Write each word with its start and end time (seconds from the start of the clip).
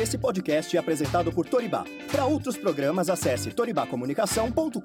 Esse 0.00 0.16
podcast 0.16 0.74
é 0.74 0.80
apresentado 0.80 1.30
por 1.30 1.46
Toribá. 1.46 1.84
Para 2.10 2.24
outros 2.24 2.56
programas, 2.56 3.10
acesse 3.10 3.50
toribacomunicação.com.br. 3.50 4.80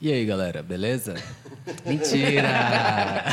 E 0.00 0.12
aí, 0.12 0.26
galera, 0.26 0.64
beleza? 0.64 1.14
Mentira! 1.84 3.24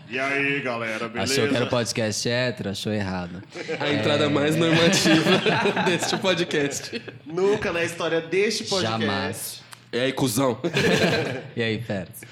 E 0.08 0.18
aí, 0.20 0.60
galera, 0.60 1.08
beleza? 1.08 1.32
Achou 1.32 1.48
que 1.48 1.56
era 1.56 1.64
o 1.64 1.68
podcast 1.68 2.28
hétero? 2.28 2.70
Achou 2.70 2.92
errado. 2.92 3.42
A 3.78 3.92
entrada 3.92 4.30
mais 4.30 4.54
normativa 4.54 5.30
deste 5.84 6.16
podcast. 6.16 7.02
Nunca 7.26 7.72
na 7.72 7.82
história 7.84 8.20
deste 8.20 8.64
podcast. 8.64 9.04
Jamais. 9.04 9.62
E 9.92 9.98
aí, 9.98 10.12
cuzão? 10.12 10.58
E 11.56 11.62
aí, 11.62 11.82
feras? 11.82 12.22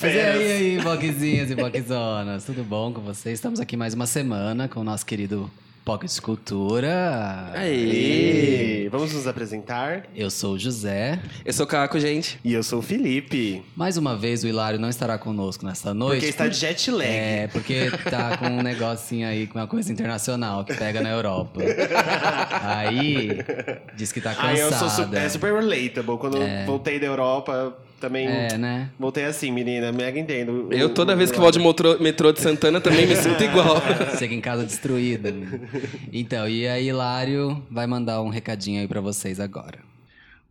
Mas 0.00 0.14
e 0.14 0.20
aí, 0.20 0.42
e 0.42 0.52
aí, 0.52 0.82
boquezinhas 0.82 1.50
e 1.50 1.54
boquezonas? 1.54 2.44
Tudo 2.44 2.64
bom 2.64 2.92
com 2.92 3.00
vocês? 3.00 3.34
Estamos 3.34 3.60
aqui 3.60 3.76
mais 3.76 3.94
uma 3.94 4.06
semana 4.06 4.68
com 4.68 4.80
o 4.80 4.84
nosso 4.84 5.06
querido 5.06 5.50
Pocket 5.84 6.20
Cultura. 6.20 7.50
Aí. 7.54 8.88
Vamos 8.90 9.12
nos 9.12 9.26
apresentar. 9.26 10.04
Eu 10.14 10.30
sou 10.30 10.54
o 10.54 10.58
José. 10.58 11.20
Eu 11.44 11.52
sou 11.52 11.66
o 11.66 11.68
Caco, 11.68 11.98
gente. 11.98 12.38
E 12.44 12.52
eu 12.52 12.62
sou 12.62 12.78
o 12.78 12.82
Felipe. 12.82 13.64
Mais 13.74 13.96
uma 13.96 14.16
vez, 14.16 14.44
o 14.44 14.46
Hilário 14.46 14.78
não 14.78 14.88
estará 14.88 15.18
conosco 15.18 15.66
nessa 15.66 15.92
noite. 15.92 16.20
Porque 16.20 16.30
está 16.30 16.46
de 16.46 16.56
jet 16.56 16.90
lag. 16.90 17.08
É, 17.08 17.48
porque 17.48 17.90
tá 18.08 18.36
com 18.36 18.46
um 18.46 18.62
negocinho 18.62 19.26
aí, 19.26 19.46
com 19.46 19.58
uma 19.58 19.66
coisa 19.66 19.90
internacional 19.90 20.64
que 20.64 20.74
pega 20.74 21.00
na 21.00 21.10
Europa. 21.10 21.60
Aí, 22.62 23.38
diz 23.96 24.12
que 24.12 24.20
tá 24.20 24.34
cansada. 24.34 24.52
Aí 24.52 24.60
eu 24.60 24.72
sou 24.72 24.88
su 24.88 25.02
é 25.14 25.28
super 25.28 25.52
relatable. 25.52 26.16
Quando 26.18 26.36
eu 26.36 26.66
voltei 26.66 27.00
da 27.00 27.06
Europa, 27.06 27.76
também 28.02 28.26
É, 28.26 28.58
né? 28.58 28.90
voltei 28.98 29.24
assim, 29.24 29.52
menina. 29.52 29.92
Mega 29.92 30.18
entendo. 30.18 30.68
Eu, 30.72 30.92
toda 30.92 31.14
vez 31.14 31.30
que 31.30 31.38
volto 31.38 31.58
de 31.58 31.64
metrô, 31.64 31.98
metrô 32.00 32.32
de 32.32 32.40
Santana, 32.40 32.80
também 32.80 33.06
me 33.06 33.14
sinto 33.14 33.42
igual. 33.42 33.76
Chega 34.18 34.34
em 34.34 34.40
casa 34.40 34.64
destruída. 34.64 35.32
Então, 36.12 36.48
e 36.48 36.66
aí, 36.66 36.88
Hilário 36.88 37.62
vai 37.70 37.86
mandar 37.86 38.20
um 38.20 38.28
recadinho 38.28 38.80
aí 38.80 38.88
pra 38.88 39.00
vocês 39.00 39.38
agora. 39.40 39.78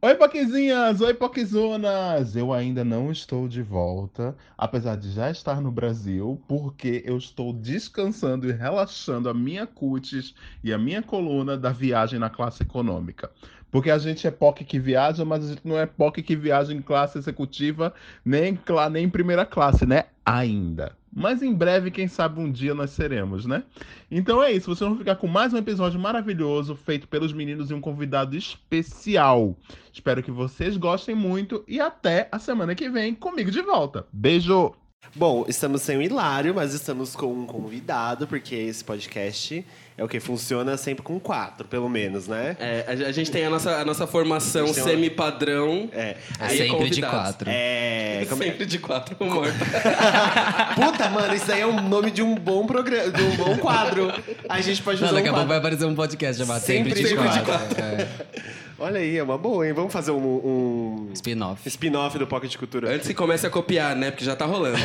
Oi, 0.01 0.15
Poquezinhas! 0.15 0.99
Oi, 1.01 1.13
Poquezonas! 1.13 2.35
Eu 2.35 2.51
ainda 2.51 2.83
não 2.83 3.11
estou 3.11 3.47
de 3.47 3.61
volta, 3.61 4.35
apesar 4.57 4.95
de 4.97 5.11
já 5.11 5.29
estar 5.29 5.61
no 5.61 5.71
Brasil, 5.71 6.41
porque 6.47 7.03
eu 7.05 7.17
estou 7.17 7.53
descansando 7.53 8.49
e 8.49 8.51
relaxando 8.51 9.29
a 9.29 9.33
minha 9.33 9.67
cutis 9.67 10.33
e 10.63 10.73
a 10.73 10.77
minha 10.77 11.03
coluna 11.03 11.55
da 11.55 11.71
viagem 11.71 12.17
na 12.17 12.31
classe 12.31 12.63
econômica. 12.63 13.29
Porque 13.71 13.89
a 13.89 13.97
gente 13.97 14.27
é 14.27 14.31
POC 14.31 14.65
que 14.65 14.77
viaja, 14.77 15.23
mas 15.23 15.45
a 15.45 15.47
gente 15.47 15.65
não 15.65 15.79
é 15.79 15.85
POC 15.85 16.21
que 16.21 16.35
viaja 16.35 16.73
em 16.73 16.81
classe 16.81 17.17
executiva, 17.17 17.93
nem, 18.23 18.59
nem 18.91 19.05
em 19.05 19.09
primeira 19.09 19.45
classe, 19.45 19.85
né? 19.85 20.05
Ainda. 20.25 20.95
Mas 21.13 21.41
em 21.41 21.53
breve, 21.53 21.91
quem 21.91 22.07
sabe 22.07 22.39
um 22.39 22.49
dia 22.49 22.73
nós 22.73 22.91
seremos, 22.91 23.45
né? 23.45 23.63
Então 24.09 24.41
é 24.41 24.51
isso, 24.51 24.73
vocês 24.73 24.87
vão 24.87 24.97
ficar 24.97 25.15
com 25.15 25.27
mais 25.27 25.53
um 25.53 25.57
episódio 25.57 25.99
maravilhoso 25.99 26.75
feito 26.75 27.07
pelos 27.07 27.33
meninos 27.33 27.69
e 27.69 27.73
um 27.73 27.81
convidado 27.81 28.35
especial. 28.35 29.55
Espero 29.91 30.23
que 30.23 30.31
vocês 30.31 30.77
gostem 30.77 31.13
muito 31.13 31.65
e 31.67 31.81
até 31.81 32.29
a 32.31 32.39
semana 32.39 32.75
que 32.75 32.89
vem 32.89 33.13
comigo 33.13 33.51
de 33.51 33.61
volta. 33.61 34.05
Beijo! 34.11 34.73
Bom, 35.13 35.43
estamos 35.47 35.81
sem 35.81 35.97
o 35.97 36.01
Hilário, 36.01 36.55
mas 36.55 36.73
estamos 36.73 37.15
com 37.15 37.33
um 37.33 37.45
convidado, 37.45 38.25
porque 38.25 38.55
esse 38.55 38.83
podcast 38.83 39.65
é 40.01 40.03
o 40.03 40.07
que 40.07 40.19
funciona 40.19 40.75
sempre 40.77 41.03
com 41.03 41.19
quatro, 41.19 41.67
pelo 41.67 41.87
menos, 41.87 42.27
né? 42.27 42.57
É, 42.59 42.85
a, 42.87 43.09
a 43.09 43.11
gente 43.11 43.29
tem 43.29 43.45
a 43.45 43.51
nossa, 43.51 43.77
a 43.77 43.85
nossa 43.85 44.07
formação 44.07 44.65
A 44.65 44.73
semi-padrão. 44.73 45.89
É. 45.93 46.01
É 46.01 46.17
Aí 46.39 46.57
sempre 46.57 46.89
de 46.89 47.01
convidados. 47.01 47.19
quatro. 47.19 47.49
É. 47.51 48.25
como 48.29 48.41
é- 48.41 48.45
Sempre 48.47 48.65
de 48.65 48.79
quatro 48.79 49.15
morta. 49.23 49.53
Puta, 50.75 51.07
mano, 51.09 51.35
isso 51.35 51.51
aí 51.51 51.61
é 51.61 51.65
o 51.67 51.81
nome 51.83 52.09
de 52.09 52.23
um 52.23 52.33
bom 52.33 52.65
programa, 52.65 53.11
de 53.11 53.21
um 53.21 53.35
bom 53.35 53.55
quadro. 53.57 54.11
A 54.49 54.59
gente 54.59 54.81
pode 54.81 54.99
Não, 55.01 55.07
fazer 55.09 55.19
daqui 55.21 55.29
um 55.29 55.33
a 55.33 55.35
pouco 55.35 55.49
vai 55.49 55.57
aparecer 55.59 55.85
um 55.85 55.93
podcast 55.93 56.41
chamado 56.41 56.61
Sempre 56.63 56.95
Sempre, 56.95 57.03
de 57.03 57.09
de 57.09 57.15
Quatro. 57.15 57.45
quatro. 57.45 57.79
É. 57.79 58.07
Olha 58.79 58.99
aí, 58.99 59.15
é 59.15 59.21
uma 59.21 59.37
boa, 59.37 59.67
hein? 59.67 59.73
Vamos 59.73 59.93
fazer 59.93 60.09
um, 60.09 60.17
um 60.17 61.09
Spin-off. 61.13 61.61
spin-off 61.69 62.17
do 62.17 62.25
Pocket 62.25 62.57
Cultura. 62.57 62.95
Antes 62.95 63.07
que 63.07 63.13
comece 63.13 63.45
a 63.45 63.49
copiar, 63.51 63.95
né? 63.95 64.09
Porque 64.09 64.25
já 64.25 64.35
tá 64.35 64.47
rolando. 64.47 64.79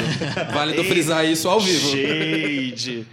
Válido 0.53 0.85
frisar 0.85 1.25
isso 1.25 1.49
ao 1.49 1.59
vivo. 1.59 1.89
Shade. 1.89 3.07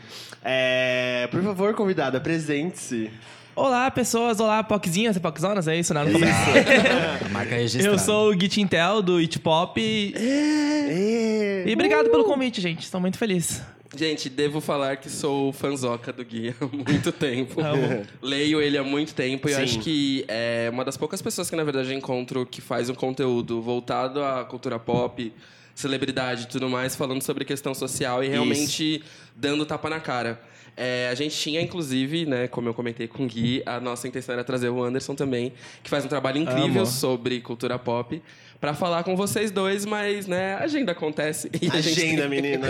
É, 0.44 1.28
por 1.32 1.42
favor, 1.42 1.74
convidado, 1.74 2.18
apresente-se. 2.18 3.10
Olá, 3.56 3.90
pessoas. 3.92 4.40
Olá, 4.40 4.64
Pockzinhas 4.64 5.16
e 5.16 5.20
Pockzonas. 5.20 5.68
É 5.68 5.78
isso, 5.78 5.94
né? 5.94 6.04
Não 6.04 6.20
A 6.20 7.30
marca 7.30 7.56
registrada. 7.56 7.96
Eu 7.96 8.00
sou 8.00 8.32
o 8.32 8.40
Git 8.40 8.60
Intel 8.60 9.02
do 9.02 9.18
It 9.18 9.40
Pop. 9.40 9.80
E... 9.80 10.14
É. 10.16 11.64
e 11.68 11.74
obrigado 11.74 12.10
pelo 12.10 12.24
convite, 12.24 12.60
gente. 12.60 12.82
Estou 12.84 13.00
muito 13.00 13.18
feliz. 13.18 13.62
Gente, 13.96 14.28
devo 14.28 14.60
falar 14.60 14.98
que 14.98 15.08
sou 15.08 15.54
fanzoca 15.54 16.12
do 16.12 16.26
Gui 16.26 16.50
há 16.60 16.66
muito 16.76 17.12
tempo. 17.12 17.62
Amo. 17.62 18.04
Leio 18.24 18.60
ele 18.60 18.76
há 18.76 18.84
muito 18.84 19.14
tempo 19.14 19.48
e 19.48 19.54
acho 19.54 19.80
que 19.80 20.26
é 20.28 20.68
uma 20.74 20.84
das 20.84 20.98
poucas 20.98 21.22
pessoas 21.22 21.48
que, 21.48 21.56
na 21.56 21.64
verdade, 21.64 21.94
encontro 21.94 22.44
que 22.44 22.60
faz 22.60 22.90
um 22.90 22.96
conteúdo 22.96 23.62
voltado 23.62 24.24
à 24.24 24.44
cultura 24.46 24.80
pop, 24.80 25.32
celebridade 25.76 26.44
e 26.44 26.48
tudo 26.48 26.70
mais, 26.70 26.96
falando 26.96 27.22
sobre 27.22 27.46
questão 27.46 27.74
social 27.74 28.24
e 28.24 28.28
realmente 28.28 29.04
dando 29.36 29.66
tapa 29.66 29.90
na 29.90 30.00
cara. 30.00 30.42
É, 30.76 31.08
a 31.12 31.16
gente 31.16 31.38
tinha, 31.38 31.62
inclusive, 31.62 32.26
né, 32.26 32.48
como 32.48 32.68
eu 32.68 32.74
comentei 32.74 33.08
com 33.08 33.26
o 33.26 33.28
Gui, 33.28 33.62
a 33.66 33.80
nossa 33.80 34.08
intenção 34.08 34.34
era 34.34 34.44
trazer 34.44 34.70
o 34.70 34.84
Anderson 34.84 35.14
também, 35.14 35.54
que 35.84 35.90
faz 35.90 36.04
um 36.04 36.08
trabalho 36.08 36.40
incrível 36.40 36.82
Amo. 36.82 36.86
sobre 36.86 37.40
cultura 37.42 37.78
pop, 37.78 38.22
pra 38.64 38.74
falar 38.74 39.04
com 39.04 39.14
vocês 39.14 39.52
dois, 39.52 39.86
mas, 39.86 40.26
né, 40.26 40.54
a 40.54 40.60
agenda 40.64 40.94
acontece. 40.94 41.50
E 41.62 41.68
a 41.70 41.82
gente 41.82 42.00
Agenda, 42.02 42.22
tem- 42.22 42.30
menina. 42.30 42.66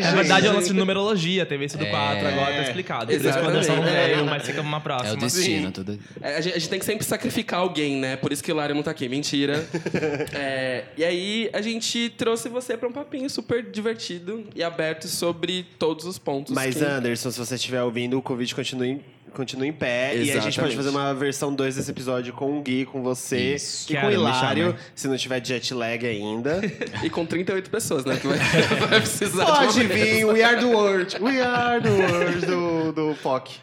Na 0.00 0.10
verdade, 0.10 0.48
é 0.48 0.50
o 0.50 0.54
lance 0.54 0.66
de 0.66 0.74
numerologia. 0.74 1.46
Teve 1.46 1.66
isso 1.66 1.78
do 1.78 1.84
É. 1.84 1.88
4, 1.90 2.26
agora 2.26 2.52
tá 2.56 2.62
explicado. 2.62 3.06
Por 3.06 3.12
isso 3.12 3.20
que 3.22 3.28
o 3.28 3.30
Exatamente. 3.30 3.68
Não 3.68 3.82
veio, 3.84 4.26
mas 4.26 4.42
fica 4.44 4.60
uma 4.60 4.78
É 4.78 4.80
próxima. 4.80 5.12
o 5.12 5.16
destino, 5.16 5.70
tudo. 5.70 5.96
É, 6.20 6.34
a, 6.34 6.40
gente, 6.40 6.56
a 6.56 6.58
gente 6.58 6.68
tem 6.68 6.78
que 6.80 6.84
sempre 6.84 7.04
sacrificar 7.06 7.60
alguém, 7.60 7.96
né? 7.98 8.16
Por 8.16 8.32
isso 8.32 8.42
que 8.42 8.50
o 8.50 8.56
Lário 8.56 8.74
não 8.74 8.82
tá 8.82 8.90
aqui. 8.90 9.08
Mentira. 9.08 9.64
É, 10.34 10.84
e 10.96 11.04
aí, 11.04 11.50
a 11.52 11.60
gente 11.60 12.10
trouxe 12.18 12.48
você 12.48 12.76
pra 12.76 12.88
um 12.88 12.92
papinho 12.92 13.30
super 13.30 13.62
divertido 13.62 14.44
e 14.54 14.64
aberto 14.64 15.06
sobre 15.06 15.64
todos 15.78 16.04
os 16.06 16.18
pontos. 16.18 16.52
Mas, 16.52 16.74
que... 16.76 16.84
Anderson, 16.84 17.30
se 17.30 17.38
você 17.38 17.54
estiver 17.54 17.82
ouvindo, 17.82 18.18
o 18.18 18.22
convite 18.22 18.52
continua 18.54 18.86
em, 18.88 19.00
continua 19.34 19.66
em 19.66 19.72
pé. 19.72 20.14
E 20.14 20.20
a 20.20 20.24
gente 20.24 20.30
Exatamente. 20.30 20.60
pode 20.60 20.76
fazer 20.76 20.88
uma 20.88 21.12
versão 21.14 21.54
2 21.54 21.76
desse 21.76 21.90
episódio 21.90 22.32
com 22.32 22.58
o 22.58 22.62
Gui, 22.62 22.86
com 22.86 23.02
você 23.02 23.54
Isso. 23.54 23.92
e 23.92 23.96
com 23.96 24.06
o 24.06 24.10
Hilário, 24.10 24.76
se 24.94 25.06
não 25.08 25.16
tiver 25.16 25.44
jet 25.44 25.74
lag 25.74 26.06
ainda. 26.06 26.60
E 27.02 27.10
com 27.10 27.26
38 27.26 27.68
pessoas, 27.68 28.04
né? 28.04 28.16
Que 28.16 28.26
vai, 28.26 28.38
vai 28.88 29.00
precisar 29.00 29.44
Pode 29.44 29.84
vir, 29.86 30.24
We 30.24 30.42
Are 30.42 30.58
the 30.58 30.64
World. 30.64 31.16
We 31.20 31.40
Are 31.40 31.82
the 31.82 31.90
World 31.90 32.46
do, 32.46 32.92
do 32.92 33.14
POC. 33.22 33.58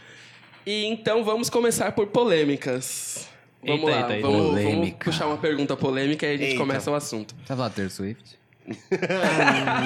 E 0.66 0.86
então 0.86 1.24
vamos 1.24 1.50
começar 1.50 1.92
por 1.94 2.08
polêmicas. 2.08 3.28
Vamos 3.66 3.88
Eita, 3.88 4.06
lá, 4.06 4.16
eita. 4.16 4.28
Vamos, 4.28 4.64
vamos 4.64 4.92
puxar 5.04 5.28
uma 5.28 5.38
pergunta 5.38 5.76
polêmica 5.78 6.26
e 6.26 6.30
a 6.30 6.38
gente 6.38 6.46
Eita. 6.50 6.58
começa 6.58 6.92
o 6.92 6.96
assunto. 6.96 7.34
Você 7.36 7.48
vai 7.50 7.58
falar 7.58 7.70
Taylor 7.70 7.92
Swift? 7.92 8.41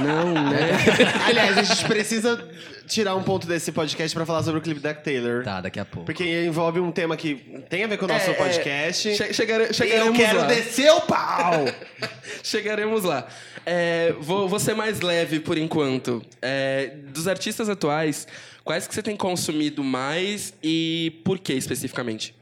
Não, 0.04 0.34
né? 0.52 0.72
Aliás, 1.28 1.58
a 1.58 1.64
gente 1.64 1.86
precisa 1.86 2.48
tirar 2.88 3.16
um 3.16 3.24
ponto 3.24 3.48
desse 3.48 3.72
podcast 3.72 4.16
pra 4.16 4.26
falar 4.26 4.44
sobre 4.44 4.60
o 4.60 4.62
clipe 4.62 4.80
da 4.80 4.94
Taylor. 4.94 5.44
Tá, 5.44 5.62
daqui 5.62 5.80
a 5.80 5.86
pouco. 5.86 6.06
Porque 6.06 6.46
envolve 6.46 6.80
um 6.80 6.92
tema 6.92 7.16
que 7.18 7.36
tem 7.70 7.84
a 7.84 7.88
ver 7.88 7.98
com 7.98 8.06
o 8.06 8.08
nosso 8.08 8.30
É, 8.30 8.34
é, 8.34 8.36
podcast. 8.36 9.16
che- 9.16 9.34
chegare- 9.34 9.64
e 9.66 9.68
eu 9.68 9.74
chegaremos 9.74 10.18
quero 10.18 10.40
lá. 10.40 10.46
descer 10.48 10.92
o 10.92 11.02
pau! 11.02 11.66
Chegaremos 12.44 13.04
lá. 13.04 13.28
É, 13.66 14.14
vou, 14.20 14.48
vou 14.48 14.60
ser 14.60 14.76
mais 14.76 15.02
leve 15.02 15.40
por 15.40 15.58
enquanto. 15.58 16.22
É, 16.42 16.92
dos 17.14 17.28
artistas 17.28 17.68
atuais, 17.70 18.28
quais 18.64 18.88
que 18.88 18.94
você 18.94 19.02
tem 19.02 19.16
consumido 19.16 19.84
mais 19.84 20.54
e 20.62 21.22
por 21.24 21.40
que 21.40 21.54
especificamente? 21.54 22.36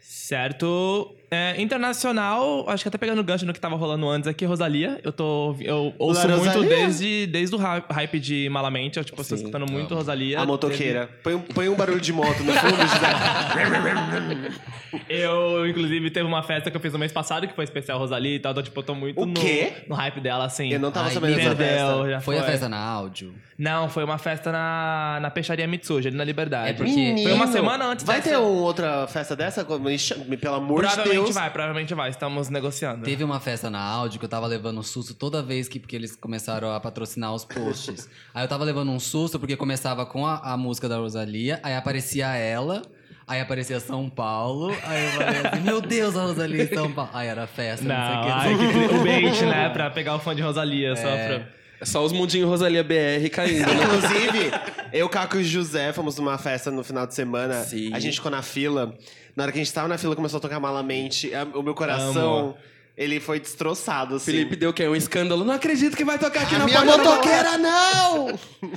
Certo. 0.00 1.14
É, 1.30 1.60
internacional, 1.60 2.64
acho 2.68 2.82
que 2.82 2.88
até 2.88 2.96
pegando 2.96 3.20
o 3.20 3.24
gancho 3.24 3.44
no 3.44 3.52
que 3.52 3.60
tava 3.60 3.76
rolando 3.76 4.08
antes 4.08 4.26
aqui, 4.26 4.44
Rosalia. 4.46 4.98
Eu 5.04 5.12
tô. 5.12 5.54
Eu 5.60 5.92
ouço 5.98 6.26
La 6.26 6.36
muito 6.36 6.46
Rosalia? 6.54 6.68
desde, 6.76 7.26
desde 7.26 7.54
o 7.54 7.58
hy- 7.58 7.84
hype 7.90 8.18
de 8.18 8.48
Malamente. 8.48 8.98
Eu, 8.98 9.04
tipo, 9.04 9.22
Sim, 9.22 9.34
escutando 9.34 9.70
muito 9.70 9.94
Rosalia. 9.94 10.40
A 10.40 10.46
motoqueira. 10.46 11.08
Põe, 11.22 11.34
um- 11.34 11.40
põe 11.42 11.68
um 11.68 11.74
barulho 11.74 12.00
de 12.00 12.12
moto 12.12 12.42
no 12.42 12.52
fundo. 12.54 12.76
Eu, 15.08 15.66
inclusive, 15.66 16.10
teve 16.10 16.26
uma 16.26 16.42
festa 16.42 16.70
que 16.70 16.76
eu 16.76 16.80
fiz 16.80 16.92
no 16.92 16.98
mês 16.98 17.12
passado, 17.12 17.46
que 17.46 17.54
foi 17.54 17.64
especial 17.64 17.98
Rosalia 17.98 18.36
e 18.36 18.38
tal. 18.38 18.52
Então, 18.52 18.62
tipo, 18.62 18.78
eu 18.80 18.82
tô 18.84 18.94
muito 18.94 19.24
no, 19.24 19.34
quê? 19.34 19.72
no 19.86 19.94
hype 19.94 20.20
dela, 20.20 20.44
assim. 20.46 20.70
Eu 20.72 20.80
não 20.80 20.90
tava 20.90 21.08
Ai, 21.08 21.14
sabendo 21.14 21.36
dessa 21.36 21.54
festa. 21.56 22.10
já 22.10 22.20
Foi 22.20 22.38
a 22.38 22.42
festa 22.42 22.68
na 22.68 22.78
áudio? 22.78 23.34
Não, 23.58 23.88
foi 23.90 24.02
uma 24.04 24.16
festa 24.18 24.50
na, 24.52 25.18
na 25.20 25.30
peixaria 25.30 25.66
Mitsuji, 25.66 26.08
ali 26.08 26.16
na 26.16 26.24
Liberdade. 26.24 26.70
É 26.70 26.72
porque- 26.72 26.90
Menino, 26.90 27.22
Foi 27.22 27.32
uma 27.32 27.46
semana 27.48 27.86
antes 27.86 28.04
Vai 28.04 28.16
dessa. 28.16 28.30
ter 28.30 28.36
uma 28.36 28.48
outra 28.48 29.06
festa 29.08 29.34
dessa? 29.36 29.64
Pelo 29.64 30.54
amor 30.54 30.86
de 30.86 30.94
Provavelmente 31.18 31.24
Deus. 31.24 31.34
vai, 31.34 31.50
provavelmente 31.50 31.94
vai. 31.94 32.10
Estamos 32.10 32.48
negociando. 32.48 33.04
Teve 33.04 33.24
uma 33.24 33.40
festa 33.40 33.68
na 33.70 33.80
áudio 33.80 34.18
que 34.18 34.24
eu 34.24 34.28
tava 34.28 34.46
levando 34.46 34.78
um 34.78 34.82
susto 34.82 35.14
toda 35.14 35.42
vez 35.42 35.68
que 35.68 35.78
porque 35.78 35.96
eles 35.96 36.16
começaram 36.16 36.72
a 36.72 36.80
patrocinar 36.80 37.34
os 37.34 37.44
posts. 37.44 38.08
aí 38.34 38.44
eu 38.44 38.48
tava 38.48 38.64
levando 38.64 38.90
um 38.90 39.00
susto 39.00 39.38
porque 39.38 39.56
começava 39.56 40.04
com 40.06 40.26
a, 40.26 40.52
a 40.52 40.56
música 40.56 40.88
da 40.88 40.96
Rosalia, 40.96 41.60
aí 41.62 41.74
aparecia 41.74 42.26
ela, 42.34 42.82
aí 43.26 43.40
aparecia 43.40 43.80
São 43.80 44.08
Paulo, 44.08 44.74
aí 44.84 45.04
eu 45.04 45.10
falei 45.12 45.40
assim, 45.46 45.60
meu 45.62 45.80
Deus, 45.80 46.16
a 46.16 46.22
Rosalia 46.22 46.64
em 46.64 46.68
São 46.74 46.90
Paulo. 46.92 47.10
Aí 47.12 47.28
era 47.28 47.46
festa, 47.46 47.84
não, 47.84 47.94
Não, 47.94 48.06
sei 48.06 48.54
o 48.54 48.58
que. 48.58 48.64
ai, 48.64 48.88
que 48.88 48.94
o 48.94 49.02
bait, 49.04 49.42
né? 49.42 49.68
Pra 49.70 49.90
pegar 49.92 50.14
o 50.16 50.18
fã 50.18 50.34
de 50.34 50.42
Rosalia, 50.42 50.96
só 50.96 51.02
pra... 51.02 51.58
É 51.80 51.84
só 51.84 52.04
os 52.04 52.10
mundinhos 52.12 52.48
Rosalia 52.48 52.82
BR 52.82 53.28
caindo, 53.30 53.66
né? 53.68 53.84
Inclusive, 53.84 54.50
eu, 54.92 55.08
Caco 55.08 55.36
e 55.36 55.42
o 55.42 55.44
José 55.44 55.92
fomos 55.92 56.18
numa 56.18 56.36
festa 56.36 56.72
no 56.72 56.82
final 56.82 57.06
de 57.06 57.14
semana. 57.14 57.62
Sim. 57.62 57.94
A 57.94 58.00
gente 58.00 58.14
ficou 58.16 58.32
na 58.32 58.42
fila. 58.42 58.92
Na 59.38 59.44
hora 59.44 59.52
que 59.52 59.58
a 59.60 59.62
gente 59.62 59.72
tava 59.72 59.86
na 59.86 59.96
fila, 59.96 60.16
começou 60.16 60.38
a 60.38 60.40
tocar 60.40 60.58
malamente. 60.58 61.32
A- 61.32 61.44
O 61.54 61.62
meu 61.62 61.72
coração, 61.72 62.38
Amo. 62.38 62.56
Ele 62.98 63.20
foi 63.20 63.38
destroçado, 63.38 64.16
assim. 64.16 64.32
Felipe 64.32 64.56
deu 64.56 64.70
o 64.70 64.72
quê? 64.72 64.88
Um 64.88 64.96
escândalo. 64.96 65.44
Não 65.44 65.54
acredito 65.54 65.96
que 65.96 66.04
vai 66.04 66.18
tocar 66.18 66.42
aqui 66.42 66.56
a 66.56 66.58
na 66.58 66.64
minha 66.64 66.84
motoqueira, 66.84 67.56
não! 67.56 68.26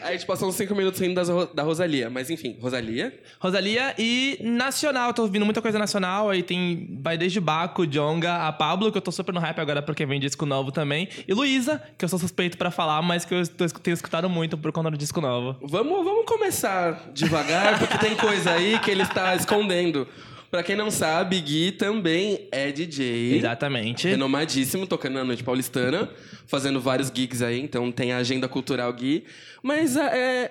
Aí 0.00 0.10
a 0.10 0.12
gente 0.12 0.26
passou 0.26 0.48
uns 0.48 0.54
5 0.54 0.74
minutos 0.76 1.00
rindo 1.00 1.14
das 1.14 1.28
da 1.54 1.62
Rosalia. 1.62 2.08
Mas 2.08 2.30
enfim, 2.30 2.56
Rosalia. 2.60 3.16
Rosalia 3.40 3.94
e 3.98 4.38
nacional, 4.42 5.12
tô 5.14 5.22
ouvindo 5.22 5.44
muita 5.44 5.60
coisa 5.62 5.76
nacional, 5.78 6.30
aí 6.30 6.42
tem, 6.42 6.98
vai 7.02 7.18
desde 7.18 7.40
Baco, 7.40 7.84
Jonga, 7.86 8.46
a 8.46 8.52
Pablo, 8.52 8.92
que 8.92 8.98
eu 8.98 9.02
tô 9.02 9.10
super 9.10 9.32
no 9.34 9.40
hype 9.40 9.58
agora 9.60 9.82
porque 9.82 10.06
vem 10.06 10.20
disco 10.20 10.46
novo 10.46 10.70
também, 10.70 11.08
e 11.26 11.34
Luísa, 11.34 11.82
que 11.98 12.04
eu 12.04 12.08
sou 12.08 12.18
suspeito 12.18 12.56
pra 12.56 12.70
falar, 12.70 13.02
mas 13.02 13.24
que 13.24 13.34
eu 13.34 13.46
tô- 13.48 13.66
tenho 13.80 13.94
escutado 13.94 14.28
muito 14.30 14.56
por 14.56 14.70
conta 14.70 14.90
do 14.90 14.96
disco 14.96 15.20
novo. 15.20 15.56
Vamos, 15.62 16.04
vamos 16.04 16.24
começar 16.26 17.10
devagar, 17.12 17.78
porque 17.80 17.98
tem 17.98 18.14
coisa 18.16 18.52
aí 18.52 18.78
que 18.78 18.90
ele 18.92 19.02
está 19.02 19.34
escondendo. 19.34 20.06
Pra 20.50 20.62
quem 20.62 20.74
não 20.74 20.90
sabe, 20.90 21.40
Gui 21.40 21.72
também 21.72 22.48
é 22.50 22.72
DJ. 22.72 23.36
Exatamente. 23.36 24.08
Renomadíssimo, 24.08 24.86
tocando 24.86 25.14
na 25.14 25.24
noite 25.24 25.44
paulistana, 25.44 26.08
fazendo 26.46 26.80
vários 26.80 27.12
gigs 27.14 27.42
aí, 27.42 27.60
então 27.60 27.92
tem 27.92 28.12
a 28.12 28.16
agenda 28.16 28.48
cultural 28.48 28.90
Gui. 28.94 29.24
Mas 29.62 29.94
é, 29.96 30.44
e- 30.44 30.50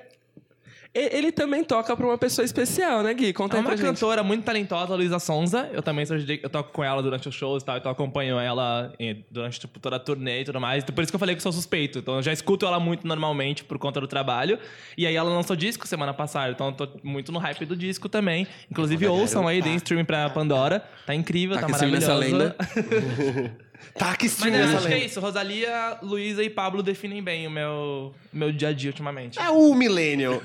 ele 1.00 1.32
também 1.32 1.64
toca 1.64 1.96
pra 1.96 2.06
uma 2.06 2.18
pessoa 2.18 2.46
especial, 2.46 3.04
né, 3.04 3.14
Gui? 3.14 3.34
Conta 3.34 3.56
É 3.56 3.60
aí 3.60 3.64
uma 3.64 3.70
pra 3.70 3.78
gente. 3.78 3.86
cantora 3.86 4.24
muito 4.24 4.44
talentosa, 4.44 4.96
Luísa 4.96 5.20
Sonza. 5.20 5.70
Eu 5.74 5.82
também 5.84 6.06
sou 6.06 6.18
eu 6.18 6.50
toco 6.50 6.72
com 6.72 6.84
ela 6.84 7.02
durante 7.02 7.28
os 7.30 7.36
shows 7.36 7.62
e 7.64 7.66
tal, 7.66 7.78
então 7.78 7.90
eu 7.90 7.94
acompanho 7.94 8.40
ela 8.40 8.92
em- 9.00 9.24
durante 9.32 9.60
tipo, 9.60 9.80
toda 9.80 9.96
a 9.96 10.00
turnê 10.00 10.42
e 10.42 10.44
tudo 10.46 10.60
mais. 10.60 10.84
Então, 10.84 10.94
por 10.96 11.02
isso 11.04 11.12
que 11.12 11.16
eu 11.16 11.20
falei 11.20 11.36
que 11.36 11.42
sou 11.42 11.52
suspeito. 11.52 12.00
Então 12.00 12.16
eu 12.16 12.22
já 12.24 12.32
escuto 12.34 12.66
ela 12.66 12.80
muito 12.80 13.06
normalmente 13.08 13.64
por 13.64 13.78
conta 13.78 14.00
do 14.02 14.08
trabalho. 14.08 14.58
E 14.98 15.06
aí 15.06 15.16
ela 15.16 15.30
lançou 15.30 15.56
disco 15.56 15.88
semana 15.88 16.14
passada, 16.14 16.52
então 16.52 16.68
eu 16.68 16.74
tô 16.74 16.88
muito 17.04 17.32
no 17.32 17.40
hype 17.40 17.66
do 17.66 17.76
disco 17.76 18.10
também. 18.10 18.48
Inclusive 18.72 19.08
ouçam 19.08 19.48
aí, 19.48 19.62
deem 19.62 19.76
streaming 19.76 20.06
pra 20.06 20.30
Pandora. 20.30 20.84
Tá 21.06 21.14
incrível, 21.14 21.56
tá, 21.56 21.62
Taca 21.62 21.74
streaming 21.74 21.94
nessa 21.96 22.14
maravilhoso. 22.14 22.54
Tá 23.96 24.16
que 24.16 24.26
Mas 24.26 24.34
stream 24.34 24.56
eu 24.56 24.64
essa 24.66 24.78
acho 24.78 24.88
que 24.88 24.94
é 24.94 25.06
isso. 25.06 25.20
Rosalia, 25.20 25.98
Luísa 26.02 26.44
e 26.44 26.50
Pablo 26.50 26.82
definem 26.84 27.22
bem 27.24 27.48
o 27.48 27.52
meu, 27.52 28.14
meu 28.32 28.52
dia 28.52 28.70
a 28.70 28.74
dia 28.74 28.90
ultimamente. 28.92 29.40
É 29.40 29.50
o 29.50 29.74
millennial. 29.74 30.42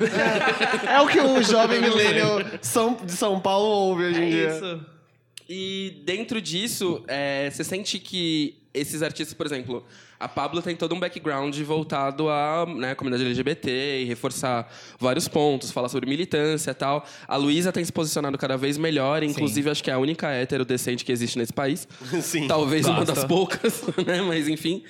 É, 0.86 0.94
é 0.94 1.00
o 1.00 1.06
que 1.06 1.20
o 1.20 1.42
jovem 1.42 1.80
millennial 1.80 2.38
São, 2.62 2.94
de 2.94 3.12
São 3.12 3.38
Paulo 3.40 3.66
ouve 3.66 4.04
hoje 4.04 4.20
É 4.20 4.24
em 4.24 4.30
dia. 4.30 4.48
isso. 4.48 4.86
E 5.48 6.02
dentro 6.04 6.40
disso, 6.40 7.04
é, 7.08 7.50
você 7.50 7.62
sente 7.64 7.98
que 7.98 8.61
esses 8.74 9.02
artistas, 9.02 9.34
por 9.34 9.44
exemplo, 9.44 9.84
a 10.18 10.28
Pablo 10.28 10.62
tem 10.62 10.74
todo 10.74 10.94
um 10.94 11.00
background 11.00 11.58
voltado 11.60 12.28
à 12.28 12.64
né, 12.66 12.94
comunidade 12.94 13.26
LGBT 13.26 14.02
e 14.02 14.04
reforçar 14.04 14.72
vários 14.98 15.28
pontos, 15.28 15.70
falar 15.70 15.88
sobre 15.88 16.08
militância 16.08 16.70
e 16.70 16.74
tal. 16.74 17.06
A 17.28 17.36
Luísa 17.36 17.72
tem 17.72 17.84
se 17.84 17.92
posicionado 17.92 18.38
cada 18.38 18.56
vez 18.56 18.78
melhor, 18.78 19.22
inclusive 19.22 19.68
acho 19.70 19.82
que 19.82 19.90
é 19.90 19.94
a 19.94 19.98
única 19.98 20.28
hétero 20.30 20.64
decente 20.64 21.04
que 21.04 21.12
existe 21.12 21.38
nesse 21.38 21.52
país. 21.52 21.86
Sim. 22.22 22.46
Talvez 22.48 22.86
uma 22.86 23.00
Gosto. 23.00 23.14
das 23.14 23.24
poucas, 23.24 23.82
né? 24.06 24.22
Mas 24.22 24.48
enfim. 24.48 24.82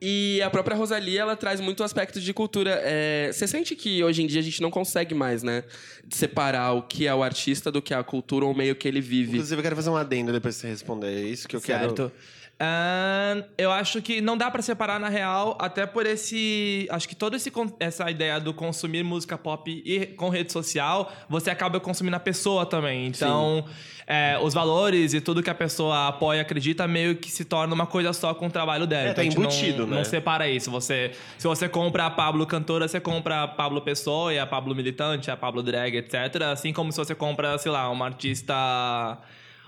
E 0.00 0.42
a 0.42 0.50
própria 0.50 0.76
Rosalia, 0.76 1.22
ela 1.22 1.36
traz 1.36 1.58
muito 1.60 1.82
aspecto 1.82 2.20
de 2.20 2.32
cultura. 2.34 2.80
É, 2.84 3.30
Você 3.32 3.46
sente 3.46 3.74
que 3.74 4.04
hoje 4.04 4.22
em 4.22 4.26
dia 4.26 4.40
a 4.40 4.44
gente 4.44 4.60
não 4.60 4.70
consegue 4.70 5.14
mais, 5.14 5.42
né? 5.42 5.64
Separar 6.10 6.72
o 6.72 6.82
que 6.82 7.06
é 7.06 7.14
o 7.14 7.22
artista 7.22 7.72
do 7.72 7.80
que 7.80 7.94
é 7.94 7.96
a 7.96 8.04
cultura 8.04 8.44
ou 8.44 8.52
o 8.52 8.56
meio 8.56 8.76
que 8.76 8.86
ele 8.86 9.00
vive. 9.00 9.32
Inclusive, 9.32 9.58
eu 9.58 9.62
quero 9.62 9.76
fazer 9.76 9.88
um 9.88 9.96
adendo 9.96 10.32
depois 10.32 10.56
que 10.56 10.60
você 10.62 10.68
responder. 10.68 11.06
É 11.06 11.22
isso 11.22 11.48
que 11.48 11.56
eu 11.56 11.60
quero. 11.60 12.12
Ahn, 12.58 13.42
eu 13.58 13.70
acho 13.70 14.00
que 14.00 14.22
não 14.22 14.34
dá 14.34 14.50
pra 14.50 14.62
separar 14.62 14.98
na 14.98 15.10
real, 15.10 15.58
até 15.60 15.84
por 15.84 16.06
esse. 16.06 16.88
Acho 16.90 17.06
que 17.06 17.14
toda 17.14 17.36
essa 17.78 18.10
ideia 18.10 18.40
do 18.40 18.54
consumir 18.54 19.02
música 19.02 19.36
pop 19.36 19.70
e 19.84 20.06
com 20.06 20.30
rede 20.30 20.52
social, 20.52 21.12
você 21.28 21.50
acaba 21.50 21.78
consumindo 21.78 22.16
a 22.16 22.20
pessoa 22.20 22.64
também. 22.64 23.06
Então, 23.06 23.66
é, 24.06 24.38
os 24.40 24.54
valores 24.54 25.12
e 25.12 25.20
tudo 25.20 25.42
que 25.42 25.50
a 25.50 25.54
pessoa 25.54 26.08
apoia 26.08 26.38
e 26.38 26.40
acredita 26.40 26.88
meio 26.88 27.16
que 27.16 27.30
se 27.30 27.44
torna 27.44 27.74
uma 27.74 27.86
coisa 27.86 28.14
só 28.14 28.32
com 28.32 28.46
o 28.46 28.50
trabalho 28.50 28.86
dela. 28.86 29.08
É, 29.08 29.10
então, 29.10 29.14
tá 29.16 29.20
a 29.20 29.24
gente 29.24 29.38
embutido, 29.38 29.82
não, 29.82 29.88
né? 29.88 29.96
não 29.98 30.04
separa 30.04 30.48
isso. 30.48 30.70
Você, 30.70 31.12
se 31.36 31.46
você 31.46 31.68
compra 31.68 32.06
a 32.06 32.10
Pablo 32.10 32.46
cantora, 32.46 32.88
você 32.88 32.98
compra 32.98 33.42
a 33.42 33.48
Pablo 33.48 33.82
Pessoa 33.82 34.32
e 34.32 34.38
a 34.38 34.46
Pablo 34.46 34.74
militante, 34.74 35.30
a 35.30 35.36
Pablo 35.36 35.62
drag, 35.62 35.94
etc. 35.94 36.42
Assim 36.50 36.72
como 36.72 36.90
se 36.90 36.96
você 36.96 37.14
compra, 37.14 37.58
sei 37.58 37.70
lá, 37.70 37.90
uma 37.90 38.06
artista 38.06 38.54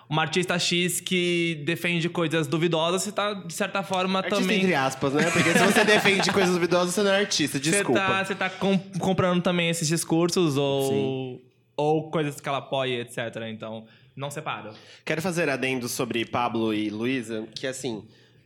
uma 0.08 0.22
artista 0.22 0.58
X 0.58 1.00
que 1.00 1.62
defende 1.66 2.08
coisas 2.08 2.46
duvidosas, 2.46 3.02
você 3.02 3.12
tá, 3.12 3.34
de 3.34 3.52
certa 3.52 3.82
forma, 3.82 4.18
Artista 4.20 4.40
também. 4.40 4.60
entre 4.60 4.74
aspas, 4.74 5.12
né? 5.12 5.30
Porque 5.30 5.52
se 5.52 5.58
você 5.58 5.84
defende 5.84 6.32
coisas 6.32 6.52
duvidosas, 6.54 6.94
você 6.94 7.02
não 7.02 7.10
é 7.12 7.20
artista. 7.20 7.58
Você 7.58 7.70
Desculpa. 7.70 8.00
tá, 8.00 8.24
você 8.24 8.34
tá 8.34 8.48
com- 8.48 8.78
comprando 8.98 9.42
também 9.42 9.68
esses 9.68 9.86
discursos 9.86 10.56
ou, 10.56 11.40
ou 11.76 12.10
coisas 12.10 12.40
que 12.40 12.48
ela 12.48 12.58
apoia, 12.58 13.02
etc. 13.02 13.18
Então, 13.50 13.84
não 14.16 14.30
separo. 14.30 14.70
Quero 15.04 15.20
fazer 15.20 15.48
adendo 15.50 15.88
sobre 15.88 16.24
Pablo 16.24 16.72
e 16.72 16.88
Luísa, 16.88 17.46
que 17.54 17.66
assim, 17.66 18.02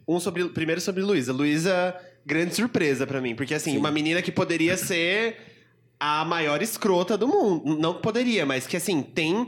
um 0.06 0.18
sobre 0.18 0.44
primeiro 0.48 0.80
sobre 0.80 1.00
Luísa. 1.02 1.32
Luísa, 1.32 1.94
grande 2.26 2.54
surpresa 2.56 3.06
pra 3.06 3.20
mim, 3.20 3.34
porque 3.36 3.54
assim, 3.54 3.78
uma 3.78 3.90
menina 3.90 4.20
que 4.20 4.32
poderia 4.32 4.76
ser 4.76 5.36
a 6.00 6.24
maior 6.24 6.60
escrota 6.60 7.16
do 7.16 7.28
mundo, 7.28 7.78
não 7.78 7.94
poderia, 7.94 8.44
mas 8.44 8.66
que 8.66 8.76
assim, 8.76 9.00
tem 9.02 9.46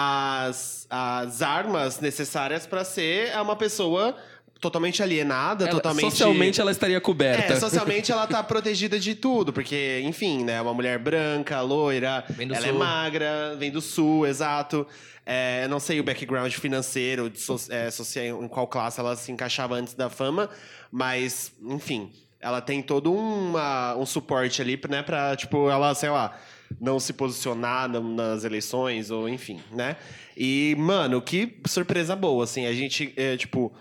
as, 0.00 0.86
as 0.90 1.40
armas 1.40 2.00
necessárias 2.00 2.66
pra 2.66 2.84
ser 2.84 3.34
uma 3.40 3.56
pessoa 3.56 4.14
totalmente 4.60 5.02
alienada, 5.02 5.64
Ela- 5.64 5.70
totalmente 5.72 6.02
Socialmente 6.10 6.60
ela 6.60 6.70
estaria 6.70 7.00
coberta. 7.00 7.54
É, 7.54 7.58
socialmente 7.60 8.12
ela 8.12 8.26
tá 8.26 8.42
protegida 8.42 8.98
de 9.00 9.14
tudo, 9.14 9.52
porque, 9.54 10.02
enfim, 10.04 10.44
né? 10.44 10.60
Uma 10.60 10.74
mulher 10.74 10.98
branca, 10.98 11.60
loira, 11.62 12.24
Vem 12.28 12.46
do 12.46 12.54
ela 12.54 12.66
é 12.66 12.70
sul. 12.70 12.78
magra, 12.78 13.56
vem 13.58 13.70
do 13.70 13.80
sul, 13.80 14.26
exato. 14.26 14.86
É, 15.24 15.66
não 15.68 15.80
sei 15.80 15.98
o 15.98 16.04
background 16.04 16.52
financeiro, 16.52 17.28
de 17.30 17.40
so, 17.40 17.56
é, 17.70 17.90
social, 17.90 18.42
em 18.44 18.48
qual 18.48 18.66
classe 18.66 19.00
ela 19.00 19.16
se 19.16 19.32
encaixava 19.32 19.74
antes 19.76 19.94
da 19.94 20.08
fama, 20.10 20.48
mas, 20.92 21.52
enfim, 21.62 22.12
ela 22.40 22.60
tem 22.60 22.80
todo 22.82 23.12
uma, 23.12 23.96
um 23.96 24.06
suporte 24.06 24.60
ali, 24.62 24.78
né, 24.88 25.02
pra, 25.02 25.34
tipo, 25.36 25.68
ela, 25.70 25.94
sei 25.94 26.10
lá, 26.10 26.38
não 26.80 26.98
se 27.00 27.12
posicionar 27.12 27.88
na- 27.88 28.00
nas 28.00 28.44
eleições, 28.44 29.10
ou 29.10 29.28
enfim, 29.28 29.60
né? 29.72 29.96
E, 30.36 30.74
mano, 30.78 31.20
que 31.22 31.58
surpresa 31.66 32.14
boa, 32.16 32.44
assim, 32.44 32.66
a 32.66 32.72
gente, 32.72 33.12
é, 33.16 33.36
tipo, 33.36 33.72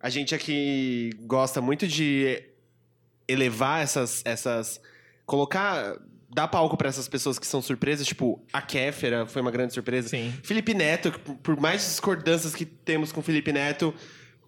a 0.00 0.08
gente 0.10 0.34
aqui 0.34 1.10
gosta 1.20 1.60
muito 1.60 1.86
de 1.86 2.42
elevar 3.28 3.82
essas. 3.82 4.22
essas 4.24 4.80
colocar. 5.26 5.96
dar 6.34 6.48
palco 6.48 6.78
pra 6.78 6.88
essas 6.88 7.06
pessoas 7.08 7.38
que 7.38 7.46
são 7.46 7.60
surpresas. 7.60 8.06
Tipo, 8.06 8.42
a 8.50 8.62
Kéfera 8.62 9.26
foi 9.26 9.42
uma 9.42 9.50
grande 9.50 9.74
surpresa. 9.74 10.08
Sim. 10.08 10.32
Felipe 10.42 10.72
Neto, 10.72 11.12
por- 11.20 11.36
por 11.36 11.60
mais 11.60 11.82
discordâncias 11.82 12.54
que 12.54 12.64
temos 12.64 13.12
com 13.12 13.20
o 13.20 13.22
Felipe 13.22 13.52
Neto. 13.52 13.92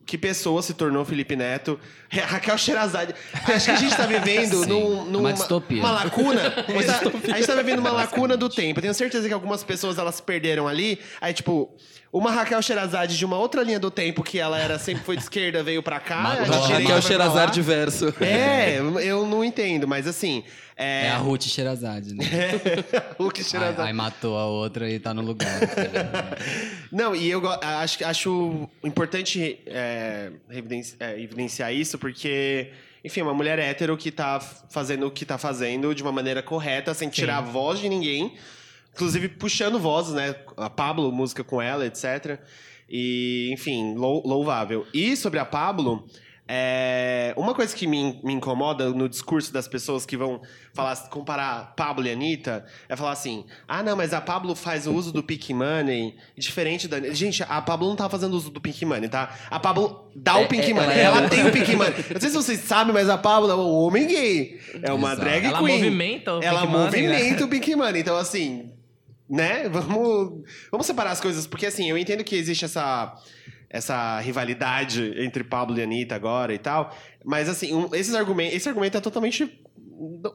Que 0.06 0.18
pessoa 0.18 0.60
se 0.62 0.74
tornou 0.74 1.02
Felipe 1.04 1.34
Neto? 1.34 1.80
Ra- 2.10 2.26
Raquel 2.26 2.58
Sherazade. 2.58 3.14
Acho 3.46 3.64
que 3.64 3.70
a 3.70 3.76
gente 3.76 3.96
tá 3.96 4.04
vivendo 4.06 4.60
Sim, 4.64 4.68
num, 4.68 5.00
é 5.00 5.04
numa 5.04 5.18
uma 5.20 5.32
distopia. 5.32 5.80
Uma 5.80 5.90
lacuna. 5.92 6.42
a, 6.68 6.72
gente 6.72 6.86
tá, 6.86 7.32
a 7.32 7.36
gente 7.36 7.46
tá 7.46 7.54
vivendo 7.54 7.78
uma 7.78 7.90
lacuna 7.92 8.36
do 8.36 8.48
tempo. 8.50 8.78
Eu 8.78 8.82
tenho 8.82 8.94
certeza 8.94 9.26
que 9.26 9.32
algumas 9.34 9.64
pessoas 9.64 9.96
elas 9.98 10.16
se 10.16 10.22
perderam 10.22 10.68
ali. 10.68 10.98
Aí, 11.20 11.32
tipo, 11.32 11.74
uma 12.14 12.30
Raquel 12.30 12.62
Sherazade 12.62 13.18
de 13.18 13.24
uma 13.24 13.36
outra 13.36 13.60
linha 13.64 13.80
do 13.80 13.90
tempo 13.90 14.22
que 14.22 14.38
ela 14.38 14.56
era 14.56 14.78
sempre 14.78 15.02
foi 15.02 15.16
de 15.16 15.24
esquerda, 15.24 15.64
veio 15.64 15.82
pra 15.82 15.98
cá. 15.98 16.18
Matou 16.18 16.42
a 16.54 16.58
a 16.58 16.60
direita 16.60 16.72
Raquel 16.74 16.94
lá. 16.94 17.02
Sherazade 17.02 17.60
verso. 17.60 18.14
É, 18.20 18.78
eu 18.78 19.26
não 19.26 19.44
entendo, 19.44 19.88
mas 19.88 20.06
assim. 20.06 20.44
É 20.76 21.06
É, 21.06 21.10
a 21.10 21.16
Ruth 21.16 21.42
Sherazade, 21.42 22.14
né? 22.14 22.24
Hulk 23.18 23.40
Aí, 23.40 23.44
Sherazade. 23.44 23.88
aí 23.88 23.92
matou 23.92 24.38
a 24.38 24.46
outra 24.46 24.88
e 24.88 25.00
tá 25.00 25.12
no 25.12 25.22
lugar. 25.22 25.60
Não, 26.90 27.14
e 27.16 27.30
eu 27.30 27.42
acho, 27.60 28.04
acho 28.04 28.68
importante 28.82 29.58
é, 29.66 30.30
é, 31.00 31.20
evidenciar 31.20 31.72
isso, 31.72 31.98
porque, 31.98 32.70
enfim, 33.04 33.20
é 33.20 33.22
uma 33.24 33.34
mulher 33.34 33.58
hétero 33.58 33.96
que 33.96 34.10
tá 34.12 34.40
fazendo 34.40 35.06
o 35.06 35.10
que 35.10 35.24
tá 35.24 35.38
fazendo 35.38 35.92
de 35.94 36.02
uma 36.02 36.12
maneira 36.12 36.42
correta, 36.42 36.92
sem 36.94 37.08
tirar 37.08 37.38
a 37.38 37.40
voz 37.40 37.78
de 37.80 37.88
ninguém. 37.88 38.34
Inclusive 38.94 39.28
puxando 39.28 39.78
vozes, 39.78 40.14
né? 40.14 40.34
A 40.56 40.70
Pablo, 40.70 41.10
música 41.12 41.42
com 41.44 41.60
ela, 41.60 41.84
etc. 41.86 42.38
E, 42.88 43.50
enfim, 43.52 43.94
lou- 43.94 44.26
louvável. 44.26 44.86
E 44.94 45.16
sobre 45.16 45.38
a 45.38 45.44
Pablo, 45.44 46.06
É, 46.46 47.32
uma 47.38 47.54
coisa 47.54 47.74
que 47.74 47.86
me, 47.86 48.20
me 48.22 48.34
incomoda 48.34 48.90
no 48.90 49.08
discurso 49.08 49.50
das 49.50 49.66
pessoas 49.66 50.04
que 50.04 50.14
vão 50.14 50.42
falar, 50.74 50.94
comparar 51.08 51.72
Pablo 51.74 52.06
e 52.06 52.10
Anitta 52.12 52.66
é 52.86 52.94
falar 52.94 53.12
assim: 53.12 53.46
ah, 53.66 53.82
não, 53.82 53.96
mas 53.96 54.12
a 54.12 54.20
Pablo 54.20 54.54
faz 54.54 54.86
o 54.86 54.92
uso 54.92 55.10
do 55.10 55.22
Pink 55.22 55.54
Money 55.54 56.14
diferente 56.36 56.86
da. 56.86 57.00
Gente, 57.14 57.42
a 57.42 57.62
Pablo 57.62 57.88
não 57.88 57.96
tá 57.96 58.10
fazendo 58.10 58.34
uso 58.34 58.50
do 58.50 58.60
Pink 58.60 58.84
Money, 58.84 59.08
tá? 59.08 59.34
A 59.50 59.58
Pablo 59.58 60.10
dá 60.14 60.36
o 60.36 60.42
É, 60.42 60.46
Pink 60.46 60.70
é, 60.70 60.74
Money, 60.74 60.98
ela 60.98 61.16
ela, 61.16 61.26
é- 61.26 61.28
tem 61.30 61.46
o 61.46 61.50
Pink 61.50 61.74
Money. 61.74 61.94
Não 62.12 62.20
sei 62.20 62.28
se 62.28 62.36
vocês 62.36 62.60
sabem, 62.60 62.92
mas 62.92 63.08
a 63.08 63.16
Pablo 63.16 63.50
é 63.50 63.54
um 63.56 63.72
homem 63.76 64.06
gay. 64.06 64.60
É 64.82 64.92
uma 64.92 65.12
Exato. 65.14 65.22
drag 65.22 65.46
Ela 65.46 65.58
queen. 65.60 65.78
movimenta 65.78 66.34
o 66.34 66.42
Ela 66.42 66.60
Pink 66.60 66.72
Money, 66.72 67.02
né? 67.08 67.12
movimenta 67.14 67.44
o 67.46 67.48
Pink 67.48 67.74
Money. 67.74 68.00
Então, 68.02 68.16
assim, 68.18 68.70
né? 69.28 69.68
Vamos, 69.68 70.42
vamos 70.70 70.86
separar 70.86 71.10
as 71.12 71.20
coisas, 71.20 71.46
porque 71.46 71.66
assim, 71.66 71.88
eu 71.90 71.96
entendo 71.98 72.22
que 72.24 72.34
existe 72.36 72.64
essa, 72.64 73.14
essa 73.70 74.20
rivalidade 74.20 75.14
entre 75.18 75.42
Pablo 75.44 75.78
e 75.78 75.82
Anitta 75.82 76.14
agora 76.14 76.52
e 76.54 76.58
tal, 76.58 76.94
mas 77.24 77.48
assim, 77.48 77.72
um- 77.74 77.94
esses 77.94 78.14
argumentos, 78.14 78.54
esse 78.54 78.68
argumento 78.68 78.96
é 78.96 79.00
totalmente 79.00 79.60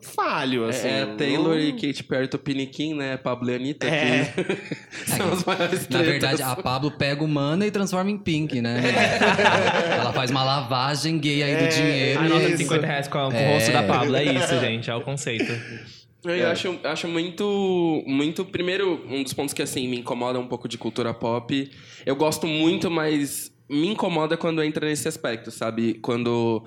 falho, 0.01 0.65
assim. 0.69 0.87
É, 0.87 1.05
Taylor 1.17 1.49
Não- 1.55 1.59
e 1.59 1.73
Katy 1.73 2.03
Perry 2.05 2.27
Tupiniquim, 2.29 2.93
né? 2.95 3.17
Pablo 3.17 3.51
e 3.51 3.55
Anitta. 3.55 3.87
É. 3.87 4.33
Que 5.03 5.11
são 5.11 5.33
as 5.33 5.43
maiores 5.43 5.87
Na 5.89 6.01
verdade, 6.01 6.41
a 6.41 6.55
Pablo 6.55 6.89
pega 6.91 7.21
o 7.23 7.27
mana 7.27 7.67
e 7.67 7.71
transforma 7.71 8.09
em 8.09 8.17
pink, 8.17 8.61
né? 8.61 8.81
Ela 9.99 10.13
faz 10.13 10.31
uma 10.31 10.43
lavagem 10.43 11.19
gay 11.19 11.43
aí 11.43 11.55
do 11.57 11.67
dinheiro. 11.75 12.19
A 12.21 12.23
nota 12.23 12.45
de 12.45 12.53
Isso. 12.53 12.57
50 12.63 12.87
reais 12.87 13.07
com, 13.09 13.19
com 13.29 13.35
É. 13.35 13.49
o 13.49 13.53
rosto 13.53 13.71
da 13.71 13.83
Pablo. 13.83 14.15
É 14.15 14.23
isso, 14.23 14.59
gente. 14.61 14.89
É 14.89 14.95
o 14.95 15.01
conceito. 15.01 15.51
Eu 16.23 16.31
É. 16.31 16.45
acho, 16.51 16.77
acho 16.83 17.07
muito, 17.07 18.03
muito. 18.05 18.43
Primeiro, 18.45 19.01
um 19.09 19.23
dos 19.23 19.33
pontos 19.33 19.53
que 19.53 19.61
assim 19.61 19.87
me 19.87 19.97
incomoda 19.99 20.37
um 20.39 20.47
pouco 20.47 20.67
de 20.67 20.77
cultura 20.77 21.13
pop. 21.13 21.71
Eu 22.05 22.15
gosto 22.15 22.45
muito, 22.45 22.91
mas 22.91 23.51
me 23.69 23.87
incomoda 23.87 24.35
quando 24.35 24.61
entra 24.63 24.85
nesse 24.87 25.07
aspecto, 25.07 25.49
sabe? 25.51 25.93
Quando. 25.95 26.63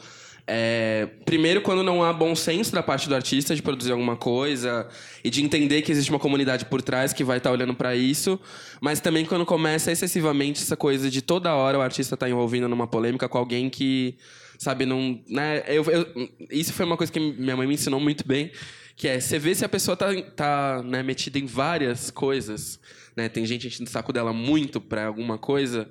é, 0.46 1.06
primeiro, 1.24 1.60
quando 1.60 1.82
não 1.84 2.02
há 2.02 2.12
bom 2.12 2.34
senso 2.34 2.72
da 2.72 2.82
parte 2.82 3.08
do 3.08 3.14
artista 3.14 3.54
de 3.54 3.62
produzir 3.62 3.92
alguma 3.92 4.16
coisa 4.16 4.88
e 5.22 5.30
de 5.30 5.40
entender 5.44 5.82
que 5.82 5.92
existe 5.92 6.10
uma 6.10 6.18
comunidade 6.18 6.64
por 6.64 6.82
trás 6.82 7.12
que 7.12 7.22
vai 7.22 7.36
estar 7.38 7.52
olhando 7.52 7.74
pra 7.74 7.94
isso, 7.94 8.40
mas 8.80 8.98
também 9.00 9.24
quando 9.24 9.46
começa 9.46 9.92
excessivamente 9.92 10.60
essa 10.62 10.76
coisa 10.76 11.08
de 11.10 11.22
toda 11.22 11.54
hora 11.54 11.78
o 11.78 11.80
artista 11.80 12.16
tá 12.16 12.28
envolvido 12.28 12.68
numa 12.68 12.86
polêmica 12.88 13.28
com 13.28 13.38
alguém 13.38 13.70
que, 13.70 14.16
sabe, 14.58 14.84
não. 14.84 15.20
Né? 15.28 15.62
Eu, 15.68 15.84
eu- 15.84 16.28
isso 16.50 16.72
foi 16.72 16.86
uma 16.86 16.96
coisa 16.96 17.12
que 17.12 17.20
minha 17.20 17.56
mãe 17.56 17.66
me 17.68 17.74
ensinou 17.74 18.00
muito 18.00 18.26
bem, 18.26 18.50
que 18.96 19.08
é 19.08 19.18
você 19.18 19.38
vê 19.38 19.54
se 19.54 19.64
a 19.64 19.68
pessoa 19.68 19.96
tá, 19.96 20.06
tá 20.36 20.82
né, 20.82 21.02
metida 21.02 21.38
em 21.38 21.46
várias 21.46 22.10
coisas, 22.10 22.78
né? 23.16 23.28
Tem 23.28 23.44
gente 23.44 23.66
enchendo 23.66 23.88
o 23.88 23.92
saco 23.92 24.12
dela 24.12 24.32
muito 24.32 24.80
pra 24.80 25.06
alguma 25.06 25.38
coisa. 25.38 25.88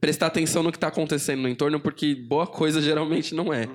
Prestar 0.00 0.26
atenção 0.26 0.64
no 0.64 0.72
que 0.72 0.78
tá 0.78 0.88
acontecendo 0.88 1.42
no 1.42 1.48
entorno, 1.48 1.78
porque 1.78 2.14
boa 2.14 2.46
coisa 2.46 2.82
geralmente 2.82 3.34
não 3.34 3.52
é. 3.52 3.68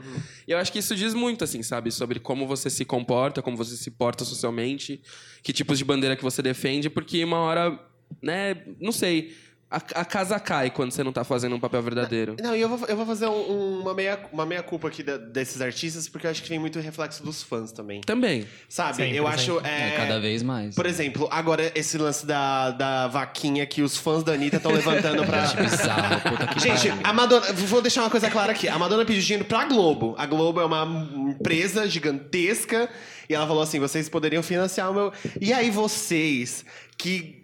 E 0.46 0.52
eu 0.52 0.58
acho 0.58 0.74
que 0.74 0.80
isso 0.80 0.94
diz 0.94 1.14
muito, 1.14 1.46
assim, 1.46 1.64
sabe? 1.64 1.90
Sobre 1.90 2.20
como 2.20 2.46
você 2.46 2.70
se 2.70 2.84
comporta, 2.84 3.42
como 3.42 3.56
você 3.56 3.78
se 3.78 3.90
porta 3.92 4.26
socialmente, 4.26 5.02
que 5.42 5.54
tipos 5.54 5.78
de 5.78 5.86
bandeira 5.86 6.18
que 6.18 6.24
você 6.24 6.42
defende, 6.42 6.90
porque 6.90 7.24
uma 7.24 7.38
hora, 7.38 7.80
né, 8.22 8.62
não 8.82 8.92
sei, 8.92 9.34
a, 9.70 9.76
a 9.78 10.06
casa 10.06 10.40
cai 10.40 10.70
quando 10.70 10.92
você 10.92 11.04
não 11.04 11.12
tá 11.12 11.24
fazendo 11.24 11.56
um 11.56 11.60
papel 11.60 11.82
verdadeiro. 11.84 12.36
Não, 12.42 12.56
e 12.56 12.62
eu 12.62 12.70
vou, 12.70 12.88
eu 12.88 12.96
vou 12.96 13.06
fazer 13.06 13.28
um- 13.28 13.52
um- 13.52 13.82
uma 13.82 13.94
meia, 13.94 14.18
uma 14.32 14.46
meia 14.46 14.64
culpa 14.64 14.88
aqui 14.88 15.04
da- 15.04 15.18
desses 15.18 15.60
artistas, 15.62 16.08
porque 16.08 16.26
eu 16.26 16.32
acho 16.32 16.42
que 16.42 16.48
vem 16.50 16.58
muito 16.60 16.80
reflexo 16.80 17.22
dos 17.24 17.44
fãs 17.44 17.72
também. 17.72 18.00
Também. 18.02 18.46
Sabe? 18.70 18.96
Sempre, 18.98 19.18
eu 19.18 19.28
acho. 19.28 19.56
sempre. 19.56 19.70
É, 19.70 19.90
É, 19.90 19.98
cada 19.98 20.20
vez 20.20 20.42
mais. 20.42 20.74
Por 20.76 20.86
exemplo, 20.86 21.28
agora 21.32 21.70
esse 21.76 21.98
lance 21.98 22.26
da, 22.26 22.72
da 22.72 23.08
vaquinha 23.08 23.66
que 23.66 23.82
os 23.82 23.98
fãs 23.98 24.24
da 24.24 24.34
Anitta 24.34 24.56
estão 24.58 24.72
levantando 24.72 25.26
pra. 25.26 25.44
Acho 25.44 25.58
bizarro, 25.62 26.22
puta 26.22 26.48
que 26.48 26.60
Gente, 26.62 26.88
pariu. 26.90 27.02
a 27.04 27.14
Madonna, 27.14 27.54
vou 27.54 27.82
deixar 27.82 28.02
uma 28.04 28.10
coisa 28.10 28.30
clara 28.32 28.52
aqui. 28.54 28.68
A 28.70 28.80
Madonna 28.80 29.04
pediu 29.06 29.22
dinheiro 29.22 29.46
pra 29.46 29.66
Globo. 29.66 30.16
A 30.18 30.26
Globo 30.26 30.62
é 30.62 30.66
uma 30.66 30.86
empresa 31.32 31.88
gigantesca 31.90 32.90
e 33.30 33.34
ela 33.36 33.46
falou 33.46 33.62
assim: 33.64 33.80
vocês 33.80 34.08
poderiam 34.10 34.42
financiar 34.42 34.90
o 34.90 34.94
meu. 34.94 35.14
E 35.42 35.52
aí 35.54 35.70
vocês 35.70 36.66
que 36.98 37.37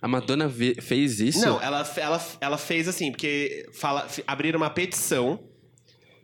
A 0.00 0.08
Madonna 0.08 0.50
fez 0.80 1.20
isso? 1.20 1.40
não, 1.44 1.60
ela, 1.62 1.88
ela, 1.96 2.26
ela 2.40 2.58
fez 2.58 2.88
assim, 2.88 3.10
porque 3.10 3.68
fala, 3.72 4.06
abriram 4.26 4.58
uma 4.58 4.70
petição. 4.70 5.40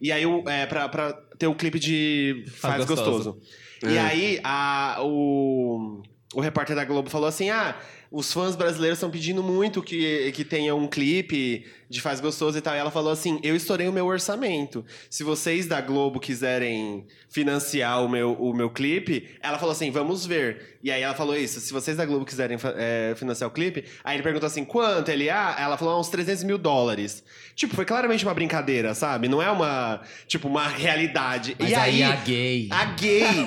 E 0.00 0.10
aí, 0.10 0.24
é, 0.46 0.66
pra, 0.66 0.88
pra 0.88 1.12
ter 1.38 1.46
o 1.46 1.54
clipe 1.54 1.78
de 1.78 2.44
Faz, 2.56 2.74
Faz 2.76 2.86
Gostoso. 2.86 3.32
Gostoso. 3.34 3.40
E 3.84 3.96
É. 3.96 4.00
aí, 4.00 4.40
a, 4.42 4.98
o, 5.00 6.02
o 6.34 6.40
repórter 6.40 6.74
da 6.74 6.84
Globo 6.84 7.08
falou 7.10 7.28
assim: 7.28 7.50
ah, 7.50 7.76
os 8.10 8.32
fãs 8.32 8.56
brasileiros 8.56 8.98
estão 8.98 9.10
pedindo 9.10 9.42
muito 9.42 9.82
que, 9.82 10.32
que 10.32 10.44
tenha 10.44 10.74
um 10.74 10.86
clipe 10.88 11.64
de 11.92 12.00
Faz 12.00 12.20
Gostoso 12.20 12.56
e 12.56 12.60
tal. 12.62 12.74
E 12.74 12.78
ela 12.78 12.90
falou 12.90 13.12
assim: 13.12 13.38
eu 13.42 13.54
estourei 13.54 13.86
o 13.86 13.92
meu 13.92 14.06
orçamento. 14.06 14.84
Se 15.10 15.22
vocês 15.22 15.66
da 15.66 15.80
Globo 15.80 16.18
quiserem 16.18 17.06
financiar 17.28 18.02
o 18.02 18.08
meu, 18.08 18.32
o 18.32 18.54
meu 18.54 18.70
clipe, 18.70 19.28
ela 19.42 19.58
falou 19.58 19.72
assim: 19.72 19.90
vamos 19.90 20.24
ver. 20.24 20.78
E 20.82 20.90
aí 20.90 21.02
ela 21.02 21.14
falou 21.14 21.36
isso: 21.36 21.60
se 21.60 21.70
vocês 21.72 21.96
da 21.96 22.06
Globo 22.06 22.24
quiserem 22.24 22.58
é, 22.76 23.14
financiar 23.14 23.48
o 23.48 23.52
clipe, 23.52 23.84
aí 24.02 24.16
ele 24.16 24.22
perguntou 24.22 24.46
assim: 24.46 24.64
quanto? 24.64 25.10
Ele, 25.10 25.28
ah, 25.28 25.54
ela 25.58 25.76
falou: 25.76 25.94
"Ah, 25.94 26.00
uns 26.00 26.08
300 26.08 26.44
mil 26.44 26.56
dólares. 26.56 27.22
Tipo, 27.54 27.76
foi 27.76 27.84
claramente 27.84 28.24
uma 28.24 28.32
brincadeira, 28.32 28.94
sabe? 28.94 29.28
Não 29.28 29.42
é 29.42 29.50
uma, 29.50 30.00
tipo, 30.26 30.48
uma 30.48 30.66
realidade. 30.66 31.54
Mas 31.58 31.70
e 31.70 31.74
aí, 31.74 32.02
aí, 32.02 32.10
a 32.10 32.16
gay. 32.16 32.68
a 32.70 32.84
gay, 32.86 33.46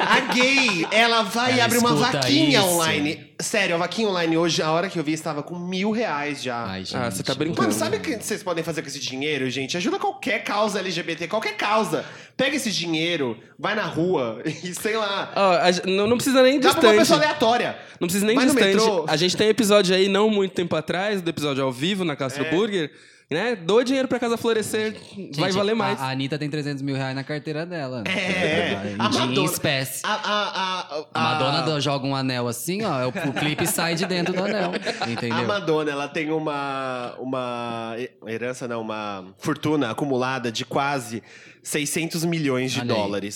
a 0.00 0.20
gay, 0.32 0.86
ela 0.90 1.22
vai 1.22 1.50
e 1.50 1.54
Ela 1.56 1.66
abre 1.66 1.78
uma 1.78 1.94
vaquinha 1.94 2.60
isso. 2.60 2.68
online. 2.68 3.34
Sério, 3.40 3.74
a 3.74 3.78
vaquinha 3.78 4.08
online 4.08 4.36
hoje, 4.38 4.62
a 4.62 4.70
hora 4.70 4.88
que 4.88 4.98
eu 4.98 5.04
vi, 5.04 5.12
estava 5.12 5.42
com 5.42 5.58
mil 5.58 5.90
reais 5.90 6.42
já. 6.42 6.64
Ai, 6.64 6.84
gente. 6.84 6.96
Ah, 6.96 7.10
você 7.10 7.22
tá 7.22 7.34
brincando. 7.34 7.73
Sabe 7.74 7.96
o 7.96 8.00
que 8.00 8.16
vocês 8.16 8.42
podem 8.42 8.62
fazer 8.64 8.82
com 8.82 8.88
esse 8.88 9.00
dinheiro, 9.00 9.48
gente? 9.50 9.76
Ajuda 9.76 9.98
qualquer 9.98 10.44
causa 10.44 10.78
LGBT, 10.78 11.28
qualquer 11.28 11.56
causa. 11.56 12.04
Pega 12.36 12.56
esse 12.56 12.70
dinheiro, 12.70 13.38
vai 13.58 13.74
na 13.74 13.84
rua 13.84 14.40
e 14.46 14.74
sei 14.74 14.96
lá. 14.96 15.32
Ó, 15.34 15.52
a 15.52 15.90
não, 15.90 16.06
não 16.06 16.16
precisa 16.16 16.42
nem 16.42 16.58
Dá 16.60 16.70
pra 16.70 16.80
uma 16.80 16.80
distante. 16.80 16.98
pessoa 16.98 17.18
aleatória. 17.18 17.76
Não 18.00 18.06
precisa 18.08 18.26
nem 18.26 18.36
Vai 18.36 18.46
distante. 18.46 18.82
A 19.08 19.16
gente 19.16 19.36
tem 19.36 19.48
episódio 19.48 19.94
aí, 19.94 20.08
não 20.08 20.30
muito 20.30 20.52
tempo 20.52 20.74
atrás, 20.76 21.20
do 21.20 21.28
episódio 21.30 21.62
ao 21.64 21.72
vivo 21.72 22.04
na 22.04 22.16
Castro 22.16 22.44
É. 22.44 22.50
Burger, 22.50 22.90
né? 23.34 23.56
Doa 23.56 23.84
dinheiro 23.84 24.08
pra 24.08 24.18
Casa 24.18 24.36
Florescer, 24.38 24.92
vai 24.92 25.50
Gente, 25.50 25.52
valer 25.52 25.74
mais. 25.74 26.00
A, 26.00 26.04
a 26.06 26.10
Anitta 26.10 26.38
tem 26.38 26.48
300 26.48 26.80
mil 26.82 26.96
reais 26.96 27.14
na 27.14 27.22
carteira 27.22 27.66
dela. 27.66 28.02
É, 28.06 28.72
Em 28.72 28.92
a 28.92 28.94
em 28.94 28.96
Madonna- 28.96 29.44
espécie. 29.44 30.00
A, 30.04 30.12
a, 30.14 30.80
a, 30.80 31.04
A 31.12 31.20
Madonna 31.20 31.62
do- 31.62 31.80
joga 31.80 32.06
um 32.06 32.14
anel 32.16 32.48
assim, 32.48 32.82
ó. 32.82 33.06
O, 33.06 33.08
o 33.08 33.32
clipe 33.34 33.66
sai 33.66 33.94
de 33.94 34.06
dentro 34.06 34.32
do 34.32 34.42
anel. 34.44 34.72
Entendeu? 35.08 35.36
A 35.38 35.42
Madonna, 35.42 35.90
ela 35.90 36.08
tem 36.08 36.30
uma, 36.30 37.14
uma 37.18 37.96
herança, 38.26 38.66
não, 38.68 38.80
uma 38.80 39.24
fortuna 39.38 39.90
acumulada 39.90 40.50
de 40.52 40.64
quase 40.64 41.22
600 41.62 42.24
milhões 42.24 42.72
de 42.72 42.80
Olha 42.80 42.94
aí. 42.94 43.32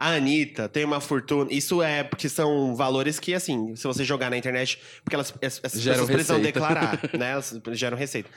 A 0.00 0.14
Anitta 0.14 0.66
tem 0.66 0.82
uma 0.82 0.98
fortuna. 0.98 1.52
Isso 1.52 1.82
é 1.82 2.02
porque 2.02 2.26
são 2.26 2.74
valores 2.74 3.20
que, 3.20 3.34
assim, 3.34 3.76
se 3.76 3.84
você 3.86 4.02
jogar 4.02 4.30
na 4.30 4.38
internet, 4.38 4.78
porque 5.04 5.14
elas, 5.14 5.34
es- 5.42 5.60
essas 5.62 5.80
Geram 5.82 6.06
pessoas 6.06 6.10
precisam 6.10 6.36
receita. 6.38 6.52
declarar, 6.58 7.00
né? 7.18 7.32
Elas 7.32 7.60
geram 7.72 7.98
receita. 7.98 8.30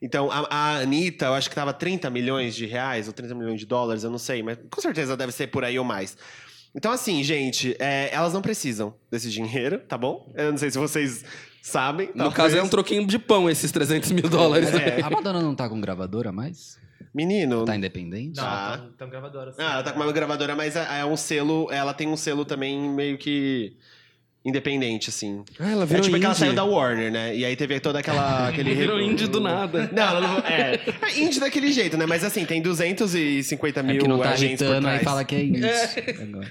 Então, 0.00 0.30
a, 0.32 0.46
a 0.50 0.76
Anitta, 0.78 1.26
eu 1.26 1.34
acho 1.34 1.50
que 1.50 1.54
tava 1.54 1.74
30 1.74 2.08
milhões 2.08 2.54
de 2.56 2.64
reais, 2.64 3.06
ou 3.06 3.12
30 3.12 3.34
milhões 3.34 3.60
de 3.60 3.66
dólares, 3.66 4.02
eu 4.02 4.10
não 4.10 4.16
sei, 4.18 4.42
mas 4.42 4.56
com 4.70 4.80
certeza 4.80 5.14
deve 5.14 5.30
ser 5.30 5.48
por 5.48 5.62
aí 5.62 5.78
ou 5.78 5.84
mais. 5.84 6.16
Então, 6.74 6.90
assim, 6.90 7.22
gente, 7.22 7.76
é, 7.78 8.08
elas 8.14 8.32
não 8.32 8.40
precisam 8.40 8.94
desse 9.10 9.28
dinheiro, 9.28 9.78
tá 9.80 9.98
bom? 9.98 10.32
Eu 10.34 10.52
não 10.52 10.56
sei 10.58 10.70
se 10.70 10.78
vocês 10.78 11.22
sabem. 11.60 12.06
No 12.08 12.14
talvez. 12.14 12.34
caso, 12.34 12.56
é 12.56 12.62
um 12.62 12.68
troquinho 12.68 13.06
de 13.06 13.18
pão 13.18 13.50
esses 13.50 13.70
300 13.70 14.10
mil 14.12 14.28
dólares. 14.30 14.72
É. 14.72 15.02
A 15.02 15.10
Madonna 15.10 15.42
não 15.42 15.54
tá 15.54 15.68
com 15.68 15.78
gravadora 15.80 16.32
mais? 16.32 16.78
Menino. 17.12 17.64
Tá 17.64 17.74
independente? 17.76 18.36
Não, 18.36 18.44
Ah. 18.44 18.76
tão, 18.78 18.92
tão 18.92 19.10
gravadora. 19.10 19.50
assim. 19.50 19.60
Ah, 19.62 19.72
ela 19.74 19.82
tá 19.82 19.92
com 19.92 20.00
uma 20.00 20.12
gravadora, 20.12 20.54
mas 20.54 20.76
é 20.76 21.00
é 21.00 21.04
um 21.04 21.16
selo. 21.16 21.68
Ela 21.72 21.92
tem 21.92 22.06
um 22.08 22.16
selo 22.16 22.44
também 22.44 22.78
meio 22.78 23.18
que 23.18 23.72
independente, 24.44 25.10
assim. 25.10 25.44
Ah, 25.58 25.70
ela 25.72 25.82
É 25.82 25.86
virou 25.86 26.02
tipo 26.02 26.16
que 26.18 26.24
ela 26.24 26.32
indie. 26.32 26.40
saiu 26.40 26.52
da 26.54 26.64
Warner, 26.64 27.10
né? 27.12 27.36
E 27.36 27.44
aí 27.44 27.54
teve 27.56 27.78
toda 27.80 27.98
aquela. 27.98 28.48
aquele 28.48 28.74
Virou 28.74 28.98
re- 28.98 29.04
indie 29.04 29.26
do 29.26 29.40
nada. 29.40 29.90
Não, 29.92 30.02
ela 30.02 30.20
não. 30.20 30.38
É. 30.38 30.80
é 31.02 31.20
indie 31.20 31.40
daquele 31.40 31.72
jeito, 31.72 31.96
né? 31.98 32.06
Mas 32.06 32.24
assim, 32.24 32.44
tem 32.44 32.62
250 32.62 33.80
É 33.80 33.82
mil 33.82 34.00
que 34.02 34.08
não 34.08 34.18
tá 34.18 34.30
agentes 34.30 34.66
por 34.66 34.80
trás. 34.80 34.98
aí 34.98 35.04
fala 35.04 35.24
que 35.24 35.34
é 35.34 35.42
indie. 35.44 35.66
Agora. 36.22 36.48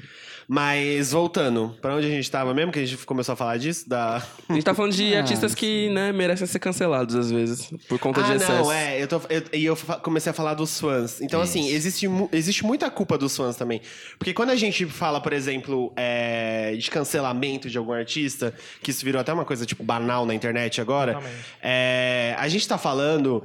Mas 0.52 1.12
voltando, 1.12 1.78
pra 1.80 1.96
onde 1.96 2.08
a 2.08 2.10
gente 2.10 2.30
tava 2.32 2.56
mesmo, 2.56 2.72
que 2.72 2.80
a 2.80 2.84
gente 2.86 3.06
começou 3.06 3.34
a 3.34 3.36
falar 3.36 3.58
disso? 3.58 3.88
Da. 3.88 4.24
A 4.50 4.54
gente 4.54 4.64
tá 4.64 4.74
falando 4.74 4.94
de 4.94 5.14
Ah, 5.14 5.20
artistas 5.20 5.54
que, 5.54 5.90
né, 5.90 6.12
merecem 6.12 6.48
ser 6.48 6.58
cancelados 6.58 7.14
às 7.14 7.30
vezes, 7.30 7.70
por 7.88 8.00
conta 8.00 8.24
de 8.24 8.32
ah, 8.32 8.36
excesso. 8.36 8.54
não, 8.64 8.72
é. 8.72 9.00
Eu 9.00 9.08
tô, 9.08 9.22
eu, 9.30 9.44
e 9.54 9.64
eu 9.66 9.78
comecei 10.02 10.32
a 10.32 10.34
falar 10.34 10.56
dos 10.56 10.80
fãs. 10.80 11.22
Então, 11.22 11.40
assim, 11.40 11.68
Isso. 11.68 11.76
existe, 11.76 12.08
mu- 12.08 12.28
existe 12.34 12.66
muita 12.66 12.90
culpa 12.90 13.16
dos 13.16 13.38
fãs 13.38 13.56
também. 13.58 13.80
Porque 14.18 14.34
quando 14.34 14.50
a 14.50 14.56
gente 14.56 14.88
fala, 14.88 15.22
por 15.22 15.34
exemplo, 15.34 15.94
é, 15.96 16.76
de 16.76 16.90
cancelamento 16.90 17.70
de 17.70 17.78
algum 17.78 17.94
artista, 17.94 18.52
que 18.82 18.90
isso 18.90 19.06
virou 19.06 19.22
até 19.22 19.32
uma 19.32 19.46
coisa, 19.46 19.68
tipo, 19.68 19.84
banal 19.84 20.26
na 20.26 20.34
internet 20.34 20.82
agora, 20.82 21.22
é, 21.62 22.34
a 22.40 22.48
gente 22.48 22.68
tá 22.68 22.80
falando 22.80 23.44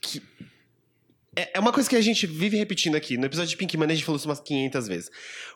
que. 0.00 0.22
É 1.40 1.50
é 1.54 1.60
uma 1.60 1.72
coisa 1.72 1.88
que 1.88 1.96
a 1.96 2.00
gente 2.00 2.26
vive 2.26 2.56
repetindo 2.56 2.96
aqui. 2.96 3.16
No 3.16 3.26
episódio 3.26 3.50
de 3.50 3.56
Pink 3.56 3.76
Money 3.76 3.92
a 3.92 3.96
gente 3.96 4.04
falou 4.04 4.18
isso 4.18 4.28
umas 4.28 4.40
500 4.40 4.88
vezes. 4.88 5.10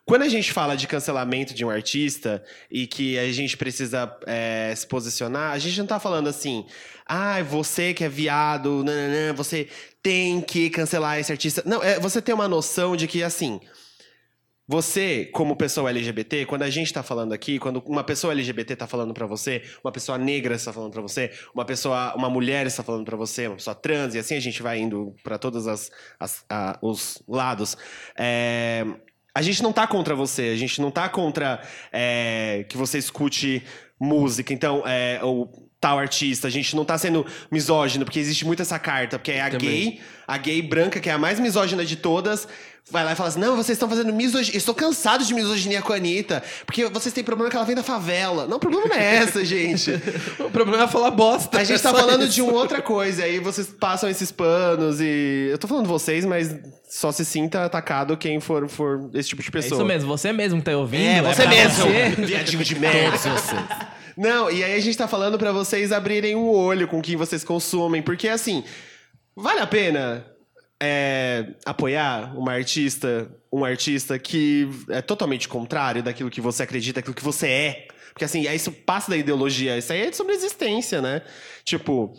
Quando 0.05 0.23
a 0.23 0.29
gente 0.29 0.53
fala 0.53 0.77
de 0.77 0.87
cancelamento 0.87 1.55
de 1.55 1.65
um 1.65 1.71
artista 1.71 2.45
e 2.71 2.87
que 2.87 3.19
a 3.19 3.33
gente 3.33 3.57
precisa 3.57 4.15
é, 4.27 4.73
se 4.77 4.87
posicionar, 4.87 5.53
a 5.53 5.59
gente 5.59 5.79
não 5.79 5.87
tá 5.87 5.99
falando 5.99 6.29
assim, 6.29 6.67
ah, 7.07 7.43
você 7.43 7.95
que 7.95 8.05
é 8.05 8.09
viado, 8.09 8.85
nananã, 8.85 9.33
você 9.35 9.69
tem 10.03 10.41
que 10.41 10.69
cancelar 10.69 11.19
esse 11.19 11.33
artista. 11.33 11.63
Não, 11.65 11.83
é 11.83 11.99
você 11.99 12.21
ter 12.21 12.35
uma 12.35 12.47
noção 12.47 12.97
de 12.97 13.07
que, 13.07 13.23
assim, 13.23 13.61
você, 14.67 15.27
como 15.27 15.57
pessoa 15.57 15.91
LGBT, 15.91 16.47
quando 16.47 16.63
a 16.63 16.71
gente 16.71 16.93
tá 16.93 17.03
falando 17.03 17.33
aqui, 17.35 17.59
quando 17.59 17.83
uma 17.87 18.03
pessoa 18.03 18.33
LGBT 18.33 18.75
tá 18.77 18.87
falando 18.87 19.13
pra 19.13 19.27
você, 19.27 19.63
uma 19.85 19.93
pessoa 19.93 20.17
negra 20.17 20.55
está 20.55 20.73
falando 20.73 20.91
pra 20.93 21.03
você, 21.03 21.31
uma 21.55 21.65
pessoa, 21.65 22.15
uma 22.17 22.31
mulher 22.31 22.67
está 22.67 22.83
falando 22.83 23.05
pra 23.05 23.17
você, 23.17 23.47
uma 23.47 23.57
pessoa 23.57 23.75
trans, 23.75 24.15
e 24.15 24.19
assim 24.19 24.37
a 24.37 24.41
gente 24.41 24.63
vai 24.63 24.79
indo 24.79 25.15
pra 25.23 25.37
todos 25.39 25.67
as, 25.67 25.91
as- 26.19 26.45
a- 26.49 26.79
os 26.81 27.23
lados. 27.29 27.77
É, 28.19 28.87
a 29.35 29.43
gente 29.43 29.63
não 29.63 29.73
tá 29.73 29.87
contra 29.87 30.15
você, 30.15 30.43
a 30.45 30.57
gente 30.57 30.81
não 30.81 30.91
tá 30.91 31.09
contra 31.11 31.61
é, 31.93 32.65
que 32.69 32.77
você 32.77 32.97
escute 32.99 33.63
música, 34.01 34.53
então, 34.53 34.83
é, 34.87 35.21
ou 35.23 35.69
tal 35.81 35.99
artista, 35.99 36.49
a 36.49 36.51
gente 36.51 36.75
não 36.75 36.83
tá 36.85 36.97
sendo 36.97 37.27
misógino, 37.51 38.07
porque 38.07 38.19
existe 38.19 38.47
muito 38.47 38.63
essa 38.63 38.79
carta, 38.79 39.19
porque 39.19 39.33
é 39.33 39.43
a 39.43 39.51
Também. 39.51 39.69
gay, 39.91 40.01
a 40.27 40.39
gay 40.39 40.63
branca, 40.63 40.99
que 40.99 41.11
é 41.11 41.13
a 41.13 41.19
mais 41.19 41.39
misógina 41.39 41.85
de 41.85 41.97
todas, 41.97 42.49
vai 42.91 43.05
lá 43.05 43.13
e 43.13 43.17
fala 43.17 43.29
assim: 43.29 43.41
não, 43.41 43.57
vocês 43.57 43.77
estão 43.77 43.89
fazendo 43.89 44.13
misoginia. 44.13 44.57
Estou 44.59 44.75
cansado 44.75 45.25
de 45.25 45.33
misoginia 45.35 45.81
com 45.83 45.93
a 45.93 45.97
Anitta, 45.97 46.43
porque 46.67 46.85
vocês 46.87 47.13
têm 47.13 47.25
problema 47.25 47.51
que 47.51 47.57
ela 47.57 47.65
vem 47.65 47.75
da 47.75 47.83
favela. 47.83 48.47
Não, 48.47 48.57
o 48.57 48.61
problema 48.61 48.87
não 48.87 48.97
é 48.97 49.17
essa, 49.17 49.43
gente. 49.47 49.91
O 50.39 50.51
problema 50.51 50.85
é 50.85 50.89
falar 50.89 51.11
bosta. 51.11 51.59
A 51.59 51.65
gente 51.65 51.79
é 51.79 51.83
tá 51.83 51.93
falando 51.95 52.25
isso. 52.25 52.33
de 52.35 52.43
uma 52.43 52.53
outra 52.53 52.83
coisa, 52.83 53.25
aí 53.25 53.39
vocês 53.39 53.69
passam 53.69 54.09
esses 54.09 54.31
panos 54.31 55.01
e. 55.01 55.49
Eu 55.51 55.59
tô 55.59 55.67
falando 55.67 55.87
vocês, 55.87 56.25
mas 56.25 56.55
só 56.89 57.11
se 57.11 57.25
sinta 57.25 57.65
atacado 57.65 58.17
quem 58.17 58.39
for, 58.39 58.69
for 58.69 59.11
esse 59.15 59.29
tipo 59.31 59.43
de 59.43 59.49
É 59.49 59.53
pessoa. 59.53 59.79
isso 59.79 59.85
mesmo, 59.87 60.09
você 60.09 60.33
mesmo 60.33 60.59
que 60.61 60.65
tá 60.67 60.77
ouvindo. 60.77 61.03
É, 61.03 61.23
você 61.23 61.43
pra 61.43 61.51
mesmo, 61.51 61.85
você. 61.87 62.09
viadinho 62.27 62.63
de 62.65 62.79
merda. 62.79 63.19
Todos 63.19 63.41
vocês. 63.43 63.61
Não, 64.17 64.49
e 64.49 64.63
aí 64.63 64.77
a 64.77 64.81
gente 64.81 64.97
tá 64.97 65.09
falando 65.09 65.37
pra 65.37 65.51
vocês 65.51 65.91
abrirem 65.91 66.37
o 66.37 66.49
olho 66.53 66.87
com 66.87 67.03
quem 67.03 67.17
vocês 67.17 67.43
consumem, 67.43 68.01
porque 68.01 68.29
assim, 68.29 68.63
vale 69.35 69.59
a 69.59 69.67
pena 69.67 70.25
é, 70.83 71.55
apoiar 71.65 72.37
uma 72.37 72.53
artista, 72.53 73.31
um 73.53 73.65
artista 73.65 74.19
que 74.19 74.69
é 74.91 75.01
totalmente 75.01 75.49
contrário 75.49 76.03
daquilo 76.03 76.31
que 76.31 76.41
você 76.41 76.63
acredita, 76.63 77.01
daquilo 77.01 77.15
que 77.15 77.25
você 77.25 77.49
é. 77.49 77.89
Porque 78.13 78.25
assim, 78.25 78.47
aí 78.47 78.57
isso 78.57 78.71
passa 78.71 79.11
da 79.11 79.17
ideologia, 79.17 79.77
isso 79.77 79.93
aí 79.93 80.03
é 80.03 80.13
sobre 80.13 80.35
existência, 80.35 81.03
né? 81.03 81.23
Tipo. 81.65 82.15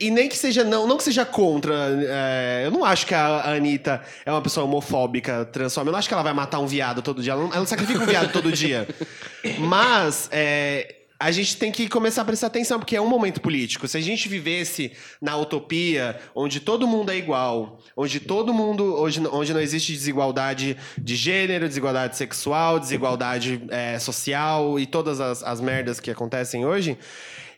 E 0.00 0.10
nem 0.10 0.28
que 0.28 0.36
seja, 0.36 0.64
não, 0.64 0.86
não 0.86 0.96
que 0.96 1.02
seja 1.02 1.26
contra. 1.26 1.74
é, 2.08 2.62
eu 2.64 2.70
não 2.70 2.84
acho 2.84 3.06
que 3.06 3.14
a 3.14 3.26
a 3.26 3.54
Anitta 3.54 4.02
é 4.24 4.30
uma 4.30 4.40
pessoa 4.40 4.64
homofóbica, 4.64 5.44
transforma. 5.44 5.88
Eu 5.88 5.92
não 5.92 5.98
acho 5.98 6.08
que 6.08 6.14
ela 6.14 6.22
vai 6.22 6.32
matar 6.32 6.60
um 6.60 6.66
viado 6.66 7.02
todo 7.02 7.22
dia. 7.22 7.32
Ela 7.32 7.42
não, 7.42 7.48
ela 7.48 7.58
não 7.58 7.66
sacrifica 7.66 8.02
um 8.02 8.06
viado 8.06 8.32
todo 8.32 8.50
dia. 8.52 8.88
Mas 9.58 10.28
é, 10.32 11.03
a 11.18 11.30
gente 11.30 11.56
tem 11.56 11.70
que 11.70 11.88
começar 11.88 12.22
a 12.22 12.24
prestar 12.24 12.48
atenção, 12.48 12.78
porque 12.78 12.96
é 12.96 13.00
um 13.00 13.08
momento 13.08 13.40
político. 13.40 13.86
Se 13.86 13.96
a 13.96 14.00
gente 14.00 14.28
vivesse 14.28 14.92
na 15.22 15.36
utopia, 15.36 16.20
onde 16.34 16.60
todo 16.60 16.86
mundo 16.86 17.10
é 17.10 17.16
igual, 17.16 17.78
onde 17.96 18.20
todo 18.20 18.52
mundo. 18.52 19.00
Onde, 19.00 19.20
onde 19.28 19.52
não 19.52 19.60
existe 19.60 19.92
desigualdade 19.92 20.76
de 20.98 21.16
gênero, 21.16 21.68
desigualdade 21.68 22.16
sexual, 22.16 22.80
desigualdade 22.80 23.62
é, 23.70 23.98
social 23.98 24.78
e 24.78 24.86
todas 24.86 25.20
as, 25.20 25.42
as 25.42 25.60
merdas 25.60 26.00
que 26.00 26.10
acontecem 26.10 26.64
hoje, 26.66 26.98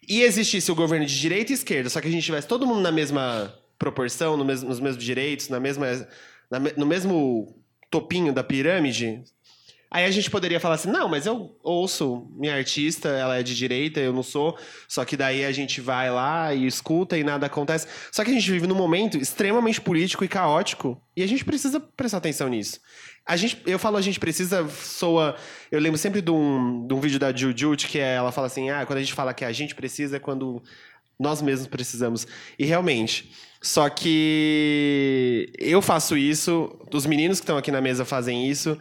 e 0.09 0.23
existisse 0.23 0.71
o 0.71 0.75
governo 0.75 1.07
de 1.07 1.19
direita 1.19 1.53
e 1.53 1.55
esquerda, 1.55 1.89
só 1.91 2.01
que 2.01 2.09
a 2.09 2.11
gente 2.11 2.25
tivesse 2.25 2.47
todo 2.47 2.67
mundo 2.67 2.81
na 2.81 2.93
mesma 2.93 3.55
proporção, 3.79 4.37
no 4.37 4.45
mesmo- 4.45 4.69
nos 4.69 4.81
mesmos 4.81 5.03
direitos, 5.03 5.49
na 5.49 5.59
mesma, 5.59 5.87
na 6.51 6.59
no 6.77 6.87
mesmo 6.87 7.57
topinho 7.91 8.33
da 8.33 8.45
pirâmide, 8.45 9.23
Aí 9.91 10.05
a 10.05 10.11
gente 10.11 10.31
poderia 10.31 10.59
falar 10.59 10.75
assim, 10.75 10.91
não, 10.91 11.09
mas 11.09 11.27
eu 11.27 11.57
ouço 11.63 12.27
minha 12.37 12.55
artista, 12.55 13.09
ela 13.09 13.39
é 13.39 13.43
de 13.43 13.55
direita, 13.55 14.01
eu 14.01 14.13
não 14.13 14.23
sou. 14.23 14.59
Só 14.89 15.05
que 15.05 15.17
daí 15.17 15.45
a 15.45 15.53
gente 15.53 15.81
vai 15.81 16.11
lá 16.11 16.53
e 16.53 16.67
escuta 16.67 17.17
e 17.17 17.23
nada 17.23 17.47
acontece. 17.47 17.87
Só 18.11 18.25
que 18.25 18.31
a 18.31 18.35
gente 18.35 18.51
vive 18.51 18.67
num 18.67 18.75
momento 18.75 19.17
extremamente 19.17 19.81
político 19.81 20.25
e 20.25 20.29
caótico 20.29 21.01
e 21.17 21.23
a 21.23 21.27
gente 21.27 21.45
precisa 21.45 21.79
prestar 21.79 22.19
atenção 22.19 22.49
nisso. 22.49 22.81
A 23.25 23.37
gente, 23.37 23.61
eu 23.65 23.79
falo 23.79 23.97
a 23.97 24.03
gente 24.03 24.21
precisa, 24.21 24.69
soa... 24.69 25.37
Eu 25.71 25.81
lembro 25.81 25.99
sempre 25.99 26.21
de 26.21 26.31
um, 26.31 26.87
de 26.87 26.95
um 26.95 27.01
vídeo 27.01 27.19
da 27.19 27.35
Jujut 27.35 27.87
que 27.87 27.99
é, 27.99 28.15
ela 28.15 28.33
fala 28.33 28.49
assim, 28.49 28.71
ah, 28.71 28.85
quando 28.87 28.99
a 28.99 29.03
gente 29.03 29.15
fala 29.15 29.35
que 29.35 29.45
a 29.45 29.53
gente 29.53 29.75
precisa 29.75 30.17
é 30.17 30.21
quando 30.21 30.63
nós 31.19 31.41
mesmos 31.41 31.67
precisamos. 31.69 32.27
E 32.59 32.65
realmente. 32.65 33.31
Só 33.63 33.89
que 33.89 35.51
eu 35.59 35.81
faço 35.81 36.17
isso, 36.17 36.79
os 36.93 37.07
meninos 37.07 37.41
que 37.41 37.45
estão 37.45 37.57
aqui 37.57 37.71
na 37.71 37.81
mesa 37.81 38.05
fazem 38.05 38.49
isso. 38.49 38.79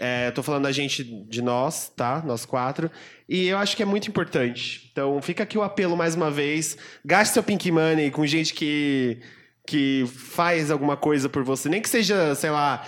É, 0.00 0.30
tô 0.30 0.42
falando 0.42 0.62
da 0.64 0.72
gente 0.72 1.02
de 1.02 1.42
nós, 1.42 1.88
tá? 1.96 2.22
Nós 2.24 2.44
quatro. 2.46 2.90
E 3.28 3.46
eu 3.48 3.58
acho 3.58 3.76
que 3.76 3.82
é 3.82 3.86
muito 3.86 4.08
importante. 4.08 4.88
Então 4.92 5.20
fica 5.20 5.42
aqui 5.42 5.58
o 5.58 5.62
apelo 5.62 5.96
mais 5.96 6.14
uma 6.14 6.30
vez. 6.30 6.76
Gaste 7.04 7.34
seu 7.34 7.42
Pink 7.42 7.70
Money 7.72 8.10
com 8.10 8.24
gente 8.26 8.54
que, 8.54 9.18
que 9.66 10.04
faz 10.06 10.70
alguma 10.70 10.96
coisa 10.96 11.28
por 11.28 11.42
você. 11.42 11.68
Nem 11.68 11.82
que 11.82 11.88
seja, 11.88 12.34
sei 12.36 12.50
lá, 12.50 12.86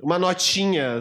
uma 0.00 0.18
notinha 0.18 1.00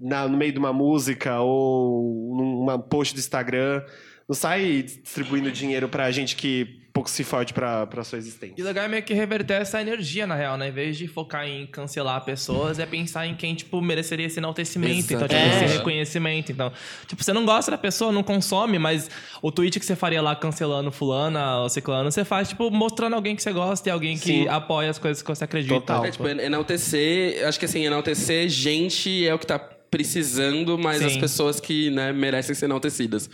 na- 0.00 0.28
no 0.28 0.36
meio 0.36 0.52
de 0.52 0.58
uma 0.58 0.72
música 0.72 1.40
ou 1.40 2.36
num 2.36 2.78
post 2.78 3.14
do 3.14 3.18
Instagram. 3.18 3.82
Não 4.28 4.34
sai 4.36 4.82
distribuindo 4.82 5.50
dinheiro 5.50 5.88
pra 5.88 6.10
gente 6.12 6.36
que 6.36 6.88
pouco 7.00 7.10
se 7.10 7.24
fode 7.24 7.54
pra, 7.54 7.86
pra 7.86 8.04
sua 8.04 8.18
existência. 8.18 8.54
E 8.56 8.62
o 8.62 8.64
legal 8.64 8.84
é 8.84 8.88
meio 8.88 9.02
que 9.02 9.14
reverter 9.14 9.54
essa 9.54 9.80
energia, 9.80 10.26
na 10.26 10.34
real, 10.34 10.58
né? 10.58 10.68
Em 10.68 10.72
vez 10.72 10.98
de 10.98 11.08
focar 11.08 11.46
em 11.46 11.66
cancelar 11.66 12.22
pessoas, 12.24 12.78
é 12.78 12.84
pensar 12.84 13.26
em 13.26 13.34
quem, 13.34 13.54
tipo, 13.54 13.80
mereceria 13.80 14.26
esse 14.26 14.38
enaltecimento. 14.38 15.12
Então, 15.12 15.26
tipo, 15.26 15.34
Exatamente. 15.34 15.64
esse 15.64 15.76
reconhecimento. 15.78 16.52
Então, 16.52 16.72
tipo, 17.06 17.24
você 17.24 17.32
não 17.32 17.46
gosta 17.46 17.70
da 17.70 17.78
pessoa, 17.78 18.12
não 18.12 18.22
consome, 18.22 18.78
mas 18.78 19.08
o 19.40 19.50
tweet 19.50 19.80
que 19.80 19.86
você 19.86 19.96
faria 19.96 20.20
lá 20.20 20.36
cancelando 20.36 20.92
fulana 20.92 21.60
ou 21.60 21.68
ciclano, 21.70 22.12
você 22.12 22.24
faz, 22.24 22.50
tipo, 22.50 22.70
mostrando 22.70 23.14
alguém 23.14 23.34
que 23.34 23.42
você 23.42 23.52
gosta 23.52 23.88
e 23.88 23.92
alguém 23.92 24.18
que 24.18 24.42
Sim. 24.42 24.48
apoia 24.48 24.90
as 24.90 24.98
coisas 24.98 25.22
que 25.22 25.28
você 25.28 25.44
acredita. 25.44 25.74
Total. 25.74 26.04
É, 26.04 26.10
tipo, 26.10 26.28
enaltecer, 26.28 27.46
acho 27.48 27.58
que 27.58 27.64
assim, 27.64 27.86
enaltecer 27.86 28.48
gente 28.48 29.26
é 29.26 29.34
o 29.34 29.38
que 29.38 29.46
tá 29.46 29.58
precisando, 29.90 30.78
mas 30.78 30.98
Sim. 30.98 31.06
as 31.06 31.16
pessoas 31.16 31.60
que, 31.60 31.90
né, 31.90 32.12
merecem 32.12 32.54
ser 32.54 32.66
enaltecidas. 32.66 33.28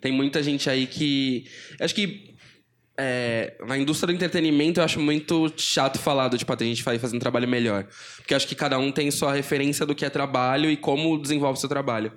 Tem 0.00 0.10
muita 0.10 0.42
gente 0.42 0.68
aí 0.68 0.86
que. 0.86 1.44
Acho 1.78 1.94
que. 1.94 2.29
É, 3.00 3.54
na 3.66 3.78
indústria 3.78 4.08
do 4.08 4.12
entretenimento 4.12 4.78
eu 4.78 4.84
acho 4.84 5.00
muito 5.00 5.50
chato 5.56 5.98
falar 5.98 6.28
do 6.28 6.36
tipo, 6.36 6.52
a 6.52 6.56
gente 6.62 6.82
vai 6.82 6.98
fazer 6.98 7.16
um 7.16 7.18
trabalho 7.18 7.48
melhor. 7.48 7.86
Porque 8.16 8.34
eu 8.34 8.36
acho 8.36 8.46
que 8.46 8.54
cada 8.54 8.78
um 8.78 8.92
tem 8.92 9.10
sua 9.10 9.32
referência 9.32 9.86
do 9.86 9.94
que 9.94 10.04
é 10.04 10.10
trabalho 10.10 10.70
e 10.70 10.76
como 10.76 11.16
desenvolve 11.18 11.58
seu 11.58 11.68
trabalho. 11.68 12.12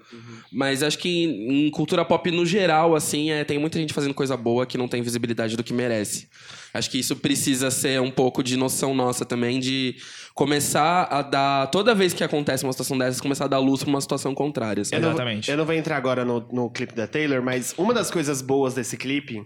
Mas 0.51 0.83
acho 0.83 0.97
que 0.97 1.23
em 1.23 1.69
cultura 1.71 2.03
pop 2.03 2.29
no 2.29 2.45
geral, 2.45 2.95
assim, 2.95 3.31
é, 3.31 3.43
tem 3.43 3.57
muita 3.57 3.79
gente 3.79 3.93
fazendo 3.93 4.13
coisa 4.13 4.35
boa 4.35 4.65
que 4.65 4.77
não 4.77 4.87
tem 4.87 5.01
visibilidade 5.01 5.55
do 5.55 5.63
que 5.63 5.73
merece. 5.73 6.27
Acho 6.73 6.89
que 6.89 6.97
isso 6.97 7.15
precisa 7.15 7.69
ser 7.69 8.01
um 8.01 8.09
pouco 8.09 8.43
de 8.43 8.57
noção 8.57 8.95
nossa 8.95 9.23
também, 9.23 9.59
de 9.59 9.95
começar 10.33 11.03
a 11.03 11.21
dar. 11.21 11.67
Toda 11.67 11.93
vez 11.93 12.13
que 12.13 12.23
acontece 12.23 12.63
uma 12.63 12.73
situação 12.73 12.97
dessas, 12.97 13.21
começar 13.21 13.45
a 13.45 13.47
dar 13.47 13.59
luz 13.59 13.83
pra 13.83 13.89
uma 13.89 14.01
situação 14.01 14.33
contrária. 14.33 14.83
sabe? 14.83 14.97
Eu 14.97 15.01
não, 15.01 15.09
Exatamente. 15.09 15.51
eu 15.51 15.57
não 15.57 15.65
vou 15.65 15.75
entrar 15.75 15.97
agora 15.97 16.25
no, 16.25 16.39
no 16.51 16.69
clipe 16.71 16.95
da 16.95 17.05
Taylor, 17.05 17.43
mas 17.43 17.75
uma 17.77 17.93
das 17.93 18.09
coisas 18.09 18.41
boas 18.41 18.73
desse 18.73 18.97
clipe, 18.97 19.45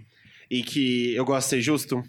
e 0.50 0.64
que 0.64 1.14
eu 1.16 1.26
gosto 1.26 1.46
de 1.46 1.50
ser 1.56 1.62
justo, 1.62 2.04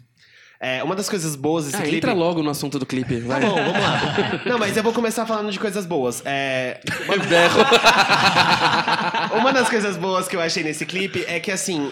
é, 0.61 0.83
uma 0.83 0.97
das 0.97 1.09
coisas 1.09 1.37
boas 1.37 1.67
desse 1.67 1.77
Ah, 1.77 1.83
clipe. 1.83 1.97
entra 1.99 2.13
logo 2.13 2.43
no 2.43 2.51
assunto 2.51 2.81
do 2.81 2.87
clipe. 2.87 3.21
Tá 3.21 3.27
Vai. 3.29 3.41
bom, 3.43 3.55
vamos 3.55 3.81
lá. 3.81 4.43
Não, 4.45 4.59
mas 4.59 4.77
eu 4.77 4.83
vou 4.83 4.93
começar 4.93 5.25
falando 5.25 5.53
de 5.53 5.59
coisas 5.59 5.87
boas. 5.87 6.21
É, 6.25 6.81
uma 9.39 9.53
das 9.53 9.69
coisas 9.69 9.97
boas 9.97 10.29
que 10.29 10.37
eu 10.37 10.41
achei 10.41 10.63
nesse 10.63 10.85
clipe 10.85 11.25
é 11.29 11.39
que, 11.39 11.51
assim, 11.51 11.91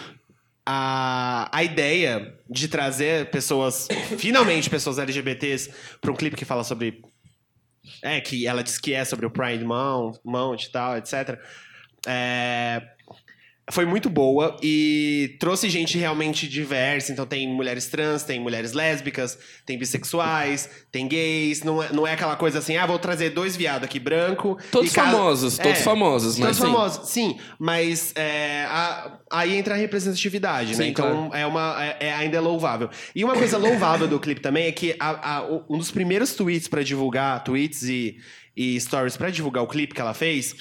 a, 0.65 1.49
a 1.51 1.63
ideia 1.63 2.33
de 2.49 2.67
trazer 2.67 3.29
pessoas, 3.29 3.87
finalmente 4.17 4.69
pessoas 4.69 4.99
LGBTs, 4.99 5.71
pra 6.01 6.11
um 6.11 6.15
clipe 6.15 6.35
que 6.35 6.45
fala 6.45 6.63
sobre. 6.63 7.01
É, 8.01 8.19
que 8.19 8.45
ela 8.45 8.63
diz 8.63 8.77
que 8.77 8.93
é 8.93 9.05
sobre 9.05 9.25
o 9.25 9.31
Pride 9.31 9.63
Month, 9.63 10.17
Month 10.25 10.63
e 10.63 10.71
tal, 10.71 10.97
etc. 10.97 11.39
É, 12.05 12.81
foi 13.69 13.85
muito 13.85 14.09
boa 14.09 14.55
e 14.63 15.35
trouxe 15.41 15.69
gente 15.69 15.97
realmente 15.97 16.47
diversa. 16.47 17.11
Então 17.11 17.25
tem 17.25 17.47
mulheres 17.47 17.87
trans, 17.87 18.23
tem 18.23 18.39
mulheres 18.39 18.71
lésbicas, 18.71 19.37
tem 19.65 19.77
bissexuais, 19.77 20.69
tem 20.91 21.05
gays. 21.07 21.63
Não 21.63 21.83
é, 21.83 21.91
não 21.91 22.07
é 22.07 22.13
aquela 22.13 22.35
coisa 22.37 22.59
assim, 22.59 22.77
ah, 22.77 22.85
vou 22.85 22.97
trazer 22.97 23.31
dois 23.31 23.57
viados 23.57 23.83
aqui 23.83 23.99
branco. 23.99 24.57
Todos 24.71 24.93
cada- 24.93 25.11
famosos, 25.11 25.57
todos 25.57 25.79
É, 25.79 25.83
famosos, 25.83 26.37
mas 26.39 26.57
Todos 26.57 26.57
sim. 26.57 26.63
famosos, 26.75 27.09
sim. 27.09 27.37
Mas 27.59 28.13
é, 28.15 28.65
a- 28.69 29.19
aí 29.31 29.57
entra 29.57 29.73
a 29.73 29.77
representatividade, 29.77 30.69
né? 30.77 30.85
Sim, 30.85 30.89
Então 30.91 31.29
é 31.33 31.45
uma, 31.45 31.75
é, 31.83 31.97
é- 32.07 32.13
ainda 32.13 32.37
é 32.37 32.39
louvável. 32.39 32.89
E 33.13 33.23
uma 33.23 33.33
coisa 33.35 33.57
louvável 33.57 34.07
do 34.07 34.19
clipe 34.19 34.39
também 34.39 34.67
é 34.67 34.71
que 34.71 34.95
a- 34.99 35.37
a- 35.39 35.43
um 35.69 35.77
dos 35.77 35.91
primeiros 35.91 36.33
tweets 36.35 36.69
pra 36.69 36.83
divulgar, 36.83 37.43
tweets 37.43 37.83
e, 37.83 38.17
e 38.55 38.79
stories 38.79 39.17
pra 39.17 39.29
divulgar 39.29 39.61
o 39.63 39.67
clipe 39.67 39.93
que 39.93 39.99
ela 40.01 40.13
fez, 40.13 40.55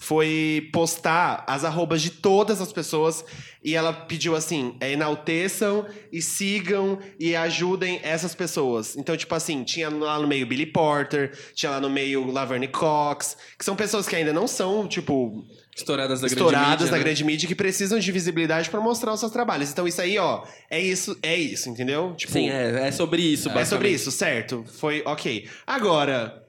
foi 0.00 0.70
postar 0.72 1.44
as 1.46 1.62
arrobas 1.62 2.00
de 2.00 2.08
todas 2.08 2.58
as 2.58 2.72
pessoas 2.72 3.22
e 3.62 3.76
ela 3.76 3.92
pediu 3.92 4.34
assim: 4.34 4.74
é, 4.80 4.92
enalteçam 4.92 5.86
e 6.10 6.22
sigam 6.22 6.98
e 7.18 7.36
ajudem 7.36 8.00
essas 8.02 8.34
pessoas. 8.34 8.96
Então, 8.96 9.14
tipo 9.14 9.34
assim, 9.34 9.62
tinha 9.62 9.90
lá 9.90 10.18
no 10.18 10.26
meio 10.26 10.46
Billy 10.46 10.64
Porter, 10.64 11.38
tinha 11.54 11.70
lá 11.70 11.80
no 11.80 11.90
meio 11.90 12.32
Laverne 12.32 12.66
Cox, 12.66 13.36
que 13.58 13.64
são 13.64 13.76
pessoas 13.76 14.08
que 14.08 14.16
ainda 14.16 14.32
não 14.32 14.48
são, 14.48 14.88
tipo, 14.88 15.44
Estouradas 15.76 16.20
da 16.20 16.28
grande 16.28 16.40
estouradas 16.40 16.70
mídia, 16.70 16.90
na 16.90 16.96
né? 16.96 17.04
grande 17.04 17.24
mídia 17.24 17.46
que 17.46 17.54
precisam 17.54 17.98
de 17.98 18.10
visibilidade 18.10 18.70
pra 18.70 18.80
mostrar 18.80 19.12
os 19.12 19.20
seus 19.20 19.30
trabalhos. 19.30 19.70
Então, 19.70 19.86
isso 19.86 20.00
aí, 20.00 20.18
ó, 20.18 20.44
é 20.70 20.80
isso, 20.80 21.18
é 21.22 21.36
isso, 21.36 21.68
entendeu? 21.68 22.14
Tipo, 22.16 22.32
Sim, 22.32 22.48
é, 22.48 22.88
é 22.88 22.90
sobre 22.90 23.20
isso, 23.20 23.42
é 23.42 23.44
sobre 23.44 23.58
basicamente. 23.58 23.94
isso, 23.94 24.10
certo? 24.10 24.64
Foi 24.78 25.02
ok. 25.04 25.46
Agora, 25.66 26.42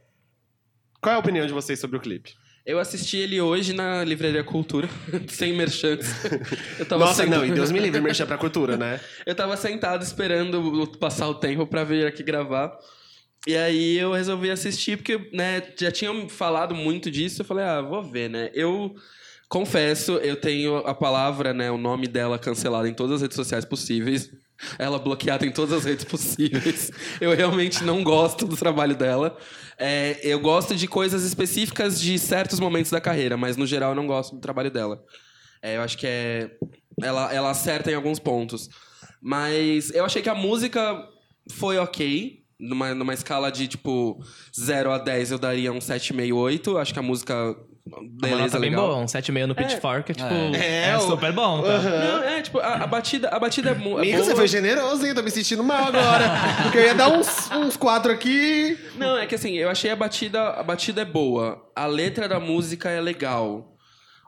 qual 1.01 1.13
é 1.13 1.15
a 1.17 1.19
opinião 1.19 1.45
de 1.45 1.51
vocês 1.51 1.77
sobre 1.79 1.97
o 1.97 1.99
clipe? 1.99 2.39
Eu 2.65 2.77
assisti 2.79 3.17
ele 3.17 3.41
hoje 3.41 3.73
na 3.73 4.03
Livraria 4.03 4.43
Cultura, 4.43 4.87
sem 5.27 5.53
merchants. 5.53 6.07
Eu 6.77 6.85
tava 6.85 7.05
Nossa, 7.05 7.23
sentado- 7.23 7.39
não, 7.39 7.45
e 7.45 7.51
Deus 7.51 7.71
me 7.71 7.79
livre 7.79 7.99
mexer 8.01 8.25
pra 8.25 8.37
cultura, 8.37 8.77
né? 8.77 8.99
Eu 9.25 9.33
tava 9.33 9.57
sentado 9.57 10.03
esperando 10.03 10.87
passar 10.99 11.27
o 11.27 11.33
tempo 11.35 11.65
pra 11.65 11.83
vir 11.83 12.05
aqui 12.05 12.21
gravar. 12.23 12.71
E 13.47 13.57
aí 13.57 13.97
eu 13.97 14.13
resolvi 14.13 14.51
assistir, 14.51 14.97
porque, 14.97 15.17
né, 15.33 15.63
já 15.75 15.91
tinham 15.91 16.29
falado 16.29 16.75
muito 16.75 17.09
disso. 17.09 17.41
Eu 17.41 17.45
falei, 17.45 17.65
ah, 17.65 17.81
vou 17.81 18.03
ver, 18.03 18.29
né? 18.29 18.51
Eu 18.53 18.93
confesso, 19.49 20.11
eu 20.17 20.35
tenho 20.35 20.77
a 20.77 20.93
palavra, 20.93 21.51
né, 21.51 21.71
o 21.71 21.77
nome 21.77 22.07
dela 22.07 22.37
cancelado 22.37 22.87
em 22.87 22.93
todas 22.93 23.15
as 23.15 23.21
redes 23.23 23.35
sociais 23.35 23.65
possíveis. 23.65 24.29
Ela 24.77 24.99
bloqueada 24.99 25.45
em 25.45 25.51
todas 25.51 25.73
as 25.73 25.85
redes 25.85 26.05
possíveis. 26.05 26.91
Eu 27.19 27.35
realmente 27.35 27.83
não 27.83 28.03
gosto 28.03 28.45
do 28.45 28.55
trabalho 28.57 28.95
dela. 28.95 29.37
É, 29.77 30.19
eu 30.23 30.39
gosto 30.39 30.75
de 30.75 30.87
coisas 30.87 31.23
específicas 31.23 31.99
de 31.99 32.17
certos 32.19 32.59
momentos 32.59 32.91
da 32.91 33.01
carreira, 33.01 33.35
mas 33.37 33.57
no 33.57 33.65
geral 33.65 33.91
eu 33.91 33.95
não 33.95 34.07
gosto 34.07 34.35
do 34.35 34.41
trabalho 34.41 34.69
dela. 34.69 35.03
É, 35.61 35.77
eu 35.77 35.81
acho 35.81 35.97
que 35.97 36.07
é. 36.07 36.51
Ela, 37.01 37.33
ela 37.33 37.49
acerta 37.49 37.91
em 37.91 37.95
alguns 37.95 38.19
pontos. 38.19 38.69
Mas 39.21 39.91
eu 39.91 40.03
achei 40.03 40.21
que 40.21 40.29
a 40.29 40.35
música 40.35 41.07
foi 41.49 41.77
ok. 41.77 42.41
Numa, 42.59 42.93
numa 42.93 43.13
escala 43.13 43.51
de, 43.51 43.67
tipo, 43.67 44.23
0 44.55 44.91
a 44.91 44.99
10, 44.99 45.31
eu 45.31 45.39
daria 45.39 45.71
um 45.71 45.79
7,5, 45.79 46.35
8. 46.35 46.77
Acho 46.77 46.93
que 46.93 46.99
a 46.99 47.03
música. 47.03 47.55
Beleza, 47.83 48.37
nota 48.43 48.59
bem 48.59 48.69
legal. 48.69 48.87
boa, 48.87 48.97
um 48.99 49.05
7,5 49.05 49.47
no 49.47 49.55
Pitchfork, 49.55 50.11
é, 50.11 50.13
tipo, 50.13 50.29
É, 50.55 50.89
é, 50.89 50.97
o- 50.97 51.01
super 51.01 51.31
bom, 51.31 51.61
tá? 51.63 51.79
Não, 51.79 52.23
é, 52.23 52.41
tipo, 52.41 52.59
a, 52.59 52.75
a 52.75 52.87
batida, 52.87 53.29
a 53.29 53.39
batida 53.39 53.71
é, 53.71 53.73
mu- 53.73 53.99
é 53.99 54.05
boa. 54.11 54.23
você 54.23 54.35
foi 54.35 54.47
generoso, 54.47 55.05
hein? 55.05 55.13
Tô 55.15 55.23
me 55.23 55.31
sentindo 55.31 55.63
mal 55.63 55.85
agora. 55.85 56.29
Porque 56.63 56.77
eu 56.77 56.83
ia 56.83 56.93
dar 56.95 57.09
uns, 57.09 57.49
uns 57.51 57.75
quatro 57.75 58.11
aqui. 58.11 58.77
Não, 58.95 59.17
é 59.17 59.25
que 59.25 59.33
assim, 59.35 59.53
eu 59.57 59.69
achei 59.69 59.89
a 59.89 59.95
batida, 59.95 60.41
a 60.51 60.63
batida 60.63 61.01
é 61.01 61.05
boa. 61.05 61.59
A 61.75 61.87
letra 61.87 62.27
da 62.29 62.39
música 62.39 62.89
é 62.89 63.01
legal. 63.01 63.75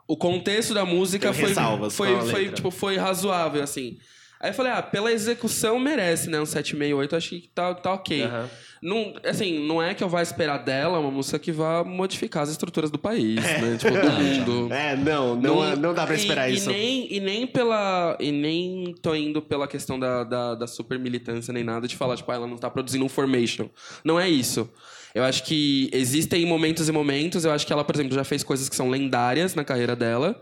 O 0.06 0.16
contexto 0.16 0.74
da 0.74 0.84
música 0.84 1.32
Tem 1.32 1.40
foi 1.40 1.54
foi, 1.90 2.20
foi, 2.30 2.48
tipo 2.50 2.70
foi 2.70 2.96
razoável 2.96 3.62
assim. 3.62 3.96
Aí 4.40 4.50
eu 4.50 4.54
falei, 4.54 4.72
ah, 4.72 4.82
pela 4.82 5.10
execução 5.10 5.78
merece, 5.78 6.28
né? 6.28 6.38
Um 6.38 6.44
7,5, 6.44 6.94
8, 6.96 7.16
acho 7.16 7.30
que 7.30 7.48
tá, 7.54 7.72
tá 7.72 7.92
ok. 7.94 8.24
Aham. 8.24 8.50
Não, 8.84 9.14
assim, 9.24 9.66
não 9.66 9.82
é 9.82 9.94
que 9.94 10.04
eu 10.04 10.10
vá 10.10 10.20
esperar 10.20 10.58
dela 10.58 10.98
uma 10.98 11.10
música 11.10 11.38
que 11.38 11.50
vá 11.50 11.82
modificar 11.82 12.42
as 12.42 12.50
estruturas 12.50 12.90
do 12.90 12.98
país, 12.98 13.36
né? 13.42 13.78
Tipo, 13.78 13.94
do 13.94 14.10
mundo. 14.10 14.74
É, 14.74 14.94
não, 14.94 15.34
não, 15.34 15.74
não, 15.74 15.94
dá 15.94 16.04
pra 16.04 16.14
e- 16.14 16.18
esperar 16.18 16.50
e 16.50 16.54
isso. 16.56 16.68
Nem, 16.68 17.10
e 17.10 17.18
nem 17.18 17.46
pela. 17.46 18.14
E 18.20 18.30
nem 18.30 18.94
tô 19.00 19.14
indo 19.14 19.40
pela 19.40 19.66
questão 19.66 19.98
da, 19.98 20.22
da, 20.22 20.54
da 20.54 20.66
super 20.66 20.98
militância 20.98 21.50
nem 21.50 21.64
nada 21.64 21.88
de 21.88 21.96
falar, 21.96 22.14
tipo, 22.14 22.30
ah, 22.30 22.34
ela 22.34 22.46
não 22.46 22.58
tá 22.58 22.68
produzindo 22.68 23.06
um 23.06 23.08
formation. 23.08 23.70
Não 24.04 24.20
é 24.20 24.28
isso. 24.28 24.68
Eu 25.14 25.24
acho 25.24 25.44
que 25.44 25.88
existem 25.90 26.44
momentos 26.44 26.86
e 26.86 26.92
momentos. 26.92 27.46
Eu 27.46 27.52
acho 27.52 27.66
que 27.66 27.72
ela, 27.72 27.84
por 27.84 27.96
exemplo, 27.96 28.14
já 28.14 28.22
fez 28.24 28.44
coisas 28.44 28.68
que 28.68 28.76
são 28.76 28.90
lendárias 28.90 29.54
na 29.54 29.64
carreira 29.64 29.96
dela. 29.96 30.38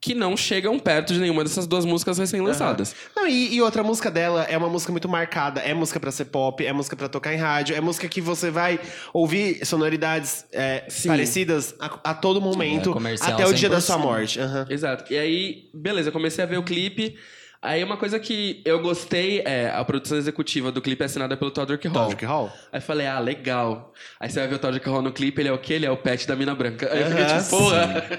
Que 0.00 0.14
não 0.14 0.36
chegam 0.36 0.78
perto 0.78 1.14
de 1.14 1.18
nenhuma 1.18 1.42
dessas 1.42 1.66
duas 1.66 1.86
músicas 1.86 2.18
recém-lançadas. 2.18 2.94
Não, 3.16 3.26
e, 3.26 3.54
e 3.54 3.62
outra 3.62 3.82
música 3.82 4.10
dela 4.10 4.42
é 4.44 4.56
uma 4.58 4.68
música 4.68 4.92
muito 4.92 5.08
marcada. 5.08 5.62
É 5.62 5.72
música 5.72 5.98
pra 5.98 6.10
ser 6.10 6.26
pop, 6.26 6.64
é 6.64 6.72
música 6.74 6.94
pra 6.94 7.08
tocar 7.08 7.32
em 7.32 7.38
rádio, 7.38 7.74
é 7.74 7.80
música 7.80 8.06
que 8.06 8.20
você 8.20 8.50
vai 8.50 8.78
ouvir 9.14 9.64
sonoridades 9.64 10.44
é, 10.52 10.84
parecidas 11.06 11.74
a, 11.80 12.10
a 12.10 12.14
todo 12.14 12.38
momento, 12.38 12.94
É, 13.22 13.32
até 13.32 13.46
o 13.46 13.54
dia 13.54 13.70
da 13.70 13.80
sua 13.80 13.96
100%. 13.96 14.00
morte. 14.02 14.40
Aham. 14.40 14.66
Exato. 14.68 15.10
E 15.10 15.16
aí, 15.18 15.70
beleza, 15.72 16.12
comecei 16.12 16.44
a 16.44 16.46
ver 16.46 16.58
o 16.58 16.62
clipe. 16.62 17.16
Aí 17.64 17.82
uma 17.82 17.96
coisa 17.96 18.20
que 18.20 18.60
eu 18.62 18.78
gostei 18.80 19.40
é 19.40 19.70
a 19.70 19.82
produção 19.82 20.18
executiva 20.18 20.70
do 20.70 20.82
clipe 20.82 21.02
é 21.02 21.06
assinada 21.06 21.34
pelo 21.34 21.50
Todrick 21.50 21.88
Hall. 21.88 22.02
Todrick 22.02 22.24
Hall? 22.26 22.52
Aí 22.70 22.78
falei, 22.78 23.06
ah, 23.06 23.18
legal. 23.18 23.94
Aí 24.20 24.28
você 24.28 24.40
vai 24.40 24.48
ver 24.48 24.56
o 24.56 24.58
Todrick 24.58 24.86
Hall 24.86 25.00
no 25.00 25.10
clipe, 25.10 25.40
ele 25.40 25.48
é 25.48 25.52
o 25.52 25.56
quê? 25.56 25.72
Ele 25.72 25.86
é 25.86 25.90
o 25.90 25.96
pet 25.96 26.28
da 26.28 26.36
mina 26.36 26.54
branca. 26.54 26.92
Aí 26.92 27.00
eu 27.00 27.08
fiquei 27.08 27.24
tipo, 27.24 27.48
porra. 27.48 28.10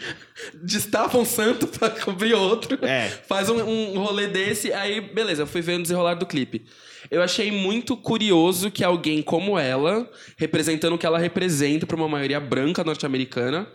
Destapa 0.64 1.18
um 1.18 1.24
santo 1.26 1.66
pra 1.66 1.90
cobrir 1.90 2.32
outro. 2.32 2.78
É. 2.82 3.08
Faz 3.28 3.50
um, 3.50 3.60
um 3.62 3.98
rolê 4.02 4.26
desse. 4.26 4.72
Aí, 4.72 5.02
beleza, 5.02 5.42
eu 5.42 5.46
fui 5.46 5.60
ver 5.60 5.78
o 5.78 5.82
desenrolar 5.82 6.14
do 6.14 6.24
clipe. 6.24 6.64
Eu 7.10 7.22
achei 7.22 7.52
muito 7.52 7.98
curioso 7.98 8.70
que 8.70 8.82
alguém 8.82 9.20
como 9.20 9.58
ela, 9.58 10.10
representando 10.38 10.94
o 10.94 10.98
que 10.98 11.04
ela 11.04 11.18
representa 11.18 11.86
pra 11.86 11.94
uma 11.94 12.08
maioria 12.08 12.40
branca 12.40 12.82
norte-americana, 12.82 13.68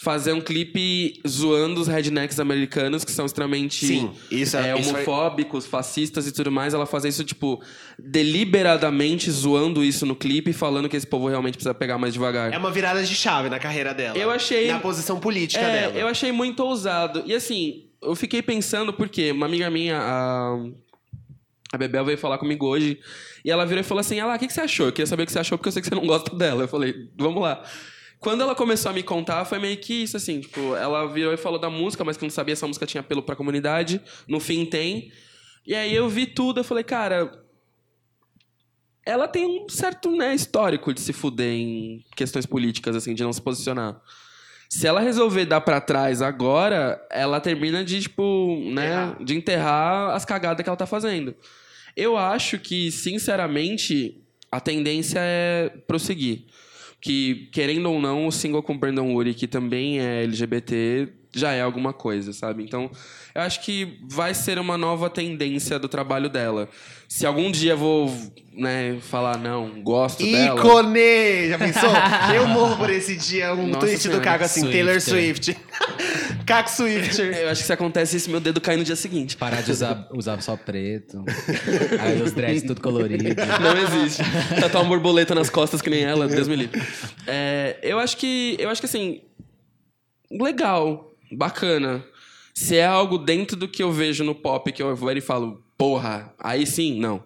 fazer 0.00 0.32
um 0.32 0.40
clipe 0.40 1.20
zoando 1.26 1.80
os 1.80 1.88
rednecks 1.88 2.38
americanos, 2.38 3.04
que 3.04 3.10
são 3.10 3.26
extremamente 3.26 3.84
Sim, 3.84 4.12
isso 4.30 4.56
é- 4.56 4.70
é, 4.70 4.78
isso 4.78 4.90
foi- 4.90 5.00
homofóbicos, 5.02 5.66
fascistas 5.66 6.24
e 6.28 6.30
tudo 6.32 6.52
mais. 6.52 6.72
Ela 6.72 6.86
fazer 6.86 7.08
isso, 7.08 7.24
tipo, 7.24 7.60
deliberadamente 7.98 9.28
zoando 9.30 9.82
isso 9.82 10.06
no 10.06 10.14
clipe, 10.14 10.52
falando 10.52 10.88
que 10.88 10.96
esse 10.96 11.06
povo 11.06 11.26
realmente 11.28 11.54
precisa 11.54 11.74
pegar 11.74 11.98
mais 11.98 12.12
devagar. 12.14 12.52
É 12.52 12.58
uma 12.58 12.70
virada 12.70 13.02
de 13.02 13.12
chave 13.14 13.48
na 13.48 13.58
carreira 13.58 13.92
dela. 13.92 14.16
Eu 14.16 14.30
achei- 14.30 14.68
Na 14.68 14.78
posição 14.78 15.18
política 15.18 15.60
É, 15.64 15.80
dela. 15.88 15.98
eu 15.98 16.06
achei 16.06 16.30
muito 16.30 16.60
ousado. 16.60 17.24
E 17.26 17.34
assim, 17.34 17.86
eu 18.00 18.14
fiquei 18.14 18.40
pensando 18.40 18.92
porque 18.92 19.32
uma 19.32 19.46
amiga 19.46 19.68
minha, 19.68 19.98
a, 19.98 20.64
a 21.72 21.76
Bebel 21.76 22.04
veio 22.04 22.18
falar 22.18 22.38
comigo 22.38 22.66
hoje, 22.66 23.00
e 23.44 23.50
ela 23.50 23.66
virou 23.66 23.80
e 23.80 23.84
falou 23.84 24.00
assim: 24.00 24.20
Ah 24.20 24.26
lá, 24.26 24.36
o 24.36 24.38
que, 24.38 24.46
que 24.46 24.52
você 24.52 24.60
achou? 24.60 24.86
Eu 24.86 24.92
queria 24.92 25.06
saber 25.06 25.24
o 25.24 25.26
que 25.26 25.32
você 25.32 25.40
achou, 25.40 25.58
porque 25.58 25.68
eu 25.68 25.72
sei 25.72 25.82
que 25.82 25.88
você 25.88 25.94
não 25.96 26.06
gosta 26.06 26.34
dela. 26.36 26.62
Eu 26.62 26.68
falei, 26.68 27.08
vamos 27.18 27.42
lá. 27.42 27.62
Quando 28.20 28.42
ela 28.42 28.54
começou 28.54 28.90
a 28.90 28.92
me 28.92 29.02
contar, 29.02 29.44
foi 29.44 29.58
meio 29.58 29.76
que 29.76 30.02
isso, 30.02 30.16
assim, 30.16 30.40
tipo, 30.40 30.74
ela 30.74 31.06
virou 31.06 31.32
e 31.32 31.36
falou 31.36 31.58
da 31.58 31.70
música, 31.70 32.04
mas 32.04 32.16
que 32.16 32.24
não 32.24 32.30
sabia 32.30 32.56
se 32.56 32.64
a 32.64 32.68
música 32.68 32.86
tinha 32.86 33.00
apelo 33.00 33.22
pra 33.22 33.36
comunidade. 33.36 34.00
No 34.26 34.40
fim 34.40 34.66
tem. 34.66 35.12
E 35.64 35.74
aí 35.74 35.94
eu 35.94 36.08
vi 36.08 36.26
tudo, 36.26 36.60
eu 36.60 36.64
falei, 36.64 36.82
cara, 36.82 37.30
ela 39.06 39.28
tem 39.28 39.46
um 39.46 39.68
certo 39.68 40.10
né, 40.10 40.34
histórico 40.34 40.92
de 40.92 41.00
se 41.00 41.12
fuder 41.12 41.52
em 41.52 42.04
questões 42.16 42.44
políticas, 42.44 42.96
assim, 42.96 43.14
de 43.14 43.22
não 43.22 43.32
se 43.32 43.40
posicionar. 43.40 44.00
Se 44.68 44.86
ela 44.86 45.00
resolver 45.00 45.46
dar 45.46 45.62
pra 45.62 45.80
trás 45.80 46.20
agora, 46.20 47.00
ela 47.10 47.40
termina 47.40 47.84
de, 47.84 48.02
tipo, 48.02 48.60
né, 48.70 49.16
de 49.20 49.34
enterrar 49.34 50.14
as 50.14 50.24
cagadas 50.24 50.62
que 50.62 50.68
ela 50.68 50.76
tá 50.76 50.86
fazendo. 50.86 51.34
Eu 51.96 52.18
acho 52.18 52.58
que, 52.58 52.90
sinceramente, 52.90 54.22
a 54.52 54.60
tendência 54.60 55.20
é 55.20 55.70
prosseguir. 55.86 56.44
Que, 57.00 57.48
querendo 57.52 57.90
ou 57.90 58.00
não, 58.00 58.26
o 58.26 58.32
single 58.32 58.62
com 58.62 58.76
Brandon 58.76 59.14
Urie, 59.14 59.34
que 59.34 59.46
também 59.46 60.00
é 60.00 60.24
LGBT, 60.24 61.08
já 61.32 61.52
é 61.52 61.60
alguma 61.60 61.92
coisa, 61.92 62.32
sabe? 62.32 62.62
Então, 62.62 62.90
eu 63.34 63.42
acho 63.42 63.60
que 63.60 63.98
vai 64.08 64.34
ser 64.34 64.58
uma 64.58 64.78
nova 64.78 65.10
tendência 65.10 65.78
do 65.78 65.88
trabalho 65.88 66.28
dela. 66.28 66.68
Se 67.08 67.24
algum 67.24 67.50
dia 67.50 67.72
eu 67.72 67.78
vou, 67.78 68.14
né, 68.52 68.98
falar, 69.00 69.38
não, 69.38 69.82
gosto 69.82 70.24
dela... 70.24 70.58
Ícone! 70.58 71.48
Já 71.48 71.58
pensou? 71.58 71.90
eu 72.34 72.46
morro 72.48 72.76
por 72.76 72.90
esse 72.90 73.16
dia. 73.16 73.54
Um 73.54 73.68
Nossa 73.68 73.80
tweet 73.80 73.96
do 73.96 74.02
Senhora, 74.02 74.20
Caco 74.24 74.44
assim, 74.44 74.60
Swifter. 74.60 74.84
Taylor 74.84 75.00
Swift. 75.00 75.56
Caco 76.44 76.70
Swift. 76.70 77.20
Eu 77.20 77.50
acho 77.50 77.60
que 77.60 77.66
se 77.66 77.72
acontece 77.72 78.16
isso, 78.16 78.30
meu 78.30 78.40
dedo 78.40 78.60
cai 78.60 78.76
no 78.76 78.84
dia 78.84 78.96
seguinte. 78.96 79.36
Parar 79.36 79.62
de 79.62 79.70
usar, 79.70 80.08
usar 80.12 80.40
só 80.42 80.56
preto. 80.56 81.24
Aí 82.00 82.22
os 82.22 82.32
dreads 82.32 82.62
tudo 82.62 82.80
colorido. 82.80 83.24
Não 83.60 84.00
existe. 84.00 84.22
Tatuar 84.60 84.82
uma 84.82 84.88
borboleta 84.88 85.34
nas 85.34 85.50
costas 85.50 85.82
que 85.82 85.90
nem 85.90 86.04
ela, 86.04 86.26
Deus 86.26 86.48
me 86.48 86.56
livre. 86.56 86.82
É, 87.26 87.78
eu 87.82 87.98
acho 87.98 88.16
que. 88.16 88.56
Eu 88.58 88.70
acho 88.70 88.80
que 88.80 88.86
assim. 88.86 89.20
Legal, 90.30 91.07
bacana. 91.32 92.04
Se 92.54 92.76
é 92.76 92.84
algo 92.86 93.18
dentro 93.18 93.56
do 93.56 93.68
que 93.68 93.82
eu 93.82 93.92
vejo 93.92 94.24
no 94.24 94.34
pop 94.34 94.70
que 94.72 94.82
eu 94.82 94.94
vejo 94.96 95.18
e 95.18 95.20
falo, 95.20 95.62
porra, 95.76 96.32
aí 96.38 96.66
sim, 96.66 96.98
não. 96.98 97.22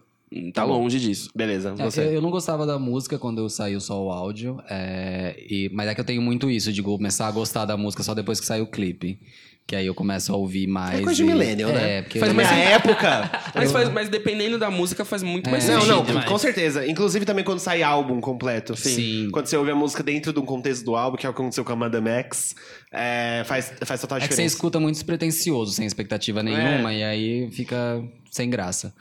Tá 0.54 0.64
longe 0.64 0.98
disso. 0.98 1.28
Beleza, 1.34 1.74
É, 1.78 1.84
você. 1.84 2.00
eu, 2.00 2.12
eu 2.12 2.22
não 2.22 2.30
gostava 2.30 2.64
da 2.64 2.78
música 2.78 3.18
quando 3.18 3.46
saiu 3.50 3.78
só 3.80 4.02
o 4.02 4.10
áudio, 4.10 4.58
é, 4.68 5.36
e- 5.46 5.70
mas 5.74 5.88
é 5.88 5.94
que 5.94 6.00
eu 6.00 6.04
tenho 6.06 6.22
muito 6.22 6.50
isso, 6.50 6.72
de 6.72 6.82
começar 6.82 7.26
a 7.28 7.30
gostar 7.30 7.66
da 7.66 7.76
música 7.76 8.02
só 8.02 8.14
depois 8.14 8.40
que 8.40 8.46
sai 8.46 8.62
o 8.62 8.66
clipe. 8.66 9.18
Que 9.66 9.76
aí 9.76 9.86
eu 9.86 9.94
começo 9.94 10.32
a 10.32 10.36
ouvir 10.36 10.66
mais. 10.66 10.98
É 11.00 11.02
coisa 11.02 11.16
de 11.16 11.22
e- 11.22 11.26
millennial, 11.26 11.70
né? 11.70 11.98
É, 11.98 12.02
porque 12.02 12.18
Faz 12.18 12.30
eu- 12.30 12.36
minha 12.36 12.48
época. 12.52 13.30
Mas, 13.54 13.70
faz- 13.72 13.88
mas 13.90 14.08
dependendo 14.08 14.58
da 14.58 14.70
música, 14.70 15.04
faz 15.04 15.22
muito 15.22 15.48
mais 15.50 15.66
Não, 15.68 15.74
sentido. 15.80 15.96
não, 15.96 16.04
demais. 16.04 16.26
com 16.26 16.36
certeza. 16.38 16.86
Inclusive 16.86 17.24
também 17.24 17.44
quando 17.44 17.58
sai 17.58 17.82
álbum 17.82 18.20
completo. 18.20 18.74
Sim. 18.76 19.28
Quando 19.30 19.46
você 19.46 19.56
ouve 19.56 19.70
a 19.70 19.74
música 19.74 20.02
dentro 20.02 20.32
de 20.32 20.40
um 20.40 20.44
contexto 20.44 20.84
do 20.84 20.96
álbum, 20.96 21.16
que 21.16 21.26
é 21.26 21.30
o 21.30 21.32
que 21.32 21.40
aconteceu 21.40 21.64
com 21.64 21.72
a 21.72 21.76
Madame 21.76 22.08
X, 22.10 22.54
é, 22.92 23.42
faz, 23.46 23.72
faz 23.84 24.00
total 24.00 24.18
É 24.18 24.20
que 24.20 24.26
você 24.26 24.30
diferença. 24.30 24.54
escuta 24.54 24.80
muito 24.80 24.94
despretensioso, 24.96 25.72
sem 25.72 25.86
expectativa 25.86 26.42
nenhuma, 26.42 26.92
e 26.92 27.02
aí 27.04 27.50
fica 27.52 28.02
sem 28.30 28.50
graça. 28.50 28.92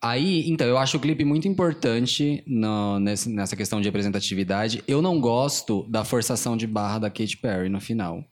Aí, 0.00 0.48
então, 0.48 0.66
eu 0.66 0.78
acho 0.78 0.96
o 0.96 1.00
clipe 1.00 1.24
muito 1.24 1.48
importante 1.48 2.42
no- 2.46 2.98
nesse- 3.00 3.28
nessa 3.28 3.56
questão 3.56 3.80
de 3.80 3.88
representatividade. 3.88 4.82
Eu 4.86 5.02
não 5.02 5.20
gosto 5.20 5.84
da 5.88 6.04
forçação 6.04 6.56
de 6.56 6.66
barra 6.66 7.00
da 7.00 7.10
Katy 7.10 7.36
Perry 7.36 7.68
no 7.68 7.80
final. 7.80 8.24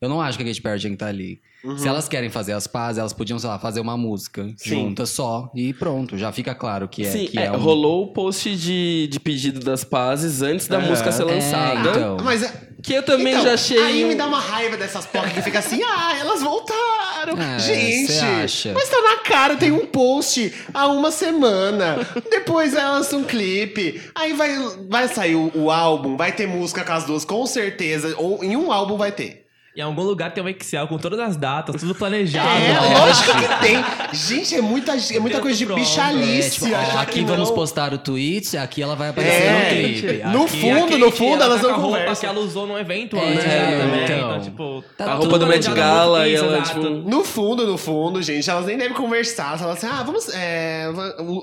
Eu 0.00 0.08
não 0.08 0.20
acho 0.20 0.38
que 0.38 0.44
a 0.44 0.46
Katy 0.46 0.62
Perry 0.62 0.78
tinha 0.80 0.90
que 0.90 0.94
estar 0.96 1.06
ali. 1.08 1.40
Se 1.76 1.88
elas 1.88 2.08
querem 2.08 2.30
fazer 2.30 2.52
as 2.52 2.68
pazes, 2.68 2.98
elas 3.00 3.12
podiam, 3.12 3.36
sei 3.36 3.50
lá, 3.50 3.58
fazer 3.58 3.80
uma 3.80 3.96
música 3.96 4.44
Sim. 4.56 4.70
junta 4.70 5.04
só 5.04 5.50
e 5.52 5.74
pronto. 5.74 6.16
Já 6.16 6.30
fica 6.30 6.54
claro 6.54 6.86
que 6.86 7.02
é, 7.04 7.10
Sim, 7.10 7.26
que 7.26 7.36
é, 7.36 7.46
é 7.46 7.50
um... 7.52 7.56
rolou 7.58 8.04
o 8.04 8.12
post 8.12 8.54
de, 8.54 9.08
de 9.10 9.18
pedido 9.18 9.58
das 9.58 9.82
pazes 9.82 10.40
antes 10.40 10.68
da 10.68 10.78
Aham. 10.78 10.88
música 10.90 11.10
ser 11.10 11.22
É, 11.22 11.24
lançada. 11.34 11.90
então. 11.90 12.16
Mas 12.22 12.44
é- 12.44 12.68
Que 12.80 12.94
eu 12.94 13.02
também 13.02 13.32
então, 13.32 13.42
já 13.44 13.54
achei. 13.54 13.76
Aí 13.76 14.04
me 14.04 14.14
dá 14.14 14.28
uma 14.28 14.38
raiva 14.38 14.76
dessas 14.76 15.04
POC 15.06 15.30
que 15.34 15.42
fica 15.42 15.58
assim, 15.58 15.80
ah, 15.82 16.16
elas 16.16 16.40
voltaram. 16.42 17.36
É, 17.36 17.58
Gente, 17.58 18.12
acha? 18.20 18.72
mas 18.72 18.88
tá 18.88 19.02
na 19.02 19.16
cara, 19.24 19.56
tem 19.56 19.72
um 19.72 19.84
post 19.86 20.54
há 20.72 20.86
uma 20.86 21.10
semana. 21.10 21.96
Depois 22.30 22.72
elas 22.72 22.98
lançam 22.98 23.20
um 23.20 23.24
clipe. 23.24 24.00
Aí 24.14 24.32
vai, 24.32 24.56
vai 24.88 25.08
sair 25.08 25.34
o, 25.34 25.50
o 25.56 25.70
álbum, 25.72 26.16
vai 26.16 26.30
ter 26.30 26.46
música 26.46 26.84
com 26.84 26.92
as 26.92 27.02
duas, 27.04 27.24
com 27.24 27.44
certeza. 27.46 28.14
Ou 28.16 28.44
em 28.44 28.56
um 28.56 28.70
álbum 28.70 28.96
vai 28.96 29.10
ter. 29.10 29.47
Em 29.78 29.82
algum 29.82 30.02
lugar 30.02 30.32
tem 30.32 30.42
um 30.42 30.48
Excel 30.48 30.88
com 30.88 30.98
todas 30.98 31.20
as 31.20 31.36
datas, 31.36 31.80
tudo 31.80 31.94
planejado. 31.94 32.48
É, 32.48 32.72
né? 32.72 32.80
lógico 32.98 33.30
que 33.38 33.60
tem. 33.64 33.84
Gente, 34.12 34.56
é 34.56 34.60
muita, 34.60 34.96
é 34.96 35.20
muita 35.20 35.38
coisa 35.38 35.56
de 35.56 35.64
Pronto. 35.66 35.78
É, 35.78 35.82
bichalice. 35.82 36.50
tipo, 36.58 36.66
ó, 36.74 36.98
aqui 36.98 37.22
vamos 37.24 37.48
não. 37.50 37.54
postar 37.54 37.94
o 37.94 37.98
tweet, 37.98 38.56
aqui 38.56 38.82
ela 38.82 38.96
vai 38.96 39.10
aparecer 39.10 39.42
É, 39.44 39.52
no 39.52 39.68
clipe. 39.70 40.22
no 40.24 40.42
Aqui- 40.46 40.60
fundo, 40.60 40.98
no 40.98 41.12
fundo, 41.12 41.42
ela 41.44 41.44
elas 41.44 41.60
tá 41.62 41.68
não 41.68 41.74
com 41.76 41.80
a 41.94 41.98
roupa 41.98 42.16
que 42.16 42.26
ela 42.26 42.40
usou 42.40 42.66
no 42.66 42.76
evento 42.76 43.16
É, 43.16 43.20
antes 43.28 43.44
também. 43.44 44.04
então. 44.04 44.18
Então, 44.18 44.40
tipo... 44.40 44.84
Tá 44.96 45.12
a 45.12 45.14
roupa 45.14 45.38
do 45.38 45.46
Met 45.46 45.70
Gala 45.70 46.26
e 46.26 46.34
ela, 46.34 46.60
tipo. 46.62 46.80
No 46.82 47.22
fundo, 47.22 47.64
no 47.64 47.78
fundo, 47.78 48.20
gente, 48.20 48.50
elas 48.50 48.66
nem 48.66 48.76
devem 48.76 48.94
conversar. 48.94 49.50
Elas 49.50 49.60
falam 49.60 49.74
assim, 49.74 49.86
ah, 49.86 50.02
vamos. 50.02 50.28
é, 50.34 50.86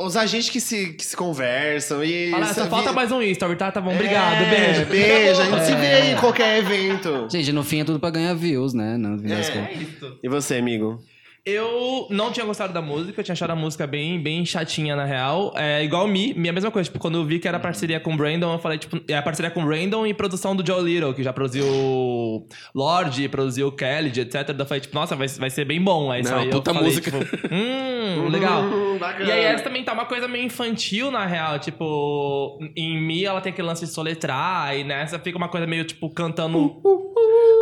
os 0.01 0.17
agentes 0.17 0.49
que 0.49 0.59
se, 0.59 0.87
que 0.87 1.05
se 1.05 1.15
conversam 1.15 2.03
e. 2.03 2.31
Fala, 2.31 2.47
só 2.47 2.53
sabe- 2.55 2.69
falta 2.69 2.91
mais 2.91 3.09
um 3.13 3.21
story, 3.21 3.55
tá? 3.55 3.71
Tá 3.71 3.79
bom, 3.79 3.93
obrigado, 3.93 4.43
É, 4.43 4.49
beijo. 4.49 4.85
Beijo, 4.87 5.41
a 5.41 5.45
gente 5.45 5.63
se 5.67 5.75
vê 5.75 5.85
É. 5.85 6.11
em 6.11 6.15
qualquer 6.17 6.57
evento. 6.59 7.27
Gente, 7.31 7.53
no 7.53 7.63
fim 7.63 7.79
é 7.79 7.83
tudo 7.85 7.97
pra 7.97 8.09
ganhar 8.09 8.24
views, 8.33 8.73
né? 8.73 8.97
No 8.97 9.17
fim 9.19 9.27
das 9.27 9.49
É. 9.49 9.51
contas. 9.51 9.69
É 9.77 9.81
isso. 9.83 10.19
E 10.23 10.27
você, 10.29 10.55
amigo? 10.55 10.99
Eu 11.47 12.07
não 12.09 12.31
tinha 12.31 12.43
gostado 12.43 12.73
da 12.73 12.81
música, 12.81 13.19
eu 13.19 13.23
tinha 13.23 13.33
achado 13.33 13.51
a 13.51 13.55
música 13.55 13.85
bem, 13.85 14.19
bem 14.19 14.43
chatinha, 14.43 14.95
na 14.95 15.05
real. 15.05 15.53
É 15.55 15.83
igual 15.83 16.07
Mi, 16.07 16.33
minha 16.33 16.51
mesma 16.51 16.71
coisa. 16.71 16.89
Tipo, 16.89 16.97
quando 16.97 17.19
eu 17.19 17.23
vi 17.23 17.37
que 17.37 17.47
era 17.47 17.59
parceria 17.59 17.99
com 17.99 18.15
o 18.15 18.17
Brandon, 18.17 18.53
eu 18.53 18.57
falei, 18.57 18.79
tipo, 18.79 18.99
é 19.07 19.15
a 19.15 19.21
parceria 19.21 19.51
com 19.51 19.61
o 19.61 19.65
Brandon 19.65 20.07
e 20.07 20.13
produção 20.13 20.55
do 20.55 20.65
Joe 20.65 20.83
Little, 20.83 21.13
que 21.13 21.21
já 21.21 21.31
produziu 21.31 22.47
Lorde, 22.73 23.29
produziu 23.29 23.71
Kelly, 23.71 24.09
etc. 24.19 24.55
Eu 24.57 24.65
falei, 24.65 24.81
tipo, 24.81 24.95
nossa, 24.95 25.15
vai, 25.15 25.27
vai 25.27 25.51
ser 25.51 25.65
bem 25.65 25.79
bom. 25.79 26.09
Aí 26.09 26.23
Não, 26.23 26.31
saiu, 26.31 26.49
puta 26.49 26.71
eu 26.71 26.73
falei, 26.73 26.89
música. 26.89 27.11
Tipo, 27.11 27.53
hum, 27.53 28.27
legal. 28.33 28.63
Hum, 28.63 28.97
bacana. 28.97 29.25
E 29.25 29.31
aí 29.31 29.43
essa 29.43 29.63
também 29.65 29.83
tá 29.83 29.93
uma 29.93 30.05
coisa 30.05 30.27
meio 30.27 30.45
infantil, 30.45 31.11
na 31.11 31.27
real. 31.27 31.59
Tipo, 31.59 32.57
em 32.75 32.99
Mi 32.99 33.23
ela 33.23 33.39
tem 33.39 33.51
aquele 33.51 33.67
lance 33.67 33.85
de 33.85 33.91
soletrar, 33.91 34.75
e 34.75 34.83
nessa 34.83 35.19
fica 35.19 35.37
uma 35.37 35.47
coisa 35.47 35.67
meio, 35.67 35.83
tipo, 35.83 36.09
cantando. 36.09 36.81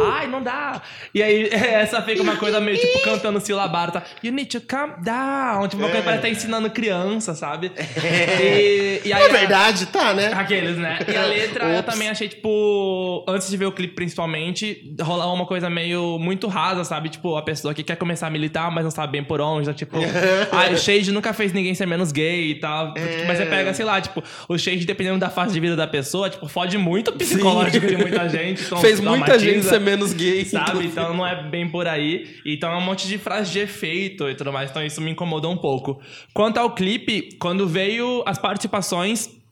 Ai, 0.01 0.27
não 0.27 0.41
dá. 0.41 0.81
E 1.13 1.21
aí, 1.21 1.49
essa 1.51 2.01
fica 2.01 2.23
uma 2.23 2.35
coisa 2.37 2.59
meio, 2.59 2.77
tipo, 2.77 3.03
cantando 3.03 3.39
silabar, 3.73 3.91
tá? 3.91 4.03
You 4.23 4.31
need 4.31 4.49
to 4.49 4.61
calm 4.61 4.91
down. 5.01 5.67
Tipo, 5.67 5.81
uma 5.81 5.89
coisa 5.89 6.03
parece 6.03 6.21
que 6.21 6.27
tá 6.27 6.29
ensinando 6.29 6.69
criança, 6.69 7.33
sabe? 7.33 7.71
E, 7.75 9.01
e 9.05 9.13
aí, 9.13 9.23
É 9.23 9.29
verdade, 9.29 9.87
tá, 9.87 10.13
né? 10.13 10.31
Aqueles, 10.33 10.77
né? 10.77 10.99
E 11.11 11.15
a 11.15 11.25
letra 11.25 11.65
eu 11.65 11.83
também 11.83 12.09
achei, 12.09 12.29
tipo, 12.29 13.25
antes 13.27 13.49
de 13.49 13.57
ver 13.57 13.65
o 13.65 13.71
clipe 13.71 13.95
principalmente, 13.95 14.93
rolava 15.01 15.31
uma 15.31 15.45
coisa 15.45 15.69
meio 15.69 16.19
muito 16.19 16.47
rasa, 16.47 16.83
sabe? 16.83 17.09
Tipo, 17.09 17.35
a 17.35 17.41
pessoa 17.41 17.73
que 17.73 17.83
quer 17.83 17.95
começar 17.95 18.27
a 18.27 18.29
militar, 18.29 18.69
mas 18.71 18.83
não 18.83 18.91
sabe 18.91 19.13
bem 19.13 19.23
por 19.23 19.41
onde. 19.41 19.63
Então, 19.63 19.73
tipo, 19.73 19.97
ah, 20.51 20.71
o 20.71 20.77
Shade 20.77 21.11
nunca 21.11 21.33
fez 21.33 21.51
ninguém 21.51 21.73
ser 21.73 21.85
menos 21.87 22.11
gay 22.11 22.51
e 22.51 22.55
tal. 22.55 22.93
Mas 23.27 23.37
você 23.37 23.45
pega, 23.45 23.73
sei 23.73 23.85
lá, 23.85 23.99
tipo, 23.99 24.23
o 24.47 24.57
Shade, 24.57 24.85
dependendo 24.85 25.19
da 25.19 25.29
fase 25.29 25.53
de 25.53 25.59
vida 25.59 25.75
da 25.75 25.87
pessoa, 25.87 26.29
tipo, 26.29 26.47
fode 26.47 26.77
muito 26.77 27.09
o 27.09 27.13
psicológico 27.13 27.87
de 27.87 27.97
muita 27.97 28.29
gente. 28.29 28.43
Então, 28.63 28.77
Fez 28.79 28.99
muita 28.99 29.25
traumatiza 29.25 29.51
gente 29.53 29.65
ser 29.65 29.79
menos 29.79 30.13
gay. 30.13 30.45
sabe? 30.45 30.85
Então 30.85 31.13
não 31.13 31.25
é 31.25 31.43
bem 31.43 31.67
por 31.67 31.87
aí. 31.87 32.27
Então 32.45 32.71
é 32.71 32.77
um 32.77 32.81
monte 32.81 33.07
de 33.07 33.17
frase 33.17 33.51
efeito 33.63 34.29
e 34.29 34.35
tudo 34.35 34.51
mais. 34.51 34.69
Então 34.69 34.83
isso 34.83 35.01
me 35.01 35.11
incomodou 35.11 35.51
um 35.51 35.57
pouco. 35.57 35.99
Quanto 36.33 36.57
ao 36.57 36.75
clipe, 36.75 37.35
quando 37.39 37.67
veio 37.67 38.23
as 38.25 38.37
participações. 38.37 39.42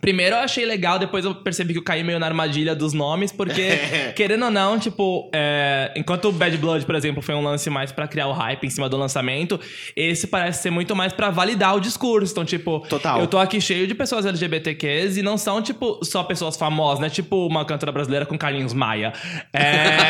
Primeiro 0.00 0.36
eu 0.36 0.40
achei 0.40 0.64
legal, 0.64 0.98
depois 0.98 1.24
eu 1.24 1.34
percebi 1.34 1.72
que 1.74 1.78
eu 1.78 1.84
caí 1.84 2.02
meio 2.02 2.18
na 2.18 2.26
armadilha 2.26 2.74
dos 2.74 2.92
nomes, 2.92 3.30
porque, 3.32 3.78
querendo 4.16 4.46
ou 4.46 4.50
não, 4.50 4.78
tipo, 4.78 5.28
é, 5.32 5.92
enquanto 5.94 6.28
o 6.28 6.32
Bad 6.32 6.56
Blood, 6.56 6.86
por 6.86 6.94
exemplo, 6.94 7.22
foi 7.22 7.34
um 7.34 7.42
lance 7.42 7.68
mais 7.68 7.92
pra 7.92 8.08
criar 8.08 8.28
o 8.28 8.32
hype 8.32 8.64
em 8.66 8.70
cima 8.70 8.88
do 8.88 8.96
lançamento, 8.96 9.60
esse 9.94 10.26
parece 10.26 10.62
ser 10.62 10.70
muito 10.70 10.96
mais 10.96 11.12
pra 11.12 11.30
validar 11.30 11.76
o 11.76 11.80
discurso. 11.80 12.32
Então, 12.32 12.44
tipo, 12.44 12.80
Total. 12.88 13.20
eu 13.20 13.26
tô 13.26 13.38
aqui 13.38 13.60
cheio 13.60 13.86
de 13.86 13.94
pessoas 13.94 14.24
LGBTQs 14.24 15.18
e 15.18 15.22
não 15.22 15.36
são, 15.36 15.60
tipo, 15.60 16.00
só 16.02 16.22
pessoas 16.22 16.56
famosas, 16.56 17.00
né? 17.00 17.10
Tipo 17.10 17.46
uma 17.46 17.64
cantora 17.64 17.92
brasileira 17.92 18.24
com 18.24 18.38
Carlinhos 18.38 18.72
Maia. 18.72 19.12
É... 19.52 20.00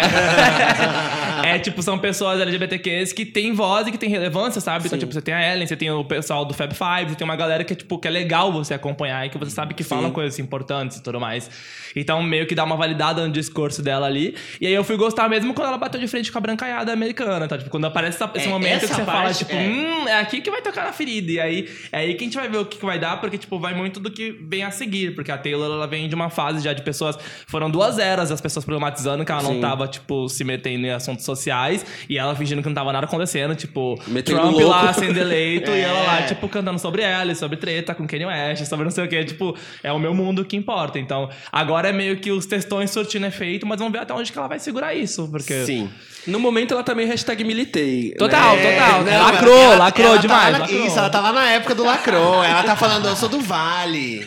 é, 1.55 1.59
tipo, 1.59 1.83
são 1.83 1.99
pessoas 1.99 2.41
LGBTQs 2.41 3.13
que 3.13 3.25
têm 3.27 3.53
voz 3.53 3.87
e 3.87 3.93
que 3.93 3.99
têm 3.99 4.09
relevância, 4.09 4.61
sabe? 4.61 4.87
Então, 4.87 4.99
tipo, 4.99 5.13
você 5.13 5.21
tem 5.21 5.35
a 5.35 5.53
Ellen, 5.53 5.67
você 5.67 5.77
tem 5.77 5.91
o 5.91 6.05
pessoal 6.05 6.45
do 6.45 6.55
Fab 6.55 6.73
Five, 6.73 7.11
você 7.11 7.17
tem 7.17 7.25
uma 7.25 7.37
galera 7.37 7.65
que, 7.65 7.75
tipo, 7.75 7.99
que 7.99 8.07
é 8.07 8.11
legal 8.11 8.53
você 8.53 8.75
acompanhar 8.75 9.27
e 9.27 9.31
que 9.31 9.39
você 9.39 9.51
sabe 9.51 9.75
que 9.75 9.80
falam 9.85 10.11
coisas 10.11 10.39
importantes 10.39 10.99
e 10.99 11.03
tudo 11.03 11.21
mais. 11.21 11.51
Então, 11.97 12.23
meio 12.23 12.47
que 12.47 12.55
dá 12.55 12.63
uma 12.65 12.77
validada 12.77 13.27
no 13.27 13.33
discurso 13.33 13.83
dela 13.83 14.07
ali. 14.07 14.35
E 14.61 14.67
aí 14.67 14.73
eu 14.73 14.85
fui 14.85 14.97
gostar 14.97 15.29
mesmo 15.29 15.53
quando 15.55 15.69
ela 15.69 15.79
bateu 15.79 16.01
de 16.01 16.07
frente 16.07 16.31
com 16.31 16.39
a 16.39 16.41
brancaiada 16.41 16.93
americana, 16.93 17.49
tá? 17.49 17.59
Tipo, 17.59 17.71
quando 17.71 17.85
aparece 17.87 18.17
essa- 18.23 18.31
esse 18.37 18.47
É, 18.47 18.51
momento 18.51 18.81
que 18.81 18.87
você 18.95 19.05
fala, 19.05 19.33
tipo, 19.35 19.53
é. 19.53 19.69
hum, 19.69 20.09
é 20.09 20.21
aqui 20.21 20.41
que 20.41 20.51
vai 20.51 20.63
tocar 20.63 20.85
na 20.85 20.93
ferida. 20.93 21.33
E 21.33 21.41
aí 21.41 21.69
é 21.91 21.99
aí 21.99 22.15
que 22.15 22.25
a 22.25 22.27
gente 22.27 22.37
vai 22.37 22.49
ver 22.49 22.59
o 22.59 22.65
que, 22.65 22.79
que 22.79 22.85
vai 22.87 22.99
dar, 22.99 23.21
porque, 23.21 23.37
tipo, 23.39 23.59
vai 23.59 23.75
muito 23.75 23.99
do 23.99 24.11
que 24.11 24.31
vem 24.49 24.63
a 24.63 24.71
seguir. 24.71 25.15
Porque 25.15 25.33
a 25.33 25.39
Taylor, 25.39 25.67
ela 25.73 25.87
vem 25.87 26.09
de 26.09 26.15
uma 26.15 26.31
fase 26.31 26.63
já 26.63 26.73
de 26.73 26.83
pessoas. 26.83 27.19
Foram 27.47 27.69
duas 27.71 27.99
eras 27.99 28.31
as 28.31 28.41
pessoas 28.41 28.65
problematizando 28.65 29.25
que 29.25 29.33
ela 29.33 29.43
não 29.43 29.55
Sim. 29.55 29.61
tava, 29.61 29.89
tipo, 29.89 30.29
se 30.29 30.45
metendo 30.45 30.87
em 30.87 30.91
assuntos 30.91 31.25
sociais 31.25 31.85
e 32.09 32.17
ela 32.19 32.35
fingindo 32.37 32.63
que 32.63 32.69
não 32.69 32.75
tava 32.75 32.93
nada 32.93 33.07
acontecendo. 33.07 33.55
Tipo, 33.57 34.01
Metendo 34.07 34.39
Trump 34.41 34.53
louco. 34.55 34.69
lá 34.69 34.93
sendo 34.93 35.19
eleito 35.19 35.71
e 35.73 35.81
ela 35.81 36.01
lá, 36.03 36.21
É. 36.21 36.23
tipo, 36.27 36.49
cantando 36.49 36.79
sobre 36.79 37.03
ela, 37.03 37.33
e 37.33 37.35
sobre 37.35 37.57
treta 37.57 37.95
com 37.95 38.07
Kanye 38.07 38.27
West, 38.27 38.65
sobre 38.67 38.85
não 38.85 38.91
sei 38.91 39.05
o 39.05 39.09
que. 39.09 39.25
Tipo, 39.25 39.57
é 39.83 39.93
o 39.93 39.99
meu 39.99 40.15
mundo 40.15 40.45
que 40.45 40.57
importa. 40.57 40.99
Então, 40.99 41.29
agora 41.51 41.89
é 41.89 41.93
meio 41.93 42.19
que 42.19 42.31
os 42.31 42.47
textões 42.47 42.91
surtindo 42.91 43.27
efeito, 43.27 43.67
mas 43.67 43.79
vamos 43.79 43.93
ver 43.93 44.01
até 44.01 44.13
onde 44.15 44.31
que 44.33 44.39
ela 44.39 44.49
vai 44.49 44.59
segurar 44.59 44.95
isso. 44.95 45.29
Porque. 45.31 45.65
Sim. 45.65 45.91
No 46.27 46.39
momento 46.39 46.75
ela 46.75 46.83
também 46.83 47.07
hashtag 47.07 47.43
militei. 47.45 48.13
Total, 48.19 48.55
né? 48.55 48.73
total. 48.79 49.05
não, 49.05 49.23
lacrou, 49.25 49.57
ela- 49.59 49.77
lacrou 49.77 50.07
ela 50.09 50.17
tá 50.17 50.21
demais. 50.21 50.53
lá- 50.53 50.59
lacrou. 50.59 50.87
Isso, 50.87 50.99
ela 50.99 51.21
lá 51.21 51.33
na 51.33 51.51
época 51.51 51.75
do 51.75 51.83
lacrou. 51.85 52.45
Ela 52.45 52.63
tá 52.63 52.77
falando, 52.77 53.09
eu 53.09 53.17
sou 53.17 53.29
do 53.29 53.41
Vale. 53.41 54.27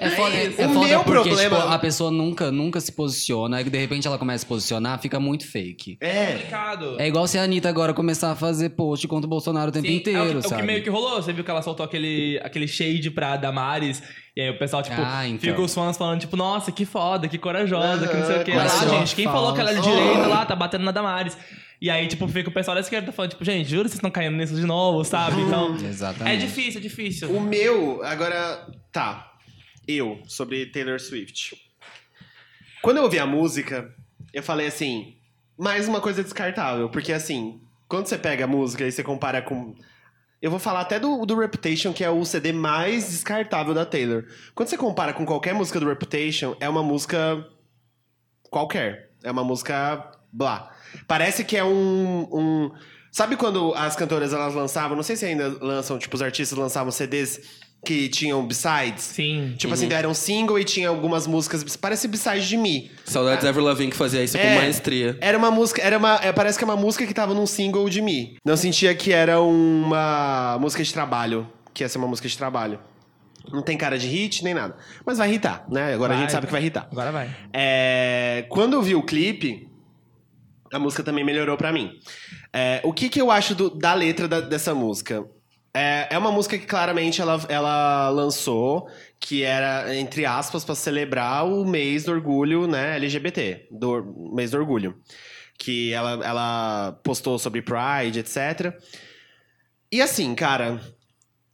É 0.00 0.10
foda, 0.10 0.34
é, 0.36 0.48
O 0.66 0.74
foda 0.74 0.86
meu 0.86 1.04
porque 1.04 1.28
problema- 1.30 1.56
tipo, 1.56 1.68
a 1.72 1.78
pessoa 1.78 2.10
nunca, 2.10 2.50
nunca 2.52 2.78
se 2.80 2.92
posiciona, 2.92 3.56
aí 3.56 3.64
de 3.64 3.78
repente 3.78 4.06
ela 4.06 4.18
começa 4.18 4.36
a 4.36 4.40
se 4.40 4.46
posicionar, 4.46 5.00
fica 5.00 5.18
muito 5.18 5.46
fake. 5.50 5.96
É. 6.00 6.26
complicado. 6.32 6.96
É 7.00 7.08
igual 7.08 7.26
se 7.26 7.38
a 7.38 7.42
Anitta 7.42 7.68
agora 7.70 7.94
começar 7.94 8.30
a 8.32 8.36
fazer 8.36 8.70
post 8.70 9.06
contra 9.08 9.26
o 9.26 9.30
Bolsonaro 9.30 9.70
o 9.70 9.72
tempo 9.72 9.86
Sim, 9.86 9.94
inteiro, 9.96 10.18
é 10.18 10.22
o, 10.24 10.28
que- 10.28 10.34
é 10.34 10.38
o 10.38 10.42
sabe? 10.42 10.60
que 10.60 10.66
meio 10.66 10.82
que 10.82 10.90
rolou. 10.90 11.22
Você 11.22 11.32
viu 11.32 11.42
que 11.42 11.50
ela 11.50 11.62
soltou 11.62 11.84
aquele, 11.84 12.38
aquele 12.44 12.68
shade 12.68 13.10
pra 13.10 13.36
Damares. 13.36 14.02
E 14.38 14.40
aí 14.40 14.50
o 14.50 14.56
pessoal, 14.56 14.84
tipo, 14.84 14.94
Ah, 15.04 15.26
então. 15.26 15.40
fica 15.40 15.60
os 15.60 15.74
fãs 15.74 15.96
falando, 15.98 16.20
tipo, 16.20 16.36
nossa, 16.36 16.70
que 16.70 16.84
foda, 16.84 17.26
que 17.26 17.36
corajosa, 17.36 18.06
que 18.06 18.16
não 18.16 18.24
sei 18.24 18.36
o 18.40 18.44
que. 18.44 18.54
Mas 18.54 18.84
Lá, 18.84 19.00
gente, 19.00 19.16
quem 19.16 19.24
falou 19.24 19.52
que 19.52 19.58
ela 19.58 19.72
é 19.72 19.74
de 19.74 19.82
direita 19.82 20.28
lá, 20.28 20.46
tá 20.46 20.54
batendo 20.54 20.84
na 20.84 20.92
Damares. 20.92 21.36
E 21.82 21.90
aí, 21.90 22.06
tipo, 22.06 22.28
fica 22.28 22.48
o 22.48 22.52
pessoal 22.52 22.76
da 22.76 22.80
esquerda 22.80 23.10
falando, 23.10 23.32
tipo, 23.32 23.44
gente, 23.44 23.68
juro 23.68 23.82
que 23.82 23.88
vocês 23.88 23.98
estão 23.98 24.12
caindo 24.12 24.36
nisso 24.36 24.54
de 24.54 24.64
novo, 24.64 25.02
sabe? 25.04 25.40
Então. 25.40 25.76
É 25.82 25.88
Exatamente. 25.88 26.46
difícil, 26.46 26.78
é 26.78 26.82
difícil. 26.82 27.30
O 27.36 27.40
meu, 27.40 28.00
agora. 28.04 28.64
Tá. 28.92 29.32
Eu, 29.88 30.20
sobre 30.28 30.66
Taylor 30.66 31.00
Swift. 31.00 31.56
Quando 32.80 32.98
eu 32.98 33.02
ouvi 33.02 33.18
a 33.18 33.26
música, 33.26 33.92
eu 34.32 34.42
falei 34.44 34.68
assim. 34.68 35.16
Mais 35.58 35.88
uma 35.88 36.00
coisa 36.00 36.22
descartável. 36.22 36.88
Porque 36.90 37.12
assim, 37.12 37.60
quando 37.88 38.06
você 38.06 38.16
pega 38.16 38.44
a 38.44 38.46
música 38.46 38.86
e 38.86 38.92
você 38.92 39.02
compara 39.02 39.42
com. 39.42 39.74
Eu 40.40 40.50
vou 40.50 40.60
falar 40.60 40.80
até 40.80 41.00
do, 41.00 41.26
do 41.26 41.36
Reputation, 41.36 41.92
que 41.92 42.04
é 42.04 42.10
o 42.10 42.24
CD 42.24 42.52
mais 42.52 43.10
descartável 43.10 43.74
da 43.74 43.84
Taylor. 43.84 44.24
Quando 44.54 44.68
você 44.68 44.78
compara 44.78 45.12
com 45.12 45.26
qualquer 45.26 45.52
música 45.52 45.80
do 45.80 45.88
Reputation, 45.88 46.56
é 46.60 46.68
uma 46.68 46.82
música. 46.82 47.44
qualquer. 48.48 49.10
É 49.22 49.30
uma 49.30 49.42
música. 49.42 50.12
blá. 50.32 50.70
Parece 51.06 51.44
que 51.44 51.56
é 51.56 51.64
um. 51.64 52.28
um 52.32 52.70
Sabe 53.10 53.36
quando 53.36 53.74
as 53.74 53.96
cantoras 53.96 54.32
elas 54.32 54.54
lançavam, 54.54 54.94
não 54.94 55.02
sei 55.02 55.16
se 55.16 55.24
ainda 55.24 55.48
lançam, 55.60 55.98
tipo, 55.98 56.14
os 56.14 56.22
artistas 56.22 56.56
lançavam 56.56 56.92
CDs 56.92 57.40
que 57.84 58.08
tinham 58.08 58.44
b-sides? 58.46 59.02
Sim. 59.04 59.54
Tipo 59.56 59.72
assim, 59.74 59.90
era 59.92 60.08
um 60.08 60.14
single 60.14 60.58
e 60.58 60.64
tinha 60.64 60.88
algumas 60.88 61.26
músicas, 61.26 61.76
parece 61.76 62.06
b-side 62.08 62.46
de 62.46 62.56
Me. 62.56 62.90
Saudades 63.04 63.44
Ever 63.44 63.62
Lavigne 63.62 63.90
que 63.90 63.96
fazia 63.96 64.22
isso 64.22 64.36
É. 64.36 64.40
com 64.54 64.60
maestria. 64.60 65.16
Era 65.20 65.38
uma 65.38 65.50
música, 65.50 65.80
era 65.80 65.96
uma, 65.96 66.16
é, 66.22 66.32
parece 66.32 66.58
que 66.58 66.64
é 66.64 66.66
uma 66.66 66.76
música 66.76 67.06
que 67.06 67.14
tava 67.14 67.32
num 67.34 67.46
single 67.46 67.88
de 67.88 68.02
Me. 68.02 68.36
Não 68.44 68.56
sentia 68.56 68.94
que 68.94 69.12
era 69.12 69.40
uma 69.40 70.58
música 70.60 70.82
de 70.82 70.92
trabalho, 70.92 71.48
que 71.72 71.82
ia 71.84 71.88
ser 71.88 71.98
uma 71.98 72.08
música 72.08 72.28
de 72.28 72.36
trabalho. 72.36 72.78
Não 73.50 73.62
tem 73.62 73.78
cara 73.78 73.96
de 73.98 74.06
hit 74.06 74.44
nem 74.44 74.52
nada. 74.52 74.76
Mas 75.06 75.16
vai 75.16 75.32
hitar, 75.32 75.64
né? 75.70 75.94
Agora 75.94 76.12
a 76.12 76.16
Vai. 76.16 76.22
gente 76.24 76.32
sabe 76.32 76.46
que 76.46 76.52
vai 76.52 76.64
hitar. 76.64 76.86
Agora 76.92 77.10
vai. 77.10 77.30
É, 77.52 78.44
quando 78.50 78.74
eu 78.74 78.82
vi 78.82 78.94
o 78.94 79.02
clipe, 79.02 79.66
a 80.70 80.78
música 80.78 81.02
também 81.02 81.24
melhorou 81.24 81.56
pra 81.56 81.72
mim. 81.72 81.92
É, 82.52 82.80
o 82.84 82.92
que, 82.92 83.08
que 83.08 83.18
eu 83.18 83.30
acho 83.30 83.54
do- 83.54 83.70
da 83.70 83.94
letra 83.94 84.28
da- 84.28 84.40
dessa 84.42 84.74
música? 84.74 85.24
É, 85.74 86.08
é 86.10 86.18
uma 86.18 86.32
música 86.32 86.58
que 86.58 86.66
claramente 86.66 87.20
ela, 87.20 87.40
ela 87.48 88.08
lançou, 88.10 88.88
que 89.20 89.42
era, 89.42 89.94
entre 89.96 90.24
aspas, 90.24 90.64
pra 90.64 90.74
celebrar 90.74 91.46
o 91.46 91.64
mês 91.64 92.04
do 92.04 92.12
orgulho, 92.12 92.66
né, 92.66 92.96
LGBT, 92.96 93.68
do 93.70 94.32
mês 94.34 94.50
do 94.50 94.58
orgulho. 94.58 94.96
Que 95.58 95.92
ela, 95.92 96.24
ela 96.24 97.00
postou 97.02 97.38
sobre 97.38 97.62
Pride, 97.62 98.20
etc. 98.20 98.74
E 99.92 100.00
assim, 100.00 100.34
cara, 100.34 100.80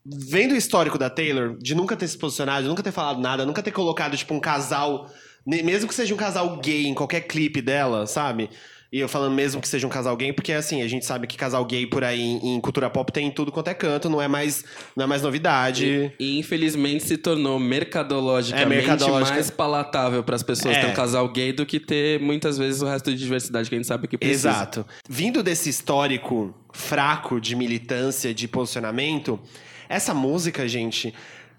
vendo 0.05 0.53
o 0.53 0.57
histórico 0.57 0.99
da 0.99 1.09
Taylor, 1.09 1.57
de 1.59 1.75
nunca 1.75 1.97
ter 1.97 2.07
se 2.09 2.19
posicionado, 2.19 2.63
de 2.63 2.69
nunca 2.69 2.83
ter 2.83 2.93
falado 2.93 3.21
nada, 3.21 3.47
nunca 3.47 3.63
ter 3.63 3.71
colocado, 3.71 4.17
tipo, 4.17 4.35
um 4.35 4.41
casal, 4.41 5.11
mesmo 5.47 5.89
que 5.89 5.95
seja 5.95 6.15
um 6.15 6.19
casal 6.19 6.59
gay 6.59 6.87
em 6.87 6.95
qualquer 6.95 7.23
clipe 7.23 7.63
dela, 7.63 8.07
sabe? 8.07 8.51
E 8.95 9.01
eu 9.01 9.09
falando 9.09 9.35
mesmo 9.35 9.61
que 9.61 9.67
seja 9.67 9.85
um 9.89 9.91
casal 9.91 10.17
gay, 10.17 10.33
porque 10.33 10.53
assim, 10.53 10.81
a 10.81 10.87
gente 10.87 11.05
sabe 11.05 11.27
que 11.27 11.37
casal 11.37 11.65
gay 11.65 11.85
por 11.85 12.05
aí 12.05 12.21
em, 12.21 12.55
em 12.55 12.61
cultura 12.61 12.89
pop 12.89 13.11
tem 13.11 13.27
em 13.27 13.31
tudo 13.33 13.51
quanto 13.51 13.67
é 13.67 13.75
canto, 13.75 14.09
não 14.09 14.23
é 14.23 14.29
mais, 14.29 14.65
não 14.95 15.03
é 15.03 15.07
mais 15.09 15.21
novidade. 15.21 16.13
E 16.17 16.39
infelizmente 16.39 17.03
se 17.03 17.17
tornou 17.17 17.59
mercadologicamente 17.59 18.73
É, 18.73 18.87
mercadologica. 18.87 19.35
mais 19.35 19.51
palatável 19.51 20.23
para 20.23 20.37
as 20.37 20.45
pessoas 20.45 20.77
É. 20.77 20.81
ter 20.83 20.87
um 20.87 20.95
casal 20.95 21.29
gay 21.29 21.53
do 21.53 21.67
que 21.67 21.81
ter 21.81 22.21
muitas 22.21 22.57
vezes 22.57 22.83
o 22.83 22.87
resto 22.87 23.11
de 23.11 23.17
diversidade 23.19 23.69
que 23.69 23.75
a 23.75 23.79
gente 23.79 23.89
sabe 23.89 24.07
que 24.07 24.17
precisa. 24.17 24.51
Exato. 24.51 24.87
Vindo 25.09 25.43
desse 25.43 25.69
histórico 25.69 26.55
fraco 26.73 27.41
de 27.41 27.57
militância, 27.57 28.33
de 28.33 28.47
posicionamento, 28.47 29.41
essa 29.89 30.15
música, 30.15 30.69
gente. 30.69 31.13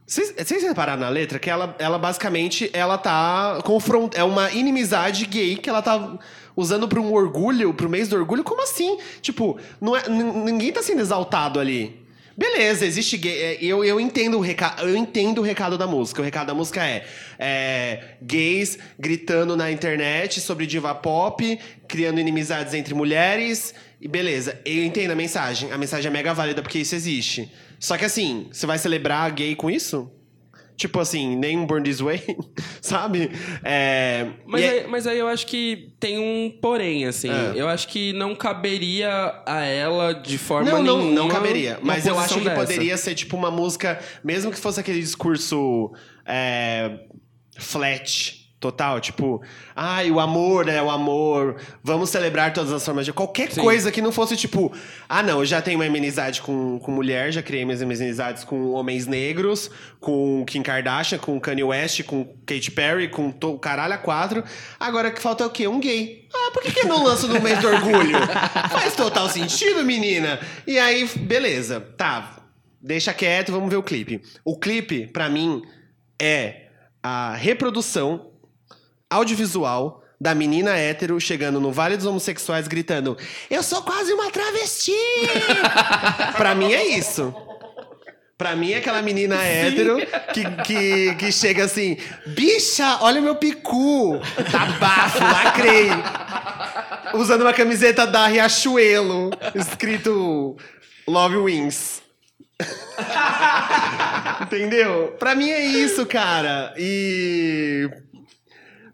Vocês 0.08 0.34
vocês 0.38 0.62
repararam 0.64 1.02
na 1.02 1.10
letra 1.10 1.40
que 1.40 1.50
ela, 1.50 1.76
ela 1.80 1.98
basicamente 1.98 2.70
ela 2.74 2.96
tá 2.98 3.60
confront... 3.66 4.16
é 4.16 4.24
uma 4.24 4.52
inimizade 4.52 5.26
gay 5.26 5.56
que 5.58 5.68
ela 5.68 5.82
tá 5.82 6.18
usando 6.56 6.88
para 6.88 7.00
um 7.00 7.14
orgulho, 7.14 7.74
pro 7.74 7.90
mês 7.90 8.08
do 8.08 8.16
orgulho? 8.16 8.44
Como 8.44 8.62
assim? 8.62 8.98
Tipo, 9.22 9.58
não 9.80 9.96
é, 9.96 10.08
ninguém 10.08 10.72
tá 10.72 10.82
sendo 10.82 11.02
exaltado 11.02 11.60
ali. 11.60 12.06
Beleza, 12.38 12.86
existe 12.86 13.16
gay. 13.18 13.42
é, 13.42 13.58
Eu, 13.64 13.84
eu, 13.84 13.98
entendo 13.98 14.38
o 14.38 14.42
recado, 14.42 14.82
eu 14.82 14.96
entendo 14.98 15.40
o 15.40 15.42
recado 15.42 15.78
da 15.78 15.88
música. 15.88 16.22
O 16.22 16.26
recado 16.26 16.48
da 16.48 16.54
música 16.54 16.86
é, 16.86 17.06
é 17.40 18.04
gays 18.22 18.78
gritando 19.00 19.56
na 19.56 19.72
internet 19.72 20.42
sobre 20.42 20.66
diva 20.66 20.94
pop, 20.94 21.58
criando 21.88 22.20
inimizades 22.20 22.74
entre 22.74 22.94
mulheres. 22.94 23.74
E 24.02 24.08
beleza, 24.08 24.60
eu 24.66 24.84
entendo 24.84 25.12
a 25.12 25.16
mensagem. 25.16 25.72
A 25.72 25.78
mensagem 25.78 26.10
é 26.10 26.12
mega 26.12 26.34
válida 26.34 26.62
porque 26.62 26.80
isso 26.80 26.94
existe. 26.94 27.50
Só 27.80 27.98
que 27.98 28.04
assim, 28.04 28.48
você 28.52 28.66
vai 28.66 28.78
celebrar 28.78 29.32
gay 29.32 29.56
com 29.56 29.70
isso? 29.70 30.12
Tipo 30.78 31.00
assim, 31.00 31.38
nem 31.38 31.58
um 31.58 31.66
Born 31.66 31.84
This 31.90 32.02
Way, 32.02 32.22
sabe? 32.82 33.32
É, 33.64 34.28
Mas, 34.46 34.62
é- 34.62 34.70
aí, 34.70 34.88
mas 34.88 35.08
aí 35.08 35.18
eu 35.18 35.28
acho 35.28 35.48
que 35.48 35.94
tem 36.00 36.20
um 36.20 36.50
porém, 36.62 37.06
assim. 37.06 37.30
É. 37.30 37.54
Eu 37.56 37.68
acho 37.70 37.88
que 37.88 38.12
não 38.12 38.36
caberia 38.36 39.42
a 39.46 39.62
ela 39.64 40.12
de 40.14 40.38
forma 40.38 40.70
Não, 40.70 40.84
não, 40.84 40.98
nenhuma. 40.98 41.16
não 41.16 41.28
caberia. 41.30 41.78
uma 41.82 41.94
Mas 41.94 42.06
eu 42.06 42.20
acho 42.20 42.36
que 42.40 42.44
dessa. 42.44 42.56
poderia 42.60 42.98
ser 42.98 43.16
tipo 43.16 43.38
uma 43.38 43.50
música, 43.50 44.00
mesmo 44.24 44.52
que 44.52 44.60
fosse 44.60 44.80
aquele 44.80 45.00
discurso 45.00 45.92
é, 46.26 47.00
flat. 47.58 48.45
Total, 48.58 49.00
tipo, 49.02 49.44
ai, 49.76 50.10
o 50.10 50.20
amor 50.20 50.70
é 50.70 50.82
o 50.82 50.90
amor, 50.90 51.58
vamos 51.84 52.10
celebrar 52.10 52.54
todas 52.54 52.72
as 52.72 52.84
formas 52.84 53.06
de. 53.06 53.12
Qualquer 53.12 53.52
Sim. 53.52 53.62
coisa 53.62 53.92
que 53.92 54.02
não 54.02 54.14
fosse 54.14 54.36
tipo, 54.38 54.74
ah, 55.10 55.22
não, 55.22 55.40
eu 55.40 55.46
já 55.46 55.62
tenho 55.62 55.78
uma 55.78 55.86
inimizade 55.86 56.42
com, 56.42 56.80
com 56.80 56.90
mulher, 56.90 57.32
já 57.32 57.44
criei 57.44 57.66
minhas 57.66 57.82
inimizades 57.82 58.44
com 58.46 58.72
homens 58.72 59.06
negros, 59.06 59.70
com 60.00 60.44
Kim 60.48 60.64
Kardashian, 60.64 61.20
com 61.20 61.40
Kanye 61.40 61.64
West, 61.64 62.04
com 62.04 62.26
Katy 62.46 62.72
Perry, 62.72 63.10
com 63.10 63.30
to, 63.30 63.56
o 63.56 63.60
caralho 63.60 63.94
a 63.94 63.98
quatro. 63.98 64.44
Agora 64.80 65.12
que 65.12 65.22
falta 65.22 65.44
é 65.44 65.48
o 65.48 65.50
quê? 65.50 65.68
Um 65.68 65.80
gay. 65.80 66.28
Ah, 66.34 66.52
por 66.52 66.64
que, 66.64 66.72
que 66.72 66.88
não 66.88 67.04
lança 67.04 67.28
no 67.28 67.40
mês 67.42 67.60
do 67.60 67.68
orgulho? 67.68 68.18
Faz 68.72 68.96
total 68.96 69.30
sentido, 69.30 69.84
menina. 69.84 70.40
E 70.66 70.80
aí, 70.80 71.06
beleza, 71.20 71.82
tá. 71.82 72.38
Deixa 72.82 73.14
quieto, 73.14 73.52
vamos 73.52 73.70
ver 73.70 73.78
o 73.78 73.84
clipe. 73.84 74.22
O 74.44 74.58
clipe, 74.58 75.08
pra 75.08 75.30
mim, 75.30 75.62
é 76.20 76.68
a 77.04 77.36
reprodução 77.36 78.32
audiovisual 79.10 80.04
da 80.20 80.34
menina 80.34 80.76
hétero 80.76 81.20
chegando 81.20 81.60
no 81.60 81.72
Vale 81.72 81.98
dos 81.98 82.06
Homossexuais 82.06 82.68
gritando: 82.68 83.18
Eu 83.50 83.62
sou 83.64 83.82
quase 83.82 84.14
uma 84.14 84.32
travesti! 84.32 84.94
pra 86.38 86.56
mim 86.56 86.74
é 86.74 86.86
isso. 86.98 87.34
Pra 88.38 88.54
mim 88.54 88.74
é 88.74 88.78
aquela 88.78 89.02
menina 89.02 89.42
hétero 89.42 89.98
que, 90.34 90.44
que, 90.64 91.16
que 91.16 91.32
chega 91.32 91.64
assim: 91.64 91.98
Bicha, 92.28 92.98
olha 93.02 93.22
o 93.22 93.24
meu 93.24 93.36
picu! 93.36 94.20
Tá 94.52 94.66
bafo, 94.78 95.24
lacrei! 95.24 95.90
Usando 97.14 97.44
uma 97.44 97.54
camiseta 97.54 98.06
da 98.06 98.28
Riachuelo, 98.28 99.30
escrito 99.54 100.58
Love 101.08 101.38
Wins. 101.38 102.02
Entendeu? 104.42 105.16
Pra 105.20 105.36
mim 105.36 105.50
é 105.50 105.66
isso, 105.66 106.06
cara. 106.06 106.74
E. 106.78 107.90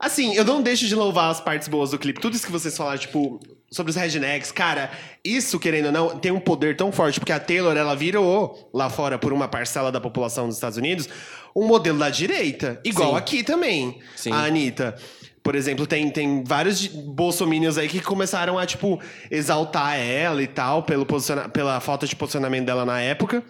Assim, 0.01 0.33
eu 0.35 0.43
não 0.43 0.61
deixo 0.61 0.87
de 0.87 0.95
louvar 0.95 1.29
as 1.29 1.39
partes 1.39 1.67
boas 1.67 1.91
do 1.91 1.99
clipe. 1.99 2.19
Tudo 2.19 2.35
isso 2.35 2.45
que 2.45 2.51
vocês 2.51 2.75
falaram, 2.75 2.97
tipo, 2.97 3.39
sobre 3.69 3.91
os 3.91 3.95
rednecks, 3.95 4.51
cara, 4.51 4.91
isso, 5.23 5.59
querendo 5.59 5.85
ou 5.87 5.91
não, 5.91 6.19
tem 6.19 6.31
um 6.31 6.39
poder 6.39 6.75
tão 6.75 6.91
forte, 6.91 7.19
porque 7.19 7.31
a 7.31 7.39
Taylor, 7.39 7.77
ela 7.77 7.95
virou 7.95 8.69
lá 8.73 8.89
fora 8.89 9.19
por 9.19 9.31
uma 9.31 9.47
parcela 9.47 9.91
da 9.91 10.01
população 10.01 10.47
dos 10.47 10.55
Estados 10.55 10.77
Unidos 10.77 11.07
um 11.55 11.67
modelo 11.67 11.99
da 11.99 12.09
direita. 12.09 12.79
Igual 12.83 13.11
Sim. 13.11 13.17
aqui 13.17 13.43
também. 13.43 13.99
Sim. 14.15 14.31
A 14.31 14.45
Anitta. 14.45 14.95
Por 15.43 15.55
exemplo, 15.55 15.87
tem, 15.87 16.09
tem 16.09 16.43
vários 16.43 16.85
bolsominions 16.87 17.77
aí 17.77 17.87
que 17.87 17.99
começaram 17.99 18.59
a, 18.59 18.65
tipo, 18.65 19.01
exaltar 19.29 19.97
ela 19.97 20.41
e 20.41 20.47
tal, 20.47 20.83
pelo 20.83 21.05
posiciona- 21.05 21.49
pela 21.49 21.79
falta 21.79 22.05
de 22.05 22.15
posicionamento 22.15 22.65
dela 22.65 22.85
na 22.85 23.01
época. 23.01 23.43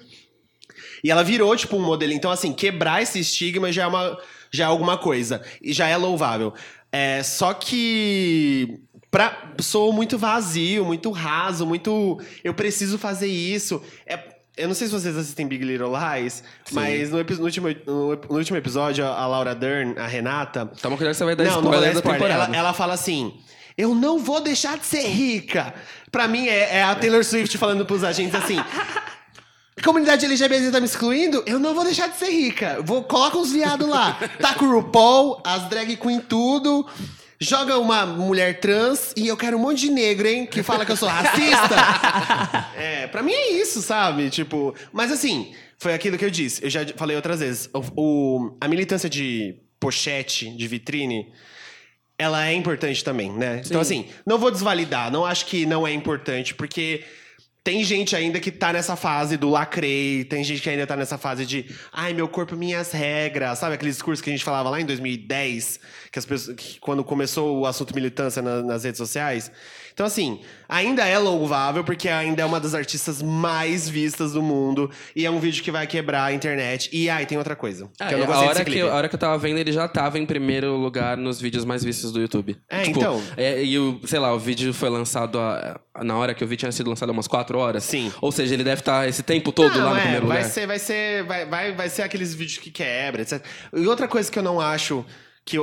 E 1.04 1.12
ela 1.12 1.24
virou, 1.24 1.56
tipo, 1.56 1.76
um 1.76 1.82
modelo. 1.82 2.14
Então, 2.14 2.32
assim, 2.32 2.54
quebrar 2.54 3.02
esse 3.02 3.20
estigma 3.20 3.72
já 3.72 3.84
é, 3.84 3.88
uma, 3.88 4.18
já 4.52 4.66
é 4.66 4.68
alguma 4.68 4.98
coisa. 4.98 5.42
E 5.62 5.74
já 5.74 5.88
é 5.88 5.98
louvável. 5.98 6.54
É, 6.92 7.24
só 7.24 7.54
que. 7.54 8.80
Pra, 9.10 9.54
sou 9.60 9.92
muito 9.92 10.18
vazio, 10.18 10.86
muito 10.86 11.12
raso, 11.12 11.66
muito. 11.66 12.20
Eu 12.44 12.54
preciso 12.54 12.98
fazer 12.98 13.28
isso. 13.28 13.82
É, 14.06 14.20
eu 14.58 14.68
não 14.68 14.76
sei 14.76 14.88
se 14.88 14.94
vocês 14.94 15.16
assistem 15.18 15.48
Big 15.48 15.64
Little 15.64 15.92
Lies, 15.92 16.44
mas 16.72 17.10
no, 17.10 17.24
no 17.24 17.44
último, 17.44 17.68
no, 17.86 18.16
no 18.16 18.38
último 18.38 18.58
episódio, 18.58 19.06
a 19.06 19.26
Laura 19.26 19.56
Dern, 19.56 19.98
a 19.98 20.08
Renata, 20.08 20.66
Toma 20.82 20.98
cuidado 20.98 21.14
que 21.14 21.18
você 21.18 21.24
vai 21.24 21.36
dar 21.36 21.44
não, 21.46 21.56
não 21.56 21.62
vou 21.64 21.74
spoiler 21.74 21.94
dar 21.94 22.02
da 22.02 22.10
spoiler. 22.12 22.36
Ela, 22.36 22.56
ela 22.56 22.74
fala 22.74 22.94
assim: 22.94 23.34
Eu 23.78 23.96
não 23.96 24.20
vou 24.20 24.42
deixar 24.42 24.78
de 24.78 24.86
ser 24.86 25.08
rica. 25.08 25.74
Pra 26.12 26.28
mim, 26.28 26.48
é, 26.48 26.78
é 26.78 26.84
a 26.84 26.94
Taylor 26.96 27.24
Swift 27.24 27.58
falando 27.58 27.86
pros 27.86 28.04
agentes 28.04 28.36
assim. 28.36 28.58
Comunidade 29.84 30.26
LGBT 30.26 30.72
tá 30.72 30.80
me 30.80 30.86
excluindo? 30.86 31.44
Eu 31.46 31.60
não 31.60 31.74
vou 31.74 31.84
deixar 31.84 32.08
de 32.08 32.17
ser 32.17 32.30
rica. 32.30 32.80
Vou, 32.84 33.04
coloca 33.04 33.38
uns 33.38 33.52
viados 33.52 33.88
lá. 33.88 34.17
Tá 34.39 34.54
com 34.54 34.65
o 34.65 34.72
RuPaul, 34.80 35.41
as 35.44 35.63
drag 35.70 35.96
queen 35.98 36.20
tudo. 36.20 36.86
Joga 37.39 37.78
uma 37.80 38.06
mulher 38.06 38.60
trans 38.60 39.13
e 39.17 39.28
eu 39.28 39.36
quero 39.36 39.58
um 39.58 39.60
monte 39.62 39.82
de 39.82 39.89
negro, 39.89 40.28
hein? 40.28 40.46
Que 40.46 40.62
fala 40.62 40.86
que 40.86 40.91
eu 40.91 40.96
sou 40.98 41.10
racista. 41.10 41.76
é, 42.78 43.08
pra 43.08 43.24
mim 43.24 43.32
é 43.34 43.54
isso, 43.54 43.82
sabe? 43.82 44.30
Tipo, 44.30 44.76
mas 44.94 45.12
assim, 45.12 45.52
foi 45.80 45.94
aquilo 45.96 46.17
que 46.20 46.26
eu 46.26 46.30
disse. 46.30 46.63
Eu 46.63 46.70
já 46.70 46.86
falei 46.96 47.15
outras 47.15 47.39
vezes. 47.39 47.67
O, 47.74 47.80
o- 48.00 48.58
a 48.62 48.67
militância 48.67 49.10
de 49.10 49.56
pochete, 49.80 50.52
de 50.56 50.67
vitrine, 50.67 51.32
ela 52.15 52.46
é 52.48 52.54
importante 52.54 53.04
também, 53.04 53.32
né? 53.32 53.63
Então, 53.65 53.82
assim, 53.82 54.06
não 54.24 54.38
vou 54.38 54.52
desvalidar, 54.52 55.12
não 55.12 55.26
acho 55.26 55.48
que 55.48 55.65
não 55.65 55.88
é 55.88 55.91
importante, 55.91 56.54
porque 56.54 57.04
tem 57.63 57.84
gente 57.84 58.15
ainda 58.15 58.39
que 58.39 58.52
tá 58.52 58.74
nessa 58.74 58.95
fase 58.95 59.38
do 59.38 59.47
lacrei, 59.50 60.24
tem 60.26 60.43
gente 60.43 60.62
que 60.62 60.69
ainda 60.69 60.88
tá 60.88 60.95
nessa 60.95 61.17
fase 61.17 61.45
de 61.45 61.65
ai, 61.93 62.12
meu 62.12 62.28
corpo, 62.28 62.56
minhas 62.56 62.91
regras, 62.91 63.60
sabe? 63.60 63.76
Aquele 63.76 63.91
discurso 63.91 64.24
que 64.24 64.30
a 64.32 64.34
gente 64.34 64.43
falava 64.43 64.69
lá 64.69 64.82
em 64.82 64.86
2010, 64.86 65.80
que 66.12 66.17
as 66.17 66.26
pessoas, 66.26 66.56
que 66.58 66.80
quando 66.80 67.04
começou 67.04 67.60
o 67.60 67.65
assunto 67.67 67.93
militância 67.93 68.41
na- 68.41 68.63
nas 68.63 68.84
redes 68.84 68.97
sociais. 68.97 69.52
Então, 69.93 70.06
assim, 70.06 70.39
ainda 70.69 71.06
é 71.06 71.17
louvável, 71.17 71.84
porque 71.84 72.08
ainda 72.10 72.41
é 72.41 72.45
uma 72.45 72.60
das 72.60 72.73
artistas 72.73 73.21
mais 73.21 73.88
vistas 73.89 74.32
do 74.34 74.41
mundo, 74.41 74.89
e 75.15 75.25
é 75.25 75.32
um 75.32 75.39
vídeo 75.39 75.63
que 75.63 75.71
vai 75.71 75.86
quebrar 75.88 76.25
a 76.25 76.34
internet. 76.34 76.89
E, 76.93 77.10
ai, 77.10 77.25
tem 77.25 77.38
outra 77.38 77.56
coisa, 77.56 77.89
Ah, 77.99 78.08
que 78.08 78.13
eu 78.13 78.17
não 78.19 78.25
a, 78.25 78.27
gostei 78.27 78.45
hora 78.47 78.54
desse 78.60 78.65
que, 78.65 78.71
clipe. 78.71 78.88
a 78.89 78.93
hora 78.95 79.10
que 79.10 79.15
eu 79.15 79.19
tava 79.19 79.38
vendo, 79.38 79.58
ele 79.58 79.71
já 79.71 79.88
tava 79.88 80.17
em 80.19 80.25
primeiro 80.25 80.75
lugar 80.77 81.17
nos 81.17 81.39
vídeos 81.41 81.65
mais 81.65 81.84
vistos 81.84 82.12
do 82.12 82.19
YouTube. 82.21 82.58
É, 82.69 82.84
Tipo, 82.84 82.99
então. 82.99 83.21
é, 83.38 83.63
e 83.63 83.77
o, 83.77 83.99
sei 84.06 84.19
lá, 84.19 84.34
o 84.34 84.39
vídeo 84.39 84.73
foi 84.73 84.89
lançado 84.89 85.39
a- 85.39 85.80
na 86.04 86.15
hora 86.17 86.34
que 86.34 86.43
eu 86.43 86.47
vi, 86.47 86.56
tinha 86.56 86.71
sido 86.71 86.89
lançado 86.89 87.10
há 87.10 87.12
umas 87.13 87.27
quatro 87.27 87.58
horas. 87.60 87.84
Sim. 87.84 88.12
Ou 88.21 88.32
seja, 88.32 88.54
ele 88.54 88.63
deve 88.63 88.80
estar 88.82 89.08
esse 89.10 89.21
tempo 89.23 89.51
todo 89.51 89.77
Não, 89.77 89.86
lá 89.86 89.91
no 89.91 89.97
é, 89.97 90.01
primeiro 90.01 90.27
vai 90.27 90.38
lugar. 90.38 90.49
Ser, 90.51 90.65
vai 90.65 90.80
ser, 90.80 91.23
vai, 91.25 91.45
vai, 91.45 91.71
vai 91.73 91.89
ser 91.89 92.01
aqueles 92.04 92.34
vídeos 92.34 92.58
que 92.60 92.71
quebra, 92.71 93.21
etc. 93.21 93.43
E 93.75 93.86
outra 93.88 94.08
coisa 94.08 94.32
que 94.32 94.39
eu 94.39 94.43
não 94.43 94.60
acho 94.62 95.06
que 95.45 95.58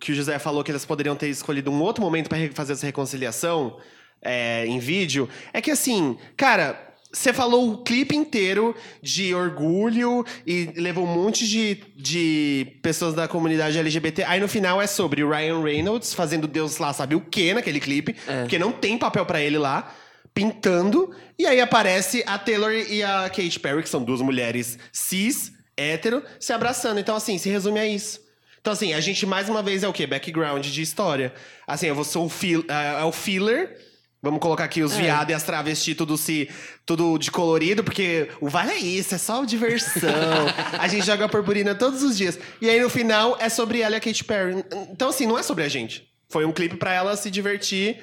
que 0.00 0.12
o 0.12 0.14
José 0.14 0.38
falou 0.38 0.62
que 0.62 0.70
eles 0.70 0.84
poderiam 0.84 1.16
ter 1.16 1.28
escolhido 1.28 1.70
um 1.70 1.80
outro 1.80 2.02
momento 2.02 2.28
para 2.28 2.38
fazer 2.52 2.74
essa 2.74 2.86
reconciliação 2.86 3.78
é, 4.22 4.66
em 4.66 4.78
vídeo 4.78 5.28
é 5.52 5.60
que 5.60 5.70
assim, 5.70 6.16
cara. 6.36 6.84
Você 7.12 7.32
falou 7.32 7.70
o 7.72 7.78
clipe 7.82 8.14
inteiro 8.14 8.74
de 9.00 9.34
orgulho 9.34 10.22
e 10.46 10.70
levou 10.76 11.04
um 11.04 11.14
monte 11.14 11.48
de, 11.48 11.76
de 11.96 12.76
pessoas 12.82 13.14
da 13.14 13.26
comunidade 13.26 13.78
LGBT. 13.78 14.24
Aí 14.24 14.38
no 14.38 14.48
final 14.48 14.82
é 14.82 14.86
sobre 14.86 15.22
o 15.24 15.30
Ryan 15.30 15.62
Reynolds 15.62 16.12
fazendo 16.12 16.46
Deus 16.46 16.76
lá 16.76 16.92
sabe 16.92 17.14
o 17.14 17.20
quê 17.22 17.54
naquele 17.54 17.80
clipe, 17.80 18.14
É. 18.26 18.42
porque 18.42 18.58
não 18.58 18.70
tem 18.70 18.98
papel 18.98 19.24
pra 19.24 19.40
ele 19.40 19.56
lá. 19.56 19.94
pintando, 20.34 21.10
e 21.38 21.46
aí 21.46 21.58
aparece 21.60 22.22
a 22.26 22.38
Taylor 22.38 22.70
e 22.70 23.02
a 23.02 23.30
Katy 23.30 23.58
Perry, 23.60 23.82
que 23.82 23.88
são 23.88 24.04
duas 24.04 24.20
mulheres 24.20 24.78
cis, 24.92 25.52
hétero, 25.74 26.22
se 26.38 26.52
abraçando. 26.52 27.00
Então, 27.00 27.16
assim, 27.16 27.38
se 27.38 27.48
resume 27.48 27.78
a 27.80 27.86
isso. 27.86 28.20
Então, 28.66 28.72
assim, 28.72 28.94
a 28.94 28.98
gente 29.00 29.24
mais 29.24 29.48
uma 29.48 29.62
vez 29.62 29.84
é 29.84 29.88
o 29.88 29.92
quê? 29.92 30.08
Background 30.08 30.66
de 30.66 30.82
história. 30.82 31.32
Assim, 31.68 31.86
eu 31.86 31.94
vou 31.94 32.02
ser 32.02 32.18
o, 32.18 32.28
fil 32.28 32.64
é, 32.68 33.00
é 33.00 33.04
o 33.04 33.12
filler. 33.12 33.78
Vamos 34.20 34.40
colocar 34.40 34.64
aqui 34.64 34.82
os 34.82 34.96
viados 34.96 35.30
e 35.30 35.34
as 35.34 35.44
travestis 35.44 35.96
tudo, 35.96 36.18
se, 36.18 36.50
tudo 36.84 37.16
de 37.16 37.30
colorido, 37.30 37.84
porque 37.84 38.28
o 38.40 38.48
vale 38.48 38.72
é 38.72 38.78
isso, 38.78 39.14
é 39.14 39.18
só 39.18 39.44
diversão. 39.44 40.10
a 40.80 40.88
gente 40.88 41.06
joga 41.06 41.28
purpurina 41.28 41.76
todos 41.76 42.02
os 42.02 42.16
dias. 42.18 42.40
E 42.60 42.68
aí, 42.68 42.80
no 42.80 42.90
final, 42.90 43.36
é 43.40 43.48
sobre 43.48 43.82
ela 43.82 43.94
e 43.94 43.98
a 43.98 44.00
Katy 44.00 44.24
Perry. 44.24 44.64
Então, 44.90 45.10
assim, 45.10 45.26
não 45.26 45.38
é 45.38 45.44
sobre 45.44 45.62
a 45.62 45.68
gente. 45.68 46.04
Foi 46.28 46.44
um 46.44 46.50
clipe 46.50 46.76
pra 46.76 46.92
ela 46.92 47.14
se 47.16 47.30
divertir 47.30 48.02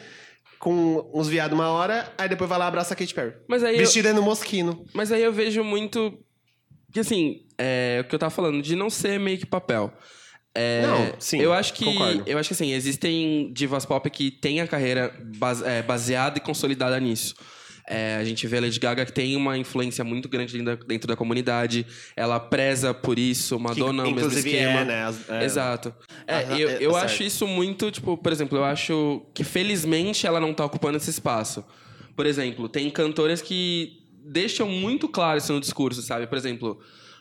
com 0.60 1.12
uns 1.14 1.28
viados 1.28 1.54
uma 1.60 1.68
hora, 1.72 2.10
aí 2.18 2.30
depois 2.30 2.50
vai 2.50 2.58
lá 2.58 2.64
e 2.64 2.68
abraça 2.70 2.94
a 2.94 2.96
Katy 2.96 3.14
Perry. 3.14 3.34
Mas 3.50 3.66
aí 3.66 3.74
eu- 3.76 3.80
Vestida 3.80 4.14
no 4.14 4.22
mosquino. 4.22 4.86
Mas 4.94 5.12
aí 5.12 5.24
eu 5.24 5.34
vejo 5.34 5.62
muito. 5.62 6.18
Que 6.94 7.02
assim, 7.02 7.42
é 7.58 8.00
o 8.02 8.08
que 8.08 8.16
eu 8.16 8.20
tava 8.20 8.30
falando, 8.30 8.62
de 8.62 8.78
não 8.78 8.90
ser 8.90 9.20
meio 9.20 9.38
que 9.38 9.46
papel. 9.46 9.92
É, 10.56 10.82
Não, 10.86 11.14
sim, 11.20 11.40
eu 11.42 11.52
acho 11.52 11.74
que 11.74 11.84
concordo. 11.86 12.24
eu 12.28 12.38
acho 12.38 12.50
que 12.50 12.54
assim 12.54 12.72
existem 12.74 13.52
divas 13.52 13.86
pop 13.86 14.08
que 14.10 14.30
têm 14.30 14.62
a 14.62 14.68
carreira 14.68 15.12
base- 15.38 15.66
é, 15.66 15.82
baseada 15.82 16.38
e 16.38 16.42
consolidada 16.42 17.00
nisso. 17.00 17.34
É, 17.86 18.16
a 18.16 18.24
gente 18.24 18.48
vê 18.48 18.60
a 18.60 18.62
Lady 18.62 18.80
Gaga 18.80 19.06
que 19.06 19.12
tem 19.12 19.36
uma 19.36 19.58
influência 19.58 20.06
muito 20.06 20.30
grande 20.30 20.54
dentro 20.58 20.78
da, 20.78 20.86
dentro 20.86 21.08
da 21.08 21.16
comunidade. 21.18 21.86
Ela 22.16 22.40
preza 22.40 22.94
por 22.94 23.20
isso. 23.20 23.60
Madonna, 23.60 24.04
Que, 24.04 24.10
o 24.10 24.14
mesmo 24.16 24.28
inclusive, 24.30 24.50
esquema. 24.52 24.80
é, 24.80 24.86
né? 24.86 25.14
é. 25.28 25.44
Exato. 25.44 25.94
É, 26.26 26.44
eu, 26.62 26.70
é, 26.70 26.78
eu 26.80 26.98
é 26.98 27.02
acho 27.02 27.24
isso 27.24 27.46
muito, 27.46 27.92
tipo, 27.92 28.16
por 28.18 28.32
exemplo, 28.32 28.58
eu 28.58 28.64
acho 28.64 29.22
que 29.34 29.44
felizmente 29.44 30.26
ela 30.26 30.40
não 30.40 30.54
tá 30.54 30.64
ocupando 30.64 30.96
esse 30.96 31.10
espaço. 31.10 31.62
Por 32.16 32.26
exemplo, 32.26 32.70
tem 32.70 32.90
cantoras 32.90 33.42
que 33.42 34.00
deixam 34.26 34.70
muito 34.70 35.10
claro 35.10 35.40
isso 35.40 35.52
no 35.52 35.60
discurso, 35.60 36.02
sabe? 36.04 36.26
Por 36.26 36.38
exemplo, 36.38 36.80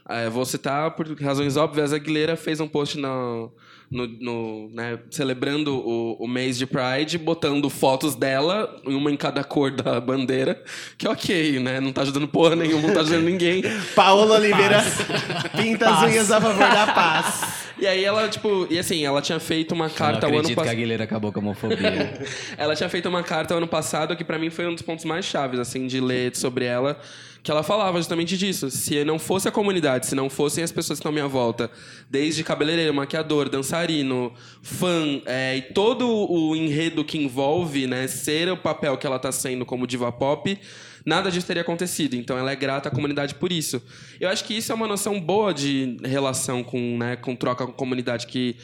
é, 0.09 0.29
vou 0.29 0.45
citar 0.45 0.91
por 0.93 1.07
razões 1.21 1.57
óbvias, 1.57 1.93
a 1.93 1.97
Aguilera 1.97 2.37
fez 2.37 2.61
um 2.61 2.69
post 2.69 2.99
no, 2.99 3.53
no, 3.91 4.07
no, 4.07 4.71
né, 4.73 4.99
celebrando 5.11 5.77
o, 5.77 6.15
o 6.15 6.27
mês 6.27 6.57
de 6.57 6.67
Pride, 6.67 7.19
botando 7.19 7.69
fotos 7.69 8.15
dela, 8.15 8.81
uma 8.85 9.11
em 9.13 9.17
cada 9.17 9.45
cor 9.45 9.71
da 9.71 10.01
bandeira, 10.01 10.63
que 10.97 11.07
ok, 11.07 11.61
né? 11.61 11.79
Não 11.79 11.93
tá 11.93 12.03
ajudando 12.03 12.27
porra 12.27 12.57
nenhuma, 12.57 12.89
não 12.89 12.95
tá 12.95 13.01
ajudando 13.01 13.25
ninguém. 13.25 13.63
Paola 13.95 14.37
Oliveira 14.37 14.83
pinta 15.57 15.91
as 15.91 16.03
unhas 16.11 16.31
a 16.31 16.41
favor 16.41 16.69
da 16.69 16.87
paz. 16.93 17.63
E 17.79 17.87
aí 17.87 18.05
ela, 18.05 18.29
tipo, 18.29 18.67
e 18.71 18.79
assim, 18.79 19.05
ela 19.05 19.21
tinha 19.21 19.41
feito 19.41 19.73
uma 19.75 19.91
carta 19.91 20.27
o 20.27 20.31
ano 20.31 20.39
acredito 20.39 20.47
que 20.47 20.53
a 20.53 20.57
passado. 20.57 20.73
Aguilera 20.73 21.05
acabou 21.05 21.33
com 21.33 21.41
a 21.41 21.43
homofobia. 21.43 22.23
Ela 22.57 22.77
tinha 22.77 22.89
feito 22.89 23.09
uma 23.09 23.25
carta 23.25 23.55
ano 23.55 23.67
passado 23.67 24.15
que 24.15 24.23
pra 24.23 24.39
mim 24.39 24.51
foi 24.51 24.69
um 24.69 24.75
dos 24.75 24.83
pontos 24.83 25.05
mais 25.05 25.25
chaves, 25.25 25.59
assim, 25.59 25.89
de 25.89 26.01
ler 26.01 26.37
sobre 26.37 26.65
ela. 26.65 27.01
Que 27.43 27.51
ela 27.51 27.63
falava 27.63 27.99
justamente 27.99 28.39
disso. 28.39 28.71
Se 28.71 29.05
não 29.05 29.19
fosse 29.19 29.49
a 29.49 29.51
comunidade, 29.51 30.07
se 30.07 30.15
não 30.15 30.31
fossem 30.31 30.63
as 30.63 30.71
pessoas 30.71 30.99
que 30.99 31.01
estão 31.01 31.11
à 31.11 31.13
minha 31.13 31.27
volta, 31.27 31.71
desde 32.09 32.45
cabeleireiro, 32.45 32.95
maquiador, 32.95 33.49
dançarino, 33.49 34.33
fã, 34.63 35.21
é, 35.27 35.57
e 35.57 35.63
todo 35.63 36.09
o 36.09 36.55
enredo 36.55 37.05
que 37.05 37.19
envolve, 37.19 37.87
né, 37.87 38.07
ser 38.07 38.49
o 38.51 38.57
papel 38.57 38.97
que 38.97 39.07
ela 39.07 39.19
tá 39.19 39.33
sendo 39.33 39.67
como 39.67 39.89
diva 39.89 40.13
pop, 40.13 40.57
nada 41.05 41.31
disso 41.31 41.47
teria 41.47 41.63
acontecido. 41.63 42.15
Então 42.15 42.39
ela 42.39 42.53
é 42.53 42.57
grata 42.57 42.89
à 42.89 42.93
comunidade 42.93 43.35
por 43.35 43.51
isso. 43.51 43.83
Eu 44.21 44.29
acho 44.29 44.45
que 44.45 44.55
isso 44.55 44.71
é 44.71 44.75
uma 44.75 44.87
noção 44.87 45.21
boa 45.21 45.53
de 45.53 45.97
relação 46.05 46.63
com, 46.63 46.97
né, 46.97 47.17
com 47.17 47.35
troca 47.35 47.67
com 47.67 47.73
comunidade 47.73 48.27
que 48.27 48.57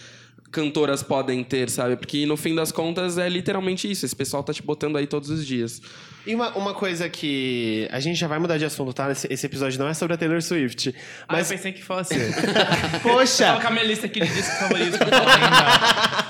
cantoras 0.51 1.03
podem 1.03 1.45
ter, 1.45 1.69
sabe? 1.71 1.97
Porque 1.97 2.25
no 2.27 2.37
fim 2.37 2.55
das 2.55 2.73
contas 2.73 3.19
é 3.19 3.29
literalmente 3.29 3.91
isso. 3.91 4.05
Esse 4.05 4.17
pessoal 4.17 4.43
tá 4.43 4.53
te 4.53 4.63
botando 4.63 4.97
aí 4.97 5.07
todos 5.07 5.31
os 5.31 5.47
dias. 5.47 5.81
E 6.27 6.35
uma, 6.35 6.51
uma 6.57 6.75
coisa 6.75 7.09
que. 7.09 7.89
A 7.91 8.01
gente 8.01 8.19
já 8.19 8.27
vai 8.27 8.39
mudar 8.39 8.59
de 8.59 8.65
assunto, 8.65 8.93
tá? 8.93 9.11
Esse, 9.11 9.27
esse 9.33 9.47
episódio 9.47 9.79
não 9.79 9.89
é 9.89 9.95
sobre 9.95 10.15
a 10.15 10.17
Taylor 10.17 10.43
Swift. 10.43 10.95
Ah, 11.29 11.35
eu 11.35 11.39
Mas, 11.39 11.49
pensei 11.49 11.73
que 11.73 11.83
fosse. 11.83 12.15
poxa! 13.03 13.47
Coloca 13.47 13.69
a 13.69 13.71
minha 13.71 13.85
lista 13.85 14.07
aqui 14.07 14.21
de 14.21 14.27
discos 14.29 14.59
favoritos 14.59 14.99
pra 14.99 15.07
falar 15.07 15.35
ainda. 15.35 16.29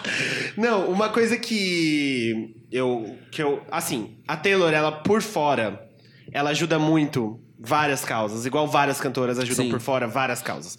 Não, 0.57 0.91
uma 0.91 1.09
coisa 1.09 1.37
que 1.37 2.55
eu, 2.71 3.17
que 3.31 3.43
eu. 3.43 3.63
Assim, 3.71 4.17
a 4.27 4.37
Taylor, 4.37 4.73
ela 4.73 4.93
por 4.93 5.23
fora, 5.23 5.89
ela 6.33 6.51
ajuda 6.51 6.79
muito 6.79 7.41
várias 7.59 8.05
causas. 8.05 8.47
Igual 8.47 8.67
várias 8.69 9.01
cantoras 9.01 9.39
ajudam 9.39 9.65
Sim. 9.67 9.71
por 9.71 9.81
fora 9.81 10.07
várias 10.07 10.43
causas. 10.43 10.77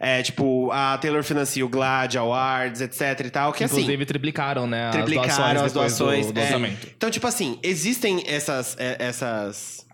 É, 0.00 0.22
tipo, 0.22 0.70
a 0.70 0.96
Taylor 0.98 1.24
financia 1.24 1.64
o 1.64 1.68
GLAD 1.68 2.16
Awards, 2.18 2.80
etc 2.80 3.26
e 3.26 3.30
tal. 3.30 3.52
Que 3.52 3.64
assim. 3.64 3.76
Inclusive, 3.76 4.06
triplicaram, 4.06 4.66
né? 4.66 4.90
triplicaram 4.90 5.64
as 5.64 5.72
depois 5.72 5.72
do- 5.72 6.04
doações. 6.04 6.32
do, 6.32 6.38
é. 6.38 6.42
orçamento. 6.44 6.86
Então, 6.96 7.10
tipo 7.10 7.26
assim, 7.26 7.58
existem 7.62 8.22
essas, 8.26 8.76
é, 8.78 8.96
essas, 9.00 9.84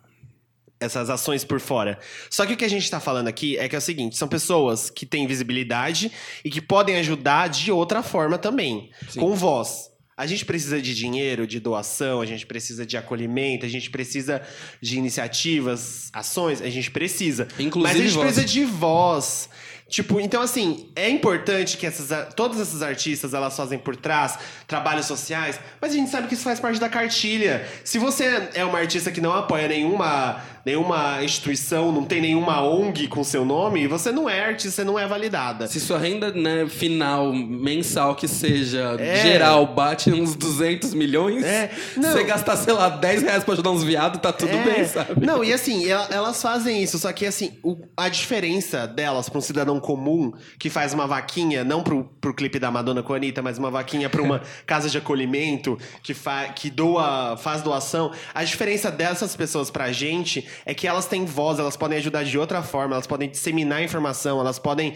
essas 0.79 1.09
ações 1.09 1.45
por 1.45 1.59
fora. 1.59 1.99
Só 2.31 2.45
que 2.45 2.53
o 2.53 2.57
que 2.57 2.65
a 2.65 2.69
gente 2.69 2.91
tá 2.91 3.01
falando 3.01 3.29
aqui 3.29 3.57
é 3.57 3.69
que 3.69 3.75
é 3.75 3.79
o 3.79 3.83
seguinte: 3.83 4.17
são 4.17 4.29
pessoas 4.29 4.91
que 4.91 5.07
têm 5.07 5.27
visibilidade 5.27 6.13
e 6.45 6.51
que 6.51 6.61
podem 6.61 6.97
ajudar 6.97 7.49
de 7.49 7.73
outra 7.73 8.03
forma 8.03 8.37
também, 8.37 8.91
Sim. 9.09 9.21
com 9.21 9.35
voz. 9.35 9.91
A 10.17 10.27
gente 10.27 10.45
precisa 10.45 10.81
de 10.81 10.95
dinheiro, 10.95 11.45
de 11.45 11.59
doação, 11.59 12.21
a 12.21 12.27
gente 12.27 12.47
precisa 12.47 12.87
de 12.87 12.97
acolhimento, 12.97 13.67
a 13.67 13.69
gente 13.69 13.91
precisa 13.91 14.41
de 14.81 14.97
iniciativas, 14.97 16.09
ações, 16.13 16.63
a 16.63 16.71
gente 16.71 16.89
precisa. 16.89 17.49
Inclusive 17.59 17.83
Mas 17.83 18.01
a 18.01 18.05
gente 18.05 18.15
voz. 18.15 18.27
precisa 18.27 18.47
de 18.47 18.65
voz. 18.65 19.49
Tipo, 19.89 20.19
então 20.19 20.41
assim, 20.41 20.91
é 20.97 21.09
importante 21.09 21.77
que 21.77 21.87
essas, 21.87 22.35
todas 22.35 22.59
essas 22.59 22.83
artistas 22.83 23.35
elas 23.35 23.55
fazem 23.55 23.79
por 23.79 23.95
trás 23.95 24.39
trabalhos 24.67 25.07
sociais, 25.07 25.61
mas 25.81 25.93
a 25.93 25.95
gente 25.95 26.11
sabe 26.11 26.27
que 26.27 26.35
isso 26.35 26.43
faz 26.43 26.59
parte 26.59 26.81
da 26.81 26.89
cartilha. 26.89 27.69
Se 27.85 27.99
você 27.99 28.49
é 28.55 28.65
uma 28.65 28.79
artista 28.79 29.13
que 29.13 29.21
não 29.21 29.33
apoia 29.33 29.69
nenhuma, 29.69 30.43
nenhuma 30.65 31.23
instituição, 31.23 31.93
não 31.93 32.05
tem 32.05 32.21
nenhuma 32.21 32.63
ONG 32.63 33.07
com 33.09 33.23
seu 33.23 33.45
nome, 33.45 33.87
você 33.87 34.11
não 34.11 34.29
é 34.29 34.41
artista, 34.45 34.71
você 34.71 34.85
não 34.85 34.99
é 34.99 35.07
validada. 35.07 35.67
Se 35.67 35.79
sua 35.81 35.99
renda 35.99 36.33
né, 36.33 36.67
final, 36.67 37.33
mensal 37.33 38.15
que 38.15 38.27
seja, 38.27 38.97
É. 38.99 39.17
geral, 39.23 39.67
bate 39.67 40.11
uns 40.13 40.35
200 40.35 40.95
milhões, 40.95 41.45
É. 41.45 41.71
Não. 41.97 42.13
você 42.13 42.25
gastar, 42.25 42.57
sei 42.57 42.73
lá, 42.73 42.89
10 42.89 43.23
reais 43.23 43.45
pra 43.45 43.55
ajudar 43.55 43.71
uns 43.71 43.85
viados, 43.85 44.21
tá 44.21 44.33
tudo 44.33 44.53
É. 44.53 44.63
bem, 44.63 44.85
sabe? 44.87 45.25
Não, 45.27 45.45
e 45.45 45.53
assim, 45.53 45.85
el- 45.85 46.07
elas 46.11 46.41
fazem 46.41 46.83
isso, 46.83 46.99
só 46.99 47.13
que 47.13 47.27
assim, 47.27 47.53
a 47.97 48.09
diferença 48.09 48.87
delas 48.87 49.29
pra 49.29 49.39
um 49.39 49.43
cidadão 49.43 49.79
comum 49.79 50.33
que 50.59 50.71
faz 50.71 50.95
uma 50.95 51.07
vaquinha, 51.07 51.63
não 51.65 51.83
pro, 51.83 52.05
pro 52.21 52.33
clipe 52.35 52.59
da 52.59 52.71
Madonna 52.71 53.03
com 53.03 53.13
a 53.13 53.17
Anitta, 53.17 53.43
mas 53.43 53.59
uma 53.59 53.71
vaquinha 53.71 54.09
pra 54.09 54.23
uma 54.23 54.41
casa 54.67 54.89
de 54.89 54.97
acolhimento 54.99 55.79
que, 56.03 56.15
fa, 56.15 56.45
que 56.55 56.71
doa, 56.71 57.37
faz 57.37 57.61
doação. 57.63 58.11
A 58.35 58.43
diferença 58.45 58.91
dessas 58.91 59.37
pessoas 59.37 59.71
pra 59.71 59.93
gente 59.93 60.47
é 60.65 60.75
que 60.75 60.87
elas 60.87 61.07
têm 61.07 61.25
voz, 61.25 61.59
elas 61.59 61.77
podem 61.77 61.99
ajudar 61.99 62.25
de 62.25 62.39
outra 62.39 62.63
forma, 62.63 62.95
elas 62.95 63.07
podem 63.07 63.29
disseminar 63.29 63.83
informação, 63.83 64.41
elas 64.41 64.59
podem 64.59 64.95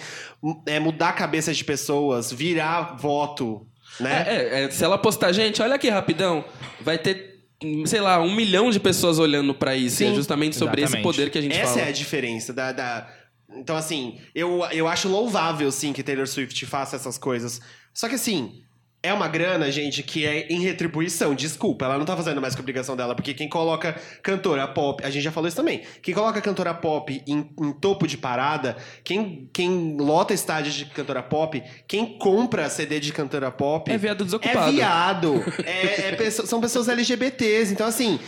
é, 0.66 0.78
mudar 0.78 1.10
a 1.10 1.12
cabeça 1.12 1.52
de 1.52 1.64
pessoas, 1.64 2.32
virar 2.32 2.96
voto, 2.96 3.66
né? 4.00 4.24
É, 4.28 4.34
é, 4.34 4.64
é, 4.64 4.70
se 4.70 4.84
ela 4.84 4.98
postar, 4.98 5.32
gente, 5.32 5.60
olha 5.62 5.74
aqui 5.74 5.88
rapidão, 5.88 6.44
vai 6.80 6.98
ter, 6.98 7.40
sei 7.86 8.00
lá, 8.00 8.20
um 8.20 8.34
milhão 8.34 8.70
de 8.70 8.78
pessoas 8.78 9.18
olhando 9.18 9.54
pra 9.54 9.74
isso. 9.74 9.96
Sim. 9.96 10.08
E 10.08 10.12
é 10.12 10.14
justamente 10.14 10.56
sobre 10.56 10.82
esse 10.82 10.94
Exatamente. 10.94 11.02
poder 11.04 11.30
que 11.30 11.38
a 11.38 11.42
gente 11.42 11.56
Essa 11.56 11.72
fala. 11.74 11.86
é 11.86 11.88
a 11.88 11.92
diferença 11.92 12.52
da, 12.52 12.70
da- 12.72 13.08
Então, 13.56 13.76
assim, 13.76 14.18
eu, 14.34 14.64
eu 14.70 14.86
acho 14.86 15.08
louvável, 15.08 15.70
sim, 15.72 15.92
que 15.92 16.02
Taylor 16.02 16.26
Swift 16.26 16.64
faça 16.66 16.96
essas 16.96 17.16
coisas. 17.18 17.60
Só 17.94 18.08
que, 18.08 18.14
assim, 18.14 18.62
é 19.00 19.12
uma 19.12 19.28
grana, 19.28 19.70
gente, 19.70 20.02
que 20.02 20.26
é 20.26 20.48
em 20.48 20.60
retribuição. 20.60 21.34
Desculpa, 21.34 21.84
ela 21.84 21.98
não 21.98 22.04
tá 22.04 22.16
fazendo 22.16 22.40
mais 22.40 22.54
que 22.54 22.60
a 22.60 22.62
obrigação 22.62 22.96
dela, 22.96 23.14
porque 23.14 23.32
quem 23.32 23.48
coloca 23.48 23.94
cantora 24.22 24.66
pop, 24.66 25.04
a 25.04 25.10
gente 25.10 25.22
já 25.22 25.30
falou 25.30 25.46
isso 25.46 25.56
também, 25.56 25.82
quem 26.02 26.12
coloca 26.12 26.40
cantora 26.40 26.74
pop 26.74 27.22
em, 27.26 27.48
em 27.60 27.72
topo 27.72 28.06
de 28.06 28.16
parada, 28.18 28.76
quem, 29.04 29.48
quem 29.52 29.96
lota 29.96 30.34
estádios 30.34 30.74
de 30.74 30.84
cantora 30.86 31.22
pop, 31.22 31.62
quem 31.86 32.18
compra 32.18 32.68
CD 32.68 32.98
de 32.98 33.12
cantora 33.12 33.50
pop. 33.52 33.90
É 33.90 33.96
viado 33.96 34.22
É 34.22 34.24
desocupado. 34.24 34.72
viado. 34.72 35.44
É, 35.64 36.24
é 36.24 36.30
são 36.30 36.60
pessoas 36.60 36.88
LGBTs. 36.88 37.72
Então, 37.72 37.86
assim, 37.86 38.18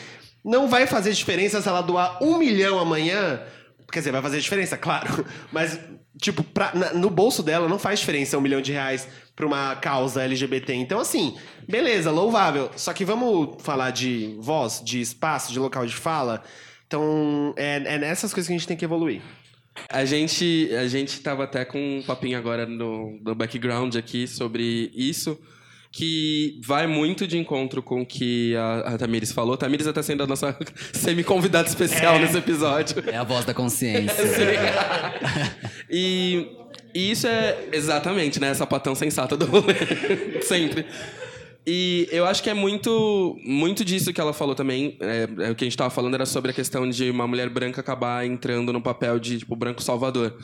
não 0.44 0.68
vai 0.68 0.86
fazer 0.86 1.12
diferença 1.12 1.60
se 1.60 1.68
ela 1.68 1.80
doar 1.80 2.22
um 2.22 2.38
milhão 2.38 2.78
amanhã. 2.78 3.42
Quer 3.92 3.98
dizer, 3.98 4.12
vai 4.12 4.22
fazer 4.22 4.38
diferença, 4.40 4.76
claro. 4.78 5.26
Mas, 5.52 5.78
tipo, 6.18 6.42
pra- 6.42 6.72
na- 6.74 6.92
no 6.94 7.10
bolso 7.10 7.42
dela 7.42 7.68
não 7.68 7.78
faz 7.78 8.00
diferença 8.00 8.36
um 8.38 8.40
milhão 8.40 8.60
de 8.60 8.72
reais 8.72 9.06
pra 9.36 9.46
uma 9.46 9.76
causa 9.76 10.22
LGBT. 10.22 10.74
Então, 10.74 11.00
assim, 11.00 11.36
beleza, 11.68 12.10
louvável. 12.10 12.70
Só 12.76 12.92
que 12.92 13.04
vamos 13.04 13.62
falar 13.62 13.90
de 13.90 14.36
voz, 14.40 14.82
de 14.84 15.00
espaço, 15.00 15.52
de 15.52 15.58
local 15.58 15.86
de 15.86 15.94
fala. 15.94 16.42
Então, 16.86 17.54
é, 17.56 17.76
é 17.76 17.98
nessas 17.98 18.32
coisas 18.34 18.48
que 18.48 18.52
a 18.54 18.58
gente 18.58 18.66
tem 18.66 18.76
que 18.76 18.84
evoluir. 18.84 19.22
A 19.88 20.04
gente, 20.04 20.68
a 20.74 20.86
gente 20.88 21.20
tava 21.20 21.44
até 21.44 21.64
com 21.64 21.78
um 21.98 22.02
papinho 22.02 22.36
agora 22.36 22.66
no, 22.66 23.18
no 23.22 23.34
background 23.34 23.94
aqui 23.96 24.26
sobre 24.26 24.90
isso, 24.94 25.38
que 25.92 26.60
vai 26.64 26.86
muito 26.86 27.26
de 27.26 27.36
encontro 27.36 27.82
com 27.82 28.02
o 28.02 28.06
que 28.06 28.54
a, 28.54 28.94
a 28.94 28.98
Tamires 28.98 29.32
falou. 29.32 29.56
Tamires 29.56 29.86
está 29.86 30.02
sendo 30.02 30.22
a 30.22 30.26
nossa 30.26 30.56
semi-convidada 30.92 31.68
especial 31.68 32.18
nesse 32.18 32.38
episódio. 32.38 33.02
É 33.06 33.16
a 33.16 33.24
voz 33.24 33.44
da 33.44 33.54
consciência. 33.54 34.14
E, 35.92 36.46
e 36.94 37.10
isso 37.10 37.26
é 37.26 37.68
exatamente, 37.72 38.38
né? 38.38 38.54
Sapatão 38.54 38.94
sensata 38.94 39.36
do 39.36 39.44
rolê. 39.44 39.74
Sempre. 40.40 40.86
E 41.66 42.08
eu 42.12 42.24
acho 42.26 42.42
que 42.44 42.48
é 42.48 42.54
muito, 42.54 43.36
muito 43.44 43.84
disso 43.84 44.12
que 44.12 44.20
ela 44.20 44.32
falou 44.32 44.54
também. 44.54 44.96
É, 45.00 45.28
é 45.46 45.50
o 45.50 45.54
que 45.56 45.64
a 45.64 45.66
gente 45.66 45.76
tava 45.76 45.90
falando 45.90 46.14
era 46.14 46.24
sobre 46.24 46.52
a 46.52 46.54
questão 46.54 46.88
de 46.88 47.10
uma 47.10 47.26
mulher 47.26 47.48
branca 47.48 47.80
acabar 47.80 48.24
entrando 48.24 48.72
no 48.72 48.80
papel 48.80 49.18
de, 49.18 49.38
tipo, 49.40 49.56
branco 49.56 49.82
salvador. 49.82 50.36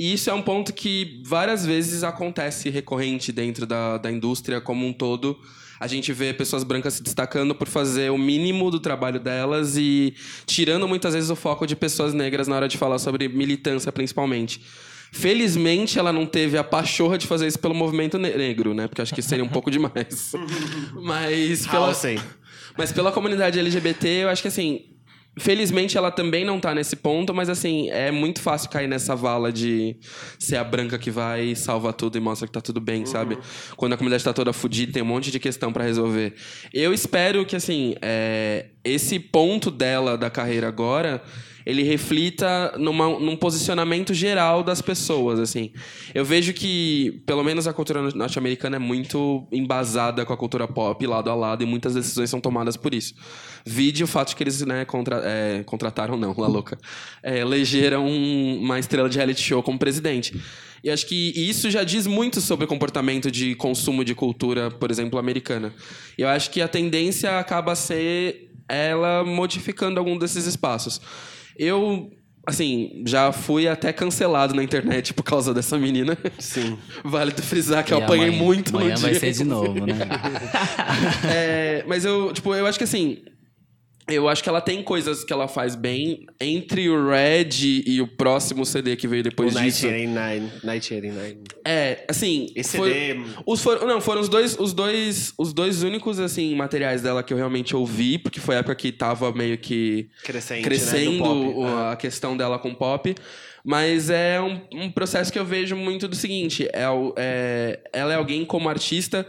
E 0.00 0.14
isso 0.14 0.30
é 0.30 0.32
um 0.32 0.40
ponto 0.40 0.72
que 0.72 1.20
várias 1.26 1.66
vezes 1.66 2.02
acontece 2.02 2.70
recorrente 2.70 3.30
dentro 3.30 3.66
da, 3.66 3.98
da 3.98 4.10
indústria 4.10 4.58
como 4.58 4.86
um 4.86 4.94
todo. 4.94 5.38
A 5.78 5.86
gente 5.86 6.10
vê 6.10 6.32
pessoas 6.32 6.64
brancas 6.64 6.94
se 6.94 7.02
destacando 7.02 7.54
por 7.54 7.68
fazer 7.68 8.10
o 8.10 8.16
mínimo 8.16 8.70
do 8.70 8.80
trabalho 8.80 9.20
delas 9.20 9.76
e 9.76 10.14
tirando 10.46 10.88
muitas 10.88 11.12
vezes 11.12 11.28
o 11.28 11.36
foco 11.36 11.66
de 11.66 11.76
pessoas 11.76 12.14
negras 12.14 12.48
na 12.48 12.56
hora 12.56 12.66
de 12.66 12.78
falar 12.78 12.98
sobre 12.98 13.28
militância, 13.28 13.92
principalmente. 13.92 14.62
Felizmente, 15.12 15.98
ela 15.98 16.14
não 16.14 16.24
teve 16.24 16.56
a 16.56 16.64
pachorra 16.64 17.18
de 17.18 17.26
fazer 17.26 17.46
isso 17.46 17.58
pelo 17.58 17.74
movimento 17.74 18.18
ne- 18.18 18.34
negro, 18.34 18.72
né? 18.72 18.88
Porque 18.88 19.02
acho 19.02 19.14
que 19.14 19.20
seria 19.20 19.44
um 19.44 19.48
pouco 19.48 19.70
demais. 19.70 20.32
Mas 21.02 21.66
pela, 21.66 21.88
mas 22.78 22.90
pela 22.92 23.12
comunidade 23.12 23.58
LGBT, 23.58 24.08
eu 24.08 24.28
acho 24.30 24.40
que 24.40 24.48
assim. 24.48 24.84
Felizmente 25.38 25.96
ela 25.96 26.10
também 26.10 26.44
não 26.44 26.58
tá 26.58 26.74
nesse 26.74 26.96
ponto, 26.96 27.32
mas 27.32 27.48
assim, 27.48 27.88
é 27.90 28.10
muito 28.10 28.40
fácil 28.40 28.68
cair 28.68 28.88
nessa 28.88 29.14
vala 29.14 29.52
de 29.52 29.96
ser 30.38 30.56
a 30.56 30.64
branca 30.64 30.98
que 30.98 31.10
vai 31.10 31.54
salva 31.54 31.92
tudo 31.92 32.18
e 32.18 32.20
mostra 32.20 32.46
que 32.46 32.52
tá 32.52 32.60
tudo 32.60 32.80
bem, 32.80 33.06
sabe? 33.06 33.38
Quando 33.76 33.92
a 33.92 33.96
comunidade 33.96 34.24
tá 34.24 34.32
toda 34.32 34.52
fodida, 34.52 34.92
tem 34.92 35.02
um 35.02 35.06
monte 35.06 35.30
de 35.30 35.38
questão 35.38 35.72
pra 35.72 35.84
resolver. 35.84 36.34
Eu 36.74 36.92
espero 36.92 37.46
que, 37.46 37.54
assim, 37.54 37.94
é, 38.02 38.66
esse 38.84 39.20
ponto 39.20 39.70
dela 39.70 40.18
da 40.18 40.28
carreira 40.28 40.66
agora 40.66 41.22
ele 41.64 41.82
reflita 41.82 42.74
numa, 42.78 43.18
num 43.18 43.36
posicionamento 43.36 44.14
geral 44.14 44.62
das 44.62 44.80
pessoas, 44.80 45.38
assim. 45.38 45.72
Eu 46.14 46.24
vejo 46.24 46.52
que, 46.52 47.22
pelo 47.26 47.44
menos 47.44 47.66
a 47.66 47.72
cultura 47.72 48.02
norte-americana 48.14 48.76
é 48.76 48.78
muito 48.78 49.46
embasada 49.52 50.24
com 50.24 50.32
a 50.32 50.36
cultura 50.36 50.66
pop, 50.66 51.06
lado 51.06 51.30
a 51.30 51.34
lado, 51.34 51.62
e 51.62 51.66
muitas 51.66 51.94
decisões 51.94 52.30
são 52.30 52.40
tomadas 52.40 52.76
por 52.76 52.94
isso. 52.94 53.14
Vide 53.64 54.02
o 54.02 54.06
fato 54.06 54.30
de 54.30 54.36
que 54.36 54.42
eles, 54.42 54.60
né, 54.62 54.84
contra, 54.84 55.22
é, 55.24 55.62
contrataram, 55.64 56.16
não, 56.16 56.34
lá 56.36 56.46
louca, 56.46 56.78
é, 57.22 57.38
elegeram 57.40 58.08
uma 58.08 58.78
estrela 58.78 59.08
de 59.08 59.16
reality 59.16 59.42
show 59.42 59.62
como 59.62 59.78
presidente. 59.78 60.40
E 60.82 60.90
acho 60.90 61.06
que 61.06 61.32
isso 61.36 61.70
já 61.70 61.84
diz 61.84 62.06
muito 62.06 62.40
sobre 62.40 62.64
o 62.64 62.68
comportamento 62.68 63.30
de 63.30 63.54
consumo 63.54 64.02
de 64.02 64.14
cultura, 64.14 64.70
por 64.70 64.90
exemplo, 64.90 65.18
americana. 65.18 65.74
Eu 66.16 66.26
acho 66.28 66.50
que 66.50 66.62
a 66.62 66.68
tendência 66.68 67.38
acaba 67.38 67.72
a 67.72 67.76
ser 67.76 68.50
ela 68.66 69.24
modificando 69.24 69.98
algum 69.98 70.16
desses 70.16 70.46
espaços. 70.46 71.00
Eu, 71.62 72.10
assim, 72.46 73.02
já 73.06 73.30
fui 73.32 73.68
até 73.68 73.92
cancelado 73.92 74.54
na 74.54 74.62
internet 74.64 75.12
por 75.12 75.22
causa 75.22 75.52
dessa 75.52 75.76
menina. 75.78 76.16
Sim. 76.38 76.78
Vale 77.04 77.32
tu 77.32 77.42
frisar 77.42 77.84
que 77.84 77.92
E 77.92 77.94
eu 77.94 78.02
apanhei 78.02 78.28
amanhã- 78.28 78.42
muito 78.42 78.74
amanhã 78.76 78.94
no 78.94 79.00
vai 79.00 79.10
dia. 79.10 79.20
ser 79.20 79.32
de 79.32 79.44
novo, 79.44 79.74
né? 79.86 79.94
É, 81.30 81.84
mas 81.86 82.04
eu, 82.04 82.32
tipo, 82.32 82.54
eu 82.54 82.66
acho 82.66 82.78
que 82.78 82.84
assim. 82.84 83.18
Eu 84.14 84.28
acho 84.28 84.42
que 84.42 84.48
ela 84.48 84.60
tem 84.60 84.82
coisas 84.82 85.22
que 85.24 85.32
ela 85.32 85.46
faz 85.48 85.74
bem 85.74 86.26
entre 86.40 86.88
o 86.88 87.08
Red 87.10 87.48
e 87.86 88.00
o 88.00 88.06
próximo 88.06 88.64
CD 88.66 88.96
que 88.96 89.06
veio 89.08 89.22
depois 89.22 89.54
o 89.54 89.60
disso. 89.60 89.86
1989. 89.86 90.40
1989. 90.62 91.38
É, 91.64 92.04
assim. 92.08 92.46
Esse 92.54 92.76
foi- 92.76 92.92
CD... 92.92 93.20
Os 93.46 93.62
foram, 93.62 93.86
não, 93.86 94.00
foram 94.00 94.20
os 94.20 94.28
dois, 94.28 94.58
os 94.58 94.72
dois, 94.72 95.32
os 95.38 95.52
dois 95.52 95.82
únicos 95.82 96.18
assim 96.18 96.54
materiais 96.54 97.02
dela 97.02 97.22
que 97.22 97.32
eu 97.32 97.36
realmente 97.36 97.74
ouvi, 97.76 98.18
porque 98.18 98.40
foi 98.40 98.56
a 98.56 98.58
época 98.58 98.74
que 98.74 98.90
tava 98.92 99.32
meio 99.32 99.56
que 99.58 100.08
Crescente, 100.24 100.62
crescendo 100.64 101.10
né? 101.12 101.16
Do 101.18 101.22
pop. 101.24 101.58
o- 101.58 101.64
Ah. 101.66 101.92
a 101.92 101.96
questão 101.96 102.36
dela 102.36 102.58
com 102.58 102.74
pop. 102.74 103.14
Mas 103.64 104.08
é 104.08 104.40
um, 104.40 104.60
um 104.72 104.90
processo 104.90 105.30
que 105.30 105.38
eu 105.38 105.44
vejo 105.44 105.76
muito 105.76 106.08
do 106.08 106.16
seguinte: 106.16 106.66
é, 106.72 106.84
é- 107.16 107.80
ela 107.92 108.12
é 108.12 108.16
alguém 108.16 108.44
como 108.44 108.68
artista 108.68 109.26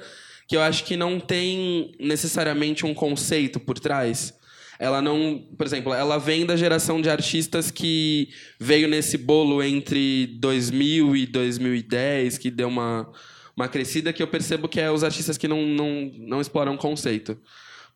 que 0.48 0.56
eu 0.56 0.62
acho 0.62 0.84
que 0.86 0.96
não 0.98 1.20
tem 1.20 1.92
necessariamente 2.00 2.86
um 2.86 2.94
conceito 2.94 3.60
por 3.60 3.80
trás. 3.80 4.34
Ela 4.82 5.00
não, 5.00 5.38
por 5.56 5.68
exemplo, 5.68 5.94
ela 5.94 6.18
vem 6.18 6.44
da 6.44 6.56
geração 6.56 7.00
de 7.00 7.08
artistas 7.08 7.70
que 7.70 8.30
veio 8.60 8.88
nesse 8.88 9.16
bolo 9.16 9.62
entre 9.62 10.26
2000 10.40 11.16
e 11.16 11.28
2010, 11.28 12.40
que 12.40 12.50
deu 12.50 12.68
uma, 12.68 13.08
uma 13.56 13.68
crescida, 13.68 14.12
que 14.12 14.24
eu 14.24 14.28
percebo 14.28 14.68
que 14.68 14.80
é 14.80 14.90
os 14.90 15.04
artistas 15.04 15.38
que 15.38 15.48
não, 15.48 15.62
não, 15.68 16.12
não 16.18 16.42
exploram 16.42 16.76
conceito. 16.78 17.40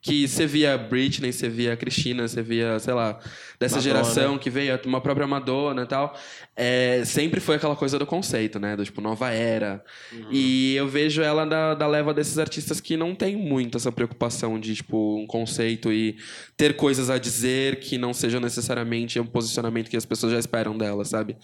Que 0.05 0.27
você 0.27 0.45
via 0.45 0.77
Britney, 0.77 1.33
você 1.33 1.49
via 1.49 1.75
Cristina, 1.75 2.27
você 2.27 2.41
via, 2.43 2.77
sei 2.77 2.93
lá, 2.93 3.19
dessa 3.59 3.77
Madonna. 3.77 3.81
geração 3.81 4.37
que 4.37 4.51
veio, 4.51 4.79
uma 4.85 5.01
própria 5.01 5.25
Madonna 5.25 5.81
e 5.81 5.87
tal. 5.87 6.15
É, 6.55 7.01
sempre 7.03 7.39
foi 7.39 7.55
aquela 7.55 7.75
coisa 7.75 7.97
do 7.97 8.05
conceito, 8.05 8.59
né? 8.59 8.75
Do 8.75 8.85
tipo, 8.85 9.01
nova 9.01 9.31
era. 9.31 9.83
E 10.29 10.75
eu 10.75 10.87
vejo 10.87 11.23
ela 11.23 11.43
da, 11.43 11.73
da 11.73 11.87
leva 11.87 12.13
desses 12.13 12.37
artistas 12.37 12.79
que 12.79 12.95
não 12.95 13.15
tem 13.15 13.35
muito 13.35 13.77
essa 13.77 13.91
preocupação 13.91 14.59
de, 14.59 14.75
tipo, 14.75 15.17
um 15.17 15.25
conceito 15.25 15.91
e 15.91 16.17
ter 16.55 16.75
coisas 16.75 17.09
a 17.09 17.17
dizer 17.17 17.79
que 17.79 17.97
não 17.97 18.13
sejam 18.13 18.39
necessariamente 18.39 19.19
um 19.19 19.25
posicionamento 19.25 19.89
que 19.89 19.97
as 19.97 20.05
pessoas 20.05 20.33
já 20.33 20.39
esperam 20.39 20.77
dela, 20.77 21.03
sabe? 21.03 21.35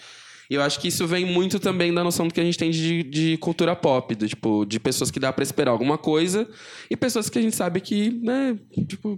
E 0.52 0.56
eu 0.56 0.62
acho 0.62 0.82
que 0.82 0.90
isso 0.90 1.08
vem 1.08 1.24
muito 1.24 1.62
também 1.62 1.94
da 1.94 2.04
noção 2.04 2.28
do 2.28 2.34
que 2.34 2.42
a 2.42 2.44
gente 2.44 2.58
tem 2.58 2.72
de, 2.72 3.04
de 3.04 3.38
cultura 3.38 3.74
pop, 3.74 4.14
do, 4.14 4.28
tipo, 4.28 4.66
de 4.66 4.82
pessoas 4.82 5.10
que 5.10 5.18
dá 5.18 5.32
pra 5.32 5.44
esperar 5.44 5.72
alguma 5.72 5.98
coisa 5.98 6.46
e 6.90 6.98
pessoas 6.98 7.30
que 7.30 7.40
a 7.40 7.42
gente 7.42 7.56
sabe 7.56 7.80
que, 7.80 8.10
né, 8.22 8.58
tipo, 8.86 9.18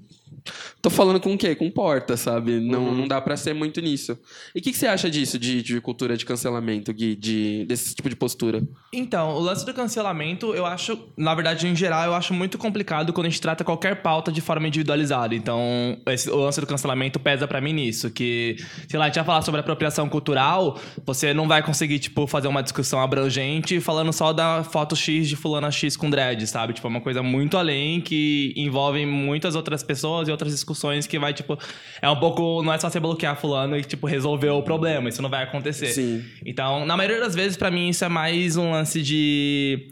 tô 0.80 0.92
falando 0.92 1.20
com 1.20 1.34
o 1.34 1.38
quê? 1.38 1.56
Com 1.56 1.72
porta, 1.72 2.16
sabe? 2.16 2.60
Não, 2.60 2.94
não 2.94 3.08
dá 3.08 3.20
pra 3.20 3.36
ser 3.36 3.56
muito 3.56 3.82
nisso. 3.82 4.16
E 4.54 4.60
o 4.60 4.62
que, 4.62 4.72
que 4.72 4.78
você 4.78 4.86
acha 4.86 5.10
disso, 5.10 5.40
de, 5.40 5.64
de 5.64 5.82
cultura 5.82 6.16
de 6.16 6.24
cancelamento, 6.24 6.94
Gui, 6.94 7.16
de, 7.16 7.66
desse 7.66 7.96
tipo 7.96 8.10
de 8.10 8.16
postura? 8.16 8.62
Então, 8.94 9.32
o 9.34 9.40
lance 9.40 9.66
do 9.66 9.74
cancelamento, 9.74 10.54
eu 10.54 10.68
acho, 10.68 11.00
na 11.18 11.34
verdade, 11.34 11.68
em 11.68 11.76
geral, 11.76 12.06
eu 12.06 12.14
acho 12.14 12.32
muito 12.32 12.60
complicado 12.60 13.12
quando 13.12 13.26
a 13.26 13.30
gente 13.32 13.42
trata 13.42 13.64
qualquer 13.64 14.04
pauta 14.04 14.32
de 14.32 14.40
forma 14.42 14.68
individualizada. 14.68 15.34
Então, 15.34 15.60
esse- 16.06 16.30
o 16.30 16.36
lance 16.38 16.62
do 16.62 16.68
cancelamento 16.68 17.20
pesa 17.20 17.48
pra 17.48 17.60
mim 17.60 17.74
nisso, 17.74 18.12
que, 18.12 18.58
sei 18.88 19.00
lá, 19.00 19.06
a 19.06 19.08
gente 19.08 19.16
vai 19.16 19.26
falar 19.26 19.42
sobre 19.42 19.62
apropriação 19.62 20.08
cultural, 20.08 20.80
você 21.04 21.23
não 21.32 21.48
vai 21.48 21.62
conseguir, 21.62 22.00
tipo, 22.00 22.26
fazer 22.26 22.48
uma 22.48 22.64
discussão 22.64 23.00
abrangente 23.00 23.80
falando 23.80 24.12
só 24.12 24.34
da 24.34 24.64
foto 24.64 24.96
X 24.96 25.30
de 25.30 25.36
fulana 25.36 25.70
X 25.70 25.96
com 25.96 26.10
dread, 26.10 26.48
sabe? 26.48 26.74
Tipo, 26.74 26.88
é 26.88 26.90
uma 26.90 27.02
coisa 27.02 27.22
muito 27.22 27.56
além 27.56 28.02
que 28.02 28.54
envolve 28.58 29.06
muitas 29.06 29.56
outras 29.56 29.84
pessoas 29.84 30.28
e 30.28 30.32
outras 30.32 30.52
discussões 30.52 31.06
que 31.06 31.20
vai, 31.20 31.34
tipo, 31.34 31.58
é 32.02 32.10
um 32.10 32.20
pouco, 32.20 32.64
não 32.64 32.74
é 32.74 32.80
só 32.80 32.90
você 32.90 33.00
bloquear 33.00 33.36
fulano 33.40 33.78
e, 33.78 33.84
tipo, 33.84 34.08
resolver 34.08 34.50
o 34.50 34.64
problema, 34.64 35.10
isso 35.10 35.22
não 35.22 35.30
vai 35.30 35.44
acontecer. 35.44 35.88
Sim. 35.88 36.24
Então, 36.46 36.86
na 36.86 36.98
maioria 36.98 37.20
das 37.20 37.36
vezes, 37.36 37.56
pra 37.56 37.70
mim, 37.70 37.90
isso 37.90 38.04
é 38.04 38.10
mais 38.10 38.58
um 38.58 38.72
lance 38.72 39.02
de. 39.02 39.88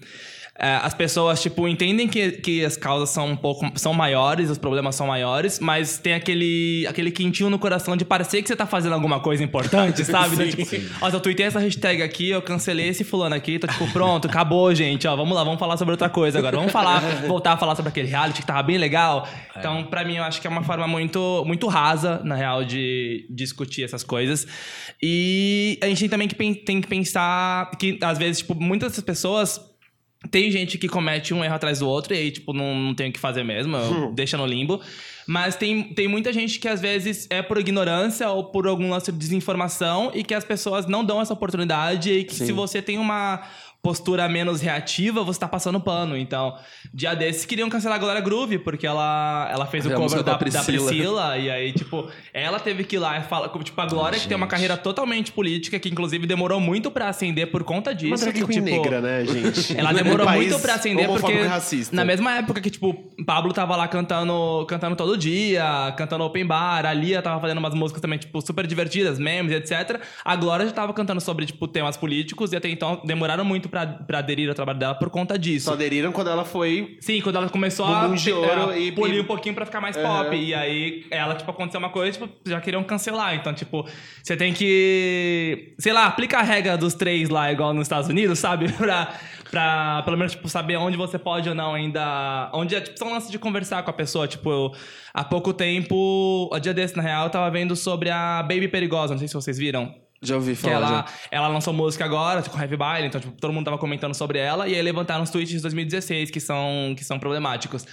É, 0.63 0.75
as 0.75 0.93
pessoas, 0.93 1.41
tipo, 1.41 1.67
entendem 1.67 2.07
que, 2.07 2.33
que 2.33 2.63
as 2.63 2.77
causas 2.77 3.09
são 3.09 3.29
um 3.29 3.35
pouco 3.35 3.65
são 3.73 3.95
maiores, 3.95 4.47
os 4.47 4.59
problemas 4.59 4.95
são 4.95 5.07
maiores, 5.07 5.59
mas 5.59 5.97
tem 5.97 6.13
aquele, 6.13 6.85
aquele 6.87 7.09
quentinho 7.09 7.49
no 7.49 7.57
coração 7.57 7.97
de 7.97 8.05
parecer 8.05 8.43
que 8.43 8.47
você 8.47 8.55
tá 8.55 8.67
fazendo 8.67 8.93
alguma 8.93 9.19
coisa 9.19 9.43
importante, 9.43 10.05
sabe? 10.05 10.35
Então, 10.35 10.63
tipo, 10.65 10.95
ó, 11.01 11.09
eu 11.09 11.19
tuitei 11.19 11.47
essa 11.47 11.57
hashtag 11.57 12.03
aqui, 12.03 12.29
eu 12.29 12.43
cancelei 12.43 12.89
esse 12.89 13.03
fulano 13.03 13.33
aqui, 13.33 13.57
tô 13.57 13.65
tipo, 13.65 13.91
pronto, 13.91 14.27
acabou, 14.27 14.73
gente, 14.75 15.07
ó, 15.07 15.15
vamos 15.15 15.35
lá, 15.35 15.43
vamos 15.43 15.59
falar 15.59 15.77
sobre 15.77 15.93
outra 15.93 16.09
coisa 16.09 16.37
agora. 16.37 16.55
Vamos 16.55 16.71
falar, 16.71 16.99
voltar 17.25 17.53
a 17.53 17.57
falar 17.57 17.75
sobre 17.75 17.89
aquele 17.89 18.07
reality 18.07 18.41
que 18.41 18.45
tava 18.45 18.61
bem 18.61 18.77
legal. 18.77 19.27
Então, 19.57 19.85
pra 19.85 20.05
mim, 20.05 20.17
eu 20.17 20.23
acho 20.23 20.39
que 20.39 20.45
é 20.45 20.49
uma 20.49 20.61
forma 20.61 20.87
muito, 20.87 21.43
muito 21.43 21.65
rasa, 21.65 22.21
na 22.23 22.35
real, 22.35 22.63
de 22.63 23.25
discutir 23.31 23.83
essas 23.83 24.03
coisas. 24.03 24.45
E 25.01 25.79
a 25.81 25.87
gente 25.87 26.01
tem 26.01 26.09
também 26.09 26.27
que, 26.27 26.35
tem 26.35 26.79
que 26.79 26.87
pensar 26.87 27.71
que, 27.79 27.97
às 28.03 28.19
vezes, 28.19 28.39
tipo, 28.39 28.53
muitas 28.53 28.91
dessas 28.91 29.03
pessoas 29.03 29.70
tem 30.29 30.51
gente 30.51 30.77
que 30.77 30.87
comete 30.87 31.33
um 31.33 31.43
erro 31.43 31.55
atrás 31.55 31.79
do 31.79 31.87
outro 31.89 32.13
e 32.13 32.17
aí, 32.17 32.31
tipo, 32.31 32.53
não, 32.53 32.75
não 32.75 32.93
tem 32.93 33.09
o 33.09 33.13
que 33.13 33.19
fazer 33.19 33.43
mesmo, 33.43 33.75
eu- 33.77 34.11
deixa 34.13 34.37
no 34.37 34.45
limbo. 34.45 34.79
Mas 35.27 35.55
tem, 35.55 35.83
tem 35.93 36.07
muita 36.07 36.31
gente 36.33 36.59
que, 36.59 36.67
às 36.67 36.81
vezes, 36.81 37.27
é 37.29 37.41
por 37.41 37.57
ignorância 37.59 38.29
ou 38.29 38.45
por 38.45 38.67
algum 38.67 38.89
lance 38.89 39.11
de 39.11 39.17
desinformação 39.17 40.11
e 40.13 40.23
que 40.23 40.33
as 40.33 40.43
pessoas 40.43 40.85
não 40.87 41.03
dão 41.05 41.21
essa 41.21 41.33
oportunidade 41.33 42.11
e 42.11 42.23
que 42.23 42.33
se 42.35 42.51
você 42.51 42.81
tem 42.81 42.97
uma 42.97 43.41
postura 43.81 44.29
menos 44.29 44.61
reativa, 44.61 45.23
você 45.23 45.39
tá 45.39 45.47
passando 45.47 45.79
pano. 45.79 46.15
Então, 46.15 46.55
dia 46.93 47.15
desses 47.15 47.45
queriam 47.45 47.69
cancelar 47.69 47.97
a 47.97 47.99
Glória 47.99 48.21
Groove, 48.21 48.59
porque 48.59 48.85
ela, 48.85 49.49
ela 49.51 49.65
fez 49.65 49.85
o 49.85 49.93
A 49.93 49.95
cover 49.95 50.17
da, 50.17 50.23
da 50.23 50.31
da 50.31 50.37
Priscila. 50.37 50.87
Priscila, 50.87 51.37
e 51.37 51.49
aí, 51.49 51.73
tipo, 51.73 52.07
ela 52.33 52.59
teve 52.59 52.83
que 52.83 52.95
ir 52.95 52.99
lá 52.99 53.19
e 53.19 53.23
falar. 53.23 53.49
Tipo, 53.49 53.81
a 53.81 53.85
Glória, 53.85 54.19
que 54.19 54.27
tem 54.27 54.37
uma 54.37 54.47
carreira 54.47 54.77
totalmente 54.77 55.31
política, 55.31 55.79
que 55.79 55.89
inclusive 55.89 56.25
demorou 56.25 56.59
muito 56.59 56.91
pra 56.91 57.09
ascender 57.09 57.51
por 57.51 57.63
conta 57.63 57.93
disso. 57.93 58.13
Uma 58.13 58.17
drag 58.17 58.33
que, 58.33 58.53
tipo, 58.53 58.65
negra, 58.65 59.01
né, 59.01 59.25
gente? 59.25 59.75
ela 59.77 59.91
demorou 59.93 60.29
muito 60.29 60.59
pra 60.59 60.75
acender 60.75 61.07
porque 61.07 61.41
racista. 61.41 61.95
na 61.95 62.05
mesma 62.05 62.37
época 62.37 62.61
que 62.61 62.69
tipo 62.69 62.93
Pablo 63.25 63.53
tava 63.53 63.75
lá 63.75 63.87
cantando, 63.87 64.65
cantando 64.67 64.95
todo 64.95 65.17
dia, 65.17 65.93
cantando 65.97 66.23
open 66.23 66.45
bar, 66.45 66.85
a 66.85 66.93
Lia 66.93 67.21
tava 67.21 67.39
fazendo 67.39 67.57
umas 67.57 67.73
músicas 67.73 68.01
também 68.01 68.19
tipo 68.19 68.41
super 68.41 68.65
divertidas, 68.65 69.19
memes, 69.19 69.51
etc. 69.51 70.01
A 70.23 70.35
Glória 70.35 70.65
já 70.65 70.71
tava 70.71 70.93
cantando 70.93 71.21
sobre 71.21 71.45
tipo 71.45 71.67
temas 71.67 71.97
políticos 71.97 72.51
e 72.53 72.55
até 72.55 72.69
então 72.69 73.01
demoraram 73.05 73.43
muito 73.43 73.69
pra, 73.71 73.87
pra 73.87 74.19
aderir 74.19 74.47
ao 74.49 74.53
trabalho 74.53 74.77
dela 74.77 74.93
por 74.93 75.09
conta 75.09 75.39
disso. 75.39 75.65
Só 75.65 75.73
aderiram 75.73 76.11
quando 76.11 76.29
ela 76.29 76.45
foi. 76.45 76.97
Sim, 76.99 77.21
quando 77.21 77.37
ela 77.37 77.49
começou 77.49 77.85
a, 77.85 78.07
de 78.09 78.31
ouro 78.31 78.69
a 78.69 78.77
e- 78.77 78.91
polir 78.91 79.15
e- 79.17 79.21
um 79.21 79.25
pouquinho 79.25 79.55
pra 79.55 79.65
ficar 79.65 79.81
mais 79.81 79.97
Aham. 79.97 80.25
pop. 80.25 80.35
E 80.35 80.53
aí, 80.53 81.05
ela, 81.09 81.33
tipo, 81.33 81.49
aconteceu 81.49 81.79
uma 81.79 81.89
coisa, 81.89 82.19
tipo, 82.19 82.29
já 82.45 82.59
queriam 82.61 82.83
cancelar. 82.83 83.33
Então, 83.33 83.53
tipo, 83.53 83.87
você 84.21 84.35
tem 84.37 84.53
que, 84.53 85.73
sei 85.79 85.93
lá, 85.93 86.05
aplica 86.05 86.37
a 86.39 86.41
regra 86.43 86.77
dos 86.77 86.93
três 86.93 87.29
lá, 87.29 87.51
igual 87.51 87.73
nos 87.73 87.83
Estados 87.83 88.09
Unidos, 88.09 88.37
sabe? 88.37 88.71
pra, 88.77 89.13
pra, 89.49 90.01
pelo 90.03 90.17
menos, 90.17 90.33
tipo, 90.33 90.47
saber 90.49 90.75
onde 90.77 90.97
você 90.97 91.17
pode 91.17 91.47
ou 91.49 91.55
não 91.55 91.73
ainda... 91.73 92.49
Onde 92.53 92.75
é, 92.75 92.81
tipo, 92.81 92.99
só 92.99 93.05
um 93.05 93.13
lance 93.13 93.31
de 93.31 93.39
conversar 93.39 93.81
com 93.83 93.89
a 93.89 93.93
pessoa. 93.93 94.27
Tipo, 94.27 94.51
eu, 94.51 94.71
há 95.13 95.23
pouco 95.23 95.53
tempo, 95.53 96.49
a 96.53 96.59
dia 96.59 96.73
desse, 96.73 96.95
na 96.97 97.01
real, 97.03 97.25
eu 97.25 97.29
tava 97.29 97.49
vendo 97.49 97.75
sobre 97.75 98.09
a 98.09 98.41
Baby 98.43 98.67
Perigosa. 98.67 99.13
Não 99.13 99.19
sei 99.19 99.27
se 99.27 99.33
vocês 99.33 99.57
viram. 99.57 99.93
Já 100.21 100.35
ouvi 100.35 100.51
Que 100.55 100.61
falar. 100.61 100.75
ela, 100.75 100.87
já. 100.87 101.05
ela 101.31 101.47
lançou 101.47 101.73
música 101.73 102.05
agora, 102.05 102.43
com 102.43 102.59
Heavy 102.59 102.77
Baile, 102.77 103.07
então 103.07 103.19
tipo, 103.19 103.33
todo 103.39 103.51
mundo 103.51 103.65
tava 103.65 103.77
comentando 103.77 104.13
sobre 104.13 104.37
ela, 104.37 104.67
e 104.67 104.75
aí 104.75 104.81
levantaram 104.81 105.23
os 105.23 105.29
tweets 105.31 105.55
de 105.55 105.61
2016 105.61 106.29
que 106.29 106.39
são, 106.39 106.93
que 106.95 107.03
são 107.03 107.17
problemáticos. 107.17 107.85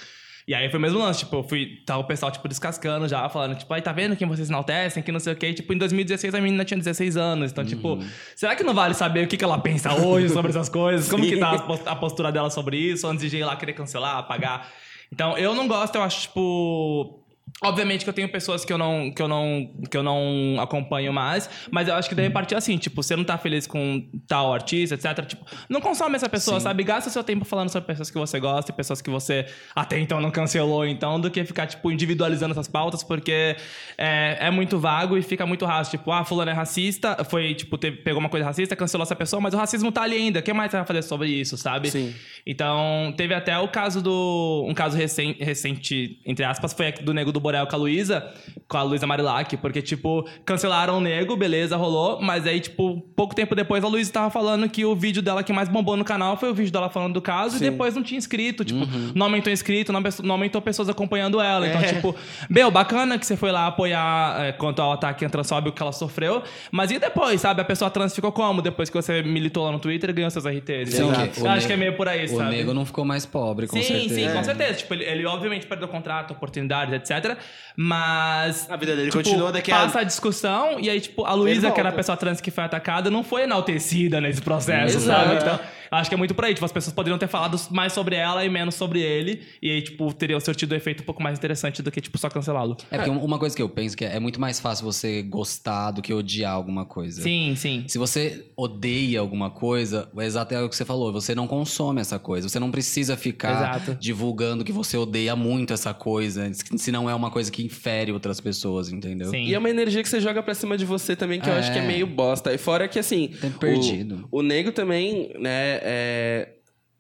E 0.47 0.55
aí 0.55 0.71
foi 0.71 0.79
o 0.79 0.81
mesmo 0.81 0.99
lance, 0.99 1.21
tipo, 1.21 1.37
eu 1.37 1.43
fui, 1.43 1.83
tava 1.85 2.01
o 2.01 2.05
pessoal, 2.05 2.33
tipo, 2.33 2.49
descascando 2.49 3.07
já, 3.07 3.29
falando, 3.29 3.55
tipo, 3.55 3.73
aí 3.75 3.83
tá 3.83 3.93
vendo 3.93 4.17
quem 4.17 4.27
vocês 4.27 4.49
enaltecem, 4.49 5.03
que 5.03 5.13
não 5.13 5.21
sei 5.21 5.35
o 5.35 5.37
quê. 5.37 5.53
Tipo, 5.53 5.75
em 5.75 5.79
2016 5.79 6.35
a 6.35 6.41
menina 6.41 6.65
tinha 6.65 6.79
16 6.79 7.19
anos, 7.19 7.53
então, 7.53 7.65
tipo, 7.67 7.99
será 8.35 8.57
que 8.57 8.63
não 8.63 8.73
vale 8.73 8.95
saber 8.95 9.25
o 9.25 9.29
que, 9.29 9.37
que 9.37 9.45
ela 9.45 9.59
pensa 9.59 9.93
hoje 9.95 10.31
sobre 10.31 10.51
essas 10.51 10.71
coisas? 10.71 11.11
Como 11.11 11.23
que 11.23 11.37
tá 11.37 11.67
a 11.85 11.97
postura 11.97 12.33
dela 12.33 12.49
sobre 12.49 12.79
isso, 12.79 13.07
antes 13.07 13.31
de 13.31 13.37
ir 13.37 13.45
lá 13.45 13.57
querer 13.57 13.75
cancelar, 13.75 14.17
apagar? 14.17 14.71
Então, 15.13 15.37
eu 15.37 15.55
não 15.55 15.69
gosto, 15.69 15.97
eu 15.97 16.03
acho, 16.03 16.23
tipo... 16.23 17.23
Obviamente 17.63 18.05
que 18.05 18.09
eu 18.11 18.15
tenho 18.15 18.29
pessoas 18.29 18.65
que 18.65 18.73
eu 18.73 18.79
não, 18.79 19.11
que 19.11 19.21
eu 19.21 19.27
não, 19.27 19.69
que 19.91 19.97
eu 19.97 20.03
não 20.03 20.57
acompanho 20.61 21.13
mais, 21.13 21.51
mas 21.73 21.89
eu 21.89 21.95
acho 21.95 22.09
que 22.09 22.15
deve 22.15 22.31
partir 22.31 22.55
assim, 22.55 22.79
tipo, 22.79 23.03
você 23.03 23.17
não 23.17 23.25
tá 23.25 23.37
feliz 23.37 23.67
com 23.67 24.09
tal 24.29 24.55
artista, 24.55 24.95
etc. 24.95 25.27
Tipo, 25.27 25.45
não 25.69 25.81
consome 25.81 26.15
essa 26.15 26.29
pessoa, 26.29 26.61
sabe? 26.61 26.85
Gasta 26.85 27.11
seu 27.11 27.25
tempo 27.25 27.45
falando 27.45 27.69
sobre 27.69 27.87
pessoas 27.89 28.11
que 28.11 28.19
você 28.19 28.39
gosta 28.39 28.71
e 28.71 28.75
pessoas 28.75 29.03
que 29.03 29.11
você 29.11 29.47
até 29.75 29.99
então 29.99 30.21
não 30.21 30.31
cancelou, 30.31 30.87
então, 30.87 31.21
do 31.21 31.31
que 31.31 31.45
ficar, 31.45 31.67
tipo, 31.67 31.91
individualizando 31.91 32.53
essas 32.53 32.69
pautas, 32.69 33.03
porque 33.03 33.57
é, 33.97 34.37
é 34.41 34.51
muito 34.53 34.79
vago 34.79 35.17
e 35.19 35.23
fica 35.23 35.45
muito 35.45 35.65
raso. 35.67 35.91
Tipo, 35.91 36.13
ah, 36.13 36.25
fulano 36.25 36.51
é 36.51 36.55
racista, 36.55 37.25
foi, 37.25 37.55
tipo, 37.55 37.77
teve- 37.77 37.97
pegou 37.99 38.21
uma 38.21 38.29
coisa 38.29 38.47
racista, 38.47 38.77
cancelou 38.77 39.03
essa 39.03 39.17
pessoa, 39.17 39.41
mas 39.41 39.53
o 39.53 39.57
racismo 39.57 39.91
tá 39.91 40.03
ali 40.03 40.17
ainda. 40.17 40.39
O 40.39 40.43
que 40.43 40.53
mais 40.53 40.71
você 40.71 40.77
vai 40.77 40.87
fazer 40.87 41.03
sobre 41.03 41.29
isso, 41.29 41.57
sabe? 41.57 41.91
Sim. 41.91 42.15
Então, 42.47 43.13
teve 43.17 43.35
até 43.35 43.59
o 43.59 43.67
caso 43.69 44.01
do. 44.01 44.65
Um 44.69 44.75
caso 44.75 44.97
recen- 44.97 45.37
recente, 45.41 46.21
entre 46.25 46.45
aspas, 46.45 46.73
foi 46.73 46.93
do 46.93 47.13
Nego 47.13 47.33
do 47.33 47.41
Borel 47.49 47.67
com 47.67 47.77
a 47.77 47.79
Luísa, 47.79 48.27
com 48.69 48.77
a 48.77 48.83
Luísa 48.83 49.07
Marilac, 49.07 49.57
porque, 49.57 49.81
tipo, 49.81 50.29
cancelaram 50.45 50.99
o 50.99 51.01
Nego, 51.01 51.35
beleza, 51.37 51.77
rolou, 51.77 52.21
mas 52.21 52.47
aí, 52.47 52.61
tipo, 52.61 53.01
pouco 53.17 53.35
tempo 53.35 53.55
depois 53.55 53.83
a 53.83 53.89
Luísa 53.89 54.13
tava 54.13 54.29
falando 54.31 54.69
que 54.69 54.85
o 54.85 54.95
vídeo 54.95 55.23
dela 55.23 55.43
que 55.43 55.53
mais 55.53 55.69
bombou 55.69 55.97
no 55.97 56.05
canal 56.05 56.37
foi 56.37 56.51
o 56.51 56.55
vídeo 56.55 56.71
dela 56.73 56.91
falando 56.91 57.15
do 57.15 57.23
caso 57.23 57.57
e 57.57 57.61
depois 57.61 57.95
não 57.95 58.03
tinha 58.03 58.19
inscrito, 58.19 58.65
tipo, 58.65 58.87
não 59.15 59.27
aumentou 59.27 59.51
inscrito, 59.53 59.93
não, 59.93 60.03
não 60.23 60.35
aumentou 60.35 60.61
pessoas 60.61 60.89
acompanhando 60.89 61.41
ela. 61.41 61.67
Então, 61.67 61.83
tipo, 61.83 62.15
meu, 62.51 62.71
bacana 62.71 63.19
que 63.19 63.25
você 63.27 63.37
foi 63.37 63.51
lá 63.51 63.67
apoiar 63.67 64.45
é, 64.45 64.53
quanto 64.53 64.83
ao 64.83 64.93
ataque 64.93 65.27
transfóbico 65.29 65.75
que 65.77 65.83
ela 65.83 65.93
sofreu, 65.93 66.43
mas 66.71 66.91
e 66.91 66.99
depois, 66.99 67.41
sabe? 67.41 67.61
A 67.63 67.65
pessoa 67.65 67.91
trans 67.91 68.15
ficou 68.15 68.31
como? 68.33 68.61
Depois 68.61 68.91
que 68.91 68.97
você 68.97 69.23
militou 69.23 69.65
lá 69.65 69.73
no 69.73 69.79
Twitter 69.79 70.11
e 70.11 70.13
ganhou 70.13 70.31
seus 70.31 70.45
RTs. 70.47 70.91
Sim, 70.95 71.05
Então, 71.09 71.45
o 71.45 71.49
acho 71.49 71.67
que 71.67 71.73
é 71.73 71.77
meio 71.77 71.97
por 71.97 72.09
aí, 72.09 72.25
O 72.27 72.29
sabe? 72.37 72.51
nego 72.57 72.75
não 72.75 72.85
ficou 72.85 73.05
mais 73.05 73.25
pobre, 73.25 73.67
com 73.67 73.77
sim, 73.77 73.83
certeza. 73.83 74.15
sim, 74.15 74.29
com 74.37 74.45
certeza. 74.45 74.75
Tipo, 74.75 74.95
ele, 74.95 75.05
ele 75.05 75.27
obviamente 75.27 75.67
perdeu 75.67 75.89
contrato, 75.89 76.33
oportunidades, 76.33 76.93
etc. 76.95 77.38
Mas. 77.77 78.69
A 78.71 78.77
vida 78.77 78.97
dele 78.97 79.11
tipo, 79.11 79.23
continua 79.23 79.53
daqui 79.53 79.71
a- 79.71 79.77
Passa 79.77 80.01
a 80.01 80.05
discussão 80.05 80.81
e 80.81 80.91
aí, 80.91 81.01
tipo, 81.01 81.25
a 81.25 81.33
Luísa, 81.35 81.71
que 81.71 81.79
era 81.79 81.91
a 81.91 81.93
pessoa 81.93 82.17
trans 82.17 82.41
que 82.41 82.51
foi 82.51 82.65
atacada, 82.65 83.09
não 83.11 83.23
foi 83.23 83.43
enaltecida 83.43 84.21
nesse 84.21 84.43
processo, 84.43 84.97
Exato. 84.97 85.29
sabe? 85.29 85.41
Então, 85.41 85.61
acho 85.91 86.09
que 86.11 86.15
é 86.15 86.19
muito 86.19 86.35
por 86.35 86.45
aí. 86.45 86.55
Tipo, 86.55 86.65
as 86.67 86.73
pessoas 86.73 86.95
poderiam 86.95 87.19
ter 87.19 87.29
falado 87.29 87.59
mais 87.71 87.93
sobre 87.93 88.17
ela 88.17 88.45
e 88.45 88.49
menos 88.49 88.75
sobre 88.75 89.01
ele. 89.01 89.43
E 89.63 89.71
aí, 89.71 89.83
tipo, 89.83 90.13
teria 90.13 90.39
surtido 90.41 90.75
um 90.75 90.77
efeito 90.77 91.03
um 91.03 91.07
pouco 91.07 91.23
mais 91.23 91.39
interessante 91.39 91.83
do 91.83 91.91
que, 91.91 92.01
tipo, 92.01 92.19
só 92.19 92.29
cancelá-lo. 92.29 92.77
É 92.91 92.97
porque 92.99 93.11
uma 93.11 93.39
coisa 93.39 93.55
que 93.55 93.63
eu 93.63 93.69
penso 93.69 93.97
que 93.97 94.05
é 94.05 94.19
muito 94.21 94.41
mais 94.41 94.61
fácil 94.61 94.85
você 94.85 95.23
gostar 95.23 95.91
do 95.93 96.03
que 96.03 96.13
odiar 96.13 96.53
alguma 96.53 96.85
coisa. 96.85 97.23
Sim, 97.23 97.55
sim. 97.57 97.85
Se 97.89 97.99
você 97.99 98.47
odeia 98.57 99.21
alguma 99.21 99.51
coisa, 99.51 100.09
é 100.17 100.25
exato 100.25 100.55
é 100.55 100.63
o 100.63 100.69
que 100.69 100.77
você 100.77 100.85
falou, 100.85 101.13
você 101.13 101.35
não 101.35 101.47
consome 101.47 102.01
essa 102.01 102.19
coisa. 102.19 102.49
Você 102.49 102.59
não 102.59 102.71
precisa 102.71 103.17
ficar 103.17 103.79
Exato. 103.79 103.95
divulgando 104.01 104.65
que 104.65 104.73
você 104.73 104.97
odeia 104.97 105.35
muito 105.37 105.73
essa 105.73 105.93
coisa, 105.95 106.51
se 106.53 106.91
não 106.93 107.09
é 107.09 107.15
uma 107.15 107.31
coisa 107.31 107.51
que 107.51 107.63
infere 107.65 108.13
outras 108.13 108.41
pessoas, 108.41 108.91
entendeu? 108.91 109.31
Sim. 109.31 109.45
E 109.45 109.55
é 109.55 109.59
uma 109.59 109.71
energia 109.71 110.03
que 110.03 110.09
você 110.09 110.21
joga 110.21 110.43
pra 110.43 110.55
cima 110.55 110.77
de 110.77 110.85
você 110.85 111.15
também, 111.17 111.41
que 111.41 111.49
eu 111.49 111.53
É. 111.55 111.59
acho 111.59 111.73
que 111.73 111.79
é 111.79 111.87
meio 111.87 112.07
bosta. 112.07 112.53
E 112.53 112.59
fora 112.59 112.89
que, 112.89 112.99
assim... 112.99 113.29
Tempo 113.41 113.59
perdido. 113.59 114.29
O, 114.31 114.39
o 114.41 114.43
nego 114.43 114.73
também, 114.73 115.33
né, 115.39 115.78
é... 115.83 116.49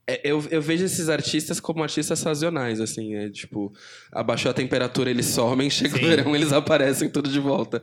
é- 0.07 0.21
Eu, 0.25 0.43
eu 0.51 0.63
vejo 0.63 0.85
esses 0.87 1.09
artistas 1.11 1.61
como 1.61 1.83
artistas 1.83 2.19
sazonais, 2.19 2.81
assim, 2.81 3.15
é 3.15 3.29
tipo, 3.29 3.71
abaixou 4.11 4.51
a 4.51 4.55
temperatura, 4.55 5.11
eles 5.11 5.27
somem, 5.27 5.69
chega 5.79 5.97
o 5.97 6.01
verão, 6.01 6.35
eles 6.35 6.51
aparecem 6.53 7.11
tudo 7.11 7.29
de 7.29 7.39
volta. 7.39 7.83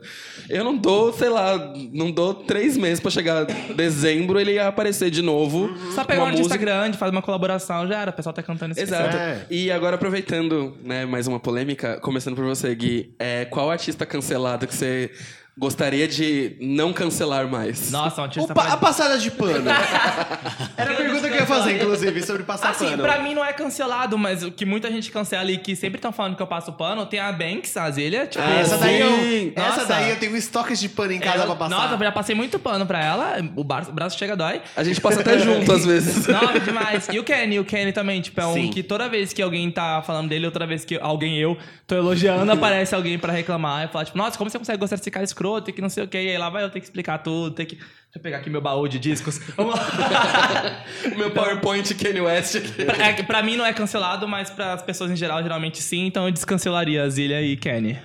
Eu 0.50 0.64
não 0.64 0.76
dou, 0.76 1.12
sei 1.12 1.28
lá, 1.28 1.72
não 1.92 2.10
dou 2.10 2.34
três 2.34 2.76
meses 2.76 2.98
pra 2.98 3.12
chegar 3.12 3.44
dezembro, 3.76 4.40
ele 4.40 4.54
ia 4.54 4.66
aparecer 4.66 5.08
de 5.08 5.22
novo. 5.22 5.68
Só 5.94 6.00
com 6.02 6.08
pegar 6.08 6.20
um 6.20 6.24
uma 6.24 6.30
artista 6.30 6.54
música- 6.54 6.64
grande, 6.64 6.98
faz 6.98 7.12
uma 7.12 7.22
colaboração, 7.22 7.86
já 7.86 8.00
era. 8.02 8.10
O 8.10 8.14
pessoal 8.14 8.32
tá 8.32 8.42
cantando 8.42 8.72
esse 8.72 8.82
Exato. 8.82 9.16
É. 9.16 9.46
E 9.48 9.70
agora, 9.70 9.94
aproveitando, 9.94 10.76
né, 10.82 11.06
mais 11.06 11.28
uma 11.28 11.38
polêmica, 11.38 12.00
começando 12.00 12.34
por 12.34 12.44
você, 12.44 12.74
Gui, 12.74 13.14
é, 13.20 13.44
qual 13.44 13.70
artista 13.70 14.04
cancelado 14.04 14.66
que 14.66 14.74
você 14.74 15.12
gostaria 15.58 16.06
de 16.06 16.56
não 16.60 16.92
cancelar 16.92 17.48
mais? 17.48 17.90
Nossa, 17.90 18.20
um 18.20 18.24
O 18.24 18.26
artista... 18.26 18.54
pa- 18.54 18.62
pra- 18.64 18.72
a 18.74 18.76
passada 18.76 19.16
de 19.18 19.30
pano. 19.30 19.64
Era 20.76 20.92
a 20.92 20.94
pergunta 20.94 21.28
que 21.28 21.34
eu 21.34 21.40
ia 21.40 21.46
fazer, 21.46 21.76
inclusive, 21.76 22.22
sobre 22.22 22.42
passar 22.42 22.70
Assim, 22.70 22.90
pano. 22.90 23.02
pra 23.02 23.18
mim 23.22 23.34
não 23.34 23.42
é 23.44 23.52
cancelado, 23.54 24.18
mas 24.18 24.42
o 24.42 24.50
que 24.50 24.66
muita 24.66 24.90
gente 24.90 25.10
cancela 25.10 25.50
e 25.50 25.56
que 25.56 25.74
sempre 25.74 25.96
estão 25.96 26.12
falando 26.12 26.36
que 26.36 26.42
eu 26.42 26.46
passo 26.46 26.72
pano, 26.74 27.06
tem 27.06 27.18
a 27.20 27.32
Banks, 27.32 27.74
a 27.76 27.90
Zilha, 27.90 28.26
tipo... 28.26 28.44
Ah, 28.46 28.50
essa 28.60 28.76
daí, 28.76 29.00
eu, 29.00 29.52
essa 29.56 29.68
Nossa. 29.68 29.84
daí 29.86 30.10
eu 30.10 30.16
tenho 30.16 30.36
estoques 30.36 30.78
de 30.78 30.90
pano 30.90 31.12
em 31.12 31.20
casa 31.20 31.38
eu, 31.38 31.46
pra 31.46 31.56
passar. 31.56 31.74
Nossa, 31.74 31.94
eu 31.94 31.98
já 31.98 32.12
passei 32.12 32.34
muito 32.34 32.58
pano 32.58 32.84
pra 32.84 33.02
ela, 33.02 33.36
o, 33.56 33.64
bar- 33.64 33.88
o 33.88 33.92
braço 33.92 34.18
chega 34.18 34.36
dói. 34.36 34.60
A 34.76 34.84
gente 34.84 35.00
passa 35.00 35.20
até 35.20 35.38
junto, 35.38 35.72
às 35.72 35.86
vezes. 35.86 36.26
Não, 36.28 36.52
demais. 36.58 37.08
E 37.10 37.18
o 37.18 37.24
Kenny, 37.24 37.58
o 37.58 37.64
Kenny 37.64 37.92
também, 37.92 38.20
tipo, 38.20 38.38
é 38.38 38.46
um 38.46 38.52
Sim. 38.54 38.68
que 38.70 38.82
toda 38.82 39.08
vez 39.08 39.32
que 39.32 39.40
alguém 39.40 39.70
tá 39.70 40.02
falando 40.02 40.28
dele, 40.28 40.44
outra 40.44 40.66
vez 40.66 40.84
que 40.84 40.98
alguém 41.00 41.38
eu 41.38 41.56
tô 41.86 41.94
elogiando, 41.94 42.52
aparece 42.52 42.94
alguém 42.94 43.18
pra 43.18 43.32
reclamar 43.32 43.86
e 43.86 43.88
falar, 43.88 44.04
tipo, 44.04 44.18
nossa, 44.18 44.36
como 44.36 44.50
você 44.50 44.58
consegue 44.58 44.78
gostar 44.78 44.96
desse 44.96 45.10
cara 45.10 45.24
escroto 45.24 45.45
e 45.54 45.72
que 45.72 45.80
não 45.80 45.88
sei 45.88 46.04
o 46.04 46.08
que, 46.08 46.20
e 46.20 46.30
aí 46.30 46.38
lá 46.38 46.50
vai 46.50 46.64
eu 46.64 46.70
ter 46.70 46.80
que 46.80 46.86
explicar 46.86 47.18
tudo, 47.18 47.54
ter 47.54 47.66
que. 47.66 47.76
Deixa 47.76 48.16
eu 48.16 48.22
pegar 48.22 48.38
aqui 48.38 48.50
meu 48.50 48.60
baú 48.60 48.88
de 48.88 48.98
discos. 48.98 49.40
Meu 51.16 51.30
PowerPoint 51.30 51.94
Kanye 51.94 52.20
West 52.20 52.56
pra, 52.84 53.06
é 53.06 53.12
que 53.12 53.22
pra 53.22 53.42
mim 53.42 53.56
não 53.56 53.64
é 53.66 53.72
cancelado, 53.72 54.26
mas 54.26 54.50
pras 54.50 54.82
pessoas 54.82 55.10
em 55.10 55.16
geral, 55.16 55.42
geralmente 55.42 55.82
sim, 55.82 56.06
então 56.06 56.24
eu 56.24 56.32
descancelaria 56.32 57.08
Zilha 57.10 57.42
e 57.42 57.56
Kenny. 57.56 57.98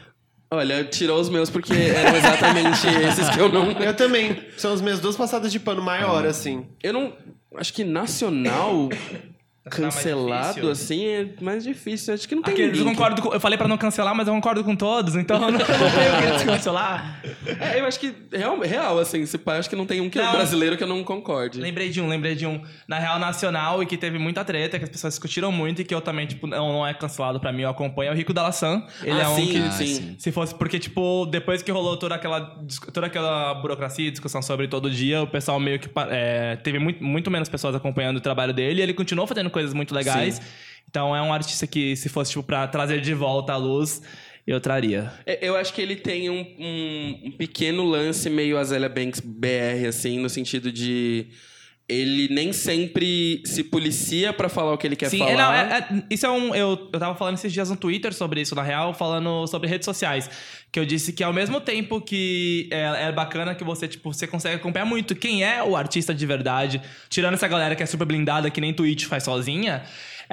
Olha, 0.53 0.83
tirou 0.83 1.17
os 1.19 1.29
meus 1.29 1.49
porque 1.49 1.71
eram 1.71 2.17
exatamente 2.17 2.85
esses 3.07 3.29
que 3.29 3.39
eu 3.39 3.47
não. 3.47 3.71
Eu 3.71 3.95
também. 3.95 4.37
São 4.57 4.73
as 4.73 4.81
minhas 4.81 4.99
duas 4.99 5.15
passadas 5.15 5.49
de 5.49 5.59
pano 5.59 5.81
maior, 5.81 6.25
assim. 6.25 6.67
Eu 6.83 6.91
não. 6.91 7.13
Acho 7.55 7.73
que 7.73 7.85
nacional. 7.85 8.89
Mais 9.63 9.75
Cancelado, 9.93 10.69
assim, 10.71 11.05
é 11.05 11.27
mais 11.39 11.63
difícil. 11.63 12.13
Acho 12.15 12.27
que 12.27 12.33
não 12.33 12.41
tem 12.41 12.53
Aqueles, 12.53 12.71
eu 12.71 12.77
ninguém. 12.79 12.93
que- 12.93 12.97
concordo 12.99 13.21
com, 13.21 13.31
Eu 13.33 13.39
falei 13.39 13.57
pra 13.59 13.67
não 13.67 13.77
cancelar, 13.77 14.15
mas 14.15 14.27
eu 14.27 14.33
concordo 14.33 14.63
com 14.63 14.75
todos, 14.75 15.15
então 15.15 15.35
eu 15.37 15.51
não, 15.51 15.51
não 15.59 15.59
tenho 15.59 16.21
que 16.27 16.31
descancelar. 16.33 17.21
É, 17.59 17.79
eu 17.79 17.85
acho 17.85 17.99
que 17.99 18.11
real, 18.33 18.59
real 18.59 18.97
assim, 18.97 19.23
se 19.25 19.37
pá, 19.37 19.57
acho 19.57 19.69
que 19.69 19.75
não 19.75 19.85
tem 19.85 20.01
um 20.01 20.09
que 20.09 20.17
Não. 20.17 20.31
brasileiro 20.31 20.75
que 20.77 20.83
eu 20.83 20.87
não 20.87 21.03
concorde. 21.03 21.59
Lembrei 21.61 21.89
de 21.89 22.01
um, 22.01 22.07
lembrei 22.07 22.33
de 22.33 22.47
um 22.47 22.59
na 22.87 22.97
Real 22.97 23.19
Nacional 23.19 23.83
e 23.83 23.85
que 23.85 23.97
teve 23.97 24.17
muita 24.17 24.43
treta, 24.43 24.79
que 24.79 24.83
as 24.83 24.89
pessoas 24.89 25.13
discutiram 25.13 25.51
muito 25.51 25.81
e 25.81 25.85
que 25.85 25.93
eu 25.93 26.01
também, 26.01 26.25
tipo, 26.25 26.47
não, 26.47 26.73
não 26.73 26.87
é 26.87 26.93
cancelado 26.95 27.39
pra 27.39 27.53
mim, 27.53 27.61
eu 27.61 27.69
acompanho, 27.69 28.09
é 28.09 28.13
o 28.13 28.15
Rico 28.17 28.33
Dalassan. 28.33 28.83
Ele 29.03 29.11
Ah, 29.21 29.25
é 29.25 29.27
um 29.29 29.35
sim, 29.35 29.45
que. 29.47 29.57
Ah, 29.59 29.71
sim. 29.71 30.15
Se 30.17 30.31
fosse, 30.31 30.55
porque, 30.55 30.79
tipo, 30.79 31.27
depois 31.27 31.61
que 31.61 31.71
rolou 31.71 31.97
toda 31.97 32.15
aquela, 32.15 32.57
toda 32.91 33.05
aquela 33.05 33.53
burocracia 33.53 34.07
e 34.07 34.11
discussão 34.11 34.41
sobre 34.41 34.67
todo 34.67 34.89
dia, 34.89 35.21
o 35.21 35.27
pessoal 35.27 35.59
meio 35.59 35.77
que. 35.79 35.87
é, 36.09 36.55
teve 36.55 36.79
muito, 36.79 37.03
muito 37.03 37.29
menos 37.29 37.47
pessoas 37.47 37.75
acompanhando 37.75 38.17
o 38.17 38.21
trabalho 38.21 38.53
dele 38.53 38.79
e 38.79 38.83
ele 38.83 38.93
continuou 38.95 39.27
fazendo 39.27 39.50
coisas 39.51 39.73
muito 39.73 39.93
legais. 39.93 40.41
Então 40.89 41.15
é 41.15 41.21
um 41.21 41.31
artista 41.31 41.65
que, 41.67 41.95
se 41.95 42.09
fosse, 42.09 42.31
tipo, 42.31 42.43
pra 42.43 42.67
trazer 42.67 42.99
de 43.01 43.13
volta 43.13 43.53
à 43.53 43.57
luz, 43.57 44.01
eu 44.45 44.59
traria. 44.59 45.11
É, 45.25 45.37
Eu 45.47 45.55
acho 45.55 45.73
que 45.73 45.81
ele 45.81 45.95
tem 45.95 46.29
um, 46.29 46.39
um- 46.59 47.21
um 47.27 47.31
pequeno 47.31 47.83
lance 47.83 48.29
meio 48.29 48.57
Azalea 48.57 48.89
Banks 48.89 49.21
BR, 49.21 49.85
assim, 49.87 50.19
no 50.19 50.29
sentido 50.29 50.71
de. 50.71 51.27
Ele 51.91 52.33
nem 52.33 52.53
sempre 52.53 53.41
se 53.45 53.63
policia 53.63 54.31
pra 54.31 54.47
falar 54.47 54.73
o 54.73 54.77
que 54.77 54.87
ele 54.87 54.95
quer 54.95 55.09
Sim, 55.09 55.19
falar. 55.19 55.31
é, 55.31 55.35
não, 55.35 55.53
é- 55.53 55.77
é- 55.79 56.03
isso 56.09 56.25
é 56.25 56.31
um. 56.31 56.55
Eu, 56.55 56.89
eu 56.93 56.99
tava 56.99 57.15
falando 57.15 57.35
esses 57.35 57.51
dias 57.51 57.69
no 57.69 57.75
Twitter 57.75 58.13
sobre 58.13 58.41
isso, 58.41 58.55
na 58.55 58.63
real, 58.63 58.93
falando 58.93 59.45
sobre 59.47 59.67
redes 59.67 59.85
sociais. 59.85 60.29
Que 60.71 60.79
eu 60.79 60.85
disse 60.85 61.11
que 61.11 61.21
ao 61.23 61.33
mesmo 61.33 61.59
tempo 61.59 61.99
que 61.99 62.69
é, 62.71 63.07
é 63.07 63.11
bacana 63.11 63.53
que 63.53 63.63
você, 63.63 63.87
tipo, 63.87 64.13
você 64.13 64.25
consegue 64.25 64.55
acompanhar 64.55 64.85
muito 64.85 65.13
quem 65.15 65.43
é 65.43 65.61
o 65.61 65.75
artista 65.75 66.13
de 66.13 66.25
verdade, 66.25 66.81
tirando 67.09 67.33
essa 67.33 67.47
galera 67.47 67.75
que 67.75 67.83
é 67.83 67.85
super 67.85 68.05
blindada, 68.05 68.49
que 68.49 68.61
nem 68.61 68.73
Twitch 68.73 69.05
faz 69.05 69.23
sozinha. 69.23 69.83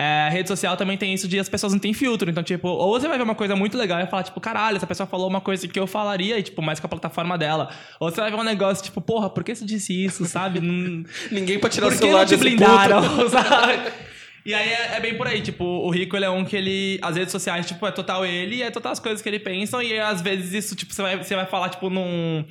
É, 0.01 0.27
a 0.27 0.29
rede 0.29 0.47
social 0.47 0.77
também 0.77 0.97
tem 0.97 1.13
isso 1.13 1.27
de 1.27 1.41
as 1.41 1.49
pessoas 1.49 1.73
não 1.73 1.81
têm 1.81 1.93
filtro. 1.93 2.31
Então, 2.31 2.41
tipo, 2.41 2.69
ou 2.69 2.93
você 2.93 3.09
vai 3.09 3.19
ver 3.19 3.25
uma 3.25 3.35
coisa 3.35 3.57
muito 3.57 3.77
legal 3.77 3.99
e 3.99 4.07
falar, 4.07 4.23
tipo, 4.23 4.41
caralho, 4.41 4.77
essa 4.77 4.87
pessoa 4.87 5.09
falou 5.09 5.27
uma 5.27 5.41
coisa 5.41 5.67
que 5.67 5.77
eu 5.77 5.89
falaria, 5.89 6.39
e, 6.39 6.43
tipo, 6.45 6.63
mais 6.63 6.79
com 6.79 6.87
a 6.87 6.89
plataforma 6.89 7.37
dela. 7.37 7.69
Ou 7.99 8.09
você 8.09 8.21
vai 8.21 8.31
ver 8.31 8.37
um 8.37 8.45
negócio, 8.45 8.85
tipo, 8.85 9.01
porra, 9.01 9.29
por 9.29 9.43
que 9.43 9.53
você 9.53 9.65
disse 9.65 9.93
isso, 10.05 10.25
sabe? 10.25 10.61
Ninguém 11.33 11.59
pra 11.59 11.69
tirar 11.69 11.89
por 11.89 11.95
o 11.95 11.97
que 11.97 12.05
celular 12.05 12.21
não 12.21 12.27
te 12.27 12.37
blindaram, 12.37 13.03
sabe? 13.29 13.91
E 14.49 14.55
aí 14.55 14.67
é, 14.71 14.97
é 14.97 15.01
bem 15.01 15.15
por 15.15 15.27
aí, 15.27 15.43
tipo, 15.43 15.63
o 15.63 15.91
Rico 15.91 16.17
ele 16.17 16.25
é 16.25 16.31
um 16.31 16.43
que 16.43 16.57
ele. 16.57 16.99
As 17.03 17.17
redes 17.17 17.31
sociais, 17.31 17.67
tipo, 17.67 17.87
é 17.87 17.91
total 17.91 18.25
ele 18.25 18.57
e 18.57 18.63
é 18.63 18.71
total 18.71 18.93
as 18.93 18.99
coisas 18.99 19.21
que 19.21 19.29
ele 19.29 19.39
pensa. 19.39 19.85
E 19.85 19.99
às 20.01 20.23
vezes 20.23 20.55
isso, 20.55 20.75
tipo, 20.75 20.95
você 20.95 21.03
vai, 21.03 21.19
você 21.23 21.35
vai 21.37 21.45
falar, 21.45 21.69
tipo, 21.69 21.91
num, 21.91 22.43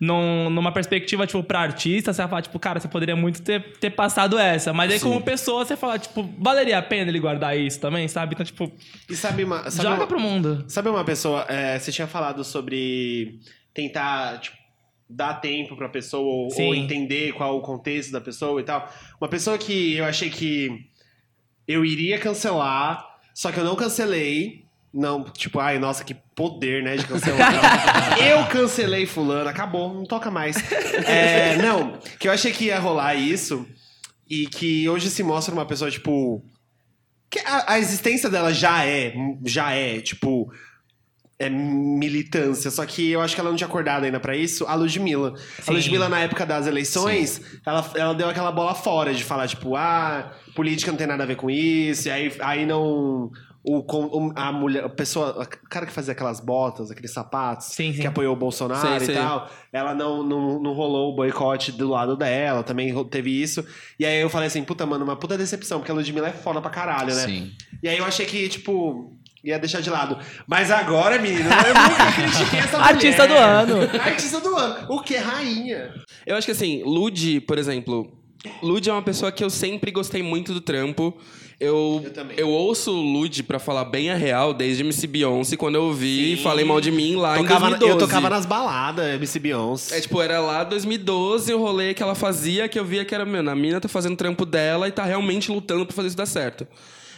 num, 0.00 0.48
numa 0.48 0.72
perspectiva, 0.72 1.26
tipo, 1.26 1.42
pra 1.42 1.60
artista, 1.60 2.10
você 2.10 2.22
vai 2.22 2.28
falar, 2.30 2.40
tipo, 2.40 2.58
cara, 2.58 2.80
você 2.80 2.88
poderia 2.88 3.14
muito 3.14 3.42
ter, 3.42 3.60
ter 3.78 3.90
passado 3.90 4.38
essa. 4.38 4.72
Mas 4.72 4.90
aí, 4.92 4.98
como 4.98 5.20
pessoa, 5.20 5.62
você 5.62 5.76
fala, 5.76 5.98
tipo, 5.98 6.26
valeria 6.38 6.78
a 6.78 6.82
pena 6.82 7.10
ele 7.10 7.20
guardar 7.20 7.54
isso 7.54 7.78
também, 7.78 8.08
sabe? 8.08 8.32
Então, 8.32 8.46
tipo, 8.46 8.72
E 9.10 9.14
sabe 9.14 9.44
uma. 9.44 9.70
Sabe 9.70 9.82
joga 9.90 10.00
uma, 10.00 10.06
pro 10.06 10.18
mundo. 10.18 10.64
sabe 10.68 10.88
uma 10.88 11.04
pessoa. 11.04 11.44
é, 11.50 11.78
você 11.78 11.92
tinha 11.92 12.06
falado 12.06 12.42
sobre 12.44 13.38
tentar, 13.74 14.40
tipo, 14.40 14.56
dar 15.06 15.34
tempo 15.34 15.76
pra 15.76 15.90
pessoa 15.90 16.22
ou, 16.22 16.50
Sim. 16.50 16.68
ou 16.68 16.74
entender 16.74 17.34
qual 17.34 17.58
o 17.58 17.60
contexto 17.60 18.10
da 18.10 18.22
pessoa 18.22 18.58
e 18.58 18.64
tal. 18.64 18.90
Uma 19.20 19.28
pessoa 19.28 19.58
que 19.58 19.96
eu 19.96 20.06
achei 20.06 20.30
que 20.30 20.90
eu 21.66 21.84
iria 21.84 22.18
cancelar, 22.18 23.06
só 23.34 23.50
que 23.50 23.58
eu 23.58 23.64
não 23.64 23.76
cancelei. 23.76 24.64
Não, 24.92 25.24
tipo, 25.24 25.58
ai, 25.58 25.78
nossa, 25.78 26.04
que 26.04 26.14
poder, 26.34 26.82
né, 26.82 26.96
de 26.96 27.06
cancelar. 27.06 28.18
eu 28.20 28.46
cancelei 28.46 29.06
fulano, 29.06 29.48
acabou, 29.48 29.92
não 29.92 30.04
toca 30.04 30.30
mais. 30.30 30.56
É, 31.06 31.56
não, 31.56 31.98
que 32.18 32.28
eu 32.28 32.32
achei 32.32 32.52
que 32.52 32.66
ia 32.66 32.78
rolar 32.78 33.14
isso 33.14 33.66
e 34.28 34.46
que 34.46 34.88
hoje 34.88 35.10
se 35.10 35.22
mostra 35.22 35.54
uma 35.54 35.66
pessoa, 35.66 35.90
tipo... 35.90 36.44
Que 37.30 37.38
a, 37.38 37.72
a 37.72 37.78
existência 37.78 38.28
dela 38.28 38.52
já 38.52 38.84
é, 38.84 39.14
já 39.44 39.72
é, 39.72 40.00
tipo... 40.00 40.52
É 41.38 41.50
militância, 41.50 42.70
só 42.70 42.86
que 42.86 43.10
eu 43.10 43.20
acho 43.20 43.34
que 43.34 43.40
ela 43.40 43.50
não 43.50 43.56
tinha 43.56 43.66
acordado 43.66 44.04
ainda 44.04 44.20
pra 44.20 44.36
isso. 44.36 44.64
A 44.66 44.74
Ludmilla. 44.74 45.34
A 45.58 45.62
Sim. 45.62 45.72
Ludmilla, 45.72 46.08
na 46.08 46.20
época 46.20 46.46
das 46.46 46.66
eleições, 46.66 47.40
ela, 47.66 47.90
ela 47.96 48.14
deu 48.14 48.28
aquela 48.28 48.52
bola 48.52 48.74
fora 48.74 49.12
de 49.12 49.24
falar, 49.24 49.48
tipo, 49.48 49.74
ah, 49.74 50.32
política 50.54 50.92
não 50.92 50.98
tem 50.98 51.06
nada 51.06 51.24
a 51.24 51.26
ver 51.26 51.36
com 51.36 51.50
isso, 51.50 52.06
e 52.08 52.10
aí, 52.10 52.32
aí 52.40 52.66
não. 52.66 53.30
O, 53.64 54.32
a 54.34 54.50
mulher, 54.50 54.84
a 54.84 54.88
pessoa, 54.88 55.40
o 55.40 55.68
cara 55.68 55.86
que 55.86 55.92
fazia 55.92 56.10
aquelas 56.12 56.40
botas, 56.40 56.90
aqueles 56.90 57.12
sapatos, 57.12 57.66
Sim, 57.66 57.92
sim. 57.92 58.00
que 58.00 58.06
apoiou 58.08 58.34
o 58.34 58.36
Bolsonaro 58.36 58.80
Sei, 58.80 58.96
e 58.96 59.06
sei. 59.06 59.14
tal, 59.14 59.48
ela 59.72 59.94
não, 59.94 60.20
não, 60.24 60.60
não 60.60 60.72
rolou 60.72 61.12
o 61.12 61.14
boicote 61.14 61.70
do 61.70 61.88
lado 61.88 62.16
dela, 62.16 62.64
também 62.64 62.92
teve 63.04 63.30
isso. 63.40 63.64
E 64.00 64.04
aí 64.04 64.20
eu 64.20 64.28
falei 64.28 64.48
assim, 64.48 64.64
puta, 64.64 64.84
mano, 64.84 65.04
uma 65.04 65.14
puta 65.14 65.38
decepção, 65.38 65.78
porque 65.78 65.92
a 65.92 65.94
Ludmilla 65.94 66.28
é 66.28 66.32
foda 66.32 66.60
pra 66.60 66.70
caralho, 66.72 67.14
né? 67.14 67.24
Sim. 67.24 67.52
E 67.80 67.88
aí 67.88 67.98
eu 67.98 68.04
achei 68.04 68.26
que, 68.26 68.48
tipo, 68.48 69.16
ia 69.44 69.58
deixar 69.58 69.80
de 69.80 69.90
lado. 69.90 70.18
Mas 70.46 70.70
agora, 70.70 71.18
menina, 71.18 71.50
eu 71.66 71.74
nunca 71.74 72.12
critiquei 72.12 72.58
essa 72.60 72.78
mulher. 72.78 72.92
Artista 72.94 73.26
do 73.26 73.34
ano. 73.34 73.76
Artista 74.00 74.40
do 74.40 74.56
ano. 74.56 74.86
O 74.88 75.00
que? 75.00 75.16
Rainha. 75.16 75.92
Eu 76.26 76.36
acho 76.36 76.46
que 76.46 76.52
assim, 76.52 76.82
Lud, 76.84 77.40
por 77.42 77.58
exemplo, 77.58 78.12
Lud 78.62 78.88
é 78.88 78.92
uma 78.92 79.02
pessoa 79.02 79.32
que 79.32 79.42
eu 79.42 79.50
sempre 79.50 79.90
gostei 79.90 80.22
muito 80.22 80.52
do 80.54 80.60
trampo. 80.60 81.16
Eu, 81.60 82.00
Eu 82.04 82.12
também. 82.12 82.36
eu 82.36 82.48
ouço 82.48 82.90
Lud 82.90 83.44
pra 83.44 83.60
falar 83.60 83.84
bem 83.84 84.10
a 84.10 84.16
real 84.16 84.52
desde 84.52 84.82
MC 84.82 85.06
Beyoncé, 85.06 85.56
quando 85.56 85.76
eu 85.76 85.84
ouvi 85.84 86.32
e 86.32 86.36
falei 86.36 86.64
mal 86.64 86.80
de 86.80 86.90
mim 86.90 87.14
lá 87.14 87.36
Tocava- 87.36 87.66
em 87.66 87.70
2012. 87.70 87.92
eu 87.92 87.98
tocava 87.98 88.28
nas 88.30 88.44
baladas, 88.46 89.14
MC 89.14 89.38
Beyoncé. 89.38 89.96
É, 89.96 90.00
tipo, 90.00 90.20
era 90.20 90.40
lá 90.40 90.64
2012 90.64 91.54
o 91.54 91.58
rolê 91.60 91.94
que 91.94 92.02
ela 92.02 92.16
fazia, 92.16 92.68
que 92.68 92.76
eu 92.76 92.84
via 92.84 93.04
que 93.04 93.14
era, 93.14 93.24
meu, 93.24 93.48
a 93.48 93.54
mina 93.54 93.80
tá 93.80 93.86
fazendo 93.88 94.14
o 94.14 94.16
trampo 94.16 94.44
dela 94.44 94.88
e 94.88 94.90
tá 94.90 95.04
realmente 95.04 95.52
lutando 95.52 95.86
pra 95.86 95.94
fazer 95.94 96.08
isso 96.08 96.16
dar 96.16 96.26
certo. 96.26 96.66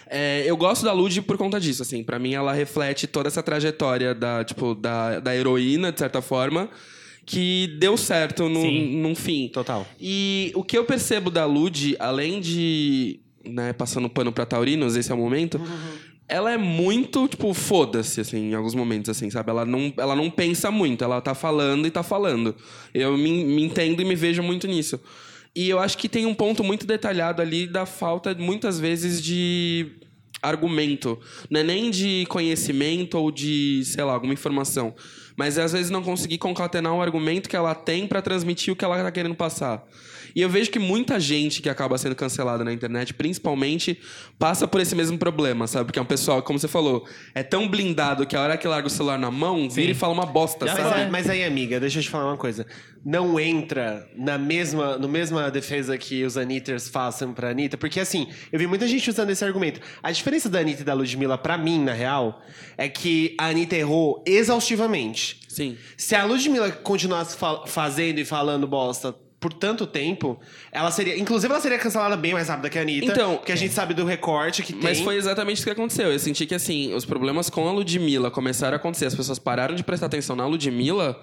É, 0.08 0.44
eu 0.46 0.56
gosto 0.56 0.84
da 0.84 0.92
Lud 0.92 1.22
por 1.22 1.36
conta 1.36 1.58
disso, 1.58 1.82
assim. 1.82 2.02
Pra 2.02 2.18
mim, 2.18 2.34
ela 2.34 2.52
reflete 2.52 3.06
toda 3.06 3.28
essa 3.28 3.42
trajetória 3.42 4.14
da, 4.14 4.44
tipo, 4.44 4.74
da, 4.74 5.20
da 5.20 5.34
heroína, 5.34 5.90
de 5.92 5.98
certa 5.98 6.20
forma, 6.20 6.68
que 7.24 7.76
deu 7.78 7.96
certo 7.96 8.48
no, 8.48 8.60
Sim. 8.60 8.96
num 9.00 9.14
fim. 9.14 9.48
Total. 9.48 9.86
E 10.00 10.52
o 10.54 10.62
que 10.62 10.76
eu 10.76 10.84
percebo 10.84 11.30
da 11.30 11.44
Lud, 11.46 11.96
além 11.98 12.40
de, 12.40 13.20
né, 13.44 13.72
passando 13.72 14.08
pano 14.08 14.32
pra 14.32 14.44
taurinos, 14.46 14.96
esse 14.96 15.10
é 15.10 15.14
o 15.14 15.18
momento, 15.18 15.60
ela 16.28 16.50
é 16.52 16.56
muito, 16.56 17.28
tipo, 17.28 17.52
foda-se, 17.52 18.20
assim, 18.20 18.50
em 18.50 18.54
alguns 18.54 18.74
momentos, 18.74 19.10
assim, 19.10 19.30
sabe? 19.30 19.50
Ela 19.50 19.64
não, 19.64 19.92
ela 19.96 20.16
não 20.16 20.30
pensa 20.30 20.70
muito, 20.70 21.04
ela 21.04 21.20
tá 21.20 21.34
falando 21.34 21.86
e 21.86 21.90
tá 21.90 22.02
falando. 22.02 22.54
Eu 22.92 23.16
me, 23.16 23.44
me 23.44 23.62
entendo 23.62 24.00
e 24.00 24.04
me 24.04 24.14
vejo 24.14 24.42
muito 24.42 24.66
nisso. 24.66 25.00
E 25.56 25.68
eu 25.68 25.78
acho 25.78 25.96
que 25.96 26.08
tem 26.08 26.26
um 26.26 26.34
ponto 26.34 26.64
muito 26.64 26.86
detalhado 26.86 27.40
ali 27.40 27.66
da 27.66 27.86
falta, 27.86 28.34
muitas 28.34 28.80
vezes, 28.80 29.22
de 29.22 29.92
argumento. 30.42 31.18
Não 31.48 31.60
é 31.60 31.62
nem 31.62 31.90
de 31.90 32.26
conhecimento 32.28 33.16
ou 33.16 33.30
de, 33.30 33.82
sei 33.84 34.04
lá, 34.04 34.12
alguma 34.12 34.32
informação. 34.32 34.94
Mas 35.36 35.56
é, 35.56 35.62
às 35.62 35.72
vezes 35.72 35.90
não 35.90 36.02
conseguir 36.02 36.38
concatenar 36.38 36.94
o 36.94 37.00
argumento 37.00 37.48
que 37.48 37.56
ela 37.56 37.74
tem 37.74 38.06
pra 38.06 38.20
transmitir 38.20 38.72
o 38.72 38.76
que 38.76 38.84
ela 38.84 39.02
tá 39.02 39.10
querendo 39.10 39.34
passar. 39.34 39.86
E 40.34 40.40
eu 40.40 40.48
vejo 40.48 40.70
que 40.70 40.78
muita 40.78 41.18
gente 41.18 41.60
que 41.60 41.68
acaba 41.68 41.98
sendo 41.98 42.14
cancelada 42.14 42.62
na 42.64 42.72
internet, 42.72 43.12
principalmente, 43.14 43.98
passa 44.38 44.68
por 44.68 44.80
esse 44.80 44.94
mesmo 44.94 45.18
problema, 45.18 45.66
sabe? 45.66 45.86
Porque 45.86 45.98
é 45.98 46.02
um 46.02 46.06
pessoal, 46.06 46.42
como 46.42 46.58
você 46.58 46.68
falou, 46.68 47.06
é 47.34 47.42
tão 47.42 47.68
blindado 47.68 48.26
que 48.26 48.36
a 48.36 48.40
hora 48.42 48.56
que 48.56 48.66
larga 48.68 48.86
o 48.86 48.90
celular 48.90 49.18
na 49.18 49.30
mão, 49.30 49.68
vira 49.68 49.90
e 49.90 49.94
fala 49.94 50.12
uma 50.12 50.26
bosta, 50.26 50.66
Já 50.66 50.76
sabe? 50.76 51.00
aí- 51.02 51.10
mas 51.10 51.28
aí, 51.28 51.44
amiga, 51.44 51.80
deixa 51.80 51.98
eu 51.98 52.02
te 52.02 52.10
falar 52.10 52.26
uma 52.26 52.36
coisa. 52.36 52.66
Não 53.04 53.38
entra 53.38 54.08
na 54.16 54.38
mesma, 54.38 54.96
no 54.96 55.06
mesma 55.08 55.50
defesa 55.50 55.98
que 55.98 56.24
os 56.24 56.38
Anitters 56.38 56.88
façam 56.88 57.34
pra 57.34 57.50
Anitta, 57.50 57.76
porque 57.76 58.00
assim, 58.00 58.28
eu 58.50 58.58
vi 58.58 58.66
muita 58.66 58.88
gente 58.88 59.10
usando 59.10 59.28
esse 59.30 59.44
argumento. 59.44 59.78
A 60.02 60.10
diferença 60.10 60.48
da 60.48 60.60
Anitta 60.60 60.80
e 60.80 60.84
da 60.84 60.94
Ludmilla, 60.94 61.36
pra 61.36 61.58
mim, 61.58 61.78
na 61.84 61.92
real, 61.92 62.40
é 62.78 62.88
que 62.88 63.34
a 63.38 63.48
Anitta 63.48 63.76
errou 63.76 64.22
exaustivamente. 64.26 65.40
Sim. 65.48 65.76
Se 65.96 66.14
a 66.14 66.24
Ludmilla 66.24 66.70
continuasse 66.70 67.36
fa- 67.36 67.66
fazendo 67.66 68.18
e 68.18 68.24
falando 68.24 68.66
bosta 68.66 69.14
por 69.44 69.52
tanto 69.52 69.86
tempo, 69.86 70.40
ela 70.72 70.90
seria. 70.90 71.18
Inclusive, 71.18 71.52
ela 71.52 71.60
seria 71.60 71.78
cancelada 71.78 72.16
bem 72.16 72.32
mais 72.32 72.48
rápida 72.48 72.70
que 72.70 72.78
a 72.78 72.80
Anitta. 72.80 73.12
Então- 73.12 73.36
porque 73.36 73.52
a 73.52 73.56
gente 73.56 73.74
sabe 73.74 73.92
do 73.92 74.02
recorte 74.02 74.62
que 74.62 74.72
tem. 74.72 74.82
Mas 74.82 75.00
foi 75.00 75.16
exatamente 75.16 75.58
isso 75.58 75.66
que 75.66 75.70
aconteceu. 75.70 76.10
Eu 76.10 76.18
senti 76.18 76.46
que, 76.46 76.54
assim, 76.54 76.94
os 76.94 77.04
problemas 77.04 77.50
com 77.50 77.68
a 77.68 77.72
Ludmilla 77.72 78.30
começaram 78.30 78.72
a 78.74 78.76
acontecer. 78.78 79.04
As 79.04 79.14
pessoas 79.14 79.38
pararam 79.38 79.74
de 79.74 79.84
prestar 79.84 80.06
atenção 80.06 80.34
na 80.34 80.46
Ludmilla 80.46 81.20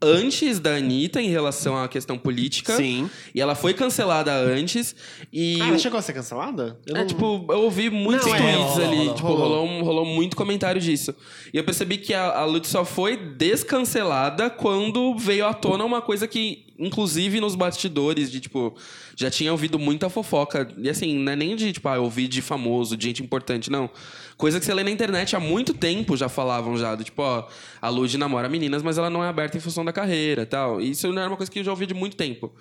antes 0.00 0.58
da 0.60 0.76
Anitta 0.76 1.20
em 1.20 1.28
relação 1.28 1.76
à 1.76 1.88
questão 1.88 2.16
política. 2.16 2.76
Sim. 2.76 3.10
E 3.34 3.40
ela 3.40 3.54
foi 3.54 3.74
cancelada 3.74 4.32
antes. 4.32 4.94
E. 5.32 5.58
Ah, 5.60 5.68
ela 5.68 5.78
chegou 5.78 5.98
a 5.98 6.02
ser 6.02 6.12
cancelada? 6.12 6.78
Eu 6.86 6.96
É, 6.96 7.00
não- 7.00 7.06
tipo, 7.06 7.44
eu 7.48 7.62
ouvi 7.62 7.90
muitos 7.90 8.26
Não, 8.26 8.34
é, 8.34 8.38
tweets 8.38 8.58
rolou, 8.60 8.86
ali. 8.86 8.96
rolou, 8.96 9.14
tipo, 9.14 9.26
rolou. 9.28 9.42
rolou, 9.48 9.66
um- 9.68 9.82
rolou 9.82 10.04
muito 10.06 10.36
comentário 10.36 10.80
disso. 10.80 11.14
E 11.52 11.56
eu 11.56 11.64
percebi 11.64 11.98
que 11.98 12.14
a, 12.14 12.38
a 12.40 12.44
Lud 12.44 12.66
só 12.66 12.84
foi 12.84 13.16
descancelada 13.16 14.48
quando 14.50 15.16
veio 15.16 15.46
à 15.46 15.52
tona 15.54 15.84
uma 15.84 16.00
coisa 16.00 16.26
que, 16.26 16.66
inclusive 16.78 17.40
nos 17.40 17.54
bastidores, 17.54 18.30
de 18.30 18.40
tipo, 18.40 18.74
já 19.16 19.30
tinha 19.30 19.50
ouvido 19.52 19.78
muita 19.78 20.08
fofoca. 20.08 20.68
E 20.78 20.88
assim, 20.88 21.16
não 21.18 21.32
é 21.32 21.36
nem 21.36 21.56
de, 21.56 21.72
tipo, 21.72 21.88
ah, 21.88 21.96
eu 21.96 22.04
ouvi 22.04 22.28
de 22.28 22.40
famoso, 22.40 22.96
de 22.96 23.06
gente 23.06 23.22
importante, 23.22 23.70
não. 23.70 23.90
Coisa 24.38 24.60
que 24.60 24.64
você 24.64 24.72
lê 24.72 24.84
na 24.84 24.90
internet 24.90 25.34
há 25.34 25.40
muito 25.40 25.74
tempo 25.74 26.16
já 26.16 26.28
falavam 26.28 26.78
já. 26.78 26.94
Do, 26.94 27.02
tipo, 27.02 27.20
ó, 27.20 27.48
a 27.82 27.88
Lud 27.88 28.16
namora 28.16 28.48
meninas, 28.48 28.84
mas 28.84 28.96
ela 28.96 29.10
não 29.10 29.22
é 29.22 29.28
aberta 29.28 29.56
em 29.58 29.60
função 29.60 29.84
da 29.84 29.92
carreira 29.92 30.46
tal. 30.46 30.80
Isso 30.80 31.12
não 31.12 31.20
era 31.20 31.28
uma 31.28 31.36
coisa 31.36 31.50
que 31.50 31.58
eu 31.58 31.64
já 31.64 31.72
ouvi 31.72 31.86
de 31.86 31.92
muito 31.92 32.16
tempo. 32.16 32.54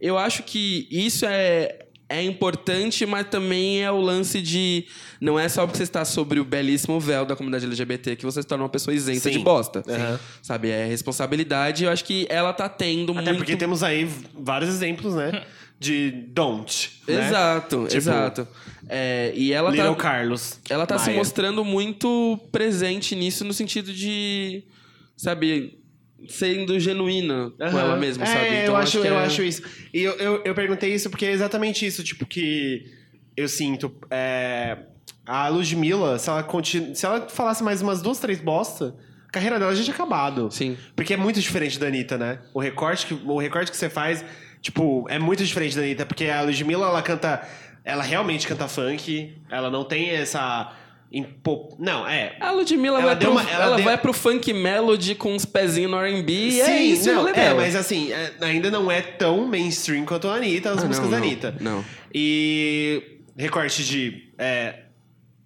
Eu 0.00 0.18
acho 0.18 0.42
que 0.42 0.88
isso 0.90 1.24
é, 1.24 1.86
é 2.10 2.22
importante, 2.24 3.06
mas 3.06 3.28
também 3.28 3.82
é 3.82 3.90
o 3.90 4.00
lance 4.00 4.42
de. 4.42 4.84
Não 5.20 5.38
é 5.38 5.48
só 5.48 5.64
porque 5.64 5.76
você 5.78 5.84
está 5.84 6.04
sobre 6.04 6.40
o 6.40 6.44
belíssimo 6.44 6.98
véu 6.98 7.24
da 7.24 7.36
comunidade 7.36 7.64
LGBT 7.66 8.16
que 8.16 8.24
você 8.24 8.42
se 8.42 8.48
torna 8.48 8.64
uma 8.64 8.68
pessoa 8.68 8.92
isenta 8.94 9.20
Sim. 9.20 9.30
de 9.30 9.38
bosta. 9.38 9.82
Aham. 9.88 10.18
Sabe? 10.42 10.70
É 10.70 10.84
responsabilidade. 10.86 11.84
Eu 11.84 11.90
acho 11.90 12.04
que 12.04 12.26
ela 12.28 12.52
tá 12.52 12.68
tendo 12.68 13.12
Até 13.12 13.22
muito. 13.22 13.36
porque 13.38 13.56
temos 13.56 13.82
aí 13.84 14.10
vários 14.34 14.68
exemplos, 14.68 15.14
né? 15.14 15.44
De 15.78 16.10
don't. 16.10 16.90
né? 17.08 17.26
Exato, 17.28 17.84
Tipo, 17.84 17.96
exato. 17.96 18.48
É, 18.88 19.32
e 19.34 19.52
ela 19.52 19.70
Little 19.70 19.94
tá. 19.94 20.02
Carlos. 20.02 20.58
Ela 20.68 20.84
tá 20.84 20.98
se 20.98 21.06
Maia. 21.06 21.16
mostrando 21.18 21.64
muito 21.64 22.38
presente 22.52 23.14
nisso 23.14 23.44
no 23.44 23.52
sentido 23.54 23.92
de. 23.92 24.64
Sabe? 25.16 25.78
Sendo 26.28 26.78
genuína 26.78 27.50
com 27.56 27.64
Aham. 27.64 27.80
ela 27.80 27.96
mesma, 27.96 28.24
é, 28.24 28.26
sabe? 28.26 28.46
Então, 28.48 28.74
eu, 28.74 28.76
acho, 28.76 29.00
que 29.00 29.06
eu 29.06 29.14
é- 29.18 29.24
acho 29.24 29.42
isso. 29.42 29.62
E 29.92 30.02
eu, 30.02 30.12
eu, 30.14 30.42
eu 30.44 30.54
perguntei 30.54 30.92
isso 30.94 31.08
porque 31.10 31.24
é 31.26 31.32
exatamente 31.32 31.84
isso, 31.86 32.04
tipo, 32.04 32.26
que 32.26 32.84
eu 33.36 33.48
sinto. 33.48 33.94
é, 34.10 34.78
a 35.26 35.48
Ludmilla, 35.48 36.18
se 36.18 36.28
ela, 36.28 36.42
continu, 36.42 36.94
se 36.94 37.06
ela 37.06 37.28
falasse 37.28 37.62
mais 37.62 37.80
umas 37.80 38.02
duas, 38.02 38.18
três 38.18 38.40
bosta, 38.40 38.94
a 39.28 39.30
carreira 39.32 39.58
dela 39.58 39.74
já 39.74 39.82
tinha 39.84 39.94
acabado. 39.94 40.50
Sim. 40.50 40.76
Porque 40.96 41.14
é 41.14 41.16
muito 41.16 41.40
diferente 41.40 41.78
da 41.78 41.86
Anitta, 41.86 42.18
né? 42.18 42.40
O 42.52 42.58
recorte 42.60 43.06
que, 43.06 43.14
o 43.14 43.38
recorte 43.38 43.70
que 43.70 43.76
você 43.76 43.88
faz, 43.88 44.24
tipo, 44.60 45.06
é 45.08 45.18
muito 45.18 45.44
diferente 45.44 45.76
da 45.76 45.82
Anitta, 45.82 46.04
porque 46.04 46.26
a 46.26 46.42
Ludmilla, 46.42 46.86
ela 46.86 47.02
canta. 47.02 47.46
Ela 47.82 48.02
realmente 48.02 48.46
canta 48.46 48.68
funk, 48.68 49.34
ela 49.48 49.70
não 49.70 49.84
tem 49.84 50.10
essa. 50.10 50.70
Impo... 51.12 51.76
Não, 51.78 52.06
é. 52.06 52.36
A 52.38 52.52
Ludmilla 52.52 52.98
Ela 53.00 53.06
vai, 53.06 53.16
pro, 53.16 53.30
uma- 53.32 53.42
ela 53.50 53.64
ela 53.64 53.76
deu- 53.76 53.84
vai 53.84 53.98
pro 53.98 54.12
funk 54.12 54.52
melody 54.52 55.14
com 55.16 55.34
uns 55.34 55.44
pezinhos 55.44 55.90
no 55.90 55.96
R&B 55.98 56.32
e 56.32 56.60
é 56.60 56.82
isso 56.82 57.12
não, 57.12 57.26
é, 57.28 57.52
mas 57.52 57.74
assim, 57.74 58.12
é, 58.12 58.32
ainda 58.40 58.70
não 58.70 58.88
é 58.90 59.00
tão 59.00 59.44
mainstream 59.48 60.04
quanto 60.04 60.28
a 60.28 60.34
Anitta, 60.36 60.70
as 60.70 60.84
Ah, 60.84 60.86
músicas 60.86 61.10
não, 61.10 61.10
da 61.10 61.18
não, 61.18 61.26
Anitta. 61.26 61.56
Não. 61.60 61.84
E 62.14 63.02
recorte 63.36 63.82
de 63.84 64.28
é, 64.38 64.74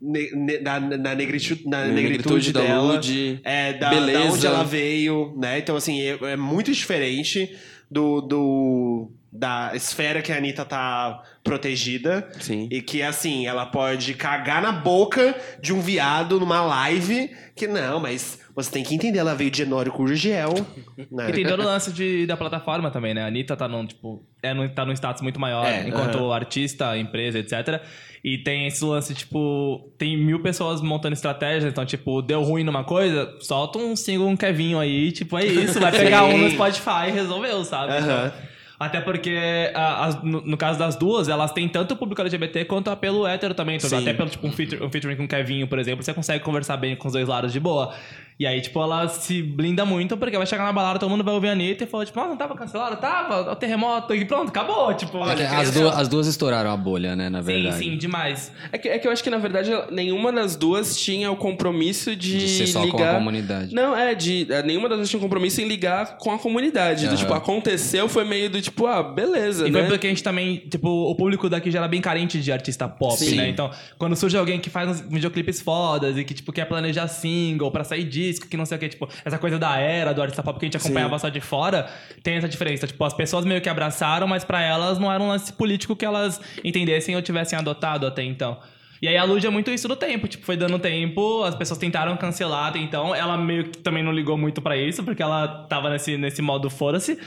ne- 0.03 0.31
ne- 0.35 0.59
na, 0.59 0.81
na, 0.81 1.15
negritu- 1.15 1.67
na 1.67 1.87
negritude, 1.87 2.53
da 2.53 2.61
dela. 2.61 2.93
Lud. 2.97 3.41
É, 3.43 3.73
da, 3.73 3.89
Beleza. 3.91 4.19
da 4.19 4.25
onde 4.33 4.47
ela 4.47 4.65
veio, 4.65 5.33
né? 5.37 5.59
Então, 5.59 5.77
assim, 5.77 6.01
é, 6.03 6.19
é 6.33 6.37
muito 6.37 6.71
diferente 6.73 7.57
do, 7.91 8.21
do 8.21 9.11
da 9.35 9.73
esfera 9.75 10.23
que 10.23 10.31
a 10.31 10.37
Anitta 10.37 10.65
tá 10.65 11.21
protegida. 11.43 12.29
Sim. 12.39 12.69
E 12.71 12.81
que, 12.81 13.03
assim, 13.03 13.47
ela 13.49 13.67
pode 13.67 14.15
cagar 14.15 14.63
na 14.63 14.71
boca 14.71 15.35
de 15.61 15.73
um 15.73 15.81
viado 15.81 16.39
numa 16.39 16.61
live. 16.63 17.29
Que 17.57 17.67
não, 17.67 17.99
mas 17.99 18.39
você 18.55 18.71
tem 18.71 18.85
que 18.85 18.95
entender, 18.95 19.19
ela 19.19 19.35
veio 19.35 19.51
de 19.51 19.65
Honório 19.65 19.91
Curgel. 19.91 20.55
Né? 21.11 21.31
E 21.31 21.33
tem 21.33 21.45
todo 21.45 21.61
o 21.61 21.65
lance 21.65 21.93
de, 21.93 22.25
da 22.27 22.37
plataforma 22.37 22.91
também, 22.91 23.13
né? 23.13 23.23
A 23.23 23.27
Anitta 23.27 23.57
tá 23.57 23.69
num, 23.69 23.85
tipo, 23.85 24.25
é 24.43 24.55
num, 24.55 24.69
tá 24.69 24.85
num 24.85 24.93
status 24.93 25.23
muito 25.23 25.39
maior 25.41 25.67
É, 25.67 25.87
enquanto 25.87 26.19
aham. 26.19 26.33
artista, 26.33 26.97
empresa, 26.97 27.39
etc. 27.39 27.83
E 28.23 28.39
tem 28.39 28.67
esse 28.67 28.85
lance, 28.85 29.15
tipo, 29.15 29.93
tem 29.99 30.17
mil 30.17 30.41
pessoas 30.41 30.81
montando 30.81 31.13
estratégia, 31.15 31.69
então, 31.69 31.85
tipo, 31.85 32.23
deu 32.23 32.43
ruim 32.43 32.65
numa 32.65 32.85
coisa, 32.85 33.37
solta 33.41 33.79
um 33.79 33.95
single, 33.95 34.29
um 34.29 34.37
Kevinho 34.37 34.79
aí, 34.79 35.13
tipo, 35.13 35.37
é 35.37 35.45
isso, 35.45 35.79
vai 35.79 35.91
pegar 35.93 36.25
um 36.25 36.39
no. 36.39 36.51
Spotify 36.51 37.09
e 37.09 37.13
resolveu, 37.13 37.65
sabe? 37.65 37.93
Aham. 37.93 38.33
Então, 38.35 38.54
até 38.85 39.01
porque, 39.01 39.71
a- 39.75 40.07
as- 40.07 40.23
no, 40.23 40.41
no 40.43 40.57
caso 40.57 40.79
das 40.79 40.97
duas, 40.97 41.29
elas 41.29 41.53
têm 41.53 41.69
tanto 41.69 41.93
o 41.95 41.97
público 41.97 42.21
LGBT 42.21 42.65
quanto 42.65 42.91
apelo 42.91 43.27
hétero 43.27 43.55
também. 43.55 43.77
Então, 43.77 43.89
até 43.99 44.13
pelo, 44.17 44.29
tipo, 44.31 44.47
um, 44.47 44.53
feature, 44.53 44.83
um 44.83 44.91
featuring 44.91 45.17
com 45.17 45.25
o 45.25 45.29
Kevinho, 45.29 45.67
por 45.67 45.79
exemplo, 45.79 46.03
você 46.03 46.13
consegue 46.15 46.43
conversar 46.45 46.77
bem 46.77 46.95
com 46.97 47.07
os 47.09 47.13
dois 47.15 47.27
lados 47.29 47.53
de 47.53 47.61
boa. 47.61 47.95
E 48.39 48.47
aí, 48.47 48.61
tipo, 48.61 48.83
ela 48.83 49.09
se 49.09 49.41
blinda 49.43 49.85
muito, 49.85 50.17
porque 50.17 50.37
vai 50.37 50.47
chegar 50.47 50.65
na 50.65 50.73
balada, 50.73 50.99
todo 50.99 51.09
mundo 51.09 51.23
vai 51.23 51.33
ouvir 51.35 51.49
a 51.49 51.53
Anitta 51.53 51.85
e 51.85 51.87
falar, 51.87 52.05
tipo, 52.05 52.19
ah, 52.19 52.27
não 52.27 52.37
tava 52.37 52.55
cancelado? 52.57 52.97
Tava, 52.97 53.53
o 53.53 53.55
terremoto, 53.55 54.13
e 54.13 54.25
pronto, 54.25 54.49
acabou, 54.49 54.93
tipo... 54.95 55.19
Porque 55.19 55.43
as, 55.45 55.71
duas, 55.71 55.97
as 55.97 56.09
duas 56.09 56.27
estouraram 56.27 56.71
a 56.73 56.77
bolha, 56.77 57.15
né, 57.15 57.29
na 57.29 57.41
Sim, 57.43 57.47
verdade. 57.47 57.77
sim, 57.79 57.97
demais. 57.97 58.51
É 58.73 58.79
que, 58.79 58.89
é 58.89 58.99
que 58.99 59.07
eu 59.07 59.13
acho 59.13 59.23
que, 59.23 59.31
na 59.31 59.39
verdade, 59.39 59.71
nenhuma 59.93 60.33
das 60.33 60.57
duas 60.57 60.97
tinha 60.99 61.31
o 61.31 61.37
compromisso 61.37 62.17
de, 62.17 62.39
De 62.39 62.49
ser 62.49 62.67
só 62.67 62.81
com 62.81 62.87
a 62.87 62.91
ligar... 62.91 63.15
comunidade. 63.15 63.73
Não, 63.73 63.97
é, 63.97 64.15
de. 64.17 64.47
é, 64.51 64.63
Nenhuma 64.65 64.89
das 64.89 64.99
duas 64.99 65.11
tinha 65.11 65.21
um 65.21 65.23
compromisso 65.23 65.61
em 65.61 65.69
ligar 65.69 66.17
com 66.19 66.33
a 66.33 66.39
comunidade. 66.39 67.05
Do, 67.05 67.11
Aham. 67.11 67.17
tipo, 67.17 67.35
aconteceu, 67.35 68.09
foi 68.09 68.25
meio 68.25 68.51
do 68.51 68.61
tipo, 68.61 68.87
ah, 68.87 69.01
beleza, 69.03 69.69
E 69.69 69.71
né? 69.71 69.79
foi 69.81 69.89
porque 69.91 70.07
a 70.09 70.11
gente 70.11 70.25
também, 70.25 70.57
tipo, 70.69 70.89
o 70.89 71.15
público 71.15 71.49
daqui 71.49 71.71
já 71.71 71.79
era 71.79 71.89
bem 71.89 72.01
carente 72.01 72.41
de 72.41 72.51
artista 72.51 72.89
pop, 72.89 73.17
Sim. 73.17 73.37
né? 73.37 73.49
Então, 73.49 73.71
quando 73.97 74.17
surge 74.17 74.37
alguém 74.37 74.59
que 74.59 74.69
faz 74.71 74.89
uns 74.89 75.01
videoclipes 75.03 75.61
fodas 75.61 76.19
e 76.19 76.25
que, 76.25 76.35
tipo, 76.35 76.53
quer 76.53 76.65
planejar 76.65 77.07
single 77.07 77.71
pra 77.71 77.85
sair 77.85 78.03
disco, 78.29 78.49
que 78.49 78.57
não 78.57 78.67
sei 78.67 78.77
o 78.77 78.81
que, 78.81 78.89
tipo, 78.89 79.09
essa 79.25 79.39
coisa 79.39 79.59
da 79.59 79.79
era 79.79 80.13
do 80.13 80.23
artista 80.23 80.43
pop 80.43 80.59
que 80.59 80.65
a 80.65 80.69
gente 80.69 80.77
acompanhava 80.77 81.19
só 81.19 81.29
de 81.29 81.41
fora, 81.41 81.89
tem 82.23 82.37
essa 82.37 82.49
diferença. 82.49 82.87
Tipo, 82.87 83.05
as 83.05 83.13
pessoas 83.13 83.45
meio 83.45 83.61
que 83.61 83.69
abraçaram, 83.69 84.27
mas 84.27 84.45
pra 84.45 84.63
elas 84.63 84.99
não 84.99 85.13
era 85.13 85.23
um 85.23 85.29
lance 85.29 85.53
político 85.53 85.95
que 85.97 86.05
elas 86.05 86.41
entendessem 86.63 87.15
ou 87.15 87.23
tivessem 87.23 87.59
adotado 87.59 88.07
até 88.07 88.23
então. 88.23 88.59
E 89.05 89.09
aí 89.09 89.19
a 89.19 89.25
Lud 89.25 89.47
é 89.47 89.51
muito 89.51 89.71
isso 89.71 89.87
do 89.87 89.97
tempo, 89.97 90.27
tipo, 90.27 90.47
foi 90.47 90.57
dando 90.57 90.79
tempo, 90.79 91.43
as 91.43 91.55
pessoas 91.55 91.79
tentaram 91.79 92.17
cancelar 92.17 92.69
até 92.69 92.79
então, 92.79 93.15
ela 93.15 93.37
meio 93.37 93.65
que 93.65 93.77
também 93.77 94.03
não 94.03 94.11
ligou 94.11 94.39
muito 94.39 94.63
pra 94.63 94.79
isso, 94.79 95.05
porque 95.05 95.23
ela 95.23 95.67
tava 95.69 95.91
nesse, 95.91 96.17
nesse 96.17 96.41
modo 96.41 96.71
foda-se, 96.71 97.19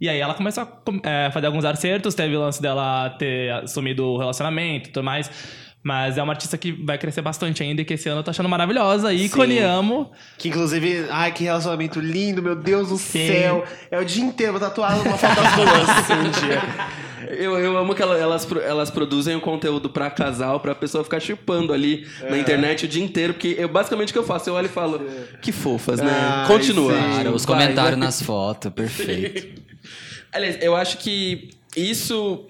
e 0.00 0.08
aí 0.08 0.18
ela 0.18 0.32
começou 0.32 0.62
a 0.62 1.06
é, 1.06 1.30
fazer 1.30 1.46
alguns 1.48 1.64
acertos, 1.66 2.14
teve 2.14 2.34
o 2.34 2.40
lance 2.40 2.62
dela 2.62 3.10
ter 3.18 3.52
assumido 3.52 4.06
o 4.06 4.16
relacionamento 4.16 4.88
e 4.88 4.92
tudo 4.92 5.04
mais, 5.04 5.30
mas 5.86 6.18
é 6.18 6.22
uma 6.22 6.32
artista 6.32 6.58
que 6.58 6.72
vai 6.72 6.98
crescer 6.98 7.22
bastante 7.22 7.62
ainda 7.62 7.80
e 7.80 7.84
que 7.84 7.94
esse 7.94 8.08
ano 8.08 8.18
eu 8.18 8.24
tô 8.24 8.30
achando 8.32 8.48
maravilhosa, 8.48 9.12
ícone, 9.14 9.58
Sim. 9.58 9.62
amo. 9.62 10.10
Que 10.36 10.48
inclusive, 10.48 11.06
ai, 11.10 11.30
que 11.30 11.44
relacionamento 11.44 12.00
lindo, 12.00 12.42
meu 12.42 12.56
Deus 12.56 12.88
do 12.88 12.96
Sim. 12.98 13.28
céu. 13.28 13.64
É 13.88 13.96
o 14.00 14.04
dia 14.04 14.24
inteiro, 14.24 14.50
vou 14.54 14.60
tatuar 14.60 15.00
uma 15.00 15.16
foto 15.16 15.34
das 15.36 15.54
duas 15.54 15.88
assim, 15.96 16.12
um 16.14 16.30
dia. 16.30 16.60
Eu, 17.38 17.56
eu 17.58 17.78
amo 17.78 17.94
que 17.94 18.02
ela- 18.02 18.18
elas, 18.18 18.46
elas 18.66 18.90
produzem 18.90 19.36
o 19.36 19.40
conteúdo 19.40 19.88
pra 19.88 20.10
casal, 20.10 20.58
pra 20.58 20.74
pessoa 20.74 21.04
ficar 21.04 21.20
chipando 21.20 21.72
ali 21.72 22.04
É. 22.20 22.30
na 22.30 22.38
internet 22.38 22.84
o 22.84 22.88
dia 22.88 23.04
inteiro, 23.04 23.34
porque 23.34 23.54
eu, 23.56 23.68
basicamente 23.68 24.08
o 24.10 24.12
que 24.12 24.18
eu 24.18 24.24
faço, 24.24 24.50
eu 24.50 24.54
olho 24.54 24.66
e 24.66 24.68
falo, 24.68 25.00
que 25.40 25.52
fofas, 25.52 26.00
né? 26.00 26.10
Ai, 26.12 26.46
Continua. 26.48 26.94
Cara, 26.94 27.30
os 27.30 27.46
comentários 27.46 27.96
nas 27.98 28.20
fotos, 28.20 28.72
perfeito. 28.72 29.62
Aliás, 30.34 30.58
eu 30.60 30.74
acho 30.74 30.98
que 30.98 31.50
isso 31.76 32.44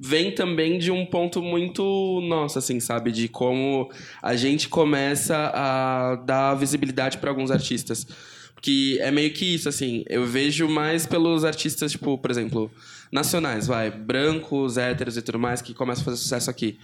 vem 0.00 0.32
também 0.32 0.78
de 0.78 0.90
um 0.90 1.04
ponto 1.04 1.42
muito 1.42 2.20
nosso, 2.22 2.58
assim, 2.58 2.80
sabe? 2.80 3.10
De 3.12 3.28
como 3.28 3.90
a 4.22 4.34
gente 4.36 4.68
começa 4.68 5.50
a 5.54 6.16
dar 6.16 6.54
visibilidade 6.54 7.18
para 7.18 7.30
alguns 7.30 7.50
artistas. 7.50 8.06
Porque 8.54 8.98
é 9.00 9.10
meio 9.10 9.32
que 9.32 9.54
isso, 9.54 9.68
assim. 9.68 10.04
Eu 10.08 10.24
vejo 10.24 10.68
mais 10.68 11.06
pelos 11.06 11.44
artistas, 11.44 11.90
tipo, 11.92 12.16
por 12.16 12.30
exemplo, 12.30 12.70
nacionais, 13.10 13.66
vai, 13.66 13.90
brancos, 13.90 14.78
héteros 14.78 15.16
e 15.16 15.22
tudo 15.22 15.38
mais, 15.38 15.60
que 15.60 15.74
começam 15.74 16.02
a 16.02 16.04
fazer 16.04 16.16
sucesso 16.16 16.48
aqui. 16.48 16.78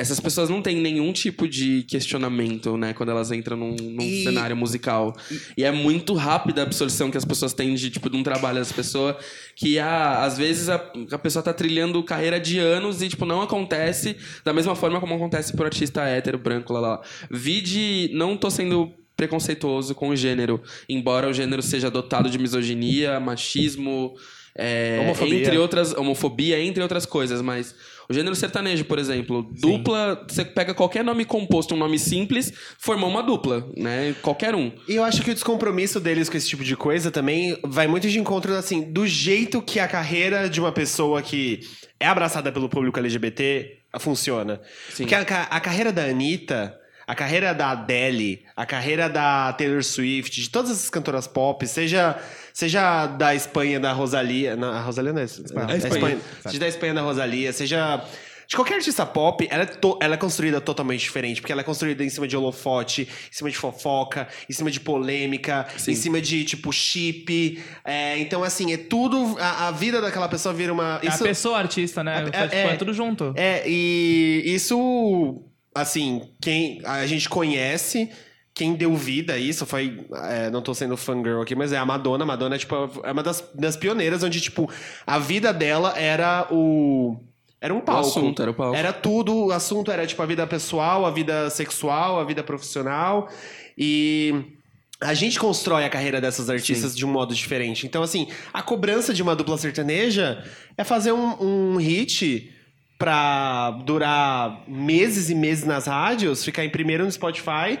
Essas 0.00 0.18
pessoas 0.18 0.48
não 0.48 0.62
têm 0.62 0.76
nenhum 0.76 1.12
tipo 1.12 1.46
de 1.46 1.82
questionamento, 1.82 2.76
né, 2.76 2.94
quando 2.94 3.10
elas 3.10 3.30
entram 3.30 3.56
num, 3.56 3.76
num 3.76 4.02
E- 4.02 4.24
cenário 4.24 4.56
musical. 4.56 5.14
E 5.56 5.64
é 5.64 5.70
muito 5.70 6.14
rápida 6.14 6.62
a 6.62 6.64
absorção 6.64 7.10
que 7.10 7.18
as 7.18 7.24
pessoas 7.24 7.52
têm 7.52 7.74
de, 7.74 7.90
tipo, 7.90 8.08
de 8.08 8.16
um 8.16 8.22
trabalho 8.22 8.58
das 8.58 8.72
pessoas, 8.72 9.16
que 9.54 9.78
ah, 9.78 10.24
às 10.24 10.38
vezes 10.38 10.68
a, 10.68 10.76
a 11.12 11.18
pessoa 11.18 11.42
tá 11.42 11.52
trilhando 11.52 12.02
carreira 12.02 12.40
de 12.40 12.58
anos 12.58 13.02
e, 13.02 13.08
tipo, 13.08 13.26
não 13.26 13.42
acontece 13.42 14.16
da 14.44 14.52
mesma 14.52 14.74
forma 14.74 14.98
como 15.00 15.14
acontece 15.14 15.52
pro 15.52 15.66
artista 15.66 16.02
hétero, 16.02 16.38
branco, 16.38 16.72
lá, 16.72 16.80
lá. 16.80 17.02
Vi 17.30 17.60
de... 17.60 18.10
Não 18.14 18.36
tô 18.36 18.50
sendo 18.50 18.92
preconceituoso 19.16 19.94
com 19.94 20.08
o 20.08 20.16
gênero, 20.16 20.62
embora 20.88 21.28
o 21.28 21.32
gênero 21.32 21.60
seja 21.60 21.90
dotado 21.90 22.30
de 22.30 22.38
misoginia, 22.38 23.20
machismo... 23.20 24.14
é, 24.56 25.12
entre 25.30 25.58
outras 25.58 25.92
homofobia 25.94 26.58
entre 26.58 26.82
outras 26.82 27.06
coisas 27.06 27.40
mas 27.40 27.72
o 28.10 28.12
gênero 28.12 28.34
sertanejo 28.34 28.84
por 28.84 28.98
exemplo 28.98 29.48
dupla 29.58 30.26
você 30.28 30.44
pega 30.44 30.74
qualquer 30.74 31.04
nome 31.04 31.24
composto 31.24 31.74
um 31.74 31.78
nome 31.78 31.98
simples 31.98 32.52
formou 32.78 33.08
uma 33.08 33.22
dupla 33.22 33.66
né 33.76 34.14
qualquer 34.20 34.54
um 34.54 34.72
E 34.88 34.96
eu 34.96 35.04
acho 35.04 35.22
que 35.22 35.30
o 35.30 35.34
descompromisso 35.34 36.00
deles 36.00 36.28
com 36.28 36.36
esse 36.36 36.48
tipo 36.48 36.64
de 36.64 36.76
coisa 36.76 37.10
também 37.10 37.56
vai 37.62 37.86
muito 37.86 38.08
de 38.08 38.18
encontro, 38.18 38.54
assim, 38.54 38.82
do 38.82 39.06
jeito 39.06 39.62
que 39.62 39.78
a 39.78 39.86
carreira 39.86 40.48
de 40.48 40.60
uma 40.60 40.72
pessoa 40.72 41.22
que 41.22 41.60
é 41.98 42.06
abraçada 42.06 42.50
pelo 42.50 42.68
público 42.68 42.98
LGBT 42.98 43.78
funciona. 43.98 44.60
Sim. 44.90 45.04
Porque 45.04 45.14
a, 45.14 45.20
a 45.20 45.60
carreira 45.60 45.92
da 45.92 46.04
Anitta, 46.04 46.76
a 47.10 47.14
carreira 47.14 47.52
da 47.52 47.70
Adele, 47.72 48.44
a 48.56 48.64
carreira 48.64 49.08
da 49.08 49.52
Taylor 49.54 49.82
Swift, 49.82 50.40
de 50.40 50.48
todas 50.48 50.70
essas 50.70 50.88
cantoras 50.90 51.26
pop, 51.26 51.66
seja, 51.66 52.16
seja 52.54 53.06
da 53.06 53.34
Espanha, 53.34 53.80
da 53.80 53.92
Rosalia. 53.92 54.54
Não, 54.56 54.70
a 54.70 54.80
Rosalia 54.80 55.12
não 55.12 55.20
é 55.20 55.24
Espanha. 55.24 55.66
É 55.68 55.72
É 55.72 55.76
Espanha. 55.76 55.94
Espanha. 55.96 56.18
Seja 56.46 56.58
da 56.60 56.68
Espanha, 56.68 56.94
da 56.94 57.02
Rosalia, 57.02 57.52
seja. 57.52 58.04
De 58.46 58.56
qualquer 58.56 58.74
artista 58.74 59.06
pop, 59.06 59.46
ela 59.48 59.62
é, 59.62 59.66
to- 59.66 59.96
ela 60.02 60.14
é 60.14 60.16
construída 60.16 60.60
totalmente 60.60 61.00
diferente, 61.02 61.40
porque 61.40 61.52
ela 61.52 61.60
é 61.60 61.64
construída 61.64 62.02
em 62.04 62.08
cima 62.08 62.26
de 62.26 62.36
holofote, 62.36 63.02
em 63.02 63.32
cima 63.32 63.48
de 63.48 63.56
fofoca, 63.56 64.26
em 64.48 64.52
cima 64.52 64.72
de 64.72 64.80
polêmica, 64.80 65.68
Sim. 65.76 65.92
em 65.92 65.94
cima 65.94 66.20
de, 66.20 66.42
tipo, 66.44 66.72
chip. 66.72 67.62
É, 67.84 68.18
então, 68.18 68.42
assim, 68.42 68.72
é 68.72 68.76
tudo. 68.76 69.36
A, 69.38 69.68
a 69.68 69.70
vida 69.70 70.00
daquela 70.00 70.28
pessoa 70.28 70.52
vira 70.52 70.72
uma. 70.72 70.98
É 71.00 71.08
a 71.08 71.18
pessoa 71.18 71.58
artista, 71.58 72.02
né? 72.02 72.22
É- 72.22 72.24
Tipo, 72.24 72.54
é- 72.56 72.72
é 72.72 72.76
tudo 72.76 72.92
junto. 72.92 73.32
É, 73.36 73.62
e 73.68 74.42
isso, 74.46 75.40
assim, 75.74 76.22
quem 76.40 76.80
a 76.84 77.06
gente 77.06 77.28
conhece, 77.28 78.10
quem 78.54 78.74
deu 78.74 78.94
vida 78.94 79.34
a 79.34 79.38
isso 79.38 79.64
foi. 79.64 80.06
é, 80.28 80.50
não 80.50 80.60
tô 80.60 80.74
sendo 80.74 80.96
fangirl 80.96 81.40
aqui, 81.40 81.54
mas 81.54 81.72
é 81.72 81.78
a 81.78 81.86
Madonna. 81.86 82.24
A 82.24 82.26
Madonna 82.26 82.56
é, 82.56 82.58
tipo, 82.58 82.74
é 83.04 83.12
uma 83.12 83.22
das, 83.22 83.48
das 83.54 83.76
pioneiras 83.76 84.22
onde, 84.22 84.40
tipo, 84.40 84.70
a 85.06 85.18
vida 85.18 85.52
dela 85.52 85.94
era 85.96 86.46
o. 86.50 87.16
Era 87.60 87.74
um 87.74 87.80
palco. 87.80 88.08
assunto, 88.08 88.42
era 88.42 88.50
o 88.50 88.54
palco. 88.54 88.76
Era 88.76 88.92
tudo, 88.92 89.46
o 89.46 89.52
assunto 89.52 89.90
era, 89.90 90.06
tipo, 90.06 90.20
a 90.22 90.26
vida 90.26 90.46
pessoal, 90.46 91.04
a 91.06 91.10
vida 91.10 91.48
sexual, 91.50 92.18
a 92.18 92.24
vida 92.24 92.42
profissional. 92.42 93.28
E. 93.76 94.56
A 95.02 95.14
gente 95.14 95.40
constrói 95.40 95.86
a 95.86 95.88
carreira 95.88 96.20
dessas 96.20 96.50
artistas 96.50 96.94
de 96.94 97.06
um 97.06 97.08
modo 97.10 97.34
diferente. 97.34 97.86
Então, 97.86 98.02
assim, 98.02 98.28
a 98.52 98.62
cobrança 98.62 99.14
de 99.14 99.22
uma 99.22 99.34
dupla 99.34 99.56
sertaneja 99.56 100.44
é 100.76 100.84
fazer 100.84 101.12
um, 101.12 101.42
um 101.42 101.76
hit 101.78 102.52
pra 103.00 103.70
durar 103.86 104.62
meses 104.68 105.30
e 105.30 105.34
meses 105.34 105.64
nas 105.64 105.86
rádios, 105.86 106.44
ficar 106.44 106.62
em 106.66 106.68
primeiro 106.68 107.02
no 107.02 107.10
Spotify. 107.10 107.78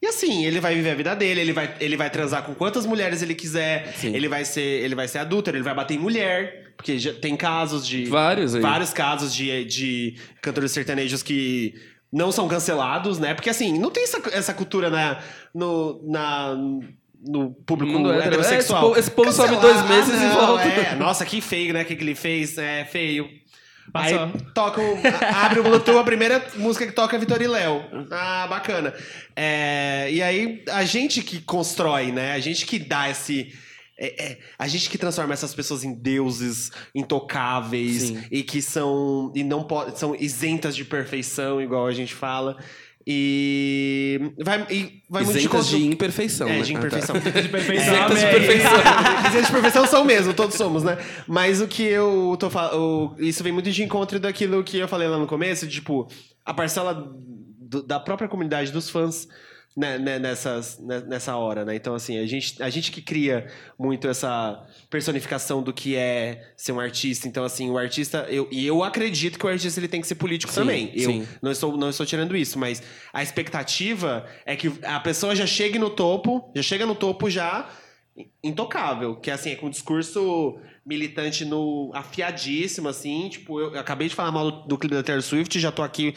E 0.00 0.06
assim, 0.06 0.46
ele 0.46 0.60
vai 0.60 0.74
viver 0.74 0.90
a 0.90 0.94
vida 0.94 1.14
dele, 1.14 1.42
ele 1.42 1.52
vai, 1.52 1.74
ele 1.78 1.94
vai 1.96 2.08
transar 2.08 2.42
com 2.42 2.54
quantas 2.54 2.86
mulheres 2.86 3.20
ele 3.22 3.34
quiser, 3.34 3.92
Sim. 3.96 4.16
ele 4.16 4.28
vai 4.28 4.44
ser, 4.46 4.60
ele 4.82 4.94
vai 4.94 5.06
ser 5.06 5.18
adúltero, 5.18 5.58
ele 5.58 5.62
vai 5.62 5.74
bater 5.74 5.94
em 5.94 5.98
mulher, 5.98 6.72
porque 6.76 6.98
já 6.98 7.12
tem 7.12 7.36
casos 7.36 7.86
de 7.86 8.06
Vários 8.06 8.54
aí. 8.54 8.62
vários 8.62 8.92
casos 8.94 9.32
de, 9.32 9.64
de 9.66 10.14
cantores 10.40 10.72
sertanejos 10.72 11.22
que 11.22 11.74
não 12.10 12.32
são 12.32 12.48
cancelados, 12.48 13.18
né? 13.18 13.34
Porque 13.34 13.50
assim, 13.50 13.78
não 13.78 13.90
tem 13.90 14.04
essa, 14.04 14.20
essa 14.32 14.54
cultura 14.54 14.88
na, 14.90 15.20
no, 15.54 16.00
na, 16.10 16.54
no 17.24 17.50
público 17.66 17.92
mundo 17.92 18.10
hétero. 18.10 18.26
heterossexual. 18.40 18.96
É, 18.96 18.98
esse 18.98 19.10
povo- 19.10 19.28
esse 19.28 19.32
povo 19.32 19.32
sobe 19.32 19.56
dois 19.60 19.86
meses 19.88 20.14
e 20.20 20.24
não, 20.24 20.46
volta. 20.46 20.64
É. 20.64 20.94
Nossa, 20.96 21.24
que 21.26 21.40
feio, 21.40 21.72
né? 21.74 21.82
O 21.82 21.84
que, 21.84 21.94
que 21.94 22.02
ele 22.02 22.14
fez? 22.16 22.58
É 22.58 22.84
feio. 22.84 23.28
Passou. 23.92 24.18
Aí 24.20 24.32
toca 24.54 24.80
o, 24.80 24.94
a- 25.06 25.44
abre 25.46 25.60
o 25.60 25.62
Bluetooth, 25.62 25.98
a 25.98 26.04
primeira 26.04 26.44
música 26.56 26.86
que 26.86 26.92
toca 26.92 27.14
é 27.14 27.18
Vitor 27.18 27.42
e 27.42 27.46
Léo. 27.46 27.84
Ah, 28.10 28.46
bacana. 28.48 28.94
É, 29.36 30.08
e 30.10 30.22
aí, 30.22 30.64
a 30.70 30.84
gente 30.84 31.22
que 31.22 31.40
constrói, 31.42 32.10
né? 32.10 32.32
A 32.32 32.40
gente 32.40 32.64
que 32.64 32.78
dá 32.78 33.10
esse. 33.10 33.52
é- 33.98 34.24
é, 34.32 34.38
a 34.58 34.66
gente 34.66 34.88
que 34.88 34.96
transforma 34.96 35.34
essas 35.34 35.54
pessoas 35.54 35.84
em 35.84 35.92
deuses 35.92 36.70
intocáveis 36.94 38.02
Sim. 38.04 38.22
e 38.30 38.42
que 38.42 38.60
são. 38.62 39.32
e 39.34 39.44
não 39.44 39.66
são 39.94 40.14
isentas 40.14 40.74
de 40.74 40.84
perfeição, 40.84 41.60
igual 41.60 41.86
a 41.86 41.92
gente 41.92 42.14
fala. 42.14 42.56
E 43.06 44.32
vai, 44.44 44.66
e 44.70 45.02
vai 45.08 45.24
muito 45.24 45.38
de 45.38 45.46
encontro- 45.46 45.68
de 45.68 45.86
imperfeição, 45.86 46.48
É, 46.48 46.58
né? 46.58 46.62
de 46.62 46.72
Ah, 46.76 46.80
tá. 46.80 46.86
imperfeição. 46.86 47.14
De 47.18 47.48
perfeição, 47.48 47.94
Isentas 47.94 48.20
de 48.20 48.26
perfeição. 48.26 48.72
Isentas 49.28 49.46
de 49.46 49.52
perfeição 49.52 49.86
são 49.88 50.04
mesmo, 50.04 50.34
todos 50.34 50.54
somos, 50.56 50.82
né? 50.82 50.98
Mas 51.26 51.60
o 51.60 51.66
que 51.68 51.82
eu 51.82 52.36
tô 52.38 52.48
falando. 52.50 53.14
Isso 53.18 53.42
vem 53.42 53.52
muito 53.52 53.70
de 53.70 53.82
encontro 53.82 54.18
daquilo 54.20 54.62
que 54.62 54.78
eu 54.78 54.88
falei 54.88 55.08
lá 55.08 55.18
no 55.18 55.26
começo, 55.26 55.66
de, 55.66 55.74
tipo, 55.74 56.08
a 56.44 56.54
parcela 56.54 56.94
do- 57.60 57.82
da 57.82 57.98
própria 57.98 58.28
comunidade 58.28 58.70
dos 58.70 58.88
fãs. 58.90 59.26
Né, 59.76 59.98
né, 59.98 60.18
nessas, 60.18 60.78
né, 60.78 61.00
nessa 61.06 61.36
hora, 61.36 61.64
né? 61.64 61.74
Então, 61.74 61.94
assim, 61.94 62.18
a 62.18 62.26
gente, 62.26 62.62
a 62.62 62.68
gente 62.68 62.92
que 62.92 63.00
cria 63.00 63.46
muito 63.78 64.06
essa 64.06 64.66
personificação 64.90 65.62
do 65.62 65.72
que 65.72 65.96
é 65.96 66.52
ser 66.56 66.72
um 66.72 66.80
artista. 66.80 67.26
Então, 67.26 67.44
assim, 67.44 67.70
o 67.70 67.78
artista... 67.78 68.26
Eu, 68.28 68.48
e 68.50 68.66
eu 68.66 68.82
acredito 68.84 69.38
que 69.38 69.46
o 69.46 69.48
artista 69.48 69.80
ele 69.80 69.88
tem 69.88 70.00
que 70.00 70.06
ser 70.06 70.16
político 70.16 70.52
Sim, 70.52 70.60
também. 70.60 70.92
Eu 70.94 71.10
sim. 71.10 71.28
não 71.40 71.50
estou, 71.50 71.76
não 71.76 71.88
estou 71.88 72.04
tirando 72.04 72.36
isso, 72.36 72.58
mas 72.58 72.82
a 73.12 73.22
expectativa 73.22 74.26
é 74.44 74.54
que 74.56 74.72
a 74.82 75.00
pessoa 75.00 75.34
já 75.34 75.46
chegue 75.46 75.78
no 75.78 75.90
topo, 75.90 76.50
já 76.54 76.62
chega 76.62 76.84
no 76.84 76.94
topo 76.94 77.30
já 77.30 77.70
intocável, 78.44 79.16
que 79.16 79.30
assim, 79.30 79.52
é 79.52 79.56
com 79.56 79.66
um 79.66 79.70
discurso 79.70 80.58
militante 80.84 81.44
no 81.44 81.90
afiadíssimo, 81.94 82.88
assim, 82.88 83.28
tipo, 83.28 83.60
eu, 83.60 83.72
eu 83.72 83.80
acabei 83.80 84.08
de 84.08 84.14
falar 84.14 84.32
mal 84.32 84.50
do, 84.50 84.68
do 84.68 84.78
clipe 84.78 84.94
da 84.94 85.02
Taylor 85.02 85.22
Swift, 85.22 85.58
já 85.58 85.72
tô 85.72 85.82
aqui 85.82 86.14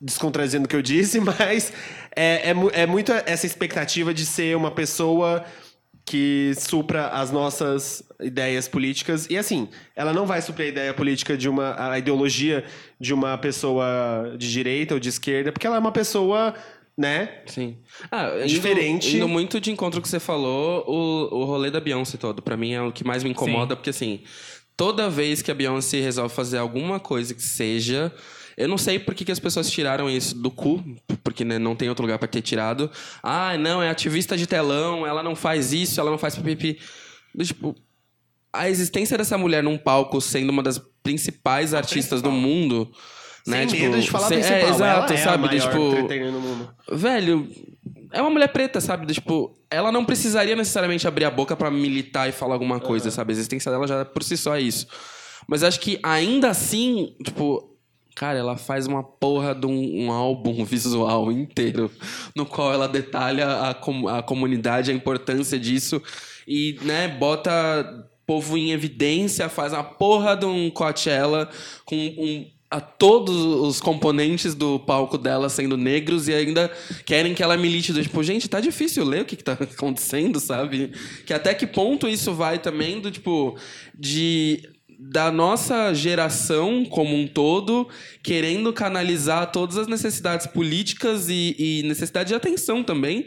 descontrazendo 0.00 0.66
o 0.66 0.68
que 0.68 0.76
eu 0.76 0.82
disse, 0.82 1.18
mas 1.20 1.72
é, 2.14 2.50
é, 2.50 2.54
é 2.72 2.86
muito 2.86 3.12
essa 3.12 3.46
expectativa 3.46 4.12
de 4.12 4.26
ser 4.26 4.56
uma 4.56 4.70
pessoa 4.70 5.44
que 6.06 6.52
supra 6.56 7.08
as 7.08 7.32
nossas 7.32 8.02
ideias 8.20 8.68
políticas. 8.68 9.26
E 9.28 9.36
assim, 9.36 9.68
ela 9.94 10.12
não 10.12 10.24
vai 10.24 10.40
suprir 10.40 10.66
a 10.66 10.70
ideia 10.70 10.94
política 10.94 11.36
de 11.36 11.48
uma. 11.48 11.74
a 11.90 11.98
ideologia 11.98 12.64
de 12.98 13.12
uma 13.12 13.36
pessoa 13.36 14.34
de 14.38 14.50
direita 14.50 14.94
ou 14.94 15.00
de 15.00 15.08
esquerda, 15.08 15.50
porque 15.50 15.66
ela 15.66 15.76
é 15.76 15.78
uma 15.80 15.90
pessoa, 15.90 16.54
né? 16.96 17.40
Sim. 17.46 17.76
Ah, 18.10 18.36
indo, 18.38 18.46
Diferente. 18.46 19.16
Indo 19.16 19.26
muito 19.26 19.60
de 19.60 19.72
encontro 19.72 20.00
que 20.00 20.08
você 20.08 20.20
falou, 20.20 20.84
o, 20.86 21.40
o 21.40 21.44
rolê 21.44 21.72
da 21.72 21.80
Beyoncé 21.80 22.16
todo. 22.16 22.40
Pra 22.40 22.56
mim 22.56 22.72
é 22.72 22.80
o 22.80 22.92
que 22.92 23.02
mais 23.02 23.24
me 23.24 23.30
incomoda, 23.30 23.74
porque 23.74 23.90
assim, 23.90 24.20
toda 24.76 25.10
vez 25.10 25.42
que 25.42 25.50
a 25.50 25.54
Beyoncé 25.54 26.00
resolve 26.00 26.32
fazer 26.32 26.58
alguma 26.58 27.00
coisa 27.00 27.34
que 27.34 27.42
seja. 27.42 28.12
Eu 28.56 28.68
não 28.68 28.78
sei 28.78 28.98
por 28.98 29.14
que, 29.14 29.24
que 29.24 29.32
as 29.32 29.38
pessoas 29.38 29.70
tiraram 29.70 30.08
isso 30.08 30.34
do 30.34 30.50
cu, 30.50 30.82
porque 31.22 31.44
né, 31.44 31.58
não 31.58 31.76
tem 31.76 31.88
outro 31.90 32.02
lugar 32.04 32.18
pra 32.18 32.26
ter 32.26 32.40
tirado. 32.40 32.90
Ah, 33.22 33.56
não, 33.58 33.82
é 33.82 33.90
ativista 33.90 34.36
de 34.36 34.46
telão, 34.46 35.06
ela 35.06 35.22
não 35.22 35.36
faz 35.36 35.72
isso, 35.74 36.00
ela 36.00 36.10
não 36.10 36.16
faz 36.18 36.34
pipipi. 36.36 36.78
Tipo, 37.42 37.74
a 38.52 38.70
existência 38.70 39.18
dessa 39.18 39.36
mulher 39.36 39.62
num 39.62 39.76
palco 39.76 40.20
sendo 40.22 40.48
uma 40.50 40.62
das 40.62 40.80
principais 41.02 41.74
artistas 41.74 42.22
do 42.22 42.30
mundo. 42.30 42.90
né? 43.46 43.58
Sem 43.58 43.66
tipo, 43.68 43.82
medo 43.82 44.00
de 44.00 44.10
falar 44.10 44.28
sem- 44.28 44.38
principal. 44.38 44.58
É, 44.60 44.70
exato, 44.70 45.12
ela 45.12 45.20
é 45.20 45.22
sabe? 45.24 45.44
a 45.44 45.46
maior 45.48 45.60
tipo, 45.60 45.78
mundo. 45.78 46.74
velho, 46.92 47.48
é 48.12 48.20
uma 48.22 48.30
mulher 48.30 48.48
preta, 48.48 48.80
sabe? 48.80 49.12
Tipo, 49.12 49.58
ela 49.70 49.92
não 49.92 50.04
precisaria 50.04 50.56
necessariamente 50.56 51.06
abrir 51.06 51.26
a 51.26 51.30
boca 51.30 51.54
pra 51.54 51.70
militar 51.70 52.26
e 52.28 52.32
falar 52.32 52.54
alguma 52.54 52.80
coisa, 52.80 53.10
sabe? 53.10 53.32
A 53.32 53.34
existência 53.34 53.70
dela 53.70 53.86
já 53.86 54.04
por 54.04 54.22
si 54.22 54.36
só 54.36 54.56
é 54.56 54.60
isso. 54.62 54.86
Mas 55.46 55.62
acho 55.62 55.78
que 55.78 56.00
ainda 56.02 56.48
assim, 56.48 57.14
tipo, 57.22 57.75
cara, 58.16 58.38
ela 58.38 58.56
faz 58.56 58.86
uma 58.86 59.02
porra 59.04 59.54
de 59.54 59.66
um, 59.66 60.06
um 60.06 60.10
álbum 60.10 60.64
visual 60.66 61.30
inteiro 61.30 61.90
no 62.34 62.44
qual 62.44 62.72
ela 62.72 62.88
detalha 62.88 63.68
a, 63.68 63.74
com- 63.74 64.08
a 64.08 64.22
comunidade, 64.22 64.90
a 64.90 64.94
importância 64.94 65.58
disso 65.58 66.02
e, 66.48 66.78
né, 66.82 67.06
bota 67.06 68.08
povo 68.26 68.56
em 68.58 68.72
evidência, 68.72 69.48
faz 69.48 69.72
uma 69.72 69.84
porra 69.84 70.34
de 70.34 70.46
um 70.46 70.68
Coachella 70.70 71.48
com 71.84 71.94
um 71.96 72.50
a 72.68 72.80
todos 72.80 73.36
os 73.36 73.80
componentes 73.80 74.52
do 74.52 74.80
palco 74.80 75.16
dela 75.16 75.48
sendo 75.48 75.76
negros 75.76 76.26
e 76.26 76.34
ainda 76.34 76.68
querem 77.04 77.32
que 77.32 77.40
ela 77.40 77.56
milite 77.56 77.92
do 77.92 78.02
tipo, 78.02 78.20
gente, 78.24 78.48
tá 78.48 78.58
difícil 78.60 79.04
ler 79.04 79.22
o 79.22 79.24
que, 79.24 79.36
que 79.36 79.44
tá 79.44 79.52
acontecendo, 79.60 80.40
sabe? 80.40 80.90
Que 81.24 81.32
até 81.32 81.54
que 81.54 81.64
ponto 81.64 82.08
isso 82.08 82.34
vai 82.34 82.58
também 82.58 83.00
do 83.00 83.08
tipo 83.08 83.56
de 83.96 84.68
da 84.98 85.30
nossa 85.30 85.92
geração 85.92 86.84
como 86.84 87.14
um 87.14 87.26
todo 87.26 87.88
querendo 88.22 88.72
canalizar 88.72 89.52
todas 89.52 89.76
as 89.76 89.86
necessidades 89.86 90.46
políticas 90.46 91.28
e, 91.28 91.54
e 91.58 91.82
necessidade 91.84 92.28
de 92.28 92.34
atenção 92.34 92.82
também 92.82 93.26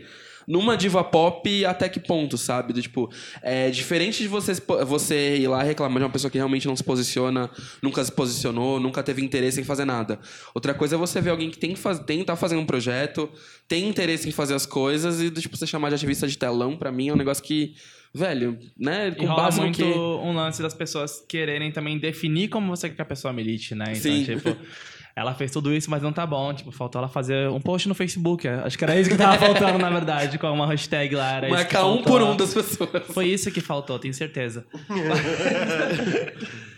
numa 0.49 0.75
diva 0.75 1.03
pop 1.03 1.63
até 1.63 1.87
que 1.87 1.99
ponto, 1.99 2.35
sabe? 2.35 2.73
Do, 2.73 2.81
tipo, 2.81 3.07
é 3.43 3.69
diferente 3.69 4.23
de 4.23 4.27
você, 4.27 4.53
você 4.87 5.37
ir 5.37 5.47
lá 5.47 5.61
reclamar 5.61 5.99
de 5.99 6.03
uma 6.05 6.09
pessoa 6.09 6.31
que 6.31 6.37
realmente 6.39 6.67
não 6.67 6.75
se 6.75 6.83
posiciona, 6.83 7.49
nunca 7.83 8.03
se 8.03 8.11
posicionou, 8.11 8.79
nunca 8.79 9.03
teve 9.03 9.23
interesse 9.23 9.61
em 9.61 9.63
fazer 9.63 9.85
nada. 9.85 10.19
Outra 10.55 10.73
coisa 10.73 10.95
é 10.95 10.97
você 10.97 11.21
ver 11.21 11.29
alguém 11.29 11.51
que 11.51 11.59
tem 11.59 11.73
que 11.73 11.79
faz, 11.79 11.99
tem, 11.99 12.23
tá 12.23 12.35
fazendo 12.35 12.61
um 12.61 12.65
projeto, 12.65 13.29
tem 13.67 13.87
interesse 13.87 14.27
em 14.27 14.31
fazer 14.31 14.55
as 14.55 14.65
coisas 14.65 15.21
e, 15.21 15.29
do, 15.29 15.39
tipo, 15.39 15.55
você 15.55 15.67
chamar 15.67 15.89
de 15.89 15.95
ativista 15.95 16.27
de 16.27 16.35
telão, 16.35 16.75
pra 16.75 16.91
mim, 16.91 17.09
é 17.09 17.13
um 17.13 17.17
negócio 17.17 17.43
que, 17.43 17.75
velho, 18.11 18.57
né? 18.75 19.15
E 19.19 19.25
rola 19.25 19.43
base 19.43 19.57
no 19.59 19.65
muito 19.65 19.77
que- 19.77 19.83
um 19.83 20.33
lance 20.33 20.63
das 20.63 20.73
pessoas 20.73 21.23
quererem 21.29 21.71
também 21.71 21.99
definir 21.99 22.47
como 22.49 22.75
você 22.75 22.89
quer 22.89 22.95
que 22.95 23.01
a 23.03 23.05
pessoa 23.05 23.31
milite, 23.31 23.75
né? 23.75 23.85
Então, 23.89 24.01
Sim. 24.01 24.23
tipo, 24.25 24.49
ela 25.19 25.33
fez 25.33 25.51
tudo 25.51 25.73
isso, 25.73 25.91
mas 25.91 26.01
não 26.01 26.13
tá 26.13 26.25
bom. 26.25 26.53
Tipo, 26.53 26.71
faltou 26.71 26.99
ela 26.99 27.09
fazer 27.09 27.49
um 27.49 27.59
post 27.59 27.87
no 27.87 27.93
Facebook. 27.93 28.47
Acho 28.47 28.77
que 28.77 28.83
era 28.83 28.99
isso 28.99 29.09
que 29.09 29.17
tava 29.17 29.37
faltando, 29.45 29.77
na 29.77 29.89
verdade, 29.89 30.37
com 30.37 30.47
uma 30.51 30.67
hashtag 30.67 31.13
lá. 31.15 31.33
Era 31.33 31.49
Marcar 31.49 31.85
um 31.85 32.01
por 32.01 32.21
um 32.21 32.35
das 32.35 32.53
pessoas. 32.53 32.89
Foi 33.13 33.27
isso 33.27 33.51
que 33.51 33.61
faltou, 33.61 33.99
tenho 33.99 34.13
certeza. 34.13 34.65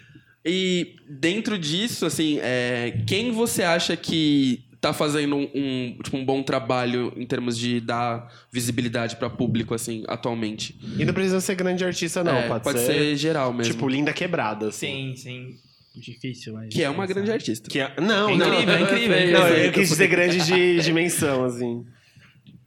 E 0.44 0.96
dentro 1.08 1.58
disso, 1.58 2.04
assim, 2.04 2.40
é, 2.42 3.00
quem 3.06 3.32
você 3.32 3.62
acha 3.62 3.96
que 3.96 4.64
tá 4.80 4.92
fazendo 4.92 5.36
um, 5.36 5.48
um, 5.54 5.98
tipo, 6.02 6.18
um 6.18 6.26
bom 6.26 6.42
trabalho 6.42 7.14
em 7.16 7.26
termos 7.28 7.56
de 7.56 7.80
dar 7.80 8.28
visibilidade 8.52 9.18
pra 9.18 9.30
público, 9.30 9.76
assim, 9.76 10.04
atualmente? 10.08 10.76
E 10.98 11.06
não 11.06 11.14
precisa 11.14 11.40
ser 11.40 11.54
grande 11.54 11.86
artista, 11.86 12.24
não. 12.24 12.36
É, 12.36 12.60
pode, 12.60 12.80
ser, 12.80 13.16
geral 13.16 13.54
mesmo. 13.54 13.74
tipo, 13.74 13.88
linda 13.88 14.12
quebrada. 14.12 14.70
Assim. 14.70 15.14
Sim, 15.16 15.16
sim. 15.16 15.71
Difícil, 15.96 16.54
mas. 16.54 16.74
que 16.74 16.82
é 16.84 16.90
uma 16.90 17.06
grande 17.06 17.32
artista. 17.32 17.70
Que 17.70 17.80
é- 17.80 17.94
Não, 18.00 18.30
É 18.30 18.38
não. 18.38 18.48
incrível, 18.48 18.74
é 18.76 18.82
incrível, 18.82 19.18
é 19.18 19.32
Não, 19.32 19.40
incrível. 19.42 19.66
eu 19.66 19.72
quis 19.74 19.90
dizer 19.90 20.08
grande 20.08 20.44
de 20.46 20.80
dimensão, 20.82 21.44
assim. 21.44 21.86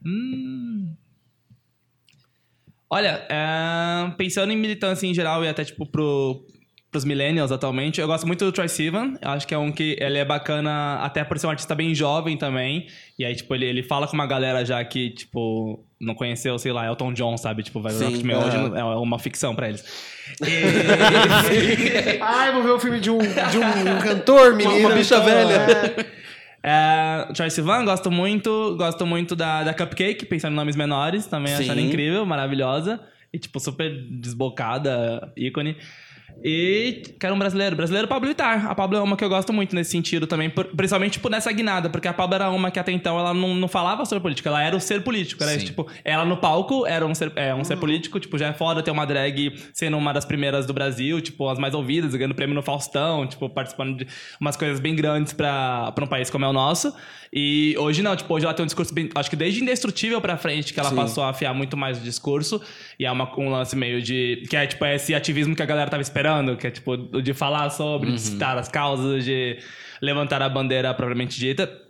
Hum. 0.05 0.95
Olha, 2.91 3.27
é, 3.31 4.11
pensando 4.17 4.53
em 4.53 4.57
militância 4.57 5.07
em 5.07 5.15
geral 5.15 5.43
e 5.45 5.49
até 5.49 5.65
tipo 5.65 5.87
pro, 5.87 6.47
pros 6.95 7.05
millennials 7.05 7.51
atualmente, 7.51 8.01
eu 8.01 8.07
gosto 8.07 8.25
muito 8.25 8.45
do 8.45 8.53
Troy 8.53 8.69
Sivan. 8.69 9.15
Eu 9.21 9.31
acho 9.31 9.49
que 9.49 9.53
é 9.53 9.59
um 9.59 9.73
que 9.73 9.97
ele 10.01 10.17
é 10.17 10.25
bacana 10.25 11.01
até 11.03 11.25
por 11.25 11.37
ser 11.37 11.49
um 11.49 11.51
artista 11.51 11.75
bem 11.75 11.93
jovem 11.93 12.37
também. 12.37 12.87
E 13.19 13.25
aí, 13.25 13.35
tipo, 13.35 13.53
ele, 13.53 13.65
ele 13.67 13.83
fala 13.83 14.07
com 14.07 14.13
uma 14.15 14.29
galera 14.29 14.65
já 14.65 14.85
que, 14.85 15.11
tipo, 15.11 15.85
não 16.01 16.15
conheceu, 16.15 16.57
sei 16.57 16.71
lá, 16.71 16.87
Elton 16.87 17.13
John, 17.13 17.37
sabe? 17.37 17.65
Tipo, 17.65 17.81
vai 17.81 17.93
ver 17.93 17.99
Sim, 17.99 18.05
Rock 18.13 18.25
Me 18.25 18.35
hoje 18.37 18.57
aham. 18.57 18.79
é 18.79 18.85
uma 18.85 19.19
ficção 19.19 19.57
pra 19.57 19.69
eles. 19.69 19.85
E- 20.41 22.19
Ai, 22.23 22.53
vou 22.53 22.63
ver 22.63 22.71
o 22.71 22.79
filme 22.79 23.01
de 23.01 23.11
um, 23.11 23.19
de 23.19 23.59
um 23.59 23.99
cantor, 24.01 24.55
menina. 24.55 24.87
uma 24.87 24.95
bicha 24.95 25.17
então, 25.17 25.27
velha. 25.27 25.53
é. 25.53 26.15
É, 26.67 27.27
Troy 27.35 27.51
Sivan, 27.51 27.85
gosto 27.85 28.11
muito. 28.11 28.75
Gosto 28.79 29.05
muito 29.05 29.37
da, 29.37 29.65
da 29.65 29.75
Cupcake, 29.75 30.25
pensando 30.25 30.53
em 30.53 30.57
nomes 30.57 30.77
menores. 30.77 31.27
Também 31.27 31.55
Sim. 31.57 31.79
incrível, 31.79 32.25
maravilhosa. 32.25 33.01
E, 33.31 33.39
tipo, 33.39 33.61
super 33.61 33.91
desbocada, 34.11 35.31
ícone. 35.37 35.77
E 36.43 37.03
quero 37.19 37.35
um 37.35 37.39
brasileiro. 37.39 37.75
Brasileiro, 37.75 38.07
Pablo 38.07 38.29
Vittar. 38.29 38.67
A 38.67 38.75
Pablo 38.75 38.99
é 38.99 39.01
uma 39.03 39.17
que 39.17 39.25
eu 39.25 39.29
gosto 39.29 39.53
muito 39.53 39.75
nesse 39.75 39.91
sentido 39.93 40.27
também. 40.27 40.51
por- 40.51 40.67
principalmente, 40.67 41.13
tipo, 41.15 41.29
nessa 41.31 41.51
guinada. 41.53 41.89
Porque 41.89 42.07
a 42.07 42.13
Pablo 42.13 42.35
era 42.35 42.51
uma 42.51 42.71
que 42.71 42.79
até 42.79 42.93
então 42.93 43.19
ela 43.19 43.33
não, 43.33 43.55
não 43.55 43.69
falava 43.69 44.05
sobre 44.05 44.21
política. 44.23 44.51
Ela 44.51 44.63
era 44.63 44.77
o 44.77 44.81
ser 44.81 45.03
político. 45.03 45.43
Era 45.43 45.57
tipo, 45.59 45.87
ela 46.05 46.25
no 46.25 46.37
palco 46.37 46.87
era 46.87 47.07
um 47.07 47.15
ser, 47.15 47.33
é, 47.37 47.55
um 47.55 47.65
ser 47.65 47.77
político. 47.77 48.21
Tipo, 48.21 48.37
já 48.37 48.49
é 48.49 48.53
foda 48.53 48.83
ter 48.83 48.91
uma 48.91 49.07
drag 49.07 49.55
sendo 49.73 49.97
uma 49.97 50.13
das 50.13 50.25
primeiras 50.25 50.67
do 50.67 50.75
Brasil. 50.75 51.21
Tipo, 51.21 51.49
as 51.49 51.59
mais 51.59 51.73
ouvidas, 51.73 52.15
ganhando 52.15 52.35
prêmio 52.35 52.55
no 52.55 52.63
Faustão. 52.63 53.27
Tipo, 53.27 53.49
participando 53.49 53.99
de 53.99 54.07
umas 54.39 54.57
coisas 54.57 54.81
bem 54.81 54.95
grandes 54.95 55.33
pra, 55.33 55.93
pra 55.93 56.05
um 56.05 56.09
país 56.09 56.29
como 56.29 56.45
é 56.45 56.49
o 56.49 56.53
nosso. 56.53 56.95
E 57.33 57.75
hoje 57.79 58.03
não. 58.03 58.15
Tipo, 58.15 58.35
hoje 58.35 58.45
ela 58.45 58.55
tem 58.55 58.63
um 58.63 58.67
discurso 58.67 58.93
bem... 58.93 59.09
Acho 59.15 59.31
que 59.31 59.37
desde 59.37 59.63
Indestrutível 59.63 60.21
pra 60.21 60.37
frente 60.37 60.75
que 60.75 60.79
ela 60.81 60.91
Sim. 60.91 60.97
passou 60.97 61.25
a 61.25 61.31
afiar 61.31 61.55
muito 61.55 61.75
mais 61.75 61.97
o 61.97 62.01
discurso. 62.03 62.61
E 62.99 63.07
é 63.07 63.11
uma, 63.11 63.33
um 63.41 63.49
lance 63.49 63.75
meio 63.75 64.03
de... 64.03 64.43
Que 64.51 64.57
é, 64.57 64.67
tipo, 64.67 64.85
esse 64.85 65.15
ativismo 65.15 65.57
que 65.57 65.63
a 65.63 65.67
galera 65.67 65.89
tava 65.89 66.03
esperando. 66.03 66.24
Que 66.57 66.67
é, 66.67 66.71
tipo, 66.71 66.97
de 66.97 67.35
falar 67.35 67.71
sobre, 67.71 68.13
de 68.13 68.21
citar 68.21 68.57
as 68.59 68.69
causas, 68.69 69.25
de 69.25 69.59
levantar 70.01 70.43
a 70.43 70.49
bandeira 70.49 70.93
propriamente 70.95 71.39
dita. 71.39 71.84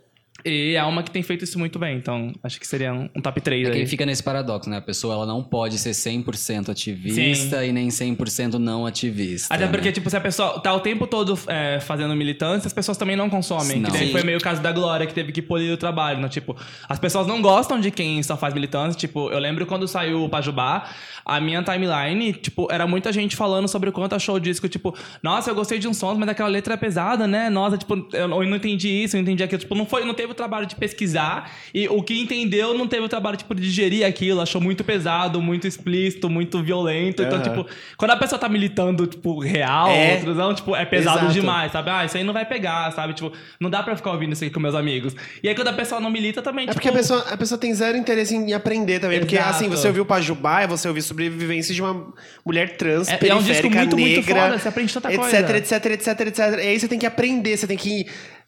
E 0.45 0.75
é 0.75 0.83
uma 0.83 1.01
que 1.01 1.09
tem 1.09 1.23
feito 1.23 1.43
isso 1.43 1.57
muito 1.57 1.79
bem. 1.79 1.97
Então, 1.97 2.31
acho 2.43 2.59
que 2.59 2.67
seria 2.67 2.93
um, 2.93 3.09
um 3.15 3.21
top 3.21 3.41
3 3.41 3.61
É 3.61 3.65
que 3.65 3.75
aí. 3.75 3.81
ele 3.81 3.89
fica 3.89 4.05
nesse 4.05 4.21
paradoxo, 4.21 4.69
né? 4.69 4.77
A 4.77 4.81
pessoa 4.81 5.15
ela 5.15 5.25
não 5.25 5.43
pode 5.43 5.79
ser 5.79 5.91
100% 5.91 6.69
ativista 6.69 7.65
e 7.65 7.71
nem 7.71 7.87
100% 7.87 8.53
não 8.53 8.85
ativista. 8.85 9.53
Até 9.53 9.65
porque, 9.67 9.87
né? 9.87 9.91
tipo, 9.91 10.07
se 10.07 10.15
a 10.15 10.21
pessoa 10.21 10.59
tá 10.59 10.71
o 10.73 10.79
tempo 10.79 11.07
todo 11.07 11.37
é, 11.47 11.79
fazendo 11.79 12.15
militância, 12.15 12.67
as 12.67 12.73
pessoas 12.73 12.95
também 12.95 13.15
não 13.15 13.27
consomem. 13.27 13.79
Não. 13.79 13.89
Que 13.89 13.97
daí 13.97 14.07
Sim. 14.07 14.11
foi 14.11 14.23
meio 14.23 14.37
o 14.37 14.41
caso 14.41 14.61
da 14.61 14.71
Glória, 14.71 15.07
que 15.07 15.13
teve 15.13 15.31
que 15.31 15.41
polir 15.41 15.73
o 15.73 15.77
trabalho. 15.77 16.19
Né? 16.19 16.29
Tipo, 16.29 16.55
as 16.87 16.99
pessoas 16.99 17.25
não 17.25 17.41
gostam 17.41 17.79
de 17.79 17.89
quem 17.89 18.21
só 18.21 18.37
faz 18.37 18.53
militância. 18.53 18.99
Tipo, 18.99 19.31
eu 19.31 19.39
lembro 19.39 19.65
quando 19.65 19.87
saiu 19.87 20.23
o 20.23 20.29
Pajubá, 20.29 20.87
a 21.25 21.41
minha 21.41 21.63
timeline, 21.63 22.33
tipo, 22.33 22.67
era 22.71 22.85
muita 22.85 23.11
gente 23.11 23.35
falando 23.35 23.67
sobre 23.67 23.89
o 23.89 23.91
quanto 23.91 24.13
achou 24.13 24.35
o 24.35 24.39
disco. 24.39 24.69
Tipo, 24.69 24.95
nossa, 25.23 25.49
eu 25.49 25.55
gostei 25.55 25.79
de 25.79 25.87
uns 25.87 25.97
sons, 25.97 26.19
mas 26.19 26.29
aquela 26.29 26.49
letra 26.49 26.75
é 26.75 26.77
pesada, 26.77 27.25
né? 27.25 27.49
Nossa, 27.49 27.79
tipo, 27.79 28.07
eu 28.13 28.27
não 28.27 28.43
eu 28.43 28.49
não 28.49 28.57
entendi 28.57 28.89
isso, 28.89 29.15
eu 29.15 29.19
não 29.19 29.23
entendi 29.23 29.43
aquilo. 29.43 29.59
Tipo, 29.59 29.73
não, 29.73 29.85
foi, 29.87 30.05
não 30.05 30.13
teve 30.13 30.34
o 30.35 30.37
trabalho 30.37 30.65
de 30.67 30.75
pesquisar. 30.75 31.51
E 31.73 31.87
o 31.87 32.03
que 32.03 32.21
entendeu 32.21 32.77
não 32.77 32.87
teve 32.87 33.03
o 33.05 33.09
trabalho, 33.09 33.37
tipo, 33.37 33.55
de 33.55 33.61
digerir 33.63 34.05
aquilo. 34.05 34.41
Achou 34.41 34.61
muito 34.61 34.83
pesado, 34.83 35.41
muito 35.41 35.65
explícito, 35.67 36.29
muito 36.29 36.61
violento. 36.61 37.23
Então, 37.23 37.41
tipo, 37.41 37.65
quando 37.97 38.11
a 38.11 38.17
pessoa 38.17 38.37
tá 38.37 38.47
militando, 38.47 39.07
tipo, 39.07 39.39
real, 39.39 39.89
É. 39.89 40.15
outros 40.15 40.37
não, 40.37 40.53
tipo, 40.53 40.75
é 40.75 40.85
pesado 40.85 41.19
Exato. 41.19 41.33
demais, 41.33 41.71
sabe? 41.71 41.89
Ah, 41.89 42.05
isso 42.05 42.17
aí 42.17 42.23
não 42.23 42.33
vai 42.33 42.45
pegar, 42.45 42.91
sabe? 42.91 43.13
Tipo, 43.13 43.31
não 43.59 43.69
dá 43.69 43.81
pra 43.81 43.95
ficar 43.95 44.11
ouvindo 44.11 44.33
isso 44.33 44.43
aqui 44.43 44.53
com 44.53 44.59
meus 44.59 44.75
amigos. 44.75 45.15
E 45.41 45.47
aí, 45.49 45.55
quando 45.55 45.69
a 45.69 45.73
pessoa 45.73 45.99
não 46.01 46.09
milita 46.11 46.41
também, 46.41 46.63
É 46.65 46.67
tipo... 46.67 46.75
porque 46.75 46.89
a 46.89 46.93
pessoa, 46.93 47.21
a 47.31 47.37
pessoa 47.37 47.57
tem 47.57 47.73
zero 47.73 47.97
interesse 47.97 48.35
em 48.35 48.53
aprender 48.53 48.99
também. 48.99 49.19
Porque, 49.19 49.35
Exato. 49.35 49.49
assim, 49.51 49.69
você 49.69 49.87
ouviu 49.87 50.05
Pajubá, 50.05 50.61
é 50.61 50.67
você 50.67 50.87
ouvir 50.87 51.01
sobrevivência 51.01 51.73
de 51.73 51.81
uma 51.81 52.13
mulher 52.45 52.75
trans, 52.77 53.07
É- 53.07 53.13
é 53.13 53.15
um 53.15 53.19
periférica, 53.19 53.45
disco 53.53 53.69
muito, 53.69 53.97
muito 53.97 54.15
negra, 54.27 54.41
foda, 54.43 54.59
você 54.59 54.67
aprende 54.67 54.93
tanta 54.93 55.07
etc, 55.09 55.19
coisa. 55.21 55.57
etc, 55.57 55.85
etc, 55.85 56.19
etc. 56.21 56.39
E 56.63 56.67
aí 56.67 56.79
você 56.79 56.87
tem 56.87 56.99
que 56.99 57.05
aprender, 57.05 57.57
você 57.57 57.67
tem 57.67 57.77
que... 57.77 58.05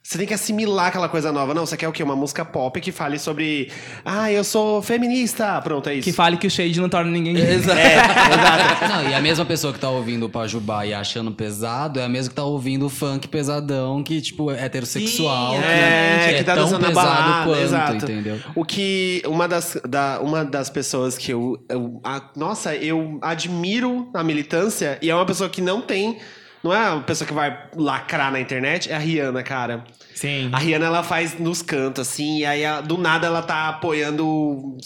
Você 0.07 0.17
tem 0.19 0.25
que 0.25 0.33
assimilar 0.33 0.87
aquela 0.87 1.09
coisa 1.09 1.33
nova. 1.33 1.53
Não, 1.53 1.65
você 1.65 1.75
quer 1.75 1.85
o 1.89 1.91
quê? 1.91 2.01
Uma 2.01 2.15
música 2.15 2.45
pop 2.45 2.79
que 2.79 2.93
fale 2.93 3.19
sobre... 3.19 3.69
Ah, 4.05 4.31
eu 4.31 4.41
sou 4.41 4.81
feminista. 4.81 5.59
Pronto, 5.61 5.89
é 5.89 5.95
isso. 5.95 6.03
Que 6.05 6.13
fale 6.13 6.37
que 6.37 6.47
o 6.47 6.49
shade 6.49 6.79
não 6.79 6.87
torna 6.87 7.11
ninguém 7.11 7.33
gay. 7.33 7.43
Exato. 7.55 7.77
É, 7.77 7.95
exato. 7.97 8.87
Não, 9.03 9.09
e 9.09 9.13
a 9.13 9.19
mesma 9.19 9.43
pessoa 9.43 9.73
que 9.73 9.79
tá 9.79 9.89
ouvindo 9.89 10.25
o 10.25 10.29
Pajubá 10.29 10.85
e 10.85 10.93
achando 10.93 11.29
pesado 11.33 11.99
é 11.99 12.05
a 12.05 12.07
mesma 12.07 12.29
que 12.29 12.35
tá 12.35 12.45
ouvindo 12.45 12.85
o 12.85 12.89
funk 12.89 13.27
pesadão, 13.27 14.01
que, 14.01 14.21
tipo, 14.21 14.49
é 14.49 14.63
heterossexual. 14.63 15.55
Sim, 15.55 15.59
que 15.61 15.67
É, 15.67 16.31
é 16.31 16.37
que 16.37 16.43
tá 16.45 16.53
tão 16.55 16.63
dançando 16.63 16.81
na 16.83 16.87
pesado 16.87 17.05
balada, 17.09 17.43
quanto, 17.45 17.61
exato. 17.61 17.95
entendeu? 18.05 18.39
O 18.55 18.63
que 18.63 19.21
uma 19.25 19.45
das, 19.45 19.77
da, 19.85 20.21
uma 20.21 20.45
das 20.45 20.69
pessoas 20.69 21.17
que 21.17 21.33
eu, 21.33 21.61
eu- 21.67 21.99
a- 22.01 22.29
nossa, 22.33 22.73
eu 22.77 23.19
admiro 23.21 24.09
na 24.13 24.23
militância 24.23 24.97
e 25.01 25.09
é 25.09 25.13
uma 25.15 25.25
pessoa 25.25 25.49
que 25.49 25.59
não 25.59 25.81
tem, 25.81 26.17
não 26.63 26.73
é 26.73 26.89
uma 26.91 27.03
pessoa 27.03 27.27
que 27.27 27.33
vai 27.33 27.57
lacrar 27.75 28.31
na 28.31 28.39
internet, 28.39 28.91
é 28.91 28.95
a 28.95 28.99
Rihanna, 28.99 29.43
cara. 29.43 29.83
Sim. 30.15 30.49
A 30.51 30.57
Rihanna 30.57 30.85
ela 30.87 31.03
faz 31.03 31.39
nos 31.39 31.61
cantos 31.61 32.07
assim, 32.07 32.39
e 32.39 32.45
aí 32.45 32.63
do 32.83 32.97
nada 32.97 33.27
ela 33.27 33.41
tá 33.41 33.69
apoiando, 33.69 34.77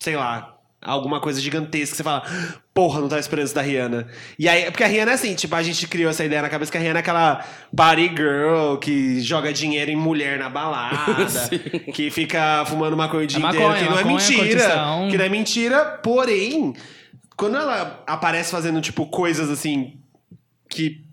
sei 0.00 0.16
lá, 0.16 0.54
alguma 0.80 1.20
coisa 1.20 1.40
gigantesca, 1.40 1.96
você 1.96 2.02
fala, 2.02 2.22
porra, 2.72 3.00
não 3.00 3.08
tava 3.08 3.20
esperando 3.20 3.46
isso 3.46 3.54
da 3.54 3.60
Rihanna. 3.62 4.06
E 4.38 4.48
aí, 4.48 4.70
porque 4.70 4.84
a 4.84 4.86
Rihanna 4.86 5.10
é 5.10 5.14
assim, 5.14 5.34
tipo, 5.34 5.54
a 5.54 5.62
gente 5.62 5.86
criou 5.88 6.08
essa 6.08 6.24
ideia 6.24 6.40
na 6.40 6.48
cabeça 6.48 6.70
que 6.70 6.78
a 6.78 6.80
Rihanna 6.80 7.00
é 7.00 7.02
aquela 7.02 7.44
party 7.76 8.08
girl 8.16 8.76
que 8.76 9.20
joga 9.20 9.52
dinheiro 9.52 9.90
em 9.90 9.96
mulher 9.96 10.38
na 10.38 10.48
balada, 10.48 11.26
que 11.92 12.10
fica 12.10 12.64
fumando 12.66 12.96
maconha 12.96 13.24
o 13.24 13.26
dia 13.26 13.44
É 13.44 13.48
inteiro, 13.48 13.64
maconha, 13.66 13.82
que 13.84 13.90
não 13.90 13.98
é 13.98 14.04
maconha, 14.04 14.16
mentira. 14.16 14.46
curtição. 14.46 15.08
Que 15.10 15.18
não 15.18 15.24
é 15.24 15.28
mentira, 15.28 15.84
porém, 16.02 16.72
quando 17.36 17.56
ela 17.56 18.02
aparece 18.06 18.50
fazendo, 18.52 18.80
tipo, 18.80 19.04
coisas 19.06 19.50
assim, 19.50 19.94
que 20.70 21.04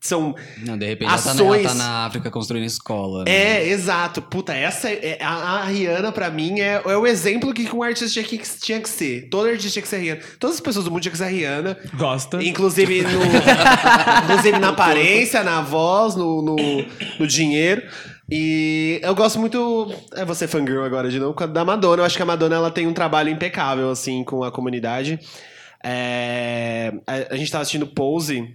são 0.00 0.34
Não, 0.64 0.78
de 0.78 0.86
repente 0.86 1.08
ela 1.08 1.18
tá, 1.18 1.34
na, 1.34 1.42
Ações. 1.42 1.64
ela 1.64 1.68
tá 1.70 1.74
na 1.74 2.06
África 2.06 2.30
construindo 2.30 2.64
escola. 2.64 3.24
né? 3.24 3.30
é, 3.30 3.68
exato. 3.68 4.22
Puta, 4.22 4.54
essa 4.54 4.88
é, 4.88 5.18
é- 5.18 5.24
a, 5.24 5.28
a 5.28 5.64
Rihanna, 5.64 6.12
pra 6.12 6.30
mim, 6.30 6.60
é, 6.60 6.80
é 6.84 6.96
o 6.96 7.06
exemplo 7.06 7.52
que 7.52 7.68
um 7.74 7.82
artista 7.82 8.08
tinha 8.08 8.24
que, 8.24 8.38
tinha 8.60 8.80
que 8.80 8.88
ser. 8.88 9.28
Todo 9.28 9.48
artista 9.48 9.70
tinha 9.70 9.82
que 9.82 9.88
ser 9.88 9.96
a 9.96 9.98
Rihanna. 9.98 10.20
Todas 10.38 10.56
as 10.56 10.60
pessoas 10.60 10.84
do 10.84 10.90
mundo 10.90 11.02
tinha 11.02 11.12
que 11.12 11.18
ser 11.18 11.24
a 11.24 11.28
Rihanna. 11.28 11.76
Gosta. 11.94 12.42
Inclusive, 12.42 13.02
no, 13.02 13.20
inclusive 14.24 14.58
na 14.58 14.68
aparência, 14.68 15.42
na 15.42 15.60
voz, 15.62 16.14
no, 16.14 16.42
no, 16.42 16.56
no 17.18 17.26
dinheiro. 17.26 17.82
E 18.30 19.00
eu 19.02 19.14
gosto 19.14 19.38
muito. 19.40 19.92
É 20.14 20.24
você 20.24 20.46
fangirl 20.46 20.84
agora 20.84 21.10
de 21.10 21.18
novo, 21.18 21.34
da 21.46 21.64
Madonna. 21.64 22.02
Eu 22.02 22.06
acho 22.06 22.16
que 22.16 22.22
a 22.22 22.26
Madonna 22.26 22.54
ela 22.56 22.70
tem 22.70 22.86
um 22.86 22.92
trabalho 22.92 23.30
impecável, 23.30 23.90
assim, 23.90 24.22
com 24.22 24.44
a 24.44 24.52
comunidade. 24.52 25.18
É, 25.82 26.92
a, 27.06 27.34
a 27.34 27.36
gente 27.36 27.50
tava 27.50 27.62
assistindo 27.62 27.86
Pose. 27.86 28.54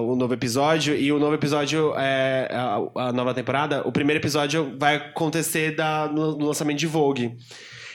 O 0.00 0.14
novo 0.16 0.34
episódio 0.34 0.94
e 0.96 1.10
o 1.12 1.18
novo 1.18 1.34
episódio 1.34 1.92
é 1.96 2.48
a, 2.52 3.08
a 3.08 3.12
nova 3.12 3.32
temporada 3.34 3.82
o 3.86 3.92
primeiro 3.92 4.20
episódio 4.20 4.74
vai 4.78 4.96
acontecer 4.96 5.74
da, 5.74 6.08
no, 6.08 6.36
no 6.36 6.46
lançamento 6.46 6.78
de 6.78 6.86
Vogue 6.86 7.36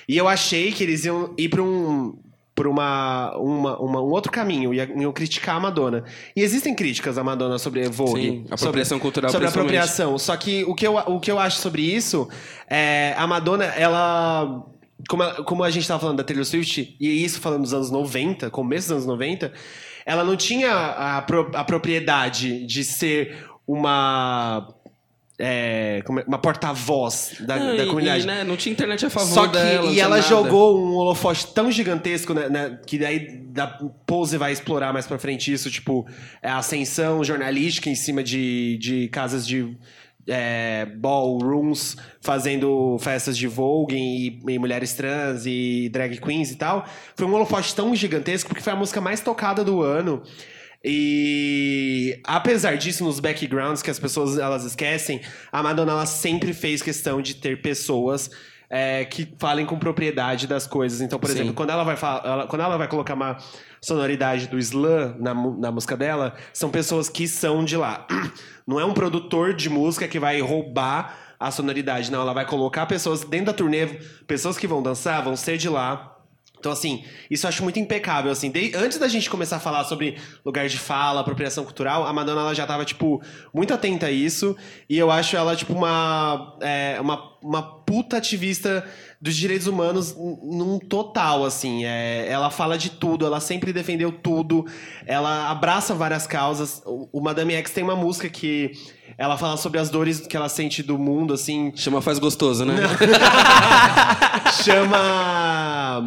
e 0.07 0.17
eu 0.17 0.27
achei 0.27 0.71
que 0.71 0.83
eles 0.83 1.05
iam 1.05 1.33
ir 1.37 1.49
para 1.49 1.61
um 1.61 2.17
por 2.53 2.67
uma, 2.67 3.33
uma, 3.37 3.79
uma- 3.79 4.01
um 4.01 4.09
outro 4.11 4.29
caminho, 4.31 4.73
ia- 4.73 4.91
iam 4.95 5.11
criticar 5.13 5.55
a 5.55 5.59
Madonna. 5.59 6.03
E 6.35 6.41
existem 6.41 6.75
críticas 6.75 7.17
à 7.17 7.23
Madonna 7.23 7.57
sobre 7.57 7.87
Vogue. 7.87 8.21
Sim, 8.21 8.45
apropriação 8.51 8.97
sobre, 8.97 9.01
cultural, 9.01 9.31
Sobre 9.31 9.47
apropriação. 9.47 10.17
Só 10.19 10.35
que 10.35 10.63
o 10.65 10.75
que, 10.75 10.85
eu, 10.85 10.95
o 10.97 11.19
que 11.19 11.31
eu 11.31 11.39
acho 11.39 11.57
sobre 11.59 11.81
isso 11.81 12.27
é 12.69 13.15
a 13.17 13.25
Madonna, 13.25 13.63
ela. 13.65 14.63
Como 15.07 15.23
a, 15.23 15.43
como 15.43 15.63
a 15.63 15.71
gente 15.71 15.87
tava 15.87 16.01
falando 16.01 16.17
da 16.17 16.23
Taylor 16.25 16.45
Swift, 16.45 16.95
e 16.99 17.23
isso 17.23 17.39
falando 17.39 17.61
dos 17.63 17.73
anos 17.73 17.89
90, 17.89 18.49
começo 18.51 18.89
dos 18.89 18.91
anos 18.97 19.05
90, 19.07 19.51
ela 20.05 20.23
não 20.23 20.35
tinha 20.35 20.71
a, 20.73 21.21
pro- 21.21 21.51
a 21.53 21.63
propriedade 21.63 22.65
de 22.65 22.83
ser 22.83 23.45
uma. 23.67 24.67
é, 25.39 26.03
é- 26.05 26.23
uma 26.27 26.37
porta-voz 26.37 27.35
da, 27.39 27.57
da 27.75 27.85
comunidade. 27.87 28.23
E, 28.23 28.27
né, 28.27 28.43
não 28.43 28.55
tinha 28.55 28.71
internet 28.73 29.05
a 29.05 29.09
favor 29.09 29.33
Só 29.33 29.47
que 29.47 29.53
dela. 29.53 29.87
e 29.91 29.99
ela 29.99 30.17
nada. 30.17 30.27
jogou 30.27 30.79
um 30.79 30.93
holofote 30.95 31.47
tão 31.47 31.71
gigantesco, 31.71 32.33
né, 32.33 32.47
né, 32.49 32.79
que 32.85 32.97
daí 32.97 33.37
da 33.51 33.67
Pose 34.05 34.37
vai 34.37 34.51
explorar 34.51 34.93
mais 34.93 35.07
pra 35.07 35.17
frente 35.17 35.51
isso, 35.51 35.69
tipo, 35.71 36.05
a 36.43 36.57
ascensão 36.57 37.23
jornalística 37.23 37.89
em 37.89 37.95
cima 37.95 38.23
de, 38.23 38.77
de 38.79 39.07
casas 39.09 39.45
de 39.47 39.75
é, 40.27 40.85
ballrooms, 40.85 41.97
fazendo 42.21 42.97
festas 42.99 43.37
de 43.37 43.47
Vogue 43.47 43.95
e, 43.95 44.39
e 44.47 44.59
mulheres 44.59 44.93
trans 44.93 45.45
e 45.45 45.89
drag 45.91 46.19
queens 46.19 46.51
e 46.51 46.55
tal. 46.55 46.85
Foi 47.15 47.25
um 47.25 47.33
holofote 47.33 47.75
tão 47.75 47.95
gigantesco 47.95 48.49
porque 48.49 48.63
foi 48.63 48.73
a 48.73 48.75
música 48.75 49.01
mais 49.01 49.21
tocada 49.21 49.63
do 49.63 49.81
ano. 49.81 50.23
E 50.83 52.19
apesar 52.23 52.75
disso, 52.75 53.03
nos 53.03 53.19
backgrounds 53.19 53.83
que 53.83 53.91
as 53.91 53.99
pessoas 53.99 54.37
elas 54.39 54.65
esquecem, 54.65 55.21
a 55.51 55.61
Madonna 55.61 55.91
ela 55.91 56.05
sempre 56.07 56.53
fez 56.53 56.81
questão 56.81 57.21
de 57.21 57.35
ter 57.35 57.61
pessoas 57.61 58.31
é, 58.73 59.03
que 59.03 59.35
falem 59.37 59.65
com 59.65 59.77
propriedade 59.77 60.47
das 60.47 60.65
coisas. 60.65 61.01
Então, 61.01 61.19
por 61.19 61.27
Sim. 61.27 61.33
exemplo, 61.35 61.53
quando 61.53 61.71
ela 61.71 61.83
vai 61.83 61.97
ela- 62.23 62.47
quando 62.47 62.61
ela 62.61 62.77
vai 62.77 62.87
colocar 62.87 63.13
uma 63.13 63.37
sonoridade 63.81 64.47
do 64.47 64.57
slam 64.57 65.15
na, 65.19 65.33
na 65.33 65.71
música 65.71 65.97
dela, 65.97 66.33
são 66.53 66.69
pessoas 66.69 67.09
que 67.09 67.27
são 67.27 67.65
de 67.65 67.75
lá. 67.75 68.07
Não 68.65 68.79
é 68.79 68.85
um 68.85 68.93
produtor 68.93 69.53
de 69.53 69.69
música 69.69 70.07
que 70.07 70.17
vai 70.19 70.39
roubar 70.39 71.17
a 71.39 71.49
sonoridade, 71.51 72.11
não. 72.11 72.21
Ela 72.21 72.33
vai 72.33 72.45
colocar 72.45 72.85
pessoas 72.85 73.23
dentro 73.25 73.47
da 73.47 73.53
turnê, 73.53 73.87
pessoas 74.27 74.57
que 74.57 74.67
vão 74.67 74.81
dançar, 74.81 75.23
vão 75.23 75.35
ser 75.35 75.57
de 75.57 75.67
lá. 75.67 76.15
Então, 76.59 76.71
assim, 76.71 77.03
isso 77.29 77.47
eu 77.47 77.49
acho 77.49 77.63
muito 77.63 77.79
impecável, 77.79 78.31
assim. 78.31 78.51
De- 78.51 78.71
antes 78.75 78.99
da 78.99 79.07
gente 79.07 79.27
começar 79.27 79.55
a 79.55 79.59
falar 79.59 79.83
sobre 79.85 80.17
lugar 80.45 80.67
de 80.69 80.77
fala, 80.77 81.19
apropriação 81.21 81.63
cultural, 81.63 82.05
a 82.05 82.13
Madonna, 82.13 82.41
ela 82.41 82.53
já 82.53 82.67
tava, 82.67 82.85
tipo, 82.85 83.19
muito 83.51 83.73
atenta 83.73 84.05
a 84.05 84.11
isso. 84.11 84.55
E 84.87 84.95
eu 84.95 85.09
acho 85.09 85.35
ela, 85.35 85.55
tipo, 85.55 85.73
uma, 85.73 86.55
é, 86.61 86.97
uma, 87.01 87.30
uma 87.41 87.61
puta 87.61 88.17
ativista 88.17 88.85
dos 89.19 89.35
direitos 89.35 89.67
humanos 89.67 90.15
num 90.15 90.79
total, 90.79 91.43
assim. 91.45 91.85
É, 91.85 92.27
ela 92.29 92.49
fala 92.49 92.77
de 92.77 92.89
tudo, 92.91 93.25
ela 93.25 93.39
sempre 93.39 93.71
defendeu 93.73 94.11
tudo. 94.11 94.65
Ela 95.05 95.49
abraça 95.49 95.93
várias 95.93 96.25
causas. 96.27 96.81
O, 96.85 97.09
o 97.11 97.21
Madame 97.21 97.53
X 97.55 97.71
tem 97.71 97.83
uma 97.83 97.95
música 97.95 98.29
que 98.29 98.71
ela 99.17 99.37
fala 99.37 99.57
sobre 99.57 99.79
as 99.79 99.89
dores 99.89 100.25
que 100.25 100.35
ela 100.37 100.49
sente 100.49 100.81
do 100.81 100.97
mundo, 100.97 101.33
assim, 101.33 101.71
Chama 101.75 102.01
Faz 102.01 102.17
Gostoso, 102.19 102.65
né? 102.65 102.75
chama 104.63 106.05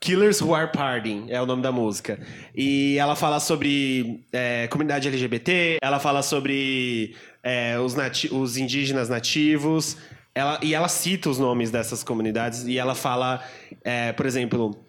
Killers 0.00 0.40
Who 0.40 0.54
Are 0.54 0.70
Partying, 0.70 1.26
é 1.28 1.40
o 1.40 1.46
nome 1.46 1.62
da 1.62 1.72
música. 1.72 2.18
E 2.54 2.96
ela 2.98 3.16
fala 3.16 3.40
sobre 3.40 4.24
é, 4.32 4.66
comunidade 4.68 5.08
LGBT, 5.08 5.78
ela 5.82 5.98
fala 5.98 6.22
sobre 6.22 7.14
é, 7.42 7.78
os, 7.78 7.94
nati- 7.94 8.32
os 8.32 8.56
indígenas 8.56 9.08
nativos, 9.08 9.96
ela, 10.34 10.58
e 10.62 10.74
ela 10.74 10.88
cita 10.88 11.30
os 11.30 11.38
nomes 11.38 11.70
dessas 11.70 12.02
comunidades, 12.02 12.64
e 12.64 12.78
ela 12.78 12.94
fala, 12.94 13.42
é, 13.82 14.12
por 14.12 14.26
exemplo... 14.26 14.84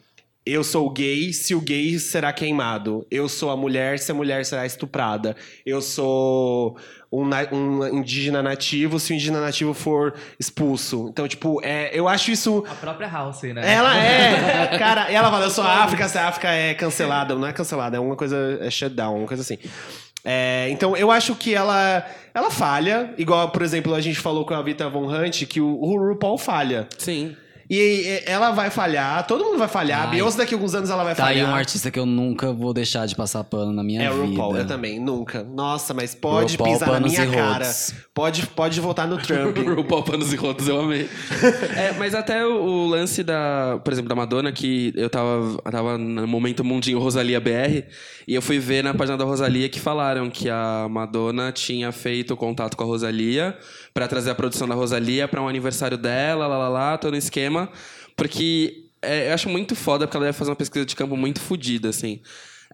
Eu 0.48 0.64
sou 0.64 0.88
gay 0.92 1.34
se 1.34 1.56
o 1.56 1.60
gay 1.60 1.98
será 1.98 2.32
queimado. 2.32 3.04
Eu 3.10 3.28
sou 3.28 3.50
a 3.50 3.58
mulher 3.58 3.98
se 3.98 4.12
a 4.12 4.14
mulher 4.14 4.46
será 4.46 4.64
estuprada. 4.64 5.36
Eu 5.66 5.82
sou 5.82 6.78
um, 7.12 7.28
um 7.52 7.98
indígena 7.98 8.44
nativo 8.44 9.00
se 9.00 9.12
o 9.12 9.16
indígena 9.16 9.42
nativo 9.42 9.74
for 9.74 10.14
expulso. 10.40 11.08
Então, 11.10 11.28
tipo, 11.28 11.60
é, 11.64 11.90
eu 11.98 12.08
acho 12.08 12.30
isso 12.30 12.64
A 12.70 12.76
própria 12.76 13.08
House, 13.08 13.42
né? 13.42 13.74
ela 13.74 13.98
é, 13.98 14.78
cara, 14.78 15.12
e 15.12 15.16
ela 15.16 15.32
fala, 15.32 15.46
eu 15.46 15.50
sou 15.50 15.64
a 15.64 15.84
África, 15.84 16.08
se 16.08 16.20
a 16.20 16.28
África 16.28 16.52
é 16.52 16.76
cancelada. 16.76 17.34
Não 17.34 17.48
é 17.48 17.52
cancelada, 17.52 17.98
é 17.98 18.00
uma 18.00 18.16
coisa, 18.16 18.60
é 18.62 18.70
shutdown, 18.70 19.18
uma 19.18 19.28
coisa 19.28 19.42
assim. 19.42 19.58
É, 20.26 20.68
então, 20.72 20.98
eu 20.98 21.12
acho 21.12 21.36
que 21.36 21.54
ela, 21.54 22.04
ela 22.34 22.50
falha, 22.50 23.14
igual, 23.16 23.50
por 23.52 23.62
exemplo, 23.62 23.94
a 23.94 24.02
gente 24.02 24.20
falou 24.20 24.44
com 24.44 24.56
a 24.56 24.62
Vita 24.64 24.90
Von 24.90 25.08
Hunt, 25.08 25.46
que 25.46 25.62
o, 25.62 25.68
o 25.68 25.96
RuPaul 25.96 26.40
falha. 26.40 26.88
Sim. 26.98 27.38
E, 27.70 28.22
ela 28.26 28.52
vai 28.52 28.70
falhar, 28.70 29.26
todo 29.26 29.44
mundo 29.44 29.58
vai 29.58 29.68
falhar. 29.68 30.02
A 30.02 30.04
Ai. 30.06 30.12
Beyoncé 30.12 30.38
daqui 30.38 30.54
a 30.54 30.58
alguns 30.58 30.76
anos 30.76 30.90
ela 30.90 31.04
vai 31.04 31.16
Tá 31.16 31.26
aí 31.28 31.36
falhar. 31.38 31.52
um 31.52 31.56
artista 31.56 31.90
que 31.90 31.98
eu 31.98 32.06
nunca 32.06 32.52
vou 32.54 32.74
deixar 32.74 33.06
de 33.06 33.16
passar 33.16 33.44
pano 33.44 33.72
na 33.72 33.84
minha 33.84 34.04
É 34.04 34.12
o 34.12 34.14
vida. 34.14 34.28
RuPaul, 34.28 34.58
eu 34.58 34.68
também, 34.68 35.00
nunca. 35.00 35.44
Nossa, 35.44 35.94
mas 35.94 36.14
pode 36.14 36.58
RuPaul, 36.58 36.74
pisar 36.74 36.92
na 36.92 37.00
minha 37.00 37.24
e 37.26 37.32
cara. 37.32 37.70
Pode, 38.14 38.46
pode 38.48 38.80
votar 38.80 39.08
no 39.08 39.18
Trump. 39.18 39.58
RuPaul 39.58 40.04
Panos 40.04 40.32
e 40.32 40.36
Rodos, 40.36 40.68
eu 40.68 40.80
amei. 40.80 41.10
É, 41.76 41.92
mas 41.94 42.14
até 42.16 42.46
o, 42.46 42.62
o 42.62 42.88
lance 42.88 43.24
da, 43.24 43.80
por 43.84 43.92
exemplo, 43.92 44.10
da 44.10 44.16
Madonna, 44.16 44.52
que 44.52 44.94
eu 44.96 45.10
tava, 45.10 45.58
eu 45.66 45.72
tava 45.72 45.98
no 45.98 46.28
momento 46.28 46.64
mundinho 46.64 47.00
Rosalia 47.00 47.40
BR, 47.40 47.84
e 48.28 48.34
eu 48.34 48.42
fui 48.42 48.60
ver 48.60 48.84
na 48.84 48.94
página 48.94 49.18
da 49.18 49.26
Rosalia 49.26 49.68
que 49.70 49.80
falaram 49.80 50.30
que 50.30 50.50
a 50.50 50.88
Madonna 50.90 51.52
tinha 51.52 51.92
feito 51.92 52.36
contato 52.38 52.76
com 52.78 52.84
a 52.84 52.88
Rosalia 52.88 53.58
pra 53.96 54.10
trazer 54.10 54.30
a 54.30 54.36
produção 54.36 54.68
da 54.68 54.76
Rosalia 54.76 55.26
pra 55.26 55.42
um 55.42 55.48
aniversário 55.48 55.98
dela, 55.98 56.46
lá, 56.48 56.58
lá, 56.58 56.68
lá, 56.68 56.98
todo 56.98 57.12
no 57.14 57.18
esquema. 57.18 57.70
Porque 58.14 58.84
é, 59.02 59.30
eu 59.30 59.34
acho 59.34 59.48
muito 59.48 59.74
foda, 59.74 60.06
porque 60.06 60.18
ela 60.18 60.26
deve 60.26 60.38
fazer 60.38 60.52
uma 60.52 60.56
pesquisa 60.58 60.86
de 60.86 60.94
campo 60.98 61.16
muito 61.16 61.40
fodida, 61.40 61.88
assim. 61.88 62.20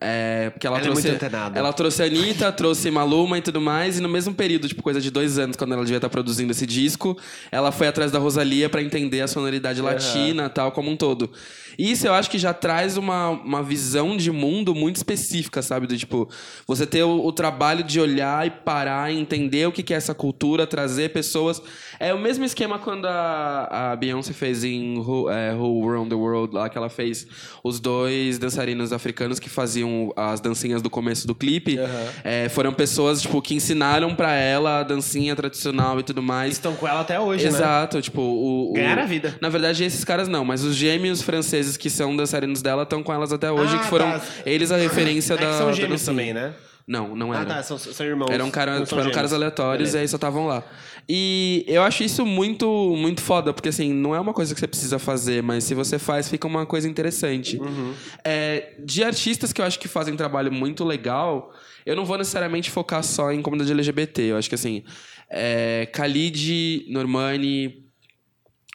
É, 0.04 0.50
porque 0.50 0.66
ela, 0.66 0.78
Ela 0.78 0.88
é 0.88 0.90
trouxe. 0.90 1.10
antenada. 1.10 1.60
ela 1.60 1.72
trouxe 1.72 2.02
a 2.02 2.08
Anitta, 2.08 2.52
trouxe 2.52 2.90
Maluma 2.90 3.38
e 3.38 3.42
tudo 3.42 3.62
mais, 3.62 4.00
e 4.00 4.02
no 4.02 4.10
mesmo 4.10 4.34
período, 4.34 4.68
tipo, 4.68 4.82
coisa 4.82 5.00
de 5.00 5.12
dois 5.12 5.38
anos, 5.38 5.56
quando 5.56 5.74
ela 5.74 5.84
devia 5.84 5.98
estar 6.00 6.10
produzindo 6.10 6.52
esse 6.52 6.66
disco, 6.66 7.16
ela 7.52 7.72
foi 7.72 7.86
atrás 7.88 8.12
da 8.12 8.18
Rosalia 8.18 8.68
pra 8.68 8.82
entender 8.82 9.22
a 9.22 9.28
sonoridade 9.28 9.80
latina 9.80 10.50
tal, 10.50 10.72
como 10.72 10.90
um 10.90 10.98
todo. 10.98 11.32
E 11.78 11.92
Isso 11.92 12.08
eu 12.08 12.14
acho 12.14 12.30
que 12.30 12.38
já 12.38 12.54
traz 12.54 12.98
uma, 12.98 13.30
uma 13.30 13.64
visão 13.64 14.16
de 14.18 14.32
mundo 14.32 14.74
muito 14.76 14.96
específica, 14.98 15.62
sabe? 15.62 15.88
Do 15.88 15.98
tipo, 15.98 16.30
você 16.68 16.86
ter 16.86 17.04
o, 17.04 17.26
o 17.26 17.32
trabalho 17.32 17.84
de 17.84 18.00
olhar 18.00 18.46
e 18.46 18.50
parar 18.50 19.12
e 19.12 19.20
entender 19.20 19.68
o 19.68 19.72
que, 19.72 19.84
que 19.84 19.94
é 19.94 19.98
essa 19.98 20.14
cultura, 20.14 20.66
trazer 20.68 21.10
pessoas. 21.12 21.62
É 22.00 22.14
o 22.14 22.20
mesmo 22.20 22.44
esquema 22.46 22.80
quando 22.80 23.06
a, 23.06 23.92
a 23.92 23.96
Beyoncé 23.96 24.34
fez 24.34 24.64
em 24.64 24.98
Who, 24.98 25.30
é, 25.30 25.54
Who 25.54 25.88
Around 25.90 26.10
the 26.10 26.16
World, 26.16 26.56
lá 26.56 26.70
que 26.70 26.78
ela 26.78 26.90
fez 26.90 27.28
os 27.64 27.80
dois 27.80 28.40
dançarinos 28.40 28.92
africanos 28.92 29.40
que 29.40 29.50
faziam 29.50 30.12
as 30.16 30.40
dancinhas 30.40 30.82
do 30.82 30.90
começo 30.90 31.28
do 31.28 31.36
clipe. 31.36 31.78
É, 32.24 32.50
foram 32.50 32.74
pessoas, 32.74 33.22
tipo, 33.22 33.42
que 33.42 33.54
ensinaram 33.54 34.16
pra 34.16 34.34
ela 34.34 34.80
a 34.80 34.84
dancinha 34.84 35.36
tradicional 35.36 36.00
e 36.00 36.04
tudo 36.04 36.22
mais. 36.24 36.54
Estão 36.54 36.74
com 36.76 36.88
ela 36.88 37.02
até 37.02 37.20
hoje, 37.20 37.44
né? 37.44 37.50
Exato, 37.50 38.02
tipo, 38.02 38.22
o, 38.22 38.72
o- 38.72 38.74
Ganharam 38.74 39.04
a 39.04 39.06
vida. 39.06 39.38
Na 39.40 39.50
verdade, 39.50 39.84
esses 39.84 40.04
caras 40.04 40.28
não, 40.28 40.44
mas 40.44 40.64
os 40.64 40.76
gêmeos 40.76 41.22
franceses 41.22 41.61
que 41.78 41.90
são 41.90 42.16
dançarinos 42.16 42.62
dela 42.62 42.84
estão 42.84 43.02
com 43.04 43.14
elas 43.14 43.32
até 43.34 43.52
hoje, 43.52 43.76
Ah, 43.76 43.80
que 43.80 43.86
foram 43.88 44.12
tá. 44.12 44.22
eles 44.46 44.72
a 44.72 44.78
referência 44.78 45.34
É 45.34 45.38
da. 45.38 45.58
são 45.58 45.68
da 45.68 45.74
gêmeos 45.74 46.02
dancinha. 46.06 46.06
também, 46.16 46.34
né? 46.34 46.54
Não, 46.88 47.16
não 47.16 47.32
Ah, 47.32 47.38
eram. 47.38 47.46
tá, 47.48 47.64
são, 47.64 47.78
são 47.78 48.06
irmãos. 48.06 48.30
Eram, 48.30 48.50
cara, 48.52 48.86
foram 48.86 49.12
caras 49.12 49.32
aleatórios 49.32 49.90
Beleza. 49.92 49.98
e 49.98 50.02
aí 50.02 50.08
só 50.08 50.18
estavam 50.18 50.48
lá. 50.48 50.64
E 51.08 51.64
eu 51.68 51.84
acho 51.84 52.04
isso 52.04 52.26
muito, 52.26 52.68
muito 52.98 53.22
foda, 53.22 53.54
porque 53.54 53.70
assim, 53.70 53.94
não 53.94 54.16
é 54.16 54.20
uma 54.20 54.34
coisa 54.34 54.54
que 54.54 54.60
você 54.60 54.68
precisa 54.68 54.98
fazer, 55.00 55.42
mas 55.44 55.64
se 55.64 55.74
você 55.74 55.98
faz, 56.00 56.28
fica 56.28 56.48
uma 56.48 56.66
coisa 56.66 56.90
interessante. 56.90 57.58
Uhum. 57.58 57.94
É, 58.26 58.74
de 58.84 59.04
artistas 59.04 59.54
que 59.54 59.62
eu 59.62 59.66
acho 59.66 59.80
que 59.80 59.88
fazem 59.88 60.16
trabalho 60.16 60.52
muito 60.52 60.84
legal, 60.84 61.54
eu 61.86 61.96
não 61.96 62.04
vou 62.04 62.18
necessariamente 62.18 62.70
focar 62.72 63.04
só 63.04 63.32
em 63.32 63.42
comunidade 63.42 63.72
LGBT. 63.72 64.24
Eu 64.24 64.38
acho 64.38 64.50
que 64.50 64.56
assim, 64.56 64.84
é, 65.30 65.88
Khalid, 65.94 66.86
Normani, 66.90 67.86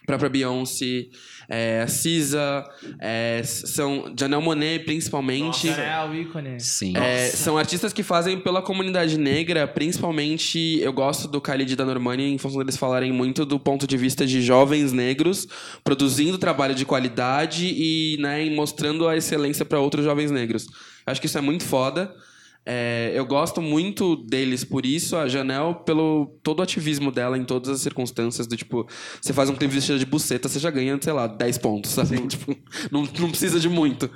própria 0.07 0.29
Beyoncé, 0.29 1.09
é, 1.49 1.81
a 1.81 1.87
Cisa, 1.87 2.63
é, 2.97 3.41
são 3.43 4.13
Janelle 4.17 4.41
Monet 4.41 4.85
principalmente. 4.85 5.69
É, 5.69 6.01
o 6.09 6.15
ícone. 6.15 6.59
Sim. 6.61 6.95
É, 6.95 7.27
são 7.27 7.57
artistas 7.57 7.91
que 7.91 8.01
fazem 8.01 8.39
pela 8.39 8.61
comunidade 8.61 9.17
negra, 9.17 9.67
principalmente 9.67 10.79
eu 10.81 10.93
gosto 10.93 11.27
do 11.27 11.39
Khalid 11.39 11.73
e 11.73 11.75
da 11.75 11.83
Normani 11.83 12.33
em 12.33 12.37
função 12.37 12.59
deles 12.59 12.77
falarem 12.77 13.11
muito 13.11 13.45
do 13.45 13.59
ponto 13.59 13.85
de 13.85 13.97
vista 13.97 14.25
de 14.25 14.41
jovens 14.41 14.93
negros 14.93 15.45
produzindo 15.83 16.37
trabalho 16.37 16.73
de 16.73 16.85
qualidade 16.85 17.67
e 17.67 18.17
né, 18.21 18.45
e 18.45 18.55
mostrando 18.55 19.09
a 19.09 19.17
excelência 19.17 19.65
para 19.65 19.79
outros 19.79 20.05
jovens 20.05 20.31
negros. 20.31 20.67
Acho 21.05 21.19
que 21.19 21.27
isso 21.27 21.37
é 21.37 21.41
muito 21.41 21.65
foda. 21.65 22.15
É, 22.69 23.13
eu 23.15 23.25
gosto 23.25 23.61
muito 23.61 24.17
deles 24.17 24.65
por 24.65 24.85
isso, 24.85 25.15
a 25.15 25.25
Janelle 25.29 25.73
pelo 25.85 26.37
todo 26.43 26.59
o 26.59 26.61
ativismo 26.61 27.13
dela 27.13 27.37
em 27.37 27.45
todas 27.45 27.69
as 27.69 27.79
circunstâncias, 27.79 28.45
do 28.45 28.57
tipo, 28.57 28.85
você 29.21 29.31
faz 29.31 29.49
um 29.49 29.55
clipe 29.55 29.73
vestido 29.73 29.97
de 29.97 30.05
buceta, 30.05 30.49
você 30.49 30.59
já 30.59 30.69
ganha, 30.69 30.99
sei 31.01 31.13
lá, 31.13 31.27
10 31.27 31.59
pontos, 31.59 31.91
sabe? 31.91 32.17
Tipo, 32.27 32.57
não, 32.91 33.07
não 33.19 33.29
precisa 33.29 33.57
de 33.57 33.69
muito. 33.69 34.11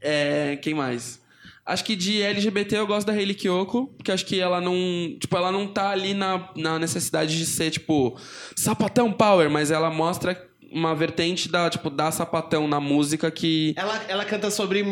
É, 0.00 0.56
quem 0.62 0.72
mais? 0.72 1.20
Acho 1.66 1.84
que 1.84 1.94
de 1.94 2.22
LGBT 2.22 2.78
eu 2.78 2.86
gosto 2.86 3.06
da 3.06 3.12
Hayley 3.12 3.34
Kiyoko, 3.34 3.88
porque 3.88 4.10
acho 4.10 4.24
que 4.24 4.40
ela 4.40 4.62
não, 4.62 4.74
tipo, 5.20 5.36
ela 5.36 5.52
não 5.52 5.66
tá 5.66 5.90
ali 5.90 6.14
na, 6.14 6.48
na 6.56 6.78
necessidade 6.78 7.36
de 7.36 7.44
ser, 7.44 7.70
tipo, 7.70 8.16
sapatão 8.56 9.12
power, 9.12 9.50
mas 9.50 9.70
ela 9.70 9.90
mostra 9.90 10.48
uma 10.72 10.94
vertente 10.94 11.50
da, 11.50 11.68
tipo, 11.68 11.90
da 11.90 12.10
sapatão 12.10 12.66
na 12.66 12.80
música 12.80 13.30
que 13.30 13.74
Ela, 13.76 14.04
ela 14.08 14.24
canta 14.24 14.50
sobre 14.50 14.84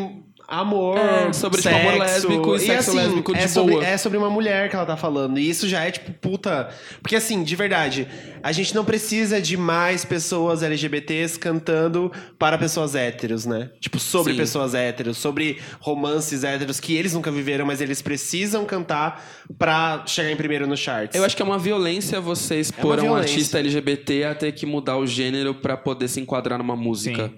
amor, 0.49 0.97
É, 0.97 1.31
sobre, 1.33 1.61
tipo, 1.61 1.73
amor 1.75 1.91
sexo, 2.07 2.27
lésbico 2.27 2.55
e 2.55 2.59
sexo 2.59 2.89
assim, 2.89 2.97
lésbico 2.99 3.33
de 3.33 3.39
é 3.39 3.47
sobre, 3.47 3.73
boa. 3.73 3.85
É 3.85 3.97
sobre 3.97 4.17
uma 4.17 4.29
mulher 4.29 4.69
que 4.69 4.75
ela 4.75 4.85
tá 4.85 4.97
falando. 4.97 5.39
E 5.39 5.49
isso 5.49 5.67
já 5.67 5.83
é, 5.85 5.91
tipo, 5.91 6.11
puta... 6.13 6.69
Porque, 7.01 7.15
assim, 7.15 7.43
de 7.43 7.55
verdade, 7.55 8.07
a 8.41 8.51
gente 8.51 8.73
não 8.73 8.83
precisa 8.83 9.41
de 9.41 9.55
mais 9.55 10.03
pessoas 10.03 10.63
LGBTs 10.63 11.37
cantando 11.39 12.11
para 12.37 12.57
pessoas 12.57 12.95
héteros, 12.95 13.45
né? 13.45 13.69
Tipo, 13.79 13.99
sobre 13.99 14.33
Sim. 14.33 14.39
pessoas 14.39 14.73
héteros, 14.73 15.17
sobre 15.17 15.59
romances 15.79 16.43
héteros 16.43 16.79
que 16.79 16.95
eles 16.95 17.13
nunca 17.13 17.31
viveram, 17.31 17.65
mas 17.65 17.81
eles 17.81 18.01
precisam 18.01 18.65
cantar 18.65 19.23
pra 19.57 20.03
chegar 20.07 20.31
em 20.31 20.35
primeiro 20.35 20.65
no 20.65 20.75
charts. 20.75 21.15
Eu 21.15 21.23
acho 21.23 21.35
que 21.35 21.41
é 21.41 21.45
uma 21.45 21.59
violência 21.59 22.19
você 22.19 22.59
expor 22.59 22.97
É 22.97 23.01
uma 23.01 23.03
um 23.03 23.13
violência. 23.13 23.33
artista 23.33 23.59
LGBT 23.59 24.23
a 24.23 24.35
ter 24.35 24.51
que 24.53 24.65
mudar 24.65 24.97
o 24.97 25.05
gênero 25.05 25.53
pra 25.53 25.75
poder 25.77 26.07
se 26.07 26.19
enquadrar 26.19 26.57
numa 26.57 26.75
música. 26.75 27.31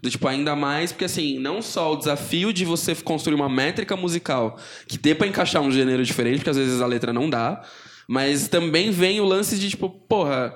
Do 0.00 0.08
tipo, 0.10 0.26
ainda 0.28 0.54
mais 0.56 0.92
porque 0.92 1.04
assim, 1.04 1.38
não 1.38 1.60
só 1.60 1.92
o 1.92 1.96
desafio 1.96 2.52
de 2.54 2.64
você 2.64 2.94
construir 2.94 3.34
uma 3.34 3.48
métrica 3.48 3.96
musical 3.96 4.58
que 4.86 4.96
dê 4.96 5.14
pra 5.14 5.26
encaixar 5.26 5.60
um 5.60 5.70
gênero 5.70 6.04
diferente, 6.04 6.36
porque 6.38 6.50
às 6.50 6.56
vezes 6.56 6.80
a 6.80 6.86
letra 6.86 7.12
não 7.12 7.28
dá, 7.28 7.62
mas 8.08 8.48
também 8.48 8.90
vem 8.90 9.20
o 9.20 9.24
lance 9.24 9.58
de 9.58 9.68
tipo, 9.68 9.90
porra, 9.90 10.54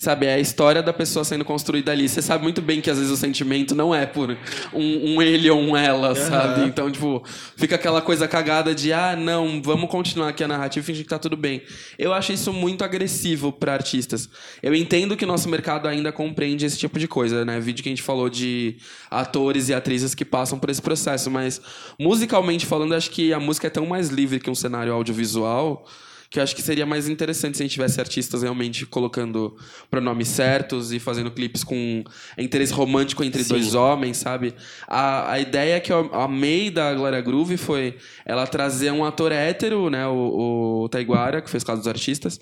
Sabe, 0.00 0.26
é 0.26 0.34
a 0.34 0.38
história 0.38 0.80
da 0.80 0.92
pessoa 0.92 1.24
sendo 1.24 1.44
construída 1.44 1.90
ali. 1.90 2.08
Você 2.08 2.22
sabe 2.22 2.44
muito 2.44 2.62
bem 2.62 2.80
que 2.80 2.88
às 2.88 2.98
vezes 2.98 3.10
o 3.12 3.16
sentimento 3.16 3.74
não 3.74 3.92
é 3.92 4.06
por 4.06 4.30
um, 4.72 5.14
um 5.14 5.20
ele 5.20 5.50
ou 5.50 5.60
um 5.60 5.76
ela, 5.76 6.14
sabe? 6.14 6.68
Então, 6.68 6.88
tipo, 6.88 7.24
fica 7.56 7.74
aquela 7.74 8.00
coisa 8.00 8.28
cagada 8.28 8.72
de, 8.72 8.92
ah, 8.92 9.16
não, 9.16 9.60
vamos 9.60 9.90
continuar 9.90 10.28
aqui 10.28 10.44
a 10.44 10.46
narrativa 10.46 10.84
e 10.84 10.86
fingir 10.86 11.02
que 11.02 11.10
tá 11.10 11.18
tudo 11.18 11.36
bem. 11.36 11.62
Eu 11.98 12.12
acho 12.12 12.32
isso 12.32 12.52
muito 12.52 12.84
agressivo 12.84 13.50
pra 13.50 13.72
artistas. 13.72 14.30
Eu 14.62 14.72
entendo 14.72 15.16
que 15.16 15.24
o 15.24 15.28
nosso 15.28 15.48
mercado 15.48 15.88
ainda 15.88 16.12
compreende 16.12 16.64
esse 16.64 16.78
tipo 16.78 16.96
de 16.96 17.08
coisa, 17.08 17.44
né? 17.44 17.58
Vídeo 17.58 17.82
que 17.82 17.88
a 17.88 17.92
gente 17.92 18.02
falou 18.02 18.30
de 18.30 18.76
atores 19.10 19.68
e 19.68 19.74
atrizes 19.74 20.14
que 20.14 20.24
passam 20.24 20.60
por 20.60 20.70
esse 20.70 20.80
processo, 20.80 21.28
mas 21.28 21.60
musicalmente 21.98 22.66
falando, 22.66 22.94
acho 22.94 23.10
que 23.10 23.32
a 23.32 23.40
música 23.40 23.66
é 23.66 23.70
tão 23.70 23.84
mais 23.84 24.10
livre 24.10 24.38
que 24.38 24.48
um 24.48 24.54
cenário 24.54 24.92
audiovisual 24.92 25.84
que 26.30 26.38
eu 26.38 26.42
acho 26.42 26.54
que 26.54 26.60
seria 26.60 26.84
mais 26.84 27.08
interessante 27.08 27.56
se 27.56 27.62
a 27.62 27.64
gente 27.64 27.72
tivesse 27.72 27.98
artistas 27.98 28.42
realmente 28.42 28.84
colocando 28.84 29.56
pronomes 29.90 30.28
certos 30.28 30.92
e 30.92 30.98
fazendo 30.98 31.30
clipes 31.30 31.64
com 31.64 32.04
interesse 32.36 32.72
romântico 32.72 33.24
entre 33.24 33.42
dois 33.44 33.74
homens, 33.74 34.18
sabe? 34.18 34.54
A, 34.86 35.32
a 35.32 35.40
ideia 35.40 35.80
que 35.80 35.90
eu 35.90 36.10
amei 36.14 36.70
da 36.70 36.92
Glória 36.94 37.20
Groove 37.20 37.56
foi 37.56 37.96
ela 38.26 38.46
trazer 38.46 38.90
um 38.90 39.04
ator 39.04 39.32
hétero, 39.32 39.88
né? 39.88 40.06
O, 40.06 40.82
o 40.82 40.88
Taiguara, 40.90 41.40
que 41.40 41.48
fez 41.48 41.64
Casa 41.64 41.78
dos 41.78 41.88
Artistas, 41.88 42.38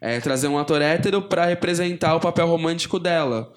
é, 0.00 0.20
trazer 0.20 0.48
um 0.48 0.58
ator 0.58 0.82
hétero 0.82 1.22
para 1.22 1.46
representar 1.46 2.14
o 2.16 2.20
papel 2.20 2.46
romântico 2.46 2.98
dela. 2.98 3.50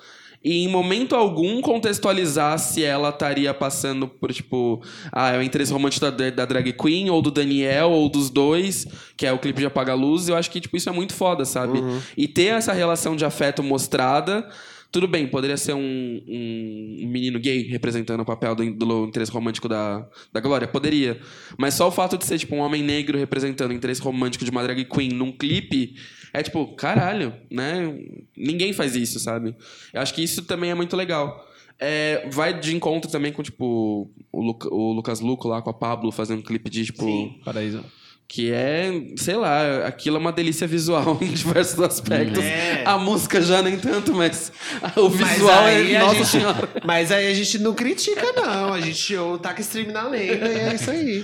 E 0.43 0.65
em 0.65 0.67
momento 0.67 1.15
algum 1.15 1.61
contextualizar 1.61 2.59
se 2.59 2.83
ela 2.83 3.09
estaria 3.09 3.53
passando 3.53 4.07
por, 4.07 4.33
tipo, 4.33 4.83
ah, 5.11 5.31
é 5.31 5.37
o 5.37 5.41
interesse 5.41 5.71
romântico 5.71 6.11
da, 6.11 6.29
da 6.29 6.45
drag 6.45 6.73
queen, 6.73 7.09
ou 7.09 7.21
do 7.21 7.31
Daniel, 7.31 7.91
ou 7.91 8.09
dos 8.09 8.29
dois, 8.29 8.85
que 9.15 9.25
é 9.25 9.31
o 9.31 9.39
clipe 9.39 9.59
de 9.59 9.65
Apaga 9.67 9.93
a 9.93 9.95
Luz. 9.95 10.27
Eu 10.27 10.35
acho 10.35 10.51
que, 10.51 10.59
tipo, 10.59 10.75
isso 10.75 10.89
é 10.89 10.91
muito 10.91 11.13
foda, 11.13 11.45
sabe? 11.45 11.79
E 12.17 12.27
ter 12.27 12.47
essa 12.47 12.73
relação 12.73 13.15
de 13.15 13.23
afeto 13.23 13.63
mostrada. 13.63 14.47
Tudo 14.91 15.07
bem, 15.07 15.25
poderia 15.25 15.57
ser 15.57 15.73
um, 15.73 15.79
um 16.27 17.07
menino 17.07 17.39
gay 17.39 17.63
representando 17.63 18.19
o 18.19 18.25
papel 18.25 18.53
do, 18.53 18.71
do 18.75 19.05
interesse 19.05 19.31
romântico 19.31 19.67
da, 19.67 20.05
da 20.31 20.39
Glória? 20.39 20.67
Poderia. 20.67 21.19
Mas 21.57 21.73
só 21.73 21.87
o 21.87 21.91
fato 21.91 22.15
de 22.15 22.25
ser, 22.25 22.37
tipo, 22.37 22.55
um 22.55 22.59
homem 22.59 22.83
negro 22.83 23.17
representando 23.17 23.71
o 23.71 23.73
interesse 23.73 24.01
romântico 24.01 24.45
de 24.45 24.51
uma 24.51 24.61
drag 24.61 24.85
queen 24.85 25.09
num 25.09 25.31
clipe 25.31 25.95
é 26.33 26.41
tipo, 26.43 26.67
caralho, 26.75 27.33
né? 27.49 27.95
Ninguém 28.35 28.73
faz 28.73 28.95
isso, 28.95 29.19
sabe? 29.19 29.55
Eu 29.93 30.01
acho 30.01 30.13
que 30.13 30.23
isso 30.23 30.41
também 30.43 30.71
é 30.71 30.75
muito 30.75 30.95
legal. 30.95 31.47
É, 31.79 32.27
vai 32.31 32.57
de 32.59 32.75
encontro 32.75 33.09
também 33.11 33.31
com, 33.31 33.43
tipo, 33.43 34.09
o, 34.31 34.41
Luca- 34.41 34.73
o 34.73 34.93
Lucas 34.93 35.19
Luco 35.19 35.47
lá 35.47 35.61
com 35.61 35.69
a 35.69 35.73
Pablo 35.73 36.11
fazendo 36.11 36.39
um 36.39 36.43
clipe 36.43 36.69
de, 36.69 36.85
tipo. 36.85 37.05
Paraíso. 37.43 37.83
Que 38.25 38.51
é, 38.51 38.89
sei 39.17 39.35
lá, 39.35 39.85
aquilo 39.85 40.15
é 40.15 40.19
uma 40.19 40.31
delícia 40.31 40.65
visual 40.65 41.17
em 41.21 41.33
diversos 41.33 41.79
aspectos. 41.81 42.41
É. 42.43 42.83
A 42.85 42.97
música 42.97 43.41
já 43.41 43.61
nem 43.61 43.77
tanto, 43.77 44.13
mas 44.13 44.51
o 44.95 45.09
Mas 45.09 45.29
visual 45.33 45.65
aí 45.65 45.93
é. 45.93 45.99
Nossa 45.99 46.15
gente- 46.15 46.27
senhora. 46.27 46.69
Mas 46.85 47.11
aí 47.11 47.29
a 47.29 47.33
gente 47.33 47.59
não 47.59 47.73
critica, 47.73 48.31
não. 48.33 48.73
A 48.73 48.79
gente 48.81 49.15
ou 49.17 49.37
taca 49.37 49.59
stream 49.61 49.91
na 49.91 50.07
lenda 50.07 50.47
e 50.47 50.57
é 50.59 50.73
isso 50.75 50.89
aí. 50.89 51.23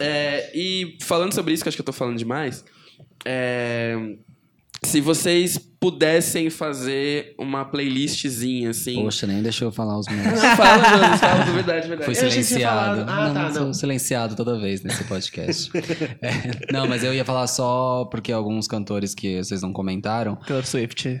É, 0.00 0.50
e 0.54 0.96
falando 1.02 1.32
sobre 1.34 1.52
isso, 1.52 1.62
que 1.62 1.68
acho 1.68 1.76
que 1.76 1.82
eu 1.82 1.86
tô 1.86 1.92
falando 1.92 2.16
demais, 2.16 2.64
é, 3.24 3.96
se 4.84 5.00
vocês 5.00 5.58
pudessem 5.84 6.48
fazer 6.48 7.34
uma 7.38 7.64
playlistzinha, 7.64 8.70
assim. 8.70 9.02
Poxa, 9.02 9.26
nem 9.26 9.42
deixou 9.42 9.68
eu 9.68 9.72
falar 9.72 9.98
os 9.98 10.06
meus. 10.08 10.24
Não, 10.24 10.56
fala, 10.56 10.88
Jonas, 10.88 11.20
fala, 11.20 11.44
verdade, 11.44 11.88
verdade. 11.88 12.10
Ia 12.10 12.14
silenciado. 12.14 13.04
Ah, 13.06 13.26
não, 13.26 13.34
tá, 13.34 13.42
não, 13.42 13.52
sou 13.52 13.66
não. 13.66 13.74
silenciado 13.74 14.34
toda 14.34 14.58
vez 14.58 14.82
nesse 14.82 15.04
podcast. 15.04 15.70
É, 16.22 16.72
não, 16.72 16.86
mas 16.86 17.04
eu 17.04 17.12
ia 17.12 17.24
falar 17.24 17.46
só 17.46 18.06
porque 18.10 18.32
alguns 18.32 18.66
cantores 18.66 19.14
que 19.14 19.42
vocês 19.42 19.60
não 19.60 19.72
comentaram. 19.72 20.36
Taylor 20.36 20.64
Swift. 20.64 21.20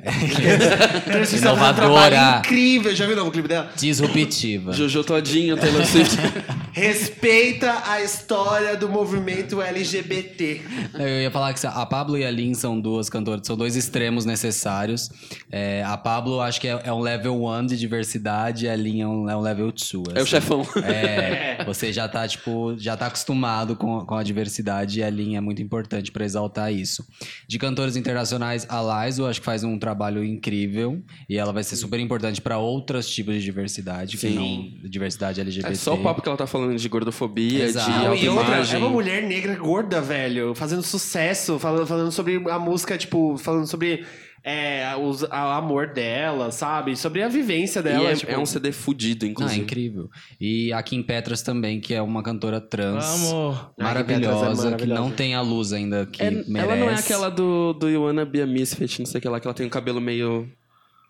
Taylor 1.04 1.26
Swift 1.26 1.42
tá 1.42 1.52
um 1.52 1.56
Inovadora. 1.56 2.38
incrível. 2.38 2.94
Já 2.94 3.04
viu 3.06 3.14
o 3.14 3.18
novo 3.18 3.30
clipe 3.30 3.48
dela? 3.48 3.70
Disruptiva. 3.76 4.72
Jojo 4.72 5.04
Todinho, 5.04 5.56
Taylor 5.56 5.84
Swift. 5.84 6.16
Respeita 6.74 7.84
a 7.86 8.02
história 8.02 8.76
do 8.76 8.88
movimento 8.88 9.62
LGBT. 9.62 10.60
Eu 10.94 11.22
ia 11.22 11.30
falar 11.30 11.54
que 11.54 11.64
a 11.64 11.86
Pablo 11.86 12.18
e 12.18 12.24
a 12.24 12.30
Lin 12.32 12.52
são 12.52 12.80
duas 12.80 13.08
cantoras, 13.08 13.46
são 13.46 13.56
dois 13.56 13.76
extremos 13.76 14.24
necessários. 14.24 15.08
É, 15.52 15.84
a 15.84 15.96
Pablo 15.96 16.40
acho 16.40 16.60
que 16.60 16.66
é, 16.66 16.82
é 16.82 16.92
um 16.92 16.98
level 16.98 17.44
1 17.46 17.66
de 17.66 17.78
diversidade 17.78 18.66
e 18.66 18.68
a 18.68 18.74
Lin 18.74 19.02
é 19.02 19.06
um, 19.06 19.30
é 19.30 19.36
um 19.36 19.40
level 19.40 19.66
2. 19.66 20.16
É 20.16 20.20
o 20.20 20.26
chefão. 20.26 20.66
É, 20.84 21.62
você 21.64 21.92
já 21.92 22.08
tá, 22.08 22.26
tipo, 22.26 22.74
já 22.76 22.96
tá 22.96 23.06
acostumado 23.06 23.76
com, 23.76 24.04
com 24.04 24.16
a 24.16 24.24
diversidade 24.24 24.98
e 24.98 25.04
a 25.04 25.10
linha 25.10 25.38
é 25.38 25.40
muito 25.40 25.62
importante 25.62 26.10
pra 26.10 26.24
exaltar 26.24 26.72
isso. 26.72 27.06
De 27.46 27.56
cantores 27.56 27.94
internacionais, 27.94 28.66
a 28.68 29.04
Lizo 29.04 29.26
acho 29.26 29.38
que 29.38 29.46
faz 29.46 29.62
um 29.62 29.78
trabalho 29.78 30.24
incrível 30.24 31.00
e 31.28 31.38
ela 31.38 31.52
vai 31.52 31.62
ser 31.62 31.76
super 31.76 32.00
importante 32.00 32.40
pra 32.40 32.58
outros 32.58 33.08
tipos 33.08 33.34
de 33.34 33.42
diversidade, 33.42 34.16
que 34.16 34.28
Sim. 34.28 34.34
não 34.82 34.90
diversidade 34.90 35.40
LGBT. 35.40 35.72
É 35.72 35.76
só 35.76 35.94
o 35.94 36.02
papo 36.02 36.20
que 36.20 36.28
ela 36.28 36.36
tá 36.36 36.48
falando 36.48 36.63
de 36.74 36.88
gordofobia, 36.88 37.64
Exato. 37.64 37.90
de 37.90 38.24
E 38.24 38.28
outra, 38.28 38.42
autoimagem. 38.42 38.74
é 38.74 38.78
uma 38.78 38.88
mulher 38.90 39.22
negra 39.22 39.54
gorda, 39.56 40.00
velho, 40.00 40.54
fazendo 40.54 40.82
sucesso, 40.82 41.58
falando, 41.58 41.86
falando 41.86 42.12
sobre 42.12 42.36
a 42.50 42.58
música, 42.58 42.96
tipo, 42.96 43.36
falando 43.36 43.66
sobre 43.66 44.04
é, 44.46 44.94
os, 44.96 45.24
a- 45.24 45.56
amor 45.56 45.88
dela, 45.94 46.50
sabe? 46.52 46.94
Sobre 46.96 47.22
a 47.22 47.28
vivência 47.28 47.80
E 47.80 47.82
dela. 47.82 48.10
é, 48.10 48.14
tipo, 48.14 48.30
é 48.30 48.36
um 48.38 48.44
CD 48.44 48.72
fudido, 48.72 49.24
Não, 49.24 49.28
é 49.28 49.32
inclusive. 49.32 49.60
incrível. 49.62 50.10
E 50.40 50.70
a 50.72 50.82
Kim 50.82 51.02
Petras 51.02 51.40
também, 51.40 51.80
que 51.80 51.94
é 51.94 52.02
uma 52.02 52.22
cantora 52.22 52.60
trans 52.60 53.04
Vamos. 53.30 53.58
maravilhosa, 53.78 54.34
Kim 54.34 54.38
Petras 54.38 54.58
é 54.58 54.62
que 54.62 54.64
maravilhosa. 54.70 55.00
não 55.00 55.10
tem 55.10 55.34
a 55.34 55.40
luz 55.40 55.72
ainda 55.72 56.04
que 56.04 56.22
É- 56.22 56.30
merece. 56.30 56.58
ela 56.58 56.76
não 56.76 56.90
é 56.90 56.94
aquela 56.94 57.30
do, 57.30 57.72
do 57.72 57.88
You 57.88 58.02
Wanna 58.02 58.24
Be 58.26 58.42
a 58.42 58.46
Misfit, 58.46 58.98
não 59.00 59.06
sei 59.06 59.18
o 59.18 59.22
que 59.22 59.28
lá, 59.30 59.40
que 59.40 59.46
ela 59.46 59.54
tem 59.54 59.66
o 59.66 59.70
cabelo 59.70 60.00
meio... 60.00 60.46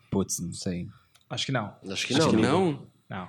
Putz, 0.09 0.39
não 0.39 0.53
sei. 0.53 0.87
Acho 1.29 1.45
que 1.47 1.51
não. 1.51 1.73
Acho 1.91 2.07
que 2.07 2.13
Acho 2.13 2.21
não. 2.23 2.29
que 2.29 2.35
amigo. 2.37 2.47
não? 2.49 2.79
Não. 3.09 3.27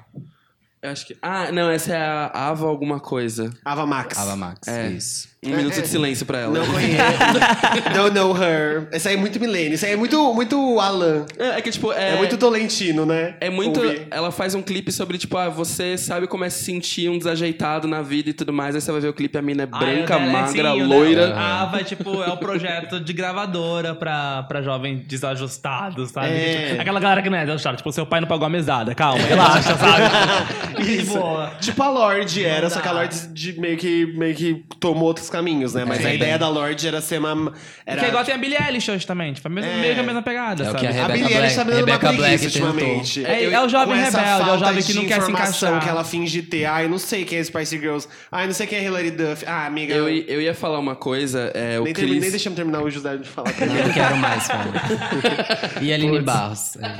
Eu 0.82 0.90
acho 0.90 1.06
que... 1.06 1.16
Ah, 1.22 1.50
não, 1.50 1.70
essa 1.70 1.94
é 1.94 2.00
a 2.00 2.26
Ava 2.48 2.66
alguma 2.66 3.00
coisa. 3.00 3.50
Ava 3.64 3.86
Max. 3.86 4.18
Ava 4.18 4.36
Max, 4.36 4.68
É. 4.68 4.88
isso. 4.88 5.28
Um 5.46 5.52
É, 5.54 5.56
minuto 5.58 5.78
é. 5.78 5.82
de 5.82 5.88
silêncio 5.88 6.26
pra 6.26 6.38
ela. 6.40 6.58
Não 6.58 6.66
conheço. 6.66 7.94
Don't 7.94 8.14
know 8.14 8.36
her. 8.36 8.88
Essa 8.90 9.08
aí 9.10 9.14
é 9.14 9.18
muito 9.18 9.38
milênio. 9.40 9.74
Isso 9.74 9.86
aí 9.86 9.92
é 9.92 9.96
muito, 9.96 10.34
muito 10.34 10.80
Alan. 10.80 11.24
É, 11.38 11.58
é 11.58 11.62
que, 11.62 11.70
tipo, 11.70 11.92
É, 11.92 12.14
é... 12.14 12.16
muito 12.16 12.36
Tolentino, 12.36 13.06
né? 13.06 13.34
É 13.40 13.48
muito. 13.50 13.80
Ouvir. 13.80 14.06
Ela 14.10 14.30
faz 14.30 14.54
um 14.54 14.62
clipe 14.62 14.90
sobre, 14.92 15.18
tipo, 15.18 15.36
ah, 15.36 15.48
você 15.48 15.96
sabe 15.96 16.26
como 16.26 16.44
é 16.44 16.50
se 16.50 16.64
sentir 16.64 17.08
um 17.08 17.18
desajeitado 17.18 17.86
na 17.86 18.02
vida 18.02 18.30
e 18.30 18.32
tudo 18.32 18.52
mais. 18.52 18.74
Aí 18.74 18.80
você 18.80 18.90
vai 18.92 19.00
ver 19.00 19.08
o 19.08 19.12
clipe, 19.14 19.36
a 19.38 19.42
mina 19.42 19.62
é 19.64 19.68
Ah, 19.70 19.78
branca, 19.78 20.14
é 20.14 20.18
magra, 20.30 20.74
o 20.74 20.84
loira. 20.86 21.28
dela- 21.28 21.36
A 21.40 21.62
Ava, 21.62 21.84
tipo, 21.84 22.22
é 22.22 22.28
o 22.28 22.36
projeto 22.36 22.98
de 23.00 23.12
gravadora 23.12 23.94
pra, 23.94 24.42
pra 24.44 24.62
jovens 24.62 25.02
desajustados, 25.06 26.10
sabe? 26.10 26.28
É. 26.28 26.68
Tipo, 26.70 26.80
aquela 26.82 27.00
galera 27.00 27.22
que 27.22 27.30
não 27.30 27.38
é 27.38 27.42
desajustada. 27.42 27.76
Tipo, 27.76 27.92
seu 27.92 28.06
pai 28.06 28.20
não 28.20 28.28
pagou 28.28 28.46
a 28.46 28.50
mesada. 28.50 28.94
Calma, 28.94 29.22
relaxa, 29.24 29.76
sabe? 29.76 30.82
Isso. 30.90 31.18
boa. 31.18 31.52
Tipo 31.60 31.82
a 31.82 31.90
Lorde 31.90 32.44
era, 32.44 32.68
só 32.70 32.80
que 32.80 32.88
a 32.88 32.92
Lorde 32.92 33.28
de- 33.28 33.58
meio, 33.60 33.76
que, 33.76 34.06
meio 34.16 34.34
que 34.34 34.64
tomou 34.80 35.04
outros 35.04 35.28
caminhos, 35.36 35.74
né? 35.74 35.84
Mas 35.86 36.04
É. 36.04 36.08
a 36.08 36.14
ideia 36.14 36.38
da 36.38 36.48
Lorde 36.48 36.86
era 36.88 37.00
ser 37.00 37.18
uma. 37.18 37.52
Era... 37.84 38.00
Que 38.00 38.06
é 38.06 38.08
igual 38.08 38.24
tem 38.24 38.34
a 38.34 38.38
Billie 38.38 38.56
Eilish 38.60 38.90
hoje 38.90 39.06
também. 39.06 39.32
Tipo, 39.32 39.48
a 39.48 39.50
mesma, 39.50 39.70
É. 39.70 39.76
meio 39.80 39.94
que 39.94 40.00
a 40.00 40.02
mesma 40.02 40.22
pegada, 40.22 40.64
É 40.64 40.68
o 40.68 40.72
sabe? 40.72 40.80
que 40.80 40.86
a 40.98 41.04
A 41.04 41.08
Billie 41.08 41.34
Eilish 41.34 41.54
tá 41.56 41.64
me 41.64 41.70
dando 41.72 41.84
uma 41.84 41.92
Rebecca 41.92 42.12
Black 42.12 42.38
preguiça 42.38 42.46
ultimamente. 42.64 43.24
É, 43.26 43.44
é 43.52 43.60
o 43.62 43.68
jovem 43.68 43.96
rebelde, 43.96 44.16
é 44.50 44.52
o 44.52 44.58
jovem 44.58 44.82
que 44.82 44.94
não 44.94 45.04
quer 45.06 45.22
se 45.22 45.30
encaixar. 45.30 45.80
que 45.82 45.88
ela 45.88 46.04
finge 46.04 46.42
ter. 46.42 46.64
Ai, 46.64 46.88
não 46.88 46.98
sei 46.98 47.24
quem 47.24 47.38
é 47.38 47.44
Spice 47.44 47.78
Girls. 47.78 48.08
Ai, 48.32 48.46
não 48.46 48.54
sei 48.54 48.66
quem 48.66 48.78
é 48.78 48.84
Hilary 48.84 49.10
Duff. 49.10 49.44
Ah, 49.46 49.66
amiga. 49.66 49.94
Eu, 49.94 50.08
eu 50.08 50.40
ia 50.40 50.54
falar 50.54 50.78
uma 50.78 50.96
coisa, 50.96 51.50
é, 51.54 51.78
o 51.78 51.84
nem, 51.84 51.92
termi- 51.92 52.10
nem 52.12 52.20
Chris... 52.20 52.32
deixamos 52.32 52.56
terminar 52.56 52.82
o 52.82 52.90
José 52.90 53.16
de 53.16 53.28
falar. 53.28 53.52
Não, 53.60 53.76
eu 53.76 53.92
quero 53.92 54.16
mais, 54.16 54.46
cara. 54.48 54.66
E 55.82 55.92
a 55.92 55.94
Aline 55.96 56.20
Barros. 56.20 56.76
É. 56.76 56.96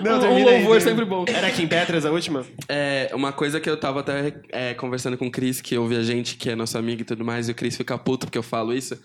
não, 0.00 0.12
Um- 0.14 0.16
um 0.16 0.20
termina 0.20 0.50
aí, 0.50 0.56
louvor 0.58 0.78
termina. 0.78 0.80
sempre 0.80 1.04
bom. 1.04 1.24
Era 1.28 1.50
Kim 1.50 1.66
Petras 1.66 2.04
a 2.04 2.10
última? 2.10 2.44
É, 2.68 3.10
uma 3.14 3.32
coisa 3.32 3.60
que 3.60 3.68
eu 3.68 3.76
tava 3.76 4.00
até 4.00 4.34
é, 4.50 4.74
conversando 4.74 5.01
com 5.16 5.26
o 5.26 5.30
Cris, 5.30 5.60
que 5.60 5.76
ouve 5.76 5.96
a 5.96 6.02
gente, 6.02 6.36
que 6.36 6.50
é 6.50 6.56
nosso 6.56 6.76
amigo 6.78 7.02
e 7.02 7.04
tudo 7.04 7.24
mais, 7.24 7.48
e 7.48 7.52
o 7.52 7.54
Cris 7.54 7.76
fica 7.76 7.96
puto 7.98 8.26
porque 8.26 8.38
eu 8.38 8.42
falo 8.42 8.72
isso, 8.72 8.98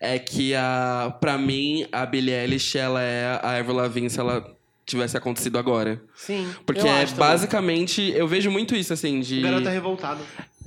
é 0.00 0.18
que, 0.18 0.54
a, 0.54 1.16
pra 1.20 1.38
mim, 1.38 1.86
a 1.90 2.04
Billie 2.06 2.34
Eilish, 2.34 2.76
ela 2.76 3.02
é 3.02 3.40
a 3.42 3.58
Avril 3.58 3.76
Lavigne 3.76 4.10
se 4.10 4.20
ela 4.20 4.54
tivesse 4.86 5.16
acontecido 5.16 5.58
agora. 5.58 6.00
Sim. 6.14 6.46
Porque 6.66 6.86
é, 6.86 7.06
basicamente, 7.06 8.12
eu 8.14 8.28
vejo 8.28 8.50
muito 8.50 8.74
isso, 8.74 8.92
assim, 8.92 9.20
de... 9.20 9.40
Garota 9.40 9.70
revoltada. 9.70 10.20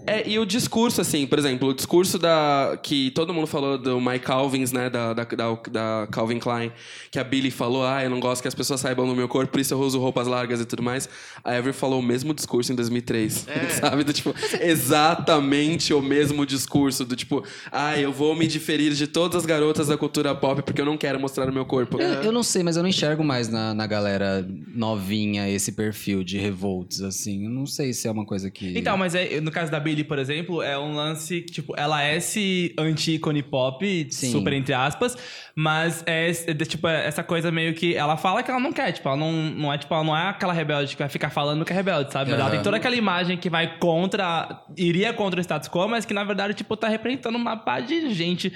É, 0.07 0.27
e 0.27 0.39
o 0.39 0.45
discurso, 0.45 1.01
assim, 1.01 1.27
por 1.27 1.37
exemplo, 1.37 1.69
o 1.69 1.73
discurso 1.73 2.17
da. 2.17 2.79
que 2.81 3.11
todo 3.11 3.33
mundo 3.33 3.45
falou 3.45 3.77
do 3.77 3.99
Mike 3.99 4.25
Calvins, 4.25 4.71
né? 4.71 4.89
Da, 4.89 5.13
da, 5.13 5.23
da, 5.23 5.59
da 5.69 6.07
Calvin 6.11 6.39
Klein, 6.39 6.71
que 7.11 7.19
a 7.19 7.23
Billy 7.23 7.51
falou, 7.51 7.85
ah, 7.85 8.03
eu 8.03 8.09
não 8.09 8.19
gosto 8.19 8.41
que 8.41 8.47
as 8.47 8.55
pessoas 8.55 8.79
saibam 8.79 9.05
do 9.05 9.15
meu 9.15 9.27
corpo, 9.27 9.51
por 9.51 9.59
isso 9.59 9.73
eu 9.73 9.79
uso 9.79 9.99
roupas 9.99 10.25
largas 10.27 10.61
e 10.61 10.65
tudo 10.65 10.81
mais. 10.81 11.09
A 11.43 11.51
Avery 11.51 11.73
falou 11.73 11.99
o 11.99 12.03
mesmo 12.03 12.33
discurso 12.33 12.71
em 12.71 12.75
2003. 12.75 13.47
Sabe? 13.79 14.03
Do 14.03 14.13
tipo, 14.13 14.33
exatamente 14.61 15.93
o 15.93 16.01
mesmo 16.01 16.45
discurso. 16.45 17.03
Do 17.03 17.15
tipo, 17.15 17.43
ah, 17.71 17.99
eu 17.99 18.13
vou 18.13 18.35
me 18.35 18.47
diferir 18.47 18.93
de 18.93 19.07
todas 19.07 19.41
as 19.41 19.45
garotas 19.45 19.87
da 19.87 19.97
cultura 19.97 20.33
pop 20.33 20.61
porque 20.61 20.79
eu 20.79 20.85
não 20.85 20.97
quero 20.97 21.19
mostrar 21.19 21.49
o 21.49 21.53
meu 21.53 21.65
corpo. 21.65 22.01
Eu, 22.01 22.23
eu 22.23 22.31
não 22.31 22.43
sei, 22.43 22.63
mas 22.63 22.77
eu 22.77 22.83
não 22.83 22.89
enxergo 22.89 23.23
mais 23.23 23.49
na, 23.49 23.73
na 23.73 23.85
galera 23.85 24.47
novinha 24.73 25.49
esse 25.49 25.71
perfil 25.73 26.23
de 26.23 26.37
revolts, 26.37 27.01
assim. 27.01 27.45
Eu 27.45 27.51
não 27.51 27.65
sei 27.65 27.93
se 27.93 28.07
é 28.07 28.11
uma 28.11 28.25
coisa 28.25 28.49
que. 28.49 28.77
Então, 28.77 28.97
mas 28.97 29.13
é, 29.13 29.41
no 29.41 29.51
caso 29.51 29.71
da 29.71 29.79
Billie, 29.97 30.03
por 30.03 30.19
exemplo, 30.19 30.61
é 30.61 30.77
um 30.77 30.93
lance 30.95 31.41
que, 31.41 31.51
tipo, 31.51 31.73
ela 31.77 32.03
é 32.03 32.17
esse 32.17 32.73
anti-ícone 32.77 33.41
pop, 33.41 34.07
Sim. 34.11 34.31
super 34.31 34.53
entre 34.53 34.73
aspas, 34.73 35.17
mas 35.55 36.03
é, 36.05 36.29
é 36.29 36.53
tipo, 36.53 36.87
é 36.87 37.07
essa 37.07 37.23
coisa 37.23 37.51
meio 37.51 37.73
que 37.73 37.95
ela 37.95 38.15
fala 38.17 38.43
que 38.43 38.51
ela 38.51 38.59
não 38.59 38.71
quer, 38.71 38.91
tipo, 38.91 39.07
ela 39.07 39.17
não, 39.17 39.31
não 39.31 39.73
é, 39.73 39.77
tipo, 39.77 39.93
ela 39.93 40.03
não 40.03 40.15
é 40.15 40.29
aquela 40.29 40.53
rebelde 40.53 40.93
que 40.95 41.01
vai 41.01 41.09
ficar 41.09 41.29
falando 41.29 41.65
que 41.65 41.73
é 41.73 41.75
rebelde, 41.75 42.11
sabe? 42.13 42.31
Mas 42.31 42.39
ela 42.39 42.49
tem 42.51 42.61
toda 42.61 42.77
aquela 42.77 42.95
imagem 42.95 43.37
que 43.37 43.49
vai 43.49 43.77
contra, 43.79 44.61
iria 44.77 45.11
contra 45.13 45.39
o 45.39 45.43
status 45.43 45.67
quo, 45.69 45.87
mas 45.87 46.05
que 46.05 46.13
na 46.13 46.23
verdade, 46.23 46.53
tipo, 46.53 46.75
tá 46.77 46.87
representando 46.87 47.35
uma 47.35 47.57
pá 47.57 47.79
de 47.79 48.13
gente 48.13 48.51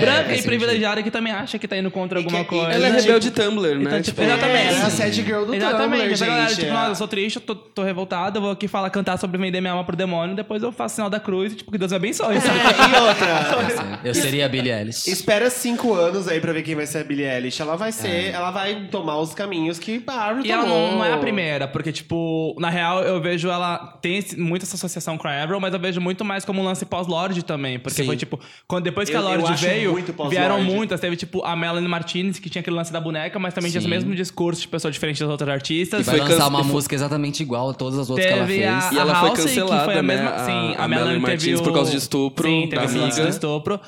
branca 0.00 0.24
faz 0.28 0.40
e 0.40 0.46
privilegiada 0.46 1.02
que 1.02 1.10
também 1.10 1.32
acha 1.32 1.58
que 1.58 1.68
tá 1.68 1.76
indo 1.76 1.90
contra 1.90 2.18
E 2.20 2.24
alguma 2.24 2.42
que- 2.44 2.50
coisa. 2.50 2.72
Ela 2.72 2.86
é 2.86 2.90
Tipo, 2.90 3.02
rebelde 3.02 3.30
Tumblr, 3.30 3.74
né? 3.76 3.82
então, 3.84 4.02
tipo, 4.02 4.18
Tipo, 4.18 4.22
exatamente. 4.22 4.56
É, 4.58 4.66
ela 4.68 4.78
é 4.78 4.82
a 4.86 4.90
sad 4.90 5.14
girl 5.22 5.44
do 5.44 5.54
Exatamente. 5.54 6.02
Tumblr, 6.02 6.16
gente. 6.48 6.54
tipo, 6.56 6.66
é. 6.66 6.72
nossa, 6.72 6.90
eu 6.90 6.94
sou 6.94 7.08
triste, 7.08 7.36
eu 7.36 7.42
tô, 7.42 7.54
tô 7.54 7.82
revoltado, 7.82 8.38
eu 8.38 8.42
vou 8.42 8.50
aqui 8.50 8.66
falar, 8.66 8.88
cantar 8.90 9.18
sobre 9.18 9.38
vender 9.38 9.60
minha 9.60 9.72
alma 9.72 9.84
pro 9.84 9.94
demônio, 9.96 10.34
depois 10.34 10.62
eu 10.62 10.72
faço 10.78 10.94
sinal 10.94 11.10
da 11.10 11.20
cruz 11.20 11.52
e, 11.52 11.56
tipo, 11.56 11.70
que 11.70 11.76
Deus 11.78 11.90
me 11.90 11.96
abençoe? 11.96 12.36
É, 12.36 12.38
e 12.38 13.00
outra. 13.00 13.98
Eu 14.04 14.14
seria 14.14 14.46
a 14.46 14.48
Billie 14.48 14.72
Eilish. 14.72 15.08
Espera 15.10 15.50
cinco 15.50 15.92
anos 15.94 16.28
aí 16.28 16.40
pra 16.40 16.52
ver 16.52 16.62
quem 16.62 16.74
vai 16.74 16.86
ser 16.86 16.98
a 16.98 17.04
Billie 17.04 17.26
Eilish. 17.26 17.60
Ela 17.60 17.76
vai 17.76 17.92
ser, 17.92 18.30
ela 18.32 18.50
vai 18.50 18.86
tomar 18.90 19.18
os 19.18 19.34
caminhos 19.34 19.78
que 19.78 20.02
a 20.06 20.28
Avril 20.28 20.46
E 20.46 20.50
ela 20.52 20.62
tomou. 20.62 20.90
não, 20.90 20.98
não 20.98 21.04
é 21.04 21.12
a 21.12 21.18
primeira, 21.18 21.66
porque, 21.68 21.92
tipo, 21.92 22.54
na 22.58 22.70
real, 22.70 23.02
eu 23.02 23.20
vejo 23.20 23.48
ela. 23.50 23.98
Tem 24.00 24.16
esse- 24.18 24.38
muito 24.38 24.62
essa 24.62 24.76
associação 24.76 25.18
com 25.18 25.26
a 25.28 25.42
Avril, 25.42 25.60
mas 25.60 25.74
eu 25.74 25.80
vejo 25.80 26.00
muito 26.00 26.24
mais 26.24 26.44
como 26.44 26.62
um 26.62 26.64
lance 26.64 26.84
pós-Lorde 26.86 27.44
também. 27.44 27.78
Porque 27.78 28.02
Sim. 28.02 28.06
foi, 28.06 28.16
tipo, 28.16 28.38
quando, 28.66 28.84
depois 28.84 29.08
que 29.10 29.16
Eu- 29.16 29.20
a 29.20 29.32
eu 29.32 29.38
Lorde 29.40 29.52
acho 29.54 29.66
veio, 29.66 29.92
muito 29.92 30.12
pós-Lorde. 30.12 30.36
vieram 30.36 30.62
muitas. 30.62 31.00
Teve, 31.00 31.16
tipo, 31.16 31.44
a 31.44 31.56
Melanie 31.56 31.88
Martinez, 31.88 32.38
que 32.38 32.48
tinha 32.48 32.60
aquele 32.60 32.76
lance 32.76 32.92
da 32.92 33.00
boneca, 33.00 33.38
mas 33.38 33.52
também 33.54 33.70
tinha 33.70 33.80
Sim. 33.80 33.88
esse 33.88 33.94
mesmo 33.96 34.14
discurso 34.14 34.60
de 34.62 34.68
pessoa 34.68 34.90
diferente 34.92 35.20
das 35.20 35.28
outras 35.28 35.48
artistas. 35.50 36.06
Vai 36.06 36.18
foi 36.18 36.28
lançar 36.28 36.46
uma 36.48 36.60
e 36.60 36.64
foi- 36.64 36.72
música 36.72 36.94
exatamente 36.94 37.42
igual 37.42 37.70
a 37.70 37.74
todas 37.74 37.98
as 37.98 38.08
outras 38.10 38.26
que 38.26 38.32
ela 38.32 38.46
Teve 38.46 38.58
fez. 38.60 38.68
a, 38.68 38.90
E 38.94 38.98
ela 38.98 39.12
a 39.12 39.16
foi 39.16 39.28
Halsey, 39.30 39.44
cancelada, 39.46 39.78
que 39.78 39.84
foi 39.84 39.94
a 39.94 40.02
né? 40.02 40.14
mesma. 40.14 40.30
A- 40.30 40.44
sim, 40.44 40.52
a, 40.58 40.84
a 40.84 40.88
Melanie 40.88 41.20
Martinez 41.20 41.60
o... 41.60 41.62
por 41.62 41.72
causa 41.72 41.90
de 41.90 41.96
estupro 41.96 42.46
Sim, 42.48 42.68
teve 42.68 42.76
da 42.98 43.04
amiga. 43.04 43.28
estupro. 43.28 43.80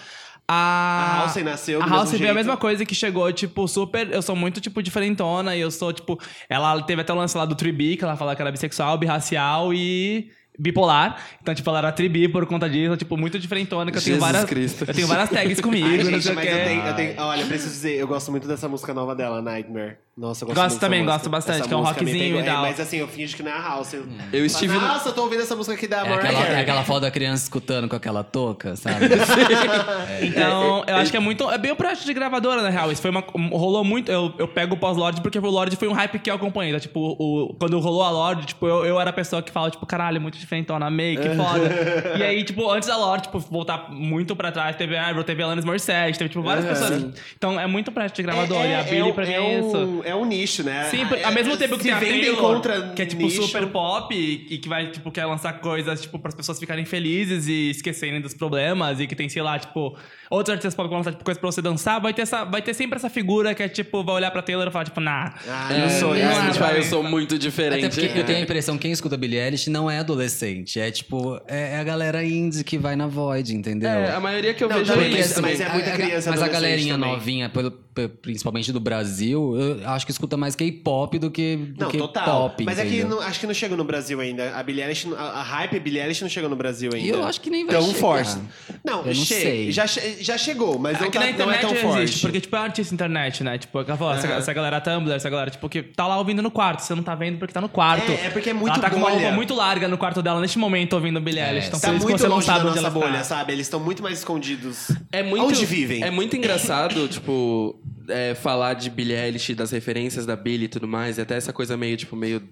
A, 0.52 0.52
A 0.52 1.20
Halsey 1.22 1.44
nasceu 1.44 1.78
do 1.80 1.84
A 1.84 1.88
Halsey 1.98 2.18
veio 2.18 2.32
a 2.32 2.34
mesma 2.34 2.56
coisa 2.56 2.84
que 2.84 2.94
chegou, 2.94 3.32
tipo, 3.32 3.68
super. 3.68 4.10
Eu 4.12 4.20
sou 4.20 4.34
muito, 4.34 4.60
tipo, 4.60 4.82
diferentona 4.82 5.55
e 5.55 5.60
eu 5.60 5.70
sou, 5.70 5.92
tipo. 5.92 6.18
Ela 6.48 6.82
teve 6.82 7.02
até 7.02 7.12
o 7.12 7.16
lance 7.16 7.36
lá 7.36 7.44
do 7.44 7.55
tribi, 7.55 7.97
que 7.97 8.02
ela 8.02 8.16
falava 8.16 8.34
que 8.34 8.42
era 8.42 8.51
bissexual, 8.51 8.98
birracial 8.98 9.72
e 9.72 10.28
bipolar. 10.59 11.22
Então, 11.40 11.55
tipo, 11.55 11.70
ela 11.70 11.78
era 11.78 11.92
tribi 11.92 12.28
por 12.28 12.44
conta 12.47 12.68
disso, 12.68 12.97
tipo, 12.97 13.16
muito 13.16 13.38
diferentona, 13.38 13.92
que 13.92 13.98
eu 13.98 14.02
tenho 14.02 14.16
Jesus 14.16 14.32
várias. 14.32 14.51
Cristo. 14.51 14.84
Eu 14.88 14.92
tenho 14.94 15.06
várias 15.06 15.30
tags 15.30 15.60
comigo, 15.62 15.86
Ai, 15.86 15.98
não 15.98 16.05
gente, 16.05 16.22
sei 16.22 16.32
o 16.32 16.34
mas 16.34 16.44
que. 16.44 16.51
eu 16.52 16.64
tenho, 16.64 16.82
eu 16.86 16.94
tenho- 16.97 17.14
Olha, 17.20 17.47
preciso 17.47 17.70
dizer, 17.70 17.94
eu 17.97 18.09
gosto 18.09 18.30
muito 18.32 18.48
dessa 18.48 18.68
música 18.68 18.92
nova 18.92 19.14
dela, 19.14 19.40
Nightmare. 19.40 19.98
Nossa, 20.20 20.44
eu 20.44 20.48
gosto, 20.48 20.60
Gosto 20.60 20.78
também, 20.80 21.02
gosto 21.02 21.30
bastante, 21.30 21.60
Essa 21.60 21.68
que 21.68 21.72
é 21.72 21.76
um 21.78 21.80
me 21.80 21.86
rockzinho 21.86 22.40
e 22.40 22.44
tal. 22.44 22.59
É, 22.66 22.68
mas 22.68 22.78
assim, 22.78 22.98
eu 22.98 23.09
finjo 23.09 23.34
que 23.34 23.42
não 23.42 23.51
é 23.51 23.55
a 23.55 23.62
house. 23.62 23.94
Eu, 23.94 24.05
Eu 24.30 24.44
estive- 24.44 24.74
Nossa, 24.74 25.09
eu 25.09 25.12
tô 25.14 25.22
ouvindo 25.22 25.40
essa 25.40 25.56
música 25.56 25.74
aqui 25.74 25.86
da 25.88 26.01
É 26.01 26.10
Mariah 26.10 26.18
aquela, 26.40 26.47
é 26.59 26.60
aquela 26.60 26.84
foto 26.84 27.01
da 27.01 27.10
criança 27.10 27.44
escutando 27.44 27.88
com 27.88 27.97
aquela 27.97 28.22
touca, 28.22 28.76
sabe? 28.76 29.06
Então, 30.20 30.84
eu 30.86 30.97
acho 30.97 31.10
que 31.10 31.16
é 31.16 31.20
muito. 31.20 31.51
É 31.51 31.56
bem 31.56 31.72
o 31.72 31.76
projeto 31.76 32.05
de 32.05 32.12
gravadora, 32.12 32.60
na 32.60 32.68
real. 32.68 32.92
Isso 32.92 33.01
foi 33.01 33.10
uma. 33.10 33.24
Rolou 33.51 33.82
muito. 33.82 34.12
Eu, 34.12 34.34
eu 34.38 34.47
pego 34.47 34.74
o 34.74 34.76
pós-Lorde 34.78 35.22
porque 35.22 35.38
o 35.38 35.47
Lorde 35.51 35.76
foi 35.76 35.88
um 35.88 35.92
hype 35.92 36.18
que 36.18 36.30
eu 36.30 36.34
acompanhei. 36.34 36.74
Tá? 36.74 36.80
Tipo, 36.80 37.01
o, 37.18 37.55
quando 37.59 37.78
rolou 37.80 38.02
a 38.02 38.10
Lorde, 38.10 38.47
tipo, 38.47 38.66
eu, 38.66 38.84
eu 38.84 39.01
era 39.01 39.09
a 39.09 39.12
pessoa 39.14 39.40
que 39.42 39.51
fala, 39.51 39.70
tipo, 39.70 39.86
caralho, 39.86 40.20
muito 40.20 40.38
diferentona, 40.38 40.90
meio, 40.90 41.18
que 41.18 41.28
foda. 41.34 41.70
e 42.18 42.22
aí, 42.22 42.44
tipo, 42.44 42.70
antes 42.70 42.88
da 42.88 42.97
Lorde, 42.98 43.22
tipo, 43.24 43.38
voltar 43.38 43.90
muito 43.90 44.36
pra 44.36 44.52
trás, 44.52 44.76
teve 44.76 44.97
a 44.98 45.09
Avril, 45.09 45.24
teve 45.24 45.42
a 45.42 45.47
Alanis 45.47 45.64
Morissette, 45.64 46.18
teve, 46.18 46.28
tipo, 46.28 46.42
várias 46.42 46.66
pessoas. 46.66 47.06
Então, 47.36 47.59
é 47.59 47.66
muito 47.66 47.90
projeto 47.90 48.16
de 48.16 48.22
gravadora. 48.22 48.66
e 48.68 48.74
a 48.74 48.82
Billy, 48.82 49.02
um- 49.02 49.12
pra 49.12 49.24
mim, 49.24 49.32
é 49.32 49.40
é 49.40 49.59
isso. 49.60 50.02
É 50.11 50.15
um 50.16 50.24
nicho, 50.24 50.62
né? 50.62 50.85
Sim, 50.91 51.03
Ah, 51.05 51.27
ao 51.27 51.32
é- 51.32 51.35
mesmo 51.35 51.57
tempo 51.57 51.77
que 51.77 51.85
tem 51.85 51.93
a 51.93 51.99
Taylor, 52.01 52.37
contra 52.37 52.93
que 52.95 53.03
é 53.03 53.07
tipo 53.07 53.23
nicho. 53.23 53.43
super 53.43 53.66
pop 53.69 54.15
e, 54.15 54.47
e 54.55 54.59
que 54.59 54.69
vai, 54.69 54.91
tipo, 54.91 55.11
quer 55.11 55.24
lançar 55.27 55.55
coisas, 55.61 56.03
tipo, 56.03 56.19
pras 56.19 56.35
pessoas 56.35 56.59
ficarem 56.59 56.85
felizes 56.85 57.47
e 57.47 57.70
esquecerem 57.70 58.20
dos 58.20 58.35
problemas 58.35 59.01
e 59.01 59.07
que 59.07 59.15
tem, 59.16 59.28
sei 59.28 59.43
lá, 59.43 59.59
tipo, 59.59 59.97
outros 60.28 60.51
artistas 60.53 60.74
pop 60.74 60.87
que 60.87 60.91
vão 60.91 60.99
lançar, 60.99 61.12
tipo, 61.12 61.24
coisa 61.24 61.39
pra 61.41 61.51
você 61.51 61.62
dançar, 61.62 62.01
vai 62.01 62.12
ter, 62.12 62.23
essa, 62.23 62.45
vai 62.45 62.61
ter 62.62 62.74
sempre 62.74 62.97
essa 62.97 63.09
figura 63.11 63.55
que 63.55 63.62
é, 63.62 63.69
tipo, 63.69 64.03
vai 64.05 64.15
olhar 64.16 64.31
pra 64.31 64.43
Taylor 64.43 64.66
e 64.66 64.70
falar, 64.70 64.85
tipo, 64.85 65.01
nah. 65.01 65.35
Ah, 65.49 65.73
É, 65.73 65.78
não 65.81 65.91
sou 65.91 66.15
é, 66.15 66.20
isso. 66.20 66.53
tipo, 66.53 66.65
eu 66.65 66.82
sou 66.82 67.03
muito 67.03 67.39
diferente. 67.39 67.87
Até 67.87 68.03
porque 68.07 68.19
eu 68.19 68.24
tenho 68.24 68.39
a 68.39 68.43
impressão 68.43 68.77
que 68.77 68.82
quem 68.82 68.93
escuta 68.93 69.16
Billie 69.16 69.39
Eilish 69.39 69.69
não 69.70 69.91
é 69.91 69.99
adolescente. 69.99 70.78
É 70.81 70.91
tipo, 70.91 71.41
é, 71.47 71.74
é 71.74 71.78
a 71.78 71.85
galera 71.85 72.24
indie 72.24 72.65
que 72.65 72.77
vai 72.78 72.97
na 72.97 73.07
Void, 73.07 73.55
entendeu? 73.55 73.89
É, 73.91 74.12
a 74.15 74.20
maioria 74.20 74.53
que 74.55 74.62
eu 74.65 74.69
Não, 74.69 74.78
vejo 74.78 74.93
é 74.93 74.97
mas- 74.97 75.07
isso. 75.27 75.43
mas 75.43 75.59
também. 75.59 75.66
é 75.69 75.73
muita 75.74 75.91
a- 75.91 75.95
a- 75.95 75.97
criança 75.97 76.31
Mas 76.31 76.43
a 76.43 76.49
galerinha 76.49 76.95
também. 76.95 77.11
novinha, 77.12 77.49
pelo- 77.49 77.70
pe- 77.70 77.90
principalmente 78.23 78.73
do 78.73 78.81
Brasil, 78.81 79.57
eu 79.57 79.89
acho 79.91 80.07
que 80.07 80.12
escuta 80.12 80.37
mais 80.37 80.55
K-pop 80.55 81.19
do 81.19 81.31
que, 81.31 81.57
do 81.57 81.85
Não, 81.85 81.91
que 81.91 81.99
total. 81.99 82.51
pop. 82.51 82.65
Mas 82.65 82.79
é 82.79 82.83
que 82.83 82.89
entendeu? 82.99 83.09
não- 83.17 83.21
acho 83.21 83.41
que 83.41 83.47
não 83.47 83.55
chegou 83.55 83.77
no 83.77 83.85
Brasil 83.85 84.21
ainda. 84.21 84.55
A 84.57 84.62
Billie 84.62 84.83
Eilish, 84.83 85.09
a, 85.17 85.23
a 85.23 85.43
hype 85.43 85.79
Billie 85.81 86.01
Eilish 86.01 86.23
não 86.23 86.29
chegou 86.29 86.49
no 86.49 86.57
Brasil 86.57 86.91
ainda. 86.95 87.07
E 87.07 87.11
eu 87.11 87.25
acho 87.25 87.41
que 87.41 87.51
nem 87.51 87.67
vai 87.67 87.75
tão 87.77 87.87
chegar. 87.87 87.99
forte. 87.99 88.39
Não, 88.85 89.01
Eu 89.01 89.07
não 89.07 89.15
che- 89.15 89.35
sei. 89.35 89.73
Já, 89.73 89.87
já 89.87 90.39
chegou, 90.39 90.79
mas 90.79 90.99
não, 90.99 91.07
Aqui 91.09 91.12
tá, 91.19 91.21
na 91.21 91.25
não 91.27 91.31
é 91.31 91.35
internet 91.35 91.61
tão 91.61 91.71
existe, 91.71 91.87
forte. 91.93 92.21
porque, 92.21 92.41
tipo, 92.41 92.57
é 92.57 92.59
artista 92.59 92.95
internet, 92.95 93.43
né? 93.45 93.59
Tipo, 93.59 93.85
fala, 93.85 94.17
essa, 94.17 94.27
essa 94.29 94.53
galera 94.53 94.81
Tumblr, 94.81 95.12
essa 95.15 95.29
galera, 95.29 95.51
tipo, 95.51 95.69
que 95.69 95.83
tá 95.83 96.07
lá 96.07 96.17
ouvindo 96.19 96.43
no 96.43 96.51
quarto. 96.51 96.81
Você 96.81 96.95
não 96.95 97.03
tá 97.03 97.15
vendo 97.15 97.39
porque 97.39 97.53
tá 97.53 97.61
no 97.61 97.69
quarto. 97.69 98.11
É, 98.11 98.27
é 98.27 98.31
porque 98.31 98.51
é 98.51 98.55
muito 98.55 98.73
Ela 98.75 98.81
tá 98.83 98.91
com 98.91 98.97
uma 98.97 99.11
bolha. 99.11 99.21
roupa 99.21 99.35
muito 99.37 99.55
larga 99.55 99.89
no 99.89 99.99
quarto 99.99 100.23
dela 100.23 100.41
neste 100.41 100.59
momento 100.59 100.93
ouvindo 100.95 101.21
Billie 101.21 101.43
Eilish. 101.43 101.69
Então, 101.69 101.81
Tá 101.81 101.89
que 101.89 101.95
muito 101.99 102.19
você 102.19 102.29
não 102.29 102.37
longe 102.37 102.47
da 102.47 102.53
sabe 102.55 102.67
onde 102.67 102.77
nossa 102.77 102.87
ela 102.89 102.91
bolha, 102.91 103.19
tá. 103.19 103.25
sabe? 103.25 103.53
Eles 103.53 103.67
estão 103.67 103.81
muito 103.81 104.03
mais 104.03 104.19
escondidos. 104.19 104.91
É 105.12 105.23
muito, 105.23 105.45
Onde 105.47 105.65
vivem? 105.67 106.03
É 106.03 106.11
muito 106.11 106.37
engraçado, 106.37 107.09
tipo, 107.09 107.80
é, 108.09 108.35
falar 108.35 108.74
de 108.74 108.90
Billie 108.90 109.16
Eilish, 109.16 109.55
das 109.55 109.70
referências 109.70 110.27
da 110.27 110.36
Billie 110.36 110.66
e 110.66 110.69
tudo 110.69 110.89
mais, 110.89 111.19
e 111.19 111.20
até 111.20 111.36
essa 111.36 111.52
coisa 111.52 111.77
meio, 111.77 111.97
tipo, 111.97 112.16
meio 112.16 112.43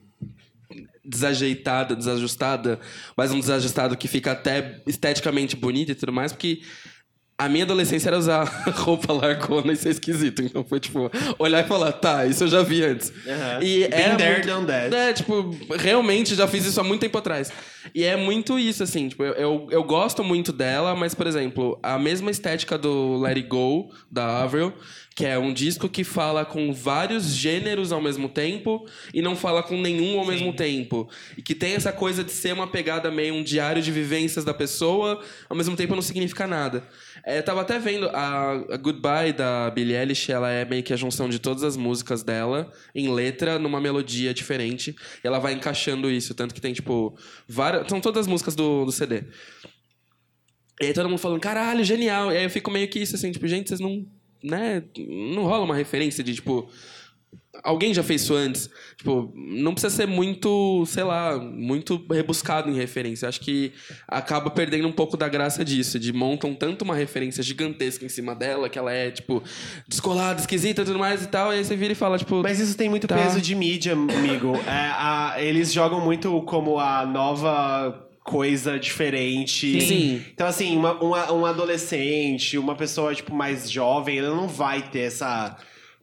desajeitada, 1.05 1.97
desajustada, 1.97 2.79
mas 3.17 3.33
um 3.33 3.41
desajustado 3.41 3.97
que 3.97 4.07
fica 4.07 4.33
até 4.33 4.83
esteticamente 4.87 5.57
bonito 5.57 5.93
e 5.93 5.95
tudo 5.95 6.13
mais, 6.13 6.33
porque 6.33 6.61
a 7.41 7.49
minha 7.49 7.63
adolescência 7.65 8.09
era 8.09 8.19
usar 8.19 8.45
roupa 8.75 9.13
largona 9.13 9.73
e 9.73 9.77
ser 9.77 9.91
esquisito. 9.91 10.43
Então 10.43 10.65
foi, 10.65 10.81
tipo, 10.81 11.09
olhar 11.39 11.65
e 11.65 11.69
falar, 11.69 11.93
tá, 11.93 12.27
isso 12.27 12.43
eu 12.45 12.49
já 12.49 12.63
vi 12.65 12.83
antes. 12.83 13.11
Uhum. 13.11 13.63
E 13.63 13.87
Been 13.87 13.93
era 13.93 14.17
there, 14.17 14.33
muito- 14.33 14.47
done 14.49 14.67
that. 14.67 14.95
É, 14.95 15.13
tipo, 15.13 15.57
realmente 15.79 16.35
já 16.35 16.49
fiz 16.49 16.65
isso 16.67 16.81
há 16.81 16.85
muito 16.85 17.01
tempo 17.01 17.17
atrás. 17.17 17.53
E 17.95 18.03
é 18.03 18.17
muito 18.17 18.59
isso, 18.59 18.83
assim, 18.83 19.09
tipo, 19.09 19.23
eu, 19.23 19.33
eu, 19.35 19.69
eu 19.71 19.85
gosto 19.85 20.25
muito 20.25 20.53
dela, 20.53 20.97
mas, 20.97 21.15
por 21.15 21.27
exemplo, 21.29 21.79
a 21.83 21.97
mesma 21.97 22.31
estética 22.31 22.77
do 22.77 23.19
Let 23.21 23.37
It 23.37 23.49
Go, 23.49 23.91
da 24.11 24.43
Avril, 24.43 24.73
que 25.15 25.25
é 25.25 25.39
um 25.39 25.53
disco 25.53 25.89
que 25.89 26.05
fala 26.05 26.45
com 26.45 26.73
vários 26.73 27.25
gêneros 27.27 27.91
ao 27.91 28.01
mesmo 28.01 28.29
tempo 28.29 28.85
e 29.15 29.23
não 29.23 29.35
fala 29.35 29.63
com 29.63 29.77
nenhum 29.81 30.19
ao 30.19 30.25
mesmo 30.27 30.53
tempo. 30.53 31.09
E 31.37 31.43
que 31.43 31.55
tem 31.55 31.75
essa 31.75 31.91
coisa 31.93 32.23
de 32.23 32.31
ser 32.31 32.53
uma 32.53 32.67
pegada 32.69 33.11
meio 33.11 33.35
um 33.35 33.43
diário 33.43 33.83
de 33.83 33.91
vivências 33.91 34.45
da 34.45 34.53
pessoa, 34.55 35.21
ao 35.49 35.57
mesmo 35.57 35.75
tempo 35.77 35.95
não 35.95 36.03
significa 36.03 36.47
nada. 36.47 36.85
É, 37.25 37.43
tava 37.43 37.61
até 37.61 37.79
vendo 37.79 38.09
a, 38.09 38.53
a 38.53 38.77
Goodbye 38.77 39.33
da 39.33 39.71
Billie 39.71 39.97
Eilish, 39.97 40.31
ela 40.31 40.51
é 40.51 40.65
meio 40.65 40.83
que 40.83 40.93
a 40.93 40.97
junção 40.97 41.29
de 41.29 41.39
todas 41.39 41.63
as 41.63 41.77
músicas 41.77 42.23
dela 42.23 42.73
em 42.95 43.13
letra 43.13 43.59
numa 43.59 43.81
melodia 43.81 44.33
diferente. 44.33 44.95
E 45.23 45.27
ela 45.27 45.39
vai 45.39 45.53
encaixando 45.53 46.11
isso, 46.11 46.35
tanto 46.35 46.55
que 46.55 46.61
tem 46.61 46.73
tipo 46.73 47.17
várias, 47.47 47.89
são 47.89 48.01
todas 48.01 48.21
as 48.21 48.27
músicas 48.27 48.55
do, 48.55 48.85
do 48.85 48.93
CD. 48.93 49.25
E 50.81 50.87
aí 50.87 50.93
todo 50.93 51.09
mundo 51.09 51.19
falando, 51.19 51.41
caralho, 51.41 51.85
genial. 51.85 52.33
E 52.33 52.37
aí 52.37 52.45
eu 52.45 52.51
fico 52.51 52.71
meio 52.71 52.89
que 52.89 53.01
isso 53.01 53.17
assim, 53.17 53.33
tipo, 53.33 53.47
gente, 53.49 53.69
vocês 53.69 53.81
não, 53.81 54.07
né, 54.43 54.83
não 54.97 55.45
rola 55.45 55.65
uma 55.65 55.75
referência 55.75 56.23
de 56.23 56.35
tipo 56.35 56.71
Alguém 57.63 57.93
já 57.93 58.03
fez 58.03 58.23
isso 58.23 58.35
antes? 58.35 58.71
Tipo, 58.97 59.33
não 59.35 59.73
precisa 59.73 59.95
ser 59.95 60.07
muito, 60.07 60.85
sei 60.87 61.03
lá, 61.05 61.37
muito 61.39 62.05
rebuscado 62.11 62.71
em 62.71 62.75
referência. 62.75 63.29
Acho 63.29 63.41
que 63.41 63.73
acaba 64.07 64.51
perdendo 64.51 64.87
um 64.89 64.93
pouco 64.93 65.17
da 65.17 65.29
graça 65.29 65.65
disso, 65.65 65.99
de 65.99 66.13
montam 66.13 66.55
tanto 66.55 66.83
uma 66.83 66.95
referência 66.95 67.43
gigantesca 67.43 68.05
em 68.05 68.09
cima 68.09 68.35
dela, 68.35 68.69
que 68.69 68.79
ela 68.79 68.93
é, 68.93 69.11
tipo, 69.11 69.43
descolada, 69.87 70.41
esquisita 70.41 70.83
e 70.83 70.85
tudo 70.85 70.99
mais 70.99 71.23
e 71.23 71.27
tal, 71.29 71.53
e 71.53 71.57
aí 71.59 71.65
você 71.65 71.77
vira 71.77 71.93
e 71.93 71.97
fala, 71.97 72.17
tipo. 72.19 72.43
Mas 72.43 72.61
isso 72.61 72.77
tem 72.77 72.89
muito 72.89 73.07
Tá. 73.07 73.17
peso 73.17 73.41
de 73.41 73.55
mídia, 73.55 73.93
amigo. 73.95 74.55
É, 74.67 74.91
a- 74.95 75.35
eles 75.39 75.73
jogam 75.73 76.01
muito 76.01 76.41
como 76.43 76.79
a 76.79 77.05
nova 77.07 78.05
coisa 78.25 78.79
diferente. 78.79 79.81
Sim. 79.81 80.23
Então, 80.35 80.47
assim, 80.47 80.77
uma, 80.77 80.93
uma- 81.03 81.33
um 81.33 81.47
adolescente, 81.47 82.59
uma 82.59 82.75
pessoa, 82.75 83.15
tipo, 83.15 83.35
mais 83.35 83.71
jovem, 83.71 84.19
ela 84.19 84.35
não 84.37 84.47
vai 84.47 84.83
ter 84.83 85.01
essa 85.01 85.57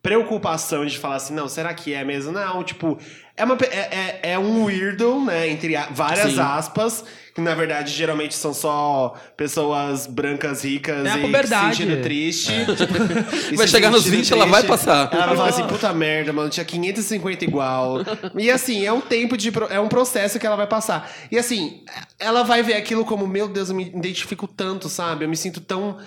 preocupação 0.10 0.86
de 0.86 1.00
falar 1.00 1.16
assim, 1.16 1.34
não, 1.34 1.48
será 1.50 1.74
que 1.74 1.92
é 1.92 2.04
mesmo? 2.04 2.32
Não, 2.32 2.64
tipo, 2.64 2.96
é, 3.36 3.44
uma, 3.44 3.58
é, 3.72 4.20
é, 4.22 4.32
é 4.34 4.40
um 4.40 4.64
weirdo, 4.66 5.20
né, 5.26 5.50
entre 5.50 5.76
a- 5.76 5.88
várias 5.90 6.34
Sim. 6.34 6.40
aspas, 6.40 7.04
que 7.34 7.42
na 7.42 7.56
verdade 7.56 7.92
geralmente 7.92 8.36
são 8.36 8.54
só 8.54 9.16
pessoas 9.36 10.06
brancas 10.06 10.64
ricas 10.64 11.06
É 11.08 11.10
a 11.10 11.18
e 11.18 11.22
puberdade. 11.22 11.76
se 11.78 11.82
sentindo 11.82 12.02
triste. 12.04 12.52
E 13.52 13.56
Vai 13.58 13.66
se 13.68 13.74
chegar 13.74 13.90
nos 13.90 14.04
sentindo 14.04 14.18
20, 14.22 14.34
ela 14.34 14.46
vai 14.46 14.62
triste. 14.62 14.70
passar. 14.70 15.10
Ela 15.12 15.26
vai 15.26 15.36
falar 15.38 15.50
assim, 15.50 15.68
puta 15.68 15.92
merda, 15.92 16.32
mano, 16.32 16.50
tinha 16.52 16.64
550 16.66 17.44
igual. 17.44 17.98
E 18.38 18.52
assim, 18.52 18.86
é 18.86 18.94
um 18.94 19.02
tempo 19.02 19.36
de. 19.36 19.52
É 19.72 19.80
um 19.80 19.88
processo 19.88 20.40
que 20.40 20.46
ela 20.46 20.56
vai 20.56 20.68
passar. 20.68 21.12
E 21.32 21.38
assim, 21.38 21.84
ela 22.20 22.44
vai 22.44 22.62
ver 22.64 22.76
aquilo 22.76 23.04
como, 23.04 23.28
meu 23.28 23.48
Deus, 23.48 23.70
eu 23.70 23.76
me 23.76 23.86
identifico 23.88 24.48
tanto, 24.48 24.88
sabe? 24.88 25.26
Eu 25.26 25.30
me 25.30 25.36
sinto 25.36 25.60
tão 25.60 25.98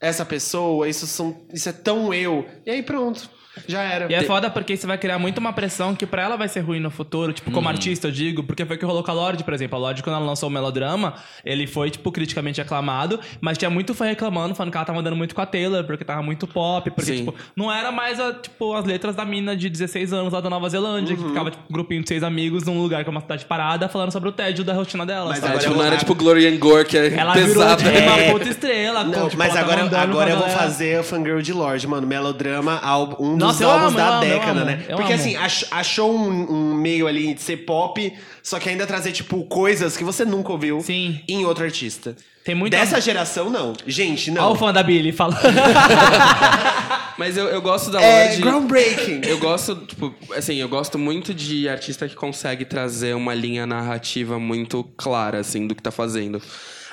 essa 0.00 0.24
pessoa, 0.24 0.88
isso, 0.88 1.06
são, 1.06 1.36
isso 1.52 1.68
é 1.68 1.72
tão 1.72 2.14
eu. 2.14 2.46
E 2.64 2.70
aí 2.70 2.82
pronto, 2.82 3.28
já 3.66 3.82
era. 3.82 4.10
E 4.10 4.14
é 4.14 4.22
foda 4.22 4.48
porque 4.50 4.72
isso 4.74 4.86
vai 4.86 4.96
criar 4.98 5.18
muito 5.18 5.38
uma 5.38 5.52
pressão 5.52 5.94
que 5.94 6.06
pra 6.06 6.22
ela 6.22 6.36
vai 6.36 6.48
ser 6.48 6.60
ruim 6.60 6.80
no 6.80 6.90
futuro, 6.90 7.32
tipo, 7.32 7.50
como 7.50 7.68
artista, 7.68 8.08
eu 8.08 8.12
digo, 8.12 8.42
porque 8.44 8.64
foi 8.64 8.76
o 8.76 8.78
que 8.78 8.84
rolou 8.84 9.02
com 9.02 9.10
a 9.10 9.14
Lorde, 9.14 9.44
por 9.44 9.52
exemplo. 9.54 9.76
A 9.76 9.80
Lorde, 9.80 10.02
quando 10.02 10.16
ela 10.16 10.24
lançou 10.24 10.48
o 10.48 10.52
melodrama, 10.52 11.14
ele 11.44 11.66
foi, 11.66 11.90
tipo, 11.90 12.10
criticamente 12.12 12.60
aclamado, 12.60 13.18
mas 13.40 13.58
tinha 13.58 13.70
muito 13.70 13.94
fã 13.94 14.06
reclamando, 14.06 14.54
falando 14.54 14.70
que 14.72 14.76
ela 14.78 14.86
tava 14.86 15.00
andando 15.00 15.16
muito 15.16 15.34
com 15.34 15.40
a 15.40 15.46
Taylor, 15.46 15.84
porque 15.84 16.04
tava 16.04 16.22
muito 16.22 16.46
pop, 16.46 16.90
porque, 16.90 17.10
Sim. 17.12 17.16
tipo, 17.18 17.34
não 17.56 17.72
era 17.72 17.90
mais, 17.92 18.18
a, 18.20 18.32
tipo, 18.32 18.74
as 18.74 18.84
letras 18.84 19.14
da 19.16 19.24
mina 19.24 19.56
de 19.56 19.68
16 19.68 20.12
anos 20.12 20.32
lá 20.32 20.40
da 20.40 20.48
Nova 20.50 20.68
Zelândia, 20.68 21.16
que 21.16 21.22
ficava, 21.22 21.50
tipo, 21.50 21.62
um 21.68 21.72
grupinho 21.72 22.02
de 22.02 22.08
seis 22.08 22.22
amigos 22.22 22.64
num 22.64 22.80
lugar 22.80 23.02
que 23.04 23.08
é 23.08 23.12
uma 23.12 23.20
cidade 23.20 23.44
parada, 23.44 23.88
falando 23.88 24.12
sobre 24.12 24.28
o 24.28 24.32
tédio 24.32 24.64
da 24.64 24.72
rotina 24.74 25.04
dela. 25.04 25.30
Mas 25.30 25.38
sabe? 25.40 25.52
É, 25.52 25.56
agora 25.56 25.62
tipo, 25.68 25.76
não 25.78 25.84
era 25.84 25.96
tipo 25.96 26.14
Glory 26.14 26.46
and 26.46 26.58
Gore, 26.58 26.84
que 26.84 26.96
é 26.96 27.14
Ela 27.14 27.32
pesado. 27.34 27.48
virou, 27.52 27.76
tipo, 27.76 27.90
É. 27.90 28.26
uma 28.26 28.32
puta 28.32 28.48
estrela. 28.48 29.04
Não, 29.04 29.24
tipo, 29.28 29.36
mas 29.38 29.56
agora, 29.56 29.88
com 29.88 29.94
a 29.96 30.00
agora 30.00 30.30
eu 30.30 30.38
vou 30.38 30.48
fazer 30.48 31.00
o 31.00 31.04
Fangirl 31.04 31.40
de 31.40 31.52
Lorde, 31.52 31.86
mano. 31.86 32.06
Melodrama, 32.06 32.78
álbum- 32.82 33.16
um 33.34 33.36
Nossa, 33.40 33.62
eu 33.64 33.70
álbuns 33.70 33.88
amo, 33.88 33.96
da 33.96 34.08
amo, 34.10 34.20
década, 34.20 34.64
né? 34.64 34.84
eu 34.88 34.96
Porque 34.96 35.12
amo. 35.12 35.20
assim, 35.22 35.36
ach- 35.36 35.66
achou 35.70 36.14
um, 36.16 36.50
um 36.52 36.74
meio 36.74 37.06
ali 37.06 37.34
de 37.34 37.42
ser 37.42 37.58
pop, 37.58 38.12
só 38.42 38.58
que 38.58 38.68
ainda 38.68 38.86
trazer, 38.86 39.12
tipo, 39.12 39.44
coisas 39.44 39.96
que 39.96 40.04
você 40.04 40.24
nunca 40.24 40.52
ouviu 40.52 40.80
Sim. 40.80 41.20
em 41.28 41.44
outro 41.44 41.64
artista. 41.64 42.16
Tem 42.44 42.54
muita... 42.54 42.78
Dessa 42.78 43.00
geração, 43.00 43.50
não. 43.50 43.74
Gente, 43.86 44.30
Olha 44.30 44.40
não. 44.40 44.52
o 44.52 44.54
fã 44.54 44.72
da 44.72 44.82
Billy 44.82 45.12
falando. 45.12 45.40
Mas 47.18 47.36
eu, 47.36 47.46
eu 47.48 47.60
gosto 47.60 47.90
da 47.90 48.00
É 48.00 48.24
Lorde. 48.28 48.40
groundbreaking. 48.42 49.20
Eu 49.24 49.38
gosto, 49.38 49.76
tipo, 49.76 50.14
assim, 50.34 50.56
eu 50.56 50.68
gosto 50.68 50.98
muito 50.98 51.34
de 51.34 51.68
artista 51.68 52.08
que 52.08 52.14
consegue 52.14 52.64
trazer 52.64 53.14
uma 53.14 53.34
linha 53.34 53.66
narrativa 53.66 54.38
muito 54.38 54.82
clara, 54.96 55.38
assim, 55.40 55.66
do 55.66 55.74
que 55.74 55.82
tá 55.82 55.90
fazendo. 55.90 56.40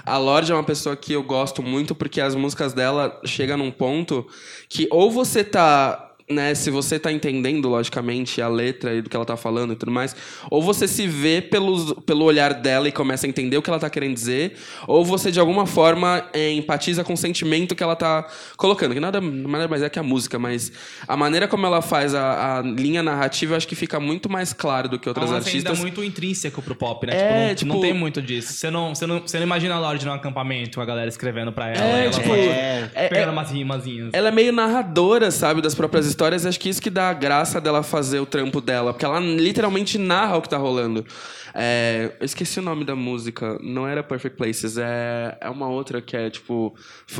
A 0.05 0.17
Lorde 0.17 0.51
é 0.51 0.55
uma 0.55 0.63
pessoa 0.63 0.95
que 0.95 1.13
eu 1.13 1.23
gosto 1.23 1.63
muito 1.63 1.95
porque 1.95 2.19
as 2.21 2.35
músicas 2.35 2.73
dela 2.73 3.19
chegam 3.25 3.57
num 3.57 3.71
ponto 3.71 4.25
que 4.69 4.87
ou 4.91 5.09
você 5.11 5.43
tá. 5.43 6.06
Né, 6.29 6.53
se 6.55 6.69
você 6.69 6.99
tá 6.99 7.09
entendendo, 7.09 7.69
logicamente, 7.69 8.41
a 8.41 8.49
letra 8.49 8.93
e 8.93 9.01
do 9.01 9.09
que 9.09 9.15
ela 9.15 9.23
tá 9.23 9.37
falando 9.37 9.71
e 9.71 9.75
tudo 9.77 9.93
mais, 9.93 10.13
ou 10.51 10.61
você 10.61 10.85
se 10.85 11.07
vê 11.07 11.41
pelos, 11.41 11.93
pelo 12.05 12.25
olhar 12.25 12.53
dela 12.53 12.85
e 12.85 12.91
começa 12.91 13.25
a 13.25 13.29
entender 13.29 13.55
o 13.55 13.61
que 13.61 13.69
ela 13.69 13.79
tá 13.79 13.89
querendo 13.89 14.13
dizer, 14.13 14.57
ou 14.85 15.05
você, 15.05 15.31
de 15.31 15.39
alguma 15.39 15.65
forma, 15.65 16.25
é, 16.33 16.51
empatiza 16.51 17.01
com 17.01 17.13
o 17.13 17.17
sentimento 17.17 17.73
que 17.73 17.81
ela 17.81 17.95
tá 17.95 18.27
colocando. 18.57 18.93
Que 18.93 18.99
nada, 18.99 19.21
nada 19.21 19.69
mais 19.69 19.81
é 19.81 19.89
que 19.89 19.97
a 19.99 20.03
música, 20.03 20.37
mas 20.37 20.69
a 21.07 21.15
maneira 21.15 21.47
como 21.47 21.65
ela 21.65 21.81
faz 21.81 22.13
a, 22.13 22.57
a 22.57 22.61
linha 22.61 23.01
narrativa, 23.01 23.53
eu 23.53 23.57
acho 23.57 23.67
que 23.67 23.75
fica 23.75 23.97
muito 23.97 24.29
mais 24.29 24.51
claro 24.51 24.89
do 24.89 24.99
que 24.99 25.07
É 25.07 25.11
outras 25.11 25.29
um 25.29 25.33
lance 25.33 25.47
ainda 25.47 25.69
artistas. 25.69 25.79
muito 25.79 26.03
intrínseco 26.03 26.61
pro 26.61 26.75
pop, 26.75 27.07
né? 27.07 27.13
É, 27.51 27.55
tipo, 27.55 27.69
não, 27.69 27.75
tipo- 27.75 27.75
não 27.75 27.79
tem 27.81 27.93
muito 27.93 28.21
disso. 28.21 28.51
Você 28.51 28.69
não, 28.69 28.93
você, 28.93 29.05
não, 29.07 29.21
você 29.21 29.37
não 29.37 29.45
imagina 29.45 29.75
a 29.75 29.79
Lorde 29.79 30.05
num 30.05 30.11
acampamento, 30.11 30.81
a 30.81 30.85
galera 30.85 31.07
escrevendo 31.07 31.53
pra 31.53 31.69
ela. 31.69 31.85
É, 31.85 32.01
ela 32.03 32.11
tipo, 32.11 32.33
é, 32.33 32.91
é- 32.93 33.07
pegando 33.07 33.31
umas 33.31 33.49
rimazinhas. 33.49 34.09
Ela 34.11 34.27
é 34.27 34.31
meio 34.31 34.51
narradora, 34.51 35.31
sabe, 35.31 35.61
das 35.61 35.73
próprias 35.73 36.16
histórias 36.17 36.47
acho 36.47 36.59
que 36.59 36.67
isso 36.67 36.81
que 36.81 36.89
dá 36.89 37.09
a 37.09 37.13
graça 37.13 37.61
dela 37.61 37.83
fazer 37.83 38.19
o 38.19 38.25
trampo 38.25 38.59
dela. 38.59 38.91
Porque 38.91 39.05
ela 39.05 39.19
literalmente 39.19 39.99
narra 39.99 40.37
o 40.37 40.41
que 40.41 40.49
tá 40.49 40.57
rolando. 40.57 41.05
É, 41.53 42.11
eu 42.19 42.25
esqueci 42.25 42.57
o 42.59 42.63
nome 42.63 42.83
da 42.83 42.95
música. 42.95 43.59
Não 43.61 43.87
era 43.87 44.01
Perfect 44.01 44.35
Places. 44.35 44.79
É, 44.79 45.37
é 45.39 45.49
uma 45.49 45.69
outra 45.69 46.01
que 46.01 46.17
é, 46.17 46.31
tipo, 46.31 46.75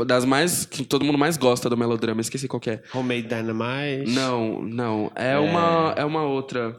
das 0.08 0.26
mais. 0.26 0.66
que 0.66 0.84
todo 0.84 1.06
mundo 1.06 1.18
mais 1.18 1.38
gosta 1.38 1.70
do 1.70 1.78
melodrama. 1.78 2.20
Esqueci 2.22 2.48
qual 2.48 2.60
que 2.60 2.72
é. 2.72 2.82
Homemade 2.92 3.28
Dynamite. 3.28 4.12
Não, 4.12 4.64
não. 4.64 5.12
É, 5.16 5.38
Uma, 5.38 5.94
é 5.96 6.04
uma 6.04 6.24
outra. 6.24 6.76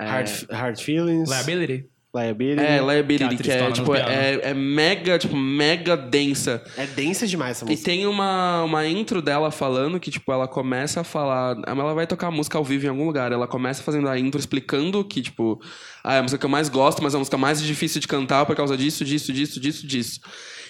Hard, 0.00 0.30
hard 0.50 0.80
Feelings. 0.80 1.28
Liability. 1.28 1.86
Liability. 2.14 2.60
É, 2.60 2.80
Liability, 2.80 3.36
Que 3.36 3.42
que 3.44 3.50
é 3.52 3.60
a 3.60 3.68
é, 3.68 3.72
tipo, 3.72 3.94
é, 3.94 4.40
é 4.50 4.54
mega, 4.54 5.16
tipo, 5.16 5.36
mega 5.36 5.96
densa. 5.96 6.62
É 6.76 6.84
densa 6.84 7.24
demais 7.26 7.56
essa 7.56 7.64
E 7.66 7.70
música. 7.70 7.84
tem 7.88 8.04
uma, 8.06 8.64
uma 8.64 8.84
intro 8.86 9.22
dela 9.22 9.50
falando 9.52 10.00
que, 10.00 10.10
tipo, 10.10 10.32
ela 10.32 10.48
começa 10.48 11.02
a 11.02 11.04
falar. 11.04 11.56
Ela 11.66 11.94
vai 11.94 12.06
tocar 12.08 12.30
música 12.32 12.58
ao 12.58 12.64
vivo 12.64 12.86
em 12.86 12.88
algum 12.88 13.06
lugar. 13.06 13.30
Ela 13.30 13.46
começa 13.46 13.82
fazendo 13.82 14.08
a 14.08 14.18
intro 14.18 14.40
explicando 14.40 15.04
que, 15.04 15.22
tipo, 15.22 15.60
ah, 16.02 16.14
é 16.14 16.18
a 16.18 16.22
música 16.22 16.38
que 16.38 16.46
eu 16.46 16.50
mais 16.50 16.68
gosto, 16.68 17.00
mas 17.00 17.14
é 17.14 17.16
a 17.16 17.20
música 17.20 17.38
mais 17.38 17.62
difícil 17.62 18.00
de 18.00 18.08
cantar 18.08 18.44
por 18.44 18.56
causa 18.56 18.76
disso, 18.76 19.04
disso, 19.04 19.32
disso, 19.32 19.60
disso, 19.60 19.86
disso. 19.86 20.20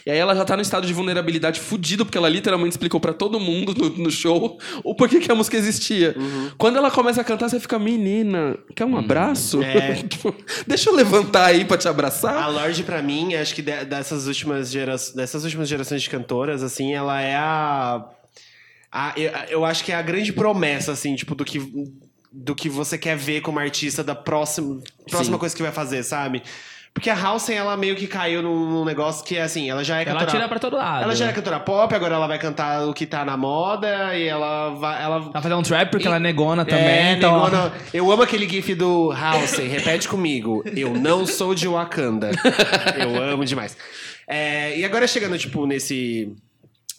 E 0.07 0.11
aí 0.11 0.19
ela 0.19 0.35
já 0.35 0.45
tá 0.45 0.57
no 0.57 0.63
estado 0.63 0.87
de 0.87 0.93
vulnerabilidade 0.93 1.61
fudido, 1.61 2.05
porque 2.07 2.17
ela 2.17 2.29
literalmente 2.29 2.73
explicou 2.73 2.99
pra 3.01 3.13
todo 3.13 3.39
mundo 3.39 3.75
no, 3.77 3.91
no 4.05 4.11
show 4.11 4.59
o 4.83 4.95
porquê 4.95 5.21
que 5.21 5.31
a 5.31 5.35
música 5.35 5.57
existia. 5.57 6.15
Quando 6.57 6.77
ela 6.79 6.91
começa 6.91 7.21
a 7.21 7.25
cantar, 7.25 7.49
você 7.49 7.61
fica, 7.61 7.79
menina, 7.79 8.57
quer 8.75 8.85
um 8.85 8.97
abraço? 8.97 9.63
É. 9.63 10.03
Tipo, 10.11 10.35
Deixa 10.67 10.91
eu 10.91 10.95
levantar 10.95 11.47
aí 11.47 11.65
pra 11.65 11.77
te 11.77 11.89
abraçar. 11.89 12.37
A 12.37 12.47
Lorde, 12.49 12.83
pra 12.83 13.03
mim, 13.03 13.35
acho 13.35 13.55
que 13.55 13.63
de- 13.63 13.85
dessas 13.85 14.27
últimas, 14.27 14.71
gera... 14.71 14.97
dessas 15.15 15.45
últimas 15.45 15.69
gerações 15.69 16.03
de 16.03 16.11
cantoras, 16.11 16.63
assim, 16.63 16.93
ela 16.93 17.21
é 17.21 17.37
a. 17.37 18.05
a 18.91 19.13
eu, 19.17 19.31
eu 19.49 19.65
acho 19.65 19.85
que 19.85 19.93
é 19.93 19.95
a 19.95 20.03
grande 20.03 20.33
promessa, 20.33 20.93
assim, 20.93 21.15
tipo, 21.15 21.35
do 21.35 21.45
que, 21.45 21.61
do 22.33 22.55
que 22.55 22.69
você 22.69 22.97
quer 22.99 23.17
ver 23.17 23.41
como 23.41 23.59
artista 23.59 24.03
da 24.03 24.15
próxima, 24.15 24.81
próxima 25.09 25.37
Sim. 25.37 25.41
coisa 25.41 25.57
que 25.57 25.63
vai 25.63 25.73
fazer, 25.73 26.03
sabe? 26.03 26.43
Porque 26.93 27.09
a 27.09 27.15
Halsey, 27.15 27.55
ela 27.57 27.77
meio 27.77 27.95
que 27.97 28.07
caiu 28.07 28.43
num, 28.43 28.69
num 28.69 28.85
negócio 28.85 29.25
que, 29.25 29.39
assim, 29.39 29.71
ela 29.71 29.83
já 29.85 29.99
é 29.99 30.03
Ela 30.03 30.21
cantora... 30.21 30.31
tira 30.31 30.49
pra 30.49 30.59
todo 30.59 30.77
lado. 30.77 31.05
Ela 31.05 31.15
já 31.15 31.29
é 31.29 31.33
cantora 31.33 31.61
pop, 31.61 31.95
agora 31.95 32.17
ela 32.17 32.27
vai 32.27 32.39
cantar 32.39 32.87
o 32.87 32.93
que 32.93 33.07
tá 33.07 33.25
na 33.25 33.37
moda 33.37 34.15
e 34.17 34.27
ela 34.27 34.71
vai. 34.71 35.03
Ela 35.03 35.17
Ela 35.17 35.43
fazendo 35.43 35.59
um 35.59 35.63
trap 35.63 35.91
porque 35.91 36.07
ela 36.07 36.17
é 36.17 36.21
negona 36.21 36.65
também. 36.65 36.85
é, 36.85 37.13
então... 37.13 37.45
negona. 37.45 37.73
Eu 37.95 38.11
amo 38.11 38.23
aquele 38.23 38.49
gif 38.49 38.75
do 38.75 39.13
Halsey. 39.13 39.69
Repete 39.69 40.09
comigo. 40.09 40.63
Eu 40.77 40.93
não 40.93 41.25
sou 41.27 41.55
de 41.55 41.67
Wakanda. 41.69 42.33
Eu 42.99 43.23
amo 43.23 43.45
demais. 43.45 43.77
É, 44.27 44.77
e 44.79 44.85
agora 44.85 45.07
chegando, 45.07 45.39
tipo, 45.39 45.67
nesse... 45.67 46.33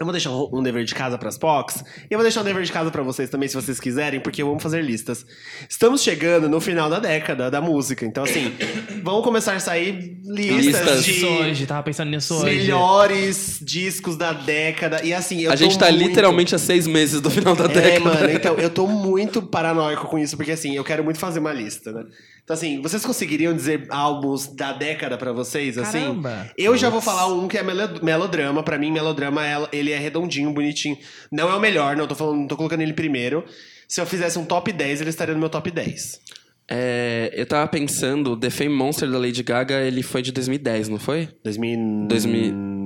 Eu 0.02 0.06
vou 0.06 0.12
deixar 0.14 0.32
um 0.32 0.64
dever 0.64 0.84
de 0.84 0.94
casa 0.96 1.18
pras 1.18 1.38
POCs. 1.38 1.84
E 2.10 2.14
eu 2.14 2.18
vou 2.18 2.24
deixar 2.24 2.42
um 2.42 2.44
dever 2.44 2.64
de 2.64 2.72
casa 2.72 2.90
pra 2.92 3.04
vocês 3.04 3.30
também, 3.30 3.48
se 3.48 3.56
vocês 3.56 3.80
quiserem, 3.80 4.20
porque 4.20 4.42
eu 4.42 4.50
amo 4.50 4.60
fazer 4.60 4.82
listas. 4.84 5.26
Estamos 5.70 6.02
chegando 6.02 6.50
no 6.50 6.60
final 6.60 6.90
da 6.90 7.00
década 7.00 7.50
da 7.52 7.62
música. 7.62 8.06
Então, 8.06 8.24
assim, 8.24 8.52
vão 9.04 9.22
começar 9.22 9.54
a 9.56 9.60
sair 9.60 10.18
listas, 10.26 11.06
Listas. 11.06 11.06
de 11.06 11.26
hoje, 11.26 11.66
tava 11.66 11.84
pensando 11.84 12.10
nisso 12.10 12.34
hoje. 12.36 12.46
melhores 12.58 13.60
discos 13.62 14.16
da 14.18 14.34
década. 14.34 15.04
E 15.04 15.14
assim, 15.14 15.42
eu 15.42 15.52
a 15.52 15.56
gente 15.56 15.78
tá 15.78 15.90
muito- 15.92 16.00
literalmente 16.08 16.56
a 16.56 16.58
seis 16.58 16.88
meses 16.88 17.22
do 17.22 17.30
final 17.30 17.56
da 17.56 17.66
é, 17.66 17.68
década. 17.68 18.00
mano, 18.06 18.30
então, 18.32 18.56
eu 18.56 18.70
tô 18.70 18.88
muito 18.88 19.42
paranoico 19.42 20.08
com 20.08 20.18
isso, 20.18 20.36
porque 20.36 20.52
assim, 20.52 20.76
eu 20.76 20.84
quero 20.84 21.04
muito 21.04 21.20
fazer 21.20 21.40
uma 21.40 21.54
lista, 21.54 21.92
né? 21.92 22.04
Então, 22.44 22.56
assim, 22.56 22.82
vocês 22.82 23.06
conseguiriam 23.06 23.54
dizer 23.54 23.86
álbuns 23.90 24.48
da 24.48 24.74
década 24.74 25.16
pra 25.18 25.32
vocês, 25.32 25.78
assim? 25.78 26.00
Caramba. 26.00 26.50
Eu 26.58 26.76
já 26.76 26.90
vou 26.90 27.00
falar 27.00 27.28
um 27.28 27.48
que 27.48 27.58
é 27.58 27.64
melo- 27.64 28.04
melodrama. 28.04 28.64
Pra 28.64 28.78
mim, 28.80 28.92
melodrama, 28.92 29.46
ela- 29.46 29.70
ele 29.92 30.00
é 30.00 30.04
redondinho, 30.04 30.54
bonitinho. 30.54 30.98
Não 31.32 31.50
é 31.50 31.56
o 31.56 31.60
melhor, 31.60 31.96
não 31.96 32.08
tô 32.08 32.16
falando, 32.16 32.40
não 32.40 32.48
tô 32.48 32.56
colocando 32.56 32.82
ele 32.82 32.94
primeiro. 32.94 33.44
Se 33.88 34.00
eu 34.00 34.06
fizesse 34.06 34.40
um 34.40 34.46
top 34.46 34.72
10, 34.72 35.02
ele 35.02 35.10
estaria 35.10 35.34
no 35.34 35.40
meu 35.40 35.50
top 35.50 35.70
10. 35.70 36.20
É, 36.70 37.32
eu 37.34 37.46
tava 37.46 37.68
pensando, 37.68 38.38
The 38.38 38.50
Fame 38.50 38.74
Monster 38.74 39.10
da 39.10 39.18
Lady 39.18 39.44
Gaga, 39.44 39.82
ele 39.82 40.02
foi 40.02 40.22
de 40.22 40.32
2010, 40.32 40.88
não 40.88 40.98
foi? 40.98 41.28
2000... 41.44 42.08
2000. 42.08 42.81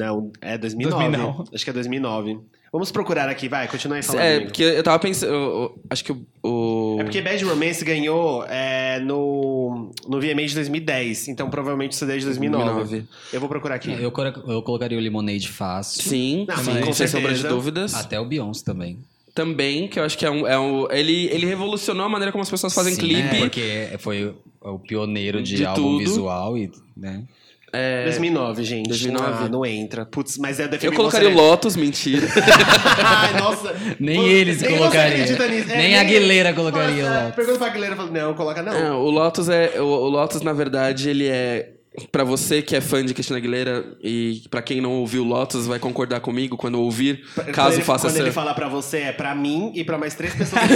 Não, 0.00 0.32
é 0.40 0.56
2009. 0.58 1.08
2000 1.16 1.18
não. 1.18 1.44
Acho 1.54 1.64
que 1.64 1.70
é 1.70 1.72
2009. 1.72 2.38
Vamos 2.72 2.92
procurar 2.92 3.28
aqui, 3.28 3.48
vai, 3.48 3.66
continua 3.66 3.96
aí 3.96 4.02
falando. 4.02 4.22
É, 4.22 4.30
amigo. 4.36 4.46
porque 4.46 4.62
eu 4.62 4.82
tava 4.84 4.96
pensando. 5.00 5.32
eu- 5.32 5.40
eu- 5.40 5.80
acho 5.90 6.04
que 6.04 6.12
o. 6.40 6.98
É 7.00 7.02
porque 7.02 7.20
Bad 7.20 7.44
Romance 7.44 7.84
ganhou 7.84 8.44
é, 8.48 9.00
no, 9.00 9.90
no 10.08 10.20
VMA 10.20 10.46
de 10.46 10.54
2010, 10.54 11.26
então 11.28 11.50
provavelmente 11.50 11.92
o 11.92 11.94
CD 11.96 12.14
é 12.14 12.18
de 12.18 12.24
2009. 12.26 12.64
2009. 12.74 13.08
Eu 13.32 13.40
vou 13.40 13.48
procurar 13.48 13.74
aqui. 13.74 13.90
Eu, 13.90 14.12
eu 14.46 14.62
colocaria 14.62 14.96
o 14.96 15.00
Lemonade 15.00 15.48
fácil. 15.48 16.00
Sim, 16.02 16.46
Ah, 16.48 16.58
sim, 16.58 16.80
com 16.82 16.92
sem 16.92 17.08
sombra 17.08 17.34
de 17.34 17.42
dúvidas. 17.42 17.92
Até 17.92 18.20
o 18.20 18.24
Beyoncé 18.24 18.64
também. 18.64 18.98
Também, 19.34 19.88
que 19.88 19.98
eu 19.98 20.04
acho 20.04 20.16
que 20.16 20.24
é 20.24 20.30
um. 20.30 20.46
É 20.46 20.56
um 20.58 20.88
ele, 20.92 21.26
ele 21.26 21.46
revolucionou 21.46 22.06
a 22.06 22.08
maneira 22.08 22.30
como 22.30 22.42
as 22.42 22.50
pessoas 22.50 22.72
fazem 22.72 22.94
Sim, 22.94 23.00
clipe. 23.00 23.38
Porque 23.40 23.88
foi 23.98 24.32
o 24.60 24.78
pioneiro 24.78 25.42
de, 25.42 25.56
De 25.56 25.64
álbum 25.66 25.82
tudo. 25.82 25.98
visual 25.98 26.56
e, 26.56 26.70
né? 26.96 27.24
É, 27.72 28.04
2009, 28.04 28.64
gente. 28.64 28.88
2009. 28.88 29.44
Ah, 29.44 29.48
não 29.48 29.64
entra. 29.64 30.04
Putz, 30.04 30.38
mas 30.38 30.58
é 30.58 30.68
eu 30.82 30.92
colocaria 30.92 31.28
o 31.28 31.34
Lotus, 31.34 31.76
mentira. 31.76 32.26
Ai, 33.04 33.40
nossa. 33.40 33.74
Nem 33.98 34.16
Pô, 34.20 34.26
eles 34.26 34.60
nem 34.60 34.76
colocariam. 34.76 35.26
É, 35.26 35.76
Nem 35.76 35.96
a 35.96 36.00
Aguilera 36.00 36.52
colocaria 36.52 37.04
Nossa, 37.04 37.14
o 37.14 37.22
Lotus. 37.22 37.36
Pergunta 37.36 37.58
pra 37.58 37.68
Aguilera, 37.68 37.96
fala, 37.96 38.10
não, 38.10 38.34
coloca 38.34 38.62
não. 38.62 38.72
É, 38.72 38.90
o 38.90 39.08
Lotus 39.10 39.48
é. 39.48 39.80
O, 39.80 39.84
o 39.84 40.08
Lotus, 40.08 40.42
na 40.42 40.52
verdade, 40.52 41.08
ele 41.10 41.28
é. 41.28 41.74
Pra 42.12 42.22
você 42.22 42.62
que 42.62 42.76
é 42.76 42.80
fã 42.80 43.04
de 43.04 43.12
Cristina 43.12 43.36
Aguilera 43.36 43.84
e 44.02 44.42
pra 44.48 44.62
quem 44.62 44.80
não 44.80 44.92
ouviu 44.92 45.24
Lotus 45.24 45.66
vai 45.66 45.78
concordar 45.80 46.20
comigo 46.20 46.56
quando 46.56 46.80
ouvir, 46.80 47.24
Quando 47.34 47.52
caso 47.52 47.76
ele, 47.76 47.82
faça 47.82 48.06
Quando 48.06 48.14
essa. 48.14 48.22
ele 48.22 48.32
falar 48.32 48.54
pra 48.54 48.68
você, 48.68 48.98
é 48.98 49.12
pra 49.12 49.34
mim 49.34 49.72
e 49.74 49.82
pra 49.82 49.98
mais 49.98 50.14
três 50.14 50.32
pessoas. 50.32 50.62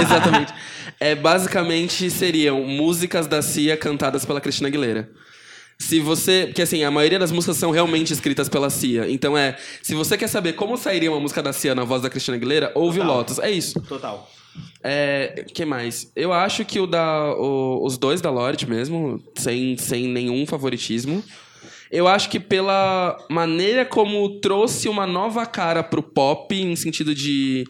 Exatamente. 0.00 0.54
É, 1.00 1.16
basicamente 1.16 2.08
seriam 2.10 2.62
músicas 2.62 3.26
da 3.26 3.42
Cia 3.42 3.76
cantadas 3.76 4.24
pela 4.24 4.40
Cristina 4.40 4.68
Aguilera. 4.68 5.10
Se 5.82 6.00
você. 6.00 6.44
Porque 6.46 6.62
assim, 6.62 6.82
a 6.84 6.90
maioria 6.90 7.18
das 7.18 7.32
músicas 7.32 7.56
são 7.56 7.70
realmente 7.70 8.12
escritas 8.12 8.48
pela 8.48 8.70
Cia. 8.70 9.10
Então 9.10 9.36
é. 9.36 9.56
Se 9.82 9.94
você 9.94 10.16
quer 10.16 10.28
saber 10.28 10.52
como 10.54 10.76
sairia 10.76 11.10
uma 11.10 11.20
música 11.20 11.42
da 11.42 11.52
Cia 11.52 11.74
na 11.74 11.84
voz 11.84 12.02
da 12.02 12.10
Cristina 12.10 12.36
Aguilera, 12.36 12.70
ouve 12.74 12.98
o 12.98 13.02
Total. 13.02 13.16
Lotus. 13.16 13.38
É 13.38 13.50
isso. 13.50 13.80
Total. 13.82 14.30
É. 14.82 15.44
que 15.54 15.64
mais? 15.64 16.10
Eu 16.14 16.32
acho 16.32 16.64
que 16.64 16.78
o 16.80 16.86
da. 16.86 17.34
o- 17.36 17.84
os 17.84 17.96
dois 17.98 18.20
da 18.20 18.30
Lorde 18.30 18.68
mesmo, 18.68 19.22
sem, 19.36 19.76
sem 19.76 20.06
nenhum 20.08 20.46
favoritismo. 20.46 21.22
Eu 21.90 22.08
acho 22.08 22.30
que 22.30 22.40
pela 22.40 23.18
maneira 23.30 23.84
como 23.84 24.40
trouxe 24.40 24.88
uma 24.88 25.06
nova 25.06 25.44
cara 25.44 25.82
pro 25.82 26.02
pop, 26.02 26.54
em 26.54 26.74
sentido 26.76 27.14
de. 27.14 27.64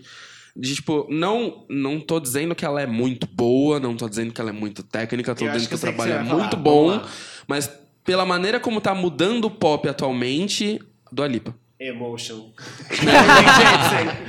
De, 0.54 0.74
tipo, 0.74 1.06
não, 1.10 1.64
não 1.70 1.98
tô 1.98 2.20
dizendo 2.20 2.54
que 2.54 2.62
ela 2.62 2.82
é 2.82 2.86
muito 2.86 3.26
boa, 3.26 3.80
não 3.80 3.96
tô 3.96 4.06
dizendo 4.06 4.34
que 4.34 4.40
ela 4.40 4.50
é 4.50 4.52
muito 4.52 4.82
técnica, 4.82 5.34
tô 5.34 5.46
Eu 5.46 5.50
dizendo 5.50 5.62
que, 5.62 5.68
que 5.70 5.74
o 5.74 5.78
que 5.78 5.82
trabalho 5.96 6.12
você 6.12 6.18
é 6.18 6.24
falar. 6.24 6.38
muito 6.42 6.56
bom, 6.58 7.00
mas 7.48 7.70
pela 8.04 8.24
maneira 8.24 8.58
como 8.60 8.80
tá 8.80 8.94
mudando 8.94 9.46
o 9.46 9.50
pop 9.50 9.88
atualmente, 9.88 10.80
do 11.10 11.22
Alipa. 11.22 11.54
Emotion. 11.78 12.50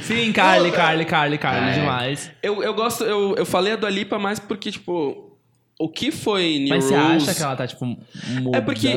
Sim, 0.02 0.32
Carly, 0.34 0.72
Carly, 0.72 1.06
Carly, 1.06 1.38
Carly, 1.38 1.70
É. 1.70 1.74
demais. 1.80 2.32
Eu, 2.42 2.64
eu 2.64 2.74
gosto, 2.74 3.04
eu, 3.04 3.36
eu 3.38 3.46
falei 3.46 3.74
a 3.74 3.76
do 3.76 3.86
Alipa 3.86 4.18
mais 4.18 4.40
porque, 4.40 4.72
tipo, 4.72 5.38
o 5.80 5.90
que 5.90 6.12
foi 6.12 6.60
New 6.60 6.70
Mas 6.70 6.86
você 6.86 6.96
Rules... 6.96 7.24
acha 7.24 7.36
que 7.36 7.44
ela 7.44 7.56
tá, 7.56 7.68
tipo, 7.68 7.86
mudando? 7.86 8.56
É 8.56 8.62
porque, 8.62 8.90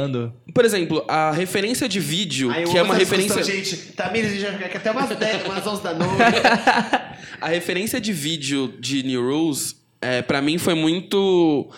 por 0.54 0.64
exemplo, 0.64 1.04
a 1.08 1.32
referência 1.32 1.88
de 1.88 2.00
vídeo, 2.00 2.50
Ai, 2.50 2.64
eu 2.64 2.70
que 2.70 2.78
é 2.78 2.82
uma 2.82 2.94
referência. 2.94 3.42
Gente, 3.42 3.76
Tamires 3.92 4.40
já 4.40 4.52
fica 4.52 4.66
aqui 4.66 4.76
até 4.76 4.90
umas 4.90 5.08
10, 5.08 5.44
umas 5.44 5.66
11 5.66 5.82
da 5.82 5.94
noite. 5.94 6.12
A 7.38 7.48
referência 7.48 8.00
de 8.00 8.12
vídeo 8.14 8.74
de 8.80 9.02
New 9.02 9.20
Rules, 9.22 9.76
é, 10.00 10.22
para 10.22 10.40
mim, 10.40 10.56
foi 10.56 10.74
muito. 10.74 11.68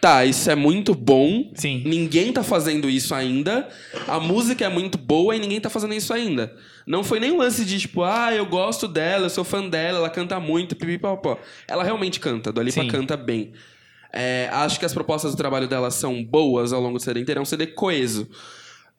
Tá, 0.00 0.24
isso 0.24 0.50
é 0.50 0.54
muito 0.54 0.94
bom. 0.94 1.50
Sim. 1.54 1.82
Ninguém 1.84 2.32
tá 2.32 2.42
fazendo 2.42 2.88
isso 2.88 3.14
ainda. 3.14 3.68
A 4.06 4.20
música 4.20 4.64
é 4.64 4.68
muito 4.68 4.98
boa 4.98 5.34
e 5.34 5.38
ninguém 5.38 5.60
tá 5.60 5.70
fazendo 5.70 5.94
isso 5.94 6.12
ainda. 6.12 6.54
Não 6.86 7.02
foi 7.02 7.18
nem 7.18 7.32
um 7.32 7.38
lance 7.38 7.64
de 7.64 7.78
tipo, 7.78 8.02
ah, 8.02 8.32
eu 8.32 8.46
gosto 8.46 8.86
dela, 8.86 9.26
eu 9.26 9.30
sou 9.30 9.42
fã 9.42 9.66
dela, 9.68 9.98
ela 9.98 10.10
canta 10.10 10.38
muito, 10.38 10.76
pipipopó. 10.76 11.38
Ela 11.66 11.82
realmente 11.82 12.20
canta, 12.20 12.52
do 12.52 12.60
Alipa 12.60 12.82
Sim. 12.82 12.88
canta 12.88 13.16
bem. 13.16 13.52
É, 14.12 14.48
acho 14.52 14.78
que 14.78 14.84
as 14.84 14.94
propostas 14.94 15.32
do 15.32 15.36
trabalho 15.36 15.66
dela 15.66 15.90
são 15.90 16.22
boas 16.24 16.72
ao 16.72 16.80
longo 16.80 16.98
do 16.98 17.02
CD 17.02 17.20
inteiro, 17.20 17.40
é 17.40 17.42
um 17.42 17.46
CD 17.46 17.66
coeso. 17.66 18.28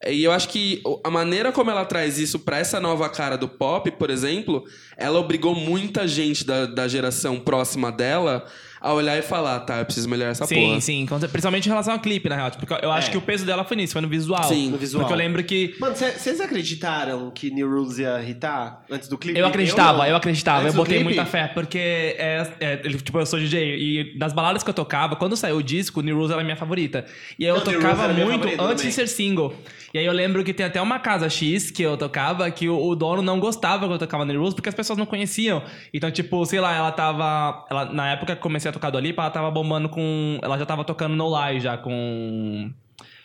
E 0.05 0.23
eu 0.23 0.31
acho 0.31 0.49
que 0.49 0.83
a 1.03 1.09
maneira 1.09 1.51
como 1.51 1.71
ela 1.71 1.83
traz 1.83 2.19
isso 2.19 2.37
pra 2.37 2.59
essa 2.59 2.79
nova 2.79 3.09
cara 3.09 3.35
do 3.35 3.47
pop, 3.47 3.89
por 3.91 4.11
exemplo, 4.11 4.63
ela 4.95 5.19
obrigou 5.19 5.55
muita 5.55 6.07
gente 6.07 6.45
da, 6.45 6.67
da 6.67 6.87
geração 6.87 7.39
próxima 7.39 7.91
dela 7.91 8.45
a 8.87 8.93
olhar 8.93 9.17
e 9.17 9.21
falar, 9.21 9.59
tá, 9.61 9.79
eu 9.79 9.85
preciso 9.85 10.09
melhorar 10.09 10.31
essa 10.31 10.45
sim, 10.45 10.55
porra. 10.55 10.81
sim. 10.81 11.05
com- 11.05 11.19
Principalmente 11.19 11.65
em 11.65 11.69
relação 11.69 11.93
ao 11.93 11.99
clipe, 11.99 12.27
na 12.29 12.35
real. 12.35 12.51
Tipo, 12.51 12.65
Porque 12.65 12.85
eu 12.85 12.91
acho 12.91 13.09
É. 13.09 13.11
que 13.11 13.17
o 13.17 13.21
peso 13.21 13.45
dela 13.45 13.63
foi 13.63 13.77
nisso, 13.77 13.93
foi 13.93 14.01
no 14.01 14.07
visual. 14.07 14.43
Sim, 14.43 14.69
no 14.69 14.77
visual. 14.77 15.01
Porque 15.03 15.13
eu 15.13 15.17
lembro 15.17 15.43
que. 15.43 15.75
Mano, 15.79 15.95
vocês 15.95 16.39
acreditaram 16.41 17.31
que 17.31 17.49
New 17.51 17.69
Rules 17.69 17.97
ia 17.99 18.21
hitar 18.27 18.83
antes 18.89 19.07
do 19.07 19.17
clipe? 19.17 19.37
Eu 19.39 19.45
acreditava, 19.45 19.99
não. 19.99 20.05
eu, 20.05 20.15
acreditava, 20.15 20.61
Antes 20.63 20.73
eu 20.75 20.81
botei 20.83 21.03
muita 21.03 21.25
fé, 21.25 21.47
porque 21.47 21.77
é, 21.77 22.47
é, 22.59 22.77
tipo, 22.77 23.17
eu 23.19 23.25
sou 23.25 23.39
DJ 23.39 23.75
e 23.77 24.17
nas 24.17 24.33
baladas 24.33 24.63
que 24.63 24.69
eu 24.69 24.73
tocava, 24.73 25.15
quando 25.15 25.35
saiu 25.37 25.57
o 25.57 25.63
disco, 25.63 26.01
New 26.01 26.15
Rules 26.15 26.31
era 26.31 26.41
a 26.41 26.43
minha 26.43 26.55
favorita. 26.57 27.05
E 27.37 27.45
aí 27.45 27.49
eu 27.49 27.55
Não, 27.55 27.63
tocava 27.63 28.07
muito 28.09 28.45
antes 28.47 28.57
também. 28.57 28.75
de 28.75 28.91
ser 28.91 29.07
single. 29.07 29.53
E 29.93 29.97
aí 29.99 30.05
eu 30.05 30.11
lembro 30.13 30.43
que 30.43 30.53
tem 30.53 30.65
até 30.65 30.81
uma 30.81 30.99
casa 30.99 31.29
X 31.29 31.71
que 31.71 31.81
eu 31.81 31.95
tocava 31.97 32.49
que 32.51 32.67
o, 32.67 32.77
o 32.89 32.95
dono 32.95 33.21
não 33.21 33.39
gostava 33.39 33.85
quando 33.85 33.93
eu 33.93 33.97
tocava 33.99 34.25
New 34.25 34.37
Rules 34.37 34.53
porque 34.53 34.69
as 34.69 34.75
pessoas 34.75 34.99
não 34.99 35.05
conheciam. 35.05 35.63
Então, 35.93 36.11
tipo, 36.11 36.45
sei 36.45 36.59
lá, 36.59 36.75
ela 36.75 36.91
tava. 36.91 37.65
Ela, 37.69 37.85
na 37.85 38.11
época 38.11 38.33
que 38.35 38.39
eu 38.39 38.43
comecei 38.43 38.69
a 38.69 38.73
tocar 38.77 38.89
do 38.89 38.97
Alipa, 38.97 39.21
ela 39.23 39.31
tava 39.31 39.51
bombando 39.51 39.89
com. 39.89 40.39
Ela 40.41 40.57
já 40.57 40.65
tava 40.65 40.83
tocando 40.83 41.15
No 41.15 41.29
Lie 41.29 41.59
já 41.59 41.77
com. 41.77 42.71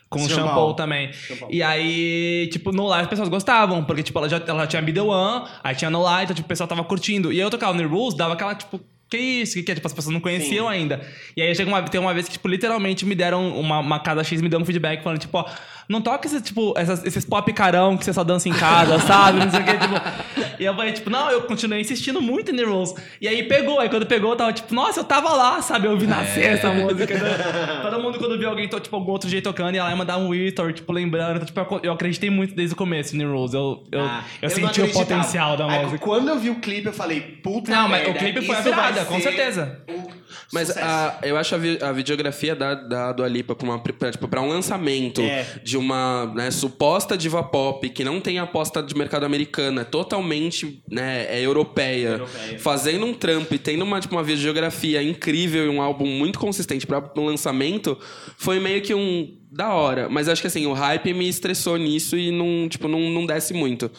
Com 0.08 0.28
Jean 0.28 0.46
shampoo 0.46 0.74
também. 0.74 1.10
E 1.48 1.62
aí, 1.62 2.48
tipo, 2.52 2.70
no 2.70 2.86
live 2.86 3.04
as 3.04 3.08
pessoas 3.08 3.30
gostavam, 3.30 3.82
porque, 3.82 4.02
tipo, 4.02 4.18
ela 4.18 4.28
já 4.28 4.42
ela 4.46 4.66
tinha 4.66 4.82
Be 4.82 4.92
The 4.92 5.00
One, 5.00 5.46
aí 5.64 5.74
tinha 5.74 5.90
no 5.90 6.02
live, 6.02 6.24
então, 6.24 6.36
tipo, 6.36 6.44
o 6.44 6.48
pessoal 6.48 6.68
tava 6.68 6.84
curtindo. 6.84 7.32
E 7.32 7.36
aí 7.36 7.40
eu 7.40 7.48
tocava 7.48 7.72
no 7.72 7.88
Rules, 7.88 8.14
dava 8.14 8.34
aquela, 8.34 8.54
tipo, 8.54 8.78
que 9.12 9.18
isso? 9.18 9.54
Que 9.54 9.62
que 9.62 9.72
é? 9.72 9.74
Tipo, 9.74 9.86
as 9.86 9.92
pessoas 9.92 10.12
não 10.12 10.20
conheciam 10.20 10.66
ainda. 10.68 11.00
E 11.36 11.42
aí 11.42 11.54
chega 11.54 11.70
uma, 11.70 11.82
tem 11.82 12.00
uma 12.00 12.14
vez 12.14 12.26
que, 12.26 12.32
tipo, 12.32 12.48
literalmente 12.48 13.04
me 13.04 13.14
deram, 13.14 13.58
uma, 13.58 13.78
uma 13.78 14.00
casa 14.00 14.24
X 14.24 14.40
me 14.40 14.48
deu 14.48 14.58
um 14.58 14.64
feedback 14.64 15.02
falando, 15.02 15.18
tipo, 15.18 15.36
ó, 15.36 15.44
não 15.92 16.00
toca 16.00 16.26
esse, 16.26 16.40
tipo, 16.40 16.74
essas- 16.76 17.04
esses 17.04 17.24
pop 17.24 17.52
carão 17.52 17.96
que 17.96 18.04
você 18.04 18.12
só 18.12 18.24
dança 18.24 18.48
em 18.48 18.52
casa, 18.52 18.98
sabe? 19.06 19.38
Não 19.38 19.50
sei 19.50 19.60
o 19.60 19.64
que, 19.64 19.72
tipo. 19.78 19.94
E 20.58 20.64
eu 20.64 20.74
falei, 20.74 20.92
tipo, 20.92 21.10
não, 21.10 21.30
eu 21.30 21.42
continuei 21.42 21.80
insistindo 21.80 22.20
muito 22.20 22.50
em 22.52 22.56
The 22.56 22.62
Rules. 22.64 22.94
E 23.20 23.26
aí 23.28 23.42
pegou, 23.44 23.78
aí 23.80 23.88
quando 23.88 24.06
pegou, 24.06 24.30
eu 24.30 24.36
tava 24.36 24.52
tipo, 24.52 24.74
nossa, 24.74 25.00
eu 25.00 25.04
tava 25.04 25.30
lá, 25.32 25.60
sabe? 25.62 25.86
Eu 25.86 25.96
vi 25.98 26.06
nascer 26.06 26.44
essa 26.44 26.70
música. 26.72 27.14
né? 27.18 27.80
Todo 27.82 28.00
mundo, 28.02 28.18
quando 28.18 28.38
viu 28.38 28.48
alguém, 28.48 28.68
to- 28.68 28.80
tipo, 28.80 28.94
algum 28.96 29.10
outro 29.12 29.28
jeito 29.28 29.44
tocando, 29.44 29.74
ia 29.74 29.84
lá 29.84 29.92
e 29.92 29.94
mandar 29.94 30.18
um 30.18 30.28
Whisper, 30.28 30.72
tipo, 30.72 30.92
lembrando. 30.92 31.36
Então, 31.36 31.46
tipo, 31.46 31.60
eu, 31.60 31.80
eu 31.84 31.92
acreditei 31.92 32.30
muito 32.30 32.54
desde 32.54 32.74
o 32.74 32.76
começo 32.76 33.14
em 33.14 33.18
The 33.18 33.24
Rules. 33.24 33.54
Eu, 33.54 33.84
eu, 33.92 34.00
Ah, 34.00 34.24
eu, 34.40 34.48
não 34.48 34.56
senti 34.56 34.82
o 34.82 34.92
potencial 34.92 35.56
da 35.56 35.66
Aí, 35.66 35.84
música. 35.84 35.98
Quando 35.98 36.28
eu 36.28 36.38
vi 36.38 36.50
o 36.50 36.56
clipe, 36.60 36.86
eu 36.86 36.92
falei, 36.92 37.20
puta 37.42 37.70
Não, 37.70 37.88
mas 37.88 38.02
merda, 38.02 38.10
o 38.10 38.14
clipe 38.18 38.46
foi 38.46 38.56
a 38.56 38.60
virada, 38.60 39.04
com 39.04 39.20
certeza. 39.20 39.78
um 39.88 40.22
Mas 40.52 40.76
a- 40.76 41.18
eu 41.22 41.36
acho 41.36 41.54
a, 41.54 41.58
vi- 41.58 41.78
a 41.82 41.92
videografia 41.92 42.54
da, 42.54 42.74
da 42.74 43.12
Dua 43.12 43.26
Lipa 43.28 43.54
pra, 43.54 43.66
uma, 43.66 43.78
pra, 43.78 44.10
tipo, 44.10 44.28
pra 44.28 44.40
um 44.40 44.48
lançamento 44.48 45.20
É. 45.22 45.44
de 45.64 45.76
uma 45.82 46.26
né, 46.34 46.50
suposta 46.50 47.16
diva 47.16 47.42
pop 47.42 47.88
que 47.88 48.04
não 48.04 48.20
tem 48.20 48.38
aposta 48.38 48.82
de 48.82 48.94
mercado 48.94 49.24
americano, 49.24 49.80
é 49.80 49.84
totalmente 49.84 50.82
né, 50.90 51.26
é 51.28 51.40
europeia, 51.40 52.22
fazendo 52.58 53.04
um 53.04 53.12
trampo 53.12 53.54
e 53.54 53.58
tendo 53.58 53.82
uma, 53.82 54.00
tipo, 54.00 54.14
uma 54.14 54.22
videografia 54.22 55.02
incrível 55.02 55.66
e 55.66 55.68
um 55.68 55.82
álbum 55.82 56.06
muito 56.06 56.38
consistente 56.38 56.86
pra 56.86 57.02
um 57.16 57.26
lançamento, 57.26 57.98
foi 58.36 58.58
meio 58.58 58.80
que 58.80 58.94
um 58.94 59.36
da 59.50 59.74
hora. 59.74 60.08
Mas 60.08 60.28
acho 60.28 60.40
que 60.40 60.48
assim, 60.48 60.66
o 60.66 60.72
hype 60.72 61.12
me 61.12 61.28
estressou 61.28 61.76
nisso 61.76 62.16
e 62.16 62.30
não, 62.30 62.68
tipo, 62.68 62.88
não, 62.88 63.00
não 63.10 63.26
desce 63.26 63.52
muito. 63.52 63.90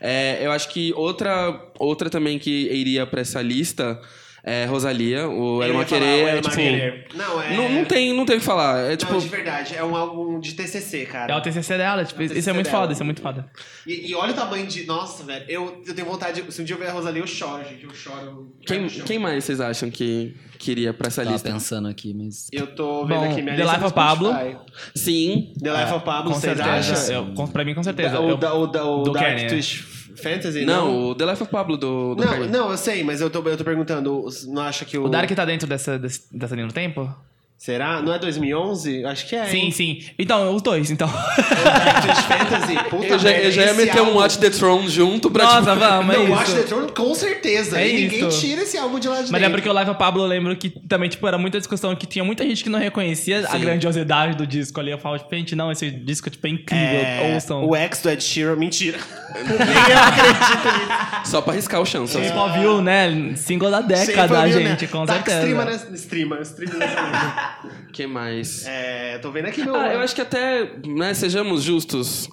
É, 0.00 0.38
eu 0.40 0.50
acho 0.50 0.70
que 0.70 0.92
outra, 0.94 1.70
outra 1.78 2.08
também 2.08 2.38
que 2.38 2.50
iria 2.50 3.06
pra 3.06 3.20
essa 3.20 3.42
lista 3.42 4.00
é 4.44 4.64
Rosalia, 4.64 5.28
o 5.28 5.62
Era 5.62 5.72
Uma 5.72 5.84
Querer, 5.84 6.24
o 6.24 6.28
é, 6.28 6.40
tipo... 6.40 6.54
Querer. 6.56 7.06
Não, 7.14 7.40
é... 7.42 7.56
Não, 7.56 7.68
não 7.68 7.84
tem, 7.84 8.12
não 8.12 8.24
tem 8.26 8.36
o 8.36 8.38
que 8.40 8.44
falar. 8.44 8.90
É 8.92 8.96
tipo. 8.96 9.12
Não, 9.12 9.20
de 9.20 9.28
verdade, 9.28 9.74
é 9.76 9.84
um 9.84 9.94
álbum 9.94 10.40
de 10.40 10.54
TCC, 10.54 11.06
cara. 11.06 11.32
É 11.32 11.36
o 11.36 11.40
TCC 11.40 11.76
dela, 11.78 12.04
tipo, 12.04 12.20
É 12.20 12.22
o 12.22 12.26
isso 12.26 12.34
TCC 12.34 12.50
é 12.50 12.52
muito 12.52 12.66
dela. 12.66 12.78
foda, 12.80 12.92
isso 12.92 13.02
é 13.02 13.04
muito 13.04 13.22
foda. 13.22 13.46
E, 13.86 14.10
e 14.10 14.14
olha 14.14 14.32
o 14.32 14.34
tamanho 14.34 14.66
de... 14.66 14.84
Nossa, 14.86 15.22
velho, 15.24 15.44
eu, 15.48 15.82
eu 15.86 15.94
tenho 15.94 16.06
vontade... 16.08 16.42
Se 16.48 16.60
um 16.60 16.64
dia 16.64 16.74
eu 16.74 16.78
ver 16.80 16.88
a 16.88 16.92
Rosalia, 16.92 17.22
eu 17.22 17.26
choro, 17.26 17.62
gente. 17.68 17.84
Eu 17.84 17.94
choro. 17.94 18.52
Quem, 18.66 18.86
quem 18.88 19.18
mais 19.18 19.44
vocês 19.44 19.60
acham 19.60 19.90
que 19.90 20.34
queria 20.58 20.92
pra 20.92 21.08
essa 21.08 21.22
Tava 21.22 21.32
lista? 21.34 21.50
pensando 21.50 21.88
aqui, 21.88 22.14
mas. 22.14 22.48
Eu 22.52 22.68
tô 22.68 23.04
vendo 23.06 23.18
Bom, 23.20 23.30
aqui 23.32 23.42
minha 23.42 23.54
The 23.56 23.62
lista 23.62 23.72
Life 23.76 23.84
of 23.86 23.94
Pablo. 23.94 24.32
Sim. 24.94 25.52
The 25.62 25.70
Life 25.72 25.92
of 25.94 26.04
Pablo, 26.04 26.32
Com 26.32 26.38
vocês 26.40 26.56
certeza. 26.56 26.92
acham? 27.12 27.34
Eu, 27.36 27.48
pra 27.48 27.64
mim, 27.64 27.74
com 27.74 27.82
certeza. 27.82 28.20
O, 28.20 28.30
Eu- 28.30 28.36
da, 28.36 28.54
o, 28.54 28.66
da, 28.66 28.84
o 28.84 29.02
do 29.02 29.12
Dark 29.12 29.26
Kanye. 29.26 29.48
Twist 29.48 30.01
Fantasy, 30.16 30.64
Não, 30.64 30.86
não? 30.86 31.06
o 31.10 31.14
The 31.14 31.26
Life 31.26 31.42
of 31.42 31.52
Pablo 31.52 31.76
do, 31.76 32.14
do 32.14 32.24
Não, 32.24 32.46
não, 32.46 32.70
eu 32.70 32.76
sei, 32.76 33.02
mas 33.04 33.20
eu 33.20 33.30
tô, 33.30 33.40
eu 33.48 33.56
tô 33.56 33.64
perguntando, 33.64 34.26
não 34.48 34.62
acha 34.62 34.84
que 34.84 34.98
o... 34.98 35.04
o 35.04 35.08
Dark 35.08 35.30
tá 35.30 35.44
dentro 35.44 35.66
dessa, 35.68 35.98
dessa 35.98 36.54
linha 36.54 36.66
do 36.66 36.72
tempo? 36.74 37.14
Será? 37.62 38.02
Não 38.02 38.12
é 38.12 38.18
2011? 38.18 39.04
Acho 39.04 39.24
que 39.28 39.36
é, 39.36 39.44
Sim, 39.44 39.58
hein? 39.58 39.70
sim. 39.70 40.04
Então, 40.18 40.52
os 40.52 40.60
dois, 40.62 40.90
então. 40.90 41.06
Fantasy, 41.06 42.74
puta 42.90 43.06
Eu 43.06 43.18
já, 43.20 43.28
merda, 43.30 43.44
eu 43.46 43.52
já 43.52 43.62
ia 43.66 43.74
meter 43.74 44.00
um 44.00 44.06
álbum- 44.06 44.18
Watch 44.18 44.38
the 44.38 44.50
Throne 44.50 44.88
junto 44.88 45.30
pra 45.30 45.44
Nossa, 45.44 45.58
tipo, 45.72 45.76
vamos, 45.78 46.12
é 46.12 46.18
Não, 46.18 46.24
isso. 46.24 46.32
Watch 46.32 46.52
the 46.54 46.62
Throne 46.62 46.90
com 46.90 47.14
certeza. 47.14 47.80
É 47.80 47.88
e 47.88 48.02
ninguém 48.02 48.26
isso. 48.26 48.40
tira 48.40 48.62
esse 48.62 48.76
álbum 48.76 48.98
de 48.98 49.06
lá 49.06 49.22
de 49.22 49.30
Mas 49.30 49.40
é 49.40 49.44
dentro. 49.44 49.52
porque 49.52 49.68
o 49.68 49.72
Live 49.72 49.90
of 49.92 49.96
Pablo 49.96 50.24
eu 50.24 50.26
lembro 50.26 50.56
que 50.56 50.70
também, 50.88 51.08
tipo, 51.08 51.24
era 51.24 51.38
muita 51.38 51.58
discussão 51.58 51.94
que 51.94 52.04
tinha 52.04 52.24
muita 52.24 52.42
gente 52.44 52.64
que 52.64 52.68
não 52.68 52.80
reconhecia 52.80 53.46
a 53.46 53.52
Sim. 53.52 53.60
grandiosidade 53.60 54.36
do 54.36 54.44
disco 54.44 54.80
ali. 54.80 54.90
Eu 54.90 54.98
falo, 54.98 55.16
tipo, 55.18 55.32
gente, 55.32 55.54
não, 55.54 55.70
esse 55.70 55.88
disco 55.88 56.28
tipo, 56.28 56.44
é 56.48 56.50
incrível. 56.50 56.84
É, 56.84 57.30
Ouçam. 57.34 57.64
o 57.64 57.76
ex 57.76 58.02
do 58.02 58.10
Ed 58.10 58.24
Sheeran, 58.24 58.56
mentira. 58.56 58.98
Nem 59.32 59.46
eu 59.46 60.02
acredito 60.02 60.78
nisso. 60.78 61.30
Só 61.30 61.40
pra 61.40 61.52
arriscar 61.52 61.80
o 61.80 61.86
chão. 61.86 62.08
Só. 62.08 62.20
Shape 62.20 62.36
of 62.36 62.58
You, 62.58 62.82
né? 62.82 63.34
Single 63.36 63.70
da 63.70 63.80
década, 63.82 64.34
Sempre 64.46 64.52
gente, 64.64 64.82
né? 64.82 64.88
com 64.90 65.06
tá 65.06 65.14
certeza. 65.14 65.36
Streama, 65.38 65.64
né? 65.64 65.80
Streama, 65.94 66.40
streama 66.42 67.51
que 67.92 68.06
mais? 68.06 68.66
É, 68.66 69.18
tô 69.18 69.30
vendo 69.30 69.46
aqui 69.46 69.62
meu... 69.64 69.74
Ah, 69.76 69.92
eu 69.94 70.00
acho 70.00 70.14
que 70.14 70.20
até, 70.20 70.70
né, 70.86 71.14
sejamos 71.14 71.62
justos. 71.62 72.28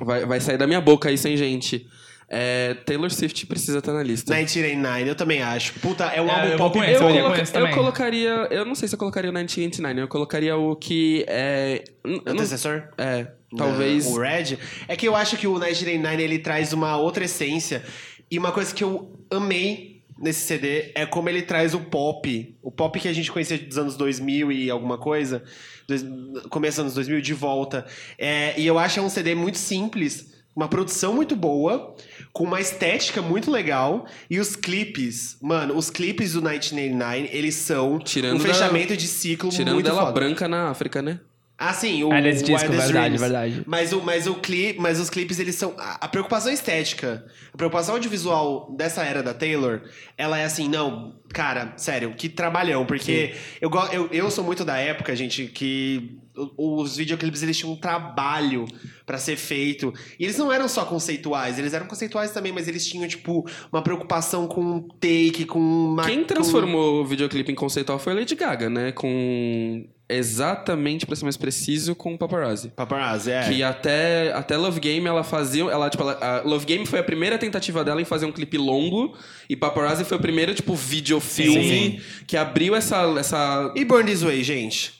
Vai, 0.00 0.24
vai 0.26 0.40
sair 0.40 0.56
da 0.58 0.66
minha 0.66 0.80
boca 0.80 1.08
aí 1.08 1.16
sem 1.18 1.36
gente. 1.36 1.86
É, 2.30 2.74
Taylor 2.84 3.10
Swift 3.10 3.46
precisa 3.46 3.78
estar 3.78 3.92
na 3.92 4.02
lista. 4.02 4.30
1989, 4.34 5.10
eu 5.10 5.14
também 5.14 5.42
acho. 5.42 5.72
Puta, 5.80 6.04
é 6.04 6.20
um 6.20 6.28
É, 6.28 6.30
álbum 6.30 6.46
eu 6.52 6.58
pop 6.58 6.78
esse, 6.78 6.90
Eu, 7.02 7.08
eu 7.08 7.22
coloca- 7.22 7.40
eu 7.40 7.46
também. 7.46 7.74
colocaria. 7.74 8.30
Eu 8.50 8.64
não 8.66 8.74
sei 8.74 8.86
se 8.86 8.94
eu 8.94 8.98
colocaria 8.98 9.30
o 9.30 9.32
1989, 9.32 10.00
eu 10.02 10.08
colocaria 10.08 10.54
o 10.56 10.76
que 10.76 11.24
é. 11.26 11.82
não- 12.04 12.20
Antecessor? 12.26 12.82
É, 12.98 13.28
talvez. 13.56 14.06
O 14.06 14.20
Red. 14.20 14.58
É 14.86 14.94
que 14.94 15.08
eu 15.08 15.16
acho 15.16 15.38
que 15.38 15.46
o 15.46 15.52
1989 15.52 16.22
ele 16.22 16.38
traz 16.38 16.74
uma 16.74 16.96
outra 16.98 17.24
essência. 17.24 17.82
E 18.30 18.38
uma 18.38 18.52
coisa 18.52 18.74
que 18.74 18.84
eu 18.84 19.10
amei 19.30 19.97
nesse 20.20 20.40
CD 20.46 20.92
é 20.94 21.06
como 21.06 21.28
ele 21.28 21.42
traz 21.42 21.74
o 21.74 21.80
pop. 21.80 22.56
O 22.62 22.70
pop 22.70 22.98
que 22.98 23.08
a 23.08 23.12
gente 23.12 23.30
conhecia 23.30 23.58
dos 23.58 23.78
anos 23.78 23.96
2000 23.96 24.50
e 24.52 24.70
alguma 24.70 24.98
coisa. 24.98 25.42
dois- 25.86 26.04
Começo 26.50 26.76
dos 26.76 26.80
anos 26.80 26.94
2000 26.94 27.20
de 27.20 27.34
volta. 27.34 27.86
É, 28.18 28.58
e 28.60 28.66
eu 28.66 28.78
acho 28.78 28.94
que 28.94 29.00
é 29.00 29.02
um 29.02 29.08
CD 29.08 29.34
muito 29.34 29.58
simples. 29.58 30.36
Uma 30.56 30.66
produção 30.66 31.14
muito 31.14 31.36
boa, 31.36 31.94
com 32.32 32.42
uma 32.42 32.60
estética 32.60 33.22
muito 33.22 33.48
legal. 33.48 34.06
E 34.28 34.40
os 34.40 34.56
clipes, 34.56 35.36
mano, 35.40 35.76
os 35.76 35.88
clipes 35.88 36.32
do 36.32 36.40
1989, 36.42 37.28
eles 37.32 37.54
são 37.54 37.98
Tirando 38.00 38.40
um 38.40 38.42
da- 38.42 38.52
fechamento 38.52 38.96
de 38.96 39.06
ciclo 39.06 39.50
Tirando 39.50 39.74
muito 39.74 39.86
dela 39.86 40.00
foda. 40.00 40.12
branca 40.12 40.48
na 40.48 40.68
África, 40.68 41.00
né? 41.00 41.20
Ah, 41.60 41.72
sim, 41.72 42.04
o 42.04 42.12
É 42.12 42.22
desse 42.22 42.44
disco, 42.44 42.68
verdade, 42.68 42.92
Dreams. 42.92 43.20
verdade. 43.20 43.62
Mas, 43.66 43.92
o, 43.92 44.00
mas, 44.00 44.28
o 44.28 44.34
clipe, 44.36 44.78
mas 44.80 45.00
os 45.00 45.10
clipes, 45.10 45.40
eles 45.40 45.56
são... 45.56 45.74
A, 45.76 46.04
a 46.04 46.08
preocupação 46.08 46.52
estética, 46.52 47.26
a 47.52 47.56
preocupação 47.56 47.96
audiovisual 47.96 48.72
dessa 48.76 49.02
era 49.02 49.24
da 49.24 49.34
Taylor, 49.34 49.82
ela 50.16 50.38
é 50.38 50.44
assim, 50.44 50.68
não... 50.68 51.16
Cara, 51.34 51.74
sério, 51.76 52.14
que 52.16 52.28
trabalhão. 52.28 52.86
Porque 52.86 53.34
eu, 53.60 53.68
eu, 53.92 54.08
eu 54.12 54.30
sou 54.30 54.44
muito 54.44 54.64
da 54.64 54.78
época, 54.78 55.14
gente, 55.16 55.46
que 55.48 56.16
os 56.56 56.96
videoclipes, 56.96 57.42
eles 57.42 57.56
tinham 57.58 57.72
um 57.72 57.76
trabalho 57.76 58.64
pra 59.04 59.18
ser 59.18 59.36
feito. 59.36 59.92
E 60.18 60.24
eles 60.24 60.38
não 60.38 60.52
eram 60.52 60.68
só 60.68 60.84
conceituais, 60.84 61.58
eles 61.58 61.74
eram 61.74 61.86
conceituais 61.86 62.30
também, 62.30 62.52
mas 62.52 62.68
eles 62.68 62.86
tinham, 62.86 63.06
tipo, 63.08 63.44
uma 63.72 63.82
preocupação 63.82 64.46
com 64.46 64.80
take, 65.00 65.44
com... 65.44 65.58
Uma, 65.58 66.04
Quem 66.04 66.20
com- 66.20 66.26
transformou 66.26 67.02
o 67.02 67.04
videoclipe 67.04 67.50
em 67.50 67.56
conceitual 67.56 67.98
foi 67.98 68.12
a 68.12 68.16
Lady 68.16 68.34
Gaga, 68.36 68.70
né? 68.70 68.92
Com. 68.92 69.84
Exatamente, 70.08 71.04
pra 71.04 71.14
ser 71.14 71.24
mais 71.24 71.36
preciso, 71.36 71.94
com 71.94 72.14
o 72.14 72.18
Paparazzi. 72.18 72.68
Paparazzi, 72.70 73.30
é. 73.30 73.46
Que 73.48 73.62
até, 73.62 74.32
até 74.32 74.56
Love 74.56 74.80
Game 74.80 75.06
ela 75.06 75.22
fazia. 75.22 75.64
Ela, 75.64 75.90
tipo, 75.90 76.02
ela- 76.02 76.18
a 76.20 76.40
Love 76.48 76.64
Game 76.64 76.86
foi 76.86 76.98
a 76.98 77.04
primeira 77.04 77.36
tentativa 77.38 77.84
dela 77.84 78.00
em 78.00 78.06
fazer 78.06 78.24
um 78.24 78.32
clipe 78.32 78.56
longo. 78.56 79.14
E 79.50 79.54
Paparazzi 79.54 80.04
foi 80.04 80.16
o 80.16 80.20
primeiro, 80.20 80.54
tipo, 80.54 80.74
videofilme 80.74 82.02
que 82.26 82.36
abriu 82.36 82.74
essa. 82.74 83.02
essa... 83.18 83.72
E 83.76 83.84
Burn 83.84 84.10
This 84.10 84.22
Way, 84.22 84.42
gente? 84.42 84.94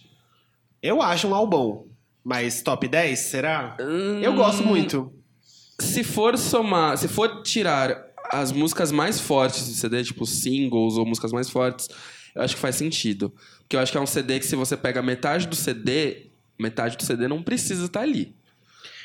Eu 0.83 1.01
acho 1.01 1.27
um 1.29 1.35
álbum. 1.35 1.87
Mas 2.23 2.61
top 2.63 2.87
10, 2.87 3.19
será? 3.19 3.77
Eu 4.23 4.35
gosto 4.35 4.63
muito. 4.63 5.11
Se 5.81 6.05
for 6.05 6.37
somar. 6.37 6.99
Se 6.99 7.09
for 7.09 7.43
tirar 7.43 8.05
as 8.31 8.53
músicas 8.53 8.93
mais 8.93 9.19
fortes 9.19 9.67
do 9.67 9.73
CD, 9.75 10.05
tipo 10.05 10.27
singles 10.27 10.99
ou 10.99 11.07
músicas 11.07 11.33
mais 11.33 11.49
fortes, 11.49 11.89
eu 12.35 12.43
acho 12.43 12.55
que 12.55 12.61
faz 12.61 12.77
sentido. 12.77 13.33
Porque 13.61 13.77
eu 13.77 13.81
acho 13.81 13.93
que 13.93 13.99
é 13.99 14.01
um 14.01 14.07
CD 14.07 14.39
que 14.39 14.47
se 14.47 14.57
você 14.57 14.77
pega 14.77 15.03
metade 15.03 15.47
do 15.47 15.55
CD, 15.57 16.27
metade 16.59 16.97
do 16.97 17.03
CD 17.05 17.29
não 17.29 17.43
precisa 17.43 17.87
estar 17.87 18.01
ali. 18.01 18.35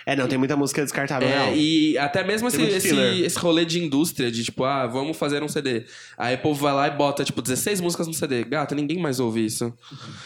É, 0.06 0.18
não, 0.18 0.28
tem 0.28 0.38
muita 0.38 0.58
música 0.58 0.84
descartável, 0.84 1.26
É, 1.30 1.32
real. 1.32 1.56
e 1.56 1.98
até 1.98 2.26
mesmo 2.26 2.50
esse, 2.50 2.62
esse, 2.62 2.94
esse 3.22 3.40
rolê 3.40 3.64
de 3.64 3.82
indústria, 3.82 4.30
de 4.30 4.44
tipo, 4.44 4.66
ah, 4.66 4.86
vamos 4.86 5.16
fazer 5.16 5.42
um 5.42 5.48
CD. 5.48 5.86
Aí 6.18 6.36
o 6.36 6.40
povo 6.40 6.60
vai 6.62 6.74
lá 6.74 6.88
e 6.90 6.92
bota, 6.92 7.24
tipo, 7.24 7.42
16 7.42 7.80
músicas 7.80 8.06
no 8.06 8.14
CD. 8.14 8.44
Gata, 8.44 8.76
ninguém 8.76 9.00
mais 9.00 9.22
ouve 9.22 9.46
isso. 9.46 9.74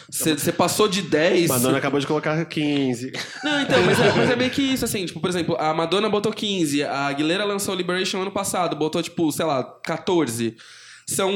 Você 0.10 0.52
passou 0.52 0.88
de 0.88 1.04
10. 1.04 1.48
Madonna 1.50 1.78
acabou 1.78 2.00
de 2.00 2.08
colocar 2.08 2.44
15. 2.44 3.12
Não, 3.44 3.62
então, 3.62 3.84
mas 3.84 4.00
é, 4.00 4.14
mas 4.14 4.30
é 4.32 4.36
meio 4.36 4.50
que 4.50 4.64
isso, 4.64 4.84
assim, 4.84 5.06
tipo, 5.06 5.20
por 5.20 5.30
exemplo, 5.30 5.56
a 5.60 5.72
Madonna 5.76 6.10
botou 6.10 6.34
15, 6.34 6.84
a 6.84 7.06
Aguilera 7.08 7.46
lançou 7.46 7.76
Liberation 7.76 8.20
ano 8.20 8.32
passado, 8.32 8.76
botou, 8.76 9.04
tipo, 9.04 9.32
sei 9.32 9.46
lá, 9.46 9.64
14. 9.84 10.56
São 11.10 11.32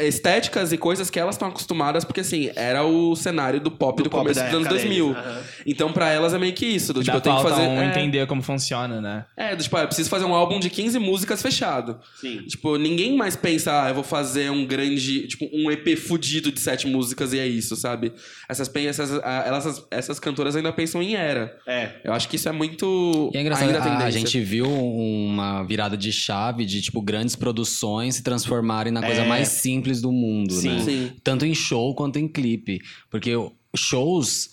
estéticas 0.00 0.72
e 0.72 0.78
coisas 0.78 1.10
que 1.10 1.20
elas 1.20 1.34
estão 1.34 1.48
acostumadas, 1.48 2.02
porque 2.02 2.20
assim, 2.20 2.50
era 2.56 2.82
o 2.82 3.14
cenário 3.14 3.60
do 3.60 3.70
pop 3.70 4.02
do, 4.02 4.08
pop 4.08 4.22
começo 4.22 4.40
dos 4.40 4.54
anos 4.54 4.66
época 4.66 4.70
2000. 4.70 5.12
deles, 5.12 5.26
aham. 5.26 5.42
Então, 5.66 5.92
pra 5.92 6.10
elas 6.10 6.32
é 6.32 6.38
meio 6.38 6.54
que 6.54 6.64
isso. 6.64 6.94
Do, 6.94 7.04
tipo, 7.04 7.14
eu 7.14 7.20
tenho 7.20 7.36
que 7.36 7.42
fazer. 7.42 7.60
um 7.60 7.82
é, 7.82 7.88
entender 7.88 8.26
como 8.26 8.40
funciona, 8.40 9.02
né? 9.02 9.26
É, 9.36 9.54
do, 9.54 9.62
tipo, 9.62 9.76
ah, 9.76 9.82
eu 9.82 9.86
preciso 9.86 10.08
fazer 10.08 10.24
um 10.24 10.34
álbum 10.34 10.58
de 10.58 10.70
15 10.70 10.98
músicas 10.98 11.42
fechado. 11.42 11.98
Sim. 12.18 12.38
Tipo, 12.46 12.78
ninguém 12.78 13.14
mais 13.14 13.36
pensa, 13.36 13.84
ah, 13.84 13.90
eu 13.90 13.94
vou 13.94 14.04
fazer 14.04 14.50
um 14.50 14.64
grande, 14.64 15.26
tipo, 15.26 15.46
um 15.52 15.70
EP 15.70 15.94
fudido 15.98 16.50
de 16.50 16.58
sete 16.58 16.86
músicas 16.86 17.34
e 17.34 17.38
é 17.38 17.46
isso, 17.46 17.76
sabe? 17.76 18.14
Essas, 18.48 18.74
essas, 18.74 19.12
ah, 19.22 19.44
elas, 19.46 19.86
essas, 19.90 20.18
cantoras 20.18 20.56
ainda 20.56 20.72
pensam 20.72 21.02
em 21.02 21.14
era. 21.16 21.54
É. 21.66 21.90
Eu 22.02 22.14
acho 22.14 22.30
que 22.30 22.36
isso 22.36 22.48
é 22.48 22.52
muito. 22.52 23.30
E 23.34 23.36
é 23.36 23.42
engraçado, 23.42 23.68
ainda 23.68 23.82
a, 23.82 24.04
a 24.06 24.10
gente 24.10 24.40
viu 24.40 24.66
uma 24.66 25.62
virada 25.64 25.98
de 25.98 26.10
chave 26.10 26.64
de, 26.64 26.80
tipo, 26.80 27.02
grandes 27.02 27.36
produções 27.36 28.14
se 28.14 28.22
transformarem 28.22 28.90
na 28.90 29.01
coisa 29.02 29.22
É. 29.22 29.28
mais 29.28 29.48
simples 29.48 30.00
do 30.00 30.10
mundo, 30.12 30.52
Sim. 30.52 30.68
né? 30.68 30.78
Sim. 30.80 31.10
Tanto 31.22 31.44
em 31.46 31.54
show 31.54 31.94
quanto 31.94 32.18
em 32.18 32.26
clipe. 32.28 32.80
Porque 33.10 33.32
shows, 33.76 34.50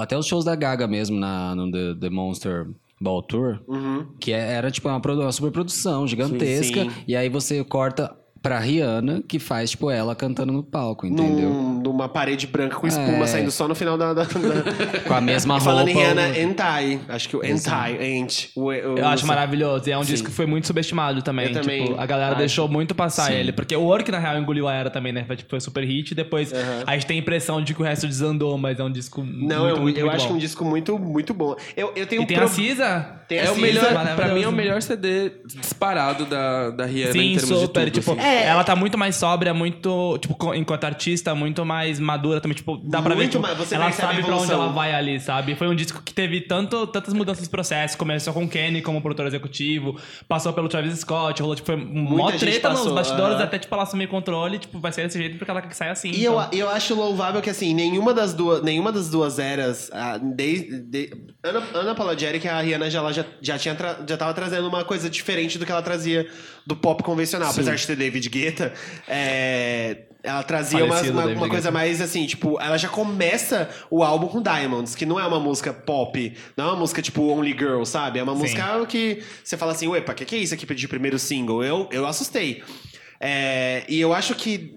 até 0.00 0.16
os 0.16 0.26
shows 0.26 0.44
da 0.44 0.54
Gaga 0.54 0.86
mesmo, 0.86 1.18
na, 1.18 1.54
no 1.54 1.70
The, 1.70 1.94
The 2.00 2.10
Monster 2.10 2.66
Ball 3.00 3.22
Tour, 3.22 3.60
Uhum. 3.68 4.06
que 4.18 4.32
é- 4.32 4.52
era, 4.54 4.70
tipo, 4.70 4.88
uma, 4.88 5.00
produ- 5.00 5.20
uma 5.22 5.32
superprodução 5.32 6.06
gigantesca. 6.06 6.84
Sim. 6.84 6.90
E 7.06 7.14
aí 7.14 7.28
você 7.28 7.62
corta 7.62 8.16
pra 8.46 8.58
Rihanna, 8.58 9.22
que 9.26 9.38
faz, 9.38 9.70
tipo, 9.70 9.90
ela 9.90 10.14
cantando 10.14 10.52
no 10.52 10.62
palco, 10.62 11.06
entendeu? 11.06 11.50
Num- 11.50 11.80
numa 11.86 12.08
parede 12.08 12.46
branca 12.46 12.76
com 12.76 12.86
espuma 12.86 13.24
É. 13.24 13.26
saindo 13.26 13.50
só 13.50 13.66
no 13.68 13.74
final 13.74 13.96
da. 13.96 14.12
da, 14.12 14.22
da... 14.26 15.00
Com 15.06 15.14
a 15.14 15.20
mesma 15.20 15.54
roupa. 15.54 15.64
Falando 15.70 15.88
em 15.88 15.94
Rihanna, 15.94 16.38
Entai. 16.38 17.00
Acho 17.08 17.28
que 17.28 17.36
o 17.36 17.44
Entai, 17.44 17.96
Ent. 18.04 18.48
O, 18.56 18.64
o, 18.64 18.72
Eu 18.72 19.06
acho 19.06 19.26
maravilhoso. 19.26 19.88
E 19.88 19.92
é 19.92 19.98
um 19.98 20.02
Sim. 20.04 20.12
disco 20.12 20.28
que 20.28 20.34
foi 20.34 20.46
muito 20.46 20.66
subestimado 20.66 21.22
também. 21.22 21.46
Eu 21.48 21.60
também 21.60 21.84
Tipo, 21.86 22.00
a 22.00 22.06
galera 22.06 22.30
acho. 22.30 22.38
deixou 22.38 22.68
muito 22.68 22.94
passar 22.94 23.26
Sim. 23.26 23.34
ele. 23.34 23.52
Porque 23.52 23.74
o 23.76 23.82
Work, 23.82 24.10
na 24.10 24.18
real, 24.18 24.38
engoliu 24.38 24.66
a 24.68 24.74
era 24.74 24.90
também, 24.90 25.12
né? 25.12 25.24
Foi, 25.26 25.36
tipo, 25.36 25.50
foi 25.50 25.60
super 25.60 25.84
hit. 25.84 26.14
Depois 26.14 26.52
Aham. 26.52 26.84
a 26.86 26.94
gente 26.94 27.06
tem 27.06 27.16
a 27.18 27.20
impressão 27.20 27.62
de 27.62 27.72
que 27.74 27.80
o 27.80 27.84
resto 27.84 28.06
desandou, 28.06 28.56
mas 28.58 28.78
é 28.80 28.84
um 28.84 28.90
disco 28.90 29.22
Não, 29.22 29.30
muito, 29.30 29.56
eu, 29.76 29.82
muito, 29.82 29.98
eu 29.98 30.06
muito 30.06 30.16
acho 30.16 30.28
bom. 30.28 30.34
um 30.34 30.38
disco 30.38 30.64
muito, 30.64 30.98
muito 30.98 31.34
bom. 31.34 31.54
Eu, 31.76 31.92
eu 31.96 32.06
tenho 32.06 32.22
E 32.22 32.26
tem 32.26 32.36
pro- 32.36 32.46
a 32.46 32.48
Cisa. 32.48 33.06
Tem 33.28 33.38
É 33.38 33.46
a 33.46 33.52
o 33.52 33.54
Cisa, 33.54 33.62
melhor, 33.66 34.14
pra 34.16 34.28
mim 34.28 34.42
é 34.42 34.48
o 34.48 34.52
melhor 34.52 34.80
CD 34.82 35.32
disparado 35.46 36.24
da, 36.26 36.70
da 36.70 36.84
Rihanna 36.86 37.10
em 37.16 37.38
Sim, 37.38 37.46
termos 37.46 37.60
super. 37.60 37.84
de 37.86 37.90
tudo. 37.90 38.00
tipo, 38.00 38.12
assim. 38.12 38.20
É. 38.36 38.46
ela 38.46 38.64
tá 38.64 38.74
muito 38.76 38.96
mais 38.98 39.16
sóbria, 39.16 39.52
muito, 39.54 40.18
tipo, 40.18 40.54
enquanto 40.54 40.84
artista, 40.84 41.34
muito 41.34 41.64
mais 41.64 41.98
madura 42.00 42.40
também. 42.40 42.56
Tipo, 42.56 42.76
dá 42.78 43.00
pra 43.02 43.10
ver 43.14 43.22
Muito 43.22 43.30
tipo, 43.32 43.42
mais- 43.42 43.56
você 43.56 43.74
ela 43.74 43.86
a 43.86 43.92
sabe 43.92 44.22
pra 44.22 44.36
onde 44.36 44.52
ela 44.52 44.68
vai 44.68 44.94
ali, 44.94 45.18
sabe? 45.20 45.54
Foi 45.54 45.68
um 45.68 45.74
disco 45.74 46.02
que 46.02 46.12
teve 46.12 46.40
tanto, 46.42 46.86
tantas 46.86 47.12
mudanças 47.14 47.44
de 47.44 47.50
processo. 47.50 47.96
Começou 47.98 48.32
com 48.32 48.48
Kenny 48.48 48.82
como 48.82 49.00
produtor 49.00 49.26
executivo, 49.26 49.98
passou 50.28 50.52
pelo 50.52 50.68
Travis 50.68 50.98
Scott, 51.00 51.40
rolou, 51.40 51.54
tipo, 51.56 51.66
foi 51.66 51.76
mó 51.76 52.30
treta 52.32 52.68
nos 52.70 52.80
passou, 52.80 52.94
bastidores, 52.94 53.34
aham. 53.36 53.44
até, 53.44 53.58
tipo, 53.58 53.74
ela 53.74 53.82
assumir 53.84 54.06
controle, 54.08 54.58
tipo, 54.58 54.78
vai 54.78 54.92
ser 54.92 55.02
desse 55.04 55.18
jeito 55.18 55.38
porque 55.38 55.50
ela 55.50 55.62
quer 55.62 55.68
que 55.68 55.76
saia 55.76 55.92
assim. 55.92 56.10
E 56.10 56.22
então. 56.24 56.48
eu, 56.52 56.58
eu 56.60 56.70
acho 56.70 56.94
louvável 56.94 57.40
que, 57.40 57.50
assim, 57.50 57.74
nenhuma 57.74 58.12
das 58.14 58.34
duas, 58.34 58.62
nenhuma 58.62 58.90
das 58.92 59.08
duas 59.10 59.38
eras, 59.38 59.90
ah, 59.92 60.18
desde, 60.18 60.80
de, 60.80 61.10
Ana, 61.42 61.62
Ana 61.74 61.94
Paula 61.94 62.18
Jerick, 62.18 62.46
a 62.48 62.60
Rihanna 62.60 62.90
já, 62.90 63.12
já, 63.12 63.24
já, 63.40 63.58
tinha 63.58 63.76
já 64.08 64.16
tava 64.16 64.34
trazendo 64.34 64.68
uma 64.68 64.84
coisa 64.84 65.08
diferente 65.08 65.58
do 65.58 65.64
que 65.66 65.72
ela 65.72 65.82
trazia 65.82 66.26
do 66.66 66.74
pop 66.74 67.02
convencional. 67.02 67.50
Apesar 67.50 67.74
de 67.76 67.86
ter 67.86 67.96
David 68.16 68.28
Guetta, 68.30 68.72
é, 69.06 70.04
ela 70.22 70.42
trazia 70.42 70.84
uma, 70.84 71.00
uma, 71.00 71.26
uma 71.26 71.48
coisa 71.48 71.70
mais, 71.70 72.00
assim, 72.00 72.26
tipo, 72.26 72.60
ela 72.60 72.76
já 72.76 72.88
começa 72.88 73.68
o 73.90 74.02
álbum 74.02 74.26
com 74.26 74.42
Diamonds, 74.42 74.94
que 74.94 75.06
não 75.06 75.20
é 75.20 75.26
uma 75.26 75.38
música 75.38 75.72
pop, 75.72 76.36
não 76.56 76.64
é 76.64 76.68
uma 76.68 76.76
música, 76.76 77.02
tipo, 77.02 77.22
Only 77.22 77.52
Girl, 77.52 77.84
sabe? 77.84 78.18
É 78.18 78.22
uma 78.22 78.34
Sim. 78.34 78.40
música 78.40 78.86
que 78.86 79.22
você 79.44 79.56
fala 79.56 79.72
assim, 79.72 79.86
ué, 79.88 80.00
o 80.00 80.14
que, 80.14 80.24
que 80.24 80.36
é 80.36 80.38
isso 80.38 80.54
aqui 80.54 80.66
de 80.74 80.88
primeiro 80.88 81.18
single? 81.18 81.62
Eu, 81.62 81.88
eu 81.92 82.06
assustei. 82.06 82.62
É, 83.20 83.84
e 83.88 84.00
eu 84.00 84.12
acho 84.12 84.34
que 84.34 84.74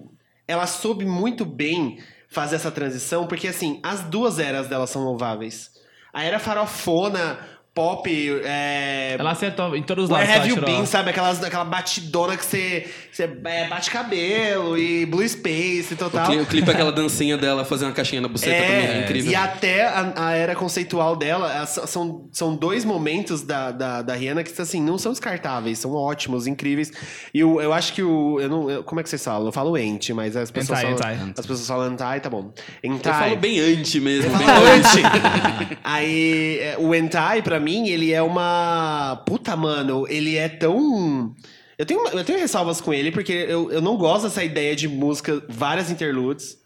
ela 0.48 0.68
soube 0.68 1.06
muito 1.06 1.46
bem 1.46 1.98
fazer 2.28 2.58
essa 2.58 2.72
transição, 2.72 3.26
porque 3.26 3.48
assim, 3.48 3.80
as 3.84 4.02
duas 4.02 4.38
eras 4.40 4.68
dela 4.68 4.86
são 4.86 5.04
louváveis. 5.04 5.72
A 6.14 6.24
era 6.24 6.40
farofona, 6.40 7.40
pop, 7.80 8.42
é... 8.44 9.16
Ela 9.18 9.32
acertou 9.32 9.74
em 9.74 9.82
todos 9.82 10.06
os 10.06 10.10
Where 10.10 10.28
lados. 10.28 10.52
Have 10.52 10.54
You. 10.54 10.66
Been, 10.66 10.86
sabe? 10.86 11.12
Aquelas, 11.12 11.42
aquela 11.42 11.64
batidona 11.64 12.36
que 12.36 12.44
você, 12.46 12.88
você 13.10 13.24
é, 13.46 13.68
bate 13.70 13.90
cabelo 13.90 14.78
e 14.78 15.06
Blue 15.06 15.26
Space 15.28 15.88
e 15.92 15.94
O, 15.94 15.98
total. 15.98 16.26
cli- 16.28 16.42
o 16.42 16.46
clipe 16.46 16.70
é 16.70 16.74
aquela 16.74 16.92
dancinha 16.92 17.38
dela 17.38 17.64
fazer 17.64 17.86
uma 17.86 17.94
caixinha 17.94 18.20
na 18.22 18.28
buceta 18.28 18.62
também, 18.62 18.86
é 18.86 19.04
incrível. 19.04 19.32
E 19.32 19.36
até 19.36 19.86
a, 19.86 20.14
a 20.18 20.32
era 20.34 20.56
conceitual 20.56 21.16
dela, 21.16 21.66
são- 21.66 22.28
são, 22.34 22.54
dois 22.56 22.84
momentos 22.84 23.44
da, 23.44 23.72
da, 23.72 24.02
da 24.02 24.14
Rihanna 24.14 24.44
que, 24.44 24.62
assim, 24.62 24.82
não 24.82 24.98
são 24.98 25.14
descartáveis, 25.14 25.80
são 25.80 25.94
ótimos, 25.94 26.48
incríveis. 26.48 26.92
E 27.34 27.42
o, 27.44 27.62
eu 27.62 27.72
acho 27.72 27.94
que 27.94 28.04
o. 28.04 28.40
Eu 28.42 28.50
não, 28.50 28.70
eu- 28.70 28.84
como 28.84 29.00
é 29.00 29.04
que 29.04 29.10
vocês 29.10 29.24
falam? 29.24 29.48
Eu 29.48 29.52
falo 29.54 29.78
ente, 29.78 30.12
mas 30.12 30.36
as 30.36 30.52
pessoas 30.52 30.80
Entai, 30.80 30.92
falam. 31.16 31.20
entai. 31.20 31.34
As 31.38 31.46
pessoas 31.46 31.68
falam 31.68 31.94
entai, 31.94 32.20
tá 32.20 32.30
bom. 32.30 32.52
Eu 32.84 32.94
Entai. 32.94 33.24
falo 33.30 33.36
bem 33.38 33.58
anti 33.60 34.00
mesmo. 34.02 34.38
bem 34.38 34.48
antes. 34.50 34.92
Aí, 35.84 36.60
é, 36.62 36.76
o 36.78 36.94
Entai, 36.94 37.42
pra 37.42 37.60
mim, 37.60 37.69
ele 37.90 38.12
é 38.12 38.22
uma. 38.22 39.22
Puta, 39.26 39.56
mano, 39.56 40.06
ele 40.10 40.36
é 40.36 40.50
tão. 40.50 41.36
Eu 41.78 41.86
tenho, 41.86 42.08
eu 42.08 42.26
tenho 42.26 42.40
ressalvas 42.40 42.82
com 42.82 42.94
ele, 42.94 43.12
porque 43.12 43.32
eu, 43.32 43.72
eu 43.72 43.82
não 43.82 43.98
gosto 43.98 44.24
dessa 44.24 44.44
ideia 44.44 44.76
de 44.76 44.88
música, 44.88 45.44
várias 45.48 45.90
interludes. 45.90 46.58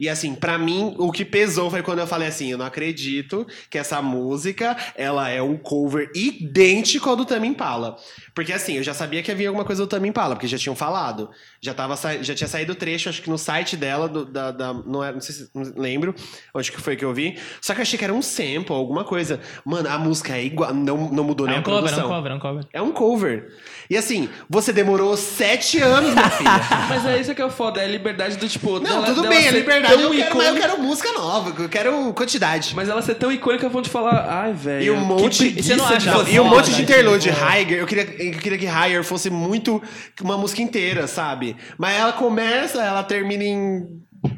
E 0.00 0.08
assim, 0.08 0.34
pra 0.34 0.56
mim, 0.58 0.94
o 0.98 1.12
que 1.12 1.24
pesou 1.26 1.70
foi 1.70 1.82
quando 1.82 1.98
eu 1.98 2.06
falei 2.06 2.26
assim, 2.26 2.50
eu 2.50 2.56
não 2.58 2.64
acredito 2.64 3.46
que 3.68 3.76
essa 3.76 4.00
música, 4.00 4.74
ela 4.96 5.28
é 5.28 5.42
um 5.42 5.56
cover 5.58 6.10
idêntico 6.14 7.08
ao 7.10 7.16
do 7.16 7.24
Tame 7.26 7.46
Impala. 7.46 7.96
Porque 8.34 8.52
assim, 8.52 8.76
eu 8.78 8.82
já 8.82 8.94
sabia 8.94 9.22
que 9.22 9.30
havia 9.30 9.48
alguma 9.48 9.64
coisa 9.64 9.82
do 9.82 9.88
Tame 9.88 10.08
Impala, 10.08 10.34
porque 10.34 10.46
já 10.46 10.56
tinham 10.56 10.74
falado. 10.74 11.30
Já, 11.60 11.74
tava, 11.74 11.94
já 12.22 12.34
tinha 12.34 12.48
saído 12.48 12.72
o 12.72 12.74
trecho, 12.74 13.08
acho 13.10 13.20
que 13.20 13.28
no 13.28 13.36
site 13.36 13.76
dela, 13.76 14.08
do- 14.08 14.24
da, 14.24 14.50
da- 14.50 14.72
não, 14.72 15.04
era, 15.04 15.12
não 15.12 15.20
sei 15.20 15.34
se 15.34 15.50
não 15.54 15.62
lembro 15.76 16.14
onde 16.54 16.72
que 16.72 16.80
foi 16.80 16.96
que 16.96 17.04
eu 17.04 17.12
vi. 17.12 17.38
Só 17.60 17.74
que 17.74 17.80
eu 17.80 17.82
achei 17.82 17.98
que 17.98 18.04
era 18.04 18.14
um 18.14 18.22
sample, 18.22 18.72
alguma 18.74 19.04
coisa. 19.04 19.38
Mano, 19.64 19.88
a 19.88 19.98
música 19.98 20.34
é 20.36 20.44
igual, 20.44 20.72
não, 20.72 21.10
não 21.10 21.24
mudou 21.24 21.46
É 21.46 21.50
nem 21.50 21.58
um 21.58 21.60
a 21.60 21.64
cover, 21.64 21.76
é 21.78 21.82
um 21.82 21.84
produção. 21.86 22.08
cover, 22.08 22.32
é 22.32 22.34
um 22.34 22.38
cover. 22.40 22.64
É 22.72 22.82
um 22.82 22.92
cover. 22.92 23.52
E 23.90 23.96
assim, 23.98 24.28
você 24.48 24.72
demorou 24.72 25.14
sete 25.16 25.78
anos, 25.80 26.12
minha 26.14 26.30
filha. 26.30 26.50
Mas 26.88 27.04
é 27.04 27.20
isso 27.20 27.34
que 27.34 27.42
é 27.42 27.44
o 27.44 27.50
foda, 27.50 27.82
é 27.82 27.84
a 27.84 27.88
liberdade 27.88 28.36
do 28.36 28.48
tipo. 28.48 28.74
Não, 28.74 28.80
dela- 28.80 29.06
tudo 29.06 29.22
dela 29.22 29.34
bem, 29.34 29.46
é 29.46 29.50
ser 29.50 29.58
liberdade. 29.58 29.89
Tão 29.96 30.02
Eu 30.02 30.10
quero, 30.10 30.36
mas 30.36 30.46
eu 30.48 30.54
icônica- 30.54 30.68
quero 30.68 30.82
música 30.82 31.12
nova, 31.12 31.62
eu 31.62 31.68
quero 31.68 32.12
quantidade. 32.14 32.74
Mas 32.74 32.88
ela 32.88 33.02
ser 33.02 33.14
tão 33.14 33.30
icônica 33.32 33.68
vão 33.68 33.82
te 33.82 33.88
falar, 33.90 34.26
ai, 34.28 34.52
velho. 34.52 34.84
E 34.84 34.90
um 34.90 35.00
monte- 35.00 35.62
você 35.62 35.76
não 35.76 35.84
acha 35.86 35.98
de 35.98 36.06
Não, 36.06 36.28
e 36.28 36.40
um 36.40 36.44
foda, 36.44 36.56
monte 36.56 36.70
de 36.70 36.76
né? 36.76 36.82
interlude. 36.82 37.30
Tipo- 37.30 37.44
Higher, 37.44 37.78
eu 37.78 37.86
queria, 37.86 38.04
eu 38.18 38.38
queria 38.38 38.58
que 38.58 38.66
Higher 38.66 39.02
fosse 39.04 39.30
muito 39.30 39.82
uma 40.22 40.36
música 40.36 40.62
inteira, 40.62 41.06
sabe? 41.06 41.56
Mas 41.78 41.96
ela 41.98 42.12
começa, 42.12 42.82
ela 42.82 43.02
termina 43.02 43.44
em 43.44 43.86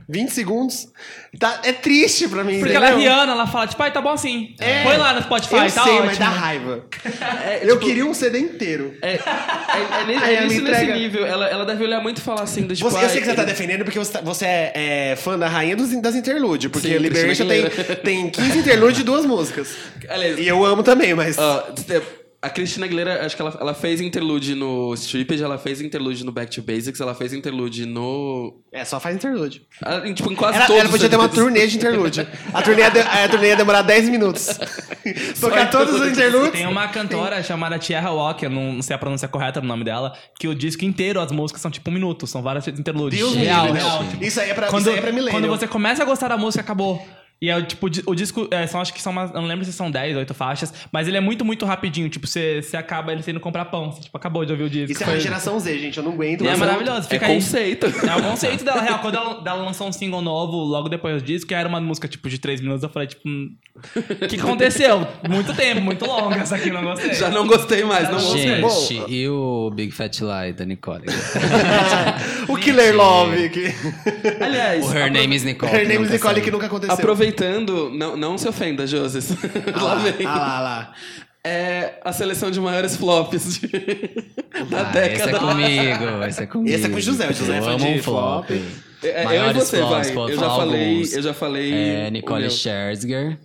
20 0.08 0.28
segundos. 0.30 0.88
Tá, 1.38 1.60
é 1.64 1.72
triste 1.72 2.28
pra 2.28 2.44
mim, 2.44 2.58
Porque 2.60 2.72
entendeu? 2.72 2.88
ela 2.88 2.90
é 2.90 3.00
Rihanna, 3.00 3.32
ela 3.32 3.46
fala, 3.46 3.66
tipo, 3.66 3.82
ai, 3.82 3.90
tá 3.92 4.00
bom 4.00 4.10
assim. 4.10 4.54
É. 4.60 4.82
Põe 4.84 4.96
lá 4.96 5.14
no 5.14 5.22
Spotify, 5.22 5.54
Eu 5.54 5.60
tá 5.72 5.82
sei, 5.84 5.92
ótimo. 5.94 6.06
mas 6.06 6.18
dá 6.18 6.28
raiva. 6.28 6.84
É, 7.46 7.60
eu 7.64 7.74
tipo, 7.74 7.86
queria 7.86 8.06
um 8.06 8.14
CD 8.14 8.38
inteiro. 8.38 8.94
É, 9.02 9.14
é, 9.14 9.18
é, 9.18 10.34
é 10.34 10.40
me 10.42 10.46
isso 10.54 10.62
nesse 10.62 10.82
entrega- 10.82 10.94
nível. 10.94 11.26
Ela, 11.26 11.48
ela 11.48 11.64
deve 11.64 11.82
olhar 11.84 12.00
muito 12.00 12.18
e 12.18 12.20
falar 12.20 12.42
assim, 12.42 12.62
do 12.62 12.76
tipo. 12.76 12.88
Você, 12.88 13.04
eu 13.04 13.08
sei 13.08 13.20
que 13.20 13.26
você 13.26 13.34
tá 13.34 13.44
defendendo 13.44 13.84
porque 13.84 13.98
você, 13.98 14.12
tá- 14.12 14.20
você 14.20 14.44
é, 14.44 14.72
é 15.12 15.16
fã 15.16 15.38
da 15.38 15.48
rainha 15.48 15.74
dos, 15.74 15.90
das 16.00 16.14
interludes. 16.14 16.70
Porque 16.70 16.88
Sim, 16.88 16.98
Liberation 16.98 17.46
tem, 17.48 17.64
tem 18.04 18.30
15 18.30 18.58
interludes 18.58 19.00
e 19.00 19.04
duas 19.04 19.24
músicas. 19.26 19.74
Aliás, 20.08 20.38
E 20.38 20.46
eu 20.46 20.64
amo 20.64 20.82
também, 20.82 21.14
mas... 21.14 21.36
ó, 21.38 21.72
a 22.42 22.50
Cristina 22.50 22.84
Aguilera, 22.86 23.24
acho 23.24 23.36
que 23.36 23.40
ela, 23.40 23.56
ela 23.60 23.72
fez 23.72 24.00
interlude 24.00 24.54
no 24.56 24.92
Stripped, 24.94 25.40
ela 25.40 25.56
fez 25.58 25.80
interlude 25.80 26.24
no 26.24 26.32
Back 26.32 26.52
to 26.52 26.60
Basics, 26.60 27.00
ela 27.00 27.14
fez 27.14 27.32
interlude 27.32 27.86
no. 27.86 28.60
É, 28.72 28.84
só 28.84 28.98
faz 28.98 29.14
interlude. 29.14 29.62
ah, 29.84 30.02
em, 30.04 30.12
Tipo, 30.12 30.32
em 30.32 30.34
quase 30.34 30.56
Ela, 30.58 30.66
todos 30.66 30.80
ela 30.80 30.90
podia 30.90 31.08
ter 31.08 31.14
uma 31.16 31.28
turnê 31.28 31.66
de 31.68 31.76
interlude. 31.76 32.26
A 32.52 32.60
turnê, 32.60 32.82
ia 32.82 32.90
de- 32.90 32.98
a 32.98 33.28
turnê 33.28 33.48
ia 33.50 33.56
demorar 33.56 33.82
10 33.82 34.08
minutos. 34.08 34.48
Tocar 35.40 35.70
todos 35.70 36.00
os 36.00 36.08
interludes. 36.08 36.52
Tem 36.52 36.66
uma 36.66 36.88
cantora 36.88 37.42
chamada 37.42 37.78
Tierra 37.78 38.10
Walker, 38.10 38.48
não, 38.48 38.72
não 38.74 38.82
sei 38.82 38.96
a 38.96 38.98
pronúncia 38.98 39.28
correta 39.28 39.60
do 39.60 39.66
nome 39.66 39.84
dela, 39.84 40.12
que 40.38 40.48
o 40.48 40.54
disco 40.54 40.84
inteiro, 40.84 41.20
as 41.20 41.30
músicas 41.30 41.62
são 41.62 41.70
tipo 41.70 41.90
um 41.90 41.92
minuto, 41.94 42.26
são 42.26 42.42
várias 42.42 42.66
interludes. 42.68 43.18
Deus 43.18 43.34
real, 43.34 43.72
real. 43.72 44.02
não. 44.02 44.08
tipo, 44.10 44.24
Isso 44.24 44.40
aí 44.40 44.50
é 44.50 44.54
pra, 44.54 44.66
quando, 44.66 44.80
isso 44.82 44.90
aí 44.90 44.98
é 44.98 45.00
pra 45.00 45.12
milênio. 45.12 45.30
quando 45.32 45.48
você 45.48 45.68
começa 45.68 46.02
a 46.02 46.06
gostar 46.06 46.28
da 46.28 46.36
música, 46.36 46.60
acabou. 46.62 47.00
E 47.42 47.50
é 47.50 47.56
o 47.56 47.62
tipo, 47.64 47.86
o 48.06 48.14
disco, 48.14 48.46
é, 48.52 48.68
são, 48.68 48.80
acho 48.80 48.94
que 48.94 49.02
são 49.02 49.10
umas, 49.10 49.34
eu 49.34 49.40
não 49.40 49.48
lembro 49.48 49.64
se 49.64 49.72
são 49.72 49.90
10, 49.90 50.16
8 50.16 50.32
faixas, 50.32 50.72
mas 50.92 51.08
ele 51.08 51.16
é 51.16 51.20
muito, 51.20 51.44
muito 51.44 51.66
rapidinho. 51.66 52.08
Tipo, 52.08 52.24
você, 52.24 52.62
acaba 52.74 53.10
ele 53.10 53.20
sendo 53.20 53.40
comprar 53.40 53.64
pão. 53.64 53.90
Você, 53.90 54.02
tipo, 54.02 54.16
acabou 54.16 54.44
de 54.44 54.52
ouvir 54.52 54.62
o 54.62 54.70
disco. 54.70 54.92
Isso 54.92 55.02
é 55.02 55.06
uma 55.08 55.18
geração 55.18 55.58
Z, 55.58 55.76
gente. 55.76 55.98
Eu 55.98 56.04
não 56.04 56.12
aguento. 56.12 56.44
E 56.44 56.46
é 56.46 56.54
maravilhoso, 56.54 57.08
É 57.08 57.14
fica 57.14 57.26
aí. 57.26 57.34
conceito. 57.34 57.86
É 57.86 58.16
o 58.16 58.22
conceito 58.22 58.64
dela, 58.64 58.80
real. 58.80 59.00
Quando 59.00 59.16
ela, 59.16 59.42
ela 59.44 59.62
lançou 59.64 59.88
um 59.88 59.92
single 59.92 60.22
novo 60.22 60.56
logo 60.56 60.88
depois 60.88 61.20
do 61.20 61.26
disco, 61.26 61.48
que 61.48 61.54
era 61.54 61.68
uma 61.68 61.80
música 61.80 62.06
tipo 62.06 62.30
de 62.30 62.38
3 62.38 62.60
minutos, 62.60 62.84
eu 62.84 62.88
falei, 62.88 63.08
tipo, 63.08 63.28
hum, 63.28 63.56
o 63.86 64.28
que 64.28 64.36
aconteceu? 64.36 65.04
Muito 65.28 65.52
tempo, 65.52 65.80
muito 65.80 66.06
longa 66.06 66.36
essa 66.36 66.54
aqui, 66.54 66.70
não 66.70 66.84
gostei. 66.84 67.14
Já 67.14 67.28
não 67.28 67.44
gostei 67.44 67.82
mais, 67.82 68.08
não 68.08 68.20
gostei. 68.20 68.62
Gente, 68.62 69.12
e 69.12 69.28
o 69.28 69.68
Big 69.74 69.90
Fat 69.90 70.16
Lie 70.20 70.52
da 70.52 70.64
Nicole? 70.64 71.06
o 72.48 72.56
Killer 72.56 72.94
Love. 72.94 73.48
Que... 73.48 73.74
Aliás, 74.40 74.86
o 74.86 74.96
Her 74.96 75.10
Name 75.10 75.34
is 75.34 75.42
Nicole. 75.42 75.72
Her 75.72 75.88
Name 75.88 76.04
is 76.04 76.10
Nicole 76.12 76.40
que 76.40 76.50
nunca 76.52 76.66
aconteceu. 76.66 76.94
aproveitando, 76.94 77.31
não, 77.94 78.16
não 78.16 78.38
se 78.38 78.48
ofenda, 78.48 78.86
Joses. 78.86 79.30
Ah 79.74 79.82
Lá 79.82 79.94
vem. 79.96 80.26
ah 80.26 80.34
lá, 80.38 80.56
ah 80.56 80.60
lá. 80.60 80.92
É 81.44 81.94
a 82.04 82.12
seleção 82.12 82.50
de 82.52 82.60
maiores 82.60 82.96
flops 82.96 83.58
de- 83.60 83.66
da 84.70 84.78
Ah, 84.80 85.06
esse 85.06 85.26
década. 85.26 85.30
é 85.36 85.40
comigo, 85.40 86.24
esse 86.28 86.42
é 86.42 86.46
comigo. 86.46 86.70
Esse 86.76 86.86
é 86.86 86.88
com 86.88 86.96
o 86.96 87.00
José, 87.00 87.28
o 87.28 87.32
José 87.34 87.56
é 87.56 87.58
eu 87.58 87.76
de 87.76 87.84
um 87.84 88.02
flop. 88.02 88.46
flop. 88.46 88.50
É, 89.02 89.18
eu 89.18 89.22
e 89.22 89.24
Maiores 89.24 89.62
você, 89.64 89.78
flops, 89.78 90.10
vai. 90.10 90.30
Eu 90.32 90.36
já 90.38 90.48
falei, 90.50 90.88
alguns. 90.92 91.12
eu 91.14 91.22
já 91.22 91.34
falei. 91.34 91.72
É, 91.72 92.10
Nicole. 92.10 92.48
Scherzinger. 92.50 93.38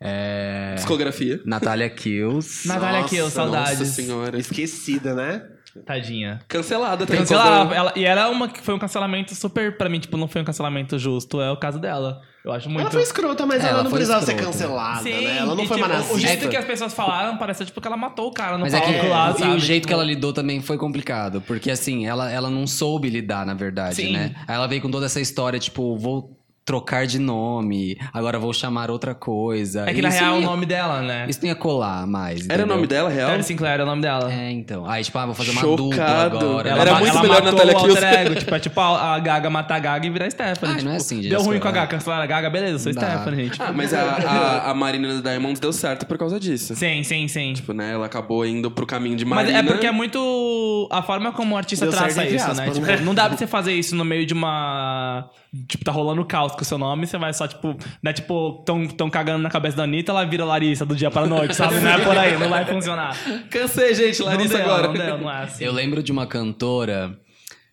É, 0.00 0.74
Discografia. 0.76 1.40
Natália 1.44 1.88
Kills. 1.90 2.66
Natália 2.66 3.04
Kiel, 3.04 3.28
saudades. 3.30 3.78
Nossa 3.78 3.92
senhora. 3.92 4.38
Esquecida, 4.38 5.14
né? 5.14 5.42
Tadinha. 5.86 6.40
Cancelada, 6.48 7.06
tem 7.06 7.18
Cancelar, 7.18 7.72
ela, 7.72 7.92
e 7.96 8.04
era 8.04 8.28
uma 8.28 8.48
que 8.48 8.60
foi 8.60 8.74
um 8.74 8.78
cancelamento 8.78 9.34
super, 9.34 9.76
pra 9.78 9.88
mim, 9.88 9.98
tipo, 10.00 10.16
não 10.16 10.28
foi 10.28 10.42
um 10.42 10.44
cancelamento 10.44 10.98
justo, 10.98 11.40
é 11.40 11.50
o 11.50 11.56
caso 11.56 11.78
dela. 11.78 12.20
Eu 12.44 12.50
acho 12.52 12.68
muito. 12.68 12.80
Ela 12.82 12.90
foi 12.90 13.02
escrota, 13.02 13.46
mas 13.46 13.60
Ela 13.62 13.70
ela, 13.74 13.82
não 13.84 13.90
precisava 13.90 14.26
ser 14.26 14.32
escrota. 14.32 14.52
cancelada, 14.52 15.02
Sim, 15.04 15.24
né? 15.24 15.38
Ela 15.38 15.54
não 15.54 15.62
e, 15.62 15.66
foi 15.68 15.76
tipo, 15.76 15.88
O 15.88 15.92
nazista. 15.92 16.18
jeito 16.18 16.48
que 16.48 16.56
as 16.56 16.64
pessoas 16.64 16.92
falaram 16.92 17.38
parecia 17.38 17.64
tipo 17.64 17.80
que 17.80 17.86
ela 17.86 17.96
matou 17.96 18.26
o 18.28 18.32
cara 18.32 18.58
no 18.58 18.64
Mas 18.64 18.74
é 18.74 18.80
que 18.80 18.92
palco 18.92 19.08
lá, 19.08 19.30
e 19.30 19.38
sabe? 19.38 19.52
o 19.52 19.58
jeito 19.60 19.82
Tipo, 19.82 19.86
que 19.88 19.94
ela 19.94 20.02
lidou 20.04 20.32
também 20.32 20.60
foi 20.60 20.76
complicado. 20.76 21.40
Porque 21.46 21.70
assim, 21.70 22.04
ela, 22.06 22.28
ela 22.30 22.50
não 22.50 22.66
soube 22.66 23.08
lidar, 23.08 23.46
na 23.46 23.54
verdade, 23.54 23.94
Sim. 23.94 24.12
né? 24.12 24.34
Aí 24.48 24.56
ela 24.56 24.66
veio 24.66 24.82
com 24.82 24.90
toda 24.90 25.06
essa 25.06 25.20
história, 25.20 25.58
tipo, 25.60 25.96
vou 25.96 26.36
trocar 26.64 27.06
de 27.06 27.18
nome, 27.18 27.98
agora 28.12 28.38
vou 28.38 28.52
chamar 28.52 28.90
outra 28.90 29.14
coisa. 29.14 29.84
É 29.88 29.92
que 29.92 30.00
na 30.00 30.10
Isso 30.10 30.18
real 30.18 30.28
é 30.28 30.30
não 30.34 30.38
o 30.38 30.42
ia- 30.42 30.46
nome 30.46 30.66
dela, 30.66 31.02
né? 31.02 31.26
Isso 31.28 31.40
não 31.42 31.48
ia 31.48 31.54
colar 31.56 32.06
mais. 32.06 32.48
Era 32.48 32.62
o 32.62 32.66
nome 32.66 32.84
entendeu? 32.84 32.98
dela, 33.04 33.10
real? 33.10 33.30
Terry 33.30 33.42
Sinclair 33.42 33.80
é 33.80 33.82
o 33.82 33.86
nome 33.86 34.00
dela. 34.02 34.32
É, 34.32 34.50
então. 34.52 34.88
Aí, 34.88 35.02
tipo, 35.02 35.18
ah, 35.18 35.26
vou 35.26 35.34
fazer 35.34 35.50
uma 35.50 35.60
Chocado. 35.60 35.88
dupla 35.90 36.04
agora. 36.24 36.68
Ela 36.70 36.80
Era 36.82 36.94
muito 36.94 37.10
ela 37.10 37.22
melhor 37.22 37.42
matou 37.42 37.52
Natália 37.52 37.74
o 37.74 37.78
alter 37.78 37.96
Kills. 37.96 38.16
ego, 38.16 38.34
tipo, 38.36 38.54
é 38.54 38.58
tipo 38.60 38.80
a, 38.80 39.14
a 39.14 39.18
Gaga 39.18 39.50
matar 39.50 39.74
a 39.74 39.78
Gaga 39.80 40.06
e 40.06 40.10
virar 40.10 40.30
Stephanie. 40.30 40.56
Ah, 40.74 40.76
tipo, 40.76 40.84
não 40.84 40.92
é 40.92 40.96
assim, 40.96 41.16
gente, 41.16 41.30
Deu 41.30 41.42
ruim 41.42 41.58
com 41.58 41.66
a 41.68 41.72
Gaga, 41.72 41.86
cancelaram 41.88 42.22
a 42.22 42.26
Gaga, 42.26 42.48
beleza, 42.50 42.78
sou 42.78 42.92
dá. 42.94 43.00
Stephanie, 43.10 43.44
gente. 43.46 43.60
Ah, 43.60 43.72
mas 43.74 43.92
a, 43.92 44.00
a, 44.02 44.70
a 44.70 44.74
Marina 44.74 45.20
Diamonds 45.20 45.58
deu 45.58 45.72
certo 45.72 46.06
por 46.06 46.16
causa 46.16 46.38
disso. 46.38 46.76
Sim, 46.76 47.02
sim, 47.02 47.26
sim. 47.26 47.52
Tipo, 47.54 47.72
né? 47.72 47.92
Ela 47.92 48.06
acabou 48.06 48.46
indo 48.46 48.70
pro 48.70 48.86
caminho 48.86 49.16
de 49.16 49.24
Mas 49.24 49.38
Marina. 49.48 49.58
é 49.58 49.62
porque 49.62 49.86
é 49.86 49.92
muito 49.92 50.88
a 50.92 51.02
forma 51.02 51.32
como 51.32 51.54
o 51.54 51.58
artista 51.58 51.86
Deu 51.86 51.92
traça 51.92 52.24
isso, 52.24 52.54
né? 52.54 52.70
Tipo, 52.70 52.86
né? 52.86 52.96
não 53.02 53.14
dá 53.14 53.26
pra 53.28 53.36
você 53.36 53.46
fazer 53.48 53.72
isso 53.74 53.96
no 53.96 54.04
meio 54.04 54.24
de 54.24 54.32
uma. 54.32 55.28
Tipo, 55.68 55.84
tá 55.84 55.92
rolando 55.92 56.24
caos 56.24 56.52
com 56.52 56.62
o 56.62 56.64
seu 56.64 56.78
nome, 56.78 57.06
você 57.06 57.18
vai 57.18 57.30
só, 57.34 57.46
tipo, 57.46 57.76
né? 58.02 58.10
Tipo, 58.14 58.62
tão, 58.64 58.86
tão 58.88 59.10
cagando 59.10 59.42
na 59.42 59.50
cabeça 59.50 59.76
da 59.76 59.82
Anitta, 59.84 60.10
ela 60.10 60.24
vira 60.24 60.46
Larissa 60.46 60.86
do 60.86 60.96
dia 60.96 61.10
pra 61.10 61.26
noite, 61.26 61.54
sabe? 61.54 61.78
Não 61.78 61.90
é 61.90 61.98
por 62.02 62.16
aí, 62.16 62.38
não 62.38 62.48
vai 62.48 62.64
funcionar. 62.64 63.14
Cansei, 63.50 63.94
gente. 63.94 64.22
Larissa 64.22 64.58
não 64.58 64.64
deu, 64.64 64.74
agora. 64.74 64.88
Não 64.88 64.94
deu, 64.94 65.18
não 65.18 65.30
é 65.30 65.42
assim. 65.42 65.62
Eu 65.62 65.72
lembro 65.72 66.02
de 66.02 66.10
uma 66.10 66.26
cantora, 66.26 67.18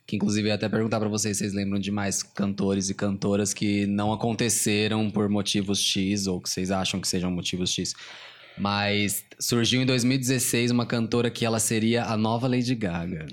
que 0.06 0.18
inclusive 0.18 0.47
eu 0.47 0.49
ia 0.49 0.56
até 0.56 0.68
perguntar 0.68 0.99
pra 0.99 1.07
vocês 1.07 1.38
se 1.38 1.43
vocês 1.43 1.53
lembram 1.53 1.80
de 1.80 1.89
mais 1.89 2.22
cantores 2.22 2.89
e 2.89 2.93
cantoras 2.93 3.53
que 3.53 3.85
não 3.85 4.11
aconteceram 4.11 5.10
por 5.10 5.30
motivos 5.30 5.80
X, 5.80 6.27
ou 6.27 6.41
que 6.41 6.49
vocês 6.49 6.72
acham 6.72 6.99
que 6.99 7.07
sejam 7.07 7.31
motivos 7.31 7.72
X. 7.72 7.93
Mas 8.60 9.23
surgiu 9.40 9.81
em 9.81 9.86
2016 9.86 10.69
uma 10.72 10.86
cantora 10.86 11.30
que 11.30 11.45
ela 11.45 11.60
seria 11.60 12.03
a 12.03 12.18
nova 12.18 12.48
Lady 12.48 12.76
Gaga. 12.76 13.26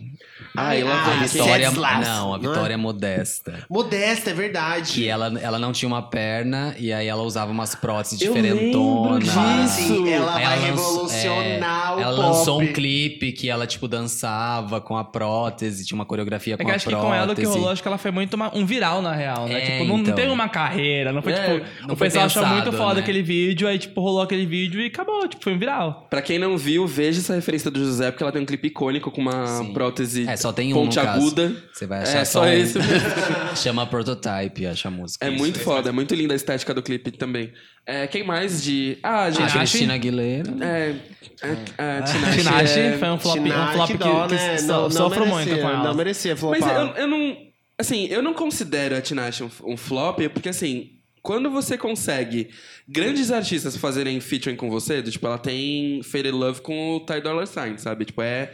Ah, 0.57 0.75
ela 0.75 0.95
Ah, 0.95 1.23
A. 1.23 1.27
Vitória. 1.27 1.71
Não, 1.73 1.85
a 1.85 1.99
não 1.99 2.35
é? 2.37 2.39
Vitória 2.39 2.79
Modesta. 2.79 3.65
Modesta, 3.69 4.31
é 4.31 4.35
verdade. 4.35 4.93
Que 4.93 5.09
ela, 5.09 5.39
ela 5.41 5.59
não 5.59 5.73
tinha 5.73 5.87
uma 5.89 6.01
perna 6.03 6.75
e 6.79 6.93
aí 6.93 7.07
ela 7.09 7.23
usava 7.23 7.51
umas 7.51 7.75
próteses 7.75 8.21
Eu 8.23 8.33
diferentonas. 8.33 9.25
disso. 9.25 10.07
ela 10.09 10.37
Aí 10.37 10.45
vai 10.45 10.71
lançou- 10.71 11.07
revolucionar 11.07 11.93
é, 11.93 11.97
o 11.97 12.01
Ela 12.01 12.17
pop. 12.17 12.27
lançou 12.29 12.61
um 12.63 12.73
clipe 12.73 13.33
que 13.33 13.51
ela, 13.51 13.67
tipo, 13.67 13.87
dançava 13.89 14.81
com 14.81 14.97
a 14.97 15.05
prótese, 15.05 15.85
tinha 15.85 15.97
uma 15.97 16.07
coreografia 16.07 16.55
É 16.55 16.57
com 16.57 16.65
que 16.65 16.71
a 16.71 16.75
acho 16.77 16.85
que 16.85 16.91
prótese. 16.91 17.11
com 17.11 17.15
ela 17.15 17.33
o 17.33 17.37
que 17.37 17.45
rolou, 17.45 17.69
acho 17.71 17.83
que 17.83 17.89
ela 17.89 17.99
foi 17.99 18.11
muito 18.11 18.35
uma- 18.35 18.57
um 18.57 18.65
viral, 18.65 19.03
na 19.03 19.13
real, 19.13 19.47
né? 19.49 19.59
É, 19.59 19.61
tipo, 19.73 19.85
não, 19.85 19.97
não 19.97 20.03
então. 20.03 20.15
teve 20.15 20.31
uma 20.31 20.49
carreira, 20.49 21.13
não 21.13 21.21
foi 21.21 21.33
É, 21.33 21.37
tipo. 21.59 21.67
não 21.87 21.95
o 21.95 21.97
foi 21.97 22.07
pessoal 22.07 22.27
achou 22.27 22.43
pensado, 22.43 22.63
muito 22.63 22.77
foda 22.79 22.95
né? 22.95 23.01
aquele 23.01 23.23
vídeo, 23.23 23.67
aí, 23.69 23.79
tipo, 23.79 24.01
rolou 24.01 24.23
aquele 24.23 24.47
vídeo 24.47 24.81
e 24.81 24.87
acabou, 24.87 25.16
tipo, 25.29 25.43
foi 25.45 25.55
um 25.55 25.59
viral. 25.59 26.07
Pra 26.11 26.21
quem 26.23 26.39
não 26.39 26.57
viu, 26.57 26.87
veja 26.87 27.21
essa 27.21 27.35
referência 27.35 27.71
do 27.71 27.79
José, 27.79 28.11
porque 28.11 28.23
ela 28.23 28.33
tem 28.33 28.43
um 28.43 28.47
clipe 28.47 28.69
icônico 28.69 29.11
com 29.11 29.21
uma 29.21 29.47
Sim. 29.47 29.73
prótese 29.73 30.29
É, 30.29 30.37
só 30.37 30.53
tem 30.53 30.73
um, 30.73 30.77
ponte 30.77 30.99
aguda. 31.01 31.55
Você 31.73 31.87
vai 31.87 32.03
achar 32.03 32.19
É, 32.21 32.25
só, 32.25 32.41
só 32.41 32.47
um. 32.47 32.53
esse 32.53 32.79
mesmo. 32.79 33.09
Chama 33.57 33.87
Prototype, 33.87 34.67
acha 34.67 34.89
a 34.89 34.91
música. 34.91 35.27
É 35.27 35.31
Isso. 35.31 35.39
muito 35.39 35.59
foda, 35.61 35.89
é 35.89 35.93
muito 35.93 36.15
linda 36.15 36.35
a 36.35 36.37
estética 36.37 36.73
do 36.75 36.83
clipe 36.83 37.11
também. 37.11 37.53
É, 37.87 38.07
quem 38.07 38.25
mais 38.25 38.63
de. 38.63 38.99
Ah, 39.03 39.25
A 39.25 39.31
gente. 39.31 39.53
Cristina 39.53 39.95
Aguilera. 39.95 40.53
É. 40.61 40.95
é, 41.43 41.49
é 41.79 42.03
Tinashe 42.03 42.39
Tinashe 42.39 42.79
é- 42.81 42.99
foi 42.99 43.09
um 43.09 43.19
flop, 43.19 43.39
um 43.39 43.43
Tinashe, 43.45 43.73
flop 43.75 43.87
que, 43.91 43.97
dó, 43.99 44.27
que 44.27 44.35
né? 44.35 44.59
so- 44.59 44.67
Não- 44.67 45.09
merecia, 45.11 45.27
muito 45.27 45.51
com 45.61 45.69
ela. 45.71 45.83
Não 45.85 45.95
merecia 45.95 46.37
flopar. 46.37 46.61
Mas 46.61 46.77
eu, 46.97 47.03
eu 47.03 47.07
não. 47.07 47.37
Assim, 47.79 48.07
eu 48.07 48.23
não 48.23 48.33
considero 48.33 48.97
a 48.97 49.01
Tinashe 49.01 49.45
um, 49.45 49.51
um 49.65 49.77
flop, 49.77 50.19
porque 50.33 50.49
assim, 50.49 50.93
quando 51.27 51.51
você 51.51 51.77
consegue 51.77 52.51
grandes 52.89 53.33
artistas 53.33 53.77
fazerem 53.77 54.21
featuring 54.21 54.55
com 54.55 54.71
você, 54.71 55.03
do, 55.03 55.11
tipo, 55.11 55.27
ela 55.27 55.37
tem 55.39 56.01
Faded 56.05 56.31
Love 56.31 56.61
com 56.61 56.95
o 56.95 57.01
Ty 57.01 57.21
Dolla 57.21 57.45
Sign, 57.47 57.77
sabe? 57.81 58.05
Tipo, 58.05 58.23
é. 58.23 58.53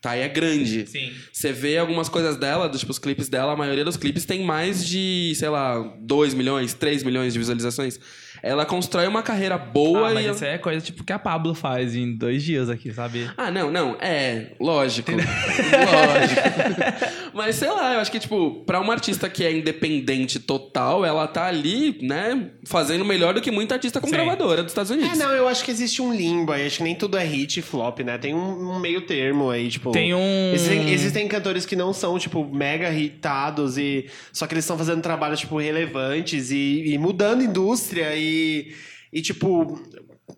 Ty 0.00 0.18
é 0.18 0.28
grande. 0.28 0.86
Sim. 0.86 1.10
Você 1.32 1.52
vê 1.52 1.78
algumas 1.78 2.10
coisas 2.10 2.36
dela, 2.36 2.68
dos, 2.68 2.80
tipo, 2.80 2.92
os 2.92 2.98
clipes 2.98 3.30
dela, 3.30 3.54
a 3.54 3.56
maioria 3.56 3.82
dos 3.84 3.96
clipes 3.96 4.26
tem 4.26 4.44
mais 4.44 4.86
de, 4.86 5.32
sei 5.36 5.48
lá, 5.48 5.80
2 6.00 6.34
milhões, 6.34 6.74
3 6.74 7.02
milhões 7.02 7.32
de 7.32 7.38
visualizações. 7.38 7.98
Ela 8.42 8.66
constrói 8.66 9.06
uma 9.06 9.22
carreira 9.22 9.56
boa 9.56 10.08
Ah, 10.08 10.10
e. 10.10 10.14
mas 10.14 10.36
isso 10.36 10.44
é 10.44 10.58
coisa 10.58 10.84
tipo 10.84 11.02
que 11.04 11.12
a 11.12 11.18
Pablo 11.18 11.54
faz 11.54 11.94
em 11.96 12.14
dois 12.14 12.42
dias 12.42 12.68
aqui, 12.68 12.92
sabe? 12.92 13.30
Ah, 13.36 13.50
não, 13.50 13.70
não. 13.70 13.96
É, 14.00 14.52
lógico. 14.60 15.10
lógico. 15.12 16.42
Mas 17.34 17.56
sei 17.56 17.70
lá, 17.70 17.94
eu 17.94 18.00
acho 18.00 18.10
que, 18.10 18.18
tipo, 18.18 18.62
pra 18.66 18.80
uma 18.80 18.92
artista 18.92 19.28
que 19.28 19.44
é 19.44 19.52
independente 19.52 20.38
total, 20.38 21.04
ela 21.04 21.26
tá 21.26 21.46
ali, 21.46 21.98
né, 22.02 22.50
fazendo 22.64 23.04
melhor 23.04 23.34
do 23.34 23.40
que 23.40 23.50
muita 23.50 23.74
artista 23.74 24.00
com 24.00 24.06
Sim. 24.06 24.12
gravadora 24.12 24.62
dos 24.62 24.72
Estados 24.72 24.90
Unidos. 24.90 25.18
É, 25.18 25.22
não, 25.22 25.30
eu 25.32 25.48
acho 25.48 25.64
que 25.64 25.70
existe 25.70 26.02
um 26.02 26.12
limbo 26.14 26.52
aí. 26.52 26.66
Acho 26.66 26.78
que 26.78 26.82
nem 26.84 26.94
tudo 26.94 27.16
é 27.16 27.24
hit 27.24 27.58
e 27.58 27.62
flop, 27.62 28.00
né? 28.00 28.18
Tem 28.18 28.34
um, 28.34 28.72
um 28.72 28.78
meio 28.78 29.02
termo 29.02 29.50
aí, 29.50 29.68
tipo... 29.68 29.92
Tem 29.92 30.14
um. 30.14 30.52
Existem, 30.52 30.90
existem 30.90 31.28
cantores 31.28 31.66
que 31.66 31.76
não 31.76 31.92
são, 31.92 32.18
tipo, 32.18 32.44
mega 32.44 32.92
hitados 32.92 33.78
e... 33.78 34.06
Só 34.32 34.46
que 34.46 34.54
eles 34.54 34.64
estão 34.64 34.78
fazendo 34.78 35.02
trabalhos, 35.02 35.40
tipo, 35.40 35.58
relevantes 35.58 36.50
e, 36.50 36.84
e 36.86 36.98
mudando 36.98 37.42
indústria 37.42 38.14
e... 38.16 38.74
E, 39.12 39.20
tipo... 39.20 39.80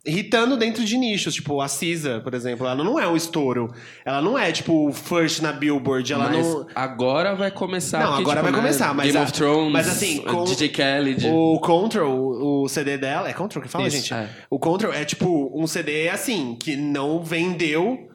Hitando 0.05 0.57
dentro 0.57 0.85
de 0.85 0.97
nichos, 0.97 1.35
tipo, 1.35 1.61
a 1.61 1.69
Cisa, 1.69 2.21
por 2.21 2.35
exemplo, 2.35 2.67
ela 2.67 2.83
não 2.83 2.99
é 2.99 3.07
um 3.09 3.17
estouro. 3.17 3.73
Ela 4.05 4.21
não 4.23 4.39
é, 4.39 4.51
tipo, 4.53 4.93
first 4.93 5.41
na 5.41 5.53
Billboard. 5.53 6.13
Ela 6.13 6.29
mas 6.31 6.47
não. 6.47 6.67
agora 6.75 7.35
vai 7.35 7.51
começar. 7.51 7.99
Não, 8.01 8.07
porque, 8.09 8.23
agora 8.23 8.41
tipo, 8.41 8.45
vai 8.45 8.53
né, 8.53 8.59
começar, 8.59 8.95
mas 8.95 9.07
Game 9.07 9.19
a- 9.19 9.23
of 9.23 9.33
Thrones, 9.33 9.73
mas 9.73 9.89
assim, 9.89 10.19
com- 10.23 10.45
DJ 10.45 10.69
Khaled. 10.69 11.27
O 11.29 11.59
Control, 11.61 12.63
o 12.63 12.69
CD 12.69 12.97
dela. 12.99 13.29
É 13.29 13.33
Control 13.33 13.63
que 13.63 13.69
fala, 13.69 13.87
Isso, 13.87 13.97
gente? 13.97 14.15
é. 14.15 14.29
O 14.51 14.59
Control 14.59 14.93
é 14.93 15.05
tipo 15.05 15.51
um 15.55 15.67
CD 15.67 16.09
assim, 16.09 16.57
que 16.59 16.77
não 16.77 17.23
vendeu 17.23 18.09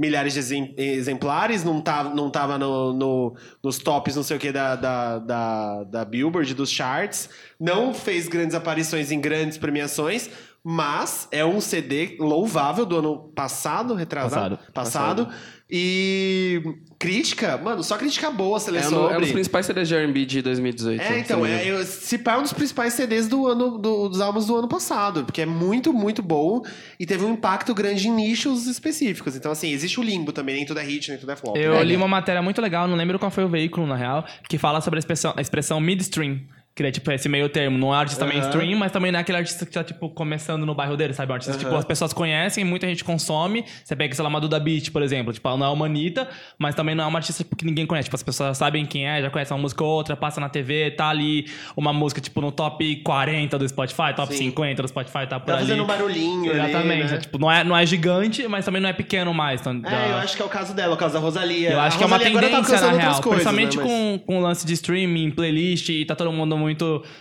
milhares 0.00 0.32
de 0.34 0.38
exem- 0.38 0.74
exemplares, 0.76 1.64
não 1.64 1.80
tava, 1.80 2.14
não 2.14 2.30
tava 2.30 2.56
no, 2.56 2.92
no- 2.92 3.34
nos 3.60 3.78
tops, 3.78 4.14
não 4.14 4.22
sei 4.22 4.36
o 4.36 4.40
que, 4.40 4.52
da, 4.52 4.76
da, 4.76 5.18
da, 5.18 5.82
da 5.82 6.04
Billboard, 6.04 6.54
dos 6.54 6.70
charts, 6.70 7.28
não 7.58 7.92
fez 7.92 8.28
grandes 8.28 8.54
aparições 8.54 9.10
em 9.10 9.20
grandes 9.20 9.58
premiações, 9.58 10.30
mas 10.70 11.26
é 11.32 11.42
um 11.46 11.62
CD 11.62 12.18
louvável 12.20 12.84
do 12.84 12.98
ano 12.98 13.16
passado, 13.34 13.94
retrasado, 13.94 14.58
Passado. 14.74 15.24
passado, 15.24 15.28
e 15.70 16.62
crítica, 16.98 17.56
mano, 17.56 17.82
só 17.82 17.96
crítica 17.96 18.30
boa, 18.30 18.58
lê 18.68 18.78
É 18.80 18.88
um, 18.88 19.10
é 19.10 19.16
um 19.16 19.20
dos 19.22 19.32
principais 19.32 19.64
CDs 19.64 19.88
de 19.88 19.94
R&B 19.94 20.26
de 20.26 20.42
2018. 20.42 21.00
É, 21.00 21.20
então, 21.20 21.46
é, 21.46 21.66
eu, 21.66 21.82
se 21.86 22.18
pá, 22.18 22.34
é 22.34 22.36
um 22.36 22.42
dos 22.42 22.52
principais 22.52 22.92
CDs 22.92 23.26
do 23.28 23.46
ano, 23.46 23.78
do- 23.78 24.10
dos 24.10 24.20
álbuns 24.20 24.44
do 24.46 24.56
ano 24.56 24.68
passado, 24.68 25.24
porque 25.24 25.40
é 25.40 25.46
muito, 25.46 25.90
muito 25.90 26.22
bom 26.22 26.62
e 27.00 27.06
teve 27.06 27.24
um 27.24 27.32
impacto 27.32 27.74
grande 27.74 28.06
em 28.06 28.12
nichos 28.12 28.66
específicos. 28.66 29.36
Então, 29.36 29.50
assim, 29.50 29.70
existe 29.70 29.98
o 29.98 30.02
limbo 30.02 30.32
também, 30.32 30.54
nem 30.56 30.66
tudo 30.66 30.80
é 30.80 30.84
hit, 30.84 31.08
nem 31.08 31.18
tudo 31.18 31.32
é 31.32 31.36
flop. 31.36 31.56
Eu 31.56 31.76
né? 31.76 31.84
li 31.84 31.96
uma 31.96 32.08
matéria 32.08 32.42
muito 32.42 32.60
legal, 32.60 32.86
não 32.86 32.94
lembro 32.94 33.18
qual 33.18 33.30
foi 33.30 33.44
o 33.44 33.48
veículo, 33.48 33.86
na 33.86 33.96
real, 33.96 34.22
que 34.50 34.58
fala 34.58 34.82
sobre 34.82 34.98
a 34.98 35.00
expressão, 35.00 35.32
a 35.34 35.40
expressão 35.40 35.80
midstream. 35.80 36.40
Que 36.78 36.86
é 36.86 36.92
tipo 36.92 37.10
esse 37.10 37.28
meio 37.28 37.48
termo. 37.48 37.76
Não 37.76 37.92
é 37.92 37.98
artista 37.98 38.24
Aham. 38.24 38.32
mainstream, 38.34 38.78
mas 38.78 38.92
também 38.92 39.10
não 39.10 39.18
é 39.18 39.22
aquele 39.22 39.38
artista 39.38 39.66
que 39.66 39.72
tá, 39.72 39.82
tipo, 39.82 40.08
começando 40.10 40.64
no 40.64 40.76
bairro 40.76 40.96
dele, 40.96 41.12
sabe? 41.12 41.32
Um 41.32 41.34
artista, 41.34 41.58
tipo, 41.58 41.74
as 41.74 41.84
pessoas 41.84 42.12
conhecem, 42.12 42.64
muita 42.64 42.86
gente 42.86 43.02
consome. 43.02 43.64
Você 43.82 43.96
pega, 43.96 44.14
sei 44.14 44.22
lá, 44.22 44.28
uma 44.28 44.40
Duda 44.40 44.60
Beat, 44.60 44.92
por 44.92 45.02
exemplo. 45.02 45.32
Tipo, 45.32 45.48
ela 45.48 45.56
não 45.58 45.66
é 45.66 45.70
uma 45.70 45.86
Anitta, 45.86 46.28
mas 46.56 46.76
também 46.76 46.94
não 46.94 47.02
é 47.02 47.06
uma 47.08 47.18
artista 47.18 47.42
tipo, 47.42 47.56
que 47.56 47.64
ninguém 47.64 47.84
conhece. 47.84 48.06
Tipo, 48.06 48.14
as 48.14 48.22
pessoas 48.22 48.56
sabem 48.56 48.86
quem 48.86 49.08
é, 49.08 49.20
já 49.20 49.28
conhecem 49.28 49.56
uma 49.56 49.60
música 49.62 49.82
ou 49.82 49.90
outra, 49.90 50.16
passa 50.16 50.40
na 50.40 50.48
TV, 50.48 50.92
tá 50.92 51.08
ali 51.08 51.46
uma 51.76 51.92
música, 51.92 52.20
tipo, 52.20 52.40
no 52.40 52.52
top 52.52 52.94
40 53.02 53.58
do 53.58 53.68
Spotify, 53.68 54.14
top 54.14 54.32
Sim. 54.32 54.44
50 54.50 54.80
do 54.82 54.86
Spotify, 54.88 55.26
tá 55.26 55.40
por 55.40 55.46
Tá 55.46 55.54
ali. 55.54 55.62
fazendo 55.66 55.82
um 55.82 55.86
barulhinho 55.86 56.52
ali, 56.52 56.60
Exatamente. 56.60 57.10
né? 57.10 57.14
é, 57.16 57.18
tipo, 57.18 57.38
não 57.38 57.50
é, 57.50 57.64
não 57.64 57.76
é 57.76 57.84
gigante, 57.84 58.46
mas 58.46 58.64
também 58.64 58.80
não 58.80 58.88
é 58.88 58.92
pequeno 58.92 59.34
mais. 59.34 59.60
Então, 59.60 59.82
É, 59.84 60.12
eu 60.12 60.16
acho 60.18 60.36
que 60.36 60.42
é 60.42 60.44
o 60.44 60.48
caso 60.48 60.72
dela, 60.74 60.94
o 60.94 60.96
caso 60.96 61.14
da 61.14 61.18
Rosalia. 61.18 61.70
eu 61.72 61.80
A 61.80 61.86
acho 61.86 61.98
que 61.98 62.04
é 62.04 62.06
uma 62.06 62.18
Rosalia 62.18 62.34
tá 62.34 62.40
tendência, 62.46 62.62
na 62.62 62.86
alcançando 62.86 62.96
real. 63.00 63.20
coisas, 63.20 63.30
principalmente 63.48 63.76
né, 63.78 63.82
mas- 63.82 63.92
com, 63.92 64.18
com 64.24 64.38
o 64.38 64.40
lance 64.42 64.64
de 64.64 64.72
streaming, 64.74 65.32
playlist, 65.32 65.88
e 65.88 66.04
tá 66.04 66.14
todo 66.14 66.30
mundo 66.30 66.56
muito. 66.56 66.67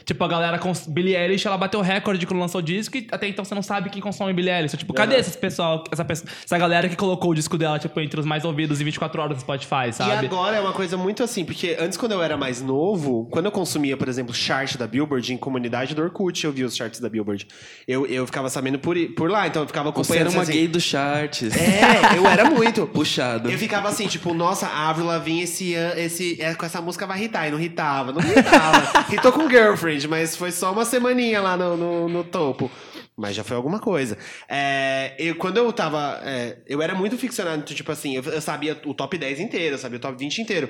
Tipo, 0.06 0.24
a 0.24 0.28
galera. 0.28 0.58
Cons... 0.60 0.88
Billie 0.88 1.16
Eilish, 1.16 1.46
ela 1.48 1.58
bateu 1.58 1.82
recorde 1.82 2.26
quando 2.26 2.40
lançou 2.40 2.60
o 2.60 2.64
disco 2.64 2.98
e 2.98 3.08
até 3.12 3.28
então 3.28 3.44
você 3.46 3.54
não 3.56 3.62
sabe 3.62 3.90
quem 3.90 4.02
consome 4.02 4.34
Billie 4.34 4.52
Eilish. 4.54 4.76
Tipo, 4.78 4.94
cadê 4.94 5.16
Uhum. 5.16 5.22
esses 5.22 5.36
pessoal, 5.36 5.84
essa, 5.92 6.04
pessoa, 6.06 6.30
essa 6.44 6.58
galera 6.58 6.88
que 6.90 6.96
colocou 6.96 7.32
o 7.32 7.36
disco 7.36 7.58
dela, 7.58 7.80
tipo, 7.80 8.00
entre 8.00 8.20
os 8.20 8.26
mais 8.26 8.44
ouvidos 8.46 8.82
em 8.82 8.84
24 8.84 9.22
horas 9.22 9.36
no 9.38 9.42
Spotify, 9.42 9.90
E 9.90 9.94
sabe? 9.94 10.26
agora 10.26 10.56
é 10.58 10.60
uma 10.60 10.74
coisa 10.74 10.98
muito 10.98 11.24
assim, 11.24 11.44
porque 11.46 11.76
antes, 11.80 11.98
quando 11.98 12.12
eu 12.14 12.22
era 12.22 12.36
mais 12.38 12.62
novo, 12.62 13.28
quando 13.32 13.46
eu 13.46 13.52
consumia, 13.52 13.96
por 13.98 14.08
exemplo, 14.08 14.34
chart 14.34 14.76
da 14.78 14.88
Billboard 14.88 15.34
em 15.34 15.38
comunidade 15.38 15.94
do 15.96 16.02
Orkut, 16.02 16.44
eu 16.46 16.52
via 16.52 16.66
os 16.66 16.76
charts 16.76 17.00
da 17.00 17.10
Billboard. 17.10 17.48
Eu, 17.88 18.06
eu 18.06 18.26
ficava 18.26 18.50
sabendo 18.50 18.80
por, 18.80 18.96
por 19.16 19.30
lá, 19.30 19.48
então 19.48 19.62
eu 19.64 19.68
ficava 19.68 19.90
Você 19.92 20.00
acompanhando. 20.02 20.28
era 20.28 20.36
uma 20.38 20.44
assim, 20.44 20.52
gay 20.52 20.68
dos 20.68 20.84
charts. 20.84 21.56
É, 21.56 22.18
eu 22.18 22.26
era 22.28 22.46
muito. 22.50 22.88
Puxado. 22.98 23.50
Eu 23.50 23.58
ficava 23.58 23.90
assim, 23.90 24.08
tipo, 24.08 24.34
nossa, 24.34 24.68
a 24.68 24.90
Avril 24.90 25.06
Lavigne 25.08 25.44
esse, 25.44 25.74
esse, 25.74 26.42
é, 26.42 26.54
com 26.56 26.66
essa 26.66 26.82
música 26.82 27.06
vai 27.06 27.24
hitar. 27.24 27.48
E 27.48 27.52
não 27.52 27.60
hitava, 27.60 28.12
não 28.12 28.22
hitava. 28.22 29.06
Hitou 29.14 29.32
com 29.38 29.50
Girlfriend, 29.50 30.08
mas 30.08 30.36
foi 30.36 30.52
só 30.52 30.72
uma 30.72 30.84
semaninha 30.84 31.42
lá 31.42 31.56
no, 31.56 31.78
no, 31.78 32.10
no 32.10 32.24
topo. 32.24 32.70
Mas 33.16 33.36
já 33.36 33.44
foi 33.44 33.56
alguma 33.58 33.80
coisa. 33.80 34.18
É, 34.48 35.16
eu, 35.18 35.36
quando 35.36 35.58
eu 35.58 35.72
tava. 35.74 36.22
é, 36.24 36.58
eu 36.68 36.82
era 36.82 36.94
muito 36.94 37.18
ficcionado, 37.18 37.64
tipo 37.64 37.92
assim, 37.92 38.16
eu, 38.16 38.24
eu 38.24 38.42
sabia 38.42 38.80
o 38.86 38.94
top 38.94 39.18
10 39.18 39.40
inteiro, 39.40 39.76
eu 39.76 39.80
sabia 39.80 39.98
o 39.98 40.02
top 40.02 40.18
20 40.18 40.40
inteiro. 40.40 40.70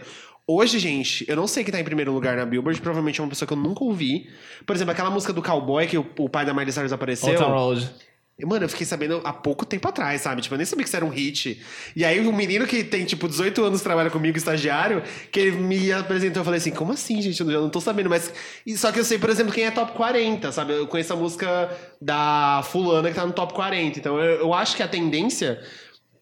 Hoje, 0.50 0.80
gente, 0.80 1.26
eu 1.28 1.36
não 1.36 1.46
sei 1.46 1.62
quem 1.62 1.74
tá 1.74 1.80
em 1.80 1.84
primeiro 1.84 2.14
lugar 2.14 2.38
na 2.38 2.46
Billboard, 2.46 2.80
provavelmente 2.80 3.20
é 3.20 3.24
uma 3.24 3.30
pessoa 3.30 3.46
que 3.46 3.52
eu 3.52 3.58
nunca 3.58 3.84
ouvi. 3.84 4.30
Por 4.66 4.74
exemplo, 4.74 4.94
aquela 4.94 5.10
música 5.10 5.34
do 5.34 5.44
Cowboy 5.44 5.88
que 5.88 5.98
o, 5.98 6.06
o 6.20 6.30
pai 6.30 6.46
da 6.46 6.54
Miley 6.54 6.72
Cyrus 6.72 6.94
apareceu. 6.94 7.30
Old 7.30 7.40
Town 7.40 7.52
Road. 7.54 7.90
Mano, 8.46 8.66
eu 8.66 8.70
fiquei 8.70 8.86
sabendo 8.86 9.20
há 9.24 9.34
pouco 9.34 9.66
tempo 9.66 9.88
atrás, 9.88 10.22
sabe? 10.22 10.44
Tipo, 10.44 10.54
eu 10.54 10.58
nem 10.58 10.66
sabia 10.66 10.84
que 10.84 10.88
isso 10.90 10.96
era 10.96 11.04
um 11.04 11.10
hit. 11.10 11.60
E 11.96 12.06
aí, 12.06 12.20
o 12.20 12.32
menino 12.32 12.68
que 12.68 12.84
tem, 12.84 13.04
tipo, 13.04 13.28
18 13.28 13.64
anos 13.64 13.82
trabalha 13.82 14.12
comigo, 14.12 14.38
estagiário, 14.38 15.02
que 15.32 15.40
ele 15.40 15.52
me 15.58 15.92
apresentou, 15.92 16.42
eu 16.42 16.46
falei 16.46 16.60
assim, 16.60 16.70
como 16.70 16.94
assim, 16.94 17.20
gente? 17.20 17.42
Eu 17.42 17.62
não 17.62 17.70
tô 17.70 17.82
sabendo, 17.82 18.12
mas... 18.12 18.32
e 18.64 18.78
Só 18.78 18.92
que 18.92 19.00
eu 19.00 19.04
sei, 19.04 19.18
por 19.18 19.32
exemplo, 19.32 19.52
quem 19.52 19.66
é 19.66 19.72
top 19.72 19.94
40, 19.94 20.52
sabe? 20.52 20.74
Eu 20.74 20.86
conheço 20.86 21.14
a 21.14 21.16
música 21.16 21.68
da 22.00 22.62
fulana 22.64 23.10
que 23.10 23.16
tá 23.16 23.26
no 23.26 23.34
top 23.34 23.54
40. 23.54 23.98
Então, 23.98 24.20
eu, 24.20 24.42
eu 24.42 24.54
acho 24.54 24.76
que 24.76 24.84
a 24.84 24.88
tendência, 24.88 25.60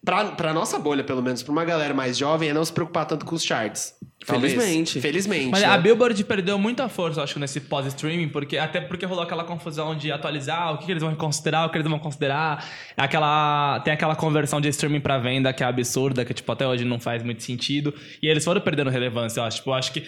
pra, 0.06 0.24
pra 0.26 0.54
nossa 0.54 0.78
bolha, 0.78 1.02
pelo 1.02 1.20
menos, 1.20 1.42
pra 1.42 1.50
uma 1.50 1.64
galera 1.64 1.92
mais 1.92 2.16
jovem, 2.16 2.48
é 2.48 2.54
não 2.54 2.64
se 2.64 2.72
preocupar 2.72 3.04
tanto 3.04 3.26
com 3.26 3.34
os 3.34 3.42
charts. 3.42 3.92
Talvez. 4.24 4.54
Felizmente. 4.54 5.00
Felizmente. 5.00 5.50
Mas 5.50 5.60
né? 5.60 5.66
a 5.66 5.76
Billboard 5.76 6.24
perdeu 6.24 6.58
muita 6.58 6.88
força, 6.88 7.20
eu 7.20 7.24
acho, 7.24 7.38
nesse 7.38 7.60
pós-streaming, 7.60 8.28
porque 8.28 8.56
até 8.56 8.80
porque 8.80 9.04
rolou 9.04 9.24
aquela 9.24 9.44
confusão 9.44 9.96
de 9.96 10.10
atualizar 10.10 10.72
o 10.72 10.78
que, 10.78 10.86
que 10.86 10.92
eles 10.92 11.02
vão 11.02 11.14
considerar, 11.16 11.66
o 11.66 11.70
que 11.70 11.76
eles 11.76 11.88
vão 11.88 11.98
considerar. 11.98 12.64
Aquela, 12.96 13.80
tem 13.80 13.92
aquela 13.92 14.14
conversão 14.14 14.60
de 14.60 14.68
streaming 14.68 15.00
pra 15.00 15.18
venda 15.18 15.52
que 15.52 15.62
é 15.62 15.66
absurda, 15.66 16.24
que 16.24 16.32
tipo, 16.32 16.50
até 16.50 16.66
hoje 16.66 16.84
não 16.84 17.00
faz 17.00 17.22
muito 17.22 17.42
sentido. 17.42 17.92
E 18.22 18.28
eles 18.28 18.44
foram 18.44 18.60
perdendo 18.60 18.90
relevância, 18.90 19.40
eu 19.40 19.44
acho. 19.44 19.58
Tipo, 19.58 19.70
eu 19.70 19.74
acho 19.74 19.92
que 19.92 20.04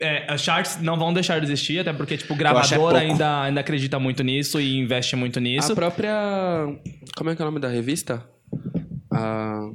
é, 0.00 0.32
as 0.32 0.40
charts 0.40 0.80
não 0.80 0.96
vão 0.96 1.12
deixar 1.12 1.38
de 1.40 1.46
existir, 1.46 1.80
até 1.80 1.92
porque, 1.92 2.16
tipo, 2.16 2.32
é 2.32 2.36
gravador 2.36 2.78
pouco. 2.78 2.96
ainda, 2.96 3.42
ainda 3.42 3.60
acredita 3.60 3.98
muito 3.98 4.22
nisso 4.22 4.60
e 4.60 4.78
investe 4.78 5.14
muito 5.16 5.38
nisso. 5.40 5.72
A 5.72 5.74
própria. 5.74 6.12
Como 7.16 7.30
é 7.30 7.36
que 7.36 7.42
é 7.42 7.44
o 7.44 7.48
nome 7.48 7.60
da 7.60 7.68
revista? 7.68 8.24
A... 9.12 9.70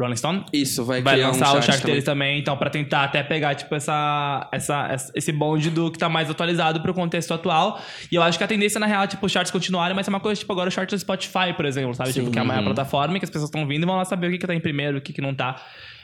Rolling 0.00 0.16
Stone? 0.16 0.44
Isso, 0.52 0.84
vai, 0.84 1.02
Vai 1.02 1.14
criar 1.14 1.28
lançar 1.28 1.56
um 1.56 1.58
o 1.58 1.62
chart 1.62 1.80
também. 1.80 2.02
também, 2.02 2.38
então, 2.38 2.56
pra 2.56 2.70
tentar 2.70 3.02
até 3.02 3.20
pegar, 3.20 3.56
tipo, 3.56 3.74
essa, 3.74 4.48
essa, 4.52 4.96
esse 5.12 5.32
bonde 5.32 5.70
do 5.70 5.90
que 5.90 5.98
tá 5.98 6.08
mais 6.08 6.30
atualizado 6.30 6.80
pro 6.80 6.94
contexto 6.94 7.34
atual. 7.34 7.80
E 8.10 8.14
eu 8.14 8.22
acho 8.22 8.38
que 8.38 8.44
a 8.44 8.46
tendência, 8.46 8.78
na 8.78 8.86
real, 8.86 9.02
é, 9.02 9.06
tipo, 9.08 9.26
os 9.26 9.32
charts 9.32 9.50
continuarem, 9.50 9.96
mas 9.96 10.06
é 10.06 10.10
uma 10.10 10.20
coisa, 10.20 10.38
tipo, 10.38 10.52
agora 10.52 10.68
o 10.68 10.70
chart 10.70 10.88
do 10.88 10.96
Spotify, 10.96 11.52
por 11.56 11.64
exemplo, 11.64 11.92
sabe? 11.94 12.12
Tipo, 12.12 12.30
que 12.30 12.38
é 12.38 12.42
a 12.42 12.44
maior 12.44 12.62
plataforma 12.62 13.18
que 13.18 13.24
as 13.24 13.30
pessoas 13.30 13.48
estão 13.48 13.66
vindo 13.66 13.82
e 13.82 13.86
vão 13.86 13.96
lá 13.96 14.04
saber 14.04 14.28
o 14.28 14.30
que, 14.30 14.38
que 14.38 14.46
tá 14.46 14.54
em 14.54 14.60
primeiro, 14.60 14.98
o 14.98 15.00
que, 15.00 15.12
que 15.12 15.20
não 15.20 15.34
tá. 15.34 15.60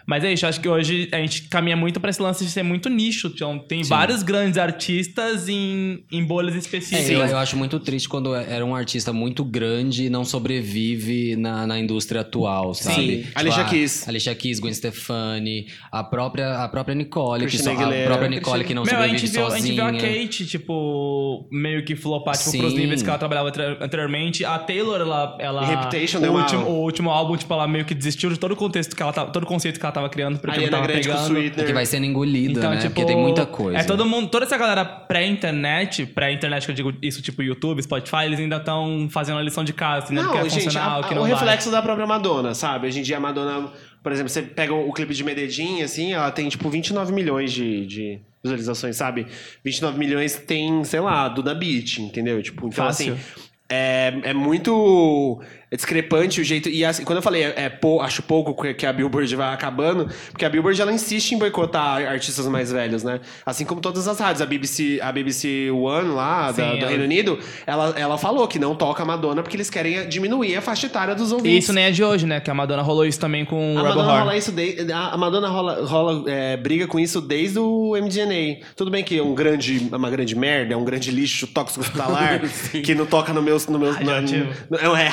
Mas 0.06 0.22
é 0.24 0.32
isso, 0.32 0.44
eu 0.44 0.48
acho 0.50 0.60
que 0.60 0.68
hoje 0.68 1.08
a 1.12 1.16
gente 1.18 1.42
caminha 1.48 1.76
muito 1.76 1.98
pra 2.00 2.10
esse 2.10 2.20
lance 2.20 2.44
de 2.44 2.50
ser 2.50 2.62
muito 2.62 2.88
nicho. 2.88 3.30
Então, 3.34 3.58
tem 3.58 3.82
vários 3.82 4.22
grandes 4.22 4.58
artistas 4.58 5.48
em, 5.48 6.04
em 6.12 6.24
bolhas 6.24 6.54
É, 6.54 6.58
específicas. 6.58 7.08
eu, 7.10 7.20
eu 7.24 7.38
acho 7.38 7.56
muito 7.56 7.80
triste 7.80 8.08
quando 8.08 8.34
era 8.34 8.64
um 8.64 8.74
artista 8.74 9.12
muito 9.12 9.44
grande 9.44 10.04
e 10.04 10.10
não 10.10 10.24
sobrevive 10.24 11.36
na, 11.36 11.66
na 11.66 11.78
indústria 11.78 12.20
atual, 12.22 12.74
sabe? 12.74 13.18
Tipo, 13.24 13.38
Alicia 13.38 13.62
a- 13.62 13.68
Keys. 13.68 14.08
Alicia 14.08 14.34
Keys, 14.34 14.60
Gwen 14.60 14.74
Stefani, 14.74 15.66
a 15.90 16.02
própria, 16.04 16.62
a 16.62 16.68
própria 16.68 16.94
Nicole, 16.94 17.46
que 17.46 17.58
só, 17.58 17.72
a 17.72 18.04
própria 18.04 18.28
Nicole 18.28 18.64
que 18.64 18.74
não 18.74 18.82
Meu, 18.84 18.94
a 18.94 18.96
sobrevive 18.96 19.18
gente, 19.26 19.32
viu, 19.32 19.46
a 19.46 19.50
gente 19.58 19.72
viu 19.72 19.84
sozinha. 19.84 19.98
a 19.98 20.22
Kate, 20.24 20.46
tipo, 20.46 21.48
meio 21.50 21.84
que 21.84 21.96
flopar, 21.96 22.36
tipo, 22.36 22.50
Sim. 22.50 22.58
pros 22.58 22.74
níveis 22.74 23.02
que 23.02 23.08
ela 23.08 23.18
trabalhava 23.18 23.48
anter- 23.48 23.78
anteriormente. 23.80 24.44
A 24.44 24.58
Taylor, 24.58 25.00
ela. 25.00 25.36
ela 25.40 25.64
Reputation 25.64 26.18
o, 26.18 26.32
último, 26.38 26.62
o 26.66 26.82
último 26.82 27.10
álbum, 27.10 27.36
tipo, 27.36 27.52
ela 27.52 27.66
meio 27.66 27.84
que 27.84 27.94
desistiu 27.94 28.30
de 28.30 28.38
todo 28.38 28.52
o 28.52 28.56
contexto 28.56 28.94
que 28.94 29.02
ela 29.02 29.12
tava, 29.12 29.30
todo 29.30 29.44
o 29.44 29.46
conceito 29.46 29.78
que 29.78 29.84
ela 29.86 29.92
tava 29.94 30.08
criando, 30.10 30.38
porque 30.38 30.50
Ariana 30.50 30.70
não 30.70 30.78
tava 30.86 30.92
Grande 30.92 31.08
pegando. 31.08 31.66
Que 31.66 31.72
vai 31.72 31.86
sendo 31.86 32.04
engolida, 32.04 32.58
Então, 32.58 32.70
né? 32.70 32.76
tipo, 32.78 32.90
Porque 32.94 33.06
tem 33.06 33.16
muita 33.16 33.46
coisa. 33.46 33.78
É 33.78 33.82
todo 33.84 34.04
mundo, 34.04 34.28
toda 34.28 34.44
essa 34.44 34.56
galera 34.58 34.84
pré-internet, 34.84 36.06
pré-internet 36.06 36.64
que 36.66 36.70
eu 36.70 36.74
digo 36.74 36.92
isso, 37.02 37.22
tipo 37.22 37.42
YouTube, 37.42 37.82
Spotify, 37.82 38.24
eles 38.26 38.38
ainda 38.38 38.56
estão 38.56 39.08
fazendo 39.10 39.38
a 39.38 39.42
lição 39.42 39.64
de 39.64 39.72
casa, 39.72 40.06
entendendo 40.06 40.28
o 40.28 40.32
que 40.32 40.38
é 40.38 40.42
Não, 40.42 40.48
gente, 40.50 40.64
funcional, 40.64 40.98
a- 40.98 41.00
o 41.00 41.08
que 41.08 41.12
a- 41.12 41.16
não 41.16 41.22
o 41.22 41.26
vai. 41.26 41.34
reflexo 41.34 41.70
da 41.70 41.80
própria 41.82 42.06
Madonna, 42.06 42.54
sabe? 42.54 42.86
Hoje 42.88 43.00
em 43.00 43.02
dia 43.02 43.16
a 43.16 43.20
Madonna, 43.20 43.70
por 44.02 44.12
exemplo, 44.12 44.28
você 44.28 44.42
pega 44.42 44.74
o 44.74 44.92
clipe 44.92 45.14
de 45.14 45.24
Medellín, 45.24 45.82
assim, 45.82 46.12
ela 46.12 46.30
tem 46.30 46.48
tipo 46.48 46.68
29 46.68 47.12
milhões 47.12 47.52
de, 47.52 47.86
de 47.86 48.18
visualizações, 48.42 48.96
sabe? 48.96 49.26
29 49.64 49.98
milhões 49.98 50.36
tem, 50.36 50.84
sei 50.84 51.00
lá, 51.00 51.28
Duda 51.28 51.54
Beat, 51.54 51.98
entendeu? 51.98 52.42
Tipo, 52.42 52.66
então 52.68 52.84
Fácil. 52.86 53.14
assim, 53.14 53.22
é, 53.68 54.12
é 54.24 54.34
muito 54.34 55.40
discrepante 55.76 56.40
o 56.40 56.44
jeito. 56.44 56.68
E 56.68 56.84
assim, 56.84 57.04
quando 57.04 57.16
eu 57.18 57.22
falei, 57.22 57.42
é, 57.44 57.54
é 57.56 57.68
pou- 57.68 58.00
acho 58.00 58.22
pouco 58.22 58.54
que- 58.74 58.84
a 58.86 58.92
Billboard 58.92 59.34
vai 59.36 59.52
acabando, 59.54 60.08
porque 60.30 60.44
a 60.44 60.50
Billboard 60.50 60.80
ela 60.80 60.92
insiste 60.92 61.32
em 61.32 61.38
boicotar 61.38 62.06
artistas 62.06 62.46
mais 62.46 62.70
velhos, 62.70 63.02
né? 63.02 63.20
Assim 63.46 63.64
como 63.64 63.80
todas 63.80 64.06
as 64.06 64.18
rádios. 64.18 64.42
A 64.42 64.46
BBC, 64.46 64.98
a 65.02 65.10
BBC 65.10 65.70
One 65.70 66.10
lá, 66.10 66.52
Sim, 66.52 66.60
da- 66.62 66.70
do 66.72 66.76
ela- 66.78 66.88
Reino 66.88 67.04
Unido, 67.04 67.38
ela, 67.66 67.94
ela 67.96 68.18
falou 68.18 68.46
que 68.46 68.58
não 68.58 68.74
toca 68.74 69.02
a 69.02 69.06
Madonna 69.06 69.42
porque 69.42 69.56
eles 69.56 69.70
querem 69.70 70.08
diminuir 70.08 70.56
a 70.56 70.60
faixa 70.60 70.86
etária 70.86 71.14
dos 71.14 71.30
E 71.30 71.34
ouvintes. 71.34 71.64
isso 71.64 71.72
nem 71.72 71.84
é 71.84 71.90
de 71.90 72.02
hoje, 72.04 72.26
né? 72.26 72.40
Que 72.40 72.50
a 72.50 72.54
Madonna 72.54 72.82
rolou 72.82 73.04
isso 73.06 73.18
também 73.20 73.44
com 73.44 73.74
o 73.74 73.78
A 73.78 73.82
Rebel 73.82 73.96
Madonna 73.96 74.08
Heart. 74.12 74.20
rola 74.24 74.36
isso 74.36 74.52
de, 74.52 74.92
a 74.92 75.16
Madonna 75.16 75.48
rola, 75.48 75.84
rola, 75.86 76.30
é, 76.30 76.56
briga 76.56 76.86
com 76.86 76.98
isso 77.00 77.20
desde 77.20 77.58
o 77.58 77.96
MDNA. 77.96 78.58
Tudo 78.76 78.90
bem 78.90 79.02
que 79.02 79.18
é 79.18 79.22
um 79.22 79.34
grande, 79.34 79.88
é 79.90 79.96
uma 79.96 80.10
grande 80.10 80.34
merda, 80.36 80.74
é 80.74 80.76
um 80.76 80.84
grande 80.84 81.10
lixo 81.10 81.46
tóxico 81.46 81.80
hospitalar 81.80 82.40
que 82.84 82.94
não 82.94 83.06
toca 83.06 83.32
no 83.32 83.42
meu, 83.42 83.56
no 83.68 83.78
meu 83.78 83.92
Radioativo. 83.92 84.52
no- 84.70 84.78
é, 84.96 85.04
é 85.04 85.08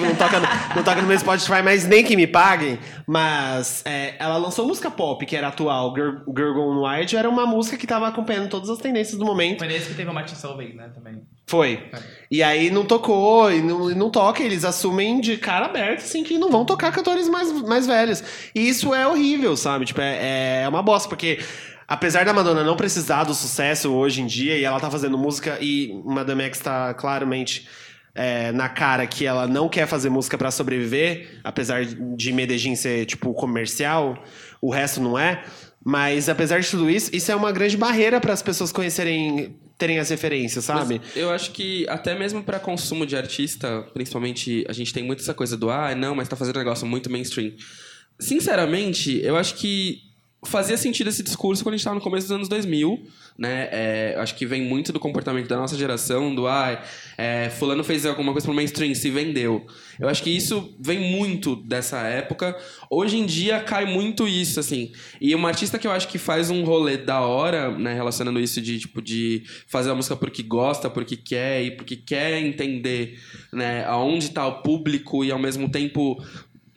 radioativo, 0.00 0.06
não 0.06 0.14
toca, 0.14 0.40
no, 0.40 0.74
não 0.76 0.82
toca 0.82 1.02
no 1.02 1.08
meu 1.08 1.18
Spotify, 1.18 1.62
mas 1.62 1.86
nem 1.86 2.04
que 2.04 2.16
me 2.16 2.26
paguem. 2.26 2.78
Mas 3.06 3.82
é, 3.84 4.14
ela 4.18 4.36
lançou 4.36 4.66
música 4.66 4.90
pop 4.90 5.24
que 5.24 5.36
era 5.36 5.48
atual. 5.48 5.94
Girl, 5.94 6.16
Girl 6.34 6.54
Gone 6.54 6.80
Wild 6.80 7.16
era 7.16 7.28
uma 7.28 7.46
música 7.46 7.76
que 7.76 7.86
tava 7.86 8.08
acompanhando 8.08 8.48
todas 8.48 8.70
as 8.70 8.78
tendências 8.78 9.18
do 9.18 9.24
momento. 9.24 9.58
Foi 9.58 9.68
nesse 9.68 9.88
que 9.88 9.94
teve 9.94 10.10
o 10.10 10.14
Martin 10.14 10.34
Solveig, 10.34 10.74
né? 10.74 10.90
Também. 10.94 11.22
Foi. 11.46 11.90
E 12.30 12.42
aí 12.42 12.70
não 12.70 12.84
tocou, 12.84 13.50
e 13.50 13.60
não, 13.60 13.90
e 13.90 13.94
não 13.94 14.08
toca, 14.08 14.42
eles 14.42 14.64
assumem 14.64 15.20
de 15.20 15.36
cara 15.36 15.66
aberta, 15.66 16.04
assim, 16.04 16.22
que 16.22 16.38
não 16.38 16.48
vão 16.48 16.64
tocar 16.64 16.92
cantores 16.92 17.28
mais, 17.28 17.50
mais 17.62 17.86
velhos. 17.86 18.22
E 18.54 18.68
isso 18.68 18.94
é 18.94 19.06
horrível, 19.06 19.56
sabe? 19.56 19.84
Tipo, 19.84 20.00
é, 20.00 20.62
é 20.62 20.68
uma 20.68 20.82
bosta, 20.82 21.08
porque 21.08 21.40
apesar 21.88 22.24
da 22.24 22.32
Madonna 22.32 22.62
não 22.62 22.76
precisar 22.76 23.24
do 23.24 23.34
sucesso 23.34 23.92
hoje 23.92 24.22
em 24.22 24.26
dia, 24.26 24.56
e 24.56 24.62
ela 24.62 24.78
tá 24.78 24.88
fazendo 24.88 25.18
música, 25.18 25.58
e 25.60 26.00
Madame 26.04 26.44
X 26.44 26.60
tá 26.60 26.94
claramente 26.94 27.66
é, 28.14 28.52
na 28.52 28.68
cara 28.68 29.06
que 29.06 29.24
ela 29.26 29.46
não 29.46 29.68
quer 29.68 29.86
fazer 29.86 30.08
música 30.08 30.36
pra 30.36 30.50
sobreviver, 30.50 31.40
apesar 31.44 31.84
de 31.84 32.32
Medellín 32.32 32.74
ser, 32.74 33.06
tipo, 33.06 33.32
comercial, 33.34 34.22
o 34.60 34.70
resto 34.70 35.00
não 35.00 35.18
é. 35.18 35.42
Mas 35.82 36.28
apesar 36.28 36.60
de 36.60 36.70
tudo 36.70 36.90
isso, 36.90 37.10
isso 37.14 37.32
é 37.32 37.34
uma 37.34 37.50
grande 37.50 37.76
barreira 37.76 38.20
para 38.20 38.34
as 38.34 38.42
pessoas 38.42 38.70
conhecerem, 38.70 39.56
terem 39.78 39.98
as 39.98 40.10
referências, 40.10 40.64
sabe? 40.64 41.00
Mas 41.02 41.16
eu 41.16 41.30
acho 41.30 41.52
que 41.52 41.88
até 41.88 42.14
mesmo 42.14 42.42
pra 42.42 42.58
consumo 42.58 43.06
de 43.06 43.16
artista, 43.16 43.82
principalmente, 43.94 44.64
a 44.68 44.72
gente 44.74 44.92
tem 44.92 45.02
muito 45.02 45.22
essa 45.22 45.32
coisa 45.32 45.56
do 45.56 45.70
ah, 45.70 45.94
não, 45.94 46.14
mas 46.14 46.28
tá 46.28 46.36
fazendo 46.36 46.56
um 46.56 46.58
negócio 46.58 46.86
muito 46.86 47.10
mainstream. 47.10 47.52
Sinceramente, 48.18 49.20
eu 49.24 49.38
acho 49.38 49.54
que 49.54 50.09
fazia 50.42 50.76
sentido 50.76 51.08
esse 51.08 51.22
discurso 51.22 51.62
quando 51.62 51.74
a 51.74 51.76
gente 51.76 51.84
tava 51.84 51.96
no 51.96 52.00
começo 52.00 52.26
dos 52.26 52.34
anos 52.34 52.48
2000, 52.48 53.02
né? 53.38 53.68
É, 53.70 54.14
acho 54.18 54.34
que 54.34 54.46
vem 54.46 54.62
muito 54.62 54.92
do 54.92 54.98
comportamento 54.98 55.46
da 55.48 55.56
nossa 55.56 55.76
geração, 55.76 56.34
do 56.34 56.46
ah, 56.46 56.82
é, 57.18 57.50
fulano 57.50 57.84
fez 57.84 58.06
alguma 58.06 58.32
coisa 58.32 58.46
pro 58.46 58.54
mainstream, 58.54 58.94
se 58.94 59.10
vendeu. 59.10 59.66
Eu 59.98 60.08
acho 60.08 60.22
que 60.22 60.30
isso 60.30 60.74
vem 60.80 60.98
muito 60.98 61.56
dessa 61.56 61.98
época. 62.06 62.56
Hoje 62.88 63.18
em 63.18 63.26
dia 63.26 63.60
cai 63.60 63.84
muito 63.84 64.26
isso, 64.26 64.58
assim. 64.58 64.92
E 65.20 65.34
uma 65.34 65.48
artista 65.48 65.78
que 65.78 65.86
eu 65.86 65.92
acho 65.92 66.08
que 66.08 66.18
faz 66.18 66.48
um 66.48 66.64
rolê 66.64 66.96
da 66.96 67.20
hora, 67.20 67.70
né, 67.76 67.92
relacionando 67.92 68.40
isso 68.40 68.62
de 68.62 68.78
tipo 68.78 69.02
de 69.02 69.42
fazer 69.66 69.90
a 69.90 69.94
música 69.94 70.16
porque 70.16 70.42
gosta, 70.42 70.88
porque 70.88 71.16
quer 71.16 71.62
e 71.62 71.70
porque 71.72 71.96
quer 71.96 72.40
entender, 72.40 73.20
né, 73.52 73.84
aonde 73.84 74.30
tá 74.30 74.46
o 74.46 74.62
público 74.62 75.22
e 75.22 75.30
ao 75.30 75.38
mesmo 75.38 75.68
tempo 75.70 76.22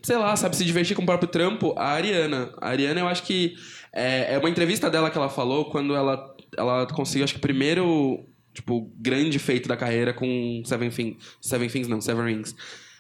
sei 0.04 0.18
lá, 0.18 0.36
sabe, 0.36 0.56
se 0.56 0.66
divertir 0.66 0.96
com 0.96 1.02
o 1.02 1.06
próprio 1.06 1.30
trampo, 1.30 1.74
a 1.78 1.92
Ariana. 1.92 2.54
A 2.62 2.70
Ariana, 2.70 3.00
eu 3.00 3.08
acho 3.08 3.24
que 3.24 3.56
é, 3.92 4.34
é 4.34 4.38
uma 4.38 4.50
entrevista 4.50 4.90
dela 4.90 5.10
que 5.10 5.18
ela 5.18 5.30
falou 5.30 5.66
quando 5.66 5.96
ela, 5.96 6.36
ela 6.58 6.86
conseguiu, 6.88 7.24
acho 7.24 7.34
que 7.34 7.40
o 7.40 7.42
primeiro, 7.42 8.26
tipo, 8.54 8.92
grande 8.98 9.40
feito 9.40 9.70
da 9.70 9.78
carreira 9.78 10.14
com 10.14 10.62
Seven 10.66 10.90
Things. 10.90 11.18
Seven 11.42 11.70
Things, 11.70 11.88
não, 11.88 12.02
Seven 12.02 12.26
Rings. 12.26 12.54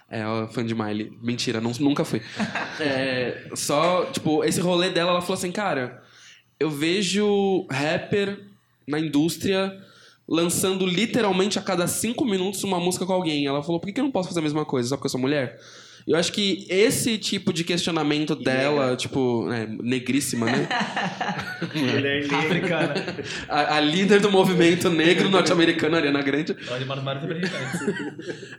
É, 0.10 0.20
ela 0.20 0.46
é 0.46 0.48
fã 0.48 0.66
de 0.66 0.74
Miley. 0.74 1.12
Mentira, 1.22 1.60
não, 1.60 1.72
nunca 1.80 2.06
fui. 2.06 2.22
É, 2.80 3.50
só, 3.54 4.06
tipo, 4.06 4.44
esse 4.44 4.60
rolê 4.60 4.90
dela, 4.90 5.12
ela 5.12 5.22
falou 5.22 5.36
assim, 5.36 5.52
cara, 5.52 6.02
eu 6.60 6.72
vejo 6.72 7.68
rapper 7.70 8.40
na 8.88 9.00
indústria 9.00 9.80
lançando 10.28 10.88
literalmente 10.88 11.60
a 11.60 11.62
cada 11.62 11.86
cinco 11.86 12.26
minutos 12.26 12.64
uma 12.64 12.80
música 12.80 13.06
com 13.06 13.14
alguém. 13.14 13.46
Ela 13.46 13.62
falou, 13.62 13.80
por 13.80 13.86
que 13.86 13.94
que 13.94 14.00
eu 14.00 14.06
não 14.06 14.12
posso 14.12 14.30
fazer 14.30 14.40
a 14.40 14.44
mesma 14.44 14.66
coisa 14.66 14.90
só 14.90 14.96
porque 14.96 15.06
eu 15.06 15.12
sou 15.12 15.22
mulher? 15.22 15.60
Eu 16.08 16.18
acho 16.18 16.32
que 16.32 16.66
esse 16.70 17.18
tipo 17.18 17.54
de 17.54 17.64
questionamento 17.64 18.36
dela, 18.36 18.96
tipo, 18.96 19.52
é, 19.52 19.66
negríssima, 19.68 20.46
né? 20.46 20.68
Africana. 22.40 22.94
A, 23.48 23.78
a 23.78 23.80
líder 23.80 24.20
do 24.20 24.32
movimento 24.32 24.90
negro 24.90 25.30
norte-americano, 25.30 25.96
Ariana 25.96 26.22
Grande. 26.22 26.56
Olha, 26.70 26.86
mano, 26.86 27.04
mano, 27.04 27.22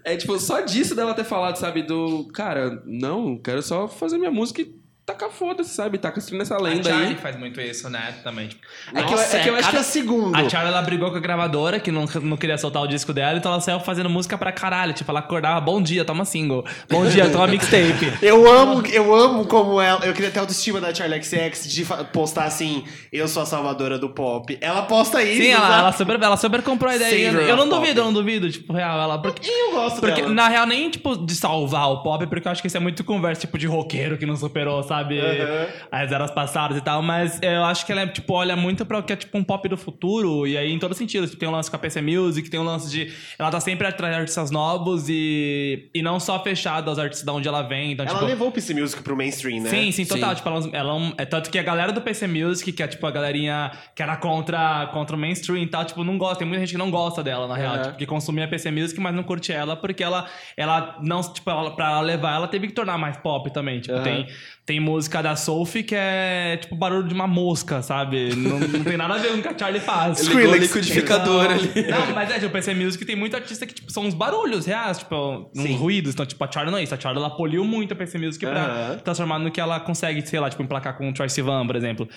É 0.05 0.17
tipo, 0.17 0.39
só 0.39 0.61
disso 0.61 0.95
dela 0.95 1.15
ter 1.15 1.25
falado, 1.25 1.57
sabe, 1.57 1.83
do 1.83 2.29
cara, 2.33 2.83
não, 2.87 3.37
quero 3.37 3.63
só 3.63 3.89
fazer 3.89 4.19
minha 4.19 4.31
música 4.31 4.63
e 4.63 4.84
tacar 5.07 5.29
foda-se, 5.31 5.69
sabe? 5.75 5.99
Tá 5.99 6.11
construindo 6.11 6.41
essa 6.43 6.55
A 6.55 6.59
lenda 6.61 6.89
Charlie 6.89 7.09
aí. 7.11 7.15
faz 7.17 7.39
muito 7.39 7.61
isso, 7.61 7.91
né? 7.91 8.15
Também. 8.25 8.49
Tipo, 8.49 8.63
É 8.95 9.03
que 9.03 9.13
eu- 9.13 9.19
é 9.19 9.39
que 9.43 9.49
eu 9.51 9.55
acho 9.57 9.65
cada 9.71 9.79
que- 9.79 9.85
segundo. 9.85 10.35
A 10.35 10.49
Charlie, 10.49 10.73
ela 10.73 10.81
brigou 10.83 11.11
com 11.11 11.17
a 11.19 11.21
gravadora, 11.21 11.79
que 11.79 11.91
não, 11.93 12.07
não 12.23 12.37
queria 12.39 12.57
soltar 12.57 12.83
o 12.83 12.87
disco 12.87 13.13
dela, 13.13 13.37
então 13.39 13.53
ela 13.53 13.61
saiu 13.61 13.79
fazendo 13.81 14.09
música 14.09 14.39
pra 14.39 14.51
caralho. 14.51 14.95
Tipo, 14.95 15.11
ela 15.11 15.21
acordava, 15.21 15.61
bom 15.61 15.83
dia, 15.83 16.05
toma 16.07 16.25
single. 16.25 16.65
Bom 16.89 17.05
dia, 17.07 17.29
toma 17.31 17.47
mixtape. 17.49 18.15
Eu 18.23 18.51
amo, 18.51 18.83
eu 18.87 19.15
amo 19.15 19.45
como 19.47 19.79
ela. 19.81 20.05
Eu 20.07 20.15
queria 20.15 20.31
ter 20.31 20.39
a 20.39 20.43
autoestima 20.43 20.81
da 20.81 20.95
Charlie 20.95 21.23
XX 21.23 21.69
de 21.71 21.85
postar 22.13 22.45
assim: 22.45 22.85
Eu 23.13 23.29
sou 23.29 23.43
a 23.43 23.47
salvadora 23.47 23.99
do 23.99 24.09
pop. 24.09 24.57
Ela 24.61 24.83
posta 24.83 25.23
isso. 25.23 25.43
Sim, 25.43 25.51
ela, 25.51 25.67
sabe? 25.67 25.79
ela, 25.81 25.93
super, 25.93 26.23
ela 26.23 26.37
super 26.39 26.63
comprou 26.63 26.91
a 26.91 26.97
ideia. 26.97 27.29
Eu 27.31 27.57
não 27.57 27.69
pop. 27.69 27.81
duvido, 27.81 28.01
eu 28.01 28.05
não 28.05 28.13
duvido, 28.13 28.51
tipo, 28.51 28.73
real, 28.73 28.99
ela. 28.99 29.19
Porque, 29.21 29.47
Eu 29.51 29.73
gosto 29.73 30.01
porque 30.01 30.23
dela. 30.23 30.33
na 30.33 30.49
real, 30.49 30.67
nem, 30.67 30.89
tipo, 30.89 31.15
de 31.17 31.35
salvar 31.35 31.91
o 31.91 32.03
pop, 32.03 32.27
porque 32.27 32.49
eu 32.49 32.53
acho 32.53 32.63
que 32.63 32.69
isso 32.69 32.77
é 32.77 32.81
muito 32.81 33.05
conversa, 33.05 33.43
tipo, 33.43 33.59
de 33.59 33.67
roqueiro 33.67 34.17
que 34.17 34.25
não 34.25 34.37
superou, 34.37 34.83
sabe? 34.83 34.94
Aham. 35.03 35.67
As 35.91 36.13
eras 36.13 36.31
passadas 36.31 36.77
e 36.79 36.81
tal, 36.81 37.03
mas 37.03 37.39
eu 37.43 37.65
acho 37.65 37.85
que 37.87 37.93
ela, 37.93 38.07
tipo, 38.07 38.33
olha 38.35 38.57
muito 38.57 38.85
pra 38.87 38.99
o 38.99 39.03
que 39.03 39.13
é, 39.13 39.17
tipo, 39.17 39.37
um 39.37 39.45
pop 39.45 39.69
do 39.69 39.77
futuro, 39.77 40.47
e 40.47 40.57
aí 40.57 40.73
em 40.73 40.79
todo 40.79 40.95
sentido. 40.95 41.27
Tipo, 41.27 41.39
tem 41.39 41.49
um 41.49 41.53
lance 41.53 41.71
com 41.71 41.77
a 41.77 41.79
PC 41.79 42.01
Music, 42.03 42.49
tem 42.49 42.61
um 42.61 42.65
lance 42.65 42.91
de. 42.91 43.13
Ela 43.39 43.51
tá 43.51 43.61
sempre 43.61 43.87
atrás 43.87 44.15
de 44.15 44.21
artistas 44.21 44.51
novos 44.51 45.07
e, 45.09 45.91
e 45.95 46.03
não 46.03 46.19
só 46.21 46.43
fechada 46.43 46.91
aos 46.91 46.99
artistas 46.99 47.25
de 47.25 47.31
onde 47.31 47.49
ela 47.49 47.63
vem. 47.63 47.93
Então, 47.93 48.05
Ela 48.05 48.15
tipo, 48.15 48.27
levou 48.27 48.49
o 48.49 48.53
PC 48.53 48.75
Music 48.75 49.03
pro 49.03 49.17
mainstream, 49.17 49.63
né? 49.63 49.71
Sim, 49.71 49.91
sim, 49.93 50.05
total. 50.05 50.31
Sim. 50.31 50.37
Tipo, 50.37 50.49
ela, 50.49 50.69
ela 50.73 51.13
é 51.19 51.25
tanto 51.25 51.51
que 51.51 51.59
a 51.59 51.63
galera 51.63 51.93
do 51.93 52.01
PC 52.01 52.27
Music, 52.27 52.73
que 52.73 52.83
é 52.83 52.87
tipo 52.87 53.07
a 53.07 53.11
galerinha 53.11 53.71
que 53.95 54.03
era 54.03 54.17
contra, 54.17 54.87
contra 54.93 55.17
o 55.17 55.19
mainstream 55.19 55.63
e 55.63 55.67
tal, 55.67 55.85
tipo, 55.85 56.03
não 56.05 56.19
gosta. 56.19 56.39
Tem 56.39 56.47
muita 56.49 56.61
gente 56.61 56.73
que 56.73 56.79
não 56.79 56.91
gosta 56.91 57.23
dela, 57.23 57.47
na 57.47 57.57
real. 57.57 57.77
Uhum. 57.77 57.83
Tipo, 57.83 57.97
que 57.97 58.07
consumia 58.07 58.47
PC 58.49 58.71
Music, 58.71 59.01
mas 59.01 59.15
não 59.15 59.23
curte 59.23 59.53
ela, 59.53 59.77
porque 59.77 60.03
ela, 60.03 60.27
ela 60.57 60.99
não, 61.03 61.21
tipo, 61.23 61.49
ela, 61.51 61.71
pra 61.75 61.87
ela 61.91 62.01
levar, 62.01 62.35
ela 62.35 62.49
teve 62.49 62.67
que 62.69 62.73
tornar 62.73 62.99
mais 62.99 63.17
pop 63.17 63.51
também. 63.53 63.81
Tipo, 63.81 63.95
Uhum. 63.97 64.03
tem, 64.03 64.27
tem 64.67 64.81
música 64.81 65.23
da 65.23 65.37
Sophie 65.37 65.83
que 65.83 65.95
é 65.95 66.57
tipo 66.57 66.75
barulho 66.75 67.07
de 67.07 67.13
uma 67.13 67.27
mosca, 67.27 67.83
sabe? 67.83 68.35
Não, 68.35 68.59
não 68.59 68.83
tem 68.85 68.97
nada 68.97 69.15
a 69.15 69.19
ver 69.19 69.29
com 69.33 69.39
o 69.39 69.43
que 69.43 69.49
a 69.49 69.59
Charlie 69.59 69.81
faz. 69.81 70.21
Ligou 70.27 70.53
o 70.53 70.57
liquidificador 70.57 71.51
ali. 71.51 71.71
Não, 71.91 72.15
mas 72.15 72.31
é, 72.31 72.35
tipo, 72.35 72.47
o 72.47 72.51
PC 72.51 72.73
Music 72.75 73.05
tem 73.05 73.15
muito 73.15 73.37
artista 73.37 73.67
que, 73.67 73.75
tipo, 73.75 73.93
são 73.93 74.05
uns 74.05 74.15
barulhos 74.15 74.65
reais, 74.65 74.99
tipo, 74.99 75.51
uns 75.55 75.71
ruídos. 75.79 76.15
Então, 76.15 76.25
tipo, 76.25 76.43
a 76.43 76.51
Charlie 76.51 76.73
não 76.73 76.79
é 76.79 76.83
isso. 76.83 76.95
A 76.95 76.99
Charlie, 77.01 77.23
ela 77.23 77.35
poliu 77.37 77.63
muito 77.65 77.93
a 77.93 77.97
PC 77.97 78.17
Music 78.17 78.45
pra 78.45 78.65
Aham. 78.65 78.99
transformar 79.05 79.39
no 79.39 79.51
que 79.51 79.61
ela 79.61 79.79
consegue, 79.81 80.27
sei 80.27 80.41
lá, 80.41 80.49
tipo, 80.49 80.63
emplacar 80.63 80.97
com 80.97 81.09
o 81.11 81.13
Troy 81.13 81.29
Sivan, 81.29 81.67
por 81.67 81.77
exemplo. 81.77 82.09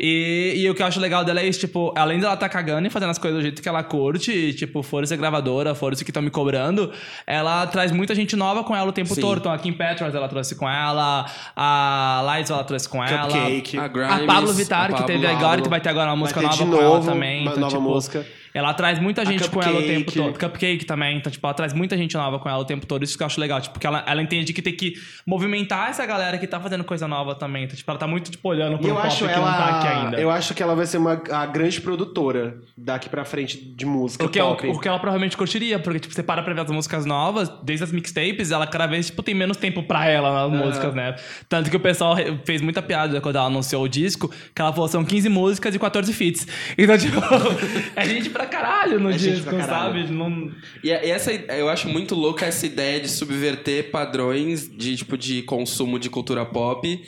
E, 0.00 0.54
e 0.56 0.70
o 0.70 0.74
que 0.76 0.82
eu 0.82 0.86
acho 0.86 1.00
legal 1.00 1.24
dela 1.24 1.40
é 1.40 1.46
isso, 1.48 1.58
tipo, 1.58 1.92
além 1.96 2.20
dela 2.20 2.36
tá 2.36 2.48
cagando 2.48 2.86
e 2.86 2.90
fazendo 2.90 3.10
as 3.10 3.18
coisas 3.18 3.40
do 3.40 3.42
jeito 3.42 3.60
que 3.60 3.68
ela 3.68 3.82
curte, 3.82 4.30
e, 4.30 4.54
tipo, 4.54 4.80
força 4.80 5.16
gravadora, 5.16 5.74
força 5.74 6.04
que 6.04 6.10
estão 6.10 6.22
me 6.22 6.30
cobrando, 6.30 6.92
ela 7.26 7.66
traz 7.66 7.90
muita 7.90 8.14
gente 8.14 8.36
nova 8.36 8.62
com 8.62 8.76
ela 8.76 8.88
o 8.88 8.92
tempo 8.92 9.12
Sim. 9.12 9.20
todo. 9.20 9.38
Então, 9.38 9.50
a 9.52 9.58
Kim 9.58 9.72
Petras, 9.72 10.14
ela 10.14 10.28
trouxe 10.28 10.54
com 10.54 10.68
ela, 10.68 11.26
a 11.56 12.22
Lights, 12.24 12.50
ela 12.50 12.62
trouxe 12.62 12.88
com 12.88 13.04
ela. 13.04 13.26
Cupcake. 13.26 13.76
A 13.76 13.84
A 13.84 13.88
Grimes, 13.88 14.26
Pablo 14.26 14.52
Vittar, 14.52 14.84
a 14.84 14.86
que 14.86 14.92
Pablo 14.92 15.06
teve 15.06 15.26
agora, 15.26 15.60
que 15.60 15.68
vai 15.68 15.80
ter 15.80 15.88
agora 15.88 16.10
uma 16.10 16.16
música 16.16 16.40
nova 16.40 16.56
de 16.56 16.64
com 16.70 16.76
ela 16.76 16.84
novo 16.84 17.10
também. 17.10 17.42
uma 17.42 17.50
Então, 17.50 17.60
nova 17.60 17.76
tipo, 17.76 17.88
música. 17.88 18.26
Ela 18.58 18.74
traz 18.74 18.98
muita 18.98 19.24
gente 19.24 19.48
com 19.48 19.62
ela 19.62 19.78
o 19.78 19.82
tempo 19.82 20.12
todo. 20.12 20.38
Cupcake 20.38 20.84
também. 20.84 21.16
Então, 21.16 21.30
tipo, 21.30 21.46
ela 21.46 21.54
traz 21.54 21.72
muita 21.72 21.96
gente 21.96 22.16
nova 22.16 22.38
com 22.38 22.48
ela 22.48 22.58
o 22.58 22.64
tempo 22.64 22.86
todo. 22.86 23.04
Isso 23.04 23.16
que 23.16 23.22
eu 23.22 23.26
acho 23.26 23.40
legal. 23.40 23.60
Tipo, 23.60 23.74
porque 23.74 23.86
ela, 23.86 24.04
ela 24.06 24.20
entende 24.20 24.52
que 24.52 24.60
tem 24.60 24.74
que 24.74 24.94
movimentar 25.24 25.90
essa 25.90 26.04
galera 26.04 26.36
que 26.38 26.46
tá 26.46 26.58
fazendo 26.58 26.82
coisa 26.82 27.06
nova 27.06 27.34
também. 27.34 27.64
Então, 27.64 27.76
tipo, 27.76 27.88
ela 27.88 27.98
tá 27.98 28.06
muito, 28.06 28.30
tipo, 28.30 28.48
olhando 28.48 28.78
pro 28.78 28.88
eu 28.88 28.94
pop 28.96 29.06
acho 29.06 29.28
que 29.28 29.36
não 29.36 29.42
tá 29.44 29.78
aqui 29.78 29.86
ela. 29.86 30.04
ainda. 30.04 30.20
Eu 30.20 30.30
acho 30.30 30.54
que 30.54 30.62
ela 30.62 30.74
vai 30.74 30.86
ser 30.86 30.98
uma 30.98 31.22
a 31.30 31.46
grande 31.46 31.80
produtora 31.80 32.58
daqui 32.76 33.08
pra 33.08 33.24
frente 33.24 33.56
de 33.56 33.86
música. 33.86 34.24
O 34.24 34.28
que, 34.28 34.38
é 34.38 34.44
o, 34.44 34.56
que 34.56 34.88
ela 34.88 34.98
provavelmente 34.98 35.36
curtiria, 35.36 35.78
porque, 35.78 36.00
tipo, 36.00 36.12
você 36.12 36.22
para 36.22 36.42
pra 36.42 36.52
ver 36.52 36.62
as 36.62 36.70
músicas 36.70 37.06
novas, 37.06 37.48
desde 37.62 37.84
as 37.84 37.92
mixtapes, 37.92 38.50
ela 38.50 38.66
cada 38.66 38.86
vez, 38.86 39.06
tipo, 39.06 39.22
tem 39.22 39.34
menos 39.34 39.56
tempo 39.56 39.82
pra 39.84 40.08
ela 40.08 40.48
nas 40.48 40.60
músicas, 40.60 40.94
né? 40.94 41.14
Tanto 41.48 41.70
que 41.70 41.76
o 41.76 41.80
pessoal 41.80 42.16
fez 42.44 42.60
muita 42.60 42.82
piada 42.82 43.20
quando 43.20 43.36
ela 43.36 43.46
anunciou 43.46 43.84
o 43.84 43.88
disco, 43.88 44.28
que 44.54 44.60
ela 44.60 44.72
falou, 44.72 44.88
são 44.88 45.04
15 45.04 45.28
músicas 45.28 45.74
e 45.74 45.78
14 45.78 46.12
feats. 46.12 46.46
Então, 46.76 46.98
tipo, 46.98 47.20
é 47.94 48.04
gente 48.04 48.30
pra 48.30 48.46
caralho 48.48 48.98
no 48.98 49.10
É 49.10 49.16
disco, 49.16 49.50
sabe? 49.60 50.10
Não... 50.10 50.50
E 50.82 50.88
e 50.88 50.90
essa, 50.90 51.32
eu 51.32 51.68
acho 51.68 51.88
muito 51.88 52.14
louca 52.14 52.46
essa 52.46 52.66
ideia 52.66 53.00
de 53.00 53.08
subverter 53.08 53.90
padrões 53.90 54.68
de 54.68 54.96
tipo 54.96 55.16
de 55.16 55.42
consumo 55.42 55.98
de 55.98 56.10
cultura 56.10 56.44
pop 56.44 57.00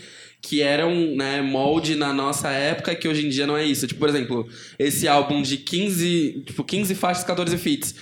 que 0.43 0.63
eram, 0.63 1.15
né, 1.15 1.43
molde 1.43 1.95
na 1.95 2.13
nossa 2.13 2.49
época 2.51 2.95
que 2.95 3.07
hoje 3.07 3.27
em 3.27 3.29
dia 3.29 3.47
não 3.47 3.57
é 3.57 3.65
isso. 3.65 3.87
Tipo, 3.87 4.01
por 4.01 4.09
exemplo, 4.09 4.49
esse 4.79 5.07
álbum 5.07 5.43
de 5.43 5.59
15, 5.59 6.45
tipo, 6.47 6.65
15 6.65 6.95
faixas, 6.95 7.25
14 7.25 7.59
feats. 7.59 7.95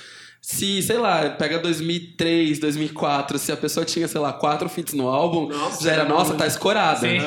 Se, 0.51 0.81
sei 0.83 0.97
lá, 0.97 1.29
pega 1.29 1.59
2003, 1.59 2.59
2004, 2.59 3.39
se 3.39 3.53
a 3.53 3.57
pessoa 3.57 3.85
tinha, 3.85 4.09
sei 4.09 4.19
lá, 4.19 4.33
quatro 4.33 4.67
feats 4.67 4.95
no 4.95 5.07
álbum, 5.07 5.51
já 5.79 5.93
era, 5.93 6.05
nossa, 6.07 6.33
tá 6.33 6.47
escorada. 6.47 7.01
Sim. 7.01 7.19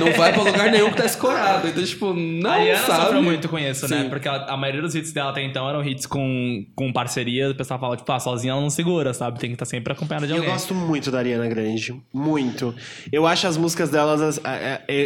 Não 0.00 0.12
vai 0.14 0.32
pra 0.32 0.42
lugar 0.42 0.72
nenhum 0.72 0.90
que 0.90 0.96
tá 0.96 1.06
escorada. 1.06 1.68
Então, 1.68 1.84
tipo, 1.84 2.12
não, 2.12 2.50
a 2.50 2.56
Rihanna 2.56 2.78
sabe? 2.84 3.02
sofreu 3.04 3.22
muito 3.22 3.48
com 3.48 3.56
isso, 3.60 3.88
né? 3.88 4.02
Sim. 4.02 4.08
Porque 4.08 4.26
ela- 4.26 4.46
a 4.50 4.56
maioria 4.56 4.82
dos 4.82 4.92
hits 4.96 5.12
dela 5.12 5.30
até 5.30 5.40
então 5.44 5.68
eram 5.68 5.84
hits 5.84 6.04
com, 6.04 6.66
com 6.74 6.92
parceria. 6.92 7.50
O 7.50 7.54
pessoal 7.54 7.78
fala, 7.78 7.96
tipo, 7.96 8.10
ah, 8.10 8.18
sozinha 8.18 8.52
ela 8.54 8.60
não 8.60 8.70
segura, 8.70 9.14
sabe? 9.14 9.38
Tem 9.38 9.50
que 9.50 9.54
estar 9.54 9.66
sempre 9.66 9.92
acompanhada 9.92 10.26
de 10.26 10.32
Eu 10.32 10.38
alguém. 10.38 10.50
gosto 10.52 10.74
muito 10.74 11.12
da 11.12 11.18
Ariana 11.18 11.46
Grande. 11.46 11.94
Muito. 12.12 12.74
Eu 13.12 13.24
acho 13.24 13.46
as 13.46 13.56
músicas 13.56 13.88
delas. 13.88 14.40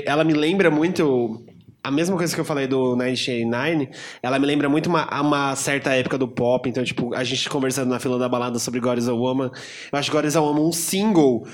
Ela 0.06 0.24
me 0.24 0.32
lembra 0.32 0.70
muito. 0.70 1.44
A 1.88 1.90
mesma 1.90 2.18
coisa 2.18 2.34
que 2.34 2.38
eu 2.38 2.44
falei 2.44 2.66
do 2.66 2.94
1989, 2.94 3.88
ela 4.22 4.38
me 4.38 4.44
lembra 4.44 4.68
muito 4.68 4.88
uma, 4.90 5.08
uma 5.22 5.56
certa 5.56 5.94
época 5.94 6.18
do 6.18 6.28
pop. 6.28 6.68
Então, 6.68 6.84
tipo, 6.84 7.14
a 7.14 7.24
gente 7.24 7.48
conversando 7.48 7.88
na 7.88 7.98
fila 7.98 8.18
da 8.18 8.28
balada 8.28 8.58
sobre 8.58 8.78
God 8.78 8.98
is 8.98 9.08
a 9.08 9.14
Woman. 9.14 9.50
Eu 9.90 9.98
acho 9.98 10.12
God 10.12 10.26
is 10.26 10.36
a 10.36 10.40
Woman 10.42 10.68
um 10.68 10.72
single 10.72 11.46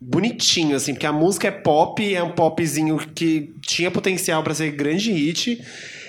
bonitinho, 0.00 0.74
assim, 0.74 0.94
porque 0.94 1.06
a 1.06 1.12
música 1.12 1.46
é 1.46 1.52
pop, 1.52 2.12
é 2.12 2.20
um 2.20 2.32
popzinho 2.32 2.98
que 3.14 3.54
tinha 3.64 3.88
potencial 3.88 4.42
pra 4.42 4.52
ser 4.52 4.72
grande 4.72 5.12
hit. 5.12 5.64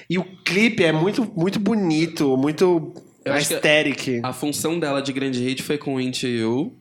E 0.09 0.17
o 0.17 0.25
clipe 0.43 0.83
é 0.83 0.91
muito, 0.91 1.31
muito 1.37 1.59
bonito, 1.59 2.35
muito 2.35 2.91
aesthetic. 3.23 4.19
A 4.23 4.33
função 4.33 4.79
dela 4.79 4.99
de 4.99 5.13
grande 5.13 5.43
hit 5.43 5.61
foi 5.61 5.77
com 5.77 6.01
Into 6.01 6.25
You, 6.25 6.73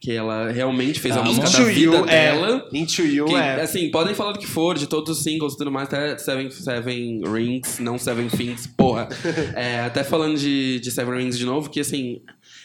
que 0.00 0.12
ela 0.12 0.50
realmente 0.50 0.98
fez 0.98 1.14
a 1.14 1.20
Ah, 1.20 1.24
música 1.24 1.50
da 1.50 1.62
vida 1.64 1.80
You, 1.96 2.06
dela. 2.06 2.66
é. 2.72 2.78
Into 2.78 3.02
You, 3.02 3.26
Que, 3.26 3.34
é. 3.34 3.60
assim, 3.60 3.90
podem 3.90 4.14
falar 4.14 4.32
do 4.32 4.38
que 4.38 4.46
for, 4.46 4.76
de 4.78 4.86
todos 4.86 5.18
os 5.18 5.22
singles 5.22 5.52
e 5.52 5.58
tudo 5.58 5.70
mais, 5.70 5.88
até 5.88 6.16
Seven, 6.16 6.50
Seven 6.50 7.20
Rings, 7.30 7.78
não 7.78 7.98
Seven 7.98 8.28
Things, 8.28 8.66
porra. 8.66 9.08
É, 9.54 9.80
até 9.80 10.02
falando 10.02 10.38
de, 10.38 10.80
de 10.80 10.90
Seven 10.90 11.18
Rings 11.18 11.36
de 11.36 11.44
novo, 11.44 11.68
que 11.68 11.80
assim, 11.80 12.22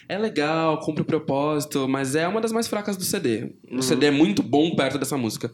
é 0.08 0.18
legal, 0.18 0.80
cumpre 0.80 1.02
o 1.02 1.06
propósito, 1.06 1.88
mas 1.90 2.16
é 2.16 2.26
uma 2.26 2.40
das 2.40 2.54
mais 2.54 2.68
fracas 2.68 2.96
do 2.96 3.04
CD. 3.04 3.52
Uhum. 3.70 3.80
O 3.80 3.84
CD 3.84 4.06
é 4.06 4.12
muito 4.12 4.42
bom 4.42 4.74
perto 4.74 4.98
dessa 4.98 5.18
música. 5.18 5.52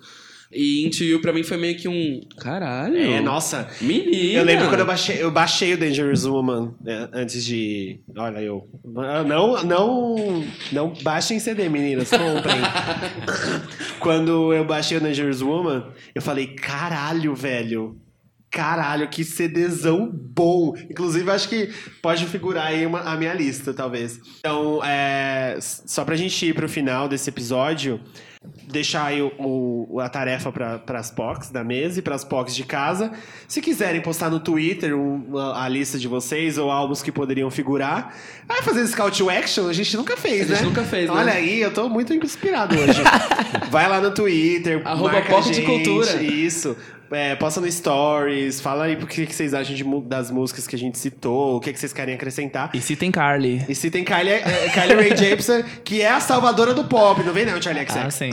E 0.54 0.86
Into 0.86 1.04
You 1.04 1.22
pra 1.22 1.32
mim 1.32 1.44
foi 1.44 1.56
meio 1.58 1.78
que 1.78 1.88
um. 1.88 2.20
Caralho! 2.38 2.98
É, 2.98 3.22
nossa. 3.22 3.70
Menina! 3.80 4.40
Eu 4.40 4.44
lembro 4.44 4.68
quando 4.68 4.82
eu 4.82 4.86
baixei, 4.86 5.24
eu 5.24 5.32
baixei 5.32 5.74
o 5.74 5.78
Dangerous 5.78 6.26
Woman 6.26 6.76
né, 6.82 7.08
antes 7.14 7.44
de. 7.46 8.02
Olha, 8.18 8.40
eu. 8.40 8.68
Não, 8.84 9.64
não. 9.64 10.46
Não 10.72 10.94
baixem 11.04 11.40
CD, 11.40 11.70
meninas, 11.70 12.10
comprem. 12.10 12.58
quando 14.00 14.54
eu 14.54 14.66
baixei 14.66 14.98
o 14.98 15.02
Dangerous 15.02 15.42
Woman, 15.42 15.88
eu 16.14 16.22
falei, 16.22 16.48
caralho, 16.48 17.34
velho. 17.36 17.98
Caralho, 18.50 19.08
que 19.08 19.24
CDzão 19.24 20.12
bom. 20.12 20.74
Inclusive, 20.90 21.32
acho 21.32 21.48
que 21.48 21.70
pode 22.02 22.26
figurar 22.26 22.68
aí 22.68 22.86
uma- 22.86 23.00
a 23.00 23.16
minha 23.16 23.34
lista, 23.34 23.74
talvez. 23.74 24.20
Então, 24.40 24.84
é, 24.84 25.58
só 25.62 26.04
pra 26.04 26.18
gente 26.18 26.46
ir 26.46 26.54
pro 26.54 26.68
final 26.68 27.08
desse 27.08 27.30
episódio, 27.30 28.02
deixar 28.68 29.06
aí 29.06 29.22
o, 29.22 29.32
o- 29.90 30.00
a 30.00 30.10
tarefa 30.10 30.52
para 30.52 30.98
as 31.00 31.12
POCs 31.12 31.52
da 31.52 31.64
mesa 31.64 32.00
e 32.00 32.02
para 32.02 32.16
as 32.16 32.24
POCs 32.24 32.56
de 32.56 32.64
casa. 32.64 33.12
Se 33.48 33.62
quiserem 33.62 34.02
postar 34.02 34.30
no 34.32 34.40
Twitter 34.40 34.94
a, 35.56 35.68
lista 35.70 36.00
de 36.00 36.08
vocês 36.08 36.58
ou 36.58 36.72
álbuns 36.72 37.04
que 37.04 37.12
poderiam 37.12 37.52
figurar. 37.52 38.16
Vai 38.48 38.62
fazer 38.64 38.82
esse 38.82 38.96
call 38.96 39.12
to 39.12 39.30
action, 39.30 39.68
a 39.68 39.74
gente 39.74 39.96
nunca 39.96 40.18
fez, 40.18 40.50
A 40.50 40.56
gente 40.56 40.64
né? 40.64 40.70
nunca 40.70 40.84
fez, 40.84 41.08
né? 41.10 41.16
Olha 41.16 41.34
aí, 41.34 41.62
eu 41.62 41.72
tô 41.74 41.88
muito 41.88 42.14
inspirado 42.14 42.76
hoje. 42.78 43.02
Vai 43.70 43.88
lá 43.88 44.02
no 44.02 44.12
Twitter, 44.12 44.82
Arroba 44.86 45.14
marca 45.14 45.28
a 45.32 45.36
Pop 45.36 45.48
de 45.48 45.54
gente, 45.54 45.66
Cultura. 45.66 46.22
Isso. 46.24 46.76
É, 47.12 47.36
posta 47.36 47.60
no 47.60 47.70
Stories, 47.70 48.62
fala 48.62 48.86
aí 48.86 48.96
o 48.96 49.06
que, 49.06 49.26
que 49.26 49.36
vocês 49.36 49.54
acham 49.54 49.76
de 49.76 49.84
das 50.08 50.32
músicas 50.32 50.66
que 50.66 50.76
a 50.76 50.80
gente 50.80 50.98
citou, 50.98 51.58
o 51.58 51.60
que, 51.60 51.74
que 51.74 51.80
vocês 51.80 51.92
querem 51.92 52.16
acrescentar. 52.16 52.72
E 52.74 52.80
se 52.80 52.96
tem 52.96 53.12
Carly. 53.12 53.66
E 53.68 53.76
se 53.76 53.92
tem 53.92 54.04
Kylie, 54.04 54.32
é, 54.32 54.70
Kylie 54.74 54.96
Ray 54.96 55.18
Jepsen, 55.18 55.64
que 55.84 56.02
é 56.02 56.10
a 56.10 56.20
salvadora 56.20 56.74
do 56.74 56.86
pop, 56.86 57.22
não 57.24 57.34
vem 57.34 57.46
não, 57.46 57.62
Charlie 57.62 57.86
XX. 57.86 57.98
Ah, 57.98 58.10
sim. 58.10 58.30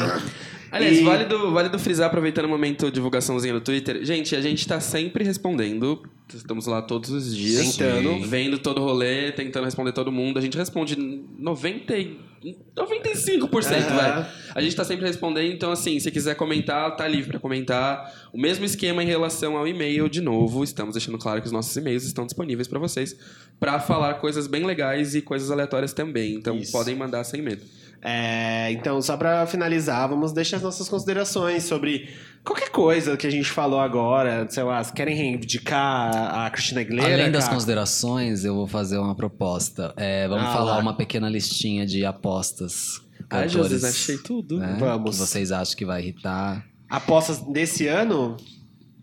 Aliás, 0.70 0.98
E- 0.98 1.02
válido, 1.02 1.50
válido 1.52 1.78
frisar, 1.78 2.06
aproveitando 2.06 2.44
o 2.44 2.48
momento 2.48 2.90
divulgaçãozinha 2.90 3.54
do 3.54 3.60
Twitter. 3.60 4.04
Gente, 4.04 4.36
a 4.36 4.40
gente 4.40 4.66
tá 4.68 4.78
sempre 4.80 5.24
respondendo 5.24 6.02
Estamos 6.34 6.66
lá 6.66 6.82
todos 6.82 7.08
os 7.10 7.34
dias. 7.34 7.76
Tentando. 7.76 8.20
Vendo 8.26 8.58
todo 8.58 8.82
o 8.82 8.84
rolê, 8.84 9.32
tentando 9.32 9.64
responder 9.64 9.92
todo 9.92 10.12
mundo. 10.12 10.38
A 10.38 10.42
gente 10.42 10.58
responde 10.58 10.94
90, 11.38 11.96
e- 11.96 12.18
95%, 12.76 13.90
Aham. 13.90 13.96
velho. 13.96 14.26
A 14.54 14.60
gente 14.60 14.74
tá 14.76 14.84
sempre 14.84 15.06
respondendo, 15.06 15.52
então 15.52 15.70
assim, 15.72 15.98
se 15.98 16.10
quiser 16.10 16.34
comentar, 16.34 16.94
tá 16.96 17.06
livre 17.06 17.30
pra 17.30 17.40
comentar. 17.40 18.28
O 18.32 18.38
mesmo 18.38 18.64
esquema 18.64 19.02
em 19.02 19.06
relação 19.06 19.56
ao 19.56 19.66
e-mail, 19.66 20.08
de 20.08 20.20
novo, 20.20 20.62
estamos 20.64 20.94
deixando 20.94 21.18
claro 21.18 21.40
que 21.40 21.46
os 21.46 21.52
nossos 21.52 21.76
e-mails 21.76 22.04
estão 22.04 22.24
disponíveis 22.24 22.68
pra 22.68 22.78
vocês 22.78 23.16
pra 23.58 23.80
falar 23.80 24.14
coisas 24.14 24.46
bem 24.46 24.64
legais 24.64 25.14
e 25.14 25.22
coisas 25.22 25.50
aleatórias 25.50 25.92
também. 25.92 26.34
Então 26.34 26.56
Isso. 26.56 26.72
podem 26.72 26.94
mandar 26.94 27.24
sem 27.24 27.42
medo. 27.42 27.62
É, 28.02 28.70
então, 28.72 29.00
só 29.02 29.16
pra 29.16 29.46
finalizar, 29.46 30.08
vamos 30.08 30.32
deixar 30.32 30.58
as 30.58 30.62
nossas 30.62 30.88
considerações 30.88 31.64
sobre 31.64 32.08
qualquer 32.44 32.70
coisa 32.70 33.16
que 33.16 33.26
a 33.26 33.30
gente 33.30 33.50
falou 33.50 33.80
agora. 33.80 34.46
Sei 34.48 34.62
lá, 34.62 34.82
se 34.84 34.92
querem 34.92 35.16
reivindicar 35.16 36.44
a- 36.44 36.48
Cristina 36.50 36.80
Aguilera? 36.80 37.12
Além 37.14 37.30
das 37.32 37.44
cara? 37.44 37.54
considerações, 37.56 38.44
eu 38.44 38.54
vou 38.54 38.66
fazer 38.68 38.98
uma 38.98 39.14
proposta. 39.16 39.92
É, 39.96 40.28
vamos 40.28 40.44
Ah, 40.44 40.52
falar 40.52 40.74
lá. 40.76 40.78
uma 40.78 40.96
pequena 40.96 41.28
listinha 41.28 41.84
de 41.84 42.04
apostas. 42.04 43.00
Ai, 43.30 43.48
Jesus, 43.48 43.82
achei 43.84 44.16
tudo. 44.16 44.58
né, 44.58 44.76
Vamos. 44.78 45.16
Que 45.18 45.26
vocês 45.26 45.50
acham 45.50 45.76
que 45.76 45.84
vai 45.84 46.00
irritar. 46.00 46.64
Apostas 46.88 47.40
desse 47.52 47.86
ano? 47.88 48.36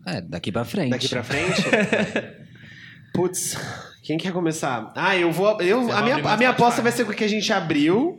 É, 0.06 0.20
daqui 0.22 0.50
pra 0.50 0.64
frente. 0.64 0.90
Daqui 0.90 1.08
pra 1.08 1.22
frente? 1.22 1.62
Putz, 3.14 3.56
quem 4.02 4.18
quer 4.18 4.32
começar? 4.32 4.92
Ah, 4.96 5.16
eu 5.16 5.30
vou. 5.32 5.60
Eu, 5.60 5.80
a 5.92 6.02
minha, 6.02 6.16
a 6.16 6.36
minha 6.36 6.50
aposta 6.50 6.82
vai 6.82 6.92
ser 6.92 7.04
com 7.04 7.12
o 7.12 7.14
que 7.14 7.24
a 7.24 7.28
gente 7.28 7.52
abriu. 7.52 8.18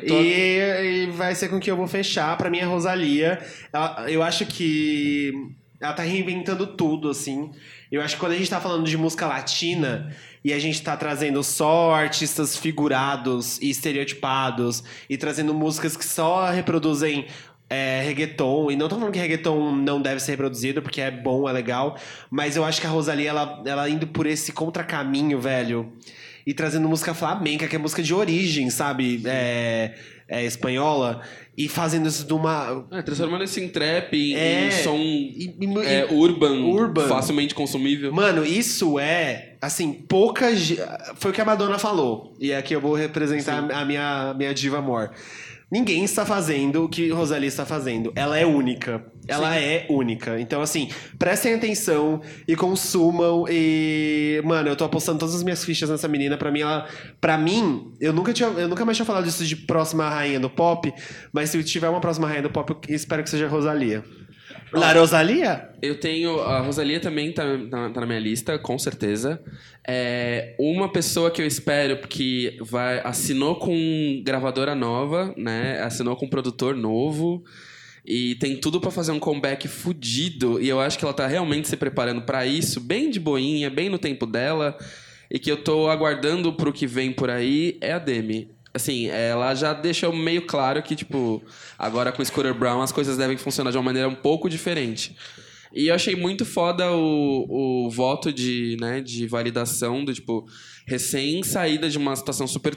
Tô. 0.00 0.14
E, 0.20 1.04
e 1.04 1.10
vai 1.10 1.34
ser 1.34 1.48
com 1.48 1.58
que 1.60 1.70
eu 1.70 1.76
vou 1.76 1.86
fechar. 1.86 2.36
Pra 2.36 2.48
mim, 2.50 2.60
a 2.60 2.66
Rosalia, 2.66 3.38
ela- 3.72 4.04
eu 4.08 4.22
acho 4.22 4.46
que 4.46 5.32
ela 5.80 5.92
tá 5.92 6.02
reinventando 6.02 6.66
tudo, 6.66 7.10
assim. 7.10 7.50
Eu 7.90 8.00
acho 8.00 8.14
que 8.14 8.20
quando 8.20 8.32
a 8.32 8.36
gente 8.36 8.48
tá 8.48 8.60
falando 8.60 8.86
de 8.86 8.96
música 8.96 9.26
latina 9.26 10.14
e 10.44 10.52
a 10.52 10.58
gente 10.58 10.80
tá 10.82 10.96
trazendo 10.96 11.42
só 11.42 11.92
artistas 11.94 12.56
figurados 12.56 13.58
e 13.60 13.68
estereotipados 13.70 14.82
e 15.08 15.16
trazendo 15.16 15.52
músicas 15.54 15.96
que 15.96 16.04
só 16.04 16.50
reproduzem 16.50 17.26
é, 17.68 18.02
reggaeton, 18.04 18.70
e 18.70 18.76
não 18.76 18.86
tô 18.86 18.96
falando 18.96 19.12
que 19.14 19.18
reggaeton 19.18 19.74
não 19.76 20.00
deve 20.02 20.20
ser 20.20 20.32
reproduzido, 20.32 20.82
porque 20.82 21.00
é 21.00 21.10
bom, 21.10 21.48
é 21.48 21.52
legal, 21.52 21.96
mas 22.30 22.54
eu 22.54 22.64
acho 22.66 22.78
que 22.78 22.86
a 22.86 22.90
Rosalia, 22.90 23.30
ela, 23.30 23.62
ela 23.64 23.88
indo 23.88 24.06
por 24.06 24.26
esse 24.26 24.52
contracaminho, 24.52 25.40
velho, 25.40 25.90
e 26.46 26.52
trazendo 26.54 26.88
música 26.88 27.14
flamenca, 27.14 27.66
que 27.68 27.76
é 27.76 27.78
música 27.78 28.02
de 28.02 28.12
origem, 28.14 28.68
sabe? 28.70 29.22
É, 29.26 29.94
é 30.28 30.44
espanhola, 30.44 31.20
e 31.56 31.68
fazendo 31.68 32.08
isso 32.08 32.24
de 32.26 32.32
uma. 32.32 32.86
É, 32.90 33.02
transformando 33.02 33.44
esse 33.44 33.60
em 33.62 33.68
trap, 33.68 34.14
em, 34.16 34.34
É. 34.34 34.68
em 34.68 34.70
som 34.82 34.96
e- 34.96 35.54
e- 35.60 35.78
é, 35.86 36.06
urban, 36.10 36.62
Urban. 36.64 37.06
facilmente 37.08 37.54
consumível. 37.54 38.10
Mano, 38.12 38.44
isso 38.44 38.98
é, 38.98 39.54
assim, 39.60 39.92
pouca. 39.92 40.54
ge- 40.56 40.78
Foi 41.16 41.30
o 41.30 41.34
que 41.34 41.40
a 41.40 41.44
Madonna 41.44 41.78
falou. 41.78 42.34
E 42.40 42.52
aqui 42.54 42.74
eu 42.74 42.80
vou 42.80 42.94
representar 42.94 43.58
a 43.70 43.84
minha, 43.84 44.34
minha 44.36 44.54
diva 44.54 44.78
amor. 44.78 45.10
Ninguém 45.72 46.04
está 46.04 46.26
fazendo 46.26 46.84
o 46.84 46.88
que 46.88 47.08
Rosalie 47.08 47.48
está 47.48 47.64
fazendo. 47.64 48.12
Ela 48.14 48.38
é 48.38 48.44
única. 48.44 49.02
Ela 49.26 49.56
é 49.56 49.86
única. 49.88 50.38
Então, 50.38 50.60
assim, 50.60 50.90
prestem 51.18 51.54
atenção 51.54 52.20
e 52.46 52.54
consumam. 52.54 53.46
E. 53.48 54.42
Mano, 54.44 54.68
eu 54.68 54.76
tô 54.76 54.84
apostando 54.84 55.18
todas 55.18 55.34
as 55.34 55.42
minhas 55.42 55.64
fichas 55.64 55.88
nessa 55.88 56.06
menina. 56.06 56.36
Pra 56.36 56.50
mim, 56.50 56.60
ela. 56.60 56.86
Pra 57.18 57.38
mim, 57.38 57.90
eu 57.98 58.12
nunca, 58.12 58.34
tinha, 58.34 58.50
eu 58.50 58.68
nunca 58.68 58.84
mais 58.84 58.98
tinha 58.98 59.06
falado 59.06 59.24
disso 59.24 59.46
de 59.46 59.56
próxima 59.56 60.10
rainha 60.10 60.38
do 60.38 60.50
pop. 60.50 60.92
Mas 61.32 61.48
se 61.48 61.64
tiver 61.64 61.88
uma 61.88 62.02
próxima 62.02 62.28
rainha 62.28 62.42
do 62.42 62.50
pop, 62.50 62.76
eu 62.86 62.94
espero 62.94 63.22
que 63.22 63.30
seja 63.30 63.48
Rosalia. 63.48 64.04
La 64.72 64.92
Rosalia? 64.92 65.68
Eu 65.82 65.98
tenho. 66.00 66.40
A 66.40 66.60
Rosalia 66.60 66.98
também 67.00 67.32
tá, 67.32 67.44
tá- 67.70 67.90
tá 67.90 68.00
na 68.00 68.06
minha 68.06 68.18
lista, 68.20 68.58
com 68.58 68.78
certeza. 68.78 69.40
É, 69.86 70.54
uma 70.58 70.90
pessoa 70.90 71.30
que 71.30 71.42
eu 71.42 71.46
espero 71.46 71.96
que 72.08 72.56
vai, 72.60 73.00
assinou 73.04 73.56
com 73.56 74.22
gravadora 74.24 74.74
nova, 74.74 75.34
né? 75.36 75.80
Assinou 75.82 76.16
com 76.16 76.28
produtor 76.28 76.74
novo. 76.74 77.44
E 78.04 78.34
tem 78.36 78.56
tudo 78.56 78.80
pra 78.80 78.90
fazer 78.90 79.12
um 79.12 79.18
comeback 79.20 79.68
fudido. 79.68 80.60
E 80.60 80.68
eu 80.68 80.80
acho 80.80 80.98
que 80.98 81.04
ela 81.04 81.14
tá 81.14 81.26
realmente 81.26 81.68
se 81.68 81.76
preparando 81.76 82.22
pra 82.22 82.44
isso, 82.46 82.80
bem 82.80 83.10
de 83.10 83.20
boinha, 83.20 83.70
bem 83.70 83.88
no 83.88 83.98
tempo 83.98 84.26
dela. 84.26 84.76
E 85.30 85.38
que 85.38 85.50
eu 85.50 85.56
tô 85.56 85.88
aguardando 85.88 86.52
pro 86.52 86.72
que 86.72 86.86
vem 86.86 87.12
por 87.12 87.30
aí 87.30 87.78
é 87.80 87.92
a 87.92 87.98
Demi. 87.98 88.50
Assim, 88.74 89.08
ela 89.08 89.54
já 89.54 89.72
deixou 89.72 90.12
meio 90.14 90.42
claro 90.46 90.82
que, 90.82 90.96
tipo, 90.96 91.42
agora 91.78 92.10
com 92.10 92.22
o 92.22 92.24
Scooter 92.24 92.54
Brown 92.54 92.80
as 92.80 92.92
coisas 92.92 93.18
devem 93.18 93.36
funcionar 93.36 93.70
de 93.70 93.76
uma 93.76 93.82
maneira 93.82 94.08
um 94.08 94.14
pouco 94.14 94.48
diferente. 94.48 95.14
E 95.74 95.88
eu 95.88 95.94
achei 95.94 96.14
muito 96.14 96.44
foda 96.44 96.90
o, 96.92 97.86
o 97.86 97.90
voto 97.90 98.32
de, 98.32 98.76
né, 98.80 99.00
de 99.00 99.26
validação 99.26 100.04
do, 100.04 100.12
tipo, 100.12 100.46
recém 100.86 101.42
saída 101.42 101.88
de 101.88 101.98
uma 101.98 102.14
situação 102.14 102.46
super 102.46 102.76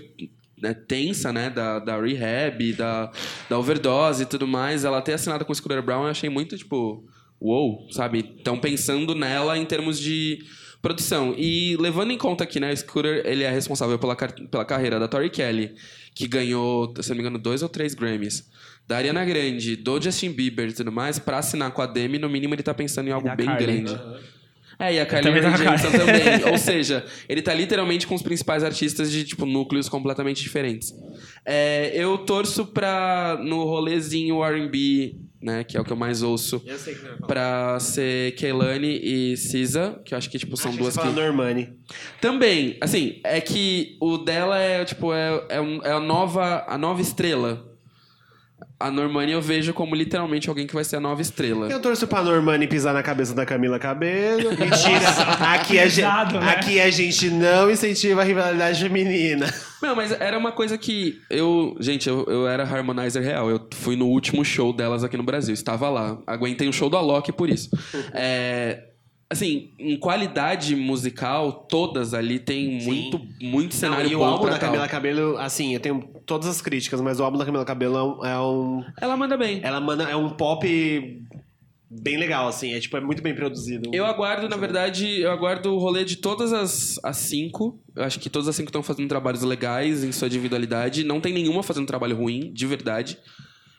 né, 0.61 0.73
tensa, 0.73 1.31
né, 1.31 1.49
da, 1.49 1.79
da 1.79 2.01
rehab, 2.01 2.73
da, 2.73 3.11
da 3.49 3.59
overdose 3.59 4.23
e 4.23 4.25
tudo 4.25 4.47
mais, 4.47 4.85
ela 4.85 5.01
ter 5.01 5.13
assinado 5.13 5.45
com 5.45 5.51
o 5.51 5.55
Scooter 5.55 5.81
Brown, 5.81 6.03
eu 6.03 6.09
achei 6.09 6.29
muito, 6.29 6.57
tipo, 6.57 7.05
uou, 7.39 7.87
sabe? 7.91 8.33
Estão 8.37 8.57
pensando 8.57 9.13
nela 9.13 9.57
em 9.57 9.65
termos 9.65 9.99
de 9.99 10.39
produção. 10.85 11.33
E 11.37 11.75
levando 11.77 12.11
em 12.11 12.17
conta 12.17 12.45
que, 12.45 12.59
né, 12.59 12.71
o 12.71 12.77
Scooter, 12.77 13.23
ele 13.25 13.43
é 13.43 13.49
responsável 13.49 13.97
pela, 13.97 14.15
car- 14.15 14.33
pela 14.51 14.63
carreira 14.63 14.99
da 14.99 15.07
Tori 15.07 15.29
Kelly, 15.29 15.73
que 16.13 16.27
ganhou, 16.27 16.93
se 17.01 17.09
não 17.09 17.15
me 17.15 17.21
engano, 17.21 17.39
dois 17.39 17.63
ou 17.63 17.69
três 17.69 17.93
Grammys. 17.95 18.47
Da 18.87 18.97
Ariana 18.97 19.25
Grande, 19.25 19.75
do 19.75 19.99
Justin 19.99 20.31
Bieber 20.31 20.69
e 20.69 20.73
tudo 20.73 20.91
mais, 20.91 21.17
pra 21.17 21.39
assinar 21.39 21.71
com 21.71 21.81
a 21.81 21.87
Demi, 21.87 22.19
no 22.19 22.29
mínimo 22.29 22.53
ele 22.53 22.61
tá 22.61 22.73
pensando 22.73 23.07
em 23.07 23.11
algo 23.11 23.27
bem 23.35 23.47
Kylie. 23.47 23.81
grande. 23.81 23.99
É, 24.77 24.93
e 24.93 24.99
a 24.99 25.05
Kylie 25.05 25.23
Kylie. 25.41 25.91
também. 25.97 26.45
Ou 26.51 26.57
seja, 26.57 27.03
ele 27.27 27.41
tá 27.41 27.53
literalmente 27.53 28.05
com 28.05 28.13
os 28.13 28.21
principais 28.21 28.63
artistas 28.63 29.09
de, 29.11 29.23
tipo, 29.23 29.45
núcleos 29.45 29.89
completamente 29.89 30.43
diferentes. 30.43 30.93
É, 31.45 31.91
eu 31.95 32.17
torço 32.19 32.65
pra, 32.67 33.39
no 33.41 33.63
rolezinho 33.63 34.43
R&B, 34.43 35.15
né, 35.45 35.63
que 35.63 35.77
é 35.77 35.79
o 35.81 35.83
que 35.85 35.91
eu 35.93 35.95
mais 35.97 36.21
ouço, 36.23 36.61
Eu 36.65 36.77
sei 36.77 36.95
que 36.95 37.03
não 37.05 37.11
é 37.11 37.17
pra 37.27 37.79
ser 37.79 38.33
Kehlani 38.35 38.99
e 39.03 39.37
Cisa, 39.37 40.01
que 40.03 40.13
eu 40.13 40.17
acho 40.17 40.29
que, 40.29 40.39
tipo, 40.39 40.57
são 40.57 40.71
Acho 40.71 40.79
duas 40.79 40.95
que... 40.95 41.01
que... 41.01 41.07
Você 41.07 41.13
fala 41.13 41.27
Normani. 41.27 41.69
Também, 42.19 42.77
assim, 42.81 43.19
é 43.23 43.39
que 43.39 43.95
o 44.01 44.17
dela 44.17 44.57
é, 44.59 44.83
tipo, 44.83 45.13
é, 45.13 45.45
é, 45.49 45.61
um- 45.61 45.81
é 45.83 45.91
a, 45.91 45.99
nova, 45.99 46.65
a 46.67 46.77
nova 46.77 47.01
estrela. 47.01 47.71
A 48.79 48.89
Normani 48.91 49.31
eu 49.31 49.41
vejo 49.41 49.73
como 49.73 49.95
literalmente 49.95 50.49
alguém 50.49 50.67
que 50.67 50.73
vai 50.73 50.83
ser 50.83 50.97
a 50.97 50.99
nova 50.99 51.21
estrela. 51.21 51.67
Eu 51.69 51.81
torço 51.81 52.07
pra 52.07 52.21
Normani 52.23 52.67
pisar 52.67 52.93
na 52.93 53.01
cabeça 53.03 53.33
da 53.33 53.45
Camila 53.45 53.79
Cabelo. 53.79 54.49
Mentira. 54.57 55.09
aqui, 55.53 55.79
a 55.79 55.87
gente, 55.87 55.95
Pesado, 55.95 56.39
né? 56.39 56.49
aqui 56.51 56.79
a 56.79 56.89
gente 56.89 57.29
não 57.29 57.69
incentiva 57.69 58.21
a 58.21 58.23
rivalidade 58.23 58.81
feminina. 58.81 59.53
Não, 59.81 59.95
mas 59.95 60.11
era 60.11 60.37
uma 60.37 60.51
coisa 60.51 60.77
que 60.77 61.19
eu. 61.29 61.75
Gente, 61.79 62.07
eu, 62.07 62.25
eu 62.27 62.47
era 62.47 62.63
harmonizer 62.63 63.23
real. 63.23 63.49
Eu 63.49 63.65
fui 63.73 63.95
no 63.95 64.07
último 64.07 64.43
show 64.43 64.71
delas 64.73 65.03
aqui 65.03 65.17
no 65.17 65.23
Brasil. 65.23 65.53
Estava 65.53 65.89
lá. 65.89 66.17
Aguentei 66.25 66.67
o 66.67 66.73
show 66.73 66.89
do 66.89 66.97
Alok 66.97 67.31
por 67.33 67.49
isso. 67.49 67.69
É, 68.13 68.83
assim, 69.29 69.71
em 69.79 69.97
qualidade 69.97 70.75
musical, 70.75 71.51
todas 71.69 72.13
ali 72.13 72.39
tem 72.39 72.81
muito, 72.83 73.19
muito 73.41 73.73
cenário 73.75 74.05
Não, 74.05 74.11
e 74.11 74.15
o 74.15 74.23
álbum 74.23 74.45
da. 74.49 74.59
Camila 74.59 74.87
Cabelo, 74.87 75.37
assim, 75.37 75.73
eu 75.73 75.79
tenho 75.79 76.01
todas 76.25 76.47
as 76.47 76.61
críticas, 76.61 77.01
mas 77.01 77.19
o 77.19 77.23
álbum 77.23 77.37
da 77.37 77.45
Camila 77.45 77.65
Cabelo 77.65 77.97
é 77.97 78.03
um. 78.03 78.25
é 78.25 78.39
um- 78.39 78.83
Ela 79.01 79.17
manda 79.17 79.35
bem. 79.37 79.59
ela 79.63 79.79
manda, 79.79 80.03
é 80.03 80.15
um 80.15 80.29
pop 80.29 81.21
bem 81.89 82.17
legal, 82.17 82.47
assim. 82.47 82.73
É 82.73 82.79
tipo, 82.79 82.97
é 82.97 83.01
muito 83.01 83.21
bem 83.21 83.33
produzido. 83.35 83.89
Eu 83.93 84.05
aguardo, 84.05 84.49
na 84.49 84.57
verdade, 84.57 85.21
eu 85.21 85.31
aguardo 85.31 85.73
o 85.73 85.77
rolê 85.79 86.03
de 86.03 86.17
todas 86.17 86.51
as, 86.51 86.99
as 87.03 87.17
cinco. 87.17 87.79
Eu 87.95 88.03
acho 88.03 88.19
que 88.19 88.29
todas 88.29 88.47
as 88.47 88.55
cinco 88.55 88.69
estão 88.69 88.83
fazendo 88.83 89.07
trabalhos 89.07 89.41
legais 89.43 90.03
em 90.03 90.11
sua 90.11 90.27
individualidade. 90.27 91.03
Não 91.03 91.21
tem 91.21 91.33
nenhuma 91.33 91.63
fazendo 91.63 91.85
trabalho 91.87 92.15
ruim, 92.15 92.51
de 92.53 92.65
verdade. 92.65 93.17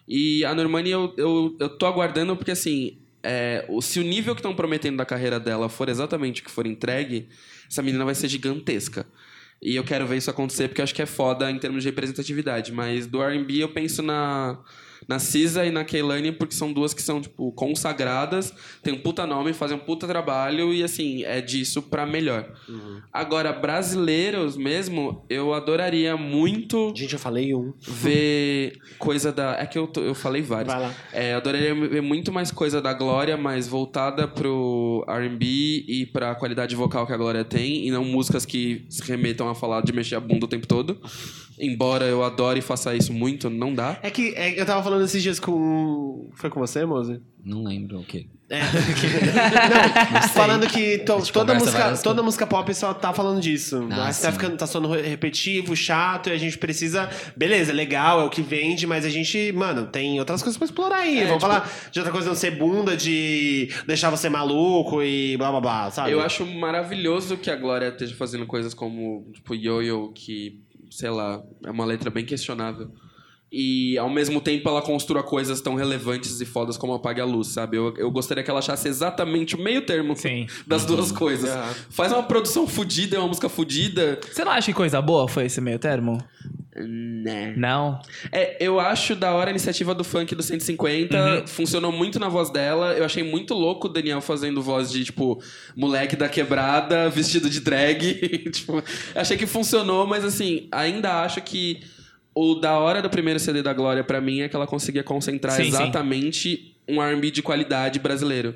E 0.08 0.44
a 0.44 0.54
Normani 0.54 0.90
eu, 0.90 1.12
eu, 1.16 1.56
eu 1.58 1.68
tô 1.68 1.84
aguardando 1.84 2.36
porque, 2.36 2.52
assim, 2.52 2.98
é, 3.26 3.66
se 3.82 3.98
o 3.98 4.02
nível 4.02 4.34
que 4.34 4.40
estão 4.40 4.54
prometendo 4.54 4.96
da 4.96 5.04
carreira 5.04 5.40
dela 5.40 5.68
for 5.68 5.88
exatamente 5.88 6.40
o 6.40 6.44
que 6.44 6.50
for 6.50 6.66
entregue, 6.66 7.28
essa 7.68 7.82
menina 7.82 8.04
vai 8.04 8.14
ser 8.14 8.28
gigantesca. 8.28 9.06
E 9.60 9.74
eu 9.74 9.84
quero 9.84 10.06
ver 10.06 10.18
isso 10.18 10.30
acontecer 10.30 10.68
porque 10.68 10.80
eu 10.80 10.84
acho 10.84 10.94
que 10.94 11.02
é 11.02 11.06
foda 11.06 11.50
em 11.50 11.58
termos 11.58 11.82
de 11.82 11.88
representatividade. 11.88 12.72
Mas 12.72 13.06
do 13.06 13.22
R&B 13.22 13.62
eu 13.62 13.68
penso 13.68 14.02
na, 14.02 14.58
na 15.08 15.18
Cisa 15.18 15.64
e 15.64 15.70
na 15.70 15.84
Kehlani 15.84 16.32
porque 16.32 16.54
são 16.54 16.72
duas 16.72 16.92
que 16.94 17.02
são, 17.02 17.20
tipo, 17.20 17.52
consagradas, 17.52 18.52
tem 18.82 18.94
um 18.94 18.98
puta 19.00 19.26
nome, 19.26 19.52
fazem 19.52 19.76
um 19.76 19.80
puta 19.80 20.06
trabalho 20.06 20.72
e, 20.72 20.82
assim, 20.82 21.24
é 21.24 21.40
disso 21.40 21.82
pra 21.82 22.04
melhor. 22.06 22.46
Agora, 23.12 23.52
brasileiros 23.52 24.56
mesmo, 24.56 25.24
eu 25.28 25.52
adoraria 25.54 26.16
muito 26.16 26.92
Gente, 26.94 27.12
eu 27.14 27.18
falei 27.18 27.54
um. 27.54 27.72
ver 27.80 28.78
coisa 28.98 29.32
da... 29.32 29.56
É 29.58 29.66
que 29.66 29.78
eu, 29.78 29.86
tô- 29.86 30.02
eu 30.02 30.14
falei 30.14 30.42
vários. 30.42 30.72
Vai 30.72 30.82
lá. 30.82 30.94
É, 31.12 31.34
adoraria 31.34 31.74
ver 31.74 32.02
muito 32.02 32.32
mais 32.32 32.50
coisa 32.50 32.80
da 32.80 32.92
Glória, 32.92 33.36
mas 33.36 33.66
voltada 33.68 34.26
pro 34.28 35.04
R&B 35.08 35.84
e 35.88 36.06
pra 36.12 36.34
qualidade 36.34 36.74
vocal 36.74 37.06
que 37.06 37.12
a 37.12 37.16
Glória 37.16 37.44
tem, 37.44 37.86
e 37.86 37.90
não 37.90 38.04
músicas 38.04 38.44
que 38.44 38.84
se 38.88 39.02
remetam 39.02 39.48
a 39.48 39.54
falar 39.54 39.82
de 39.82 39.92
mexer 39.92 40.14
a 40.16 40.20
bunda 40.20 40.46
o 40.46 40.48
tempo 40.48 40.66
todo. 40.66 41.00
Embora 41.58 42.04
eu 42.04 42.22
adore 42.22 42.58
e 42.58 42.62
faça 42.62 42.94
isso 42.94 43.12
muito, 43.12 43.48
não 43.48 43.74
dá. 43.74 43.98
É 44.02 44.10
que 44.10 44.34
é, 44.36 44.60
eu 44.60 44.66
tava 44.66 44.82
falando 44.82 45.04
esses 45.04 45.22
dias 45.22 45.40
com. 45.40 46.30
Foi 46.34 46.50
com 46.50 46.60
você, 46.60 46.84
Mose? 46.84 47.20
Não 47.44 47.62
lembro 47.62 48.00
o 48.00 48.04
quê. 48.04 48.26
É. 48.48 48.60
Não, 50.12 50.22
falando 50.28 50.66
que 50.68 50.98
to- 50.98 51.20
toda, 51.32 51.54
música, 51.54 51.96
toda 51.98 52.22
música 52.22 52.46
pop 52.46 52.72
só 52.74 52.94
tá 52.94 53.12
falando 53.12 53.40
disso. 53.40 53.88
Ah, 53.90 54.10
tá 54.12 54.32
ficando, 54.32 54.56
tá 54.56 54.66
sendo 54.66 54.88
repetitivo, 54.88 55.74
chato, 55.74 56.28
e 56.28 56.32
a 56.32 56.38
gente 56.38 56.56
precisa. 56.58 57.08
Beleza, 57.36 57.72
é 57.72 57.74
legal, 57.74 58.20
é 58.20 58.24
o 58.24 58.30
que 58.30 58.42
vende, 58.42 58.86
mas 58.86 59.04
a 59.04 59.08
gente, 59.08 59.50
mano, 59.52 59.86
tem 59.86 60.18
outras 60.18 60.42
coisas 60.42 60.56
pra 60.56 60.64
explorar 60.64 60.98
aí. 60.98 61.16
Vamos 61.24 61.28
tipo- 61.34 61.40
falar 61.40 61.70
de 61.90 61.98
outra 61.98 62.12
coisa 62.12 62.28
não 62.28 62.36
ser 62.36 62.52
bunda, 62.52 62.96
de 62.96 63.68
deixar 63.86 64.10
você 64.10 64.28
maluco 64.28 65.02
e 65.02 65.36
blá 65.36 65.50
blá 65.50 65.60
blá, 65.60 65.90
sabe? 65.90 66.12
Eu 66.12 66.20
acho 66.20 66.44
maravilhoso 66.46 67.36
que 67.36 67.50
a 67.50 67.56
Glória 67.56 67.88
esteja 67.88 68.14
fazendo 68.14 68.46
coisas 68.46 68.74
como, 68.74 69.26
tipo, 69.32 69.54
Yo-Yo, 69.54 70.12
que, 70.14 70.60
sei 70.90 71.10
lá, 71.10 71.42
é 71.64 71.70
uma 71.70 71.84
letra 71.84 72.10
bem 72.10 72.24
questionável. 72.24 72.90
E, 73.50 73.96
ao 73.96 74.10
mesmo 74.10 74.40
tempo, 74.40 74.68
ela 74.68 74.82
construa 74.82 75.22
coisas 75.22 75.60
tão 75.60 75.76
relevantes 75.76 76.40
e 76.40 76.44
fodas 76.44 76.76
como 76.76 76.92
Apague 76.94 77.20
a 77.20 77.24
Luz, 77.24 77.48
sabe? 77.48 77.76
Eu, 77.76 77.94
eu 77.96 78.10
gostaria 78.10 78.42
que 78.42 78.50
ela 78.50 78.58
achasse 78.58 78.88
exatamente 78.88 79.54
o 79.54 79.58
meio 79.58 79.82
termo 79.82 80.16
Sim. 80.16 80.46
das 80.66 80.84
duas 80.84 81.12
coisas. 81.12 81.50
Aham. 81.50 81.74
Faz 81.90 82.12
uma 82.12 82.24
produção 82.24 82.66
fodida, 82.66 83.18
uma 83.20 83.28
música 83.28 83.48
fodida. 83.48 84.18
Você 84.30 84.44
não 84.44 84.50
acha 84.50 84.66
que 84.66 84.74
coisa 84.74 85.00
boa 85.00 85.28
foi 85.28 85.46
esse 85.46 85.60
meio 85.60 85.78
termo? 85.78 86.18
Né. 86.78 87.54
Não. 87.56 88.00
É, 88.30 88.56
eu 88.60 88.78
acho 88.78 89.14
da 89.14 89.32
hora 89.32 89.48
a 89.48 89.52
iniciativa 89.52 89.94
do 89.94 90.04
funk 90.04 90.34
do 90.34 90.42
150. 90.42 91.44
Funcionou 91.46 91.90
muito 91.90 92.18
na 92.18 92.28
voz 92.28 92.50
dela. 92.50 92.92
Eu 92.92 93.04
achei 93.04 93.22
muito 93.22 93.54
louco 93.54 93.86
o 93.86 93.90
Daniel 93.90 94.20
fazendo 94.20 94.62
voz 94.62 94.90
de, 94.90 95.04
tipo, 95.04 95.42
moleque 95.74 96.16
da 96.16 96.28
quebrada, 96.28 97.08
vestido 97.08 97.48
de 97.48 97.60
drag. 97.60 98.48
tipo, 98.52 98.82
achei 99.14 99.36
que 99.36 99.46
funcionou, 99.46 100.06
mas 100.06 100.24
assim, 100.24 100.68
ainda 100.70 101.22
acho 101.22 101.40
que 101.40 101.80
o 102.34 102.54
da 102.54 102.78
hora 102.78 103.00
do 103.00 103.08
primeiro 103.08 103.40
CD 103.40 103.62
da 103.62 103.72
Glória, 103.72 104.04
pra 104.04 104.20
mim, 104.20 104.40
é 104.40 104.48
que 104.48 104.54
ela 104.54 104.66
conseguia 104.66 105.02
concentrar 105.02 105.56
Sim, 105.56 105.64
sim. 105.64 105.68
exatamente 105.68 106.76
um 106.86 107.00
RB 107.00 107.30
de 107.30 107.42
qualidade 107.42 107.98
brasileiro. 107.98 108.54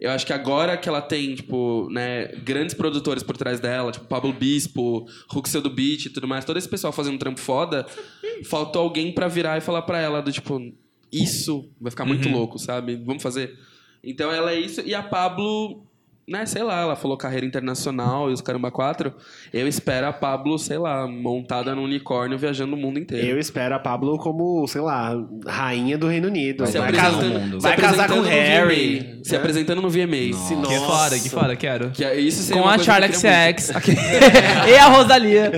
Eu 0.00 0.10
acho 0.10 0.26
que 0.26 0.32
agora 0.32 0.76
que 0.76 0.88
ela 0.88 1.00
tem, 1.00 1.34
tipo, 1.34 1.88
né, 1.90 2.26
grandes 2.44 2.74
produtores 2.74 3.22
por 3.22 3.36
trás 3.36 3.60
dela, 3.60 3.90
tipo 3.90 4.04
Pablo 4.06 4.32
Bispo, 4.32 5.06
Ruxel 5.28 5.62
do 5.62 5.70
Beat 5.70 6.06
e 6.06 6.10
tudo 6.10 6.28
mais, 6.28 6.44
todo 6.44 6.58
esse 6.58 6.68
pessoal 6.68 6.92
fazendo 6.92 7.14
um 7.14 7.18
trampo 7.18 7.40
foda, 7.40 7.86
faltou 8.44 8.82
alguém 8.82 9.12
pra 9.12 9.26
virar 9.26 9.56
e 9.56 9.62
falar 9.62 9.82
pra 9.82 9.98
ela 9.98 10.20
do 10.20 10.30
tipo, 10.30 10.60
isso 11.10 11.70
vai 11.80 11.90
ficar 11.90 12.04
muito 12.04 12.28
louco, 12.28 12.58
sabe? 12.58 12.96
Vamos 12.96 13.22
fazer. 13.22 13.58
Então 14.04 14.30
ela 14.30 14.52
é 14.52 14.60
isso. 14.60 14.82
E 14.82 14.94
a 14.94 15.02
Pablo, 15.02 15.85
né, 16.28 16.44
sei 16.44 16.62
lá, 16.62 16.80
ela 16.80 16.96
falou 16.96 17.16
carreira 17.16 17.46
internacional 17.46 18.28
e 18.28 18.32
os 18.32 18.40
caramba 18.40 18.70
quatro. 18.70 19.14
Eu 19.52 19.68
espero 19.68 20.08
a 20.08 20.12
Pablo, 20.12 20.58
sei 20.58 20.76
lá, 20.76 21.06
montada 21.06 21.74
num 21.74 21.84
unicórnio 21.84 22.36
viajando 22.36 22.74
o 22.74 22.76
mundo 22.76 22.98
inteiro. 22.98 23.26
Eu 23.28 23.38
espero 23.38 23.74
a 23.76 23.78
Pablo 23.78 24.18
como, 24.18 24.66
sei 24.66 24.80
lá, 24.80 25.12
rainha 25.46 25.96
do 25.96 26.08
Reino 26.08 26.26
Unido. 26.28 26.64
Vai 26.64 26.72
Se 26.72 26.78
Vai, 26.78 26.92
casar, 26.92 27.22
mundo. 27.24 27.60
vai 27.60 27.74
se 27.76 27.80
casar 27.80 28.08
com 28.08 28.20
Harry. 28.22 28.98
VMA. 28.98 29.24
Se 29.24 29.34
É. 29.34 29.38
apresentando 29.38 29.80
no 29.80 29.88
VMA. 29.88 30.30
Nossa. 30.32 30.54
Nossa. 30.56 30.68
Que 30.68 30.80
foda, 30.80 31.18
que 31.20 31.28
foda, 31.30 31.56
quero. 31.56 31.90
Que 31.90 32.04
é- 32.04 32.18
isso 32.18 32.52
Com 32.52 32.68
a 32.68 32.76
que 32.78 32.84
Charlie 32.84 33.08
queria 33.12 33.58
XX 33.58 33.70
e 34.68 34.74
a 34.76 34.86
Rosalia. 34.88 35.52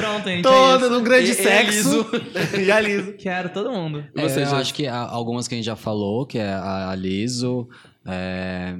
Pronto, 0.00 0.28
gente. 0.28 0.38
é 0.40 0.42
Todo 0.42 0.80
isso. 0.86 0.90
no 0.90 1.00
grande 1.00 1.28
E- 1.28 1.30
e 1.30 1.34
sexo. 1.34 2.06
E 2.64 2.70
a 2.70 2.78
Liso. 2.80 3.14
Quero 3.18 3.48
todo 3.48 3.72
mundo. 3.72 4.04
É, 4.16 4.22
você, 4.22 4.42
eu 4.44 4.54
acho 4.56 4.72
que 4.72 4.86
algumas 4.86 5.48
que 5.48 5.54
a 5.54 5.58
gente 5.58 5.64
já 5.66 5.74
falou, 5.76 6.24
que 6.26 6.38
é 6.38 6.48
a, 6.52 6.90
a 6.90 6.94
Liso, 6.94 7.68
é, 8.06 8.74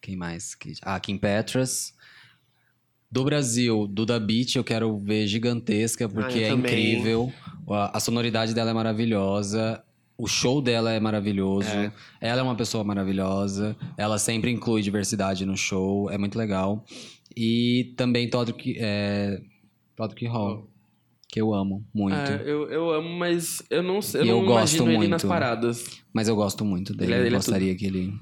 quem 0.00 0.16
mais? 0.16 0.54
Que- 0.54 0.72
A 0.82 0.98
Kim 1.00 1.16
Petras. 1.18 1.94
Do 3.12 3.24
Brasil, 3.24 3.88
Duda 3.88 4.20
Beat, 4.20 4.54
eu 4.54 4.62
quero 4.62 4.96
ver 4.98 5.26
gigantesca, 5.26 6.08
porque 6.08 6.38
eu 6.38 6.44
é 6.44 6.48
também. 6.50 6.92
incrível. 6.92 7.32
A, 7.68 7.96
a 7.96 8.00
sonoridade 8.00 8.54
dela 8.54 8.70
é 8.70 8.72
maravilhosa. 8.74 9.82
O 10.16 10.28
show 10.28 10.62
dela 10.62 10.92
é 10.92 11.00
maravilhoso. 11.00 11.68
É. 11.68 11.92
Ela 12.20 12.40
é 12.40 12.42
uma 12.44 12.54
pessoa 12.54 12.84
maravilhosa. 12.84 13.76
Ela 13.96 14.16
sempre 14.18 14.50
inclui 14.52 14.80
diversidade 14.82 15.44
no 15.44 15.56
show. 15.56 16.08
É 16.10 16.16
muito 16.18 16.38
legal. 16.38 16.84
E 17.36 17.94
também 17.96 18.28
Todrick, 18.30 18.76
é, 18.78 19.40
Todrick 19.96 20.26
Hall, 20.26 20.70
que 21.28 21.40
eu 21.40 21.52
amo 21.52 21.84
muito. 21.92 22.14
É, 22.16 22.42
eu, 22.44 22.68
eu 22.70 22.90
amo, 22.92 23.08
mas 23.08 23.60
eu 23.70 23.82
não, 23.82 23.98
eu 24.14 24.24
E 24.24 24.28
eu 24.28 24.36
não 24.38 24.46
gosto 24.46 24.76
imagino 24.76 25.02
ele 25.02 25.08
nas 25.08 25.22
muito. 25.24 25.28
paradas. 25.32 25.84
Mas 26.12 26.28
eu 26.28 26.36
gosto 26.36 26.64
muito 26.64 26.94
dele. 26.94 27.12
Ele 27.12 27.14
é- 27.14 27.26
ele 27.26 27.28
é 27.28 27.32
eu 27.32 27.38
gostaria 27.38 27.74
que 27.74 27.86
ele 27.86 28.12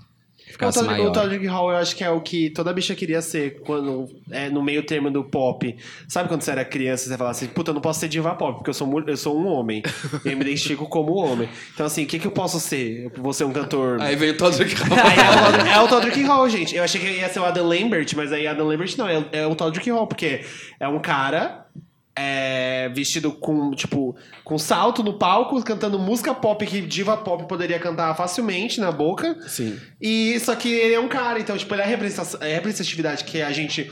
O 0.49 0.53
ficasse 0.53 0.79
Todrick, 0.79 0.99
maior. 0.99 1.11
o 1.11 1.13
Todrick 1.13 1.47
Hall, 1.47 1.71
eu 1.71 1.77
acho 1.77 1.97
que 1.97 2.05
é 2.05 2.11
o 2.11 2.21
que 2.21 2.51
toda 2.51 2.73
bicha 2.73 2.95
queria 2.95 3.21
ser 3.21 3.61
quando 3.61 4.09
é 4.31 4.49
no 4.49 4.63
meio 4.63 4.83
termo 4.83 5.11
do 5.11 5.23
pop. 5.23 5.77
Sabe 6.09 6.29
quando 6.29 6.43
você 6.43 6.51
era 6.51 6.65
criança 6.65 7.05
e 7.05 7.09
você 7.09 7.17
falava 7.17 7.31
assim, 7.33 7.47
puta, 7.47 7.71
eu 7.71 7.75
não 7.75 7.81
posso 7.81 8.01
ser 8.01 8.09
diva 8.09 8.35
pop, 8.35 8.59
porque 8.59 8.71
eu 8.71 8.75
sou, 8.75 9.03
eu 9.07 9.17
sou 9.17 9.39
um 9.39 9.47
homem. 9.47 9.83
e 10.25 10.29
eu 10.31 10.37
me 10.37 10.43
identifico 10.43 10.87
como 10.87 11.15
homem. 11.15 11.49
Então, 11.75 11.87
assim, 11.87 12.05
o 12.05 12.07
que, 12.07 12.19
que 12.19 12.27
eu 12.27 12.33
posso 12.33 12.59
ser? 12.59 13.05
Eu 13.05 13.23
vou 13.23 13.33
ser 13.33 13.45
um 13.45 13.53
cantor. 13.53 14.01
Aí 14.01 14.17
vem 14.17 14.31
o 14.31 14.37
Todrick 14.37 14.75
Hall. 14.75 14.99
Aí 14.99 15.19
é 15.19 15.31
o, 15.31 15.45
Todrick, 15.45 15.69
é 15.69 15.81
o 15.81 15.89
Todrick 15.89 16.23
Hall, 16.23 16.49
gente. 16.49 16.77
Eu 16.77 16.85
achei 16.85 17.01
que 17.01 17.07
ia 17.07 17.29
ser 17.29 17.41
o 17.41 17.45
Adam 17.45 17.67
Lambert, 17.67 18.09
mas 18.17 18.33
aí 18.33 18.47
Adam 18.47 18.67
Lambert 18.67 18.95
não, 18.97 19.09
é, 19.09 19.25
é 19.33 19.47
o 19.47 19.55
Todrick 19.55 19.91
Hall, 19.91 20.07
porque 20.07 20.45
é 20.81 20.89
um 20.89 20.99
cara 20.99 21.68
é, 22.21 22.89
vestido 22.89 23.31
com, 23.31 23.71
tipo, 23.71 24.17
com 24.43 24.59
salto 24.59 25.05
no 25.05 25.13
palco, 25.13 25.63
cantando 25.63 26.01
música 26.01 26.35
pop 26.35 26.67
que 26.67 26.81
diva 26.81 27.17
pop 27.17 27.47
poderia 27.47 27.79
cantar 27.79 28.13
facilmente 28.17 28.81
na 28.81 28.91
boca. 28.91 29.39
Sim. 29.47 29.79
E 30.01 30.39
só 30.41 30.57
que 30.57 30.69
ele 30.69 30.95
é 30.95 31.01
um 31.01 31.07
cara, 31.07 31.39
então, 31.39 31.57
tipo, 31.57 31.73
ele 31.73 31.83
é 31.83 31.85
a 31.85 31.89
é 31.89 31.93
a 31.93 32.55
representatividade 32.57 33.23
que 33.23 33.41
a 33.41 33.53
gente. 33.53 33.91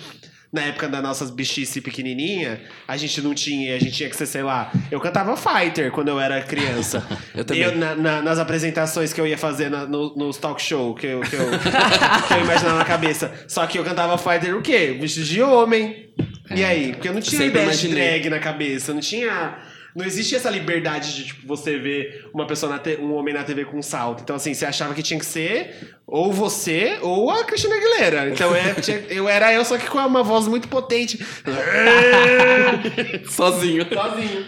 Na 0.52 0.62
época 0.62 0.89
das 0.89 1.02
nossas 1.02 1.31
bichice 1.31 1.81
pequenininha, 1.81 2.60
a 2.86 2.97
gente 2.97 3.20
não 3.20 3.35
tinha, 3.35 3.74
a 3.74 3.78
gente 3.78 3.93
tinha 3.97 4.09
que 4.09 4.16
ser, 4.16 4.27
sei 4.27 4.43
lá. 4.43 4.70
Eu 4.90 5.01
cantava 5.01 5.36
Fighter 5.36 5.90
quando 5.90 6.09
eu 6.09 6.18
era 6.20 6.40
criança. 6.43 7.05
Eu 7.35 7.44
também. 7.44 7.74
na- 7.77 7.94
na- 7.94 8.23
nas 8.23 8.39
apresentações 8.39 9.12
que 9.12 9.20
eu 9.20 9.27
ia 9.27 9.36
fazer 9.36 9.68
na- 9.70 9.85
no- 9.86 10.14
nos 10.16 10.39
talk 10.39 10.62
show 10.62 10.94
que 10.94 11.06
eu, 11.06 11.20
que, 11.20 11.35
eu, 11.36 11.47
que 12.28 12.35
eu 12.35 12.40
imaginava 12.40 12.78
na 12.78 12.85
cabeça. 12.85 13.31
Só 13.48 13.66
que 13.66 13.78
eu 13.78 13.85
cantava 13.85 14.16
Fighter 14.16 14.56
o 14.56 14.62
quê? 14.62 14.97
Vestido 14.98 15.27
de 15.27 15.43
homem. 15.43 16.10
E 16.55 16.64
aí? 16.64 16.93
Porque 16.93 17.09
eu 17.09 17.12
não 17.14 17.20
tinha 17.20 17.32
Sempre 17.43 17.60
ideia 17.60 17.66
de 17.77 17.86
imaginei. 17.86 18.09
drag 18.20 18.31
na 18.31 18.39
cabeça, 18.39 18.94
não 18.94 19.01
tinha. 19.01 19.59
Não 19.97 20.05
existia 20.05 20.36
essa 20.36 20.51
liberdade 20.51 21.14
de 21.16 21.24
tipo, 21.24 21.47
você 21.47 21.78
ver 21.78 22.28
uma 22.35 22.47
pessoa 22.47 22.70
na 22.70 22.78
te- 22.78 22.98
um 23.01 23.14
homem 23.14 23.32
na 23.32 23.43
TV 23.43 23.64
com 23.64 23.78
um 23.78 23.82
salto. 23.82 24.20
Então, 24.23 24.36
assim, 24.36 24.52
você 24.52 24.66
achava 24.66 24.93
que 24.94 25.02
tinha 25.02 25.18
que 25.18 25.24
ser 25.24 25.94
ou 26.06 26.31
você 26.32 26.98
ou 27.01 27.31
a 27.31 27.43
Cristina 27.44 27.74
Aguilera. 27.74 28.28
Então 28.28 28.55
é, 28.55 28.74
tinha- 28.74 29.02
eu 29.09 29.27
era 29.28 29.52
eu, 29.55 29.64
só 29.64 29.78
que 29.78 29.86
com 29.89 29.98
uma 29.98 30.23
voz 30.23 30.47
muito 30.47 30.68
potente. 30.68 31.18
Sozinho. 33.28 33.86
Sozinho. 33.93 34.44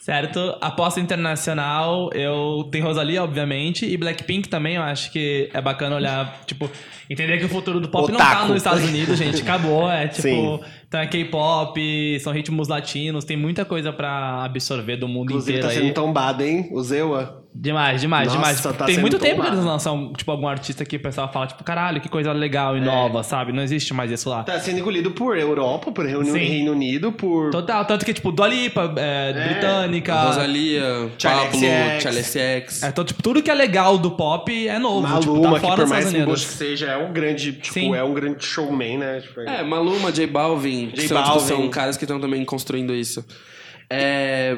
Certo? 0.00 0.56
Aposta 0.62 1.00
internacional, 1.00 2.08
eu 2.14 2.66
tenho 2.72 2.82
Rosalia, 2.86 3.22
obviamente, 3.22 3.84
e 3.84 3.94
Blackpink 3.94 4.48
também, 4.48 4.76
eu 4.76 4.82
acho 4.82 5.12
que 5.12 5.50
é 5.52 5.60
bacana 5.60 5.96
olhar, 5.96 6.40
tipo, 6.46 6.70
entender 7.10 7.36
que 7.38 7.44
o 7.44 7.48
futuro 7.48 7.78
do 7.78 7.90
pop 7.90 8.10
não 8.10 8.16
tá 8.16 8.30
Otaku. 8.30 8.46
nos 8.48 8.56
Estados 8.56 8.84
Unidos, 8.84 9.18
gente. 9.18 9.42
Acabou, 9.42 9.90
é 9.90 10.08
tipo, 10.08 10.22
Sim. 10.22 10.60
Então 10.88 11.00
é 11.00 11.06
K-pop, 11.06 12.18
são 12.20 12.32
ritmos 12.32 12.66
latinos, 12.68 13.24
tem 13.24 13.36
muita 13.36 13.64
coisa 13.64 13.92
pra 13.92 14.42
absorver 14.44 14.96
do 14.96 15.06
mundo 15.06 15.30
Inclusive, 15.30 15.58
inteiro 15.58 15.68
tá 15.68 15.74
aí. 15.80 15.86
sendo 15.86 15.94
tombado, 15.94 16.42
hein? 16.42 16.68
O 16.72 16.82
Zewa. 16.82 17.44
Demais, 17.60 18.00
demais, 18.00 18.28
Nossa, 18.28 18.38
demais. 18.38 18.62
tá 18.78 18.84
Tem 18.84 18.98
muito 18.98 19.18
tempo 19.18 19.36
que 19.36 19.40
tombado. 19.40 19.56
eles 19.56 19.64
lançam, 19.64 20.12
tipo, 20.12 20.30
algum 20.30 20.46
artista 20.46 20.84
que 20.84 20.94
o 20.96 21.00
pessoal 21.00 21.32
fala, 21.32 21.46
tipo, 21.46 21.64
caralho, 21.64 22.00
que 22.00 22.08
coisa 22.08 22.30
legal 22.30 22.76
É. 22.76 22.78
e 22.78 22.80
nova, 22.80 23.22
sabe? 23.24 23.52
Não 23.52 23.62
existe 23.62 23.92
mais 23.92 24.12
isso 24.12 24.28
lá. 24.30 24.44
Tá 24.44 24.60
sendo 24.60 24.78
engolido 24.78 25.10
por 25.10 25.36
Europa, 25.36 25.90
por 25.90 26.04
Reino, 26.06 26.24
Sim. 26.26 26.38
Reino 26.38 26.72
Unido, 26.72 27.10
por. 27.10 27.50
Total, 27.50 27.84
tanto 27.84 28.04
que, 28.04 28.12
tipo, 28.14 28.30
Dua 28.30 28.46
Lipa, 28.46 28.92
é, 28.96 29.32
britânica. 29.32 30.14
Rosalia, 30.22 31.10
Pablo, 31.20 31.58
XX. 31.58 32.82
É, 32.82 32.88
então, 32.88 33.04
tipo, 33.04 33.22
tudo 33.22 33.42
que 33.42 33.50
é 33.50 33.54
legal 33.54 33.98
do 33.98 34.12
pop 34.12 34.68
é 34.68 34.78
novo. 34.78 35.06
tipo, 35.20 35.32
Maluma, 35.32 35.50
tá 35.54 35.60
que 35.60 35.66
fora 35.66 35.74
por 35.76 35.82
dos 35.82 35.90
mais 35.90 36.44
que 36.46 36.52
seja, 36.54 36.86
é 36.86 36.96
um 36.98 37.12
grande, 37.12 37.52
tipo, 37.54 37.74
Sim. 37.74 37.94
é 37.94 38.04
um 38.04 38.14
grande 38.14 38.44
showman, 38.44 38.98
né? 38.98 39.20
Tipo, 39.20 39.40
É, 39.40 39.64
Maluma, 39.64 40.12
J 40.12 40.26
Balvin, 40.28 40.77
que 40.86 41.02
J 41.02 41.08
são, 41.08 41.22
tipo, 41.22 41.34
Balvin. 41.34 41.46
são 41.46 41.68
caras 41.70 41.96
que 41.96 42.04
estão 42.04 42.20
também 42.20 42.44
construindo 42.44 42.94
isso. 42.94 43.24
É... 43.90 44.56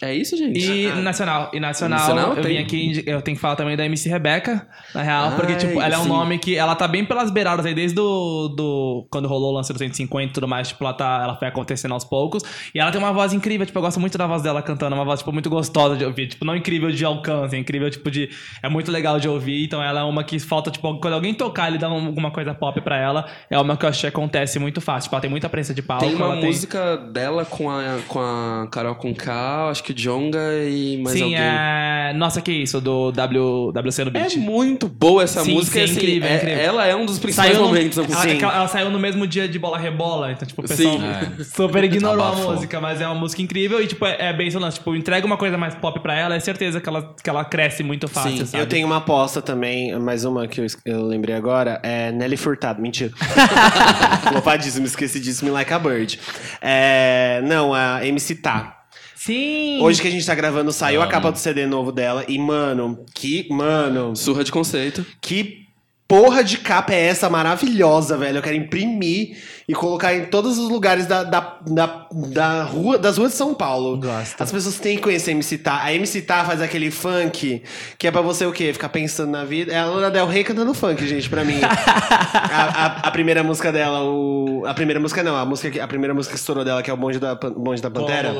É 0.00 0.14
isso, 0.14 0.36
gente? 0.36 0.58
E 0.58 0.88
nacional, 1.02 1.50
e 1.52 1.58
nacional, 1.58 1.98
Nacional 1.98 2.36
eu 2.36 2.42
tem? 2.42 2.56
vim 2.56 2.62
aqui, 2.62 3.04
eu 3.06 3.20
tenho 3.20 3.36
que 3.36 3.40
falar 3.40 3.56
também 3.56 3.76
da 3.76 3.84
MC 3.84 4.08
Rebeca, 4.08 4.66
na 4.94 5.02
real, 5.02 5.32
porque, 5.32 5.52
Ai, 5.54 5.58
tipo, 5.58 5.80
ela 5.80 5.94
é 5.94 5.98
um 5.98 6.02
sim. 6.04 6.08
nome 6.08 6.38
que, 6.38 6.56
ela 6.56 6.74
tá 6.76 6.86
bem 6.86 7.04
pelas 7.04 7.30
beiradas 7.30 7.66
aí, 7.66 7.74
desde 7.74 7.96
do, 7.96 8.48
do 8.48 9.06
quando 9.10 9.26
rolou 9.26 9.50
o 9.52 9.56
lance 9.56 9.72
do 9.72 9.78
150 9.78 10.30
e 10.30 10.32
tudo 10.32 10.46
mais, 10.46 10.68
tipo, 10.68 10.84
ela, 10.84 10.92
tá, 10.94 11.20
ela 11.22 11.36
foi 11.36 11.48
acontecendo 11.48 11.92
aos 11.94 12.04
poucos, 12.04 12.42
e 12.74 12.78
ela 12.78 12.90
tem 12.92 13.00
uma 13.00 13.12
voz 13.12 13.32
incrível, 13.32 13.66
tipo, 13.66 13.76
eu 13.78 13.82
gosto 13.82 13.98
muito 13.98 14.16
da 14.16 14.26
voz 14.26 14.40
dela 14.42 14.62
cantando, 14.62 14.94
uma 14.94 15.04
voz, 15.04 15.18
tipo, 15.20 15.32
muito 15.32 15.50
gostosa 15.50 15.96
de 15.96 16.04
ouvir, 16.04 16.28
tipo, 16.28 16.44
não 16.44 16.54
incrível 16.54 16.90
de 16.90 17.04
alcance, 17.04 17.56
é 17.56 17.58
incrível, 17.58 17.90
tipo, 17.90 18.10
de, 18.10 18.28
é 18.62 18.68
muito 18.68 18.92
legal 18.92 19.18
de 19.18 19.28
ouvir, 19.28 19.64
então 19.64 19.82
ela 19.82 20.00
é 20.00 20.04
uma 20.04 20.22
que 20.22 20.38
falta, 20.38 20.70
tipo, 20.70 20.98
quando 21.00 21.14
alguém 21.14 21.34
tocar, 21.34 21.68
ele 21.68 21.78
dá 21.78 21.88
um- 21.90 22.06
alguma 22.06 22.30
coisa 22.30 22.54
pop 22.54 22.80
pra 22.82 22.96
ela, 22.96 23.26
é 23.50 23.58
uma 23.58 23.76
que 23.76 23.84
eu 23.84 23.88
acho 23.88 24.00
que 24.02 24.06
acontece 24.06 24.58
muito 24.60 24.80
fácil, 24.80 25.04
tipo, 25.08 25.16
ela 25.16 25.20
tem 25.22 25.30
muita 25.30 25.48
presença 25.48 25.74
de 25.74 25.82
palco, 25.82 26.04
Tem 26.04 26.14
uma 26.14 26.26
ela 26.26 26.36
música 26.36 26.96
dela 26.96 27.44
com 27.44 27.68
a, 27.68 27.82
com 28.06 28.20
a 28.20 28.68
Carol 28.70 28.94
Conká, 28.94 29.68
acho 29.70 29.82
que 29.82 29.87
o 29.92 29.94
Jonga 29.94 30.38
e 30.68 30.96
mais 30.98 31.16
Sim, 31.16 31.24
alguém. 31.24 31.38
é. 31.40 32.12
Nossa, 32.16 32.40
que 32.40 32.50
isso, 32.50 32.80
do 32.80 33.12
w... 33.12 33.70
WC 33.72 34.04
no 34.04 34.10
É 34.10 34.12
Beat. 34.20 34.36
muito 34.36 34.88
boa 34.88 35.22
essa 35.22 35.42
Sim, 35.42 35.54
música. 35.54 35.78
sim, 35.78 35.84
assim, 35.84 35.92
incrível, 35.94 36.28
é- 36.28 36.36
incrível. 36.36 36.58
Ela 36.64 36.86
é 36.86 36.96
um 36.96 37.04
dos 37.04 37.18
principais 37.18 37.50
Saiu 37.52 37.62
no, 37.62 37.68
momentos 37.68 37.96
da 37.98 38.04
ela, 38.04 38.14
música. 38.24 38.46
ela- 38.46 38.54
ela 38.56 38.68
saiu 38.68 38.90
no 38.90 38.98
mesmo 38.98 39.26
dia 39.26 39.46
de 39.48 39.58
bola 39.58 39.76
rebola, 39.78 40.32
então, 40.32 40.46
tipo, 40.48 40.62
o 40.62 40.66
pessoal 40.66 40.98
Sim. 40.98 41.04
É. 41.40 41.44
super 41.44 41.84
ignorou 41.84 42.24
a 42.24 42.32
música, 42.32 42.80
mas 42.80 43.00
é 43.00 43.06
uma 43.06 43.14
música 43.14 43.42
incrível 43.42 43.82
e, 43.82 43.86
tipo, 43.86 44.06
é, 44.06 44.16
é 44.30 44.32
bem 44.32 44.50
sonante. 44.50 44.74
Tipo, 44.76 44.94
entrega 44.96 45.26
uma 45.26 45.36
coisa 45.36 45.58
mais 45.58 45.74
pop 45.74 46.00
pra 46.00 46.14
ela, 46.18 46.34
é 46.34 46.40
certeza 46.40 46.80
que 46.80 46.88
ela, 46.88 47.14
que 47.22 47.28
ela 47.28 47.44
cresce 47.44 47.82
muito 47.82 48.08
fácil, 48.08 48.30
Sim, 48.38 48.46
sabe? 48.46 48.62
Eu 48.62 48.66
tenho 48.66 48.86
uma 48.86 48.96
aposta 48.98 49.42
também, 49.42 49.96
mais 49.98 50.24
uma 50.24 50.46
que 50.48 50.60
eu, 50.60 50.66
eu 50.86 51.02
lembrei 51.04 51.34
agora, 51.34 51.78
é 51.82 52.10
Nelly 52.12 52.36
Furtado. 52.36 52.80
Mentira. 52.80 53.12
Flopadíssimo, 54.30 54.86
esqueci 54.86 55.20
disso, 55.20 55.44
Me 55.44 55.50
Like 55.50 55.72
a 55.72 55.78
Bird. 55.78 56.18
É, 56.60 57.40
não, 57.44 57.74
a 57.74 58.04
MC 58.06 58.34
Tá. 58.36 58.77
Sim! 59.18 59.80
Hoje 59.82 60.00
que 60.00 60.08
a 60.08 60.10
gente 60.10 60.24
tá 60.24 60.34
gravando, 60.34 60.72
saiu 60.72 61.02
a 61.02 61.06
capa 61.08 61.30
do 61.32 61.38
CD 61.38 61.66
novo 61.66 61.90
dela. 61.92 62.24
E, 62.28 62.38
mano, 62.38 63.04
que. 63.14 63.46
Mano, 63.50 64.14
Surra 64.14 64.44
de 64.44 64.52
conceito. 64.52 65.04
que 65.20 65.66
porra 66.06 66.42
de 66.42 66.56
capa 66.58 66.94
é 66.94 67.06
essa 67.06 67.28
maravilhosa, 67.28 68.16
velho? 68.16 68.38
Eu 68.38 68.42
quero 68.42 68.56
imprimir 68.56 69.36
e 69.68 69.74
colocar 69.74 70.14
em 70.14 70.24
todos 70.24 70.56
os 70.56 70.70
lugares 70.70 71.04
da, 71.06 71.22
da, 71.22 71.58
da, 71.66 72.06
da 72.10 72.62
rua, 72.62 72.96
das 72.96 73.18
ruas 73.18 73.32
de 73.32 73.36
São 73.36 73.52
Paulo. 73.52 73.98
Gosto. 74.00 74.40
As 74.42 74.50
pessoas 74.50 74.78
têm 74.78 74.96
que 74.96 75.02
conhecer 75.02 75.32
a 75.32 75.34
MC 75.34 75.58
Tá. 75.58 75.82
A 75.82 75.92
MC 75.92 76.22
Tá 76.22 76.44
faz 76.46 76.62
aquele 76.62 76.90
funk 76.90 77.62
que 77.98 78.06
é 78.06 78.10
pra 78.10 78.22
você 78.22 78.46
o 78.46 78.52
quê? 78.52 78.72
Ficar 78.72 78.88
pensando 78.88 79.30
na 79.32 79.44
vida. 79.44 79.70
É 79.72 79.78
a 79.78 79.84
Lana 79.84 80.10
Del 80.10 80.26
Rey 80.26 80.44
cantando 80.44 80.72
funk, 80.72 81.06
gente, 81.06 81.28
pra 81.28 81.44
mim. 81.44 81.60
a, 81.62 82.62
a, 82.62 82.86
a 83.08 83.10
primeira 83.10 83.42
música 83.42 83.70
dela, 83.70 84.02
o. 84.04 84.62
A 84.66 84.72
primeira 84.72 84.98
música 85.00 85.22
não, 85.22 85.36
a, 85.36 85.44
música, 85.44 85.70
que- 85.70 85.80
a 85.80 85.86
primeira 85.88 86.14
música 86.14 86.32
que 86.34 86.40
estourou 86.40 86.64
dela, 86.64 86.82
que 86.82 86.90
é 86.90 86.94
o 86.94 86.96
Bonde 86.96 87.18
da, 87.18 87.34
Bonde 87.34 87.82
da 87.82 87.90
Pantera. 87.90 88.34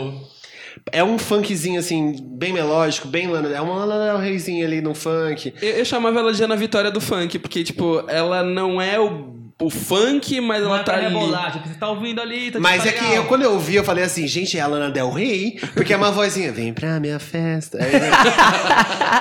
É 0.93 1.03
um 1.05 1.19
funkzinho, 1.19 1.79
assim, 1.79 2.17
bem 2.23 2.53
melódico, 2.53 3.09
bem 3.09 3.27
Lana. 3.29 3.49
É 3.49 3.61
uma 3.61 3.85
Lana 3.85 4.07
Del 4.13 4.19
Reyzinha 4.19 4.67
ali 4.67 4.81
no 4.81 4.95
funk. 4.95 5.53
Eu, 5.61 5.71
eu 5.71 5.85
chamava 5.85 6.19
ela 6.21 6.33
de 6.33 6.43
Ana 6.43 6.57
Vitória 6.57 6.91
do 6.91 7.01
funk, 7.01 7.39
porque, 7.39 7.63
tipo, 7.65 8.05
ela 8.09 8.43
não 8.43 8.81
é 8.81 8.99
o, 8.99 9.35
o 9.61 9.71
funk, 9.71 10.41
mas 10.41 10.63
Não 10.63 10.69
ela 10.71 10.81
é 10.81 10.83
tá 10.85 10.95
ali. 10.95 11.05
rebolar, 11.07 11.53
tipo, 11.53 11.69
você 11.69 11.75
tá 11.75 11.89
ouvindo 11.89 12.21
ali, 12.21 12.51
tá 12.51 12.61
Mas 12.61 12.87
é 12.87 12.93
que 12.93 13.05
eu, 13.15 13.25
quando 13.25 13.43
eu 13.43 13.53
ouvi, 13.55 13.75
eu 13.77 13.85
falei 13.85 14.05
assim, 14.05 14.27
gente, 14.27 14.57
é 14.57 14.61
a 14.61 14.67
Lana 14.67 14.91
Del 14.91 15.11
Rey, 15.11 15.59
porque 15.75 15.93
é 15.93 15.97
uma 15.97 16.11
vozinha, 16.13 16.53
vem 16.53 16.73
pra 16.73 16.99
minha 17.01 17.19
festa. 17.19 17.79
Né? 17.89 18.11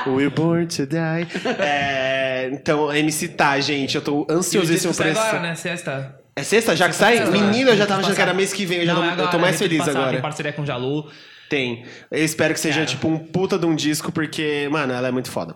We're 0.08 0.30
born 0.30 0.68
to 0.68 0.86
die. 0.86 1.28
É, 1.60 2.50
então, 2.52 2.90
a 2.90 2.98
MC 3.00 3.30
tá, 3.30 3.60
gente, 3.60 3.96
eu 3.96 4.02
tô 4.02 4.26
E 4.30 4.34
ansiosíssimo 4.34 4.94
sai 4.94 5.12
pra 5.12 5.22
agora, 5.22 5.38
esse. 5.38 5.44
né? 5.48 5.56
Sexta. 5.56 6.16
É 6.36 6.44
sexta 6.44 6.76
já 6.76 6.88
que 6.88 6.96
sai? 6.96 7.18
Sexta, 7.18 7.32
Menino, 7.32 7.72
eu 7.72 7.76
já 7.78 7.86
tava 7.88 7.98
né? 8.02 8.04
achando 8.06 8.16
que 8.16 8.22
era 8.22 8.34
mês 8.34 8.54
que 8.54 8.66
vem, 8.66 8.80
eu, 8.80 8.86
já 8.86 8.94
Não, 8.94 9.02
tô, 9.02 9.08
é 9.08 9.12
agora, 9.12 9.28
eu 9.28 9.32
tô 9.32 9.40
mais 9.40 9.54
gente 9.58 9.64
feliz 9.68 9.80
passar, 9.80 9.92
agora. 9.98 10.12
Tem 10.12 10.22
parceria 10.22 10.54
com 10.54 10.62
o 10.62 10.66
Jalu. 10.66 11.08
Tem. 11.50 11.86
Eu 12.12 12.24
espero 12.26 12.54
que 12.54 12.60
seja, 12.60 12.76
Cara. 12.76 12.86
tipo, 12.88 13.08
um 13.08 13.18
puta 13.18 13.58
de 13.58 13.66
um 13.66 13.76
disco, 13.76 14.12
porque, 14.12 14.68
mano, 14.72 14.94
ela 14.94 15.08
é 15.08 15.12
muito 15.12 15.32
foda. 15.32 15.56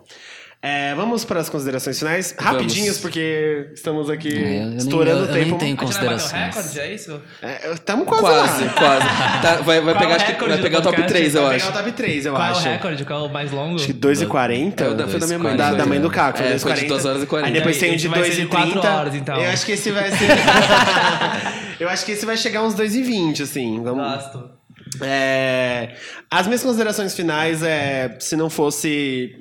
É, 0.64 0.94
vamos 0.94 1.26
para 1.26 1.40
as 1.40 1.50
considerações 1.50 1.98
finais? 1.98 2.36
Rapidinhas, 2.38 3.00
porque 3.00 3.72
estamos 3.74 4.12
aqui 4.12 4.28
É, 4.32 4.62
eu 4.62 4.66
nem- 4.68 4.78
estourando 4.78 5.22
eu- 5.22 5.26
o 5.26 5.30
eu 5.30 5.34
nem 5.34 5.44
tempo. 5.46 5.58
tenho 5.58 5.76
A 5.76 5.86
gente 5.86 5.94
vai 5.96 6.04
bater 6.04 6.06
o 6.06 6.20
Considerações. 6.20 6.56
recorde, 6.56 6.80
é 6.80 6.94
isso? 6.94 7.22
É, 7.42 7.72
Estamos 7.74 8.06
quase, 8.08 8.22
Quase, 8.22 8.64
lá. 8.66 8.74
quase. 8.74 9.06
Tá, 9.42 9.56
vai 9.64 9.82
vai 9.82 9.82
Qual 9.82 9.90
é 9.90 9.94
pegar, 9.98 10.12
o 10.12 10.16
acho 10.18 10.26
que 10.26 10.32
recorde 10.34 10.50
vai 10.50 10.58
do 10.60 10.62
pegar 10.64 10.78
o 10.78 10.82
top 10.84 10.96
podcast? 10.98 11.18
3, 11.20 11.34
eu 11.36 11.42
Vai 11.48 11.56
acho. 11.56 11.66
pegar 11.66 11.80
o 11.80 11.84
top 11.84 11.92
3, 11.98 12.26
eu 12.28 12.34
Qual 12.34 12.42
acho. 12.44 12.60
é 12.68 12.70
o 12.70 12.74
recorde? 12.74 13.06
Qual 13.06 13.26
é 13.26 13.28
o 13.28 13.34
mais 13.34 13.52
longo? 13.52 13.76
Acho 13.76 13.86
que 13.88 13.94
2,40. 13.94 14.84
É 14.84 14.90
o 14.90 14.94
da, 14.94 15.08
foi 15.08 15.20
da 15.20 15.26
minha 15.26 15.40
mãe. 15.40 15.58
Da, 15.58 15.74
da 15.74 15.86
mãe 15.88 16.00
do 16.00 16.12
Caco, 16.12 16.38
foi 16.38 16.46
É, 16.48 16.52
2,40. 16.52 16.62
foi 16.62 16.74
de 16.84 16.88
2 16.90 17.06
horas 17.08 17.24
e 17.24 17.26
40. 17.26 17.48
Aí 17.48 17.54
depois 17.56 17.78
tem 17.80 17.90
um 17.90 17.96
de 17.96 17.98
esse 17.98 18.08
vai 18.08 18.24
ser 18.26 18.30
de 18.30 18.42
2,30. 18.48 18.72
quatro 18.74 18.88
horas, 19.00 19.16
então. 19.16 19.36
Eu 19.42 19.50
acho 19.50 19.66
que 19.66 19.72
esse 19.72 19.90
vai 19.90 20.12
ser. 20.12 20.28
eu 21.80 21.90
acho 21.90 22.06
que 22.06 22.12
esse 22.12 22.24
vai 22.24 22.38
chegar 22.38 22.62
uns 22.62 22.76
2,20, 22.76 23.42
assim. 23.42 23.82
Vamos... 23.82 24.04
Gosto. 24.06 24.61
É, 25.00 25.96
As 26.30 26.48
minhas 26.48 26.64
considerações 26.64 27.16
finais 27.16 27.64
é 27.64 28.18
se 28.20 28.36
não 28.36 28.50
fosse 28.50 29.36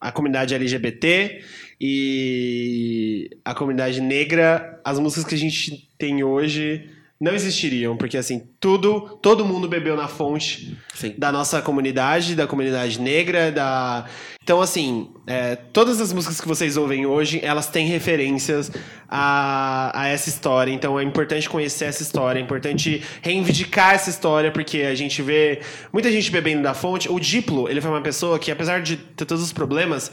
a 0.00 0.12
comunidade 0.12 0.54
LGBT 0.54 1.42
e 1.80 3.30
a 3.44 3.54
comunidade 3.54 4.00
negra, 4.00 4.80
as 4.84 4.98
músicas 4.98 5.24
que 5.24 5.34
a 5.34 5.38
gente 5.38 5.88
tem 5.96 6.22
hoje 6.22 6.90
não 7.24 7.34
existiriam, 7.34 7.96
porque 7.96 8.18
assim, 8.18 8.46
tudo, 8.60 9.18
todo 9.22 9.46
mundo 9.46 9.66
bebeu 9.66 9.96
na 9.96 10.06
fonte 10.06 10.76
Sim. 10.94 11.14
da 11.16 11.32
nossa 11.32 11.62
comunidade, 11.62 12.34
da 12.34 12.46
comunidade 12.46 13.00
negra, 13.00 13.50
da. 13.50 14.04
Então, 14.42 14.60
assim, 14.60 15.08
é, 15.26 15.56
todas 15.56 16.02
as 16.02 16.12
músicas 16.12 16.38
que 16.38 16.46
vocês 16.46 16.76
ouvem 16.76 17.06
hoje, 17.06 17.40
elas 17.42 17.66
têm 17.66 17.86
referências 17.86 18.70
a, 19.08 19.90
a 19.98 20.08
essa 20.08 20.28
história. 20.28 20.70
Então, 20.70 21.00
é 21.00 21.02
importante 21.02 21.48
conhecer 21.48 21.86
essa 21.86 22.02
história, 22.02 22.38
é 22.38 22.42
importante 22.42 23.02
reivindicar 23.22 23.94
essa 23.94 24.10
história, 24.10 24.52
porque 24.52 24.82
a 24.82 24.94
gente 24.94 25.22
vê 25.22 25.62
muita 25.90 26.12
gente 26.12 26.30
bebendo 26.30 26.62
da 26.62 26.74
fonte. 26.74 27.10
O 27.10 27.18
Diplo, 27.18 27.70
ele 27.70 27.80
foi 27.80 27.90
uma 27.90 28.02
pessoa 28.02 28.38
que, 28.38 28.50
apesar 28.50 28.82
de 28.82 28.98
ter 28.98 29.24
todos 29.24 29.42
os 29.42 29.50
problemas, 29.50 30.12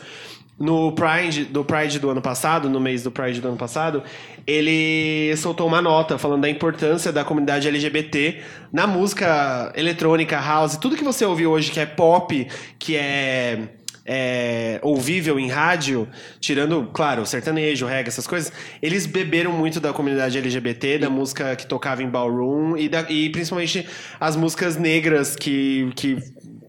no 0.61 0.91
Pride, 0.93 1.45
do 1.45 1.65
Pride 1.65 1.99
do 1.99 2.09
ano 2.09 2.21
passado, 2.21 2.69
no 2.69 2.79
mês 2.79 3.03
do 3.03 3.11
Pride 3.11 3.41
do 3.41 3.47
ano 3.47 3.57
passado, 3.57 4.03
ele 4.45 5.35
soltou 5.38 5.67
uma 5.67 5.81
nota 5.81 6.17
falando 6.17 6.41
da 6.41 6.49
importância 6.49 7.11
da 7.11 7.23
comunidade 7.23 7.67
LGBT 7.67 8.41
na 8.71 8.85
música 8.88 9.71
eletrônica, 9.75 10.39
house, 10.39 10.77
tudo 10.77 10.95
que 10.95 11.03
você 11.03 11.25
ouve 11.25 11.45
hoje 11.47 11.71
que 11.71 11.79
é 11.79 11.85
pop, 11.85 12.47
que 12.77 12.95
é, 12.95 13.69
é 14.05 14.79
ouvível 14.83 15.39
em 15.39 15.47
rádio, 15.49 16.07
tirando, 16.39 16.89
claro, 16.93 17.25
sertanejo, 17.25 17.85
reggae, 17.85 18.09
essas 18.09 18.27
coisas, 18.27 18.51
eles 18.81 19.05
beberam 19.05 19.51
muito 19.51 19.79
da 19.79 19.91
comunidade 19.93 20.38
LGBT, 20.38 20.99
da 20.99 21.09
música 21.09 21.55
que 21.55 21.65
tocava 21.65 22.01
em 22.03 22.09
ballroom 22.09 22.77
e, 22.77 22.88
da- 22.88 23.05
e 23.09 23.29
principalmente 23.29 23.88
as 24.19 24.35
músicas 24.35 24.77
negras 24.77 25.35
que, 25.35 25.91
que 25.95 26.17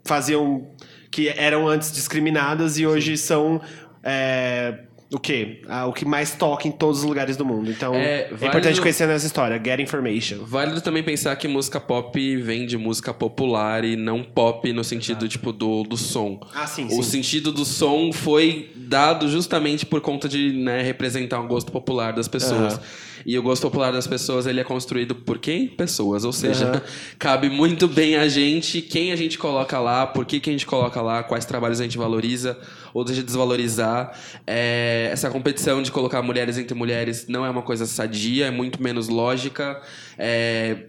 faziam 0.05 0.67
que 1.11 1.29
eram 1.29 1.69
antes 1.69 1.93
discriminadas 1.93 2.79
e 2.79 2.87
hoje 2.87 3.19
são 3.19 3.61
é, 4.03 4.79
o 5.13 5.19
quê? 5.19 5.61
Ah, 5.69 5.87
o 5.87 5.93
que 5.93 6.05
mais 6.07 6.35
toca 6.35 6.67
em 6.67 6.71
todos 6.73 7.01
os 7.01 7.05
lugares 7.05 7.37
do 7.37 7.45
mundo. 7.45 7.71
Então, 7.71 7.95
É, 7.95 7.99
é, 7.99 8.23
válido- 8.29 8.47
importante 8.47 8.81
conhecer 8.81 9.09
essa 9.11 9.27
história. 9.27 9.61
Get 9.63 9.79
information. 9.81 10.39
Válido 10.45 10.81
também 10.81 11.03
pensar 11.03 11.37
que 11.37 11.47
música 11.47 11.79
pop 11.79 12.37
vem 12.39 12.67
de 12.67 12.79
música 12.79 13.13
popular 13.13 13.85
e 13.85 13.95
não 13.95 14.23
pop 14.23 14.73
no 14.73 14.83
sentido, 14.83 15.29
tipo, 15.29 15.53
do, 15.53 15.83
do 15.83 15.97
som. 15.99 16.41
Ah, 16.55 16.67
sim, 16.67 16.87
O 16.99 17.03
sentido 17.03 17.53
do 17.53 17.65
som 17.65 18.11
foi 18.13 18.73
dado 18.75 19.29
justamente 19.29 19.85
por 19.85 20.01
conta 20.01 20.29
de 20.29 20.53
né, 20.53 20.81
representar 20.83 21.41
o 21.41 21.47
gosto 21.47 21.71
popular 21.71 22.13
das 22.13 22.27
pessoas. 22.29 22.81
E 23.25 23.39
o 23.39 23.43
gosto 23.43 23.63
popular 23.63 23.93
das 23.93 24.07
pessoas, 24.07 24.47
ele 24.47 24.61
é 24.61 24.65
construído 24.65 25.15
por 25.15 25.39
quem? 25.39 25.69
Pessoas. 25.69 26.25
Ou 26.25 26.33
seja, 26.33 26.69
Aham. 26.69 26.83
cabe 27.19 27.49
muito 27.49 27.87
bem 27.89 28.17
a 28.17 28.29
gente, 28.29 28.83
quem 28.83 29.13
a 29.13 29.17
gente 29.17 29.39
coloca 29.39 29.79
lá, 29.79 30.07
por 30.07 30.25
que, 30.25 30.41
que 30.41 30.51
a 30.51 30.53
gente 30.53 30.67
coloca 30.67 31.01
lá, 31.01 31.23
quais 31.23 31.45
trabalhos 31.45 31.81
a 31.81 31.85
gente 31.85 31.99
valoriza 31.99 32.59
ou 32.95 33.05
deixa 33.05 33.21
de 33.21 33.27
desvalorizar. 33.27 34.13
É, 34.47 35.09
essa 35.13 35.31
competição 35.31 35.83
de 35.83 35.91
colocar 35.91 36.23
mulheres 36.23 36.59
entre 36.59 36.75
mulheres 36.75 37.27
não 37.29 37.45
é 37.45 37.51
uma 37.51 37.63
coisa 37.63 37.87
sadia, 37.87 38.47
é 38.47 38.51
muito 38.51 38.83
menos 38.83 39.09
lógica. 39.09 39.81
É, 40.19 40.87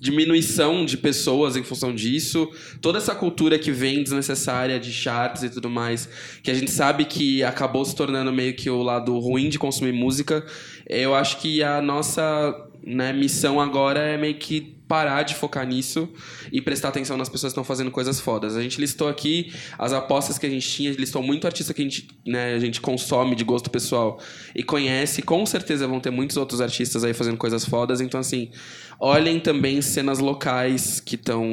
diminuição 0.00 0.84
de 0.84 0.96
pessoas 0.96 1.56
em 1.56 1.62
função 1.62 1.94
disso, 1.94 2.50
toda 2.80 2.98
essa 2.98 3.14
cultura 3.14 3.58
que 3.58 3.70
vem 3.70 4.02
desnecessária 4.02 4.78
de 4.78 4.92
charts 4.92 5.42
e 5.42 5.50
tudo 5.50 5.70
mais, 5.70 6.08
que 6.42 6.50
a 6.50 6.54
gente 6.54 6.70
sabe 6.70 7.04
que 7.04 7.42
acabou 7.42 7.84
se 7.84 7.94
tornando 7.94 8.32
meio 8.32 8.54
que 8.54 8.68
o 8.68 8.82
lado 8.82 9.18
ruim 9.18 9.48
de 9.48 9.58
consumir 9.58 9.92
música. 9.92 10.44
Eu 10.88 11.14
acho 11.14 11.38
que 11.38 11.62
a 11.62 11.80
nossa 11.80 12.66
né, 12.84 13.12
missão 13.12 13.60
agora 13.60 14.00
é 14.00 14.16
meio 14.16 14.36
que 14.36 14.76
parar 14.86 15.24
de 15.24 15.34
focar 15.34 15.66
nisso 15.66 16.08
e 16.52 16.60
prestar 16.62 16.88
atenção 16.88 17.16
nas 17.16 17.28
pessoas 17.28 17.52
que 17.52 17.54
estão 17.54 17.64
fazendo 17.64 17.90
coisas 17.90 18.20
fodas. 18.20 18.56
A 18.56 18.62
gente 18.62 18.80
listou 18.80 19.08
aqui 19.08 19.52
as 19.76 19.92
apostas 19.92 20.38
que 20.38 20.46
a 20.46 20.50
gente 20.50 20.68
tinha, 20.68 20.92
listou 20.92 21.22
muito 21.22 21.46
artista 21.46 21.74
que 21.74 21.82
a 21.82 21.84
gente, 21.84 22.08
né, 22.24 22.54
a 22.54 22.58
gente 22.60 22.80
consome 22.80 23.34
de 23.34 23.42
gosto 23.42 23.68
pessoal 23.68 24.20
e 24.54 24.62
conhece. 24.62 25.22
Com 25.22 25.44
certeza 25.44 25.88
vão 25.88 25.98
ter 25.98 26.10
muitos 26.10 26.36
outros 26.36 26.60
artistas 26.60 27.02
aí 27.02 27.12
fazendo 27.12 27.36
coisas 27.36 27.64
fodas. 27.64 28.00
Então, 28.00 28.20
assim, 28.20 28.50
olhem 28.98 29.38
também 29.40 29.80
cenas 29.82 30.18
locais 30.18 31.00
que 31.00 31.14
estão 31.16 31.50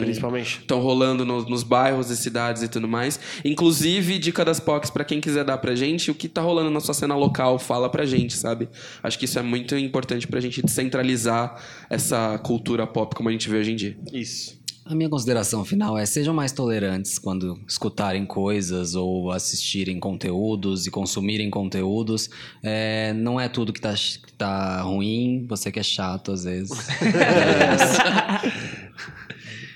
estão 0.62 0.80
rolando 0.80 1.26
no- 1.26 1.44
nos 1.46 1.64
bairros 1.64 2.10
e 2.10 2.18
cidades 2.18 2.64
e 2.64 2.68
tudo 2.68 2.88
mais. 2.88 3.20
Inclusive, 3.44 4.18
dica 4.18 4.44
das 4.46 4.60
POCs, 4.60 4.90
pra 4.90 5.04
quem 5.04 5.20
quiser 5.20 5.44
dar 5.44 5.58
pra 5.58 5.76
gente, 5.76 6.10
o 6.10 6.16
que 6.16 6.28
tá 6.28 6.42
rolando 6.42 6.70
na 6.70 6.80
sua 6.80 6.94
cena 6.94 7.16
local, 7.16 7.60
fala 7.60 7.90
pra 7.90 8.06
gente, 8.06 8.36
sabe? 8.36 8.70
Acho 9.02 9.20
que 9.20 9.26
isso 9.26 9.38
é 9.38 9.42
muito 9.42 9.76
importante 9.78 10.28
pra 10.28 10.40
gente 10.40 10.62
descentralizar 10.62 11.56
essa 11.90 12.38
cultura 12.40 12.88
pop 12.88 13.16
como 13.16 13.30
a 13.30 13.32
gente 13.32 13.50
vê 13.50 13.58
hoje 13.58 13.72
em 13.72 13.76
dia. 13.76 13.98
Isso. 14.12 14.63
A 14.86 14.94
minha 14.94 15.10
consideração 15.10 15.64
final 15.64 15.98
é 15.98 16.06
sejam 16.06 16.34
mais 16.34 16.52
tolerantes 16.52 17.18
quando 17.18 17.58
escutarem 17.66 18.26
coisas 18.26 18.96
ou 18.96 19.32
assistirem 19.32 19.98
conteúdos 19.98 20.86
e 20.86 20.92
consumirem 20.92 21.50
conteúdos. 21.50 22.30
É, 22.62 23.14
não 23.14 23.40
é 23.40 23.48
tudo 23.48 23.72
que 23.72 23.80
tá, 23.80 23.94
que 23.94 24.34
tá 24.34 24.82
ruim, 24.82 25.46
você 25.48 25.72
que 25.72 25.80
é 25.80 25.84
chato 25.84 26.34
às 26.34 26.44
vezes. 26.44 26.78
É. 27.02 27.74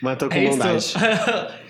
Matou 0.03 0.27
com 0.27 0.35
É 0.35 0.49
bondade. 0.49 0.93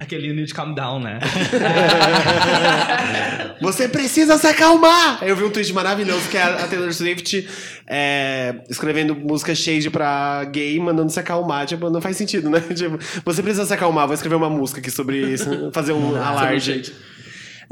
Aquele 0.00 0.28
You 0.28 0.34
Need 0.34 0.48
to 0.48 0.54
Calm 0.54 0.74
Down, 0.74 1.00
né? 1.00 1.18
Você 3.60 3.88
precisa 3.88 4.38
se 4.38 4.46
acalmar! 4.46 5.18
Eu 5.22 5.36
vi 5.36 5.44
um 5.44 5.50
tweet 5.50 5.72
maravilhoso 5.72 6.28
que 6.28 6.36
é 6.36 6.42
a 6.42 6.66
Taylor 6.66 6.92
Swift 6.92 7.48
é, 7.86 8.56
escrevendo 8.68 9.14
música 9.14 9.54
shade 9.54 9.88
pra 9.90 10.44
gay, 10.44 10.78
mandando 10.80 11.12
se 11.12 11.20
acalmar. 11.20 11.66
Tipo, 11.66 11.88
não 11.88 12.00
faz 12.00 12.16
sentido, 12.16 12.50
né? 12.50 12.60
Tipo, 12.74 12.98
você 13.24 13.42
precisa 13.42 13.64
se 13.64 13.72
acalmar, 13.72 14.06
vou 14.06 14.14
escrever 14.14 14.34
uma 14.34 14.50
música 14.50 14.80
aqui 14.80 14.90
sobre 14.90 15.18
isso, 15.18 15.70
fazer 15.72 15.92
um 15.92 16.16
alarde. 16.16 16.92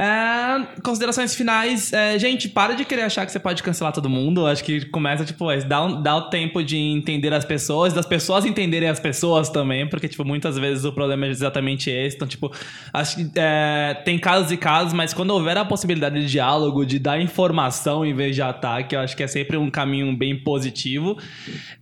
É, 0.03 0.81
considerações 0.83 1.35
finais. 1.35 1.93
É, 1.93 2.19
gente, 2.19 2.49
para 2.49 2.73
de 2.75 2.87
querer 2.87 3.03
achar 3.03 3.27
que 3.27 3.33
você 3.33 3.39
pode 3.39 3.63
cancelar 3.63 3.93
todo 3.93 4.09
mundo. 4.09 4.47
Acho 4.47 4.65
que 4.65 4.87
começa, 4.87 5.27
tipo, 5.27 5.51
é, 5.51 5.59
dá, 5.59 5.85
um- 5.85 6.01
dá 6.03 6.17
o 6.17 6.23
tempo 6.31 6.63
de 6.65 6.79
entender 6.79 7.35
as 7.35 7.45
pessoas, 7.45 7.93
das 7.93 8.07
pessoas 8.07 8.47
entenderem 8.47 8.89
as 8.89 8.99
pessoas 8.99 9.51
também, 9.51 9.87
porque, 9.87 10.09
tipo, 10.09 10.25
muitas 10.25 10.57
vezes 10.59 10.87
o 10.87 10.93
problema 10.93 11.27
é 11.27 11.29
exatamente 11.29 11.91
esse. 11.91 12.17
Então, 12.17 12.27
tipo, 12.27 12.51
acho 12.95 13.17
que 13.17 13.31
é, 13.37 13.95
tem 14.03 14.19
casos 14.19 14.51
e 14.51 14.57
casos, 14.57 14.95
mas 14.95 15.13
quando 15.13 15.31
houver 15.33 15.59
a 15.59 15.67
possibilidade 15.67 16.19
de 16.19 16.27
diálogo, 16.31 16.87
de 16.87 16.99
dar 16.99 17.21
informação 17.21 18.03
em 18.03 18.15
vez 18.15 18.35
de 18.35 18.41
ataque, 18.41 18.95
eu 18.95 19.01
acho 19.01 19.15
que 19.15 19.23
é 19.23 19.27
sempre 19.29 19.59
um 19.59 19.69
caminho 19.69 20.17
bem 20.17 20.35
positivo. 20.43 21.19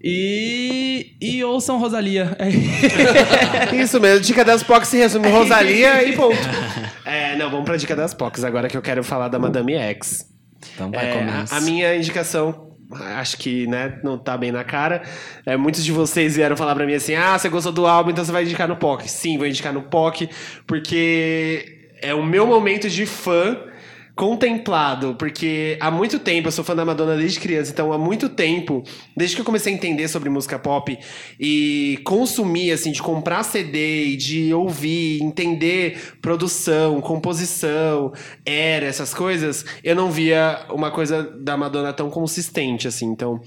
E. 0.03 1.13
E 1.21 1.45
ouçam 1.45 1.79
Rosalia. 1.79 2.37
Isso 3.81 4.01
mesmo, 4.01 4.21
dica 4.25 4.45
das 4.45 4.63
POCs 4.63 4.89
se 4.89 4.97
resume 4.97 5.29
Rosalia 5.29 6.03
e 6.03 6.17
ponto. 6.17 6.37
É, 7.11 7.35
não, 7.37 7.49
vamos 7.49 7.65
pra 7.65 7.75
dica 7.79 7.97
das 7.97 8.08
POCs, 8.15 8.45
agora 8.45 8.69
que 8.69 8.77
eu 8.77 8.83
quero 8.83 9.03
falar 9.05 9.29
da 9.29 9.39
Madame 9.39 9.75
X. 9.75 10.27
Então 10.75 10.91
vai, 10.91 11.07
É, 11.07 11.23
a, 11.23 11.57
a 11.57 11.61
minha 11.61 11.97
indicação, 11.97 12.73
acho 13.17 13.37
que 13.37 13.67
né, 13.67 13.99
não 14.03 14.19
tá 14.19 14.37
bem 14.37 14.51
na 14.51 14.65
cara. 14.65 15.03
É, 15.47 15.57
muitos 15.57 15.85
de 15.85 15.93
vocês 15.93 16.37
vieram 16.37 16.57
falar 16.57 16.75
pra 16.75 16.87
mim 16.87 16.95
assim: 16.95 17.15
ah, 17.15 17.39
você 17.39 17.49
gostou 17.49 17.73
do 17.73 17.87
álbum, 17.87 18.11
então 18.11 18.25
você 18.25 18.33
vai 18.33 18.45
indicar 18.45 18.69
no 18.69 18.77
POC. 18.77 19.09
Sim, 19.09 19.39
vou 19.39 19.47
indicar 19.47 19.73
no 19.73 19.83
POC, 19.83 20.29
porque 20.67 21.91
é 22.03 22.15
o 22.15 22.25
meu 22.25 22.47
momento 22.47 22.89
de 22.89 23.07
fã 23.07 23.57
contemplado, 24.19 25.15
porque 25.17 25.79
há 25.79 25.93
muito 25.93 26.19
tempo, 26.19 26.49
eu 26.49 26.53
sou 26.53 26.65
fã 26.65 26.75
da 26.75 26.85
Madonna 26.85 27.17
desde 27.17 27.39
criança, 27.39 27.71
então 27.71 27.93
há 27.93 27.97
muito 27.97 28.29
tempo, 28.29 28.83
desde 29.17 29.37
que 29.37 29.43
eu 29.43 29.47
comecei 29.47 29.73
a 29.73 29.77
entender 29.77 30.09
sobre 30.09 30.29
música 30.29 30.59
pop 30.59 30.99
e 31.39 32.01
consumir, 32.03 32.73
assim, 32.73 32.91
de 32.91 33.01
comprar 33.01 33.45
CD 33.45 34.17
de 34.17 34.53
ouvir, 34.53 35.23
entender 35.23 36.17
produção, 36.21 37.01
composição, 37.01 38.13
era, 38.45 38.87
essas 38.87 39.15
coisas, 39.15 39.65
eu 39.85 39.95
não 39.95 40.11
via 40.11 40.67
uma 40.69 40.91
coisa 40.91 41.23
da 41.23 41.57
Madonna 41.57 41.93
tão 41.93 42.11
consistente, 42.11 42.89
assim, 42.89 43.07
então... 43.07 43.41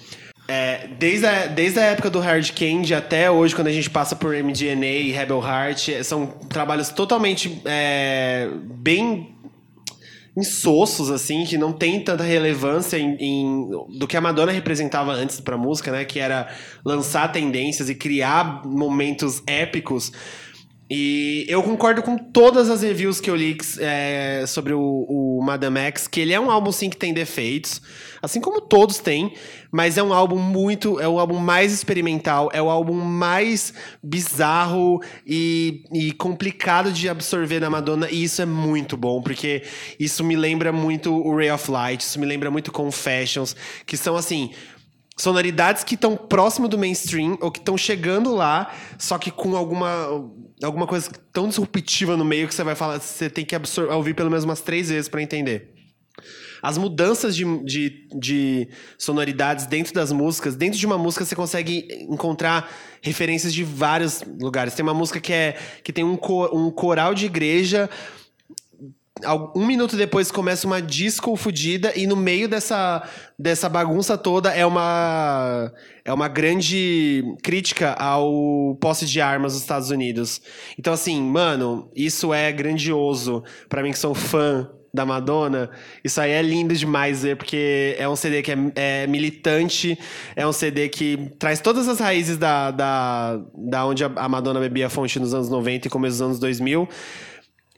é, 0.48 0.88
desde, 0.98 1.26
a, 1.26 1.48
desde 1.48 1.80
a 1.82 1.84
época 1.84 2.10
do 2.10 2.22
Hard 2.22 2.50
Candy 2.52 2.96
até 2.96 3.30
hoje, 3.30 3.54
quando 3.54 3.68
a 3.68 3.74
gente 3.74 3.90
passa 3.90 4.16
por 4.16 4.34
MDNA 4.34 4.86
e 4.86 5.12
Rebel 5.12 5.44
Heart, 5.44 6.02
são 6.06 6.28
trabalhos 6.28 6.88
totalmente 6.88 7.62
é, 7.66 8.48
bem 8.64 9.41
insossos, 10.38 11.12
assim, 11.12 11.44
que 11.46 11.58
não 11.58 11.74
tem 11.74 12.02
tanta 12.04 12.24
relevância 12.24 12.98
em, 12.98 13.16
em- 13.20 13.70
do 14.00 14.08
que 14.08 14.16
a 14.16 14.22
Madonna 14.22 14.52
representava 14.52 15.12
antes 15.12 15.40
pra 15.42 15.58
música, 15.58 15.92
né? 15.92 16.06
Que 16.06 16.20
era 16.20 16.48
lançar 16.86 17.32
tendências 17.32 17.90
e 17.90 17.96
criar 17.96 18.66
momentos 18.66 19.44
épicos. 19.46 20.12
E 20.94 21.46
eu 21.48 21.64
concordo 21.64 22.04
com 22.04 22.18
todas 22.18 22.70
as 22.70 22.82
reviews 22.82 23.22
que 23.22 23.30
eu 23.30 23.36
li 23.38 23.58
é, 23.80 24.44
sobre 24.46 24.74
o, 24.74 25.06
o 25.08 25.42
Madame 25.42 25.80
X, 25.80 26.06
que 26.06 26.20
ele 26.20 26.34
é 26.34 26.40
um 26.40 26.52
álbum 26.52 26.70
sim 26.70 26.90
que 26.90 26.98
tem 26.98 27.14
defeitos, 27.14 27.82
assim 28.22 28.42
como 28.42 28.60
todos 28.60 28.98
têm, 28.98 29.34
mas 29.72 29.98
é 29.98 30.04
um 30.04 30.12
álbum 30.12 30.38
muito, 30.38 31.00
é 31.00 31.08
o 31.08 31.18
álbum 31.18 31.38
mais 31.38 31.72
experimental, 31.72 32.50
é 32.52 32.62
o 32.62 32.70
álbum 32.70 32.96
mais 32.96 33.74
bizarro 34.04 35.02
e, 35.26 35.86
e 35.94 36.12
complicado 36.12 36.92
de 36.92 37.08
absorver 37.08 37.62
da 37.62 37.70
Madonna, 37.70 38.10
e 38.12 38.26
isso 38.26 38.42
é 38.42 38.46
muito 38.46 38.98
bom, 38.98 39.22
porque 39.22 39.64
isso 39.98 40.26
me 40.26 40.36
lembra 40.36 40.74
muito 40.74 41.14
o 41.14 41.34
Ray 41.34 41.52
of 41.52 41.72
Light, 41.72 42.02
isso 42.02 42.20
me 42.20 42.26
lembra 42.26 42.52
muito 42.52 42.70
Confessions, 42.70 43.56
que 43.86 43.96
são 43.96 44.18
assim, 44.18 44.52
sonoridades 45.16 45.86
que 45.86 45.96
estão 45.96 46.18
próximo 46.18 46.68
do 46.68 46.78
mainstream 46.78 47.38
ou 47.40 47.50
que 47.50 47.60
estão 47.60 47.78
chegando 47.78 48.36
lá, 48.36 48.74
só 48.98 49.18
que 49.18 49.32
com 49.32 49.56
alguma 49.56 50.08
alguma 50.64 50.88
coisa 50.88 51.10
tão 51.32 51.48
disruptiva 51.48 52.16
no 52.16 52.26
meio 52.26 52.48
que 52.48 52.54
você 52.56 52.64
vai 52.64 52.76
falar, 52.76 53.00
você 53.00 53.30
tem 53.30 53.46
que 53.46 53.56
ouvir 53.92 54.14
pelo 54.14 54.30
menos 54.30 54.46
umas 54.46 54.62
três 54.62 54.90
vezes 54.90 55.10
para 55.10 55.22
entender. 55.22 55.74
As 56.62 56.78
mudanças 56.78 57.36
de, 57.36 57.44
de, 57.64 58.08
de 58.20 58.70
sonoridades 58.98 59.66
dentro 59.66 59.94
das 59.94 60.12
músicas, 60.12 60.56
dentro 60.56 60.78
de 60.78 60.86
uma 60.86 60.98
música 60.98 61.26
você 61.26 61.36
consegue 61.36 61.88
encontrar 62.08 62.72
referências 63.02 63.52
de 63.52 63.64
vários 63.64 64.22
lugares. 64.40 64.76
Tem 64.76 64.84
uma 64.84 64.94
música 64.94 65.20
que 65.20 65.34
é 65.34 65.58
que 65.84 65.92
tem 65.92 66.04
um, 66.04 66.16
co- 66.16 66.56
um 66.56 66.70
coral 66.70 67.16
de 67.16 67.26
igreja 67.26 67.90
um 69.56 69.66
minuto 69.66 69.98
depois 69.98 70.32
começa 70.32 70.66
uma 70.66 70.82
disco 70.82 71.36
fudida 71.36 71.92
e 71.96 72.08
no 72.08 72.16
meio 72.16 72.48
dessa, 72.48 73.08
dessa 73.38 73.68
bagunça 73.68 74.18
toda 74.18 74.52
é 74.52 74.66
uma 74.66 75.72
é 76.04 76.12
uma 76.12 76.28
grande 76.28 77.24
crítica 77.44 77.94
ao 77.94 78.76
posse 78.80 79.06
de 79.06 79.22
armas 79.22 79.54
dos 79.54 79.62
Estados 79.62 79.90
Unidos. 79.92 80.42
Então 80.80 80.94
assim, 80.94 81.22
mano, 81.22 81.92
isso 81.96 82.34
é 82.34 82.52
grandioso 82.52 83.44
Pra 83.70 83.84
mim 83.84 83.92
que 83.92 84.00
sou 84.00 84.16
fã 84.16 84.70
da 84.94 85.06
Madonna. 85.06 85.70
Isso 86.04 86.20
aí 86.20 86.32
é 86.32 86.42
lindo 86.42 86.74
demais 86.74 87.24
ver 87.24 87.38
porque 87.38 87.96
é 87.98 88.08
um 88.10 88.16
CD 88.16 88.42
que 88.42 88.52
é, 88.52 88.58
é 88.76 89.08
militante, 89.08 89.98
é 90.36 90.46
um 90.46 90.52
CD 90.52 90.90
que 90.90 91.32
traz 91.38 91.62
todas 91.62 91.88
as 91.88 92.00
raízes 92.00 92.38
da, 92.38 92.72
da, 92.72 93.40
da 93.56 93.86
onde 93.86 94.04
a 94.04 94.12
a 94.16 94.28
Madonna 94.28 94.60
bebia 94.60 94.88
a 94.88 94.90
fonte 94.90 95.20
nos 95.20 95.34
anos 95.34 95.50
90 95.50 95.88
e 95.88 95.90
começo 95.92 96.16
dos 96.16 96.22
anos 96.22 96.40
2000 96.40 96.90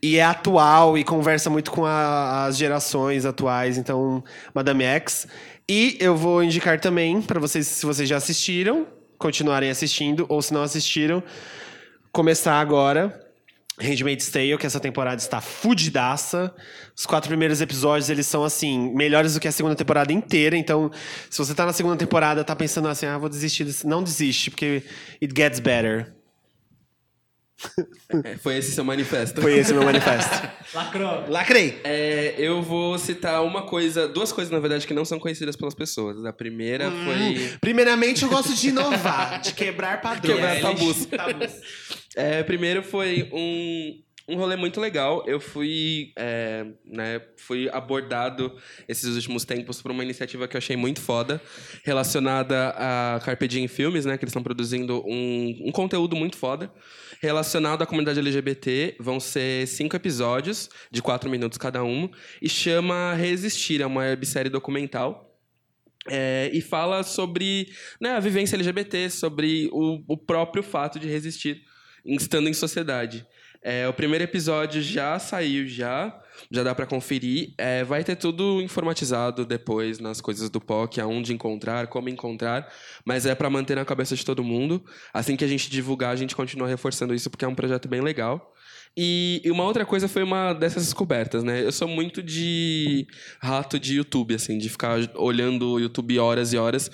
e 0.04 0.18
é 0.18 0.24
atual 0.24 0.98
e 0.98 1.04
conversa 1.06 1.50
muito 1.50 1.72
com 1.72 1.86
a- 1.86 2.46
as 2.46 2.58
gerações 2.58 3.26
atuais, 3.26 3.78
então 3.78 4.22
Madame 4.54 4.84
X. 4.84 5.26
E 5.68 5.98
eu 6.02 6.14
vou 6.18 6.44
indicar 6.44 6.78
também 6.78 7.22
para 7.22 7.40
vocês, 7.40 7.66
se 7.68 7.86
vocês 7.86 8.10
já 8.10 8.18
assistiram, 8.18 8.86
continuarem 9.18 9.70
assistindo, 9.70 10.26
ou 10.28 10.42
se 10.42 10.54
não 10.54 10.62
assistiram, 10.62 11.24
começar 12.12 12.60
agora. 12.60 13.18
Handmaid's 13.80 14.30
Tale, 14.30 14.58
que 14.58 14.68
essa 14.68 14.80
temporada 14.80 15.20
está 15.20 15.42
fudidaça. 15.42 16.54
Os 16.96 17.06
quatro 17.08 17.30
primeiros 17.30 17.60
episódios, 17.60 18.10
eles 18.10 18.28
são, 18.28 18.44
assim, 18.44 18.94
melhores 18.94 19.34
do 19.34 19.40
que 19.40 19.48
a 19.48 19.52
segunda 19.52 19.74
temporada 19.76 20.14
inteira. 20.14 20.56
Então, 20.56 20.92
se 21.30 21.40
você 21.40 21.56
tá 21.56 21.66
na 21.66 21.74
segunda 21.74 21.96
temporada, 21.96 22.44
tá 22.44 22.56
pensando 22.56 22.88
assim, 22.88 23.08
ah, 23.08 23.18
vou 23.18 23.30
desistir. 23.30 23.66
Não 23.86 24.04
desiste, 24.04 24.52
porque 24.52 24.84
it 25.20 25.34
gets 25.36 25.60
better. 25.60 26.14
É, 28.24 28.38
foi 28.38 28.58
esse 28.58 28.72
seu 28.72 28.84
manifesto. 28.84 29.42
Foi 29.42 29.58
esse 29.58 29.72
o 29.72 29.76
meu 29.76 29.86
manifesto. 29.86 30.48
Lacrou. 30.74 31.26
Lacrei! 31.30 31.80
É, 31.84 32.36
eu 32.38 32.62
vou 32.62 32.98
citar 32.98 33.44
uma 33.44 33.64
coisa, 33.64 34.08
duas 34.08 34.32
coisas, 34.32 34.52
na 34.52 34.60
verdade, 34.60 34.86
que 34.86 34.94
não 34.94 35.06
são 35.06 35.20
conhecidas 35.20 35.56
pelas 35.56 35.74
pessoas. 35.74 36.24
A 36.26 36.34
primeira 36.34 36.92
foi. 36.92 37.58
Primeiramente, 37.60 38.24
eu 38.24 38.30
gosto 38.30 38.54
de 38.54 38.70
inovar, 38.70 39.42
de 39.42 39.54
quebrar 39.54 40.00
padrões. 40.02 40.36
Quebrar 40.36 40.62
tabus. 40.62 41.06
Tabus. 41.06 41.54
É, 42.16 42.44
primeiro 42.44 42.84
foi 42.84 43.30
um, 43.34 44.04
um 44.28 44.38
rolê 44.38 44.56
muito 44.56 44.80
legal. 44.80 45.24
Eu 45.28 45.40
fui, 45.40 46.12
é, 46.18 46.66
né, 46.86 47.22
fui 47.38 47.70
abordado 47.72 48.56
esses 48.88 49.16
últimos 49.16 49.46
tempos 49.46 49.82
por 49.82 49.92
uma 49.92 50.04
iniciativa 50.04 50.48
que 50.48 50.56
eu 50.56 50.60
achei 50.60 50.76
muito 50.76 51.02
foda, 51.02 51.42
relacionada 51.84 52.70
a 52.78 53.20
Carpe 53.24 53.48
Diem 53.48 53.68
Filmes, 53.68 54.06
né, 54.06 54.18
que 54.18 54.24
eles 54.24 54.32
estão 54.32 54.44
produzindo 54.44 55.04
um, 55.06 55.68
um 55.68 55.72
conteúdo 55.72 56.16
muito 56.16 56.38
foda. 56.38 56.72
Relacionado 57.24 57.82
à 57.82 57.86
comunidade 57.86 58.20
LGBT, 58.20 58.98
vão 59.00 59.18
ser 59.18 59.66
cinco 59.66 59.96
episódios, 59.96 60.70
de 60.92 61.02
quatro 61.02 61.30
minutos 61.30 61.58
cada 61.58 61.82
um, 61.82 62.10
e 62.42 62.50
chama 62.50 63.14
Resistir, 63.14 63.82
é 63.82 63.86
uma 63.86 64.02
websérie 64.02 64.52
documental. 64.52 65.34
É, 66.10 66.52
e 66.52 66.60
fala 66.60 67.02
sobre 67.02 67.70
né, 68.02 68.12
a 68.12 68.20
vivência 68.20 68.58
LGBT, 68.58 69.10
sobre 69.10 69.70
o, 69.72 70.04
o 70.06 70.18
próprio 70.18 70.62
fato 70.62 71.00
de 71.00 71.08
resistir 71.08 71.62
estando 72.06 72.50
em 72.50 72.54
sociedade. 72.54 73.26
É, 73.62 73.88
o 73.88 73.94
primeiro 73.94 74.26
episódio 74.26 74.82
já 74.82 75.18
saiu, 75.18 75.66
já, 75.66 76.22
já 76.52 76.64
dá 76.64 76.74
pra 76.74 76.86
conferir. 76.86 77.54
É, 77.58 77.84
vai 77.84 78.04
ter 78.04 78.16
tudo 78.16 78.62
informatizado 78.62 79.46
depois 79.46 80.00
nas 80.00 80.22
coisas 80.22 80.50
do 80.50 80.62
POC, 80.62 81.00
aonde 81.02 81.34
encontrar, 81.34 81.88
como 81.88 82.10
encontrar, 82.10 82.72
mas 83.06 83.26
é 83.26 83.36
pra 83.36 83.50
manter 83.50 83.76
na 83.76 83.86
cabeça 83.86 84.16
de 84.16 84.26
todo 84.26 84.44
mundo. 84.44 84.84
Assim 85.14 85.36
que 85.36 85.44
a 85.44 85.48
gente 85.48 85.70
divulgar, 85.70 86.12
a 86.12 86.16
gente 86.16 86.36
continua 86.36 86.68
reforçando 86.68 87.14
isso, 87.14 87.30
porque 87.30 87.46
é 87.46 87.48
um 87.48 87.56
projeto 87.56 87.88
bem 87.88 88.02
legal. 88.02 88.54
E, 88.96 89.42
e 89.44 89.50
uma 89.50 89.64
outra 89.64 89.86
coisa 89.86 90.08
foi 90.08 90.22
uma 90.22 90.54
dessas 90.54 90.84
descobertas, 90.84 91.44
né? 91.44 91.66
Eu 91.66 91.72
sou 91.72 91.88
muito 91.88 92.22
de 92.22 93.08
rato 93.42 93.80
de 93.80 93.96
YouTube, 93.96 94.36
assim, 94.36 94.58
de 94.58 94.70
ficar 94.70 95.00
olhando 95.16 95.72
o 95.72 95.80
YouTube 95.80 96.20
horas 96.20 96.54
e 96.54 96.58
horas. 96.58 96.92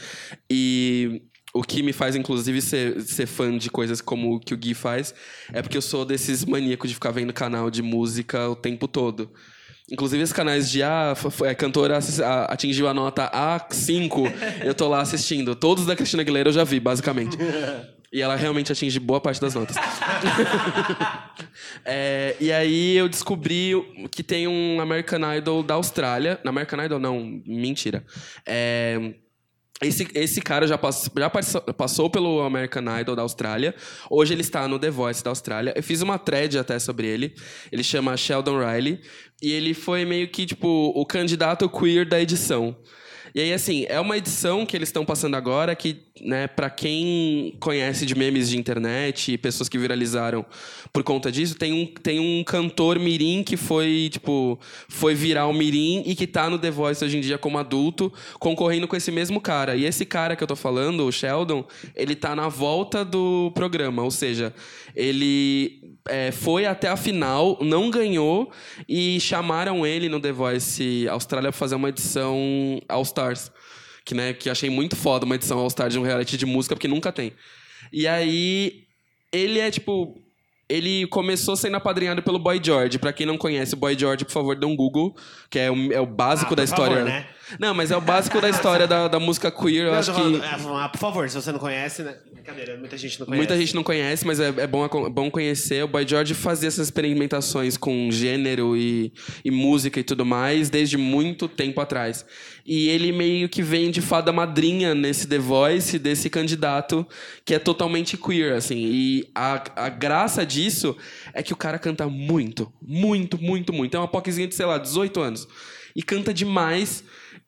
E 0.50 1.24
o 1.54 1.64
que 1.64 1.82
me 1.82 1.94
faz, 1.94 2.16
inclusive, 2.16 2.62
ser, 2.62 3.02
ser 3.02 3.26
fã 3.26 3.58
de 3.58 3.70
coisas 3.70 4.02
como 4.02 4.36
o 4.36 4.40
que 4.40 4.54
o 4.54 4.58
Gui 4.58 4.74
faz 4.74 5.14
é 5.52 5.62
porque 5.62 5.78
eu 5.78 5.82
sou 5.82 6.06
desses 6.06 6.46
maníacos 6.46 6.90
de 6.90 6.94
ficar 6.96 7.12
vendo 7.12 7.34
canal 7.34 7.72
de 7.72 7.82
música 7.82 8.48
o 8.50 8.56
tempo 8.56 8.88
todo. 8.88 9.32
Inclusive, 9.92 10.22
esses 10.22 10.34
canais 10.34 10.70
de 10.70 10.84
ah, 10.84 11.14
f- 11.16 11.48
a 11.48 11.56
cantora 11.56 11.98
atingiu 12.48 12.88
a 12.88 12.94
nota 12.94 13.28
A5, 13.34 14.32
eu 14.64 14.76
tô 14.76 14.88
lá 14.88 15.02
assistindo. 15.02 15.56
Todos 15.56 15.88
da 15.88 15.96
Cristina 15.96 16.22
Aguilera 16.22 16.50
eu 16.50 16.54
já 16.54 16.64
vi, 16.64 16.80
basicamente. 16.80 17.38
E 18.12 18.24
ela 18.24 18.36
realmente 18.36 18.72
atinge 18.72 19.00
boa 19.00 19.22
parte 19.22 19.40
das 19.40 19.54
notas. 19.54 19.76
É, 21.86 22.36
e 22.40 22.52
aí 22.52 22.96
eu 22.98 23.08
descobri 23.08 23.74
que 24.12 24.24
tem 24.24 24.48
um 24.48 24.80
American 24.82 25.20
Idol 25.36 25.64
da 25.64 25.76
Austrália. 25.76 26.40
Na 26.44 26.50
American 26.50 26.84
Idol, 26.84 27.00
não, 27.00 27.42
mentira. 27.46 28.04
É, 28.46 29.14
esse, 29.82 30.08
esse 30.14 30.42
cara 30.42 30.68
já, 30.68 30.78
pass, 30.78 31.10
já 31.18 31.30
passou, 31.30 31.62
passou 31.62 32.10
pelo 32.10 32.42
American 32.42 32.84
Idol 33.00 33.16
da 33.16 33.22
Austrália. 33.22 33.74
Hoje 34.10 34.34
ele 34.34 34.42
está 34.42 34.68
no 34.68 34.78
The 34.78 34.90
Voice 34.90 35.24
da 35.24 35.30
Austrália. 35.30 35.74
Eu 35.76 35.82
fiz 35.82 36.02
uma 36.02 36.20
thread 36.20 36.58
até 36.58 36.78
sobre 36.80 37.08
ele. 37.08 37.34
Ele 37.72 37.84
chama 37.84 38.18
Sheldon 38.18 38.60
Riley. 38.60 39.00
E 39.42 39.54
ele 39.54 39.74
foi 39.74 40.04
meio 40.04 40.28
que, 40.28 40.46
tipo, 40.46 40.68
o 40.94 41.06
candidato 41.06 41.70
queer 41.70 42.06
da 42.06 42.20
edição. 42.20 42.76
E 43.34 43.42
aí, 43.42 43.54
assim, 43.54 43.86
é 43.88 44.00
uma 44.00 44.18
edição 44.18 44.66
que 44.66 44.76
eles 44.76 44.90
estão 44.90 45.06
passando 45.06 45.36
agora 45.36 45.76
que, 45.76 45.98
né, 46.22 46.48
pra 46.48 46.70
quem 46.70 47.56
conhece 47.60 48.06
de 48.06 48.16
memes 48.16 48.50
de 48.50 48.58
internet 48.58 49.34
e 49.34 49.38
pessoas 49.38 49.70
que 49.70 49.78
viralizaram 49.78 50.46
por 50.92 51.04
conta 51.04 51.32
disso, 51.32 51.56
tem 51.56 51.72
um, 51.72 51.86
tem 51.86 52.20
um 52.20 52.44
cantor 52.44 52.98
mirim 53.00 53.44
que 53.44 53.56
foi, 53.56 54.10
tipo, 54.12 54.60
foi 54.88 55.14
viral 55.14 55.54
mirim 55.54 56.04
e 56.06 56.16
que 56.16 56.26
tá 56.26 56.50
no 56.50 56.58
The 56.58 56.72
Voice 56.72 57.04
hoje 57.04 57.18
em 57.18 57.22
dia 57.22 57.38
como 57.38 57.58
adulto, 57.58 58.12
concorrendo 58.40 58.88
com 58.88 58.96
esse 58.96 59.12
mesmo 59.12 59.40
cara. 59.40 59.76
E 59.76 59.86
esse 59.86 60.06
cara 60.06 60.36
que 60.36 60.44
eu 60.44 60.48
tô 60.48 60.56
falando, 60.56 61.06
o 61.06 61.12
Sheldon, 61.12 61.64
ele 61.96 62.16
tá 62.16 62.36
na 62.36 62.48
volta 62.48 63.06
do 63.06 63.52
programa, 63.54 64.04
ou 64.04 64.12
seja, 64.12 64.54
ele 64.96 65.98
é, 66.08 66.32
foi 66.32 66.66
até 66.66 66.88
a 66.88 66.98
final, 66.98 67.58
não 67.62 67.90
ganhou 67.90 68.52
e 68.88 69.20
chamaram 69.20 69.86
ele 69.86 70.10
no 70.10 70.20
The 70.20 70.32
Voice 70.32 71.08
Austrália 71.08 71.52
pra 71.52 71.58
fazer 71.58 71.76
uma 71.76 71.90
edição 71.90 72.82
All 72.88 73.06
Stars. 73.20 73.52
Que, 74.06 74.16
né, 74.16 74.34
que 74.34 74.50
achei 74.50 74.70
muito 74.70 74.96
foda 74.96 75.26
uma 75.26 75.36
edição 75.36 75.60
All 75.60 75.68
Stars 75.68 75.94
de 75.94 76.00
um 76.00 76.04
reality 76.04 76.36
de 76.38 76.46
música, 76.46 76.76
porque 76.76 76.88
nunca 76.88 77.12
tem. 77.12 77.34
E 77.94 78.08
aí, 78.08 78.84
ele 79.32 79.60
é 79.60 79.70
tipo. 79.70 80.20
Ele 80.68 81.08
começou 81.08 81.56
sendo 81.56 81.76
apadrinhado 81.78 82.22
pelo 82.22 82.38
Boy 82.38 82.60
George. 82.64 83.00
Pra 83.00 83.12
quem 83.12 83.26
não 83.26 83.38
conhece 83.38 83.74
o 83.74 83.78
Boy 83.78 83.98
George, 83.98 84.24
por 84.24 84.32
favor, 84.32 84.56
dê 84.56 84.66
um 84.66 84.76
Google, 84.76 85.16
que 85.50 85.58
é 85.58 85.70
o, 85.72 85.92
é 85.92 86.00
o 86.00 86.06
básico 86.06 86.54
Ah, 86.54 86.58
da 86.58 86.64
história. 86.64 86.98
favor, 86.98 87.10
né? 87.10 87.28
Não, 87.58 87.74
mas 87.74 87.90
é 87.92 87.98
o 87.98 88.02
básico 88.02 88.40
da 88.42 88.50
história 88.50 88.86
da, 88.86 89.08
da 89.08 89.20
música 89.20 89.50
queer. 89.50 89.86
Eu 89.86 89.92
Não, 89.92 90.00
acho 90.00 90.12
tô 90.12 90.18
que. 90.18 90.40
falando, 90.40 90.78
ah, 90.78 90.90
por 90.90 91.00
favor, 91.00 91.30
se 91.30 91.36
você 91.36 91.52
não 91.52 91.60
conhece, 91.60 92.04
né? 92.04 92.16
Brincadeira, 92.34 92.78
muita 92.78 92.98
gente 92.98 93.20
não 93.20 93.26
conhece. 93.26 93.38
Muita 93.40 93.58
gente 93.58 93.76
não 93.76 93.84
conhece, 93.84 94.28
mas 94.28 94.40
é, 94.40 94.48
é 94.48 94.68
bom, 94.68 94.86
é 94.86 95.10
bom 95.10 95.32
conhecer. 95.32 95.84
O 95.84 95.88
Boy 95.88 96.08
George 96.08 96.34
fazia 96.34 96.68
essas 96.68 96.88
experimentações 96.88 97.78
com 97.78 98.12
gênero 98.12 98.76
e, 98.76 99.14
e 99.44 99.50
música 99.52 100.00
e 100.00 100.04
tudo 100.04 100.26
mais 100.26 100.70
desde 100.70 100.98
muito 100.98 101.48
tempo 101.48 101.80
atrás. 101.82 102.26
E 102.66 102.90
ele 102.90 103.12
meio 103.12 103.50
que 103.50 103.64
vem 103.64 103.90
de 103.90 104.02
fada 104.02 104.32
madrinha 104.32 104.94
nesse 104.94 105.28
The 105.28 105.40
Voice 105.40 105.98
desse 105.98 106.30
candidato 106.30 107.08
que 107.44 107.54
é 107.54 107.60
totalmente 107.60 108.16
queer, 108.18 108.54
assim. 108.54 108.78
E 108.78 109.30
a, 109.34 109.86
a 109.86 109.90
graça 109.90 110.46
disso 110.46 110.96
é 111.34 111.42
que 111.42 111.54
o 111.54 111.56
cara 111.58 111.80
canta 111.80 112.08
muito, 112.08 112.72
muito, 112.82 113.42
muito, 113.42 113.74
muito. 113.74 113.96
É 113.96 114.00
uma 114.00 114.08
poquezinha 114.08 114.48
de, 114.48 114.56
sei 114.56 114.66
lá, 114.66 114.78
18 114.78 115.20
anos. 115.20 115.48
E 115.96 116.04
canta 116.04 116.34
demais. 116.34 117.04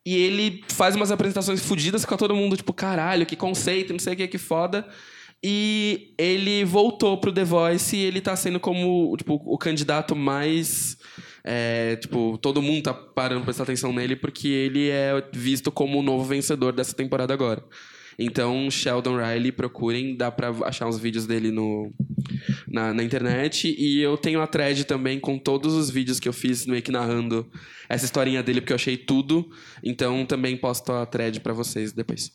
E 0.05 0.15
ele 0.15 0.63
faz 0.69 0.95
umas 0.95 1.11
apresentações 1.11 1.59
fodidas 1.59 2.05
com 2.05 2.17
todo 2.17 2.35
mundo, 2.35 2.57
tipo, 2.57 2.73
caralho, 2.73 3.25
que 3.25 3.35
conceito, 3.35 3.93
não 3.93 3.99
sei 3.99 4.13
o 4.13 4.17
que, 4.17 4.27
que 4.27 4.37
foda. 4.37 4.87
E 5.43 6.13
ele 6.17 6.63
voltou 6.63 7.17
pro 7.17 7.31
The 7.31 7.43
Voice 7.43 7.95
e 7.95 8.03
ele 8.03 8.21
tá 8.21 8.35
sendo 8.35 8.59
como, 8.59 9.15
tipo, 9.17 9.41
o 9.45 9.57
candidato 9.57 10.15
mais... 10.15 10.97
é, 11.43 11.95
tipo, 11.95 12.37
todo 12.37 12.61
mundo 12.61 12.83
tá 12.83 12.93
parando 12.93 13.41
pra 13.41 13.45
prestar 13.45 13.63
atenção 13.63 13.91
nele 13.91 14.15
porque 14.15 14.47
ele 14.47 14.89
é 14.89 15.23
visto 15.33 15.71
como 15.71 15.99
o 15.99 16.03
novo 16.03 16.23
vencedor 16.25 16.73
dessa 16.73 16.95
temporada 16.95 17.33
agora. 17.33 17.63
Então, 18.23 18.69
Sheldon 18.69 19.17
Riley, 19.17 19.51
procurem, 19.51 20.15
dá 20.15 20.31
pra 20.31 20.49
achar 20.65 20.87
uns 20.87 20.97
vídeos 20.99 21.25
dele 21.25 21.51
no, 21.51 21.91
na, 22.67 22.93
na 22.93 23.03
internet. 23.03 23.73
E 23.77 23.99
eu 24.01 24.17
tenho 24.17 24.41
a 24.41 24.47
thread 24.47 24.85
também 24.85 25.19
com 25.19 25.37
todos 25.37 25.73
os 25.73 25.89
vídeos 25.89 26.19
que 26.19 26.27
eu 26.29 26.33
fiz 26.33 26.65
meio 26.65 26.81
que 26.81 26.91
narrando 26.91 27.49
essa 27.89 28.05
historinha 28.05 28.41
dele, 28.43 28.61
porque 28.61 28.73
eu 28.73 28.75
achei 28.77 28.97
tudo. 28.97 29.49
Então, 29.83 30.25
também 30.25 30.55
posto 30.57 30.91
a 30.91 31.05
thread 31.05 31.39
pra 31.39 31.53
vocês 31.53 31.91
depois. 31.91 32.31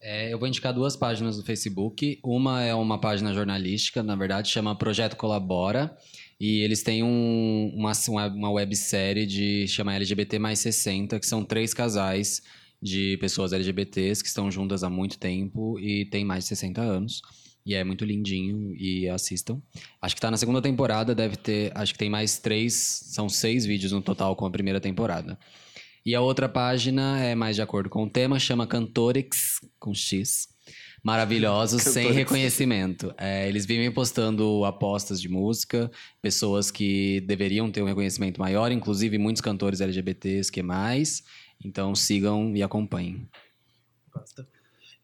É, 0.00 0.32
eu 0.32 0.38
vou 0.38 0.46
indicar 0.46 0.72
duas 0.72 0.94
páginas 0.96 1.36
do 1.36 1.42
Facebook. 1.42 2.18
Uma 2.22 2.62
é 2.62 2.74
uma 2.74 3.00
página 3.00 3.32
jornalística, 3.34 4.02
na 4.02 4.14
verdade, 4.14 4.48
chama 4.50 4.76
Projeto 4.76 5.16
Colabora. 5.16 5.96
E 6.38 6.60
eles 6.60 6.82
têm 6.82 7.02
um- 7.02 7.72
uma, 7.74 7.92
uma, 8.08 8.26
uma 8.28 8.50
websérie 8.50 9.26
de 9.26 9.66
chama 9.66 9.94
LGBT 9.94 10.38
mais 10.38 10.58
60, 10.60 11.18
que 11.18 11.26
são 11.26 11.42
três 11.42 11.72
casais 11.72 12.42
de 12.82 13.16
pessoas 13.18 13.52
LGBTs 13.52 14.22
que 14.22 14.28
estão 14.28 14.50
juntas 14.50 14.82
há 14.82 14.90
muito 14.90 15.18
tempo 15.18 15.78
e 15.78 16.04
têm 16.06 16.24
mais 16.24 16.44
de 16.44 16.48
60 16.48 16.80
anos. 16.80 17.20
E 17.64 17.74
é 17.74 17.82
muito 17.82 18.04
lindinho 18.04 18.74
e 18.76 19.08
assistam. 19.08 19.60
Acho 20.00 20.14
que 20.14 20.20
tá 20.20 20.30
na 20.30 20.36
segunda 20.36 20.62
temporada, 20.62 21.14
deve 21.14 21.36
ter. 21.36 21.72
Acho 21.74 21.92
que 21.92 21.98
tem 21.98 22.08
mais 22.08 22.38
três, 22.38 22.74
são 22.74 23.28
seis 23.28 23.66
vídeos 23.66 23.90
no 23.90 24.00
total 24.00 24.36
com 24.36 24.46
a 24.46 24.50
primeira 24.50 24.80
temporada. 24.80 25.36
E 26.04 26.14
a 26.14 26.20
outra 26.20 26.48
página 26.48 27.20
é 27.20 27.34
mais 27.34 27.56
de 27.56 27.62
acordo 27.62 27.90
com 27.90 28.04
o 28.04 28.08
tema, 28.08 28.38
chama 28.38 28.68
Cantorix, 28.68 29.58
com 29.80 29.92
X. 29.92 30.46
Maravilhosos, 31.02 31.82
sem 31.92 32.12
reconhecimento. 32.12 33.12
É, 33.18 33.48
eles 33.48 33.66
vivem 33.66 33.90
postando 33.90 34.64
apostas 34.64 35.20
de 35.20 35.28
música, 35.28 35.90
pessoas 36.22 36.70
que 36.70 37.20
deveriam 37.22 37.68
ter 37.70 37.82
um 37.82 37.86
reconhecimento 37.86 38.40
maior, 38.40 38.70
inclusive 38.70 39.18
muitos 39.18 39.40
cantores 39.40 39.80
LGBTs 39.80 40.50
que 40.52 40.62
mais. 40.62 41.24
Então 41.64 41.94
sigam 41.94 42.54
e 42.56 42.62
acompanhem. 42.62 43.28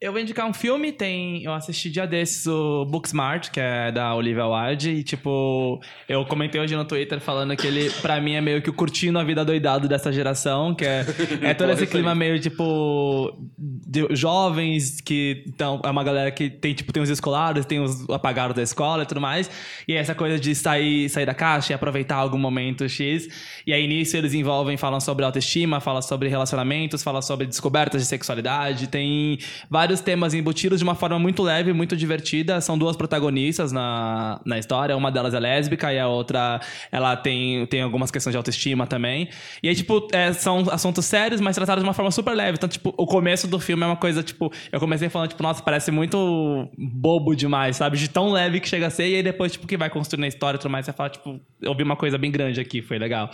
Eu 0.03 0.11
vou 0.11 0.21
indicar 0.21 0.45
um 0.49 0.53
filme, 0.53 0.91
tem. 0.91 1.45
Eu 1.45 1.53
assisti 1.53 1.89
dia 1.89 2.09
desses 2.09 2.45
o 2.49 2.85
Booksmart, 2.85 3.51
que 3.53 3.61
é 3.61 3.93
da 3.93 4.13
Olivia 4.17 4.45
Wilde, 4.45 4.91
e 4.91 5.05
tipo, 5.05 5.81
eu 6.09 6.27
comentei 6.27 6.61
hoje 6.61 6.75
no 6.75 6.85
Twitter 6.85 7.21
falando 7.21 7.55
que 7.55 7.65
ele, 7.69 7.89
pra 8.03 8.21
mim, 8.21 8.33
é 8.33 8.41
meio 8.41 8.61
que 8.61 8.69
o 8.69 8.73
curtindo 8.73 9.17
a 9.17 9.23
vida 9.23 9.45
doidado 9.45 9.87
dessa 9.87 10.13
geração, 10.13 10.75
que 10.75 10.85
é, 10.85 11.07
é 11.43 11.55
todo 11.55 11.71
esse 11.71 11.87
clima 11.87 12.17
meio, 12.17 12.41
tipo, 12.41 13.33
de 13.57 14.09
jovens 14.11 15.01
que. 15.01 15.45
Então, 15.47 15.81
é 15.85 15.89
uma 15.89 16.03
galera 16.03 16.33
que 16.33 16.51
tem, 16.51 16.75
tipo, 16.75 16.93
tem 16.93 17.01
os 17.01 17.09
escolares, 17.09 17.65
tem 17.65 17.79
os 17.79 18.11
apagados 18.11 18.57
da 18.57 18.63
escola 18.63 19.05
e 19.05 19.07
tudo 19.07 19.21
mais. 19.21 19.49
E 19.87 19.95
essa 19.95 20.17
coisa 20.17 20.37
de 20.37 20.53
sair, 20.53 21.09
sair 21.11 21.27
da 21.27 21.35
caixa 21.35 21.73
e 21.73 21.75
aproveitar 21.75 22.17
algum 22.17 22.39
momento 22.39 22.89
X. 22.89 23.29
E 23.65 23.73
aí 23.73 23.87
nisso 23.87 24.17
eles 24.17 24.35
envolvem, 24.35 24.77
falam 24.77 24.99
sobre 24.99 25.25
autoestima, 25.25 25.79
falam 25.79 26.03
sobre 26.03 26.29
relacionamentos, 26.29 27.05
falam 27.05 27.23
sobre 27.23 27.47
descobertas 27.47 28.03
de 28.03 28.09
sexualidade, 28.09 28.89
tem 28.89 29.39
vários 29.71 29.92
temas 30.01 30.35
embutidos 30.35 30.79
de 30.79 30.85
uma 30.85 30.95
forma 30.95 31.19
muito 31.19 31.43
leve, 31.43 31.73
muito 31.73 31.97
divertida. 31.97 32.61
São 32.61 32.79
duas 32.79 32.97
protagonistas 32.97 33.73
na, 33.73 34.41
na 34.45 34.59
história, 34.59 34.97
uma 34.97 35.11
delas 35.11 35.35
é 35.35 35.41
lésbica 35.41 35.93
e 35.93 35.99
a 35.99 36.09
outra 36.09 36.61
ela 36.91 37.17
tem, 37.17 37.67
tem 37.67 37.83
algumas 37.83 38.11
questões 38.11 38.33
de 38.33 38.37
autoestima 38.37 38.87
também. 38.87 39.29
E 39.63 39.69
aí, 39.69 39.75
tipo, 39.75 40.09
é, 40.13 40.33
são 40.33 40.65
assuntos 40.71 41.05
sérios, 41.05 41.41
mas 41.41 41.57
tratados 41.57 41.83
de 41.83 41.87
uma 41.87 41.95
forma 41.95 42.11
super 42.11 42.35
leve. 42.35 42.57
Então, 42.57 42.69
tipo, 42.69 42.95
o 42.97 43.07
começo 43.07 43.47
do 43.47 43.59
filme 43.59 43.83
é 43.83 43.87
uma 43.87 43.97
coisa, 43.97 44.23
tipo, 44.23 44.53
eu 44.71 44.81
comecei 44.81 45.09
falando, 45.09 45.31
tipo, 45.31 45.43
nossa, 45.43 45.63
parece 45.63 45.91
muito 45.91 46.69
bobo 46.77 47.35
demais, 47.35 47.77
sabe? 47.77 47.97
De 47.97 48.09
tão 48.09 48.31
leve 48.31 48.61
que 48.61 48.69
chega 48.69 48.87
a 48.87 48.91
ser, 48.91 49.09
e 49.09 49.17
aí 49.17 49.23
depois, 49.23 49.53
tipo, 49.53 49.67
que 49.67 49.77
vai 49.77 49.91
construindo 49.91 50.25
a 50.25 50.29
história 50.29 50.57
e 50.57 50.61
tudo 50.61 50.71
mais, 50.71 50.87
você 50.87 50.93
fala, 50.93 51.11
tipo, 51.11 51.41
eu 51.61 51.75
vi 51.75 51.83
uma 51.83 51.97
coisa 51.97 52.19
bem 52.19 52.31
grande 52.31 52.61
aqui, 52.61 52.83
foi 52.83 52.99
legal. 52.99 53.31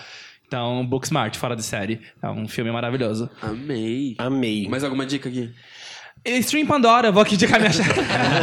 Então, 0.49 0.85
Booksmart, 0.87 1.37
fora 1.37 1.55
de 1.55 1.63
série. 1.63 2.01
É 2.23 2.29
um 2.31 2.49
filme 2.49 2.71
maravilhoso. 2.71 3.29
Amei. 3.43 4.15
Amei. 4.17 4.67
Mais 4.67 4.83
alguma 4.83 5.05
dica 5.05 5.29
aqui? 5.29 5.53
Stream 6.25 6.67
Pandora, 6.67 7.11
vou 7.11 7.23
aqui 7.23 7.35
indicar 7.35 7.59
minha 7.59 7.73
chefe. 7.73 8.01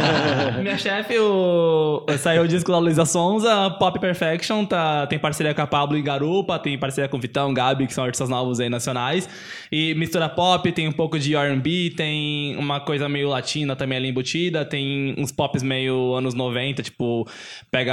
minha 0.60 0.78
chefe, 0.78 1.18
o... 1.18 2.04
saiu 2.18 2.42
o 2.42 2.48
disco 2.48 2.70
da 2.72 2.78
Luísa 2.78 3.04
Sonza, 3.04 3.70
Pop 3.78 3.98
Perfection, 3.98 4.64
tá... 4.64 5.06
tem 5.06 5.18
parceria 5.18 5.54
com 5.54 5.62
a 5.62 5.66
Pablo 5.66 5.96
e 5.96 6.02
Garupa, 6.02 6.58
tem 6.58 6.78
parceria 6.78 7.08
com 7.08 7.16
o 7.16 7.20
Vitão, 7.20 7.52
Gabi, 7.54 7.86
que 7.86 7.94
são 7.94 8.04
artistas 8.04 8.28
novos 8.28 8.60
aí 8.60 8.68
nacionais. 8.68 9.28
E 9.70 9.94
mistura 9.94 10.28
pop, 10.28 10.70
tem 10.72 10.86
um 10.88 10.92
pouco 10.92 11.18
de 11.18 11.34
R&B, 11.34 11.92
tem 11.96 12.56
uma 12.56 12.80
coisa 12.80 13.08
meio 13.08 13.28
latina 13.28 13.74
também 13.76 13.98
ali 13.98 14.08
embutida, 14.08 14.64
tem 14.64 15.14
uns 15.18 15.32
pops 15.32 15.62
meio 15.62 16.14
anos 16.14 16.34
90, 16.34 16.82
tipo, 16.82 17.26
pega, 17.70 17.92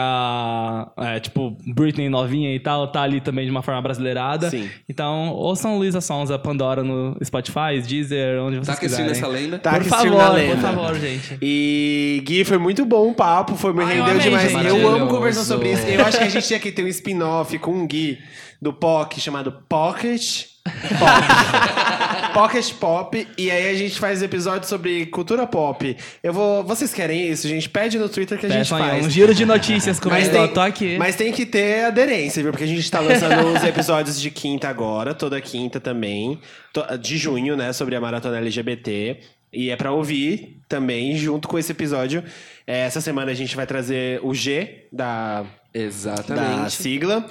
é, 0.97 1.19
tipo, 1.19 1.57
Britney 1.67 2.09
novinha 2.09 2.53
e 2.53 2.59
tal, 2.59 2.87
tá 2.87 3.01
ali 3.01 3.19
também 3.21 3.45
de 3.45 3.51
uma 3.51 3.61
forma 3.61 3.81
brasileirada. 3.81 4.49
Sim. 4.49 4.69
Então, 4.89 5.29
ouçam 5.31 5.77
Luísa 5.77 6.01
Sonza, 6.01 6.37
Pandora 6.39 6.83
no 6.83 7.17
Spotify, 7.23 7.81
Deezer, 7.85 8.41
onde 8.41 8.57
vocês 8.57 8.67
Tá 8.67 8.73
assistindo 8.73 9.07
quiserem. 9.09 9.11
essa 9.11 9.27
lenda? 9.27 9.59
Tá 9.59 9.73
por 9.73 9.83
favor, 9.83 10.33
lenda. 10.33 10.55
por 10.55 10.61
favor, 10.61 10.95
gente. 10.99 11.37
E 11.41 12.21
Gui, 12.25 12.43
foi 12.43 12.57
muito 12.57 12.85
bom 12.85 13.09
o 13.09 13.13
papo, 13.13 13.55
foi, 13.55 13.73
me 13.73 13.83
Ai, 13.83 13.99
eu 13.99 14.03
rendeu 14.03 14.11
amei, 14.11 14.21
demais. 14.23 14.51
gente. 14.51 14.65
Eu 14.65 14.87
amo 14.87 15.07
conversar 15.07 15.43
sobre 15.43 15.73
isso. 15.73 15.85
Eu 15.87 16.05
acho 16.05 16.17
que 16.17 16.23
a 16.23 16.29
gente 16.29 16.47
tinha 16.47 16.59
que 16.59 16.71
ter 16.71 16.83
um 16.83 16.87
spin-off 16.87 17.57
com 17.59 17.83
o 17.83 17.87
Gui 17.87 18.19
do 18.61 18.71
POC 18.73 19.19
chamado 19.19 19.51
Pocket 19.67 20.45
Pop. 20.63 22.33
Pocket 22.33 22.73
Pop. 22.75 23.27
E 23.37 23.51
aí 23.51 23.69
a 23.69 23.73
gente 23.75 23.99
faz 23.99 24.23
episódios 24.23 24.67
sobre 24.67 25.05
cultura 25.07 25.45
pop. 25.45 25.95
Eu 26.23 26.33
vou. 26.33 26.63
Vocês 26.63 26.91
querem 26.93 27.29
isso, 27.29 27.47
gente? 27.47 27.69
Pede 27.69 27.99
no 27.99 28.09
Twitter 28.09 28.39
que 28.39 28.45
a 28.45 28.49
gente 28.49 28.59
Peçam 28.69 28.77
aí 28.81 28.89
faz. 28.89 29.05
um 29.05 29.09
giro 29.09 29.35
de 29.35 29.45
notícias 29.45 29.99
Mas 29.99 29.99
comigo, 29.99 30.29
tem, 30.31 30.41
eu 30.41 30.47
tô 30.53 30.59
aqui. 30.61 30.97
mas 30.97 31.15
tem 31.15 31.31
que 31.31 31.45
ter 31.45 31.85
aderência, 31.85 32.41
viu? 32.41 32.51
Porque 32.51 32.63
a 32.63 32.67
gente 32.67 32.89
tá 32.89 32.99
lançando 32.99 33.47
os 33.53 33.63
episódios 33.63 34.19
de 34.19 34.31
quinta 34.31 34.67
agora, 34.67 35.13
toda 35.13 35.39
quinta 35.41 35.79
também, 35.79 36.39
to- 36.73 36.97
de 36.97 37.17
junho, 37.17 37.55
né? 37.55 37.71
Sobre 37.71 37.95
a 37.95 38.01
maratona 38.01 38.37
LGBT. 38.37 39.17
E 39.55 39.69
é 39.69 39.75
pra 39.75 39.91
ouvir 39.91 40.59
também, 40.67 41.15
junto 41.15 41.47
com 41.47 41.59
esse 41.59 41.71
episódio. 41.71 42.23
É, 42.65 42.79
Essa 42.79 42.99
semana 42.99 43.29
a 43.31 43.35
gente 43.35 43.55
vai 43.55 43.67
trazer 43.67 44.19
o 44.23 44.33
G 44.33 44.87
da, 44.91 45.41
da 45.43 45.47
Exatamente. 45.79 46.71
sigla. 46.71 47.23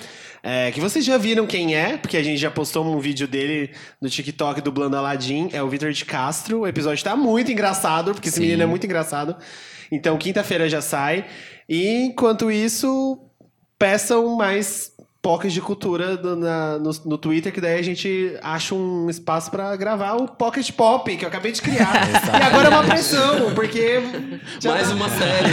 É, 0.43 0.73
que 0.73 0.81
vocês 0.81 1.05
já 1.05 1.16
viram 1.16 1.47
quem 1.47 1.77
é, 1.77 1.97
porque 1.97 2.16
a 2.16 2.23
gente 2.23 2.39
já 2.39 2.51
postou 2.51 2.85
um 2.85 2.98
vídeo 2.98 3.28
dele 3.28 3.70
no 4.01 4.10
TikTok 4.10 4.60
dublando 4.60 4.97
Aladdin. 4.97 5.48
É 5.52 5.62
o 5.62 5.69
Vitor 5.69 5.93
de 5.93 6.05
Castro. 6.05 6.60
O 6.60 6.66
episódio 6.66 7.05
tá 7.05 7.14
muito 7.16 7.52
engraçado, 7.52 8.12
porque 8.12 8.28
esse 8.28 8.36
Sim. 8.39 8.43
menino 8.43 8.62
é 8.64 8.66
muito 8.66 8.85
engraçado. 8.85 9.36
Então, 9.90 10.16
quinta-feira 10.19 10.69
já 10.69 10.81
sai. 10.81 11.27
E 11.69 12.06
enquanto 12.06 12.51
isso, 12.51 13.19
peçam 13.78 14.36
mais 14.36 14.90
pockets 15.20 15.52
de 15.52 15.60
cultura 15.60 16.16
do- 16.16 16.35
na- 16.35 16.78
no, 16.81 16.90
no 17.06 17.16
Twitter, 17.19 17.52
que 17.52 17.60
daí 17.60 17.78
a 17.78 17.82
gente 17.82 18.36
acha 18.43 18.74
um 18.74 19.09
espaço 19.09 19.48
pra 19.51 19.77
gravar 19.77 20.14
o 20.14 20.27
Pocket 20.27 20.69
Pop, 20.73 21.16
que 21.16 21.24
eu 21.24 21.28
acabei 21.28 21.52
de 21.52 21.62
criar. 21.62 21.93
e 22.36 22.43
agora 22.43 22.66
é 22.66 22.70
uma 22.70 22.82
pressão, 22.82 23.55
porque. 23.55 24.01
Mais 24.64 24.89
tá- 24.89 24.94
uma 24.97 25.09
série. 25.09 25.52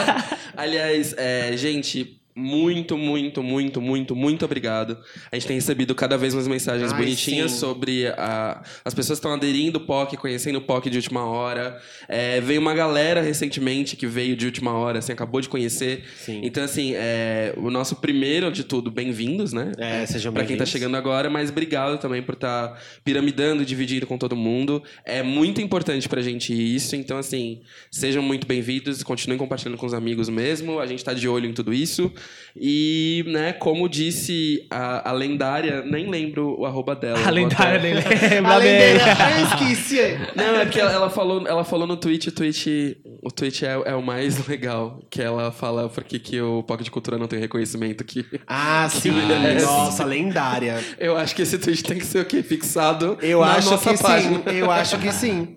Aliás, 0.56 1.14
é, 1.18 1.54
gente, 1.56 2.19
muito, 2.34 2.96
muito, 2.96 3.42
muito, 3.42 3.80
muito, 3.80 4.16
muito 4.16 4.44
obrigado. 4.44 4.98
A 5.30 5.36
gente 5.36 5.46
tem 5.46 5.56
recebido 5.56 5.94
cada 5.94 6.16
vez 6.16 6.34
mais 6.34 6.46
mensagens 6.46 6.92
Ai, 6.92 6.98
bonitinhas 6.98 7.52
sim. 7.52 7.58
sobre 7.58 8.06
a, 8.08 8.62
as 8.84 8.94
pessoas 8.94 9.18
que 9.18 9.26
estão 9.26 9.32
aderindo 9.32 9.78
ao 9.78 9.84
POC, 9.84 10.16
conhecendo 10.16 10.56
o 10.58 10.60
POC 10.60 10.90
de 10.90 10.96
última 10.96 11.24
hora. 11.24 11.80
É, 12.08 12.40
veio 12.40 12.60
uma 12.60 12.74
galera 12.74 13.20
recentemente 13.20 13.96
que 13.96 14.06
veio 14.06 14.36
de 14.36 14.46
última 14.46 14.72
hora, 14.72 15.00
assim, 15.00 15.12
acabou 15.12 15.40
de 15.40 15.48
conhecer. 15.48 16.04
Sim. 16.18 16.40
Então, 16.42 16.62
assim, 16.62 16.92
é, 16.94 17.52
o 17.56 17.70
nosso 17.70 17.96
primeiro 17.96 18.50
de 18.50 18.64
tudo, 18.64 18.90
bem-vindos, 18.90 19.52
né? 19.52 19.72
É, 19.78 20.06
sejam 20.06 20.32
Pra 20.32 20.42
quem 20.42 20.56
tá 20.56 20.64
bem-vindos. 20.64 20.70
chegando 20.70 20.96
agora, 20.96 21.28
mas 21.28 21.50
obrigado 21.50 21.98
também 21.98 22.22
por 22.22 22.34
estar 22.34 22.80
piramidando, 23.04 23.64
dividindo 23.64 24.06
com 24.06 24.16
todo 24.16 24.36
mundo. 24.36 24.82
É 25.04 25.22
muito 25.22 25.60
importante 25.60 26.08
pra 26.08 26.22
gente 26.22 26.52
isso, 26.52 26.94
então 26.94 27.18
assim, 27.18 27.60
sejam 27.90 28.22
muito 28.22 28.46
bem-vindos, 28.46 29.02
continuem 29.02 29.38
compartilhando 29.38 29.76
com 29.76 29.86
os 29.86 29.94
amigos 29.94 30.28
mesmo, 30.28 30.78
a 30.78 30.86
gente 30.86 31.04
tá 31.04 31.12
de 31.12 31.28
olho 31.28 31.48
em 31.48 31.52
tudo 31.52 31.74
isso. 31.74 32.12
E, 32.56 33.24
né, 33.28 33.52
como 33.52 33.88
disse 33.88 34.66
a, 34.70 35.10
a 35.10 35.12
lendária, 35.12 35.82
nem 35.82 36.10
lembro 36.10 36.58
o 36.58 36.66
arroba 36.66 36.96
dela. 36.96 37.18
A 37.24 37.30
lendária 37.30 37.78
nem 37.80 37.94
Além 38.44 38.68
bem. 38.68 38.78
dele, 38.78 39.00
eu 39.38 39.46
esqueci. 39.46 39.96
Não, 40.34 40.56
é 40.56 40.64
porque 40.64 40.80
ela, 40.80 40.92
ela 40.92 41.10
falou, 41.10 41.46
ela 41.46 41.64
falou 41.64 41.86
no 41.86 41.96
tweet, 41.96 42.28
o 42.28 42.32
tweet, 42.32 42.96
o 43.22 43.30
tweet 43.30 43.64
é, 43.64 43.80
é 43.86 43.94
o 43.94 44.02
mais 44.02 44.46
legal, 44.48 45.00
que 45.08 45.22
ela 45.22 45.52
fala 45.52 45.88
porque 45.88 46.18
que 46.18 46.40
o 46.40 46.62
Pocket 46.64 46.86
de 46.86 46.90
Cultura 46.90 47.16
não 47.16 47.28
tem 47.28 47.38
reconhecimento 47.38 48.02
que... 48.04 48.26
Ah, 48.46 48.88
sim. 48.90 49.12
beleza. 49.12 49.66
Nossa, 49.66 50.04
lendária. 50.04 50.78
Eu 50.98 51.16
acho 51.16 51.34
que 51.36 51.42
esse 51.42 51.56
tweet 51.56 51.84
tem 51.84 51.98
que 51.98 52.04
ser 52.06 52.18
o 52.20 52.24
quê? 52.24 52.42
Fixado 52.42 53.16
Eu 53.22 53.40
na 53.40 53.52
acho 53.54 53.70
nossa 53.70 53.94
que 53.94 54.02
página. 54.02 54.36
sim. 54.38 54.56
Eu 54.58 54.70
acho 54.70 54.98
que 54.98 55.12
sim. 55.12 55.56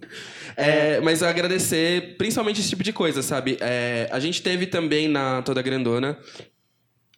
É, 0.55 0.99
mas 1.01 1.21
eu 1.23 1.27
agradecer 1.27 2.15
principalmente 2.17 2.59
esse 2.59 2.69
tipo 2.69 2.83
de 2.83 2.93
coisa, 2.93 3.23
sabe? 3.23 3.57
É, 3.59 4.07
a 4.11 4.19
gente 4.19 4.41
teve 4.43 4.67
também 4.67 5.07
na 5.07 5.41
Toda 5.41 5.61
Grandona. 5.63 6.17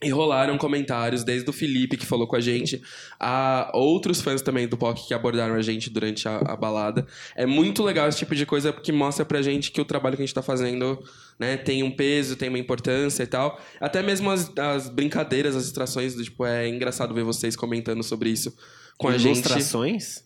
E 0.06 0.09
rolaram 0.11 0.56
comentários, 0.56 1.24
desde 1.24 1.50
o 1.50 1.53
Felipe, 1.53 1.98
que 1.98 2.06
falou 2.06 2.27
com 2.27 2.35
a 2.35 2.40
gente, 2.40 2.80
a 3.19 3.72
outros 3.74 4.22
fãs 4.22 4.42
também 4.42 4.67
do 4.67 4.77
POC 4.77 5.08
que 5.08 5.14
abordaram 5.16 5.56
a 5.56 5.61
gente 5.64 5.90
durante 5.90 6.27
a, 6.27 6.38
a 6.38 6.56
balada. 6.56 7.08
É 7.35 7.48
muito 7.48 7.82
legal 7.82 8.08
esse 8.08 8.19
tipo 8.19 8.35
de 8.35 8.45
coisa, 8.45 8.72
porque 8.72 8.92
mostra 8.92 9.25
pra 9.25 9.42
gente 9.42 9.72
que 9.72 9.82
o 9.82 9.85
trabalho 9.85 10.16
que 10.16 10.22
a 10.22 10.25
gente 10.25 10.35
tá 10.35 10.43
fazendo 10.43 11.03
né, 11.40 11.58
tem 11.58 11.82
um 11.82 11.90
peso, 11.90 12.35
tem 12.35 12.50
uma 12.50 12.59
importância 12.59 13.24
e 13.24 13.27
tal. 13.27 13.59
Até 13.80 14.03
mesmo 14.03 14.30
as, 14.30 14.51
as 14.58 14.90
brincadeiras, 14.90 15.56
as 15.56 15.64
distrações, 15.64 16.14
do, 16.14 16.24
tipo, 16.24 16.45
é 16.45 16.67
engraçado 16.69 17.14
ver 17.14 17.24
vocês 17.24 17.56
comentando 17.56 18.03
sobre 18.03 18.30
isso 18.30 18.56
com 18.98 19.08
a 19.08 19.17
gente. 19.17 19.38
Ilustrações? 19.38 20.24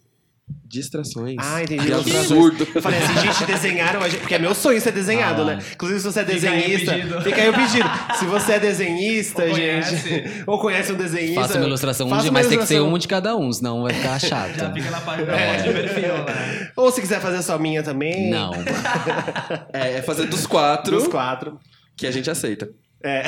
Distrações. 0.71 1.35
Ah, 1.39 1.63
entendi. 1.63 1.83
Que 1.87 1.93
absurdo. 1.93 2.67
Eu 2.75 2.81
falei 2.81 2.99
assim, 2.99 3.19
gente, 3.21 3.45
desenharam 3.45 4.01
a 4.03 4.07
gente. 4.09 4.19
Porque 4.19 4.35
é 4.35 4.39
meu 4.39 4.53
sonho 4.53 4.79
ser 4.79 4.91
desenhado, 4.91 5.41
Ah. 5.41 5.45
né? 5.45 5.59
Inclusive, 5.73 5.99
se 5.99 6.05
você 6.05 6.19
é 6.19 6.25
Fica 6.25 6.49
aí 6.51 6.57
o 6.59 6.61
desenhista. 6.61 6.93
pedido. 6.93 7.21
Fica 7.21 7.41
aí 7.41 7.49
o 7.49 7.53
pedido. 7.53 7.89
Se 8.19 8.25
você 8.25 8.51
é 8.53 8.59
desenhista, 8.59 9.43
Ou 9.45 9.55
gente. 9.55 10.43
Ou 10.45 10.59
conhece 10.59 10.91
um 10.91 10.95
desenhista. 10.95 11.41
Faça 11.41 11.57
uma 11.57 11.65
ilustração, 11.65 12.07
um 12.07 12.17
dia, 12.19 12.31
mas 12.31 12.47
tem 12.47 12.59
que 12.59 12.65
ser 12.67 12.75
ilustração. 12.75 12.95
um 12.95 12.97
de 12.99 13.07
cada 13.07 13.35
um, 13.35 13.51
senão 13.51 13.81
vai 13.81 13.93
ficar 13.93 14.19
chato. 14.19 14.59
Já 14.59 14.71
fica 14.71 14.91
na 14.91 15.01
página 15.01 15.31
é. 15.35 15.57
de 15.63 15.73
perfil, 15.73 16.13
né? 16.25 16.71
Ou 16.75 16.91
se 16.91 17.01
quiser 17.01 17.19
fazer 17.19 17.41
só 17.41 17.57
minha 17.57 17.81
também. 17.81 18.29
Não. 18.29 18.51
É, 19.73 19.97
é 19.97 20.01
fazer 20.01 20.25
dos 20.27 20.45
quatro 20.45 20.95
Dos 20.97 21.07
quatro. 21.07 21.59
que 21.97 22.05
a 22.05 22.11
gente 22.11 22.29
aceita. 22.29 22.69
É. 23.01 23.23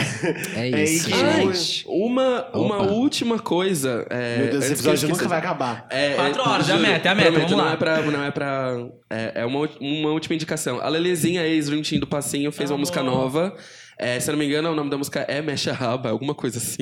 É 0.56 0.69
É 0.69 0.83
isso, 0.83 1.08
aí 1.14 1.43
que- 1.48 1.53
gente. 1.53 1.85
Uma, 1.88 2.48
uma 2.53 2.82
Opa. 2.82 2.91
última 2.91 3.40
coisa. 3.40 4.06
É, 4.09 4.38
Meu 4.40 4.51
Deus, 4.51 4.64
esse 4.66 4.74
episódio 4.74 5.08
nunca 5.09 5.27
vai 5.27 5.40
acabar. 5.40 5.88
É, 5.90 6.16
Quatro 6.16 6.41
é, 6.41 6.48
horas, 6.50 6.69
é 6.69 6.74
a 6.74 6.75
juro, 6.77 6.90
meta, 6.90 7.08
é 7.08 7.11
a 7.11 7.16
meta, 7.16 7.32
prometo, 7.32 7.50
vamos 7.50 7.58
não 7.64 7.66
lá. 7.69 7.74
É 7.74 7.77
pra, 7.77 8.01
não 8.01 8.24
é 8.25 8.32
pra. 8.32 8.74
É, 9.09 9.32
é 9.35 9.45
uma, 9.45 9.69
uma 9.80 10.09
última 10.11 10.35
indicação. 10.35 10.82
A 10.82 10.90
Lelezinha, 10.90 11.43
ex-Dream 11.45 11.82
Team 11.83 12.00
do 12.01 12.08
Passinho, 12.08 12.51
fez 12.51 12.69
uma 12.69 12.77
música 12.77 13.01
nova. 13.01 13.56
É, 13.98 14.19
se 14.19 14.30
eu 14.30 14.33
não 14.33 14.40
me 14.40 14.45
engano, 14.48 14.72
o 14.72 14.75
nome 14.75 14.90
da 14.90 14.98
música 14.98 15.19
é 15.27 15.41
Mexa 15.43 15.72
Raba, 15.74 16.09
alguma 16.09 16.33
coisa 16.33 16.58
assim. 16.58 16.82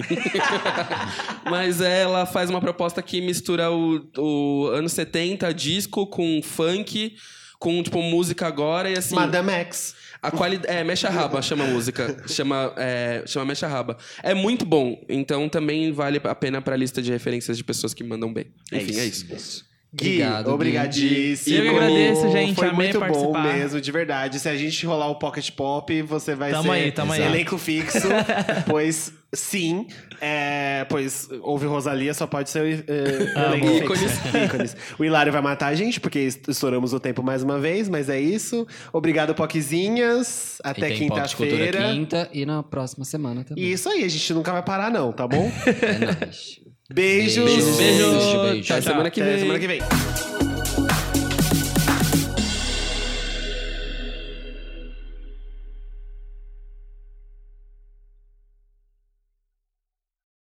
Mas 1.50 1.82
ela 1.82 2.26
faz 2.26 2.50
uma 2.50 2.62
proposta 2.62 3.02
que 3.02 3.22
mistura 3.22 3.70
o, 3.72 4.02
o 4.18 4.68
anos 4.74 4.94
70, 4.94 5.54
disco, 5.54 6.08
com 6.08 6.42
funk, 6.42 7.14
com, 7.60 7.84
tipo, 7.84 8.02
música 8.02 8.48
agora 8.48 8.90
e 8.90 8.98
assim. 8.98 9.16
Madame 9.16 9.52
X. 9.52 9.96
A 10.22 10.32
qualidade. 10.32 10.74
É, 10.74 10.84
Mexa 10.84 11.10
Raba 11.10 11.42
chama 11.42 11.64
a 11.64 11.68
música. 11.68 12.24
Chama, 12.28 12.74
é, 12.78 13.24
chama 13.26 13.46
Mexa 13.46 13.68
Raba. 13.68 13.98
É 14.22 14.34
muito 14.34 14.66
bom. 14.66 15.02
Então 15.08 15.48
também 15.48 15.92
vale 15.92 16.20
a 16.24 16.36
pena 16.36 16.62
pra 16.62 16.76
lista 16.76 17.02
de 17.02 17.12
referências 17.12 17.58
de 17.58 17.64
pessoas 17.64 17.94
que 17.94 18.04
mandam 18.04 18.32
bem. 18.34 18.48
Enfim, 18.72 19.00
é 19.00 19.06
isso. 19.06 19.68
Gui, 19.92 20.08
Obrigado, 20.22 20.46
Gui. 20.46 20.52
obrigadíssimo. 20.52 21.58
Eu 21.58 21.76
agradeço, 21.76 22.32
gente, 22.32 22.56
Foi 22.56 22.68
amei 22.68 22.88
muito 22.88 23.00
bom 23.00 23.06
participar. 23.08 23.54
mesmo, 23.54 23.82
de 23.82 23.92
verdade. 23.92 24.40
Se 24.40 24.48
a 24.48 24.56
gente 24.56 24.86
rolar 24.86 25.08
o 25.08 25.16
Pocket 25.16 25.50
Pop, 25.52 26.02
você 26.04 26.36
vai 26.36 26.52
Tamo 26.52 26.64
ser 26.64 26.70
aí, 26.72 26.92
tamo 26.92 27.12
aí. 27.14 27.22
elenco 27.22 27.58
fixo. 27.58 28.08
pois 28.70 29.12
sim, 29.34 29.88
é, 30.20 30.86
pois 30.90 31.30
houve 31.42 31.66
Rosalia, 31.68 32.14
só 32.14 32.26
pode 32.26 32.50
ser 32.50 32.84
elenco 32.88 33.96
fixo. 33.96 34.20
Ícones. 34.46 34.76
O 34.98 35.04
Hilário 35.06 35.32
vai 35.32 35.42
matar 35.42 35.68
a 35.68 35.76
gente, 35.76 36.00
porque 36.00 36.20
estouramos 36.48 36.94
o 36.94 37.00
tempo 37.00 37.22
mais 37.24 37.44
uma 37.44 37.60
vez, 37.60 37.88
mas 37.88 38.10
é 38.10 38.20
isso. 38.20 38.66
Obrigado, 38.92 39.34
Poquezinhas. 39.36 40.58
Até 40.64 40.92
quinta-feira. 40.92 41.92
quinta 41.92 42.30
e 42.34 42.46
na 42.46 42.64
próxima 42.64 43.06
semana 43.06 43.44
também. 43.44 43.64
E 43.64 43.72
isso 43.72 43.88
aí, 43.90 44.04
a 44.04 44.08
gente 44.08 44.34
nunca 44.34 44.52
vai 44.52 44.64
parar, 44.64 44.92
não, 44.92 45.12
tá 45.12 45.28
bom? 45.28 45.52
É 45.82 45.98
nóis. 46.26 46.60
Beijos. 46.92 47.46
Beijo, 47.46 47.78
Beijo. 47.78 47.78
beijo, 47.78 48.42
beijo. 48.42 48.64
Tchau, 48.64 48.78
Até 48.78 48.82
tchau. 48.82 48.82
semana 48.82 49.12
que 49.12 49.22
Até 49.22 49.32
vem. 49.32 49.40
semana 49.40 49.60
que 49.60 49.68
vem. 49.68 49.80